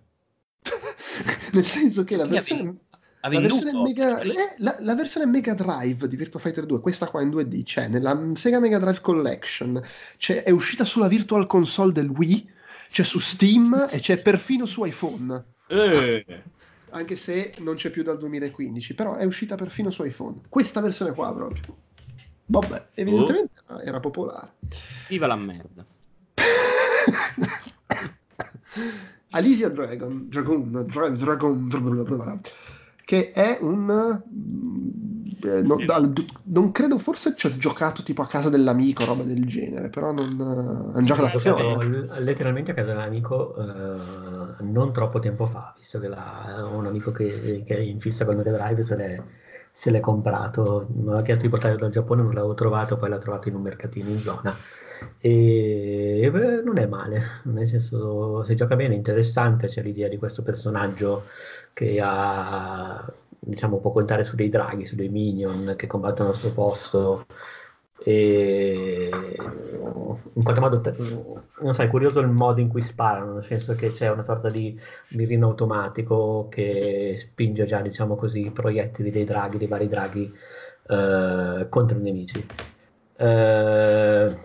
Nel 1.52 1.66
senso 1.66 2.04
che 2.04 2.16
la 2.16 2.26
versione, 2.26 2.76
la 3.20 3.28
versione, 3.28 3.82
Mega, 3.82 4.20
eh, 4.20 4.54
la, 4.58 4.76
la 4.80 4.94
versione, 4.94 5.26
Mega, 5.26 5.54
Drive 5.54 6.08
di 6.08 6.16
Virtua 6.16 6.40
Fighter 6.40 6.66
2, 6.66 6.80
questa 6.80 7.06
qua 7.06 7.22
in 7.22 7.30
2D, 7.30 7.62
c'è 7.64 7.88
nella 7.88 8.30
Sega 8.34 8.60
Mega 8.60 8.78
Drive 8.78 9.00
Collection, 9.00 9.80
è 10.44 10.50
uscita 10.50 10.84
sulla 10.84 11.08
Virtual 11.08 11.46
Console 11.46 11.92
del 11.92 12.08
Wii, 12.08 12.50
c'è 12.90 13.02
su 13.02 13.18
Steam 13.18 13.88
e 13.90 14.00
c'è 14.00 14.20
perfino 14.20 14.66
su 14.66 14.84
iPhone. 14.84 15.44
Eh. 15.68 16.24
Anche 16.90 17.16
se 17.16 17.54
non 17.58 17.74
c'è 17.74 17.90
più 17.90 18.02
dal 18.02 18.18
2015, 18.18 18.94
però 18.94 19.16
è 19.16 19.24
uscita 19.24 19.56
perfino 19.56 19.90
su 19.90 20.04
iPhone. 20.04 20.40
Questa 20.48 20.80
versione 20.80 21.12
qua 21.12 21.32
proprio. 21.32 21.76
Vabbè, 22.46 22.88
evidentemente 22.94 23.60
oh. 23.66 23.80
era 23.80 24.00
popolare. 24.00 24.52
Viva 25.08 25.26
la 25.26 25.36
merda. 25.36 25.84
Alicia 29.30 29.68
Dragon, 29.68 30.26
Dragon, 30.28 30.86
Dragon, 30.86 31.68
Dragon, 31.68 32.40
che 33.05 33.30
è 33.30 33.59
un... 33.60 34.22
Eh, 35.40 35.62
non, 35.62 36.12
non, 36.44 36.72
credo, 36.72 36.98
forse 36.98 37.34
ci 37.36 37.46
ho 37.46 37.56
giocato 37.56 38.02
tipo 38.02 38.22
a 38.22 38.26
casa 38.26 38.48
dell'amico, 38.48 39.05
roba 39.05 39.22
del 39.22 39.46
genere, 39.46 39.88
però 39.88 40.12
non... 40.12 40.92
è 40.94 40.98
un 40.98 41.05
gioco 41.05 41.22
d'azione. 41.22 42.20
letteralmente 42.20 42.72
a 42.72 42.74
casa 42.74 42.88
dell'amico 42.88 43.55
eh, 43.56 44.62
non 44.64 44.92
troppo 44.92 45.20
tempo 45.20 45.46
fa, 45.46 45.74
visto 45.76 46.00
che 46.00 46.09
la, 46.09 46.68
un 46.72 46.86
amico 46.86 47.12
che, 47.12 47.62
che, 47.64 47.76
è 47.76 47.80
in 47.80 48.00
fissa 48.00 48.24
con 48.24 48.34
il 48.36 48.42
Mega 48.44 48.56
Drive 48.56 48.82
se 48.82 48.96
l'è, 48.96 49.22
se 49.70 49.90
l'è 49.90 50.00
comprato, 50.00 50.88
mi 50.92 51.09
aveva 51.09 51.22
chiesto 51.22 51.44
di 51.44 51.50
portarlo 51.50 51.76
dal 51.76 51.90
Giappone, 51.90 52.22
non 52.22 52.34
l'avevo 52.34 52.55
trovato, 52.55 52.96
poi 52.96 53.10
l'ha 53.10 53.18
trovato 53.18 53.48
in 53.48 53.55
un 53.55 53.62
mercatino 53.62 54.09
in 54.09 54.20
zona 54.20 54.56
e 55.20 56.28
beh, 56.32 56.62
non 56.62 56.78
è 56.78 56.86
male, 56.86 57.22
nel 57.44 57.66
senso 57.66 58.42
se 58.44 58.54
gioca 58.54 58.76
bene 58.76 58.94
è 58.94 58.96
interessante, 58.96 59.68
c'è 59.68 59.82
l'idea 59.82 60.08
di 60.08 60.16
questo 60.16 60.42
personaggio 60.42 61.24
che 61.72 62.00
ha, 62.02 63.04
diciamo, 63.38 63.78
può 63.78 63.92
contare 63.92 64.24
su 64.24 64.36
dei 64.36 64.48
draghi, 64.48 64.86
su 64.86 64.94
dei 64.96 65.08
minion 65.08 65.74
che 65.76 65.86
combattono 65.86 66.30
al 66.30 66.34
suo 66.34 66.52
posto 66.52 67.26
e 68.00 69.10
in 70.32 70.42
qualche 70.42 70.60
modo 70.60 70.80
non 71.60 71.74
so, 71.74 71.82
è 71.82 71.88
curioso 71.88 72.20
il 72.20 72.28
modo 72.28 72.60
in 72.60 72.68
cui 72.68 72.80
sparano, 72.82 73.34
nel 73.34 73.44
senso 73.44 73.74
che 73.74 73.90
c'è 73.90 74.10
una 74.10 74.22
sorta 74.22 74.48
di 74.50 74.78
mirino 75.10 75.48
automatico 75.48 76.46
che 76.48 77.14
spinge 77.16 77.64
già, 77.66 77.80
diciamo 77.80 78.14
così, 78.16 78.46
i 78.46 78.50
proiettili 78.50 79.10
dei 79.10 79.24
draghi, 79.24 79.58
dei 79.58 79.66
vari 79.66 79.88
draghi 79.88 80.32
eh, 80.88 81.66
contro 81.68 81.98
i 81.98 82.00
nemici. 82.00 82.46
Eh, 83.16 84.36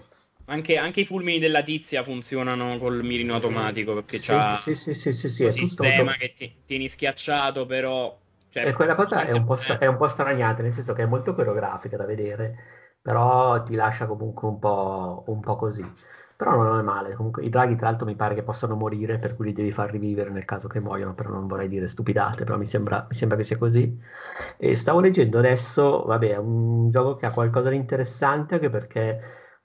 anche, 0.46 0.78
anche, 0.78 1.02
i 1.02 1.06
fulmini 1.06 1.40
della 1.40 1.62
tizia 1.62 2.04
funzionano 2.04 2.78
col 2.78 3.04
mirino 3.04 3.34
automatico 3.36 3.94
perché 3.94 4.18
sì, 4.18 4.28
c'ha 4.28 4.60
sì, 4.62 4.76
sì, 4.76 4.94
sì, 4.94 5.14
sì, 5.14 5.30
sì, 5.30 5.44
un 5.46 5.52
sistema 5.52 6.12
tutto... 6.12 6.18
che 6.18 6.34
ti, 6.34 6.54
tieni 6.66 6.88
schiacciato, 6.88 7.66
però. 7.66 8.20
Cioè, 8.50 8.68
e 8.68 8.74
quella 8.74 8.96
cosa 8.96 9.26
è 9.26 9.32
un, 9.32 9.46
po 9.46 9.56
è 9.56 9.86
un 9.86 9.98
po' 9.98 10.08
straniata, 10.08 10.62
nel 10.62 10.74
senso 10.74 10.94
che 10.94 11.04
è 11.04 11.06
molto 11.06 11.34
coreografica 11.34 11.98
da 11.98 12.06
vedere, 12.06 12.56
però 13.02 13.64
ti 13.64 13.74
lascia 13.76 14.06
comunque 14.06 14.48
un 14.48 14.60
po', 14.60 15.24
un 15.28 15.40
po' 15.40 15.56
così. 15.56 15.84
Però 16.36 16.62
non 16.62 16.80
è 16.80 16.82
male. 16.82 17.16
Comunque, 17.16 17.44
i 17.44 17.50
draghi, 17.50 17.76
tra 17.76 17.88
l'altro, 17.88 18.06
mi 18.06 18.16
pare 18.16 18.36
che 18.36 18.44
possano 18.44 18.76
morire, 18.76 19.18
per 19.18 19.36
cui 19.36 19.46
li 19.46 19.54
devi 19.54 19.72
far 19.72 19.92
rivivere 19.92 20.30
nel 20.30 20.46
caso 20.46 20.68
che 20.68 20.80
muoiono. 20.80 21.14
Però 21.14 21.30
non 21.30 21.48
vorrei 21.48 21.70
dire 21.70 21.88
stupidate, 21.88 22.44
però 22.44 22.58
mi 22.58 22.66
sembra, 22.66 23.06
mi 23.10 23.16
sembra 23.16 23.38
che 23.38 23.44
sia 23.44 23.58
così. 23.58 23.98
E 24.58 24.76
stavo 24.76 25.00
leggendo 25.00 25.38
adesso, 25.40 26.04
vabbè, 26.04 26.32
è 26.32 26.38
un 26.38 26.90
gioco 26.90 27.16
che 27.16 27.26
ha 27.28 27.32
qualcosa 27.32 27.70
di 27.70 27.76
interessante 27.78 28.56
anche 28.56 28.70
perché 28.70 29.20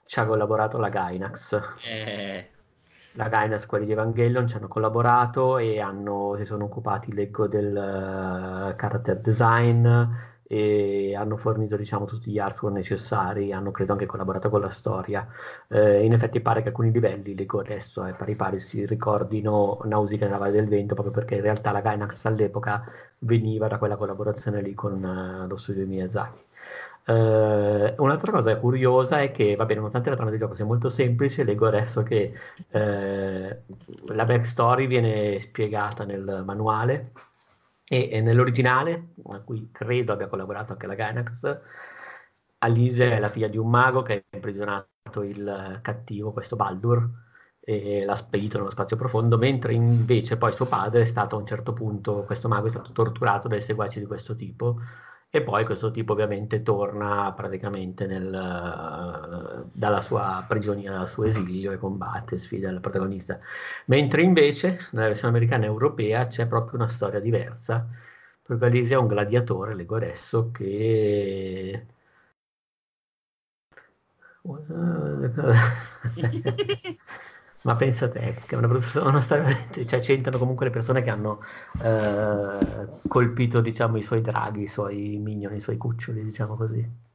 ci 0.09 0.19
ha 0.19 0.25
collaborato 0.25 0.79
la 0.79 0.89
Gainax. 0.89 1.59
Eh. 1.87 2.49
La 3.11 3.27
Gainax, 3.27 3.67
quelli 3.67 3.85
di 3.85 3.91
Evangelion, 3.91 4.47
ci 4.47 4.55
hanno 4.55 4.67
collaborato 4.67 5.59
e 5.59 5.79
hanno, 5.79 6.33
si 6.35 6.45
sono 6.45 6.63
occupati, 6.63 7.13
leggo, 7.13 7.47
del 7.47 7.67
uh, 7.67 8.75
character 8.75 9.19
design 9.19 9.87
e 10.47 11.15
hanno 11.15 11.37
fornito 11.37 11.77
diciamo, 11.77 12.05
tutti 12.05 12.31
gli 12.31 12.39
artwork 12.39 12.73
necessari, 12.73 13.53
hanno 13.53 13.69
credo 13.69 13.91
anche 13.91 14.07
collaborato 14.07 14.49
con 14.49 14.61
la 14.61 14.69
storia. 14.69 15.27
Eh, 15.67 16.03
in 16.03 16.13
effetti 16.13 16.39
pare 16.41 16.63
che 16.63 16.69
alcuni 16.69 16.91
livelli, 16.91 17.35
leggo 17.35 17.59
adesso, 17.59 18.03
eh, 18.03 18.13
pari 18.13 18.35
pari 18.35 18.59
si 18.59 18.87
ricordino 18.87 19.79
Nausicaa 19.83 20.25
nella 20.25 20.39
Valle 20.39 20.53
del 20.53 20.67
Vento, 20.67 20.95
proprio 20.95 21.13
perché 21.13 21.35
in 21.35 21.41
realtà 21.41 21.71
la 21.71 21.81
Gainax 21.81 22.25
all'epoca 22.25 22.83
veniva 23.19 23.67
da 23.67 23.77
quella 23.77 23.95
collaborazione 23.95 24.59
lì 24.63 24.73
con 24.73 25.03
uh, 25.03 25.47
lo 25.47 25.57
studio 25.57 25.83
di 25.83 25.89
Miyazaki. 25.91 26.47
Uh, 27.09 27.91
un'altra 27.97 28.31
cosa 28.31 28.55
curiosa 28.57 29.19
è 29.19 29.31
che, 29.31 29.55
va 29.55 29.65
bene, 29.65 29.77
nonostante 29.77 30.11
la 30.11 30.15
trama 30.15 30.29
del 30.29 30.37
gioco 30.37 30.53
sia 30.53 30.65
molto 30.65 30.89
semplice, 30.89 31.43
leggo 31.43 31.65
adesso 31.65 32.03
che 32.03 32.33
uh, 32.69 34.13
la 34.13 34.25
backstory 34.25 34.85
viene 34.85 35.39
spiegata 35.39 36.03
nel 36.03 36.43
manuale 36.45 37.13
e, 37.83 38.09
e, 38.11 38.21
nell'originale, 38.21 39.13
a 39.29 39.39
cui 39.39 39.69
credo 39.71 40.13
abbia 40.13 40.27
collaborato 40.27 40.73
anche 40.73 40.85
la 40.85 40.93
Gainax, 40.93 41.59
Alice 42.59 43.11
è 43.11 43.19
la 43.19 43.29
figlia 43.29 43.47
di 43.47 43.57
un 43.57 43.71
mago 43.71 44.03
che 44.03 44.25
ha 44.29 44.35
imprigionato 44.35 45.23
il 45.23 45.79
cattivo, 45.81 46.31
questo 46.31 46.55
Baldur, 46.55 47.09
e 47.59 48.05
l'ha 48.05 48.15
spedito 48.15 48.59
nello 48.59 48.69
spazio 48.69 48.97
profondo, 48.97 49.39
mentre 49.39 49.73
invece 49.73 50.37
poi 50.37 50.51
suo 50.51 50.67
padre 50.67 51.01
è 51.01 51.05
stato 51.05 51.35
a 51.35 51.39
un 51.39 51.47
certo 51.47 51.73
punto, 51.73 52.21
questo 52.23 52.47
mago 52.47 52.67
è 52.67 52.69
stato 52.69 52.91
torturato 52.91 53.47
dai 53.47 53.61
seguaci 53.61 53.99
di 53.99 54.05
questo 54.05 54.35
tipo 54.35 54.79
e 55.31 55.43
poi 55.43 55.63
questo 55.65 55.91
tipo 55.91 56.13
ovviamente 56.13 56.61
torna 56.63 57.31
praticamente 57.33 58.05
nel, 58.07 59.69
dalla 59.71 60.01
sua 60.01 60.43
prigionia, 60.47 60.91
dal 60.91 61.07
suo 61.07 61.25
esilio 61.25 61.71
e 61.71 61.77
combatte, 61.77 62.37
sfida 62.37 62.69
il 62.69 62.79
protagonista. 62.79 63.39
Mentre 63.85 64.23
invece 64.23 64.79
nella 64.91 65.07
versione 65.07 65.35
americana 65.35 65.65
e 65.65 65.67
europea 65.67 66.27
c'è 66.27 66.47
proprio 66.47 66.79
una 66.79 66.87
storia 66.87 67.19
diversa, 67.19 67.87
perché 68.41 68.65
Alice 68.65 68.93
è 68.93 68.97
un 68.97 69.07
gladiatore, 69.07 69.75
leggo 69.75 69.95
adesso, 69.97 70.51
che... 70.51 71.85
Ma 77.61 77.75
pensa 77.75 78.07
te, 78.09 78.33
che 78.45 78.55
è 78.55 78.57
una, 78.57 79.21
storia, 79.21 79.67
cioè 79.85 79.99
c'entrano 79.99 80.37
comunque 80.37 80.65
le 80.65 80.71
persone 80.71 81.01
che 81.01 81.09
hanno 81.09 81.39
eh, 81.77 82.87
colpito 83.07 83.59
diciamo, 83.61 83.97
i 83.97 84.01
suoi 84.01 84.21
draghi, 84.21 84.61
i 84.61 84.67
suoi 84.67 85.17
minion, 85.19 85.53
i 85.53 85.59
suoi 85.59 85.77
cuccioli, 85.77 86.23
diciamo 86.23 86.55
così. 86.55 87.07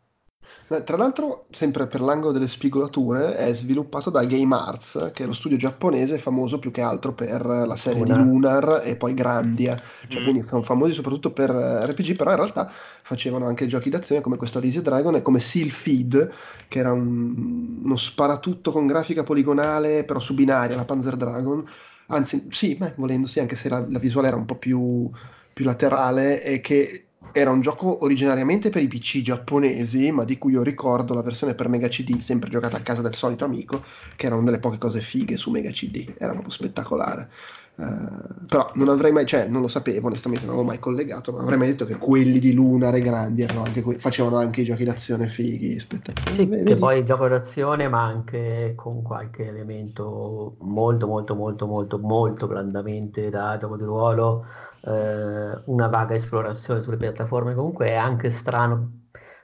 Tra 0.66 0.97
l'altro, 0.97 1.45
sempre 1.51 1.86
per 1.86 2.01
l'angolo 2.01 2.32
delle 2.32 2.49
spigolature, 2.49 3.36
è 3.36 3.55
sviluppato 3.55 4.09
da 4.09 4.24
Game 4.24 4.55
Arts, 4.55 5.11
che 5.12 5.24
è 5.24 5.27
lo 5.27 5.35
studio 5.35 5.59
giapponese 5.59 6.19
famoso 6.19 6.59
più 6.59 6.70
che 6.70 6.81
altro 6.81 7.12
per 7.12 7.45
la 7.45 7.77
serie 7.77 8.01
Lunar. 8.01 8.16
di 8.16 8.24
Lunar 8.24 8.81
e 8.82 8.97
poi 8.97 9.12
Grandia, 9.12 9.78
cioè, 10.09 10.23
mm. 10.23 10.24
quindi 10.24 10.43
sono 10.43 10.62
famosi 10.62 10.95
soprattutto 10.95 11.32
per 11.32 11.51
RPG, 11.51 12.16
però 12.16 12.31
in 12.31 12.36
realtà 12.36 12.70
facevano 12.70 13.47
anche 13.47 13.66
giochi 13.66 13.91
d'azione 13.91 14.23
come 14.23 14.39
questo 14.39 14.57
Alice 14.57 14.81
Dragon 14.81 15.15
e 15.15 15.23
come 15.23 15.39
Seal 15.39 15.69
Feed, 15.69 16.32
che 16.66 16.78
era 16.78 16.93
un, 16.93 17.81
uno 17.85 17.97
sparatutto 17.97 18.70
con 18.70 18.86
grafica 18.86 19.23
poligonale, 19.23 20.05
però 20.05 20.19
su 20.19 20.32
binaria, 20.32 20.77
la 20.77 20.86
Panzer 20.86 21.16
Dragon. 21.16 21.62
Anzi, 22.07 22.49
sì, 22.51 22.74
beh, 22.74 22.95
volendo 22.97 23.27
sì, 23.27 23.39
anche 23.39 23.55
se 23.55 23.69
la, 23.69 23.85
la 23.86 23.99
visuale 23.99 24.28
era 24.28 24.36
un 24.36 24.47
po' 24.47 24.57
più, 24.57 25.11
più 25.53 25.65
laterale 25.66 26.43
e 26.43 26.62
che 26.62 27.05
era 27.32 27.51
un 27.51 27.60
gioco 27.60 28.05
originariamente 28.05 28.70
per 28.70 28.82
i 28.82 28.88
PC 28.88 29.22
giapponesi, 29.22 30.10
ma 30.12 30.24
di 30.24 30.38
cui 30.38 30.52
io 30.52 30.62
ricordo 30.62 31.14
la 31.14 31.22
versione 31.22 31.55
per 31.55 31.68
Mega 31.68 31.88
CD, 31.88 32.20
sempre 32.20 32.51
giocata 32.51 32.76
a 32.76 32.82
casa 32.82 33.02
del 33.02 33.14
solito 33.14 33.44
amico, 33.44 33.82
che 34.16 34.26
era 34.26 34.34
una 34.34 34.44
delle 34.44 34.60
poche 34.60 34.78
cose 34.78 35.01
fighe 35.01 35.36
su 35.36 35.51
Mega 35.51 35.70
CD, 35.70 36.14
era 36.18 36.32
proprio 36.32 36.52
spettacolare. 36.52 37.28
Uh, 37.76 38.46
però 38.46 38.70
non 38.74 38.88
avrei 38.88 39.10
mai, 39.10 39.26
cioè 39.26 39.48
non 39.48 39.60
lo 39.60 39.66
sapevo 39.66 40.06
onestamente, 40.06 40.44
non 40.44 40.55
l'avevo 40.55 40.70
mai 40.72 40.80
collegato, 40.80 41.32
ma 41.32 41.40
avrei 41.40 41.59
mai 41.59 41.68
detto 41.68 41.86
che 41.86 41.96
quelli 41.96 42.38
di 42.38 42.52
Lunar 42.52 42.94
e 42.94 43.01
Grandi 43.01 43.42
anche 43.42 43.82
que- 43.82 43.98
facevano 43.98 44.36
anche 44.36 44.60
i 44.60 44.64
giochi 44.64 44.84
d'azione 44.84 45.26
fighi, 45.26 45.76
spettacolari. 45.80 46.34
Sì, 46.34 46.48
che 46.62 46.76
poi 46.76 46.98
il 46.98 47.05
gioco 47.05 47.26
d'azione 47.26 47.88
ma 47.88 48.05
anche 48.05 48.74
con 48.76 49.02
qualche 49.02 49.48
elemento 49.48 50.56
molto 50.60 51.09
molto 51.09 51.34
molto 51.34 51.66
molto 51.66 51.98
molto 51.98 52.46
blandamente 52.46 53.28
da 53.28 53.56
gioco 53.56 53.76
di 53.76 53.82
ruolo, 53.84 54.44
eh, 54.84 55.62
una 55.64 55.88
vaga 55.88 56.14
esplorazione 56.14 56.80
sulle 56.82 56.96
piattaforme, 56.96 57.56
comunque 57.56 57.88
è 57.88 57.94
anche 57.96 58.30
strano 58.30 59.01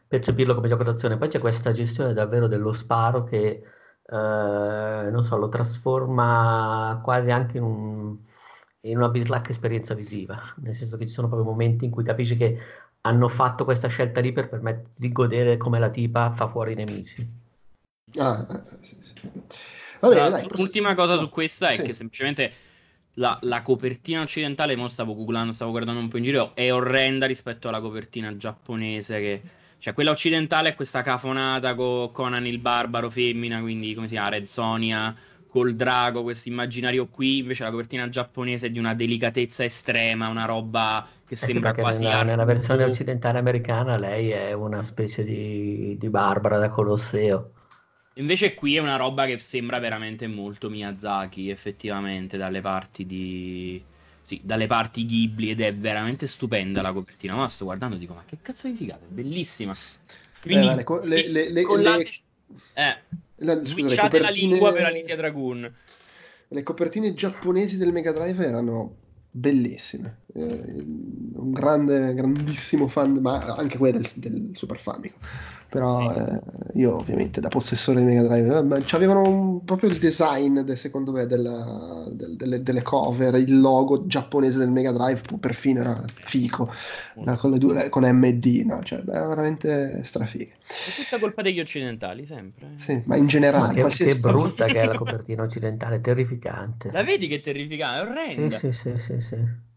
percepirlo 0.07 0.55
come 0.55 0.69
gioco 0.69 0.85
d'azione, 0.85 1.17
poi 1.17 1.29
c'è 1.29 1.41
questa 1.41 1.73
gestione 1.73 2.13
davvero 2.13 2.47
dello 2.47 2.71
sparo 2.73 3.25
che 3.25 3.39
eh, 3.49 3.63
non 4.17 5.25
so, 5.25 5.37
lo 5.37 5.49
trasforma 5.49 7.01
quasi 7.03 7.31
anche 7.31 7.59
in, 7.59 7.63
un, 7.63 8.17
in 8.83 8.97
una 8.97 9.09
bislacca 9.09 9.51
esperienza 9.51 9.95
visiva, 9.95 10.41
nel 10.57 10.75
senso 10.75 10.97
che 10.97 11.07
ci 11.07 11.13
sono 11.13 11.29
proprio 11.29 11.49
momenti 11.49 11.85
in 11.85 11.91
cui 11.91 12.05
capisci 12.05 12.37
che 12.37 12.59
hanno 13.03 13.29
fatto 13.29 13.65
questa 13.65 13.89
scelta 13.89 14.21
lì 14.21 14.33
per 14.33 14.49
permettere 14.49 14.91
di 14.97 15.13
godere 15.13 15.57
come 15.57 15.79
la 15.79 15.91
tipa 15.91 16.33
fa 16.33 16.49
fuori 16.49 16.73
i 16.73 16.77
nemici. 16.77 17.29
Ah, 18.19 18.47
eh, 18.51 18.85
sì, 18.85 18.97
sì. 19.01 19.15
Vabbè, 20.01 20.31
dai, 20.31 20.49
l'ultima 20.57 20.95
cosa 20.95 21.17
su 21.17 21.29
questa 21.29 21.69
è 21.69 21.77
sì. 21.77 21.83
che 21.83 21.93
semplicemente 21.93 22.53
la, 23.15 23.39
la, 23.43 23.63
copertina 23.63 24.23
occidentale, 24.23 24.75
mo 24.77 24.89
stavo 24.89 25.15
googlando, 25.15 25.53
stavo 25.53 25.71
guardando 25.71 26.01
un 26.01 26.09
po' 26.09 26.17
in 26.17 26.25
giro, 26.25 26.55
è 26.55 26.73
orrenda 26.73 27.27
rispetto 27.27 27.69
alla 27.69 27.81
copertina 27.81 28.37
giapponese 28.37 29.21
che... 29.21 29.43
Cioè, 29.81 29.95
quella 29.95 30.11
occidentale 30.11 30.69
è 30.69 30.75
questa 30.75 31.01
cafonata 31.01 31.75
con 31.75 32.13
Conan 32.13 32.47
il 32.47 32.59
barbaro 32.59 33.09
femmina, 33.09 33.61
quindi 33.61 33.95
come 33.95 34.07
si 34.07 34.13
chiama, 34.13 34.29
Red 34.29 34.45
Sonia 34.45 35.17
col 35.49 35.75
drago, 35.75 36.23
questo 36.23 36.51
immaginario 36.51 37.09
qui, 37.09 37.39
invece 37.39 37.65
la 37.65 37.71
copertina 37.71 38.09
giapponese 38.11 38.67
è 38.67 38.71
di 38.71 38.79
una 38.79 38.95
delicatezza 38.95 39.65
estrema, 39.65 40.29
una 40.29 40.45
roba 40.45 41.05
che 41.27 41.33
eh 41.33 41.37
sembra 41.37 41.73
sì, 41.75 41.81
quasi... 41.81 42.05
Nella, 42.05 42.23
nella, 42.23 42.45
versione 42.45 42.85
occidentale 42.85 43.39
americana 43.39 43.97
lei 43.97 44.31
è 44.31 44.53
una 44.53 44.83
specie 44.83 45.25
di, 45.25 45.97
di 45.99 46.09
barbara 46.11 46.59
da 46.59 46.69
Colosseo. 46.69 47.53
Invece 48.15 48.53
qui 48.55 48.77
è 48.77 48.81
una 48.81 48.97
roba 48.97 49.25
che 49.25 49.39
sembra 49.39 49.79
veramente 49.79 50.27
molto 50.27 50.69
Miyazaki, 50.69 51.49
effettivamente, 51.49 52.37
dalle 52.37 52.61
parti 52.61 53.07
di... 53.07 53.83
Sì, 54.31 54.41
dalle 54.45 54.69
parti 54.69 55.07
Ghibli 55.07 55.51
ed 55.51 55.61
è 55.61 55.75
veramente 55.75 56.29
stupenda 56.29 56.83
la 56.83 56.93
copertina. 56.93 57.35
Ma 57.35 57.49
sto 57.49 57.65
guardando 57.65 57.97
e 57.97 57.99
dico, 57.99 58.15
ma 58.15 58.23
che 58.25 58.39
cazzo 58.41 58.69
di 58.69 58.77
figata, 58.77 59.05
è 59.05 59.09
bellissima. 59.09 59.75
Quindi, 60.41 60.69
eh, 60.69 60.85
le, 61.03 61.29
le, 61.29 61.51
le, 61.51 61.63
con 61.63 61.81
le... 61.81 62.09
Eh, 62.75 62.97
la, 63.35 63.65
scusa, 63.65 64.03
copertine... 64.03 64.21
la 64.21 64.31
lingua 64.31 64.73
per 64.73 64.85
Alicia 64.85 65.17
Dragoon. 65.17 65.75
Le 66.47 66.63
copertine 66.63 67.13
giapponesi 67.13 67.77
del 67.77 67.91
Mega 67.91 68.13
Drive 68.13 68.47
erano 68.47 68.95
bellissime. 69.33 70.19
Eh, 70.33 70.43
un 70.45 71.51
grande, 71.51 72.15
grandissimo 72.15 72.87
fan, 72.87 73.15
ma 73.15 73.57
anche 73.57 73.79
quelle 73.79 73.99
del, 73.99 74.11
del 74.15 74.53
Super 74.55 74.79
Famicom 74.79 75.19
però 75.71 76.13
eh, 76.13 76.41
io 76.75 76.97
ovviamente 76.97 77.41
da 77.41 77.49
possessore 77.49 78.01
di 78.01 78.07
Mega 78.07 78.23
Drive 78.23 78.63
ma 78.63 78.83
avevano 78.91 79.63
proprio 79.65 79.89
il 79.89 79.99
design 79.99 80.61
de, 80.61 80.75
secondo 80.75 81.13
me 81.13 81.27
della, 81.27 82.09
del, 82.11 82.37
delle, 82.37 82.63
delle, 82.63 82.83
cover 82.83 83.37
il 83.37 83.61
logo 83.61 84.05
giapponese 84.07 84.59
del 84.59 84.71
Mega 84.71 84.91
Drive 84.91 85.23
perfino 85.39 85.81
era 85.81 86.05
fico 86.13 86.69
mm. 87.21 87.35
con, 87.37 87.57
due, 87.59 87.89
con 87.89 88.03
MD 88.03 88.65
no? 88.67 88.83
cioè, 88.83 89.03
era 89.09 89.29
veramente 89.29 90.03
strafigo. 90.03 90.51
È 90.67 91.03
tutta 91.03 91.19
colpa 91.21 91.43
degli 91.43 91.61
occidentali 91.61 92.27
sempre 92.27 92.73
sì, 92.75 93.01
ma 93.07 93.17
in 93.17 93.29
generale 93.29 93.81
ma 93.81 93.89
che, 93.89 94.05
che 94.05 94.17
brutta 94.17 94.67
che 94.67 94.81
è 94.81 94.87
la 94.87 94.95
copertina 94.99 95.45
occidentale 95.45 96.01
terrificante. 96.01 96.91
La 96.91 97.05
vedi 97.05 97.29
che 97.29 97.37
è 97.37 97.41
terrificante? 97.41 97.99
È 97.99 98.11
orrenda. 98.11 98.57
Sì 98.57 98.73
sì 98.73 98.91
sì 98.91 98.99
sì, 98.99 99.21
sì. 99.21 99.69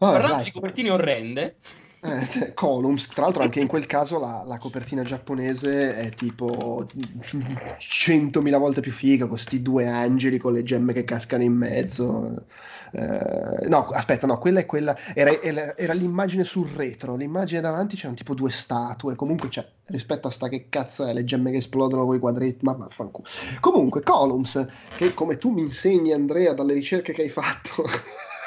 Oh, 0.00 0.12
parlando 0.12 0.44
di 0.44 0.52
copertine 0.52 0.90
orrende 0.90 1.56
eh, 2.00 2.54
Columns, 2.54 3.08
tra 3.08 3.22
l'altro 3.24 3.42
anche 3.42 3.60
in 3.60 3.66
quel 3.66 3.86
caso 3.86 4.20
la, 4.20 4.44
la, 4.46 4.58
copertina 4.58 5.02
giapponese 5.02 5.96
è 5.96 6.10
tipo 6.10 6.86
100.000 6.94 8.58
volte 8.58 8.80
più 8.80 8.92
figa, 8.92 9.26
con 9.26 9.34
questi 9.34 9.62
due 9.62 9.88
angeli 9.88 10.38
con 10.38 10.52
le 10.52 10.62
gemme 10.62 10.92
che 10.92 11.04
cascano 11.04 11.42
in 11.42 11.54
mezzo. 11.54 12.44
Eh, 12.92 13.66
no, 13.68 13.86
aspetta, 13.86 14.26
no, 14.26 14.38
quella 14.38 14.60
è 14.60 14.66
quella, 14.66 14.96
era, 15.12 15.30
era, 15.42 15.76
era, 15.76 15.92
l'immagine 15.92 16.44
sul 16.44 16.68
retro, 16.68 17.16
l'immagine 17.16 17.60
davanti 17.60 17.96
c'erano 17.96 18.16
tipo 18.16 18.32
due 18.34 18.50
statue, 18.50 19.14
comunque 19.14 19.48
c'è, 19.48 19.66
rispetto 19.86 20.28
a 20.28 20.30
sta 20.30 20.48
che 20.48 20.68
cazzo 20.68 21.04
è, 21.04 21.12
le 21.12 21.24
gemme 21.24 21.50
che 21.50 21.58
esplodono 21.58 22.06
con 22.06 22.14
i 22.16 22.20
quadretti, 22.20 22.64
ma 22.64 22.72
vaffanculo. 22.72 23.26
Comunque, 23.60 24.02
Columns, 24.02 24.66
che 24.96 25.12
come 25.14 25.36
tu 25.36 25.50
mi 25.50 25.62
insegni 25.62 26.12
Andrea 26.12 26.54
dalle 26.54 26.74
ricerche 26.74 27.12
che 27.12 27.22
hai 27.22 27.30
fatto... 27.30 27.84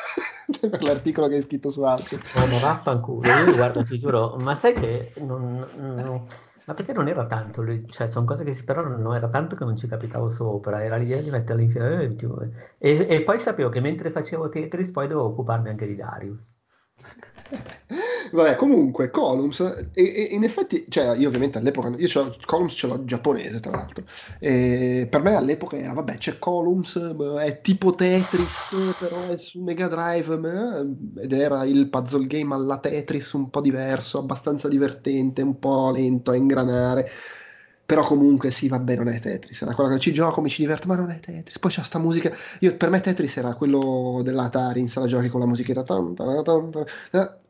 per 0.70 0.84
l'articolo 0.84 1.28
che 1.28 1.36
hai 1.36 1.42
scritto 1.42 1.70
su 1.70 1.82
altri. 1.84 2.20
Oh, 2.36 2.46
ma 2.48 2.60
vaffanculo, 2.60 3.30
io 3.30 3.56
guarda, 3.56 3.84
ti 3.84 4.00
giuro, 4.00 4.36
ma 4.38 4.56
sai 4.56 4.78
che 4.78 5.14
non, 5.18 5.66
non, 5.76 6.26
ma 6.66 6.74
perché 6.74 6.94
non 6.94 7.08
era 7.08 7.26
tanto, 7.26 7.64
cioè 7.88 8.08
sono 8.08 8.26
cose 8.26 8.44
che 8.44 8.54
si 8.54 8.64
però 8.64 8.86
non 8.86 9.16
era 9.16 9.30
tanto 9.30 9.56
che 9.56 9.66
non 9.66 9.76
ci 9.78 9.88
capitavo 9.88 10.30
sopra, 10.30 10.84
era 10.84 10.98
l'idea 10.98 11.22
di 11.22 11.30
metterle 11.30 11.64
in 11.64 11.72
fila 11.72 12.50
e, 12.78 13.08
e 13.10 13.24
poi 13.24 13.40
sapevo 13.40 13.70
che 13.70 13.82
mentre 13.82 14.12
facevo 14.12 14.50
Tetris 14.50 14.92
poi 14.92 15.08
dovevo 15.08 15.28
occuparmi 15.30 15.70
anche 15.70 15.88
di 15.88 15.96
Darius. 15.96 16.60
Vabbè, 18.32 18.56
comunque, 18.56 19.10
Columns, 19.12 19.60
e, 19.94 20.04
e, 20.04 20.24
in 20.32 20.44
effetti, 20.44 20.86
cioè, 20.88 21.16
io 21.18 21.28
ovviamente 21.28 21.58
all'epoca, 21.58 21.90
io 21.90 22.08
ce 22.08 22.38
Columns 22.46 22.74
ce 22.74 22.88
l'ho 22.88 23.04
giapponese, 23.04 23.60
tra 23.60 23.72
l'altro, 23.72 24.06
e 24.40 25.08
per 25.10 25.22
me 25.22 25.36
all'epoca 25.36 25.78
era, 25.78 25.92
vabbè, 25.94 26.18
c'è 26.18 26.40
Columns, 26.40 26.98
è 27.40 27.62
tipo 27.62 27.94
Tetris, 27.94 28.96
però 28.98 29.28
è 29.28 29.38
su 29.38 29.60
Mega 29.62 29.88
Drive, 29.88 30.40
ed 31.22 31.34
era 31.34 31.66
il 31.66 31.90
puzzle 31.90 32.26
game 32.28 32.54
alla 32.54 32.78
Tetris 32.78 33.32
un 33.34 33.50
po' 33.50 33.62
diverso, 33.62 34.20
abbastanza 34.20 34.68
divertente, 34.70 35.42
un 35.42 35.60
po' 35.60 35.92
lento 35.92 36.32
a 36.32 36.36
ingranare, 36.36 37.10
però 37.86 38.04
comunque 38.04 38.52
sì, 38.52 38.70
vabbè, 38.70 38.96
non 38.96 39.10
è 39.10 39.20
Tetris, 39.20 39.62
era 39.62 39.76
quello 39.76 39.90
che 39.90 40.00
ci 40.00 40.14
gioco, 40.14 40.40
mi 40.40 40.50
ci 40.50 40.62
diverto, 40.62 40.88
ma 40.88 40.96
non 40.96 41.10
è 41.10 41.20
Tetris. 41.20 41.60
Poi 41.60 41.70
c'è 41.72 41.84
sta 41.84 42.00
musica, 42.00 42.32
io, 42.60 42.78
per 42.78 42.90
me 42.90 43.02
Tetris 43.02 43.36
era 43.36 43.54
quello 43.56 44.22
dell'Atari 44.24 44.80
in 44.80 44.88
sala 44.88 45.08
giochi 45.08 45.28
con 45.28 45.42
la 45.42 45.46
musichetta. 45.46 45.84
Tan, 45.84 46.16
tan, 46.16 46.44
tan, 46.72 46.72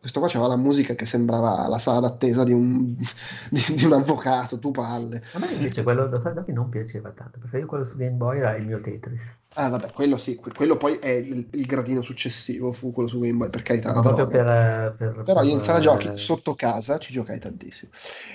questo 0.02 0.20
qua 0.20 0.28
c'aveva 0.28 0.50
la 0.50 0.58
musica 0.58 0.96
che 0.96 1.06
sembrava 1.06 1.68
la 1.68 1.78
sala 1.78 2.00
d'attesa 2.00 2.44
di 2.44 2.52
un, 2.52 2.96
di, 3.52 3.64
di 3.76 3.86
un 3.86 3.94
avvocato, 3.94 4.58
tu 4.58 4.72
palle. 4.72 5.22
A 5.34 5.40
me 5.40 5.52
invece 5.52 5.84
quello 5.84 6.08
da 6.08 6.20
sala 6.20 6.34
giochi 6.34 6.54
non 6.54 6.70
piaceva 6.70 7.12
tanto, 7.12 7.38
preferivo 7.38 7.68
quello 7.68 7.84
su 7.84 7.98
Game 7.98 8.16
Boy, 8.16 8.40
era 8.40 8.56
il 8.56 8.66
mio 8.66 8.82
Tetris. 8.82 9.38
Ah, 9.54 9.70
vabbè, 9.70 9.92
quello 9.92 10.18
sì, 10.18 10.36
quello 10.38 10.78
poi 10.78 10.96
è 10.96 11.10
il, 11.10 11.46
il, 11.52 11.66
gradino 11.68 12.02
successivo, 12.02 12.72
fu 12.72 12.92
quello 12.92 13.08
su 13.08 13.20
Game 13.20 13.38
Boy, 13.38 13.50
per 13.52 13.62
carità. 13.62 13.94
No, 13.94 14.02
proprio 14.02 14.26
per, 14.26 14.96
per, 14.98 15.22
però 15.24 15.44
io 15.44 15.52
in 15.52 15.62
sala 15.62 15.80
giochi 15.80 16.18
sotto 16.18 16.56
casa 16.56 16.98
ci 16.98 17.14
giocai 17.14 17.38
tantissimo. 17.38 17.92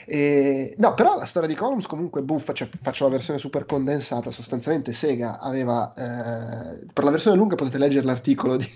E, 0.06 0.76
no, 0.78 0.94
però 0.94 1.18
la 1.18 1.24
storia 1.24 1.48
di 1.48 1.56
Columns 1.56 1.86
comunque 1.86 2.22
buffa, 2.22 2.52
cioè 2.52 2.68
faccio 2.80 3.04
la 3.04 3.10
versione 3.10 3.40
super 3.40 3.66
condensata, 3.66 4.30
sostanzialmente 4.30 4.92
Sega 4.92 5.40
aveva, 5.40 5.92
eh, 5.94 6.86
per 6.92 7.02
la 7.02 7.10
versione 7.10 7.36
lunga 7.36 7.56
potete 7.56 7.78
leggere 7.78 8.06
l'articolo 8.06 8.56
di, 8.56 8.68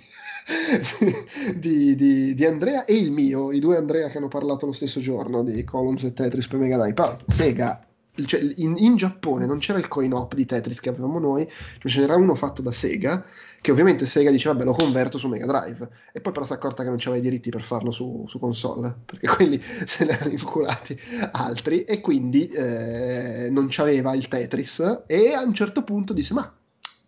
di, 1.56 1.94
di, 1.94 2.34
di, 2.34 2.44
Andrea 2.44 2.84
e 2.84 2.94
il 2.94 3.10
mio, 3.10 3.52
i 3.52 3.60
due 3.60 3.76
Andrea 3.76 4.08
che 4.08 4.18
hanno 4.18 4.28
parlato 4.28 4.66
lo 4.66 4.72
stesso 4.72 5.00
giorno 5.00 5.42
di 5.42 5.62
Columns 5.64 6.04
e 6.04 6.12
Tetris 6.12 6.48
per 6.48 6.58
Mega 6.58 6.76
Drive, 6.76 6.94
però 6.94 7.16
Sega 7.28 7.84
cioè, 8.26 8.40
in, 8.56 8.74
in, 8.76 8.96
Giappone 8.96 9.46
non 9.46 9.58
c'era 9.58 9.78
il 9.78 9.88
coin 9.88 10.12
op 10.12 10.34
di 10.34 10.44
Tetris 10.44 10.80
che 10.80 10.88
avevamo 10.88 11.18
noi, 11.18 11.48
cioè 11.78 11.90
ce 11.90 12.00
n'era 12.00 12.16
uno 12.16 12.34
fatto 12.34 12.62
da 12.62 12.72
Sega, 12.72 13.24
che 13.60 13.70
ovviamente 13.70 14.06
Sega 14.06 14.30
diceva, 14.30 14.54
beh, 14.54 14.64
lo 14.64 14.72
converto 14.72 15.18
su 15.18 15.28
Mega 15.28 15.46
Drive, 15.46 15.88
e 16.12 16.20
poi 16.20 16.32
però 16.32 16.44
si 16.44 16.52
è 16.52 16.56
accorta 16.56 16.82
che 16.82 16.88
non 16.88 16.98
c'aveva 16.98 17.22
i 17.22 17.24
diritti 17.24 17.50
per 17.50 17.62
farlo 17.62 17.90
su, 17.90 18.24
su 18.28 18.38
console, 18.38 18.94
perché 19.04 19.28
quelli 19.28 19.60
se 19.86 20.04
ne 20.04 20.12
erano 20.12 20.32
inculati 20.32 20.98
altri, 21.32 21.82
e 21.82 22.00
quindi 22.00 22.48
eh, 22.48 23.48
non 23.50 23.68
c'aveva 23.70 24.14
il 24.14 24.28
Tetris, 24.28 25.02
e 25.06 25.32
a 25.32 25.42
un 25.42 25.54
certo 25.54 25.82
punto 25.82 26.12
disse, 26.12 26.34
ma 26.34 26.52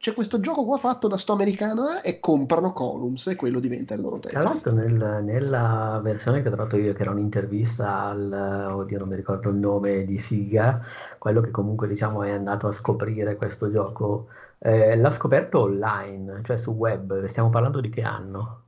c'è 0.03 0.15
questo 0.15 0.41
gioco 0.41 0.65
qua 0.65 0.79
fatto 0.79 1.07
da 1.07 1.17
sto 1.17 1.33
americano 1.33 1.91
eh, 1.91 2.09
e 2.09 2.19
comprano 2.19 2.73
Columns 2.73 3.29
e 3.29 3.37
quello 3.37 3.61
diventa 3.61 3.95
il 3.95 4.01
loro 4.01 4.17
Tetris. 4.17 4.33
Tra 4.33 4.43
l'altro 4.43 4.73
nel, 4.73 5.23
nella 5.23 6.01
versione 6.03 6.43
che 6.43 6.49
ho 6.49 6.51
trovato 6.51 6.77
io, 6.77 6.93
che 6.93 7.03
era 7.03 7.13
un'intervista 7.13 8.07
al, 8.07 8.69
oddio 8.73 8.99
non 8.99 9.07
mi 9.07 9.15
ricordo 9.15 9.51
il 9.51 9.59
nome 9.59 10.05
di 10.05 10.19
Siga, 10.19 10.85
quello 11.19 11.41
che 11.41 11.53
comunque 11.53 11.87
diciamo 11.87 12.25
è 12.25 12.33
andato 12.33 12.67
a 12.67 12.73
scoprire 12.73 13.37
questo 13.37 13.71
gioco, 13.71 14.27
eh, 14.59 14.97
l'ha 14.97 15.13
scoperto 15.13 15.61
online, 15.61 16.41
cioè 16.43 16.57
su 16.57 16.73
web, 16.73 17.25
stiamo 17.27 17.51
parlando 17.51 17.81
di 17.81 17.89
che 17.89 18.03
anno? 18.03 18.65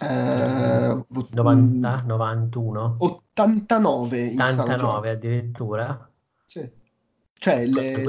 Eh, 0.00 1.04
90, 1.32 2.02
91? 2.06 2.96
89 2.98 4.28
89 4.30 5.10
addirittura? 5.10 6.10
Sì. 6.46 6.79
Cioè, 7.40 7.64
le, 7.64 8.04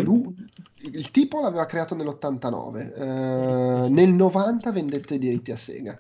il 0.76 1.10
tipo 1.10 1.40
l'aveva 1.40 1.66
creato 1.66 1.96
nell'89, 1.96 2.94
eh, 2.94 3.90
nel 3.90 4.10
90 4.10 4.74
vendette 4.74 5.16
i 5.16 5.20
diritti 5.20 5.54
a 5.54 5.58
Sega. 5.58 5.98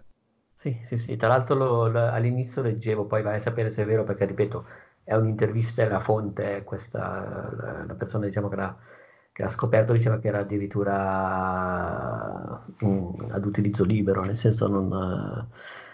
Sì, 0.57 0.77
sì, 0.83 0.97
sì, 0.97 1.15
tra 1.15 1.29
l'altro 1.29 1.55
lo, 1.55 1.87
lo, 1.87 2.09
all'inizio 2.09 2.61
leggevo, 2.61 3.05
poi 3.05 3.21
vai 3.21 3.37
a 3.37 3.39
sapere 3.39 3.71
se 3.71 3.83
è 3.83 3.85
vero, 3.85 4.03
perché 4.03 4.25
ripeto, 4.25 4.65
è 5.05 5.15
un'intervista 5.15 5.81
e 5.81 5.87
la 5.87 6.01
fonte, 6.01 6.63
questa, 6.65 7.53
la, 7.57 7.85
la 7.87 7.93
persona 7.93 8.25
diciamo, 8.25 8.49
che, 8.49 8.55
l'ha, 8.57 8.77
che 9.31 9.43
l'ha 9.43 9.49
scoperto 9.49 9.93
diceva 9.93 10.19
che 10.19 10.27
era 10.27 10.39
addirittura 10.39 12.61
um, 12.81 13.27
ad 13.29 13.45
utilizzo 13.45 13.85
libero, 13.85 14.25
nel 14.25 14.35
senso 14.35 14.67
non... 14.67 15.47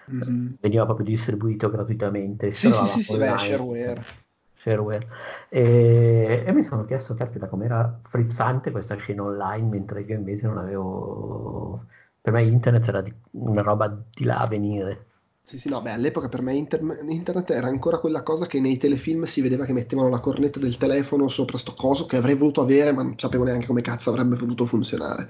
Mm-hmm. 0.10 0.54
veniva 0.60 0.86
proprio 0.86 1.06
distribuito 1.06 1.70
gratuitamente. 1.70 2.52
Sì, 2.52 2.72
sì, 2.72 2.88
sì, 2.88 3.04
sì, 3.04 3.18
beh, 3.18 3.38
shareware 3.38 4.26
shareware. 4.68 5.08
E, 5.50 6.44
e 6.46 6.52
mi 6.52 6.64
sono 6.64 6.86
chiesto, 6.86 7.14
caspita, 7.14 7.48
com'era 7.48 8.00
frizzante 8.04 8.72
questa 8.72 8.96
scena 8.96 9.24
online, 9.24 9.68
mentre 9.68 10.02
io 10.02 10.16
invece 10.16 10.48
non 10.48 10.58
avevo... 10.58 11.86
Per 12.22 12.34
me 12.34 12.44
internet 12.44 12.88
era 12.88 13.02
di, 13.02 13.14
una 13.32 13.62
roba 13.62 13.88
di 13.88 14.24
là 14.26 14.40
a 14.40 14.48
venire. 14.48 15.06
Sì, 15.44 15.58
sì, 15.58 15.70
no, 15.70 15.82
beh, 15.82 15.92
all'epoca 15.92 16.28
per 16.28 16.42
me 16.42 16.54
inter- 16.54 16.82
internet 17.08 17.52
era 17.52 17.68
ancora 17.68 18.00
quella 18.00 18.22
cosa 18.22 18.48
che 18.48 18.60
nei 18.60 18.76
telefilm 18.78 19.24
si 19.24 19.40
vedeva 19.40 19.64
che 19.64 19.72
mettevano 19.72 20.10
la 20.10 20.20
cornetta 20.20 20.60
del 20.60 20.76
telefono 20.76 21.30
sopra 21.30 21.58
sto 21.58 21.74
coso 21.74 22.06
che 22.06 22.18
avrei 22.18 22.36
voluto 22.36 22.60
avere, 22.62 22.92
ma 22.92 23.02
non 23.04 23.18
sapevo 23.18 23.46
neanche 23.46 23.66
come 23.66 23.82
cazzo 23.82 24.10
avrebbe 24.10 24.36
potuto 24.36 24.66
funzionare. 24.66 25.30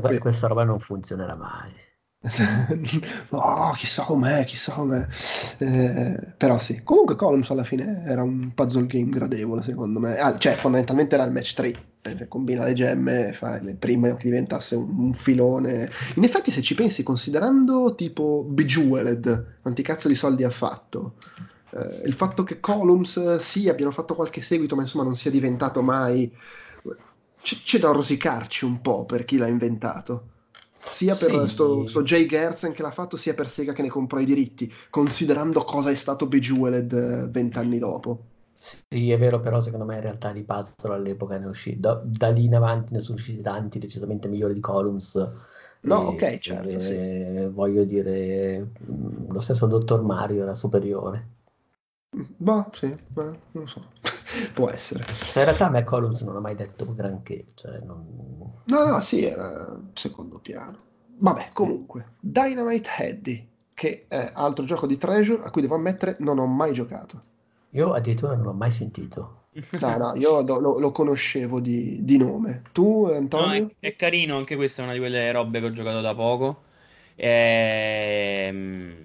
Ma 0.00 0.10
che 0.10 0.18
questa 0.18 0.46
roba 0.46 0.64
non 0.64 0.78
funzionerà 0.78 1.36
mai. 1.36 1.72
oh, 3.30 3.72
chissà 3.72 4.04
com'è, 4.04 4.44
chissà 4.44 4.72
com'è. 4.72 5.04
Eh, 5.58 6.16
però 6.36 6.58
sì, 6.58 6.82
comunque 6.84 7.16
Columns 7.16 7.50
alla 7.50 7.64
fine 7.64 8.04
era 8.06 8.22
un 8.22 8.52
puzzle 8.54 8.86
game 8.86 9.08
gradevole 9.08 9.62
secondo 9.62 9.98
me. 9.98 10.16
Ah, 10.18 10.38
cioè, 10.38 10.54
fondamentalmente 10.54 11.16
era 11.16 11.24
il 11.24 11.32
match 11.32 11.54
3. 11.54 11.90
Perché 12.02 12.26
combina 12.26 12.64
le 12.64 12.72
gemme, 12.72 13.32
fa 13.32 13.60
le 13.60 13.74
prime 13.74 14.16
che 14.16 14.24
diventasse 14.24 14.74
un, 14.76 14.88
un, 14.98 15.12
filone. 15.14 15.88
In 16.16 16.24
effetti, 16.24 16.50
se 16.50 16.62
ci 16.62 16.74
pensi, 16.74 17.02
considerando 17.02 17.94
tipo 17.94 18.44
Bejeweled, 18.48 19.58
quanti 19.62 19.82
cazzo 19.82 20.08
di 20.08 20.16
soldi 20.16 20.42
ha 20.44 20.50
fatto? 20.50 21.14
Eh, 21.70 22.02
il 22.04 22.14
fatto 22.14 22.42
che 22.42 22.60
Columns 22.60 23.38
sì, 23.38 23.68
abbiano 23.68 23.92
fatto 23.92 24.14
qualche 24.14 24.42
seguito, 24.42 24.74
ma 24.76 24.82
insomma 24.82 25.04
non 25.04 25.16
sia 25.16 25.30
diventato 25.30 25.82
mai. 25.82 26.32
C- 27.40 27.62
c'è 27.62 27.78
da 27.78 27.90
rosicarci 27.90 28.64
un 28.64 28.80
po' 28.80 29.04
per 29.06 29.24
chi 29.24 29.36
l'ha 29.36 29.48
inventato 29.48 30.31
sia 30.90 31.14
per 31.14 31.30
sì. 31.30 31.48
sto, 31.48 31.86
sto 31.86 32.02
Jay 32.02 32.26
Gertzen 32.26 32.72
che 32.72 32.82
l'ha 32.82 32.90
fatto, 32.90 33.16
sia 33.16 33.34
per 33.34 33.48
Sega 33.48 33.72
che 33.72 33.82
ne 33.82 33.88
comprò 33.88 34.18
i 34.18 34.24
diritti, 34.24 34.72
considerando 34.90 35.62
cosa 35.64 35.90
è 35.90 35.94
stato 35.94 36.26
Bejeweled 36.26 36.92
eh, 36.92 37.28
vent'anni 37.28 37.78
dopo. 37.78 38.26
Sì, 38.88 39.10
è 39.10 39.18
vero, 39.18 39.40
però 39.40 39.60
secondo 39.60 39.84
me 39.84 39.96
in 39.96 40.02
realtà 40.02 40.32
di 40.32 40.44
puzzle 40.44 40.94
all'epoca 40.94 41.36
ne 41.36 41.46
uscì, 41.46 41.80
da, 41.80 42.00
da, 42.04 42.28
lì 42.30 42.44
in 42.44 42.54
avanti 42.54 42.92
ne 42.92 43.00
sono 43.00 43.16
usciti 43.16 43.40
tanti 43.40 43.78
decisamente 43.78 44.28
migliori 44.28 44.54
di 44.54 44.60
Columns. 44.60 45.14
No, 45.80 46.02
e, 46.02 46.14
ok, 46.14 46.38
certo. 46.38 46.68
E, 46.68 46.80
sì. 46.80 47.52
Voglio 47.52 47.84
dire, 47.84 48.70
lo 49.28 49.40
stesso 49.40 49.66
Dottor 49.66 50.02
Mario 50.02 50.42
era 50.42 50.54
superiore. 50.54 51.28
Ma 52.38 52.68
sì, 52.72 52.94
ma 53.14 53.34
non 53.52 53.66
so, 53.66 53.82
può 54.52 54.68
essere. 54.70 55.04
Cioè, 55.04 55.38
in 55.38 55.44
realtà 55.44 55.66
a 55.66 55.70
me 55.70 55.84
Columns 55.84 56.22
non 56.22 56.36
ha 56.36 56.40
mai 56.40 56.54
detto 56.54 56.92
granché. 56.94 57.46
Cioè 57.54 57.80
non... 57.84 58.04
No, 58.64 58.84
no, 58.84 59.00
sì, 59.00 59.24
era 59.24 59.78
secondo 59.94 60.38
piano. 60.38 60.76
Vabbè, 61.18 61.50
comunque, 61.52 62.14
Dynamite 62.20 62.90
Heady, 62.96 63.48
che 63.74 64.06
è 64.08 64.30
altro 64.34 64.64
gioco 64.64 64.86
di 64.86 64.96
Treasure 64.96 65.42
a 65.42 65.50
cui 65.50 65.62
devo 65.62 65.74
ammettere 65.74 66.16
non 66.20 66.38
ho 66.38 66.46
mai 66.46 66.72
giocato. 66.72 67.20
Io 67.70 67.92
addirittura 67.92 68.34
non 68.34 68.44
l'ho 68.44 68.52
mai 68.52 68.70
sentito. 68.70 69.40
No, 69.80 69.96
no, 69.98 70.14
io 70.14 70.40
lo, 70.42 70.78
lo 70.78 70.92
conoscevo 70.92 71.60
di, 71.60 71.98
di, 72.02 72.16
nome. 72.16 72.62
Tu, 72.72 73.06
Antonio? 73.12 73.62
No, 73.62 73.70
è, 73.80 73.88
è, 73.88 73.96
carino, 73.96 74.36
anche 74.36 74.56
questa 74.56 74.80
è 74.80 74.84
una 74.84 74.94
di 74.94 74.98
quelle 74.98 75.30
robe 75.30 75.60
che 75.60 75.66
ho 75.66 75.72
giocato 75.72 76.00
da 76.00 76.14
poco. 76.14 76.62
Ehm 77.16 79.01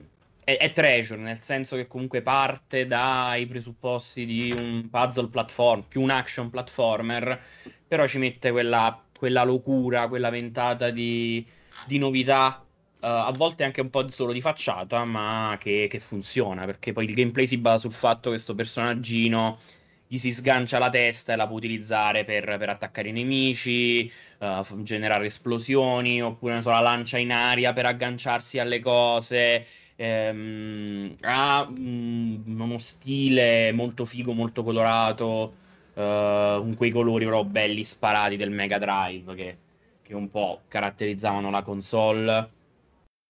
è, 0.48 0.56
è, 0.57 0.72
treasure, 0.72 1.19
nel 1.19 1.41
senso 1.41 1.76
che 1.76 1.88
comunque 1.88 2.22
parte 2.22 2.88
dai 2.88 3.45
presupposti 3.48 4.26
di 4.26 4.49
un 4.53 4.88
puzzle 4.90 5.28
platform, 5.28 5.84
più 5.90 5.99
un 6.02 6.10
action 6.10 6.49
platformer, 6.49 7.38
però 7.86 8.07
ci 8.07 8.18
mette 8.18 8.52
quella, 8.52 9.03
quella 9.18 9.44
locura, 9.44 10.07
quella 10.07 10.30
ventata 10.30 10.90
di, 10.90 11.45
di 11.86 11.98
novità, 11.98 12.64
uh, 12.64 12.95
a 12.99 13.32
volte 13.36 13.65
anche 13.65 13.82
un 13.82 13.90
po' 13.90 14.10
solo 14.10 14.32
di 14.32 14.40
facciata, 14.40 15.03
ma 15.03 15.57
che, 15.60 15.88
che, 15.90 15.99
funziona, 15.99 16.64
perché 16.64 16.94
poi 16.94 17.03
il 17.03 17.14
gameplay 17.14 17.45
si 17.45 17.57
basa 17.57 17.80
sul 17.80 17.91
fatto 17.91 18.30
che 18.30 18.36
questo 18.36 18.56
personaggino 18.56 19.60
gli 20.07 20.18
si 20.18 20.32
sgancia 20.32 20.80
la 20.80 20.90
testa 20.90 21.34
e 21.34 21.36
la 21.36 21.45
può 21.45 21.57
utilizzare 21.57 22.24
per, 22.24 22.56
per 22.57 22.69
attaccare 22.69 23.10
i 23.10 23.11
nemici, 23.11 24.10
uh, 24.38 24.82
generare 24.82 25.26
esplosioni, 25.26 26.22
oppure 26.22 26.61
so, 26.61 26.69
la 26.69 26.80
lancia 26.80 27.18
in 27.18 27.34
aria 27.34 27.74
per 27.74 27.86
agganciarsi 27.86 28.60
alle 28.60 28.80
cose 28.80 29.65
ehm, 29.98 31.18
ha 31.22 31.65
mh, 31.69 32.44
uno 32.48 32.78
stile 32.80 33.72
molto 33.74 34.06
figo, 34.06 34.34
molto 34.34 34.64
colorato, 34.64 35.53
eh, 35.94 36.56
con 36.60 36.76
quei 36.76 36.91
colori 36.91 37.26
però 37.26 37.44
belli 37.44 37.84
sparati 37.84 38.38
del 38.38 38.52
Mega 38.52 38.78
Drive 38.78 39.36
che, 39.36 39.57
che 40.03 40.15
un 40.15 40.30
po' 40.30 40.61
caratterizzavano 40.68 41.49
la 41.49 41.61
console. 41.64 42.49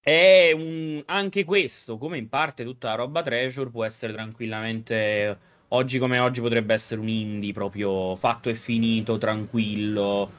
E 0.02 0.54
un, 0.54 1.04
anche 1.06 1.44
questo, 1.44 1.98
come 1.98 2.18
in 2.18 2.30
parte 2.30 2.64
tutta 2.64 2.90
la 2.90 2.96
roba 2.96 3.22
Treasure, 3.22 3.70
può 3.70 3.84
essere 3.84 4.14
tranquillamente, 4.14 5.38
oggi 5.70 6.00
come 6.00 6.20
oggi 6.20 6.40
potrebbe 6.42 6.74
essere 6.74 7.02
un 7.02 7.10
indie 7.10 7.52
proprio 7.54 8.16
fatto 8.16 8.50
e 8.50 8.56
finito, 8.56 9.18
tranquillo 9.18 10.32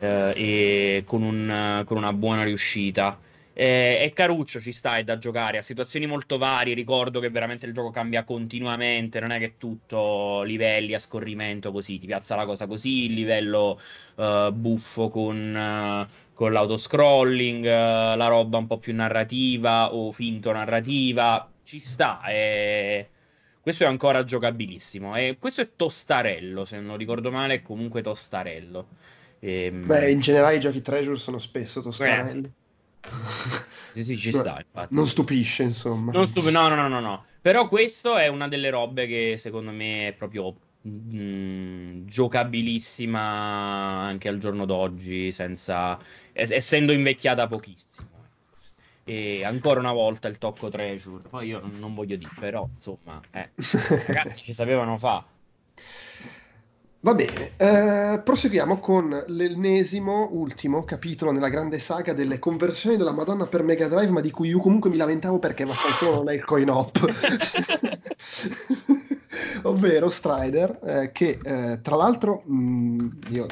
eh, 0.00 0.32
e 0.36 1.04
con, 1.06 1.22
un, 1.22 1.82
con 1.86 1.96
una 1.96 2.12
buona 2.12 2.44
riuscita. 2.44 3.18
Eh, 3.56 4.00
è 4.00 4.12
caruccio, 4.12 4.60
ci 4.60 4.72
sta, 4.72 4.96
è 4.96 5.04
da 5.04 5.16
giocare, 5.16 5.58
a 5.58 5.62
situazioni 5.62 6.06
molto 6.06 6.38
varie, 6.38 6.74
ricordo 6.74 7.20
che 7.20 7.30
veramente 7.30 7.66
il 7.66 7.72
gioco 7.72 7.90
cambia 7.90 8.24
continuamente, 8.24 9.20
non 9.20 9.30
è 9.30 9.38
che 9.38 9.54
tutto 9.58 10.42
livelli 10.42 10.92
a 10.92 10.98
scorrimento 10.98 11.70
così, 11.70 12.00
ti 12.00 12.06
piazza 12.06 12.34
la 12.34 12.46
cosa 12.46 12.66
così, 12.66 13.04
il 13.04 13.14
livello 13.14 13.80
uh, 14.16 14.50
buffo 14.50 15.08
con, 15.08 15.54
uh, 15.54 16.32
con 16.34 16.50
l'autoscrolling, 16.50 17.64
uh, 17.64 18.16
la 18.16 18.26
roba 18.26 18.58
un 18.58 18.66
po' 18.66 18.78
più 18.78 18.92
narrativa 18.92 19.94
o 19.94 20.10
finto 20.10 20.50
narrativa, 20.50 21.48
ci 21.62 21.78
sta, 21.78 22.22
è... 22.22 23.06
questo 23.60 23.84
è 23.84 23.86
ancora 23.86 24.24
giocabilissimo, 24.24 25.14
e 25.14 25.36
questo 25.38 25.60
è 25.60 25.70
tostarello, 25.76 26.64
se 26.64 26.80
non 26.80 26.96
ricordo 26.96 27.30
male, 27.30 27.54
è 27.54 27.62
comunque 27.62 28.02
tostarello. 28.02 28.88
E... 29.38 29.66
Ehm, 29.66 29.86
Beh, 29.86 30.10
in 30.10 30.18
generale 30.18 30.56
i 30.56 30.60
giochi 30.60 30.82
treasure 30.82 31.16
sono 31.16 31.38
spesso 31.38 31.80
tostarelli. 31.82 32.46
Eh, 32.46 32.62
sì, 33.92 34.04
sì, 34.04 34.18
ci 34.18 34.32
sta. 34.32 34.58
Infatti. 34.64 34.94
Non 34.94 35.06
stupisce, 35.06 35.62
insomma. 35.62 36.12
Non 36.12 36.26
stup- 36.26 36.48
no, 36.48 36.68
no, 36.68 36.74
no, 36.74 36.88
no, 36.88 37.00
no. 37.00 37.24
Però 37.40 37.68
questo 37.68 38.16
è 38.16 38.28
una 38.28 38.48
delle 38.48 38.70
robe 38.70 39.06
che 39.06 39.36
secondo 39.38 39.70
me 39.70 40.08
è 40.08 40.12
proprio 40.12 40.54
mh, 40.82 41.16
mm, 41.16 42.06
giocabilissima 42.06 43.20
anche 43.20 44.28
al 44.28 44.38
giorno 44.38 44.64
d'oggi, 44.64 45.30
senza... 45.32 45.98
essendo 46.32 46.92
invecchiata 46.92 47.46
pochissimo. 47.46 48.12
E 49.04 49.44
ancora 49.44 49.80
una 49.80 49.92
volta 49.92 50.28
il 50.28 50.38
tocco 50.38 50.70
treasure. 50.70 51.28
Poi 51.28 51.48
io 51.48 51.60
non 51.78 51.94
voglio 51.94 52.16
dire, 52.16 52.30
però 52.38 52.66
insomma, 52.72 53.20
eh, 53.30 53.50
ragazzi 54.06 54.40
ci 54.40 54.54
sapevano 54.54 54.96
fa. 54.96 55.22
Va 57.04 57.14
bene, 57.14 57.52
eh, 57.58 58.22
proseguiamo 58.24 58.80
con 58.80 59.24
l'ennesimo, 59.26 60.30
ultimo 60.32 60.84
capitolo 60.84 61.32
nella 61.32 61.50
grande 61.50 61.78
saga 61.78 62.14
delle 62.14 62.38
conversioni 62.38 62.96
della 62.96 63.12
Madonna 63.12 63.44
per 63.44 63.62
Mega 63.62 63.88
Drive, 63.88 64.10
ma 64.10 64.22
di 64.22 64.30
cui 64.30 64.48
io 64.48 64.58
comunque 64.58 64.88
mi 64.88 64.96
lamentavo 64.96 65.38
perché 65.38 65.66
vaffanculo 65.66 66.14
non 66.14 66.30
è 66.30 66.32
il 66.32 66.46
coin 66.46 66.70
op. 66.70 66.98
Ovvero 69.64 70.08
Strider, 70.08 70.78
eh, 70.82 71.12
che 71.12 71.38
eh, 71.42 71.80
tra 71.82 71.94
l'altro, 71.94 72.42
mh, 72.46 72.56
mm, 72.56 73.08
io 73.28 73.46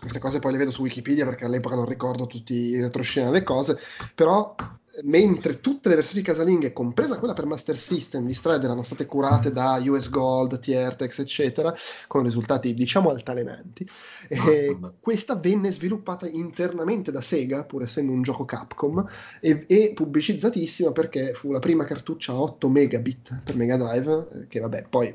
queste 0.00 0.18
cose 0.18 0.40
poi 0.40 0.50
le 0.50 0.58
vedo 0.58 0.72
su 0.72 0.82
Wikipedia 0.82 1.24
perché 1.24 1.44
all'epoca 1.44 1.76
non 1.76 1.86
ricordo 1.86 2.26
tutti 2.26 2.54
i 2.54 2.80
retroscena 2.80 3.30
le 3.30 3.44
cose, 3.44 3.78
però 4.16 4.52
mentre 5.02 5.60
tutte 5.60 5.88
le 5.88 5.96
versioni 5.96 6.22
casalinghe, 6.22 6.72
compresa 6.72 7.18
quella 7.18 7.34
per 7.34 7.46
Master 7.46 7.76
System 7.76 8.26
di 8.26 8.34
Stride, 8.34 8.64
erano 8.64 8.82
state 8.82 9.06
curate 9.06 9.52
da 9.52 9.80
US 9.84 10.08
Gold, 10.08 10.58
TRTX, 10.58 11.18
eccetera, 11.20 11.74
con 12.06 12.22
risultati 12.22 12.74
diciamo 12.74 13.10
altalenanti, 13.10 13.88
e 14.32 14.78
questa 15.00 15.34
venne 15.34 15.72
sviluppata 15.72 16.28
internamente 16.28 17.10
da 17.10 17.20
Sega, 17.20 17.64
pur 17.64 17.82
essendo 17.82 18.12
un 18.12 18.22
gioco 18.22 18.44
Capcom, 18.44 19.04
e, 19.40 19.64
e 19.66 19.90
pubblicizzatissima 19.92 20.92
perché 20.92 21.32
fu 21.34 21.50
la 21.50 21.58
prima 21.58 21.84
cartuccia 21.84 22.32
a 22.32 22.40
8 22.40 22.68
megabit 22.68 23.40
per 23.42 23.56
Mega 23.56 23.76
Drive, 23.76 24.28
eh, 24.32 24.46
che 24.46 24.60
vabbè, 24.60 24.86
poi 24.88 25.12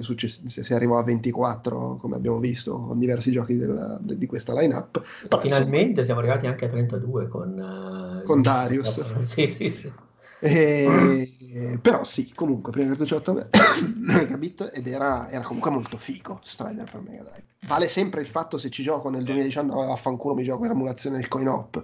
successivi 0.00 0.48
si 0.48 0.74
arrivò 0.74 0.98
a 0.98 1.04
24, 1.04 1.98
come 2.00 2.16
abbiamo 2.16 2.40
visto 2.40 2.76
con 2.76 2.98
diversi 2.98 3.30
giochi 3.30 3.56
della, 3.56 3.98
de, 4.00 4.18
di 4.18 4.26
questa 4.26 4.52
line-up. 4.52 5.00
Finalmente 5.40 6.00
insomma, 6.00 6.04
siamo 6.04 6.20
arrivati 6.20 6.46
anche 6.46 6.64
a 6.64 6.68
32 6.68 7.28
con... 7.28 8.20
Uh, 8.20 8.24
con 8.24 8.42
Darius. 8.42 8.94
Sì, 9.26 9.46
sì, 9.48 9.70
sì. 9.70 9.92
E, 10.40 11.78
però 11.80 12.04
sì, 12.04 12.32
comunque, 12.34 12.72
prima 12.72 12.88
del 12.88 12.98
18 12.98 13.48
megabit 13.96 14.70
ed 14.74 14.86
era, 14.86 15.28
era, 15.30 15.42
comunque 15.42 15.70
molto 15.70 15.96
figo 15.96 16.40
Strider 16.42 16.90
per 16.90 17.00
Mega 17.00 17.22
Drive. 17.22 17.44
Vale 17.66 17.88
sempre 17.88 18.20
il 18.20 18.26
fatto 18.26 18.58
se 18.58 18.70
ci 18.70 18.82
gioco 18.82 19.08
nel 19.08 19.24
2019, 19.24 19.86
vaffanculo 19.86 20.34
mi 20.34 20.42
gioco 20.44 20.64
in 20.64 20.72
emulazione 20.72 21.16
del 21.16 21.28
coin 21.28 21.48
op. 21.48 21.82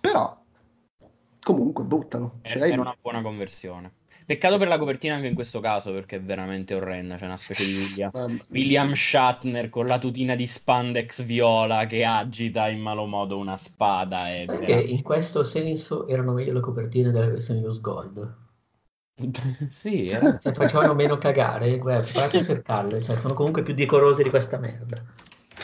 Però, 0.00 0.42
comunque, 1.42 1.84
buttalo. 1.84 2.38
È, 2.42 2.52
è 2.52 2.76
una 2.76 2.96
buona 3.00 3.22
conversione. 3.22 3.92
Peccato 4.26 4.56
per 4.56 4.68
la 4.68 4.78
copertina 4.78 5.16
anche 5.16 5.26
in 5.26 5.34
questo 5.34 5.60
caso 5.60 5.92
perché 5.92 6.16
è 6.16 6.20
veramente 6.20 6.74
orrenda. 6.74 7.16
C'è 7.16 7.26
una 7.26 7.36
specie 7.36 7.64
di 7.64 7.74
William, 7.74 8.10
William 8.50 8.94
Shatner 8.94 9.68
con 9.68 9.86
la 9.86 9.98
tutina 9.98 10.34
di 10.34 10.46
spandex 10.46 11.22
viola 11.24 11.86
che 11.86 12.04
agita 12.04 12.68
in 12.68 12.80
malo 12.80 13.04
modo 13.04 13.36
una 13.36 13.56
spada. 13.56 14.34
E 14.34 14.44
Sai 14.46 14.60
che 14.60 14.72
in 14.72 15.02
questo 15.02 15.42
senso 15.42 16.08
erano 16.08 16.32
meglio 16.32 16.54
le 16.54 16.60
copertine 16.60 17.10
delle 17.10 17.28
versioni 17.28 17.62
Use 17.62 17.80
Gold. 17.80 18.34
sì, 19.70 20.06
eh. 20.06 20.38
cioè, 20.40 20.52
facevano 20.52 20.94
meno 20.94 21.18
cagare. 21.18 21.78
Guarda, 21.78 22.06
provate 22.10 22.38
a 22.38 22.44
cercarle, 22.44 23.02
cioè, 23.02 23.16
sono 23.16 23.34
comunque 23.34 23.62
più 23.62 23.74
decorose 23.74 24.22
di 24.22 24.30
questa 24.30 24.58
merda. 24.58 25.02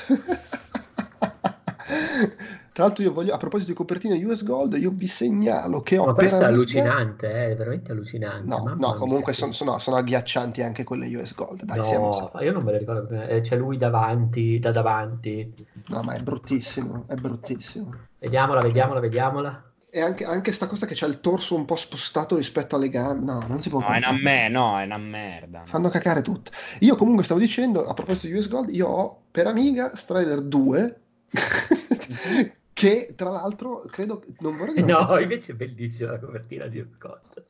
Tra 2.73 2.85
l'altro, 2.85 3.03
io 3.03 3.13
voglio, 3.13 3.35
a 3.35 3.37
proposito 3.37 3.71
di 3.71 3.77
copertina 3.77 4.15
US 4.15 4.45
Gold, 4.45 4.75
io 4.75 4.91
vi 4.93 5.09
segnalo 5.09 5.81
che 5.81 5.99
ho. 5.99 6.07
Ma 6.07 6.15
questo 6.15 6.41
è 6.41 6.45
allucinante, 6.45 7.29
eh, 7.29 7.51
è 7.51 7.57
veramente 7.57 7.91
allucinante. 7.91 8.47
No, 8.47 8.75
no 8.79 8.95
comunque 8.95 9.33
sono, 9.33 9.53
sono, 9.53 9.79
sono, 9.81 9.97
agghiaccianti 9.97 10.63
anche 10.63 10.85
quelle 10.85 11.15
US 11.17 11.35
Gold. 11.35 11.65
Dai, 11.65 11.79
no, 11.79 11.85
siamo... 11.85 12.31
io 12.41 12.53
non 12.53 12.63
me 12.63 12.73
le 12.73 12.79
ricordo. 12.79 13.21
Eh, 13.23 13.41
c'è 13.41 13.57
lui 13.57 13.77
davanti, 13.77 14.59
da 14.61 14.71
davanti. 14.71 15.53
No, 15.89 16.03
ma 16.03 16.15
è 16.15 16.21
bruttissimo, 16.21 17.05
è 17.09 17.15
bruttissimo. 17.17 17.93
Vediamola, 18.19 18.61
vediamola, 18.61 19.01
vediamola. 19.01 19.65
E 19.93 20.01
anche, 20.01 20.25
anche 20.25 20.53
sta 20.53 20.69
cosa 20.69 20.87
che 20.87 20.95
c'ha 20.95 21.07
il 21.07 21.19
torso 21.19 21.57
un 21.57 21.65
po' 21.65 21.75
spostato 21.75 22.37
rispetto 22.37 22.77
alle 22.77 22.89
gambe. 22.89 23.25
No, 23.25 23.43
non 23.49 23.61
si 23.61 23.69
può 23.69 23.81
No, 23.81 23.89
è 23.89 23.97
una, 23.97 24.13
me- 24.13 24.49
no, 24.49 24.79
è 24.79 24.85
una 24.85 24.99
merda. 24.99 25.63
Fanno 25.65 25.89
cacare 25.89 26.23
tutto. 26.23 26.53
Io 26.81 26.95
comunque 26.95 27.25
stavo 27.25 27.41
dicendo, 27.41 27.85
a 27.85 27.93
proposito 27.95 28.29
di 28.29 28.35
US 28.35 28.49
Gold, 28.49 28.71
io 28.71 28.87
ho 28.87 29.23
per 29.33 29.49
Amiga 29.49 29.97
Strider 29.97 30.43
2, 30.43 31.01
che 32.81 33.15
tra 33.15 33.31
l'altro 33.31 33.81
credo, 33.91 34.23
non 34.39 34.57
vorrei 34.57 34.83
No, 34.83 34.97
cazzata. 34.99 35.21
invece 35.21 35.53
è 35.53 35.55
bellissima 35.55 36.13
la 36.13 36.19
copertina 36.19 36.67
di 36.67 36.85
Scott. 36.97 37.45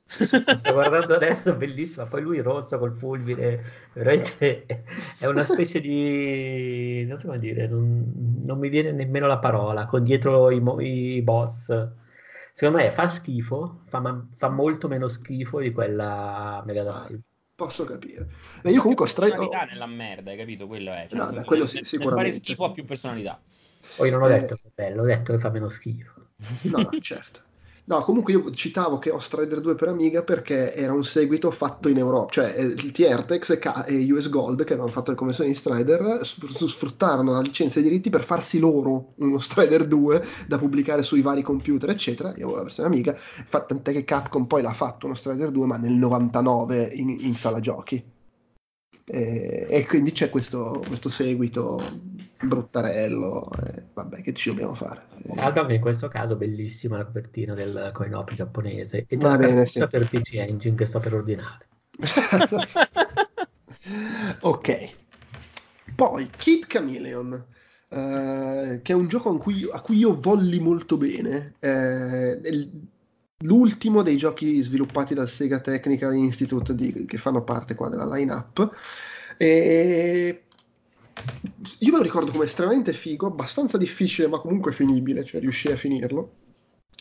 Sto 0.57 0.73
guardando 0.73 1.15
adesso, 1.15 1.55
bellissima. 1.57 2.07
Poi 2.07 2.23
lui 2.23 2.41
rosso 2.41 2.79
col 2.79 2.97
fulmine, 2.97 3.61
veramente 3.93 4.67
è 5.19 5.27
una 5.27 5.45
specie 5.45 5.81
di... 5.81 7.05
non 7.07 7.19
so 7.19 7.27
come 7.29 7.39
dire, 7.39 7.67
non, 7.69 8.41
non 8.45 8.59
mi 8.59 8.69
viene 8.69 8.93
nemmeno 8.93 9.27
la 9.27 9.39
parola, 9.39 9.87
con 9.87 10.03
dietro 10.03 10.51
i, 10.51 10.61
i 11.17 11.23
boss. 11.23 11.67
Secondo 12.53 12.83
me 12.83 12.91
fa 12.91 13.09
schifo, 13.09 13.83
fa, 13.87 14.01
ma- 14.01 14.27
fa 14.37 14.49
molto 14.49 14.89
meno 14.89 15.07
schifo 15.07 15.61
di 15.61 15.73
quella 15.73 16.63
Mega 16.67 16.83
Drive. 16.83 17.21
Posso 17.55 17.85
capire. 17.85 18.29
Ma 18.63 18.71
io 18.71 18.81
comunque 18.81 19.05
ho 19.05 19.09
Strider... 19.09 19.37
personalità 19.39 19.73
nella 19.73 19.87
merda, 19.87 20.31
hai 20.31 20.37
capito? 20.37 20.67
Quello 20.67 20.93
è. 20.93 21.07
Cioè, 21.11 21.19
No, 21.19 21.45
quello 21.45 21.63
nel- 21.63 21.69
sì, 21.69 21.77
nel 21.77 21.85
sicuramente. 21.85 22.31
Fare 22.31 22.43
schifo 22.45 22.65
ha 22.65 22.73
più 22.73 22.85
personalità. 22.85 23.41
Poi 23.95 24.11
non 24.11 24.23
ho 24.23 24.29
Eh. 24.29 24.31
detto 24.31 24.57
che 24.57 24.69
è 24.69 24.73
bello, 24.75 25.03
ho 25.03 25.05
detto 25.07 25.33
che 25.33 25.39
fa 25.39 25.51
meno 25.51 25.69
schifo. 25.69 26.29
No, 26.69 26.81
no, 26.83 26.97
certo. 27.01 27.41
No, 27.87 28.03
comunque 28.03 28.33
io 28.33 28.51
citavo 28.53 28.99
che 28.99 29.11
ho 29.11 29.19
Strider 29.19 29.61
2 29.61 29.75
per 29.75 29.89
Amiga 29.89 30.23
perché 30.23 30.73
era 30.75 30.93
un 30.93 31.03
seguito 31.05 31.51
fatto 31.51 31.89
in 31.89 31.99
Europa, 31.99 32.31
cioè 32.31 32.55
eh, 32.57 32.63
il 32.63 32.93
T-Ertex 32.93 33.59
e, 33.89 34.13
US 34.13 34.29
Gold 34.29 34.59
che 34.63 34.75
avevano 34.75 34.93
fatto 34.93 35.11
le 35.11 35.17
conversioni 35.17 35.51
di 35.51 35.57
Strider 35.57 36.21
sf- 36.23 36.65
sfruttarono 36.67 37.33
la 37.33 37.41
licenza 37.41 37.79
e 37.79 37.81
i 37.81 37.85
diritti 37.85 38.09
per 38.09 38.23
farsi 38.23 38.61
loro 38.61 39.15
uno 39.17 39.41
Strider 39.41 39.87
2 39.89 40.23
da 40.47 40.57
pubblicare 40.59 41.03
sui 41.03 41.21
vari 41.21 41.43
computer, 41.43 41.91
eccetera. 41.91 42.29
Io 42.37 42.45
avevo 42.45 42.57
la 42.57 42.63
versione 42.63 42.89
Amiga, 42.89 43.17
tant'è 43.49 43.91
che 43.93 44.05
Capcom 44.05 44.47
poi 44.47 44.63
l'ha 44.63 44.73
fatto 44.73 45.07
uno 45.07 45.17
Strider 45.17 45.51
2, 45.51 45.67
ma 45.67 45.77
nel 45.77 45.93
99 45.93 46.91
in, 46.93 47.09
in 47.11 47.35
sala 47.37 47.59
giochi. 47.59 48.03
E, 49.05 49.67
e 49.69 49.87
quindi 49.87 50.13
c'è 50.13 50.31
questo, 50.31 50.85
questo 50.87 51.09
seguito 51.09 51.83
bruttarello, 52.43 53.51
e 53.65 53.83
vabbè, 53.95 54.23
che 54.23 54.33
ci 54.33 54.49
dobbiamo 54.51 54.75
fare? 54.75 55.03
Eh, 55.25 55.41
Altro 55.41 55.67
che 55.67 55.75
in 55.75 55.81
questo 55.81 56.09
caso 56.09 56.37
bellissima 56.37 56.97
la 56.97 57.05
copertina 57.05 57.55
del 57.55 57.91
coin 57.93 58.15
op 58.15 58.33
giapponese 58.35 59.05
e 59.09 59.17
Va 59.17 59.37
bene, 59.37 59.67
sì. 59.67 59.85
per 59.87 60.09
PC 60.09 60.35
Engine 60.35 60.77
che 60.77 60.87
sto 60.87 61.01
per 61.01 61.15
ordinare. 61.15 61.67
ok. 64.41 64.95
Poi 65.95 66.31
Kid 66.37 66.67
Chameleon, 66.67 67.45
eh, 67.89 68.81
che 68.83 68.93
è 68.93 68.97
un 68.97 69.09
gioco 69.09 69.31
a 69.31 69.39
cui, 69.39 69.69
a 69.71 69.81
cui 69.81 69.99
io 69.99 70.19
volli 70.19 70.61
molto 70.61 70.97
bene. 70.97 71.55
eh, 71.59 72.41
l'ultimo 73.43 74.03
dei 74.03 74.17
giochi 74.19 74.61
sviluppati 74.61 75.15
dal 75.15 75.29
Sega 75.29 75.61
Technical 75.61 76.15
Institute 76.15 76.75
di- 76.75 77.07
che 77.07 77.17
fanno 77.19 77.43
parte 77.43 77.75
qua 77.75 77.89
della 77.89 78.07
line-up. 78.07 78.69
E 79.39 80.45
io 81.81 81.91
me 81.93 81.99
lo 81.99 82.03
ricordo 82.03 82.33
come 82.33 82.45
estremamente 82.45 82.93
figo, 82.93 83.27
abbastanza 83.27 83.77
difficile, 83.79 84.29
ma 84.29 84.39
comunque 84.39 84.73
finibile, 84.73 85.25
cioè 85.25 85.41
riuscire 85.41 85.75
a 85.75 85.77
finirlo. 85.77 86.33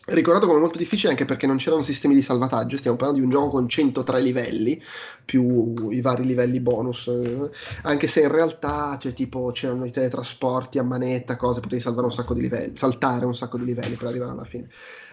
Ricordato 0.05 0.47
come 0.47 0.59
molto 0.59 0.79
difficile 0.79 1.11
anche 1.11 1.25
perché 1.25 1.45
non 1.45 1.57
c'erano 1.57 1.83
sistemi 1.83 2.15
di 2.15 2.23
salvataggio, 2.23 2.77
stiamo 2.77 2.97
parlando 2.97 3.21
di 3.21 3.27
un 3.27 3.31
gioco 3.31 3.49
con 3.49 3.69
103 3.69 4.21
livelli, 4.21 4.81
più 5.23 5.91
i 5.91 6.01
vari 6.01 6.25
livelli 6.25 6.59
bonus, 6.59 7.07
eh, 7.07 7.49
anche 7.83 8.07
se 8.07 8.21
in 8.21 8.31
realtà 8.31 8.97
cioè, 8.99 9.13
tipo, 9.13 9.51
c'erano 9.51 9.85
i 9.85 9.91
teletrasporti 9.91 10.79
a 10.79 10.83
manetta, 10.83 11.35
cose, 11.35 11.59
potevi 11.59 11.81
salvare 11.81 12.07
un 12.07 12.11
sacco 12.11 12.33
di 12.33 12.41
livelli, 12.41 12.75
saltare 12.75 13.25
un 13.25 13.35
sacco 13.35 13.57
di 13.59 13.65
livelli 13.65 13.95
per 13.95 14.07
arrivare 14.07 14.31
alla 14.31 14.45
fine. 14.45 14.67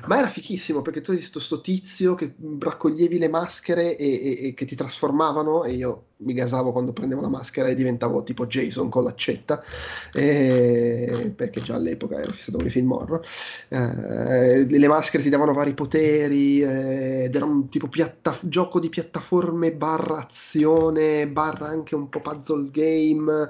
Ma 0.07 0.19
era 0.19 0.29
fichissimo 0.29 0.83
perché 0.83 1.01
tu 1.01 1.11
hai 1.13 1.17
visto 1.17 1.41
sto 1.41 1.61
tizio 1.61 2.15
che 2.15 2.35
raccoglievi 2.59 3.19
le 3.19 3.29
maschere 3.29 3.97
e, 3.97 4.07
e- 4.07 4.47
e 4.49 4.55
che 4.55 4.67
ti 4.67 4.75
trasformavano 4.77 5.65
e 5.65 5.73
io 5.73 6.05
mi 6.19 6.33
gasavo 6.33 6.73
quando 6.73 6.93
prendevo 6.93 7.21
la 7.21 7.29
maschera 7.29 7.69
e 7.69 7.75
diventavo 7.75 8.23
tipo 8.23 8.47
Jason 8.47 8.89
con 8.89 9.05
l'accetta, 9.05 9.63
e- 10.13 11.33
perché 11.35 11.63
già 11.63 11.75
all'epoca 11.75 12.19
ero 12.21 12.33
fissato 12.33 12.59
con 12.59 12.67
i 12.67 12.71
film 12.71 12.93
horror. 12.93 13.21
Eh, 13.69 14.67
le 14.69 14.89
maschere 14.89 15.23
ti 15.23 15.29
davano 15.29 15.53
vari 15.53 15.75
poteri 15.75 16.63
eh, 16.63 17.25
ed 17.25 17.35
era 17.35 17.45
un 17.45 17.69
tipo 17.69 17.89
piatta- 17.89 18.39
gioco 18.43 18.81
di 18.81 18.89
piattaforme 18.89 19.73
barra 19.73 20.19
azione, 20.19 21.27
barra 21.29 21.69
anche 21.69 21.95
un 21.95 22.09
po' 22.09 22.21
puzzle 22.21 22.71
game. 22.71 23.49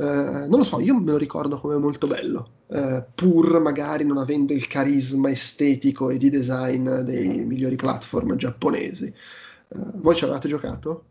Eh, 0.00 0.04
non 0.48 0.58
lo 0.58 0.64
so, 0.64 0.80
io 0.80 0.94
me 1.00 1.10
lo 1.12 1.16
ricordo 1.18 1.58
come 1.58 1.76
molto 1.76 2.06
bello. 2.06 2.50
eh, 2.70 3.04
pur 3.14 3.60
magari 3.60 4.04
non 4.04 4.18
avendo 4.18 4.52
il 4.52 4.66
carisma 4.66 5.30
estetico 5.30 6.10
e 6.10 6.18
di 6.18 6.28
design 6.30 6.86
dei 7.00 7.44
migliori 7.44 7.76
platform 7.76 8.36
giapponesi. 8.36 9.06
Eh, 9.06 9.78
voi 9.94 10.14
ci 10.14 10.24
avevate 10.24 10.48
giocato? 10.48 11.04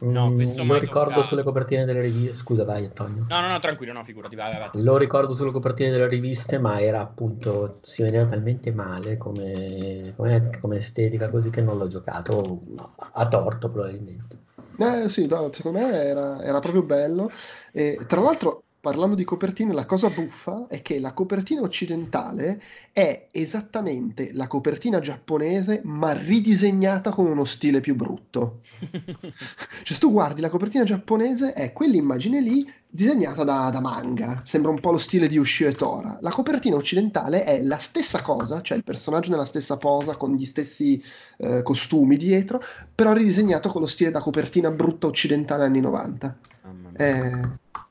No, 0.00 0.28
Mm, 0.28 0.34
questo 0.36 0.62
lo 0.62 0.78
ricordo 0.78 1.08
toccato. 1.08 1.28
sulle 1.28 1.42
copertine 1.42 1.84
delle 1.84 2.00
riviste. 2.00 2.36
Scusa, 2.36 2.64
vai 2.64 2.84
Antonio. 2.84 3.24
No, 3.28 3.40
no, 3.40 3.48
no, 3.48 3.58
tranquillo, 3.58 3.92
no, 3.92 4.04
figurati, 4.04 4.36
vai, 4.36 4.50
vai, 4.50 4.68
vai. 4.70 4.82
Lo 4.82 4.96
ricordo 4.96 5.34
sulle 5.34 5.50
copertine 5.50 5.90
delle 5.90 6.06
riviste, 6.08 6.58
ma 6.58 6.80
era 6.80 7.00
appunto, 7.00 7.78
si 7.82 8.02
vedeva 8.02 8.26
talmente 8.26 8.70
male 8.72 9.16
come, 9.16 10.12
come- 10.16 10.58
come 10.60 10.76
estetica, 10.78 11.30
così 11.30 11.50
che 11.50 11.62
non 11.62 11.78
l'ho 11.78 11.88
giocato 11.88 12.60
no, 12.66 12.94
a 12.96 13.28
torto 13.28 13.68
probabilmente. 13.70 14.38
Eh 14.80 15.08
sì, 15.08 15.26
no, 15.26 15.50
secondo 15.52 15.80
me 15.80 15.90
era, 15.92 16.40
era 16.42 16.60
proprio 16.60 16.82
bello. 16.84 17.30
E, 17.72 18.04
tra 18.06 18.20
l'altro, 18.20 18.62
parlando 18.78 19.16
di 19.16 19.24
copertine, 19.24 19.72
la 19.72 19.86
cosa 19.86 20.08
buffa 20.10 20.66
è 20.68 20.82
che 20.82 21.00
la 21.00 21.12
copertina 21.12 21.62
occidentale 21.62 22.60
è 22.92 23.26
esattamente 23.32 24.32
la 24.34 24.46
copertina 24.46 25.00
giapponese, 25.00 25.80
ma 25.84 26.12
ridisegnata 26.12 27.10
con 27.10 27.26
uno 27.26 27.44
stile 27.44 27.80
più 27.80 27.96
brutto. 27.96 28.60
Cioè, 29.82 29.94
se 29.96 29.98
tu 29.98 30.12
guardi 30.12 30.40
la 30.40 30.48
copertina 30.48 30.84
giapponese, 30.84 31.52
è 31.54 31.72
quell'immagine 31.72 32.40
lì 32.40 32.64
disegnata 32.90 33.44
da, 33.44 33.70
da 33.70 33.80
manga, 33.80 34.42
sembra 34.44 34.70
un 34.70 34.80
po' 34.80 34.90
lo 34.90 34.98
stile 34.98 35.28
di 35.28 35.36
Ushio 35.38 35.68
e 35.68 35.74
Tora. 35.74 36.18
La 36.20 36.30
copertina 36.30 36.76
occidentale 36.76 37.44
è 37.44 37.62
la 37.62 37.78
stessa 37.78 38.22
cosa, 38.22 38.60
cioè 38.62 38.76
il 38.76 38.84
personaggio 38.84 39.30
nella 39.30 39.44
stessa 39.44 39.76
posa, 39.76 40.16
con 40.16 40.32
gli 40.32 40.44
stessi 40.44 41.02
eh, 41.38 41.62
costumi 41.62 42.16
dietro, 42.16 42.60
però 42.94 43.12
ridisegnato 43.12 43.68
con 43.68 43.80
lo 43.82 43.86
stile 43.86 44.10
da 44.10 44.20
copertina 44.20 44.70
brutta 44.70 45.06
occidentale 45.06 45.64
anni 45.64 45.80
90. 45.80 46.36
Mamma 46.64 46.90
mia. 46.90 46.98
È, 46.98 47.40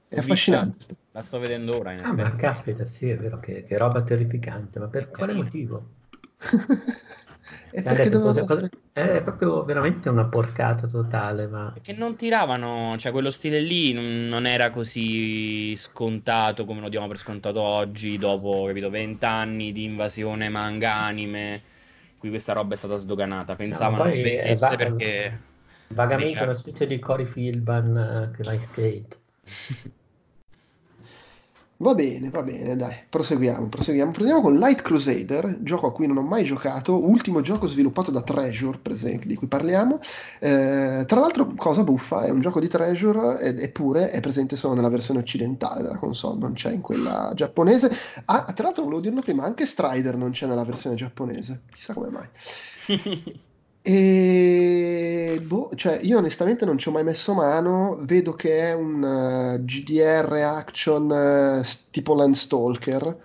è 0.10 0.20
affascinante. 0.20 0.86
La 1.12 1.22
sto 1.22 1.40
vedendo 1.40 1.78
ora, 1.78 1.92
in 1.94 2.00
Ah, 2.04 2.14
ma 2.14 2.24
effetti. 2.24 2.38
caspita, 2.38 2.86
sì, 2.86 3.10
è 3.10 3.18
vero 3.18 3.40
che, 3.40 3.64
che 3.66 3.78
roba 3.78 4.02
terrificante, 4.04 4.80
ma 4.80 4.88
per 4.88 5.10
quale 5.10 5.34
motivo? 5.34 5.90
e 7.70 7.84
Ha 7.84 7.84
perché 7.84 8.10
detto 8.10 8.20
doveva 8.20 8.30
cosa- 8.34 8.42
essere... 8.42 8.70
cosa- 8.70 8.70
È 8.92 9.22
proprio 9.22 9.64
veramente 9.64 10.10
una 10.10 10.26
porcata 10.26 10.88
totale, 10.88 11.48
ma 11.48 11.74
Perché 11.74 11.94
non 11.94 12.16
tiravano, 12.16 12.96
cioè 12.98 13.12
quello 13.12 13.30
stile 13.30 13.60
lì 13.62 13.94
non, 13.94 14.28
non 14.28 14.46
era 14.48 14.72
così 14.72 15.76
scontato 15.78 16.66
come 16.66 16.82
lo 16.82 16.90
diamo 16.90 17.08
per 17.08 17.18
scontato 17.18 17.62
oggi, 17.62 18.18
dopo, 18.18 18.66
capito, 18.66 18.90
vent'anni 18.90 19.72
di 19.72 19.84
invasione 19.84 20.50
manga 20.50 20.94
anime, 20.96 21.62
qui 22.18 22.30
questa 22.30 22.54
roba 22.54 22.74
è 22.74 22.78
stata 22.78 22.98
sdoganata. 22.98 23.56
Pensavano 23.56 24.04
poi 24.04 24.20
che 24.20 24.42
è 24.42 24.56
vendesse 24.56 24.76
va- 24.76 24.76
perché... 24.76 25.40
vagamente 25.88 26.44
una 26.44 26.54
specie 26.54 26.88
di 26.88 26.98
Cory 27.00 27.26
Philban 27.26 27.98
eh, 27.98 28.32
che 28.36 28.44
va 28.44 28.54
in 28.54 28.60
skate. 28.62 29.22
Va 31.80 31.94
bene, 31.94 32.32
va 32.32 32.42
bene, 32.42 32.76
dai, 32.76 32.96
proseguiamo, 33.08 33.70
proseguiamo. 33.70 34.10
Proseguiamo 34.10 34.42
con 34.42 34.58
Light 34.58 34.82
Crusader, 34.82 35.60
gioco 35.62 35.86
a 35.86 35.92
cui 35.92 36.08
non 36.08 36.18
ho 36.18 36.24
mai 36.24 36.44
giocato, 36.44 37.08
ultimo 37.08 37.42
gioco 37.42 37.68
sviluppato 37.68 38.10
da 38.10 38.24
Treasure, 38.24 38.80
per 38.80 38.94
esempio, 38.94 39.28
di 39.28 39.36
cui 39.36 39.46
parliamo. 39.46 40.00
Eh, 40.40 41.04
tra 41.06 41.20
l'altro, 41.20 41.54
cosa 41.56 41.84
buffa, 41.84 42.24
è 42.24 42.32
un 42.32 42.42
gioco 42.42 42.60
di 42.60 42.68
Treasure, 42.68 43.40
ed- 43.42 43.60
eppure 43.60 44.10
è 44.10 44.20
presente 44.22 44.56
solo 44.56 44.74
nella 44.74 44.90
versione 44.90 45.20
occidentale 45.20 45.84
della 45.84 45.98
console, 45.98 46.40
non 46.40 46.54
c'è 46.54 46.72
in 46.72 46.82
quella 46.82 47.32
giapponese. 47.36 47.92
Ah, 48.26 48.44
tra 48.56 48.64
l'altro, 48.66 48.84
volevo 48.84 49.02
dirlo 49.02 49.22
prima, 49.22 49.44
anche 49.44 49.68
Strider 49.68 50.16
non 50.18 50.32
c'è 50.32 50.48
nella 50.48 50.66
versione 50.66 50.96
giapponese, 50.96 51.62
chissà 51.72 51.94
come 51.94 52.10
mai. 52.10 52.28
E 53.90 55.40
boh, 55.46 55.70
cioè 55.76 56.00
io 56.04 56.18
onestamente 56.18 56.66
non 56.66 56.78
ci 56.78 56.90
ho 56.90 56.92
mai 56.92 57.04
messo 57.06 57.34
mano, 57.34 57.98
vedo 58.02 58.34
che 58.34 58.60
è 58.70 58.74
un 58.74 59.02
eh, 59.60 59.64
GDR 59.64 60.34
action 60.44 61.62
s- 61.64 61.90
tipo 61.90 62.14
Landstalker, 62.14 63.18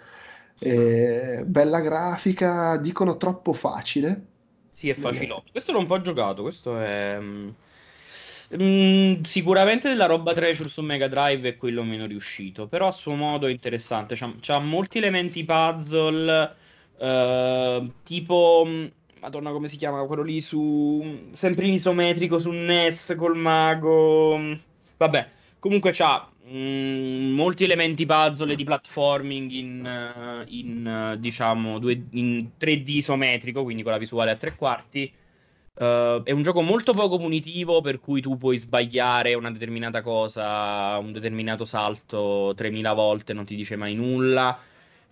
eh, 0.59 1.43
bella 1.47 1.81
grafica, 1.81 2.77
dicono 2.77 3.17
troppo 3.17 3.53
facile. 3.53 4.27
Sì, 4.71 4.89
è 4.89 4.95
facilotto. 4.95 5.51
Questo 5.53 5.73
l'ho 5.73 5.79
un 5.81 5.87
po' 5.87 6.01
giocato, 6.01 6.43
questo 6.43 6.79
è... 6.81 7.19
mm, 7.21 7.49
mm, 8.61 9.23
sicuramente 9.23 9.89
della 9.89 10.07
roba 10.07 10.33
Treasure 10.35 10.69
su 10.69 10.83
Mega 10.83 11.09
Drive 11.09 11.49
è 11.51 11.57
quello 11.57 11.83
meno 11.85 12.07
riuscito, 12.07 12.67
però 12.69 12.87
a 12.89 12.91
suo 12.93 13.15
modo 13.15 13.47
è 13.47 13.51
interessante. 13.51 14.15
C'ha, 14.17 14.35
c'ha 14.41 14.59
molti 14.61 14.99
elementi 14.99 15.45
puzzle, 15.45 16.57
eh, 16.99 17.93
tipo... 18.03 18.67
Madonna, 19.23 19.53
come 19.53 19.69
si 19.69 19.77
chiama 19.77 20.05
quello 20.05 20.23
lì 20.23 20.41
su... 20.41 21.29
Sempre 21.31 21.67
in 21.67 21.75
isometrico 21.75 22.39
su 22.39 22.51
NES 22.51 23.15
col 23.17 23.37
mago... 23.37 24.37
mm, 24.37 24.53
Vabbè, 24.97 25.29
comunque 25.61 25.93
c'ha 25.93 26.27
Mm, 26.45 27.35
molti 27.35 27.63
elementi 27.65 28.05
puzzle 28.05 28.57
di 28.57 28.65
platforming 28.65 29.51
in, 29.53 29.87
eh, 29.87 30.45
in 30.49 31.17
diciamo 31.21 31.79
due, 31.79 32.07
in 32.11 32.51
3D 32.59 32.97
isometrico, 32.97 33.63
quindi 33.63 33.83
con 33.85 33.93
la 33.93 33.99
visuale 33.99 34.33
a 34.33 34.37
tre 34.37 34.57
quarti. 34.57 35.13
Uh, 35.75 36.23
è 36.23 36.33
un 36.33 36.43
gioco 36.43 36.61
molto 36.61 36.93
poco 36.93 37.17
punitivo 37.17 37.81
per 37.81 37.99
cui 37.99 38.21
tu 38.21 38.37
puoi 38.37 38.59
sbagliare 38.59 39.33
una 39.35 39.51
determinata 39.51 40.03
cosa, 40.03 40.99
un 40.99 41.13
determinato 41.13 41.65
salto 41.65 42.53
3000 42.55 42.93
volte, 42.93 43.33
non 43.33 43.45
ti 43.47 43.55
dice 43.57 43.77
mai 43.77 43.95
nulla. 43.95 44.59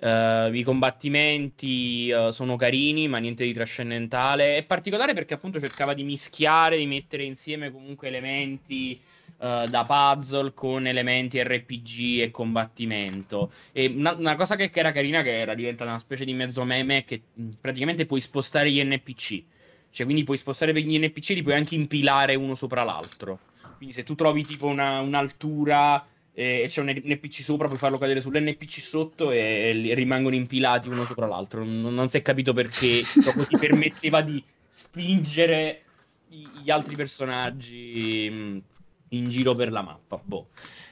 Uh, 0.02 0.50
I 0.50 0.62
combattimenti 0.62 2.10
uh, 2.10 2.30
sono 2.30 2.56
carini, 2.56 3.06
ma 3.06 3.18
niente 3.18 3.44
di 3.44 3.52
trascendentale. 3.52 4.56
È 4.56 4.62
particolare 4.64 5.12
perché 5.12 5.34
appunto 5.34 5.60
cercava 5.60 5.92
di 5.92 6.04
mischiare, 6.04 6.78
di 6.78 6.86
mettere 6.86 7.22
insieme 7.24 7.70
comunque 7.70 8.08
elementi 8.08 8.98
uh, 9.36 9.68
da 9.68 9.84
puzzle 9.86 10.54
con 10.54 10.86
elementi 10.86 11.42
RPG 11.42 12.20
e 12.20 12.30
combattimento. 12.30 13.52
E 13.72 13.92
una, 13.94 14.12
una 14.12 14.36
cosa 14.36 14.56
che, 14.56 14.70
era 14.72 14.90
carina, 14.90 15.22
che 15.22 15.38
era 15.38 15.52
diventata 15.52 15.90
una 15.90 15.98
specie 15.98 16.24
di 16.24 16.32
mezzo 16.32 16.64
meme, 16.64 17.04
che 17.04 17.20
praticamente 17.60 18.06
puoi 18.06 18.22
spostare 18.22 18.70
gli 18.70 18.82
NPC. 18.82 19.42
Cioè, 19.90 20.06
quindi 20.06 20.24
puoi 20.24 20.38
spostare 20.38 20.72
gli 20.80 20.98
NPC, 20.98 21.30
li 21.30 21.42
puoi 21.42 21.56
anche 21.56 21.74
impilare 21.74 22.36
uno 22.36 22.54
sopra 22.54 22.84
l'altro. 22.84 23.40
Quindi 23.76 23.94
se 23.94 24.04
tu 24.04 24.14
trovi 24.14 24.44
tipo 24.44 24.66
una, 24.66 25.00
un'altura 25.00 26.06
e 26.40 26.66
c'è 26.68 26.80
un 26.80 26.88
NPC 26.88 27.42
sopra, 27.42 27.66
puoi 27.66 27.78
farlo 27.78 27.98
cadere 27.98 28.22
sull'NPC 28.22 28.80
sotto 28.80 29.30
e, 29.30 29.92
rimangono 29.94 30.34
impilati 30.34 30.88
uno 30.88 31.04
sopra 31.04 31.26
l'altro. 31.26 31.62
Non, 31.64 31.92
non 31.92 32.08
si 32.08 32.16
è 32.16 32.22
capito 32.22 32.54
perché 32.54 33.02
proprio 33.22 33.46
ti 33.46 33.58
permetteva 33.58 34.22
di 34.22 34.42
spingere 34.66 35.82
gli 36.28 36.70
altri 36.70 36.96
personaggi 36.96 38.62
in 39.08 39.28
giro 39.28 39.52
per 39.52 39.70
la 39.70 39.82
mappa. 39.82 40.18
Boh. 40.24 40.46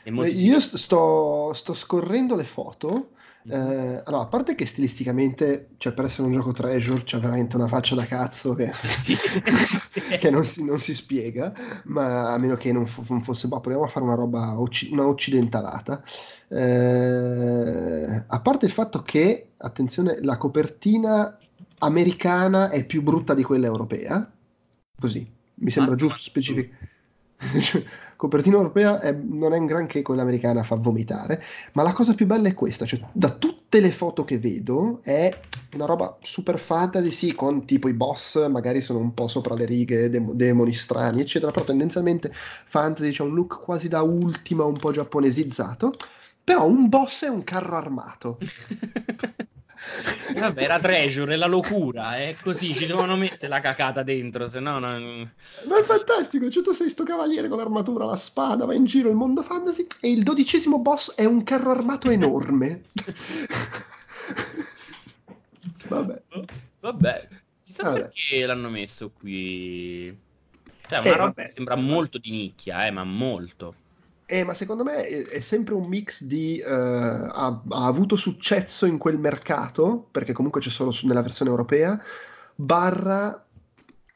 Io 0.04 0.60
sto, 0.60 1.54
sto, 1.54 1.74
scorrendo 1.74 2.36
le 2.36 2.44
foto. 2.44 3.12
Eh, 3.44 4.02
allora, 4.04 4.22
a 4.22 4.26
parte 4.26 4.54
che 4.54 4.66
stilisticamente, 4.66 5.70
cioè 5.78 5.92
per 5.92 6.04
essere 6.06 6.26
un 6.26 6.34
gioco 6.34 6.52
treasure, 6.52 7.04
c'è 7.04 7.18
veramente 7.18 7.56
una 7.56 7.68
faccia 7.68 7.94
da 7.94 8.04
cazzo 8.04 8.54
che, 8.54 8.72
sì. 8.84 9.16
che 10.18 10.30
non, 10.30 10.44
si, 10.44 10.64
non, 10.64 10.78
si, 10.78 10.94
spiega, 10.94 11.52
ma 11.84 12.32
a 12.32 12.38
meno 12.38 12.56
che 12.56 12.72
non, 12.72 12.86
f- 12.86 13.08
non 13.08 13.22
fosse, 13.22 13.48
boh, 13.48 13.60
proviamo 13.60 13.86
a 13.86 13.88
fare 13.88 14.04
una 14.04 14.14
roba, 14.14 14.58
occ- 14.58 14.88
una 14.90 15.06
occidentalata. 15.06 16.02
Eh, 16.48 18.24
a 18.26 18.40
parte 18.40 18.66
il 18.66 18.72
fatto 18.72 19.02
che, 19.02 19.50
attenzione, 19.56 20.18
la 20.22 20.36
copertina 20.36 21.38
americana 21.78 22.70
è 22.70 22.84
più 22.84 23.02
brutta 23.02 23.34
di 23.34 23.42
quella 23.42 23.66
europea, 23.66 24.30
così, 24.98 25.26
mi 25.54 25.70
sembra 25.70 25.92
Mazza, 25.92 26.06
giusto 26.06 26.22
specificare 26.22 26.96
copertina 28.18 28.56
europea 28.56 28.98
è, 29.00 29.12
non 29.12 29.52
è 29.52 29.58
un 29.58 29.66
granché 29.66 30.02
quella 30.02 30.22
americana, 30.22 30.64
fa 30.64 30.74
vomitare, 30.74 31.40
ma 31.74 31.84
la 31.84 31.92
cosa 31.92 32.14
più 32.14 32.26
bella 32.26 32.48
è 32.48 32.54
questa, 32.54 32.84
cioè 32.84 33.00
da 33.12 33.30
tutte 33.30 33.78
le 33.78 33.92
foto 33.92 34.24
che 34.24 34.40
vedo 34.40 34.98
è 35.04 35.32
una 35.74 35.84
roba 35.84 36.18
super 36.20 36.58
fantasy, 36.58 37.12
sì, 37.12 37.32
con 37.32 37.64
tipo 37.64 37.86
i 37.86 37.92
boss 37.92 38.48
magari 38.48 38.80
sono 38.80 38.98
un 38.98 39.14
po' 39.14 39.28
sopra 39.28 39.54
le 39.54 39.66
righe, 39.66 40.10
dem- 40.10 40.32
demoni 40.32 40.74
strani, 40.74 41.20
eccetera, 41.20 41.52
però 41.52 41.64
tendenzialmente 41.64 42.32
fantasy, 42.32 43.12
c'è 43.12 43.22
un 43.22 43.34
look 43.34 43.60
quasi 43.62 43.86
da 43.86 44.02
ultima, 44.02 44.64
un 44.64 44.80
po' 44.80 44.90
giapponesizzato, 44.90 45.94
però 46.42 46.66
un 46.66 46.88
boss 46.88 47.24
è 47.24 47.28
un 47.28 47.44
carro 47.44 47.76
armato. 47.76 48.38
Vabbè, 50.34 50.62
era 50.62 50.78
treasure, 50.78 51.36
la 51.36 51.46
locura, 51.46 52.16
è 52.16 52.36
così, 52.40 52.72
ci 52.72 52.86
devono 52.86 53.16
mettere 53.16 53.48
la 53.48 53.60
cacata 53.60 54.02
dentro, 54.02 54.48
se 54.48 54.60
no 54.60 54.78
non... 54.78 55.30
Ma 55.66 55.78
è 55.78 55.82
fantastico, 55.82 56.50
cioè 56.50 56.62
tu 56.62 56.72
sei 56.72 56.88
sto 56.88 57.04
cavaliere 57.04 57.48
con 57.48 57.58
l'armatura, 57.58 58.04
la 58.04 58.16
spada, 58.16 58.64
va 58.64 58.74
in 58.74 58.84
giro 58.84 59.08
il 59.08 59.14
mondo 59.14 59.42
fantasy 59.42 59.86
e 60.00 60.10
il 60.10 60.22
dodicesimo 60.22 60.78
boss 60.80 61.14
è 61.14 61.24
un 61.24 61.44
carro 61.44 61.70
armato 61.70 62.10
enorme. 62.10 62.82
Vabbè. 65.88 66.22
Vabbè, 66.80 67.28
chissà 67.64 67.84
Vabbè. 67.84 68.00
perché 68.00 68.46
l'hanno 68.46 68.68
messo 68.68 69.10
qui. 69.10 70.16
Cioè, 70.88 71.32
eh, 71.36 71.50
sembra 71.50 71.76
molto 71.76 72.18
di 72.18 72.30
nicchia, 72.30 72.86
eh, 72.86 72.90
ma 72.90 73.04
molto. 73.04 73.74
Eh, 74.30 74.44
ma 74.44 74.52
secondo 74.52 74.84
me 74.84 75.06
è, 75.06 75.26
è 75.26 75.40
sempre 75.40 75.72
un 75.72 75.86
mix 75.86 76.22
di 76.22 76.62
uh, 76.62 76.68
ha, 76.68 77.46
ha, 77.46 77.86
avuto 77.86 78.14
successo 78.14 78.84
in 78.84 78.98
quel 78.98 79.16
mercato, 79.16 80.06
perché 80.10 80.34
comunque 80.34 80.60
c'è 80.60 80.68
solo 80.68 80.90
su, 80.90 81.06
nella 81.06 81.22
versione 81.22 81.50
europea, 81.50 81.98
barra 82.54 83.42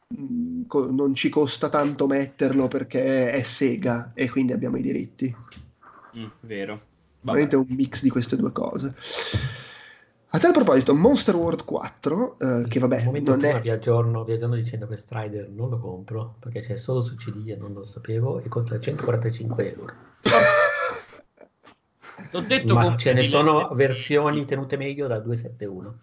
mh, 0.08 0.22
mm, 0.22 0.62
co- 0.66 0.90
non 0.90 1.14
ci 1.14 1.30
costa 1.30 1.70
tanto 1.70 2.06
metterlo 2.06 2.68
perché 2.68 3.32
è 3.32 3.42
Sega 3.42 4.12
e 4.14 4.28
quindi 4.28 4.52
abbiamo 4.52 4.76
i 4.76 4.82
diritti. 4.82 5.34
Mm, 6.18 6.26
vero. 6.40 6.80
Veramente 7.22 7.56
è 7.56 7.58
un 7.58 7.66
mix 7.70 8.02
di 8.02 8.10
queste 8.10 8.36
due 8.36 8.52
cose. 8.52 8.94
A 10.34 10.38
tal 10.38 10.52
proposito, 10.52 10.94
Monster 10.94 11.36
World 11.36 11.62
4, 11.62 12.38
eh, 12.38 12.64
che 12.66 12.78
vabbè, 12.78 13.04
non 13.20 13.44
è... 13.44 13.60
Vi 13.60 13.68
aggiorno, 13.68 14.24
vi 14.24 14.32
aggiorno 14.32 14.54
dicendo 14.54 14.86
che 14.86 14.96
Strider 14.96 15.50
non 15.50 15.68
lo 15.68 15.78
compro, 15.78 16.36
perché 16.38 16.62
c'è 16.62 16.78
solo 16.78 17.02
su 17.02 17.16
CD 17.16 17.50
e 17.50 17.56
non 17.56 17.74
lo 17.74 17.84
sapevo, 17.84 18.40
e 18.40 18.48
costa 18.48 18.80
145 18.80 19.74
euro. 19.74 19.94
L'ho 22.30 22.40
detto 22.40 22.72
Ma 22.72 22.96
ce 22.96 23.12
ne 23.12 23.24
sono 23.24 23.68
SP. 23.68 23.74
versioni 23.74 24.46
tenute 24.46 24.78
meglio 24.78 25.06
da 25.06 25.18
271. 25.18 25.98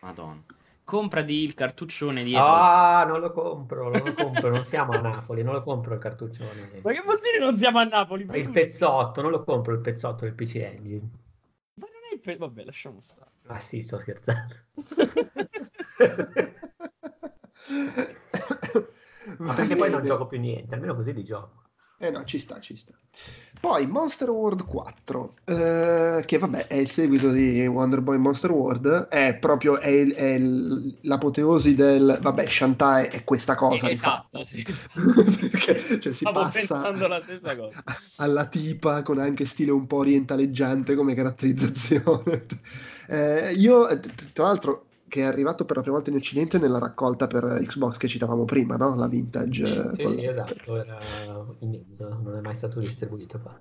Madonna. 0.00 0.42
Comprati 0.82 1.32
il 1.32 1.54
cartuccione 1.54 2.24
di 2.24 2.34
Ah, 2.36 3.04
non 3.06 3.20
lo 3.20 3.30
compro, 3.30 3.90
non 3.90 4.02
lo 4.04 4.12
compro, 4.12 4.50
non 4.50 4.64
siamo 4.64 4.90
a 4.90 5.00
Napoli, 5.00 5.44
non 5.44 5.54
lo 5.54 5.62
compro 5.62 5.94
il 5.94 6.00
cartuccione. 6.00 6.80
Ma 6.82 6.90
che 6.90 7.02
vuol 7.04 7.20
dire 7.22 7.38
non 7.38 7.56
siamo 7.56 7.78
a 7.78 7.84
Napoli? 7.84 8.26
Il 8.32 8.50
pezzotto, 8.50 9.22
non 9.22 9.30
lo 9.30 9.44
compro 9.44 9.72
il 9.72 9.80
pezzotto 9.80 10.24
del 10.24 10.34
PC 10.34 10.56
Engine. 10.56 11.08
Ma 11.74 11.86
non 11.86 12.00
è 12.10 12.14
il 12.14 12.20
pezzotto, 12.20 12.46
vabbè, 12.46 12.64
lasciamo 12.64 12.98
stare. 13.00 13.30
Ah 13.46 13.60
sì, 13.60 13.82
sto 13.82 13.98
scherzando. 13.98 14.54
Ma 19.38 19.54
perché 19.54 19.76
poi 19.76 19.90
non 19.90 20.04
gioco 20.04 20.26
più 20.26 20.38
niente, 20.38 20.74
almeno 20.74 20.94
così 20.94 21.12
li 21.12 21.24
gioco. 21.24 21.62
Eh 22.02 22.10
no, 22.10 22.24
ci 22.24 22.40
sta, 22.40 22.58
ci 22.58 22.74
sta. 22.74 22.92
Poi 23.60 23.86
Monster 23.86 24.28
World 24.28 24.64
4, 24.64 25.34
eh, 25.44 26.22
che 26.26 26.36
vabbè 26.38 26.66
è 26.66 26.74
il 26.74 26.90
seguito 26.90 27.30
di 27.30 27.64
Wonder 27.68 28.00
Boy 28.00 28.18
Monster 28.18 28.50
World, 28.50 29.06
è 29.06 29.38
proprio 29.38 29.78
è, 29.78 29.86
il, 29.88 30.12
è 30.12 30.34
il, 30.34 30.98
l'apoteosi 31.02 31.76
del... 31.76 32.18
Vabbè, 32.20 32.48
Shantae 32.48 33.08
è 33.08 33.22
questa 33.22 33.54
cosa. 33.54 33.86
Eh, 33.86 33.92
esatto, 33.92 34.42
sì. 34.42 34.64
Perché 35.48 36.00
cioè, 36.00 36.12
si 36.12 36.24
Stavo 36.26 36.40
passa 36.40 36.90
la 37.06 37.20
stessa 37.20 37.56
cosa. 37.56 37.84
alla 38.16 38.46
tipa 38.46 39.02
con 39.04 39.18
anche 39.18 39.46
stile 39.46 39.70
un 39.70 39.86
po' 39.86 39.98
orientaleggiante 39.98 40.96
come 40.96 41.14
caratterizzazione. 41.14 42.46
Eh, 43.08 43.52
io, 43.52 43.86
tra 44.32 44.44
l'altro, 44.44 44.86
che 45.08 45.20
è 45.20 45.24
arrivato 45.24 45.66
per 45.66 45.76
la 45.76 45.82
prima 45.82 45.96
volta 45.96 46.10
in 46.10 46.16
Occidente 46.16 46.58
nella 46.58 46.78
raccolta 46.78 47.26
per 47.26 47.44
Xbox 47.66 47.98
che 47.98 48.08
citavamo 48.08 48.44
prima, 48.46 48.76
no? 48.76 48.94
La 48.94 49.08
vintage. 49.08 49.90
Sì, 49.96 50.06
sì, 50.06 50.14
sì 50.14 50.24
esatto, 50.24 50.76
era 50.76 50.98
inedito, 51.58 52.18
non 52.22 52.36
è 52.36 52.40
mai 52.40 52.54
stato 52.54 52.80
distribuito 52.80 53.38
qua. 53.38 53.60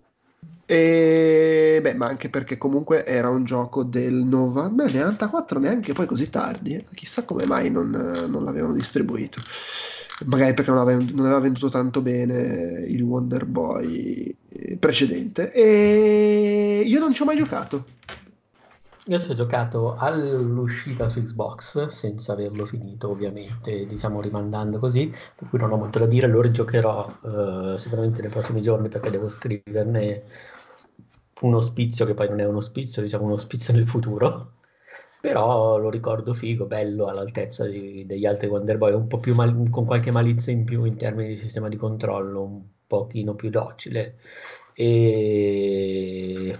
E 0.65 1.79
beh, 1.81 1.95
ma 1.95 2.07
anche 2.07 2.29
perché 2.29 2.57
comunque 2.57 3.05
era 3.05 3.27
un 3.27 3.43
gioco 3.43 3.83
del 3.83 4.13
94, 4.13 5.59
neanche 5.59 5.91
poi 5.91 6.05
così 6.05 6.29
tardi. 6.29 6.75
Eh? 6.75 6.85
Chissà 6.93 7.25
come 7.25 7.45
mai 7.45 7.69
non, 7.69 7.89
non, 7.89 8.45
l'avevano 8.45 8.71
distribuito. 8.71 9.41
Magari 10.23 10.53
perché 10.53 10.71
non 10.71 10.79
aveva, 10.79 11.03
non 11.03 11.25
aveva, 11.25 11.39
venduto 11.39 11.67
tanto 11.67 12.01
bene 12.01 12.85
il 12.87 13.01
Wonder 13.01 13.45
Boy 13.45 14.33
precedente. 14.79 15.51
E 15.51 16.83
io 16.85 16.99
non 16.99 17.13
ci 17.13 17.23
ho 17.23 17.25
mai 17.25 17.35
giocato. 17.35 17.85
Io 19.07 19.19
ci 19.19 19.31
ho 19.31 19.33
giocato 19.35 19.95
all'uscita 19.95 21.07
su 21.07 21.21
Xbox, 21.23 21.87
senza 21.87 22.33
averlo 22.33 22.65
finito 22.65 23.09
ovviamente, 23.09 23.85
diciamo 23.87 24.21
rimandando 24.21 24.77
così, 24.79 25.11
per 25.35 25.49
cui 25.49 25.57
non 25.59 25.71
ho 25.71 25.77
molto 25.77 25.99
da 25.99 26.05
dire, 26.05 26.27
lo 26.27 26.39
rigiocherò 26.41 27.07
eh, 27.73 27.77
sicuramente 27.79 28.21
nei 28.21 28.29
prossimi 28.29 28.61
giorni 28.61 28.89
perché 28.89 29.09
devo 29.09 29.27
scriverne 29.27 30.23
uno 31.41 31.59
spizio 31.59 32.05
che 32.05 32.13
poi 32.13 32.29
non 32.29 32.39
è 32.39 32.45
uno 32.45 32.59
spizio, 32.61 33.01
diciamo 33.01 33.25
uno 33.25 33.35
spizio 33.37 33.73
nel 33.73 33.87
futuro. 33.87 34.53
Però 35.19 35.77
lo 35.77 35.89
ricordo 35.89 36.33
figo, 36.33 36.65
bello, 36.65 37.07
all'altezza 37.07 37.65
di, 37.65 38.05
degli 38.05 38.25
altri 38.25 38.47
Wonder 38.47 38.77
Boy, 38.77 38.93
un 38.93 39.07
po' 39.07 39.19
più 39.19 39.35
mal- 39.35 39.69
con 39.69 39.85
qualche 39.85 40.11
malizia 40.11 40.51
in 40.51 40.63
più 40.63 40.83
in 40.85 40.97
termini 40.97 41.29
di 41.29 41.37
sistema 41.37 41.69
di 41.69 41.75
controllo, 41.77 42.41
un 42.43 42.61
pochino 42.87 43.35
più 43.35 43.49
docile. 43.49 44.17
E 44.73 46.55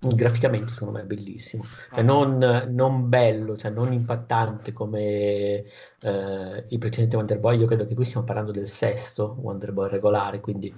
graficamente 0.00 0.72
secondo 0.72 0.94
me 0.98 1.02
è 1.02 1.06
bellissimo, 1.06 1.64
cioè, 1.92 2.02
non, 2.02 2.38
non, 2.70 3.08
bello, 3.08 3.56
cioè 3.56 3.70
non 3.70 3.92
impattante 3.92 4.72
come 4.72 5.64
eh, 6.00 6.64
il 6.68 6.78
precedente 6.78 7.16
Wonder 7.16 7.38
Boy, 7.38 7.58
io 7.58 7.66
credo 7.66 7.86
che 7.86 7.94
qui 7.94 8.06
stiamo 8.06 8.24
parlando 8.24 8.50
del 8.50 8.68
sesto 8.68 9.36
Wonder 9.40 9.72
Boy 9.72 9.90
regolare, 9.90 10.40
quindi 10.40 10.74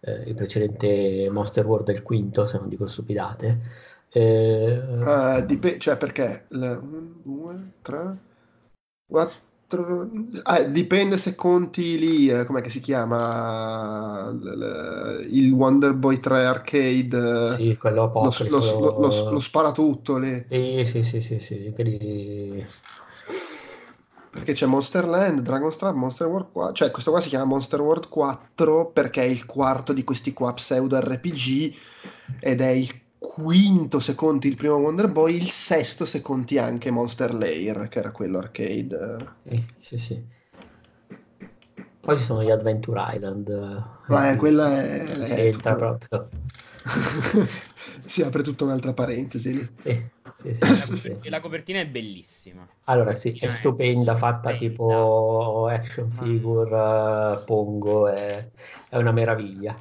eh, 0.00 0.22
il 0.26 0.34
precedente 0.34 1.28
Monster 1.30 1.64
World 1.64 1.88
è 1.90 1.92
il 1.92 2.02
quinto, 2.02 2.46
se 2.46 2.58
non 2.58 2.68
dico 2.68 2.86
stupidate. 2.86 3.92
Eh, 4.10 4.78
uh, 4.78 5.44
dip- 5.44 5.78
cioè 5.78 5.96
perché? 5.96 6.46
1, 6.50 7.20
2, 7.24 7.70
3, 7.82 8.18
4, 9.06 9.40
4 9.40 9.53
ah, 10.42 10.60
dipende 10.62 11.18
se 11.18 11.34
conti 11.34 11.98
lì 11.98 12.28
eh, 12.28 12.44
com'è 12.44 12.60
che 12.60 12.70
si 12.70 12.80
chiama? 12.80 14.32
Il 15.30 15.52
Wonder 15.52 15.94
Boy 15.94 16.18
3 16.18 16.44
arcade 16.44 17.56
sì, 17.56 17.76
quello 17.76 18.10
lo, 18.12 18.32
lo, 18.48 18.58
lo, 18.78 18.98
lo, 18.98 19.30
lo 19.30 19.40
spara 19.40 19.72
tutto 19.72 20.18
lì. 20.18 20.44
Sì 20.48 20.84
sì 20.84 21.02
sì 21.02 21.20
sì, 21.20 21.38
sì. 21.38 21.72
Quelli... 21.74 22.64
perché 24.30 24.52
c'è 24.52 24.66
Monster 24.66 25.06
Land, 25.06 25.40
Dragon's 25.40 25.76
Trap, 25.76 25.94
Monster 25.94 26.26
World 26.26 26.48
4 26.52 26.72
cioè 26.74 26.90
questo 26.90 27.10
qua 27.10 27.20
si 27.20 27.28
chiama 27.28 27.44
Monster 27.44 27.80
World 27.80 28.08
4 28.08 28.90
perché 28.90 29.22
è 29.22 29.26
il 29.26 29.46
quarto 29.46 29.92
di 29.92 30.04
questi 30.04 30.32
qua 30.32 30.52
pseudo 30.52 30.98
RPG 30.98 31.74
ed 32.40 32.60
è 32.60 32.70
il 32.70 33.02
quinto 33.24 34.00
se 34.00 34.14
conti 34.14 34.48
il 34.48 34.56
primo 34.56 34.76
Wonder 34.76 35.08
Boy, 35.08 35.34
il 35.36 35.48
sesto 35.48 36.04
se 36.04 36.20
conti 36.20 36.58
anche 36.58 36.90
Monster 36.90 37.34
Lair, 37.34 37.88
che 37.88 37.98
era 37.98 38.10
quello 38.10 38.38
arcade. 38.38 39.16
Sì, 39.48 39.64
sì, 39.80 39.98
sì. 39.98 40.22
Poi 42.00 42.18
ci 42.18 42.22
sono 42.22 42.42
gli 42.42 42.50
Adventure 42.50 43.14
Island. 43.14 43.84
Ma 44.08 44.36
quella 44.36 44.82
è... 44.82 45.26
Si 45.26 45.32
è 45.32 45.46
entra 45.46 45.74
proprio. 45.74 46.28
si 48.04 48.22
apre 48.22 48.42
tutta 48.42 48.64
un'altra 48.64 48.92
parentesi 48.92 49.54
lì. 49.54 49.68
Sì, 49.80 50.10
sì, 50.42 50.54
sì, 50.54 50.96
sì. 50.98 51.16
E 51.22 51.30
la 51.30 51.40
copertina 51.40 51.80
è 51.80 51.86
bellissima. 51.86 52.68
Allora 52.84 53.14
sì, 53.14 53.30
è 53.30 53.48
stupenda, 53.48 54.16
fatta 54.16 54.50
stupenda. 54.50 54.68
tipo 54.68 55.66
action 55.68 56.10
figure, 56.10 56.74
uh, 56.74 57.44
pongo, 57.44 58.08
è, 58.08 58.50
è 58.90 58.96
una 58.98 59.12
meraviglia. 59.12 59.74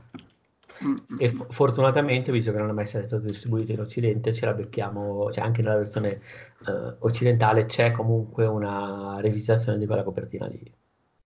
E 1.17 1.29
f- 1.29 1.45
fortunatamente, 1.49 2.31
visto 2.31 2.51
che 2.51 2.57
non 2.57 2.69
è 2.69 2.73
mai 2.73 2.87
stato 2.87 3.19
distribuito 3.19 3.71
in 3.71 3.79
Occidente, 3.79 4.33
ce 4.33 4.45
la 4.45 4.53
becchiamo, 4.53 5.31
cioè 5.31 5.43
anche 5.43 5.61
nella 5.61 5.77
versione 5.77 6.19
uh, 6.65 6.95
occidentale 6.99 7.65
c'è 7.65 7.91
comunque 7.91 8.45
una 8.45 9.19
revisitazione 9.21 9.77
di 9.77 9.85
quella 9.85 10.03
copertina 10.03 10.47
lì. 10.47 10.71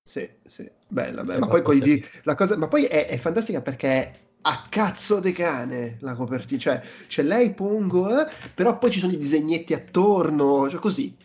Sì, 0.03 0.29
sì, 0.45 0.69
bella, 0.87 1.23
bella. 1.23 1.45
Ma 1.45 1.61
poi, 1.61 1.81
di, 1.81 2.05
la 2.23 2.35
cosa, 2.35 2.55
ma 2.57 2.67
poi 2.67 2.85
è, 2.85 3.07
è 3.07 3.17
fantastica 3.17 3.61
perché 3.61 4.11
a 4.41 4.65
cazzo 4.69 5.19
di 5.19 5.33
cane 5.33 5.97
la 5.99 6.15
copertina, 6.15 6.59
cioè 6.59 6.81
c'è 7.07 7.23
lei 7.23 7.53
Pongo, 7.53 8.21
eh, 8.21 8.31
però 8.53 8.77
poi 8.77 8.91
ci 8.91 8.99
sono 8.99 9.11
i 9.11 9.17
disegnetti 9.17 9.73
attorno, 9.73 10.69
cioè 10.69 10.79
così, 10.79 11.15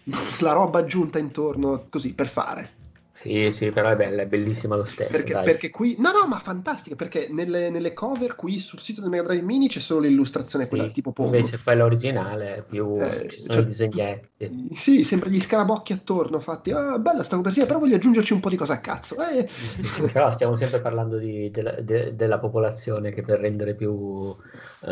la 0.40 0.52
roba 0.52 0.80
aggiunta 0.80 1.18
intorno, 1.18 1.86
così, 1.88 2.14
per 2.14 2.28
fare. 2.28 2.80
Sì, 3.22 3.52
sì, 3.52 3.70
però 3.70 3.90
è 3.90 3.96
bella, 3.96 4.22
è 4.22 4.26
bellissima 4.26 4.74
lo 4.74 4.84
stesso. 4.84 5.12
Perché, 5.12 5.32
perché 5.44 5.70
qui, 5.70 5.94
no, 6.00 6.10
no, 6.10 6.26
ma 6.26 6.40
fantastica, 6.40 6.96
perché 6.96 7.28
nelle, 7.30 7.70
nelle, 7.70 7.92
cover 7.92 8.34
qui 8.34 8.58
sul 8.58 8.80
sito 8.80 9.00
del 9.00 9.10
Mega 9.10 9.22
Drive 9.22 9.44
Mini 9.44 9.68
c'è 9.68 9.78
solo 9.78 10.00
l'illustrazione, 10.00 10.66
quella 10.66 10.86
sì, 10.86 10.90
tipo 10.92 11.12
Pongo. 11.12 11.36
Invece 11.36 11.60
quella 11.62 11.84
originale, 11.84 12.64
più 12.68 12.96
eh, 12.98 13.28
ci 13.28 13.42
sono 13.42 13.52
cioè, 13.52 13.62
i 13.62 13.66
disegnetti. 13.66 14.70
Sì, 14.74 15.04
sembra 15.04 15.28
gli 15.28 15.40
scarabocchi 15.40 15.92
attorno 15.92 16.40
fatti. 16.40 16.72
Ah, 16.72 16.98
bella 16.98 17.22
sta 17.22 17.36
copertina, 17.36 17.64
però 17.64 17.78
voglio 17.78 17.94
aggiungerci 17.94 18.32
un 18.32 18.40
po' 18.40 18.48
di 18.48 18.56
cosa 18.56 18.72
a 18.72 18.80
cazzo. 18.80 19.14
Eh. 19.22 19.48
però 20.12 20.32
stiamo 20.32 20.56
sempre 20.56 20.80
parlando 20.80 21.16
di, 21.16 21.48
della, 21.52 21.80
de, 21.80 22.16
della, 22.16 22.40
popolazione 22.40 23.10
che 23.10 23.22
per 23.22 23.38
rendere 23.38 23.74
più, 23.74 24.34
eh, 24.80 24.88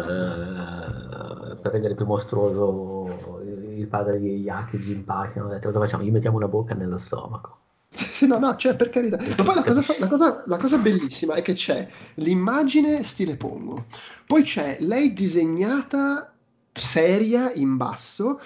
per 1.60 1.72
rendere 1.72 1.96
più 1.96 2.06
mostruoso 2.06 3.42
il 3.74 3.88
padre 3.88 4.20
di 4.20 4.36
Yaki 4.36 4.78
Jinpachi 4.78 5.40
hanno 5.40 5.48
detto 5.48 5.66
cosa 5.66 5.80
facciamo? 5.80 6.04
Gli 6.04 6.12
mettiamo 6.12 6.36
una 6.36 6.46
bocca 6.46 6.74
nello 6.74 6.96
stomaco. 6.96 7.59
Sì, 7.92 8.26
no, 8.28 8.38
no, 8.38 8.56
cioè, 8.56 8.76
per 8.76 8.90
carità. 8.90 9.18
Ma 9.36 9.42
poi 9.42 9.54
la 9.54 9.62
cosa, 9.62 9.84
la, 9.98 10.08
cosa, 10.08 10.44
la 10.46 10.56
cosa, 10.56 10.76
bellissima 10.78 11.34
è 11.34 11.42
che 11.42 11.54
c'è 11.54 11.88
l'immagine 12.14 13.02
stile 13.02 13.36
Pongo, 13.36 13.86
poi 14.26 14.42
c'è 14.42 14.78
lei 14.80 15.12
disegnata 15.12 16.32
seria 16.72 17.52
in 17.52 17.76
basso, 17.76 18.40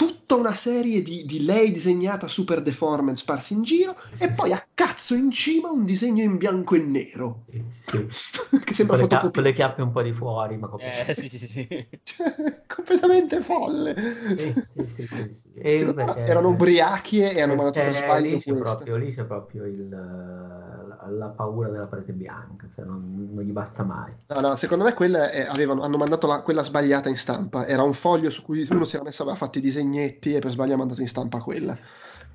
tutta 0.00 0.36
una 0.36 0.54
serie 0.54 1.02
di, 1.02 1.26
di, 1.26 1.44
lei 1.44 1.72
disegnata 1.72 2.26
super 2.26 2.62
deformed 2.62 3.16
sparsi 3.16 3.52
in 3.52 3.64
giro 3.64 3.94
e 4.16 4.30
poi 4.30 4.50
a 4.52 4.66
cazzo 4.72 5.14
in 5.14 5.30
cima 5.30 5.68
un 5.68 5.84
disegno 5.84 6.22
in 6.22 6.38
bianco 6.38 6.74
e 6.74 6.78
nero 6.78 7.44
sì. 7.68 8.06
che 8.64 8.72
sembra 8.72 8.96
con 8.96 9.42
le 9.42 9.52
chiappe 9.52 9.82
un 9.82 9.90
po' 9.90 10.00
di 10.00 10.14
fuori 10.14 10.56
ma 10.56 10.68
come... 10.68 10.86
eh, 10.86 11.14
sì, 11.14 11.28
sì, 11.28 11.38
sì. 11.38 11.68
Cioè, 12.02 12.62
completamente 12.66 13.42
folle 13.42 13.94
sì, 13.94 14.54
sì, 14.94 15.06
cioè, 15.06 15.30
perché... 15.52 16.24
erano 16.24 16.48
ubriachi 16.48 17.20
e 17.20 17.40
hanno 17.40 17.54
mandato 17.54 17.80
per 17.80 17.94
sbaglio 17.94 18.30
lì 18.30 18.38
c'è, 18.40 18.54
proprio, 18.54 18.96
lì 18.96 19.12
c'è 19.12 19.24
proprio 19.24 19.64
il, 19.64 19.88
la, 19.88 21.08
la, 21.08 21.26
paura 21.28 21.68
della 21.68 21.86
parete 21.86 22.12
bianca 22.12 22.68
cioè 22.72 22.84
non, 22.84 23.30
non, 23.32 23.42
gli 23.42 23.50
basta 23.50 23.82
mai 23.82 24.12
no 24.28 24.40
no 24.40 24.56
secondo 24.56 24.84
me 24.84 24.94
quella 24.94 25.30
è, 25.30 25.46
avevano, 25.48 25.82
hanno 25.82 25.96
mandato 25.96 26.26
la, 26.26 26.40
quella 26.42 26.62
sbagliata 26.62 27.08
in 27.08 27.16
stampa 27.16 27.66
era 27.66 27.82
un 27.82 27.92
foglio 27.92 28.30
su 28.30 28.42
cui 28.42 28.66
uno 28.70 28.84
si 28.84 28.96
era 28.96 29.04
messo 29.04 29.22
aveva 29.22 29.36
fatto 29.36 29.58
i 29.58 29.60
disegnetti 29.60 30.34
e 30.34 30.40
per 30.40 30.50
sbaglio 30.50 30.74
ha 30.74 30.78
mandato 30.78 31.00
in 31.00 31.08
stampa 31.08 31.40
quella. 31.40 31.76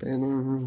Non... 0.00 0.66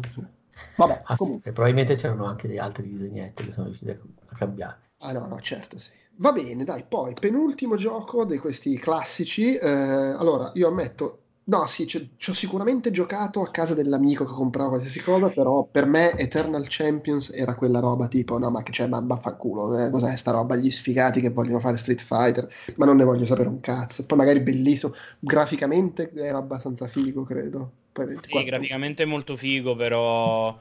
Vabbè, 0.76 1.02
ah, 1.04 1.16
sì, 1.16 1.40
probabilmente 1.42 1.94
c'erano 1.94 2.26
anche 2.26 2.46
degli 2.46 2.58
altri 2.58 2.88
disegnetti 2.88 3.44
che 3.44 3.50
sono 3.50 3.66
riusciti 3.66 3.90
a 3.90 4.36
cambiare. 4.36 4.78
Ah 4.98 5.12
no, 5.12 5.26
no, 5.26 5.40
certo, 5.40 5.78
sì. 5.78 5.90
Va 6.16 6.32
bene, 6.32 6.64
dai, 6.64 6.84
poi 6.86 7.14
penultimo 7.18 7.76
gioco 7.76 8.24
di 8.24 8.36
questi 8.36 8.78
classici. 8.78 9.56
Eh, 9.56 9.68
allora, 9.68 10.50
io 10.54 10.68
ammetto, 10.68 11.19
No, 11.50 11.66
sì, 11.66 11.84
ci 11.84 12.30
ho 12.30 12.32
sicuramente 12.32 12.92
giocato 12.92 13.40
a 13.42 13.50
casa 13.50 13.74
dell'amico 13.74 14.24
che 14.24 14.32
comprava 14.32 14.68
qualsiasi 14.68 15.00
cosa, 15.00 15.30
però 15.30 15.64
per 15.64 15.84
me 15.84 16.12
Eternal 16.16 16.64
Champions 16.68 17.28
era 17.34 17.56
quella 17.56 17.80
roba 17.80 18.06
tipo, 18.06 18.38
no, 18.38 18.50
ma 18.50 18.62
che 18.62 18.70
c'è, 18.70 18.86
ma 18.86 19.00
vaffanculo, 19.02 19.76
eh, 19.84 19.90
cos'è 19.90 20.16
sta 20.16 20.30
roba? 20.30 20.54
Gli 20.54 20.70
sfigati 20.70 21.20
che 21.20 21.30
vogliono 21.30 21.58
fare 21.58 21.76
Street 21.76 22.02
Fighter, 22.02 22.46
ma 22.76 22.84
non 22.86 22.98
ne 22.98 23.02
voglio 23.02 23.24
sapere 23.24 23.48
un 23.48 23.58
cazzo. 23.58 24.06
Poi 24.06 24.16
magari 24.16 24.38
bellissimo, 24.38 24.92
graficamente 25.18 26.12
era 26.14 26.38
abbastanza 26.38 26.86
figo, 26.86 27.24
credo. 27.24 27.72
Poi 27.90 28.06
24... 28.06 28.38
Sì, 28.38 28.46
graficamente 28.46 29.04
molto 29.04 29.34
figo, 29.34 29.74
però 29.74 30.56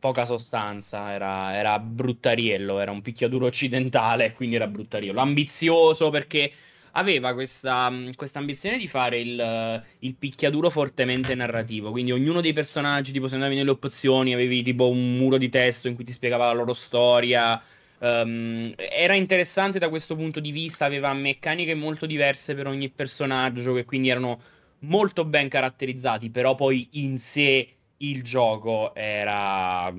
poca 0.00 0.24
sostanza, 0.24 1.12
era, 1.12 1.54
era 1.54 1.78
bruttariello, 1.78 2.80
era 2.80 2.90
un 2.90 3.02
picchiaduro 3.02 3.46
occidentale, 3.46 4.32
quindi 4.32 4.56
era 4.56 4.66
bruttariello. 4.66 5.20
Ambizioso 5.20 6.10
perché 6.10 6.50
aveva 6.98 7.32
questa, 7.32 7.92
questa, 8.14 8.38
ambizione 8.38 8.76
di 8.76 8.88
fare 8.88 9.18
il, 9.20 9.84
il, 10.00 10.14
picchiaduro 10.14 10.68
fortemente 10.70 11.34
narrativo. 11.34 11.90
Quindi 11.90 12.12
ognuno 12.12 12.40
dei 12.40 12.52
personaggi, 12.52 13.12
tipo 13.12 13.28
se 13.28 13.36
andavi 13.36 13.54
nelle 13.54 13.70
opzioni, 13.70 14.34
avevi 14.34 14.62
tipo 14.62 14.88
un 14.88 15.16
muro 15.16 15.38
di 15.38 15.48
testo 15.48 15.88
in 15.88 15.94
cui 15.94 16.04
ti 16.04 16.12
spiegava 16.12 16.46
la 16.46 16.52
loro 16.52 16.74
storia. 16.74 17.60
Um, 18.00 18.72
era 18.76 19.14
interessante 19.14 19.78
da 19.78 19.88
questo 19.88 20.14
punto 20.14 20.40
di 20.40 20.50
vista, 20.50 20.84
aveva 20.84 21.12
meccaniche 21.12 21.74
molto 21.74 22.06
diverse 22.06 22.54
per 22.54 22.66
ogni 22.66 22.88
personaggio, 22.88 23.74
che 23.74 23.84
quindi 23.84 24.08
erano 24.08 24.40
molto 24.80 25.24
ben 25.24 25.48
caratterizzati, 25.48 26.30
però 26.30 26.54
poi 26.54 26.88
in 26.92 27.18
sé 27.18 27.68
il 27.98 28.22
gioco 28.22 28.94
era 28.94 29.92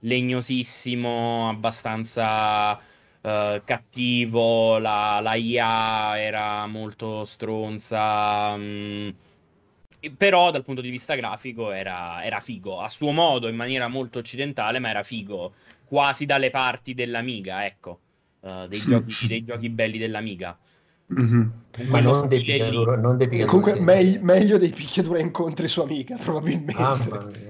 legnosissimo, 0.00 1.48
abbastanza 1.48 2.78
uh, 3.26 3.60
cattivo, 3.64 4.78
la, 4.78 5.18
la, 5.20 5.34
IA 5.34 6.20
era 6.20 6.66
molto 6.66 7.24
stronza. 7.24 8.56
Mh, 8.56 8.62
mm, 8.62 10.12
però 10.16 10.50
dal 10.52 10.62
punto 10.62 10.80
di 10.80 10.90
vista 10.90 11.16
grafico 11.16 11.72
era, 11.72 12.24
era, 12.24 12.38
figo, 12.38 12.80
a 12.80 12.88
suo 12.88 13.10
modo, 13.10 13.48
in 13.48 13.56
maniera 13.56 13.88
molto 13.88 14.20
occidentale, 14.20 14.78
ma 14.78 14.90
era 14.90 15.02
figo, 15.02 15.54
quasi 15.84 16.26
dalle 16.26 16.50
parti 16.50 16.94
dell'Amiga, 16.94 17.66
ecco, 17.66 18.00
uh, 18.40 18.66
dei, 18.68 18.78
giochi, 18.86 19.26
dei, 19.26 19.44
giochi, 19.44 19.68
belli 19.68 19.98
dell'Amiga. 19.98 20.56
Mm-hmm. 21.12 21.48
Ma 21.86 22.00
non 22.00 22.26
dei, 22.28 22.40
picchiaduro, 22.40 22.96
non 22.96 23.16
dei 23.16 23.28
picchiaduro, 23.28 23.60
Comunque 23.60 23.80
meglio, 23.80 24.20
meglio 24.22 24.58
dei 24.58 24.70
picchiaduro 24.70 25.18
incontri 25.18 25.68
su 25.68 25.80
Amiga, 25.80 26.16
probabilmente. 26.22 26.82
Ah, 26.82 26.98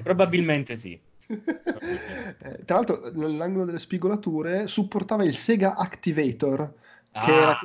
probabilmente 0.02 0.76
sì. 0.76 0.98
Eh, 1.28 2.64
tra 2.64 2.76
l'altro, 2.76 3.10
nell'angolo 3.14 3.64
delle 3.64 3.78
spigolature 3.78 4.66
supportava 4.66 5.24
il 5.24 5.34
Sega 5.34 5.74
Activator, 5.74 6.72
ah, 7.12 7.24
che 7.24 7.34
era 7.34 7.58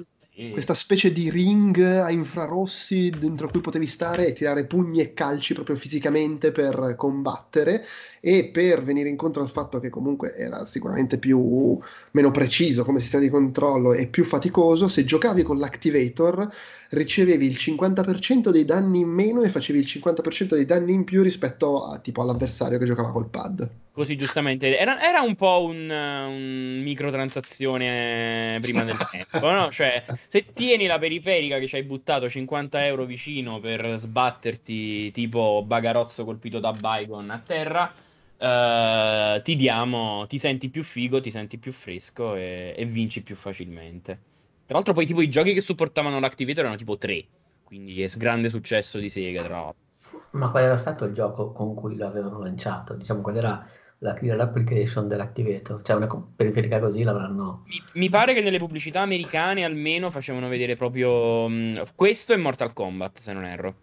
questa 0.50 0.74
specie 0.74 1.12
di 1.12 1.30
ring 1.30 1.78
a 1.80 2.10
infrarossi 2.10 3.10
dentro 3.10 3.50
cui 3.50 3.62
potevi 3.62 3.86
stare 3.86 4.28
e 4.28 4.34
tirare 4.34 4.66
pugni 4.66 5.00
e 5.00 5.14
calci 5.14 5.54
proprio 5.54 5.76
fisicamente 5.76 6.52
per 6.52 6.96
combattere 6.98 7.86
e 8.20 8.50
per 8.52 8.84
venire 8.84 9.10
incontro 9.10 9.42
al 9.42 9.50
fatto 9.50 9.80
che 9.80 9.90
comunque 9.90 10.36
era 10.36 10.66
sicuramente 10.66 11.18
più 11.18 11.78
meno 12.12 12.32
preciso 12.32 12.84
come 12.84 13.00
sistema 13.00 13.24
di 13.24 13.30
controllo 13.30 13.94
e 13.94 14.08
più 14.08 14.24
faticoso, 14.24 14.88
se 14.88 15.06
giocavi 15.06 15.44
con 15.44 15.58
l'Activator 15.58 16.50
ricevevi 16.90 17.46
il 17.46 17.56
50% 17.58 18.50
dei 18.50 18.66
danni 18.66 19.02
in 19.02 19.10
meno 19.10 19.42
e 19.42 19.50
facevi 19.50 19.80
il 19.80 19.86
50% 19.88 20.56
dei 20.56 20.66
danni 20.66 20.94
in 20.94 21.04
più 21.04 21.22
rispetto 21.22 21.86
a, 21.86 22.00
tipo, 22.00 22.22
all'avversario 22.22 22.78
che 22.78 22.86
giocava 22.86 23.12
col 23.12 23.30
pad. 23.30 23.70
Così 23.94 24.16
giustamente, 24.16 24.78
era, 24.78 25.02
era 25.06 25.20
un 25.20 25.36
po' 25.36 25.66
un, 25.66 25.90
un, 25.90 26.82
microtransazione 26.82 28.58
prima 28.62 28.86
del 28.86 28.96
tempo, 29.12 29.52
no? 29.52 29.70
Cioè, 29.70 30.06
se 30.30 30.46
tieni 30.54 30.86
la 30.86 30.98
periferica 30.98 31.60
che 31.60 31.68
ci 31.68 31.76
hai 31.76 31.84
buttato 31.84 32.30
50 32.30 32.86
euro 32.86 33.04
vicino 33.04 33.60
per 33.60 33.98
sbatterti 33.98 35.12
tipo 35.12 35.64
bagarozzo 35.66 36.24
colpito 36.24 36.60
da 36.60 36.72
Baigon 36.72 37.32
a 37.32 37.44
terra, 37.46 37.94
uh, 38.38 39.42
ti 39.42 39.58
diamo, 39.58 40.26
ti 40.26 40.38
senti 40.38 40.70
più 40.70 40.84
figo, 40.84 41.20
ti 41.20 41.30
senti 41.30 41.58
più 41.58 41.74
fresco 41.74 42.36
e, 42.36 42.74
e 42.78 42.86
vinci 42.86 43.22
più 43.24 43.36
facilmente. 43.36 44.20
Tra 44.66 44.76
l'altro 44.76 44.94
poi 44.94 45.06
tipo 45.06 45.20
i 45.20 45.30
giochi 45.30 45.54
che 45.54 45.60
supportavano 45.60 46.18
l'Activator 46.22 46.62
erano 46.62 46.78
tipo 46.78 46.98
tre, 46.98 47.26
quindi 47.66 48.02
è 48.02 48.08
grande 48.16 48.48
successo 48.48 49.00
di 49.00 49.10
Sega 49.10 49.44
tra 49.44 49.56
l'altro. 49.56 49.90
Ma 50.32 50.50
qual 50.50 50.64
era 50.64 50.78
stato 50.78 51.04
il 51.04 51.14
gioco 51.14 51.52
con 51.52 51.74
cui 51.74 51.98
l'avevano 51.98 52.40
lanciato? 52.40 52.94
Diciamo, 52.94 53.22
qual 53.22 53.36
era 53.36 53.66
la 54.04 54.14
killer 54.14 54.40
application 54.40 55.08
dell'Activator? 55.08 55.82
Cioè 55.84 55.96
una 55.96 56.08
periferica 56.36 56.80
così 56.80 57.04
l'avranno... 57.04 57.64
Mi, 57.66 57.82
mi, 57.94 58.10
pare 58.10 58.34
che 58.34 58.42
nelle 58.42 58.58
pubblicità 58.58 59.02
americane 59.02 59.64
almeno 59.64 60.12
facevano 60.12 60.48
vedere 60.48 60.76
proprio 60.76 61.48
mh, 61.48 61.84
questo 61.96 62.34
e 62.34 62.38
Mortal 62.38 62.74
Kombat, 62.74 63.20
se 63.20 63.34
non 63.34 63.46
erro. 63.46 63.76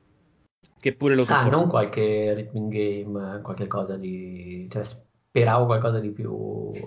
Che 0.80 0.94
pure 0.94 1.14
lo 1.14 1.24
so. 1.24 1.32
Ah, 1.32 1.48
non 1.48 1.68
qualche 1.68 2.34
rhythm 2.34 2.68
game, 2.68 3.40
qualche 3.42 3.66
cosa 3.66 3.96
di... 3.96 4.68
Cioè, 4.70 4.84
speravo 4.84 5.66
qualcosa 5.66 6.00
di 6.00 6.10
più... 6.10 6.30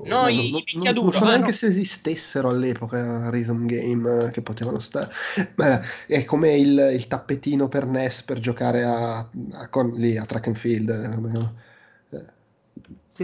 No, 0.03 0.27
i, 0.27 0.51
non, 0.51 0.61
i 0.65 0.83
non, 0.83 0.93
non 0.93 1.11
so 1.13 1.25
neanche 1.25 1.51
no. 1.51 1.55
se 1.55 1.67
esistessero 1.67 2.49
all'epoca 2.49 3.29
rhythm 3.29 3.65
game 3.65 4.25
eh, 4.25 4.31
che 4.31 4.41
potevano 4.41 4.79
stare. 4.79 5.09
Beh, 5.55 5.79
è 6.07 6.25
come 6.25 6.57
il, 6.57 6.91
il, 6.93 7.07
tappetino 7.07 7.69
per 7.69 7.85
NES 7.85 8.23
per 8.23 8.39
giocare 8.39 8.83
a, 8.83 9.19
a, 9.19 9.69
con, 9.69 9.91
lì, 9.91 10.17
a 10.17 10.25
track 10.25 10.47
and 10.47 10.55
field. 10.57 11.59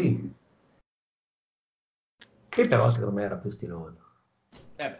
Sì. 0.01 0.32
Che 2.50 2.67
però 2.67 2.90
secondo 2.92 3.14
me 3.16 3.24
era 3.24 3.35
più 3.35 3.50
stiloso. 3.50 3.98
Eh, 4.76 5.00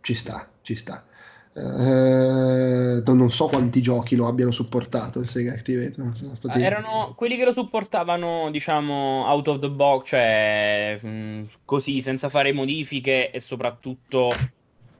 ci 0.00 0.14
sta, 0.14 0.50
ci 0.62 0.74
sta. 0.74 1.06
Eh, 1.54 3.02
non 3.04 3.30
so 3.30 3.46
quanti 3.46 3.82
giochi 3.82 4.16
lo 4.16 4.26
abbiano 4.26 4.52
supportato 4.52 5.20
il 5.20 5.28
Sega 5.28 5.52
Activator. 5.52 6.12
Stati... 6.34 6.62
Erano 6.62 7.14
quelli 7.14 7.36
che 7.36 7.44
lo 7.44 7.52
supportavano, 7.52 8.50
diciamo, 8.50 9.24
out 9.26 9.48
of 9.48 9.58
the 9.58 9.70
box, 9.70 10.08
cioè 10.08 10.98
mh, 11.00 11.48
così, 11.64 12.00
senza 12.00 12.30
fare 12.30 12.52
modifiche 12.52 13.30
e 13.30 13.40
soprattutto, 13.40 14.32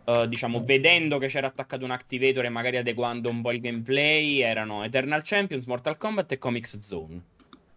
uh, 0.05 0.27
diciamo, 0.27 0.63
vedendo 0.65 1.17
che 1.17 1.29
c'era 1.29 1.47
attaccato 1.47 1.85
un 1.85 1.91
Activator 1.91 2.45
e 2.45 2.51
magari 2.51 2.77
adeguando 2.77 3.31
un 3.31 3.41
po' 3.41 3.53
il 3.53 3.61
gameplay, 3.61 4.41
erano 4.41 4.85
Eternal 4.85 5.23
Champions, 5.25 5.65
Mortal 5.65 5.97
Kombat 5.97 6.33
e 6.33 6.39
Comics 6.39 6.79
Zone. 6.81 7.21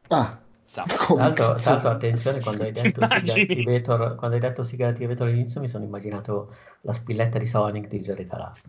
Ah, 0.09 0.39
Tanto, 1.15 1.55
tanto, 1.61 1.89
attenzione 1.89 2.41
quando 2.41 2.63
hai 2.63 2.71
detto 2.71 3.01
Activator, 3.01 4.15
quando 4.15 4.35
hai 4.35 4.41
detto 4.41 4.63
Siga 4.63 4.87
Activator 4.87 5.27
all'inizio 5.27 5.61
mi 5.61 5.67
sono 5.67 5.83
immaginato 5.83 6.53
la 6.81 6.91
spilletta 6.91 7.37
di 7.37 7.45
Sonic 7.45 7.87
di 7.87 7.99
Jerry 7.99 8.25
Taraf. 8.25 8.61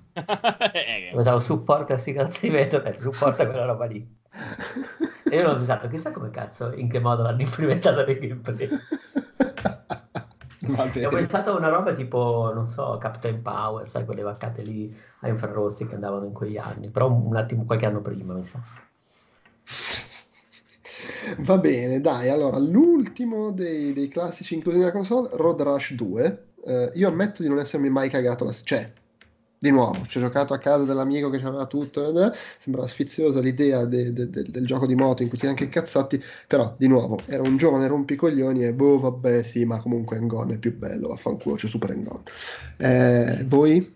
Pensavo 1.10 1.38
supporta 1.38 1.96
Siga 1.98 2.22
Activator 2.22 2.86
e 2.86 2.96
supporta 2.96 3.46
quella 3.46 3.64
roba 3.64 3.86
lì. 3.86 4.06
E 5.28 5.38
io 5.38 5.42
l'ho 5.42 5.54
usato, 5.54 5.88
chissà 5.88 6.12
come 6.12 6.30
cazzo, 6.30 6.72
in 6.72 6.88
che 6.88 7.00
modo 7.00 7.24
l'hanno 7.24 7.40
implementata 7.40 8.04
nel 8.04 8.18
gameplay. 8.20 8.68
Ho 11.04 11.08
pensato 11.08 11.50
a 11.50 11.56
una 11.56 11.68
roba 11.68 11.94
tipo, 11.94 12.52
non 12.54 12.68
so, 12.68 12.96
Captain 12.98 13.42
Power, 13.42 13.88
sai, 13.88 14.04
quelle 14.04 14.22
vaccate 14.22 14.62
lì 14.62 14.96
a 15.20 15.28
infrarossi 15.28 15.86
che 15.88 15.94
andavano 15.94 16.26
in 16.26 16.32
quegli 16.32 16.58
anni, 16.58 16.90
però 16.90 17.10
un 17.10 17.34
attimo, 17.36 17.64
qualche 17.64 17.86
anno 17.86 18.02
prima, 18.02 18.34
mi 18.34 18.44
sa. 18.44 18.60
Va 21.38 21.58
bene, 21.58 22.00
dai, 22.00 22.28
allora, 22.28 22.58
l'ultimo 22.58 23.50
dei, 23.50 23.92
dei 23.92 24.08
classici 24.08 24.54
inclusi 24.54 24.78
nella 24.78 24.92
console, 24.92 25.30
Road 25.32 25.60
Rush 25.62 25.94
2. 25.94 26.44
Eh, 26.64 26.90
io 26.94 27.08
ammetto 27.08 27.42
di 27.42 27.48
non 27.48 27.58
essermi 27.58 27.90
mai 27.90 28.08
cagato 28.08 28.44
la... 28.44 28.52
Cioè, 28.52 28.92
di 29.58 29.70
nuovo, 29.70 30.06
ci 30.06 30.18
ho 30.18 30.20
giocato 30.20 30.52
a 30.52 30.58
casa 30.58 30.84
dell'amico 30.84 31.30
che 31.30 31.38
aveva 31.38 31.66
tutto, 31.66 32.06
eh, 32.06 32.32
sembrava 32.58 32.86
sfiziosa 32.86 33.40
l'idea 33.40 33.84
de, 33.86 34.12
de, 34.12 34.28
de, 34.28 34.42
del 34.42 34.66
gioco 34.66 34.86
di 34.86 34.94
moto 34.94 35.22
in 35.22 35.28
cui 35.28 35.38
ti 35.38 35.46
anche 35.46 35.68
cazzotti, 35.68 36.22
però 36.46 36.74
di 36.78 36.86
nuovo, 36.88 37.18
era 37.26 37.42
un 37.42 37.56
giovane 37.56 37.86
rompicoglioni 37.86 38.64
e 38.64 38.72
boh, 38.72 38.98
vabbè, 38.98 39.42
sì, 39.42 39.64
ma 39.64 39.80
comunque 39.80 40.18
Engon 40.18 40.52
è 40.52 40.58
più 40.58 40.76
bello, 40.76 41.08
vaffanculo, 41.08 41.56
c'è 41.56 41.68
Super 41.68 41.90
Engon. 41.90 42.22
Eh, 42.76 43.44
voi? 43.46 43.94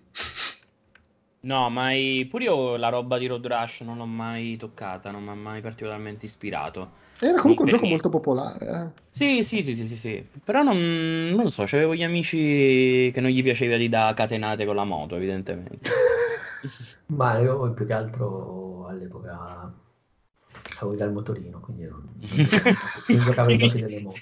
No, 1.43 1.71
mai 1.71 2.27
pure 2.29 2.45
io 2.45 2.77
la 2.77 2.91
roba 2.91 3.17
di 3.17 3.27
Road 3.27 3.47
Rush 3.47 3.81
non 3.81 3.97
l'ho 3.97 4.05
mai 4.05 4.57
toccata, 4.59 5.11
non 5.11 5.23
mi 5.23 5.31
ha 5.31 5.35
mai 5.35 5.63
particolarmente 5.63 6.27
ispirato. 6.27 6.91
Era 7.19 7.41
comunque 7.41 7.65
un 7.65 7.71
gioco 7.71 7.87
molto 7.87 8.09
popolare. 8.11 8.67
Eh? 8.67 9.01
Sì, 9.09 9.43
sì, 9.43 9.63
sì, 9.63 9.75
sì, 9.75 9.87
sì, 9.87 9.97
sì. 9.97 10.27
Però 10.45 10.63
non, 10.63 10.77
non 10.77 11.45
lo 11.45 11.49
so, 11.49 11.65
c'avevo 11.65 11.95
gli 11.95 12.03
amici 12.03 13.11
che 13.13 13.21
non 13.21 13.31
gli 13.31 13.43
piaceva 13.43 13.77
di 13.77 13.89
da 13.89 14.13
catenate 14.15 14.67
con 14.67 14.75
la 14.75 14.85
moto, 14.85 15.17
evidentemente. 15.17 15.89
Ma 17.07 17.39
io 17.39 17.73
più 17.73 17.87
che 17.87 17.93
altro 17.93 18.87
all'epoca 18.87 19.73
avevo 20.79 20.95
già 20.95 21.05
il 21.05 21.13
motorino, 21.13 21.61
quindi 21.61 21.85
non, 21.85 22.07
non 22.19 22.29
giocavo 23.25 23.51
i 23.51 23.59
giochi 23.59 23.81
delle 23.81 24.01
moto. 24.01 24.19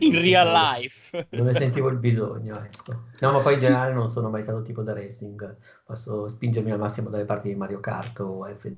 In 0.00 0.20
real 0.20 0.50
life. 0.50 1.26
Non 1.30 1.46
ne 1.46 1.54
sentivo 1.54 1.88
il 1.88 1.96
bisogno, 1.96 2.62
ecco. 2.62 3.02
No, 3.20 3.32
ma 3.32 3.38
poi 3.38 3.54
in 3.54 3.60
generale 3.60 3.92
non 3.92 4.10
sono 4.10 4.30
mai 4.30 4.42
stato 4.42 4.62
tipo 4.62 4.82
da 4.82 4.92
racing. 4.92 5.56
Posso 5.84 6.28
spingermi 6.28 6.70
al 6.70 6.78
massimo 6.78 7.08
dalle 7.08 7.24
parti 7.24 7.48
di 7.48 7.54
Mario 7.54 7.80
Kart 7.80 8.20
o 8.20 8.46
F0. 8.46 8.74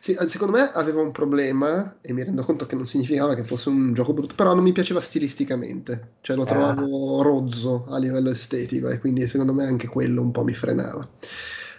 Sì, 0.00 0.12
eh, 0.12 0.28
secondo 0.28 0.56
me 0.56 0.70
aveva 0.72 1.00
un 1.00 1.10
problema 1.10 1.96
e 2.00 2.12
mi 2.12 2.22
rendo 2.22 2.42
conto 2.42 2.66
che 2.66 2.76
non 2.76 2.86
significava 2.86 3.34
che 3.34 3.44
fosse 3.44 3.68
un 3.68 3.92
gioco 3.92 4.12
brutto, 4.12 4.34
però 4.34 4.54
non 4.54 4.62
mi 4.62 4.72
piaceva 4.72 5.00
stilisticamente, 5.00 6.12
cioè 6.20 6.36
lo 6.36 6.44
trovavo 6.44 7.20
ah. 7.20 7.22
rozzo 7.22 7.86
a 7.88 7.98
livello 7.98 8.30
estetico 8.30 8.88
e 8.88 8.98
quindi 8.98 9.26
secondo 9.26 9.52
me 9.52 9.64
anche 9.64 9.88
quello 9.88 10.22
un 10.22 10.30
po' 10.30 10.44
mi 10.44 10.54
frenava. 10.54 11.06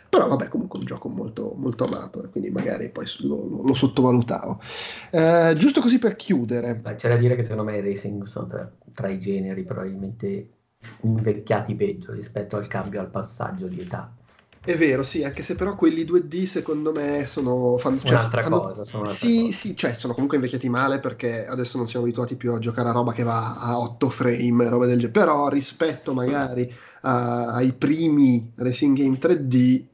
Però 0.10 0.28
vabbè, 0.28 0.48
comunque 0.48 0.80
un 0.80 0.86
gioco 0.86 1.10
molto, 1.10 1.54
molto 1.58 1.86
amato 1.86 2.24
e 2.24 2.30
quindi 2.30 2.50
magari 2.50 2.90
poi 2.90 3.06
lo, 3.20 3.48
lo, 3.48 3.62
lo 3.64 3.74
sottovalutavo. 3.74 4.60
Eh, 5.12 5.54
giusto 5.58 5.82
così 5.82 6.00
per 6.00 6.16
chiudere. 6.16 6.82
C'è 6.96 7.10
da 7.10 7.18
dire 7.18 7.36
che 7.36 7.44
secondo 7.44 7.70
me 7.70 7.78
i 7.78 7.82
racing 7.82 8.24
sono 8.24 8.48
tra, 8.48 8.72
tra 8.94 9.10
i 9.10 9.20
generi 9.20 9.64
probabilmente 9.64 10.50
invecchiati 11.02 11.76
peggio 11.76 12.14
rispetto 12.14 12.58
al 12.58 12.68
cambio 12.68 13.00
al 13.00 13.10
passaggio 13.10 13.68
di 13.68 13.82
età. 13.82 14.12
È 14.68 14.76
vero, 14.76 15.02
sì, 15.02 15.24
anche 15.24 15.44
se 15.44 15.56
però 15.56 15.76
quelli 15.76 16.04
2D 16.04 16.46
secondo 16.46 16.92
me 16.92 17.26
sono 17.26 17.78
fan... 17.78 17.98
cioè, 18.00 18.12
un'altra 18.12 18.42
fanno... 18.42 18.60
cosa. 18.60 18.84
Sono 18.84 19.04
un'altra 19.04 19.28
sì, 19.28 19.40
cosa. 19.44 19.52
sì, 19.54 19.78
cioè 19.78 19.94
sono 19.94 20.14
comunque 20.14 20.38
invecchiati 20.38 20.68
male 20.68 21.00
perché 21.00 21.48
adesso 21.48 21.78
non 21.78 21.88
siamo 21.88 22.06
abituati 22.06 22.36
più 22.36 22.52
a 22.52 22.60
giocare 22.60 22.90
a 22.90 22.92
roba 22.92 23.14
che 23.14 23.24
va 23.24 23.56
a 23.62 23.80
8 23.80 24.10
frame, 24.10 24.68
roba 24.68 24.86
del 24.86 24.96
genere. 24.96 25.14
Però 25.14 25.48
rispetto 25.48 26.14
magari 26.14 26.70
a... 27.04 27.54
ai 27.54 27.72
primi 27.72 28.52
racing 28.56 28.98
game 28.98 29.18
3D 29.18 29.86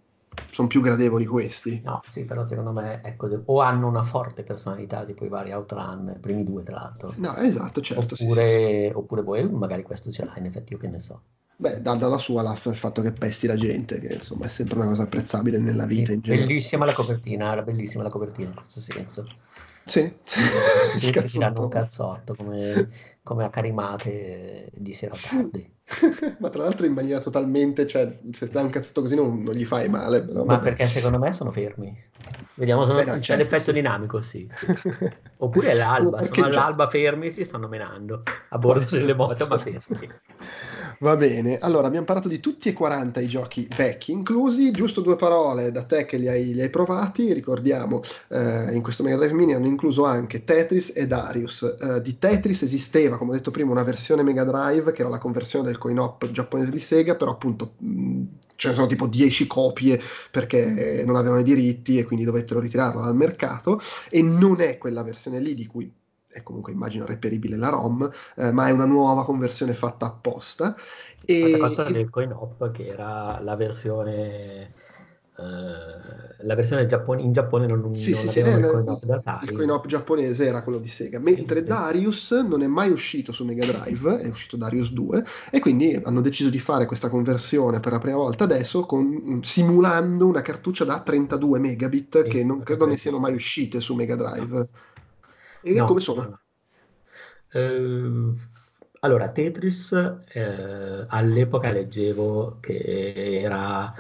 sono 0.52 0.68
più 0.68 0.82
gradevoli 0.82 1.26
questi. 1.26 1.82
No, 1.84 2.02
sì, 2.08 2.24
però 2.24 2.46
secondo 2.48 2.72
me 2.72 3.02
ecco, 3.04 3.28
o 3.46 3.62
hanno 3.62 3.88
una 3.88 4.04
forte 4.04 4.44
personalità, 4.44 5.04
tipo 5.06 5.26
i 5.26 5.30
vari 5.30 5.52
Outrun, 5.52 6.18
primi 6.20 6.44
due 6.44 6.64
tra 6.64 6.76
l'altro. 6.76 7.14
No, 7.18 7.36
esatto, 7.36 7.82
certo. 7.82 8.16
Oppure, 8.16 8.50
sì, 8.50 8.88
sì. 8.88 8.92
oppure 8.94 9.24
poi 9.24 9.50
magari 9.50 9.84
questo 9.84 10.12
ce 10.12 10.26
l'ha, 10.26 10.34
in 10.38 10.46
effetti 10.46 10.74
io 10.74 10.80
che 10.80 10.88
ne 10.88 11.00
so. 11.00 11.22
Beh, 11.56 11.82
dà 11.82 11.94
dalla 11.94 12.18
sua 12.18 12.42
la, 12.42 12.58
il 12.66 12.76
fatto 12.76 13.02
che 13.02 13.12
pesti 13.12 13.48
la 13.48 13.56
gente, 13.56 14.00
che 14.00 14.16
insomma 14.16 14.46
è 14.46 14.50
sempre 14.50 14.78
una 14.78 14.88
cosa 14.88 15.04
apprezzabile 15.04 15.60
nella 15.60 15.86
vita 15.86 16.12
in 16.12 16.20
generale. 16.22 16.48
Bellissima 16.48 16.86
la 16.86 16.94
copertina, 16.94 17.52
era 17.52 17.62
bellissima 17.62 18.04
la 18.04 18.10
copertina 18.10 18.50
in 18.50 18.56
questo 18.56 18.80
senso. 18.80 19.28
Sì, 19.86 20.14
sì. 20.24 21.12
ti 21.12 21.38
danno 21.38 21.64
un 21.64 21.70
cazzotto 21.70 22.36
come, 22.36 22.90
come 23.22 23.44
a 23.44 23.50
carimate 23.50 24.70
di 24.74 24.94
sera 24.94 25.16
tardi. 25.16 25.72
ma 26.40 26.50
tra 26.50 26.64
l'altro 26.64 26.86
in 26.86 26.94
maniera 26.94 27.20
totalmente, 27.20 27.86
cioè 27.86 28.20
se 28.32 28.50
dai 28.50 28.64
un 28.64 28.70
cazzotto 28.70 29.02
così 29.02 29.16
non, 29.16 29.42
non 29.42 29.54
gli 29.54 29.66
fai 29.66 29.90
male. 29.90 30.24
Però, 30.24 30.46
ma 30.46 30.56
vabbè. 30.56 30.64
perché 30.64 30.88
secondo 30.88 31.20
me 31.20 31.34
sono 31.34 31.52
fermi. 31.52 32.12
Vediamo 32.56 32.86
se 32.86 33.04
c'è 33.04 33.20
certo, 33.20 33.44
l'effetto 33.44 33.64
sì. 33.64 33.74
dinamico, 33.74 34.22
sì. 34.22 34.48
Oppure 35.38 35.72
è 35.72 35.74
l'alba, 35.74 36.22
sono 36.22 36.46
all'alba 36.46 36.88
fermi 36.88 37.32
si 37.32 37.44
stanno 37.44 37.68
menando 37.68 38.24
a 38.50 38.58
bordo 38.58 38.86
delle 38.90 39.14
moto, 39.14 39.46
ma 39.48 39.60
fermi. 39.60 40.10
Va 41.00 41.16
bene, 41.18 41.58
allora 41.60 41.88
abbiamo 41.88 42.06
parlato 42.06 42.28
di 42.28 42.40
tutti 42.40 42.70
e 42.70 42.74
40 42.74 43.20
i 43.20 43.28
giochi 43.28 43.68
vecchi 43.76 44.12
inclusi, 44.12 44.72
giusto 44.72 45.02
due 45.02 45.16
parole 45.16 45.72
da 45.72 45.84
te 45.84 46.06
che 46.06 46.18
li 46.18 46.28
hai, 46.28 46.54
li 46.54 46.62
hai 46.62 46.70
provati, 46.70 47.34
ricordiamo 47.34 48.02
eh, 48.30 48.74
in 48.74 48.82
questo 48.82 49.04
Mega 49.04 49.18
Drive 49.18 49.34
Mini 49.34 49.54
hanno 49.54 49.68
incluso 49.68 50.06
anche 50.06 50.44
Tetris 50.44 50.94
e 50.96 51.08
Darius. 51.08 51.76
Eh, 51.80 52.02
di 52.02 52.18
Tetris 52.18 52.64
esisteva, 52.64 53.18
come 53.18 53.32
ho 53.32 53.34
detto 53.34 53.52
prima, 53.52 53.72
una 53.72 53.84
versione 53.84 54.24
Mega 54.24 54.44
Drive 54.44 54.92
che 54.94 55.02
era 55.02 55.10
la 55.10 55.20
conversione 55.20 55.66
del 55.66 55.78
coin-op 55.78 56.32
giapponese 56.32 56.72
di 56.72 56.80
Sega, 56.80 57.16
però 57.16 57.32
appunto 57.32 57.74
ce 58.56 58.68
ne 58.68 58.74
sono 58.74 58.88
tipo 58.88 59.08
10 59.08 59.48
copie 59.48 60.00
perché 60.32 61.04
non 61.06 61.16
avevano 61.16 61.40
i 61.40 61.44
diritti 61.44 61.98
e 61.98 62.04
quindi 62.06 62.24
dovettero 62.26 62.60
ritirarla 62.60 63.02
dal 63.02 63.16
mercato. 63.16 63.80
E 64.10 64.22
non 64.22 64.62
è 64.62 64.78
quella 64.78 65.04
versione 65.04 65.40
lì 65.40 65.56
di 65.56 65.66
cui 65.66 65.92
è 66.34 66.44
comunque 66.44 66.72
immagino 66.72 67.06
reperibile 67.06 67.56
la 67.56 67.70
ROM, 67.70 68.10
eh, 68.36 68.52
ma 68.52 68.68
è 68.68 68.72
una 68.72 68.86
nuova 68.86 69.24
conversione 69.24 69.74
fatta 69.74 70.08
apposta. 70.08 70.76
E, 71.26 71.58
cosa 71.58 71.84
del 71.84 72.10
CoinOp 72.10 72.72
che 72.72 72.88
era 72.88 73.40
la 73.42 73.56
versione 73.56 74.72
Uh, 75.36 76.46
la 76.46 76.54
versione 76.54 76.86
Giappone, 76.86 77.24
in 77.24 77.34
Giappone 77.34 77.66
non, 77.66 77.96
sì, 77.96 78.12
non 78.12 78.20
sì, 78.20 78.30
sì, 78.30 78.40
il 78.40 78.68
coin-op 78.70 79.42
Il 79.42 79.52
coin-op 79.54 79.88
giapponese 79.88 80.46
era 80.46 80.62
quello 80.62 80.78
di 80.78 80.88
Sega, 80.88 81.18
mentre 81.18 81.62
sì, 81.62 81.66
Darius 81.66 82.32
non 82.48 82.62
è 82.62 82.68
mai 82.68 82.92
uscito 82.92 83.32
su 83.32 83.44
Mega 83.44 83.66
Drive, 83.66 84.20
è 84.20 84.28
uscito 84.28 84.58
Darius 84.58 84.92
2 84.92 85.26
e 85.50 85.60
quindi 85.60 86.00
hanno 86.04 86.22
deciso 86.22 86.52
di 86.52 86.60
fare 86.60 86.86
questa 86.86 87.10
conversione 87.10 87.80
per 87.80 87.94
la 87.94 88.00
prima 88.00 88.18
volta 88.18 88.44
adesso 88.44 88.86
con, 88.86 89.40
simulando 89.42 90.28
una 90.28 90.44
cartuccia 90.44 90.84
da 90.84 91.00
32 91.00 91.58
megabit 91.58 92.28
che 92.28 92.44
non 92.44 92.62
credo 92.62 92.86
ne 92.86 92.98
siano 92.98 93.18
mai 93.18 93.34
uscite 93.34 93.80
su 93.80 93.96
Mega 93.96 94.16
Drive. 94.16 94.68
E 95.70 95.72
no, 95.74 95.86
come 95.86 96.00
sono? 96.02 96.40
Uh, 97.54 98.36
allora, 99.02 99.32
Tetris 99.32 99.92
eh, 100.30 101.06
all'epoca 101.08 101.72
leggevo 101.72 102.58
che 102.62 103.42
era 103.42 103.92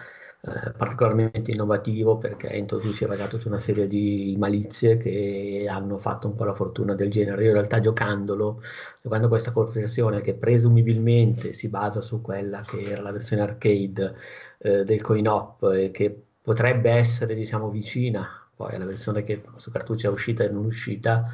eh, 0.41 0.71
particolarmente 0.71 1.51
innovativo 1.51 2.17
perché 2.17 2.47
introduceva 2.55 3.15
tutta 3.27 3.47
una 3.49 3.57
serie 3.57 3.85
di 3.85 4.33
malizie 4.39 4.95
che 4.97 5.65
hanno 5.69 5.99
fatto 5.99 6.27
un 6.27 6.35
po' 6.35 6.45
la 6.45 6.53
fortuna 6.55 6.95
del 6.95 7.11
genere. 7.11 7.41
Io 7.43 7.49
in 7.49 7.53
realtà 7.55 7.79
giocandolo, 7.81 8.61
giocando 9.01 9.27
questa 9.27 9.51
versione 9.73 10.21
che 10.21 10.35
presumibilmente 10.35 11.51
si 11.53 11.67
basa 11.69 11.99
su 12.01 12.21
quella 12.21 12.61
che 12.61 12.81
era 12.81 13.01
la 13.01 13.11
versione 13.11 13.41
arcade 13.43 14.15
eh, 14.59 14.83
del 14.85 15.01
coin 15.01 15.27
op 15.27 15.63
e 15.73 15.91
che 15.91 16.23
potrebbe 16.41 16.91
essere 16.91 17.35
diciamo 17.35 17.69
vicina 17.69 18.27
poi 18.55 18.75
alla 18.75 18.85
versione 18.85 19.23
che 19.23 19.41
su 19.57 19.71
cartuccia 19.71 20.07
è 20.09 20.11
uscita 20.11 20.43
e 20.43 20.49
non 20.49 20.65
uscita, 20.65 21.29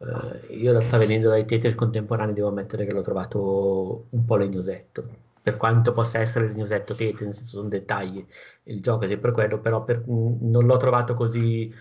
eh, 0.00 0.54
io 0.54 0.72
la 0.72 0.80
sta 0.80 0.96
venendo 0.96 1.28
dai 1.28 1.44
Tetris 1.44 1.74
contemporanei 1.74 2.34
devo 2.34 2.48
ammettere 2.48 2.86
che 2.86 2.92
l'ho 2.92 3.02
trovato 3.02 4.06
un 4.10 4.24
po' 4.24 4.36
legnosetto. 4.36 5.28
Per 5.42 5.56
quanto 5.56 5.92
possa 5.92 6.18
essere 6.18 6.46
legnosetto 6.48 6.94
Tetris, 6.94 7.26
nel 7.26 7.34
senso 7.34 7.56
sono 7.56 7.68
dettagli, 7.68 8.24
il 8.64 8.80
gioco 8.80 9.04
è 9.04 9.08
sempre 9.08 9.32
quello, 9.32 9.58
però 9.58 9.84
per, 9.84 10.04
non 10.06 10.64
l'ho 10.66 10.76
trovato 10.76 11.14
così 11.14 11.72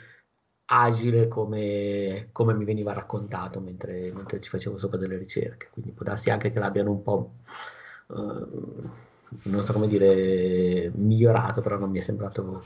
agile 0.72 1.28
come, 1.28 2.30
come 2.32 2.54
mi 2.54 2.64
veniva 2.66 2.94
raccontato 2.94 3.60
mentre, 3.60 4.12
mentre, 4.14 4.40
ci 4.42 4.50
facevo 4.50 4.78
sopra 4.78 4.98
delle 4.98 5.18
ricerche, 5.18 5.70
quindi 5.72 5.92
può 5.92 6.06
darsi 6.06 6.30
anche 6.30 6.52
che 6.52 6.60
l'abbiano 6.60 6.92
un 6.92 7.02
po'... 7.04 7.32
Uh, 8.08 8.90
non 9.44 9.64
so 9.64 9.74
come 9.74 9.88
dire, 9.88 10.92
migliorato, 10.96 11.62
però 11.62 11.78
non 11.78 11.92
mi 11.92 12.00
è 12.00 12.02
sembrato 12.02 12.64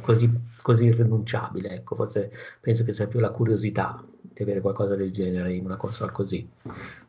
così, 0.00 0.30
così 0.62 0.84
irrinunciabile. 0.84 1.70
Ecco, 1.70 1.96
forse 1.96 2.30
penso 2.60 2.84
che 2.84 2.92
sia 2.92 3.08
più 3.08 3.18
la 3.18 3.30
curiosità 3.30 4.04
di 4.36 4.42
avere 4.42 4.60
qualcosa 4.60 4.94
del 4.96 5.12
genere 5.12 5.54
in 5.54 5.64
una 5.64 5.76
console 5.76 6.12
così, 6.12 6.46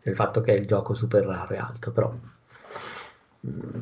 il 0.04 0.16
fatto 0.16 0.40
che 0.40 0.54
è 0.54 0.58
il 0.58 0.66
gioco 0.66 0.94
super 0.94 1.26
raro 1.26 1.54
e 1.54 1.58
altro, 1.58 1.92
però 1.92 2.18
mm, 3.46 3.82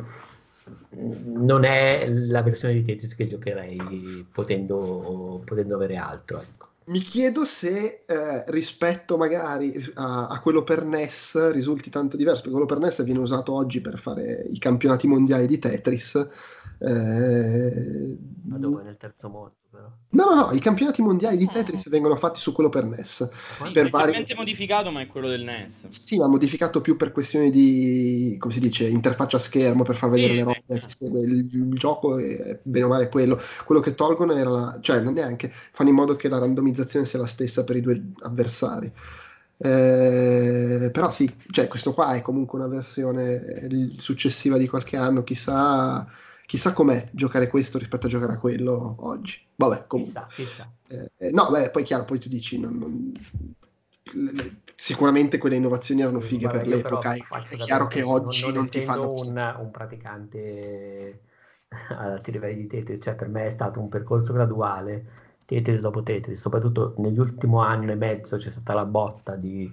non 1.26 1.64
è 1.64 2.10
la 2.10 2.42
versione 2.42 2.74
di 2.74 2.84
Tetris 2.84 3.14
che 3.16 3.28
giocherei 3.28 4.26
potendo, 4.32 5.44
potendo 5.46 5.76
avere 5.76 5.96
altro. 5.96 6.42
Ecco. 6.42 6.70
Mi 6.86 7.00
chiedo 7.00 7.46
se 7.46 8.04
eh, 8.06 8.44
rispetto 8.48 9.18
magari 9.18 9.92
a, 9.96 10.28
a, 10.28 10.40
quello 10.40 10.64
per 10.64 10.84
NES 10.84 11.52
risulti 11.52 11.92
tanto 11.92 12.18
diverso, 12.18 12.42
perché 12.42 12.58
quello 12.58 12.72
per 12.72 12.80
NES 12.80 13.04
viene 13.04 13.20
usato 13.20 13.54
oggi 13.54 13.82
per 13.82 14.00
fare 14.00 14.46
i 14.50 14.58
campionati 14.58 15.08
mondiali 15.08 15.46
di 15.46 15.60
Tetris. 15.60 16.16
Eh, 16.80 18.18
Ma 18.44 18.58
dove? 18.58 18.84
Nel 18.84 18.98
terzo 18.98 19.30
mondo? 19.30 19.56
Però. 19.76 19.92
No, 20.16 20.24
no, 20.24 20.34
no, 20.34 20.52
i 20.54 20.60
campionati 20.60 21.02
mondiali 21.02 21.36
di 21.36 21.46
Tetris 21.46 21.90
vengono 21.90 22.16
fatti 22.16 22.40
su 22.40 22.54
quello 22.54 22.70
per 22.70 22.86
NES. 22.86 23.30
Sì, 23.64 23.72
per 23.72 23.90
vari... 23.90 24.26
modificato, 24.34 24.90
ma 24.90 25.02
è 25.02 25.08
quello 25.08 25.28
del 25.28 25.44
NES. 25.44 25.90
Sì, 25.90 26.18
ma 26.18 26.28
modificato 26.28 26.80
più 26.80 26.96
per 26.96 27.12
questioni 27.12 27.52
di, 27.52 28.38
come 28.40 28.54
si 28.54 28.62
dice, 28.62 28.88
interfaccia 28.88 29.38
schermo, 29.38 29.84
per 29.84 29.98
far 29.98 30.10
vedere 30.10 30.30
sì, 30.30 30.36
le 30.38 30.44
robe 30.44 30.64
che 30.80 30.88
segue 30.88 31.20
il, 31.20 31.50
il, 31.52 31.74
gioco, 31.74 32.18
e 32.18 32.60
bene 32.64 32.86
o 32.86 32.88
male 32.88 33.10
quello. 33.10 33.38
Quello 33.66 33.82
che 33.82 33.94
tolgono 33.94 34.34
era, 34.34 34.50
la... 34.50 34.78
cioè 34.80 35.02
non 35.02 35.14
neanche, 35.14 35.50
fanno 35.52 35.90
in 35.90 35.96
modo 35.96 36.16
che 36.16 36.30
la 36.30 36.38
randomizzazione 36.38 37.06
sia 37.06 37.20
la 37.20 37.28
stessa 37.28 37.66
per 37.66 37.76
i 37.76 37.82
due 37.82 38.02
avversari. 38.22 38.90
Eh, 39.58 40.90
però 40.94 41.10
sì, 41.10 41.30
cioè, 41.52 41.68
questo 41.68 41.94
qua 41.94 42.14
è 42.14 42.22
comunque 42.22 42.58
una 42.58 42.70
versione 42.70 43.68
successiva 43.98 44.58
di 44.58 44.68
qualche 44.68 44.96
anno, 44.96 45.24
chissà 45.24 46.08
chissà 46.46 46.74
com'è 46.74 47.10
giocare 47.12 47.48
questo 47.48 47.78
rispetto 47.78 48.06
a 48.06 48.10
giocare 48.10 48.34
a 48.34 48.38
quello 48.38 48.96
oggi. 49.00 49.45
Vabbè, 49.56 49.86
comunque. 49.88 50.26
Chissà, 50.30 50.70
chissà. 50.88 51.10
Eh, 51.18 51.32
no, 51.32 51.50
beh, 51.50 51.72
poi 51.72 51.84
chiaro, 51.84 52.04
poi 52.04 52.20
tu 52.20 52.30
dici, 52.30 52.60
non, 52.60 52.78
non, 52.78 53.14
sicuramente 54.76 55.38
quelle 55.38 55.56
innovazioni 55.56 56.02
erano 56.02 56.20
fighe 56.20 56.46
Vabbè, 56.46 56.58
per 56.58 56.68
l'epoca, 56.68 57.14
è, 57.14 57.20
è 57.50 57.58
chiaro 57.58 57.88
che 57.88 58.02
oggi 58.02 58.46
non, 58.46 58.54
non 58.54 58.70
ti 58.70 58.82
fanno... 58.82 59.12
Un, 59.12 59.56
un 59.60 59.72
praticante 59.72 61.22
ad 61.90 62.12
alti 62.12 62.32
livelli 62.32 62.62
di 62.62 62.68
Tetris, 62.68 63.00
cioè 63.02 63.16
per 63.16 63.30
me 63.30 63.48
è 63.48 63.50
stato 63.50 63.80
un 63.80 63.90
percorso 63.90 64.34
graduale, 64.34 65.06
Tetris 65.46 65.80
dopo 65.80 66.04
Tetris, 66.04 66.40
soprattutto 66.40 66.94
negli 66.98 67.20
ultimi 67.20 67.58
anni 67.60 67.92
e 67.92 67.96
mezzo 67.96 68.38
c'è 68.38 68.52
stata 68.52 68.74
la 68.74 68.86
botta 68.86 69.36
di 69.36 69.72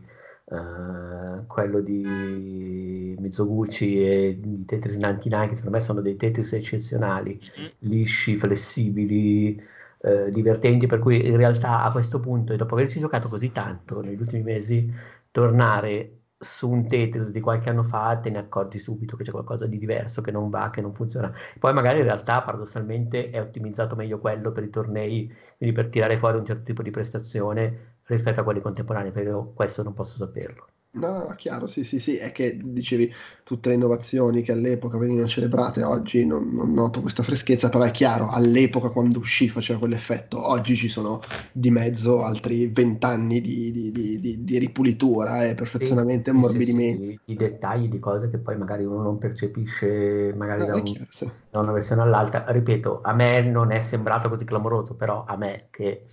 Uh, 0.53 1.47
quello 1.47 1.81
di 1.81 3.17
Mizoguchi 3.19 4.05
e 4.05 4.39
di 4.39 4.67
Tetris 4.67 4.97
99 4.97 5.49
che 5.49 5.57
secondo 5.57 5.77
me 5.79 5.83
sono 5.83 6.01
dei 6.03 6.17
Tetris 6.17 6.53
eccezionali, 6.53 7.41
mm-hmm. 7.41 7.71
lisci, 7.79 8.37
flessibili, 8.37 9.59
uh, 10.01 10.29
divertenti, 10.29 10.87
per 10.87 10.99
cui 10.99 11.27
in 11.27 11.37
realtà 11.39 11.83
a 11.85 11.91
questo 11.91 12.21
punto, 12.21 12.55
dopo 12.55 12.75
averci 12.75 13.01
giocato 13.01 13.29
così 13.29 13.51
tanto 13.51 14.03
negli 14.03 14.21
ultimi 14.21 14.43
mesi, 14.43 14.93
tornare 15.31 16.19
su 16.43 16.69
un 16.69 16.87
Tetris 16.87 17.29
di 17.31 17.41
qualche 17.41 17.71
anno 17.71 17.85
fa 17.85 18.19
te 18.19 18.29
ne 18.29 18.39
accorgi 18.39 18.79
subito 18.79 19.17
che 19.17 19.25
c'è 19.25 19.31
qualcosa 19.31 19.67
di 19.67 19.79
diverso, 19.79 20.21
che 20.21 20.33
non 20.33 20.51
va, 20.51 20.71
che 20.71 20.81
non 20.81 20.93
funziona. 20.95 21.33
Poi 21.59 21.73
magari 21.73 21.99
in 22.01 22.05
realtà 22.05 22.43
paradossalmente 22.43 23.31
è 23.31 23.41
ottimizzato 23.41 23.95
meglio 23.95 24.19
quello 24.19 24.53
per 24.53 24.65
i 24.65 24.71
tornei, 24.71 25.33
quindi 25.57 25.75
per 25.75 25.89
tirare 25.89 26.17
fuori 26.19 26.39
un 26.39 26.45
certo 26.45 26.65
tipo 26.65 26.83
di 26.83 26.91
prestazione 26.91 27.92
rispetto 28.13 28.41
a 28.41 28.45
quelli 28.45 28.61
contemporanei, 28.61 29.13
perché 29.13 29.33
questo 29.55 29.83
non 29.83 29.93
posso 29.93 30.17
saperlo. 30.17 30.67
No, 30.95 31.27
no, 31.27 31.35
chiaro, 31.37 31.67
sì, 31.67 31.85
sì, 31.85 31.99
sì, 31.99 32.17
è 32.19 32.33
che 32.33 32.59
dicevi 32.63 33.11
tutte 33.45 33.71
le 33.71 33.77
innovazioni 33.77 34.43
che 34.43 34.53
all'epoca 34.53 34.99
venivano 34.99 35.27
celebrate, 35.27 35.83
oggi 35.83 36.27
non, 36.27 36.51
non, 36.53 36.75
noto 36.75 37.01
questa 37.01 37.23
freschezza, 37.23 37.71
però 37.71 37.85
è 37.85 37.91
chiaro, 37.91 38.29
all'epoca 38.29 38.91
quando 38.91 39.19
uscì 39.19 39.49
faceva 39.49 39.79
quell'effetto, 39.79 40.51
oggi 40.51 40.77
ci 40.77 40.89
sono 40.89 41.23
di 41.51 41.71
mezzo 41.71 42.23
altri 42.23 42.67
vent'anni 42.67 43.41
di, 43.41 43.73
di, 43.73 43.91
di, 43.91 44.45
di, 44.45 44.59
ripulitura 44.59 45.47
e 45.47 45.55
perfezionamento 45.55 46.29
e 46.29 46.35
ammorbidimento. 46.35 47.03
Sì, 47.05 47.21
sì, 47.25 47.33
I 47.33 47.37
dettagli 47.37 47.89
di 47.89 47.99
cose 47.99 48.29
che 48.29 48.37
poi 48.37 48.59
magari 48.59 48.85
uno 48.85 49.01
non 49.01 49.17
percepisce 49.17 50.35
magari 50.37 50.61
no, 50.61 50.67
da, 50.67 50.75
un, 50.75 50.83
chiaro, 50.83 51.07
sì. 51.09 51.31
da 51.49 51.59
una 51.59 51.73
versione 51.73 52.03
all'altra. 52.03 52.45
Ripeto, 52.49 53.01
a 53.03 53.15
me 53.15 53.41
non 53.41 53.73
è 53.73 53.81
sembrato 53.81 54.29
così 54.29 54.45
clamoroso, 54.45 54.95
però 54.95 55.25
a 55.27 55.37
me 55.37 55.69
che 55.71 56.05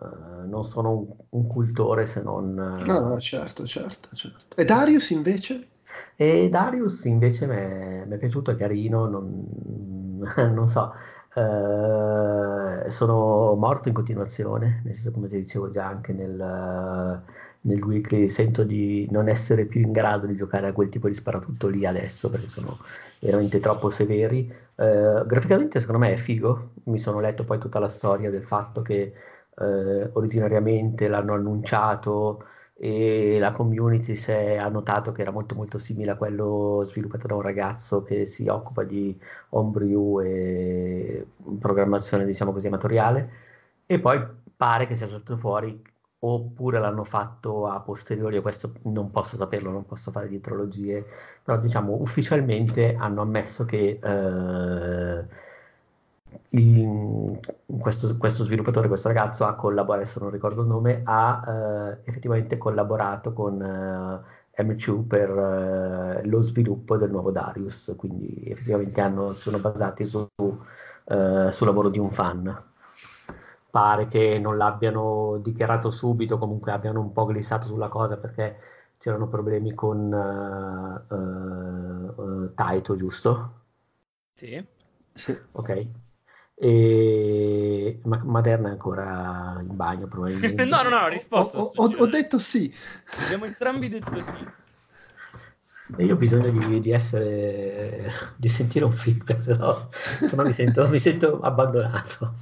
Uh, 0.00 0.48
non 0.48 0.62
sono 0.62 0.92
un, 0.92 1.06
un, 1.30 1.46
cultore 1.48 2.06
se 2.06 2.22
non... 2.22 2.50
Uh... 2.50 2.84
No, 2.84 3.00
no, 3.00 3.18
certo, 3.18 3.66
certo, 3.66 4.14
certo. 4.14 4.54
E 4.54 4.64
Darius 4.64 5.10
invece? 5.10 5.68
E 6.14 6.48
Darius 6.48 7.04
invece 7.04 7.46
mi 7.46 8.14
è 8.14 8.18
piaciuto, 8.18 8.52
è 8.52 8.54
carino, 8.54 9.08
non, 9.08 10.20
non 10.54 10.68
so, 10.68 10.92
uh, 11.34 12.88
sono 12.88 13.54
morto 13.56 13.88
in 13.88 13.94
continuazione, 13.94 14.82
nel 14.84 14.94
senso 14.94 15.10
come 15.10 15.26
ti 15.26 15.36
dicevo 15.36 15.70
già 15.70 15.86
anche 15.86 16.12
nel, 16.12 17.22
nel 17.62 17.82
weekly, 17.82 18.28
sento 18.28 18.62
di 18.62 19.08
non 19.10 19.28
essere 19.28 19.64
più 19.64 19.80
in 19.80 19.90
grado 19.90 20.26
di 20.26 20.36
giocare 20.36 20.68
a 20.68 20.72
quel 20.72 20.90
tipo 20.90 21.08
di 21.08 21.14
sparatutto 21.14 21.66
lì 21.66 21.84
adesso 21.84 22.30
perché 22.30 22.46
sono 22.46 22.78
veramente 23.18 23.58
troppo 23.58 23.90
severi. 23.90 24.52
graficamente 24.76 25.80
secondo 25.80 26.00
me 26.00 26.12
è 26.12 26.16
figo, 26.16 26.70
mi 26.84 26.98
sono 26.98 27.18
letto 27.18 27.42
poi 27.44 27.58
tutta 27.58 27.80
la 27.80 27.88
storia 27.88 28.30
del 28.30 28.44
fatto 28.44 28.80
che 28.82 29.12
eh, 29.60 30.10
originariamente 30.12 31.08
l'hanno 31.08 31.34
annunciato 31.34 32.44
e 32.80 33.38
la 33.40 33.50
community 33.50 34.14
si 34.14 34.30
è 34.30 34.68
notato 34.70 35.10
che 35.10 35.22
era 35.22 35.32
molto 35.32 35.54
molto 35.56 35.78
simile 35.78 36.12
a 36.12 36.16
quello 36.16 36.82
sviluppato 36.84 37.26
da 37.26 37.34
un 37.34 37.40
ragazzo 37.42 38.02
che 38.04 38.24
si 38.24 38.46
occupa 38.46 38.84
di 38.84 39.18
homebrew 39.50 40.20
e 40.22 41.26
programmazione 41.58 42.24
diciamo 42.24 42.52
così 42.52 42.68
amatoriale. 42.68 43.46
E 43.86 43.98
poi 44.00 44.24
pare 44.56 44.86
che 44.86 44.94
sia 44.94 45.06
stato 45.06 45.36
fuori 45.36 45.80
oppure 46.20 46.78
l'hanno 46.80 47.04
fatto 47.04 47.66
a 47.68 47.80
posteriori 47.80 48.40
questo 48.40 48.72
non 48.84 49.10
posso 49.10 49.36
saperlo, 49.36 49.70
non 49.70 49.86
posso 49.86 50.10
fare 50.10 50.28
dietrologie 50.28 51.04
però 51.44 51.58
diciamo 51.58 51.94
ufficialmente 51.94 52.94
hanno 52.96 53.22
ammesso 53.22 53.64
che 53.64 54.00
eh, 54.02 55.26
il, 56.50 57.38
questo, 57.80 58.16
questo, 58.16 58.44
sviluppatore, 58.44 58.88
questo 58.88 59.08
ragazzo 59.08 59.44
ha 59.44 59.54
collaborato, 59.54 60.02
adesso 60.02 60.20
non 60.20 60.30
ricordo 60.30 60.62
il 60.62 60.68
nome, 60.68 61.02
ha 61.04 61.44
eh, 61.46 61.98
effettivamente 62.04 62.56
collaborato 62.56 63.32
con 63.32 63.60
eh, 63.60 64.62
M2 64.62 65.06
per 65.06 65.30
eh, 65.30 66.26
lo 66.26 66.42
sviluppo 66.42 66.96
del 66.96 67.10
nuovo 67.10 67.30
Darius, 67.30 67.94
quindi 67.96 68.44
effettivamente 68.46 69.00
hanno, 69.00 69.32
sono 69.32 69.58
basati 69.58 70.04
su, 70.04 70.26
eh, 71.04 71.48
sul 71.50 71.66
lavoro 71.66 71.88
di 71.90 71.98
un 71.98 72.10
fan. 72.10 72.62
Pare 73.70 74.08
che 74.08 74.38
non 74.38 74.56
l'abbiano 74.56 75.38
dichiarato 75.42 75.90
subito, 75.90 76.38
comunque 76.38 76.72
abbiano 76.72 77.00
un 77.00 77.12
po' 77.12 77.26
glissato 77.26 77.66
sulla 77.66 77.88
cosa 77.88 78.16
perché 78.16 78.56
c'erano 78.96 79.28
problemi 79.28 79.74
con 79.74 80.10
uh, 80.10 81.14
uh, 81.14 82.54
Taito, 82.54 82.96
giusto? 82.96 83.52
Sì. 84.34 84.66
Ok, 85.52 85.86
e 86.60 88.00
Ma- 88.02 88.22
Materna 88.24 88.68
è 88.68 88.72
ancora 88.72 89.58
in 89.62 89.76
bagno 89.76 90.08
probabilmente. 90.08 90.64
no, 90.66 90.82
no, 90.82 90.88
no, 90.88 90.96
ho 90.96 91.08
risposto. 91.08 91.58
Ho, 91.58 91.72
ho, 91.74 91.94
ho, 91.96 92.06
detto 92.06 92.38
sì. 92.38 92.72
Abbiamo 93.24 93.44
entrambi 93.44 93.88
detto 93.88 94.22
sì. 94.22 94.46
E 95.96 96.04
io 96.04 96.14
ho 96.14 96.18
bisogno 96.18 96.50
di, 96.50 96.80
di, 96.80 96.90
essere, 96.90 98.10
di 98.36 98.48
sentire 98.48 98.84
un 98.84 98.92
feedback, 98.92 99.40
se 99.40 99.54
no, 99.54 99.88
se 99.90 100.36
no 100.36 100.42
mi, 100.42 100.52
sento, 100.52 100.88
mi 100.88 100.98
sento 100.98 101.40
abbandonato. 101.40 102.34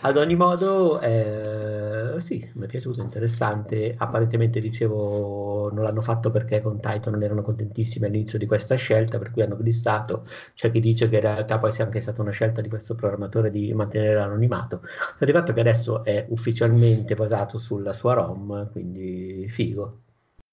Ad 0.00 0.16
ogni 0.16 0.34
modo, 0.34 1.00
eh, 1.00 2.14
sì, 2.18 2.48
mi 2.54 2.64
è 2.64 2.68
piaciuto, 2.68 3.00
interessante. 3.02 3.94
Apparentemente, 3.96 4.60
dicevo, 4.60 5.70
non 5.72 5.84
l'hanno 5.84 6.00
fatto 6.02 6.30
perché 6.30 6.60
con 6.60 6.80
Titan 6.80 7.12
non 7.12 7.22
erano 7.22 7.42
contentissimi 7.42 8.06
all'inizio 8.06 8.38
di 8.38 8.46
questa 8.46 8.74
scelta, 8.74 9.18
per 9.18 9.30
cui 9.30 9.42
hanno 9.42 9.56
glissato. 9.56 10.26
C'è 10.54 10.70
chi 10.72 10.80
dice 10.80 11.08
che 11.08 11.16
in 11.16 11.20
realtà 11.22 11.58
poi 11.58 11.72
sia 11.72 11.84
anche 11.84 12.00
stata 12.00 12.20
una 12.22 12.32
scelta 12.32 12.60
di 12.60 12.68
questo 12.68 12.94
programmatore 12.94 13.50
di 13.50 13.72
mantenere 13.74 14.14
l'anonimato. 14.14 14.82
Sta 15.14 15.24
di 15.24 15.32
fatto 15.32 15.52
che 15.52 15.60
adesso 15.60 16.02
è 16.04 16.26
ufficialmente 16.30 17.14
basato 17.14 17.56
sulla 17.58 17.92
sua 17.92 18.14
ROM, 18.14 18.70
quindi 18.72 19.46
figo. 19.48 20.00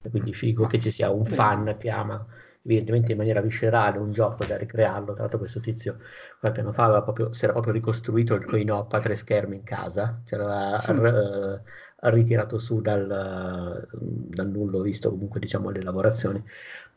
Quindi 0.09 0.33
figo 0.33 0.67
che 0.67 0.79
ci 0.79 0.91
sia 0.91 1.09
un 1.09 1.25
fan 1.25 1.75
che 1.79 1.89
ama 1.89 2.23
evidentemente 2.63 3.11
in 3.11 3.17
maniera 3.17 3.41
viscerale 3.41 3.97
un 3.97 4.11
gioco 4.11 4.45
da 4.45 4.57
ricrearlo. 4.57 5.13
Tra 5.13 5.21
l'altro, 5.21 5.39
questo 5.39 5.59
tizio 5.59 5.97
qualche 6.39 6.61
anno 6.61 6.73
fa 6.73 7.01
proprio, 7.01 7.33
si 7.33 7.43
era 7.43 7.53
proprio 7.53 7.73
ricostruito 7.73 8.33
il 8.33 8.45
coin 8.45 8.71
op 8.71 8.93
a 8.93 8.99
tre 8.99 9.15
schermi 9.15 9.55
in 9.57 9.63
casa, 9.63 10.21
ce 10.25 10.35
l'aveva 10.37 10.79
sì. 10.79 10.91
r- 10.91 11.61
uh, 12.01 12.09
ritirato 12.09 12.57
su 12.57 12.81
dal, 12.81 13.87
dal, 13.91 14.49
nullo, 14.49 14.81
visto 14.81 15.09
comunque 15.09 15.39
diciamo 15.39 15.69
le 15.69 15.81
lavorazioni. 15.81 16.43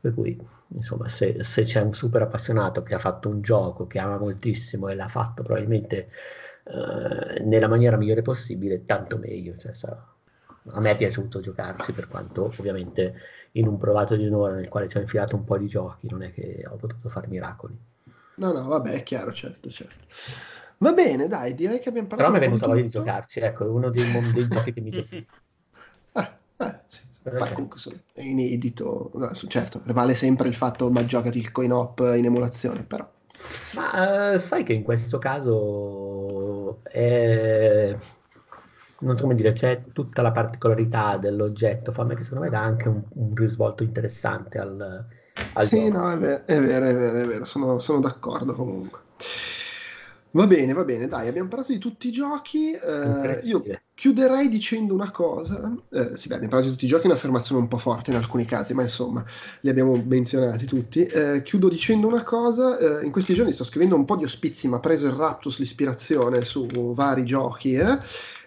Per 0.00 0.14
cui, 0.14 0.38
insomma, 0.68 1.08
se, 1.08 1.42
se, 1.42 1.62
c'è 1.62 1.80
un 1.82 1.92
super 1.92 2.22
appassionato 2.22 2.82
che 2.82 2.94
ha 2.94 2.98
fatto 2.98 3.28
un 3.28 3.40
gioco 3.42 3.86
che 3.86 3.98
ama 3.98 4.18
moltissimo 4.18 4.88
e 4.88 4.94
l'ha 4.94 5.08
fatto 5.08 5.42
probabilmente 5.42 6.10
uh, 6.64 7.44
nella 7.44 7.68
maniera 7.68 7.96
migliore 7.96 8.22
possibile, 8.22 8.84
tanto 8.84 9.18
meglio. 9.18 9.56
Cioè, 9.56 9.74
sarà 9.74 10.15
a 10.70 10.80
me 10.80 10.90
è 10.92 10.96
piaciuto 10.96 11.40
giocarci 11.40 11.92
per 11.92 12.08
quanto 12.08 12.44
ovviamente 12.44 13.14
in 13.52 13.66
un 13.66 13.78
provato 13.78 14.16
di 14.16 14.26
un'ora 14.26 14.54
nel 14.54 14.68
quale 14.68 14.88
ci 14.88 14.96
ho 14.96 15.00
infilato 15.00 15.36
un 15.36 15.44
po' 15.44 15.58
di 15.58 15.66
giochi 15.66 16.08
non 16.10 16.22
è 16.22 16.32
che 16.32 16.64
ho 16.68 16.76
potuto 16.76 17.08
fare 17.08 17.26
miracoli. 17.28 17.76
No 18.36 18.52
no 18.52 18.64
vabbè 18.66 18.92
è 18.92 19.02
chiaro 19.02 19.32
certo 19.32 19.70
certo. 19.70 20.04
Va 20.78 20.92
bene 20.92 21.26
dai 21.26 21.54
direi 21.54 21.78
che 21.80 21.88
abbiamo 21.88 22.08
parlato 22.08 22.32
però 22.32 22.44
mi 22.44 22.46
è 22.46 22.48
venuta 22.48 22.66
voglia 22.66 22.82
di 22.82 22.90
giocarci 22.90 23.40
ecco 23.40 23.64
è 23.64 23.68
uno 23.68 23.88
dei, 23.90 24.32
dei 24.32 24.48
giochi 24.48 24.72
che 24.72 24.80
mi 24.80 24.90
piace. 24.92 25.24
Ah, 26.12 26.38
eh, 26.58 26.80
sì. 26.88 27.00
Beh, 27.22 27.52
comunque 27.54 27.80
è 28.12 28.20
inedito 28.22 29.10
no, 29.14 29.32
certo 29.48 29.82
vale 29.86 30.14
sempre 30.14 30.48
il 30.48 30.54
fatto 30.54 30.90
ma 30.90 31.04
giocati 31.04 31.38
il 31.38 31.50
coin 31.50 31.72
op 31.72 31.98
in 32.16 32.24
emulazione 32.24 32.84
però. 32.84 33.08
Ma 33.74 34.34
uh, 34.34 34.38
sai 34.38 34.62
che 34.64 34.72
in 34.72 34.82
questo 34.82 35.18
caso 35.18 36.82
è 36.84 37.96
non 39.00 39.16
so 39.16 39.22
come 39.22 39.34
dire, 39.34 39.52
c'è 39.52 39.84
tutta 39.92 40.22
la 40.22 40.32
particolarità 40.32 41.16
dell'oggetto, 41.18 41.92
fa 41.92 42.04
me 42.04 42.14
che 42.14 42.22
secondo 42.22 42.44
me 42.44 42.50
dà 42.50 42.60
anche 42.62 42.88
un, 42.88 43.02
un 43.14 43.34
risvolto 43.34 43.82
interessante 43.82 44.58
al, 44.58 45.06
al 45.52 45.68
sì, 45.68 45.88
gioco. 45.88 45.90
no, 45.90 46.10
è 46.12 46.18
vero, 46.18 46.44
è 46.46 46.60
vero, 46.60 46.86
è 46.86 46.94
vero, 46.94 47.18
è 47.18 47.26
vero. 47.26 47.44
Sono, 47.44 47.78
sono 47.78 48.00
d'accordo 48.00 48.54
comunque. 48.54 49.00
Va 50.32 50.46
bene, 50.46 50.72
va 50.74 50.84
bene, 50.84 51.08
dai, 51.08 51.28
abbiamo 51.28 51.48
parlato 51.48 51.72
di 51.72 51.78
tutti 51.78 52.08
i 52.08 52.10
giochi. 52.12 52.72
Eh, 52.72 53.40
io 53.44 53.70
chiuderei 53.96 54.48
dicendo 54.48 54.92
una 54.92 55.10
cosa. 55.10 55.74
Eh, 55.90 56.16
sì, 56.16 56.28
beh, 56.28 56.34
abbiamo 56.34 56.50
parlato 56.50 56.66
di 56.66 56.70
tutti 56.72 56.84
i 56.84 56.88
giochi, 56.88 57.06
un'affermazione 57.06 57.62
un 57.62 57.66
po' 57.66 57.78
forte 57.78 58.10
in 58.10 58.16
alcuni 58.16 58.44
casi, 58.44 58.74
ma 58.74 58.82
insomma, 58.82 59.24
li 59.62 59.70
abbiamo 59.70 60.00
menzionati 60.04 60.66
tutti. 60.66 61.04
Eh, 61.04 61.42
chiudo 61.42 61.68
dicendo 61.68 62.06
una 62.06 62.22
cosa. 62.22 62.78
Eh, 62.78 63.06
in 63.06 63.10
questi 63.10 63.32
giorni 63.32 63.52
sto 63.52 63.64
scrivendo 63.64 63.96
un 63.96 64.04
po' 64.04 64.16
di 64.16 64.24
ospizi, 64.24 64.68
ma 64.68 64.80
preso 64.80 65.06
il 65.06 65.12
Raptus 65.12 65.58
l'ispirazione 65.58 66.44
su 66.44 66.92
vari 66.94 67.24
giochi. 67.24 67.72
Eh 67.72 67.98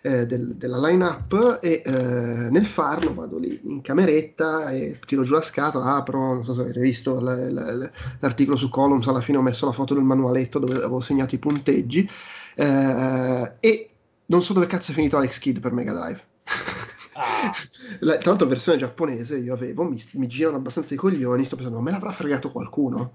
eh, 0.02 0.26
del, 0.26 0.56
della 0.56 0.80
line-up 0.80 1.60
e 1.62 1.82
eh, 1.86 1.92
nel 1.92 2.66
farlo 2.66 3.14
vado 3.14 3.38
lì 3.38 3.60
in 3.64 3.82
cameretta 3.82 4.70
e 4.70 5.00
tiro 5.06 5.24
giù 5.24 5.34
la 5.34 5.42
scatola, 5.42 5.96
apro, 5.96 6.20
non 6.20 6.44
so 6.44 6.54
se 6.54 6.62
avete 6.62 6.80
visto 6.80 7.20
l- 7.20 7.52
l- 7.52 7.92
l'articolo 8.20 8.58
su 8.58 8.70
Columns, 8.70 9.08
alla 9.08 9.22
fine 9.22 9.38
ho 9.38 9.42
messo 9.42 9.66
la 9.66 9.72
foto 9.72 9.94
del 9.94 10.04
manualetto 10.04 10.60
dove 10.60 10.76
avevo 10.76 11.02
segnato 11.02 11.36
i 11.36 11.40
punteggi 11.40 12.10
eh, 12.56 13.54
e 13.60 13.90
non 14.30 14.44
so 14.44 14.54
dove 14.54 14.68
cazzo 14.68 14.92
è 14.92 14.94
finito 14.94 15.18
Alex 15.18 15.40
Kidd 15.40 15.60
per 15.60 15.72
Mega 15.72 15.94
Drive. 15.94 16.24
Ah. 17.14 17.54
La, 18.02 18.18
tra 18.18 18.30
l'altro 18.30 18.48
versione 18.48 18.78
giapponese 18.78 19.38
io 19.38 19.54
avevo, 19.54 19.84
mi, 19.84 20.02
mi 20.14 20.28
girano 20.28 20.58
abbastanza 20.58 20.94
i 20.94 20.98
coglioni, 20.98 21.44
sto 21.46 21.56
pensando, 21.56 21.80
ma 21.80 21.86
me 21.86 21.92
l'avrà 21.92 22.12
fregato 22.12 22.52
qualcuno? 22.52 23.12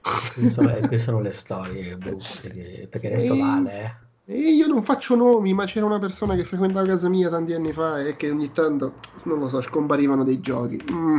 queste 0.54 0.98
sono 0.98 1.20
le 1.20 1.32
storie 1.32 1.96
brutte, 1.96 2.88
perché 2.90 3.12
adesso 3.12 3.36
vale. 3.36 3.82
Eh. 3.82 4.08
E 4.32 4.52
io 4.52 4.68
non 4.68 4.84
faccio 4.84 5.16
nomi, 5.16 5.52
ma 5.52 5.64
c'era 5.64 5.86
una 5.86 5.98
persona 5.98 6.36
che 6.36 6.44
frequentava 6.44 6.86
casa 6.86 7.08
mia 7.08 7.28
tanti 7.28 7.52
anni 7.52 7.72
fa 7.72 8.00
e 8.00 8.14
che 8.14 8.30
ogni 8.30 8.52
tanto, 8.52 8.94
non 9.24 9.40
lo 9.40 9.48
so, 9.48 9.60
scomparivano 9.60 10.22
dei 10.22 10.40
giochi. 10.40 10.80
Mm, 10.92 11.18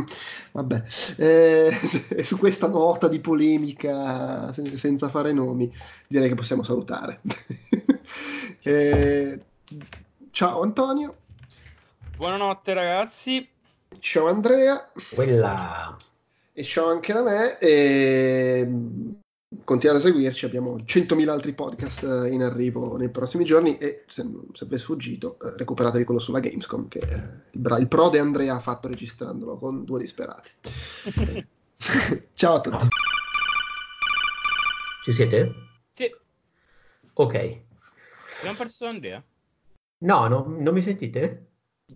vabbè, 0.52 0.82
eh, 1.16 1.70
e 2.08 2.24
su 2.24 2.38
questa 2.38 2.68
nota 2.68 3.08
di 3.08 3.20
polemica, 3.20 4.50
sen- 4.54 4.78
senza 4.78 5.10
fare 5.10 5.32
nomi, 5.32 5.70
direi 6.08 6.28
che 6.28 6.34
possiamo 6.34 6.62
salutare. 6.62 7.20
Eh, 8.62 9.40
ciao 10.30 10.62
Antonio. 10.62 11.16
Buonanotte 12.16 12.74
ragazzi. 12.74 13.48
Ciao 13.98 14.28
Andrea. 14.28 14.90
Quella. 15.14 15.96
E 16.52 16.62
ciao 16.64 16.88
anche 16.88 17.12
da 17.12 17.22
me. 17.22 17.58
E 17.58 18.70
continuate 19.64 20.00
a 20.00 20.02
seguirci, 20.02 20.44
abbiamo 20.44 20.76
100.000 20.76 21.28
altri 21.28 21.52
podcast 21.52 22.02
eh, 22.04 22.28
in 22.32 22.42
arrivo 22.42 22.96
nei 22.96 23.10
prossimi 23.10 23.44
giorni 23.44 23.76
e 23.78 24.04
se, 24.06 24.24
se 24.52 24.66
vi 24.66 24.74
è 24.74 24.78
sfuggito 24.78 25.38
eh, 25.40 25.56
recuperatevi 25.56 26.04
quello 26.04 26.20
sulla 26.20 26.40
Gamescom 26.40 26.88
che 26.88 27.00
eh, 27.00 27.14
il, 27.50 27.60
bra- 27.60 27.78
il 27.78 27.88
prode 27.88 28.18
Andrea 28.18 28.54
ha 28.54 28.60
fatto 28.60 28.88
registrandolo 28.88 29.56
con 29.58 29.84
due 29.84 30.00
disperati. 30.00 30.50
Ciao 32.34 32.54
a 32.54 32.60
tutti. 32.60 32.86
Ci 35.04 35.12
siete? 35.12 35.52
Sì. 35.94 36.14
Ok. 37.14 37.60
Abbiamo 38.42 38.58
perso 38.58 38.86
Andrea? 38.86 39.22
No, 39.98 40.26
no, 40.26 40.44
non 40.48 40.74
mi 40.74 40.82
sentite? 40.82 41.50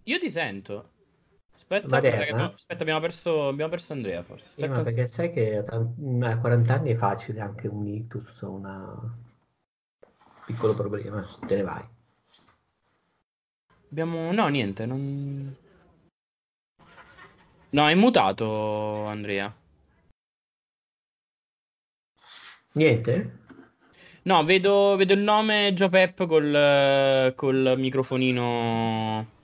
Io 0.05 0.19
ti 0.21 0.31
sento. 0.31 0.93
Aspetta, 1.53 1.97
abbiamo, 1.97 2.53
aspetta 2.55 2.83
abbiamo, 2.83 3.01
perso, 3.01 3.49
abbiamo, 3.49 3.71
perso, 3.71 3.95
Andrea 3.95 4.23
forse. 4.23 4.47
Sì, 4.51 4.69
perché 4.69 5.09
sai 5.09 5.33
che 5.33 5.57
a 5.57 6.39
40 6.39 6.73
anni 6.73 6.93
è 6.93 6.97
facile 6.97 7.41
anche 7.41 7.67
un 7.67 7.85
ictus, 7.89 8.43
un 8.43 9.13
piccolo 10.45 10.75
problema, 10.75 11.27
te 11.47 11.57
ne 11.57 11.63
vai. 11.63 11.83
Abbiamo... 13.91 14.31
No, 14.31 14.47
niente, 14.47 14.87
non... 14.87 15.57
No, 17.71 17.89
è 17.89 17.95
mutato 17.97 19.05
Andrea. 19.07 19.53
Niente? 22.73 23.46
No, 24.27 24.43
vedo, 24.45 24.97
vedo 24.97 25.13
il 25.15 25.21
nome 25.21 25.73
Joe 25.73 25.89
Pep 25.89 26.27
col, 26.27 27.33
col 27.37 27.75
microfonino 27.77 29.36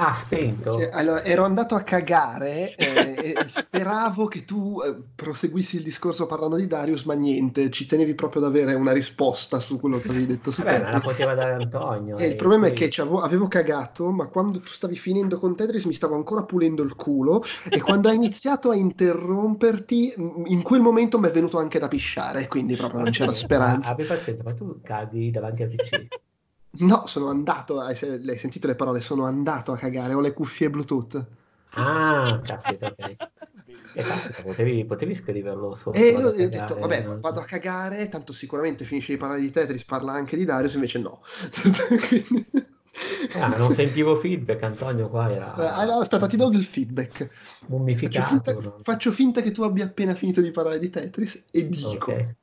Ah, 0.00 0.14
spento. 0.14 0.74
Sì, 0.74 0.84
allora, 0.84 1.24
ero 1.24 1.42
andato 1.42 1.74
a 1.74 1.80
cagare 1.80 2.76
eh, 2.76 3.34
e 3.36 3.48
speravo 3.48 4.26
che 4.26 4.44
tu 4.44 4.80
eh, 4.80 4.94
proseguissi 5.12 5.74
il 5.74 5.82
discorso 5.82 6.26
parlando 6.26 6.54
di 6.54 6.68
Darius, 6.68 7.02
ma 7.02 7.14
niente, 7.14 7.68
ci 7.70 7.84
tenevi 7.84 8.14
proprio 8.14 8.42
ad 8.42 8.48
avere 8.48 8.74
una 8.74 8.92
risposta 8.92 9.58
su 9.58 9.80
quello 9.80 9.98
che 9.98 10.08
avevi 10.08 10.26
detto. 10.26 10.52
Beh, 10.62 10.78
la 10.78 11.00
poteva 11.00 11.34
dare 11.34 11.54
Antonio. 11.54 12.16
E 12.16 12.26
il 12.28 12.36
problema 12.36 12.68
poi... 12.68 12.76
è 12.76 12.88
che 12.88 13.00
avevo, 13.00 13.22
avevo 13.22 13.48
cagato, 13.48 14.12
ma 14.12 14.28
quando 14.28 14.60
tu 14.60 14.68
stavi 14.68 14.96
finendo 14.96 15.36
con 15.36 15.56
Tetris 15.56 15.84
mi 15.86 15.92
stavo 15.92 16.14
ancora 16.14 16.44
pulendo 16.44 16.84
il 16.84 16.94
culo 16.94 17.42
e 17.68 17.80
quando 17.80 18.08
hai 18.08 18.14
iniziato 18.14 18.70
a 18.70 18.76
interromperti, 18.76 20.14
in 20.44 20.62
quel 20.62 20.80
momento 20.80 21.18
mi 21.18 21.26
è 21.26 21.32
venuto 21.32 21.58
anche 21.58 21.80
da 21.80 21.88
pisciare, 21.88 22.46
quindi 22.46 22.76
proprio 22.76 23.00
non 23.00 23.10
c'era 23.10 23.32
speranza. 23.34 23.90
Abbi 23.90 24.04
pazienza, 24.04 24.44
ma 24.44 24.54
tu 24.54 24.80
caghi 24.80 25.32
davanti 25.32 25.64
al 25.64 25.70
PC. 25.70 26.06
No, 26.78 27.06
sono 27.06 27.28
andato, 27.28 27.80
hai, 27.80 27.96
hai 28.00 28.36
sentito 28.36 28.66
le 28.66 28.74
parole, 28.74 29.00
sono 29.00 29.24
andato 29.24 29.72
a 29.72 29.76
cagare, 29.76 30.14
ho 30.14 30.20
le 30.20 30.32
cuffie 30.32 30.70
Bluetooth. 30.70 31.26
Ah, 31.70 32.40
caspita, 32.42 32.86
ok. 32.86 33.16
Esatto, 33.94 34.42
potevi, 34.42 34.84
potevi, 34.84 35.14
scriverlo 35.14 35.74
sopra. 35.74 35.98
E 35.98 36.08
io 36.08 36.28
ho 36.28 36.32
detto, 36.32 36.78
vabbè, 36.78 37.04
vado 37.18 37.40
a 37.40 37.44
cagare, 37.44 38.08
tanto 38.08 38.32
sicuramente 38.32 38.84
finisce 38.84 39.12
di 39.12 39.18
parlare 39.18 39.40
di 39.40 39.50
Tetris, 39.50 39.84
parla 39.84 40.12
anche 40.12 40.36
di 40.36 40.44
Darius, 40.44 40.74
invece 40.74 40.98
no. 40.98 41.20
Quindi... 42.08 42.46
Ah, 43.34 43.56
non 43.56 43.72
sentivo 43.72 44.16
feedback, 44.16 44.62
Antonio, 44.62 45.08
qua 45.08 45.30
era... 45.30 45.54
Eh, 45.56 45.90
aspetta, 45.92 46.26
ti 46.26 46.36
do 46.36 46.48
del 46.48 46.64
feedback. 46.64 47.28
Mummificato. 47.66 48.34
Faccio 48.34 48.52
finta, 48.52 48.68
no? 48.68 48.80
faccio 48.82 49.12
finta, 49.12 49.42
che 49.42 49.50
tu 49.50 49.62
abbia 49.62 49.84
appena 49.84 50.14
finito 50.14 50.40
di 50.40 50.50
parlare 50.50 50.78
di 50.78 50.90
Tetris 50.90 51.44
e 51.50 51.68
dico... 51.68 51.94
Okay. 51.94 52.34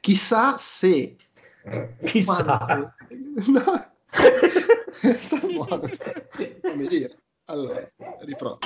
Chissà 0.00 0.56
se 0.58 1.16
Chissà. 2.04 2.94
No. 4.14 5.16
sta 5.16 5.38
buono, 5.40 5.88
sta... 5.90 6.12
come 6.62 6.86
dire. 6.86 7.18
Allora, 7.46 7.90
riprovo. 8.20 8.58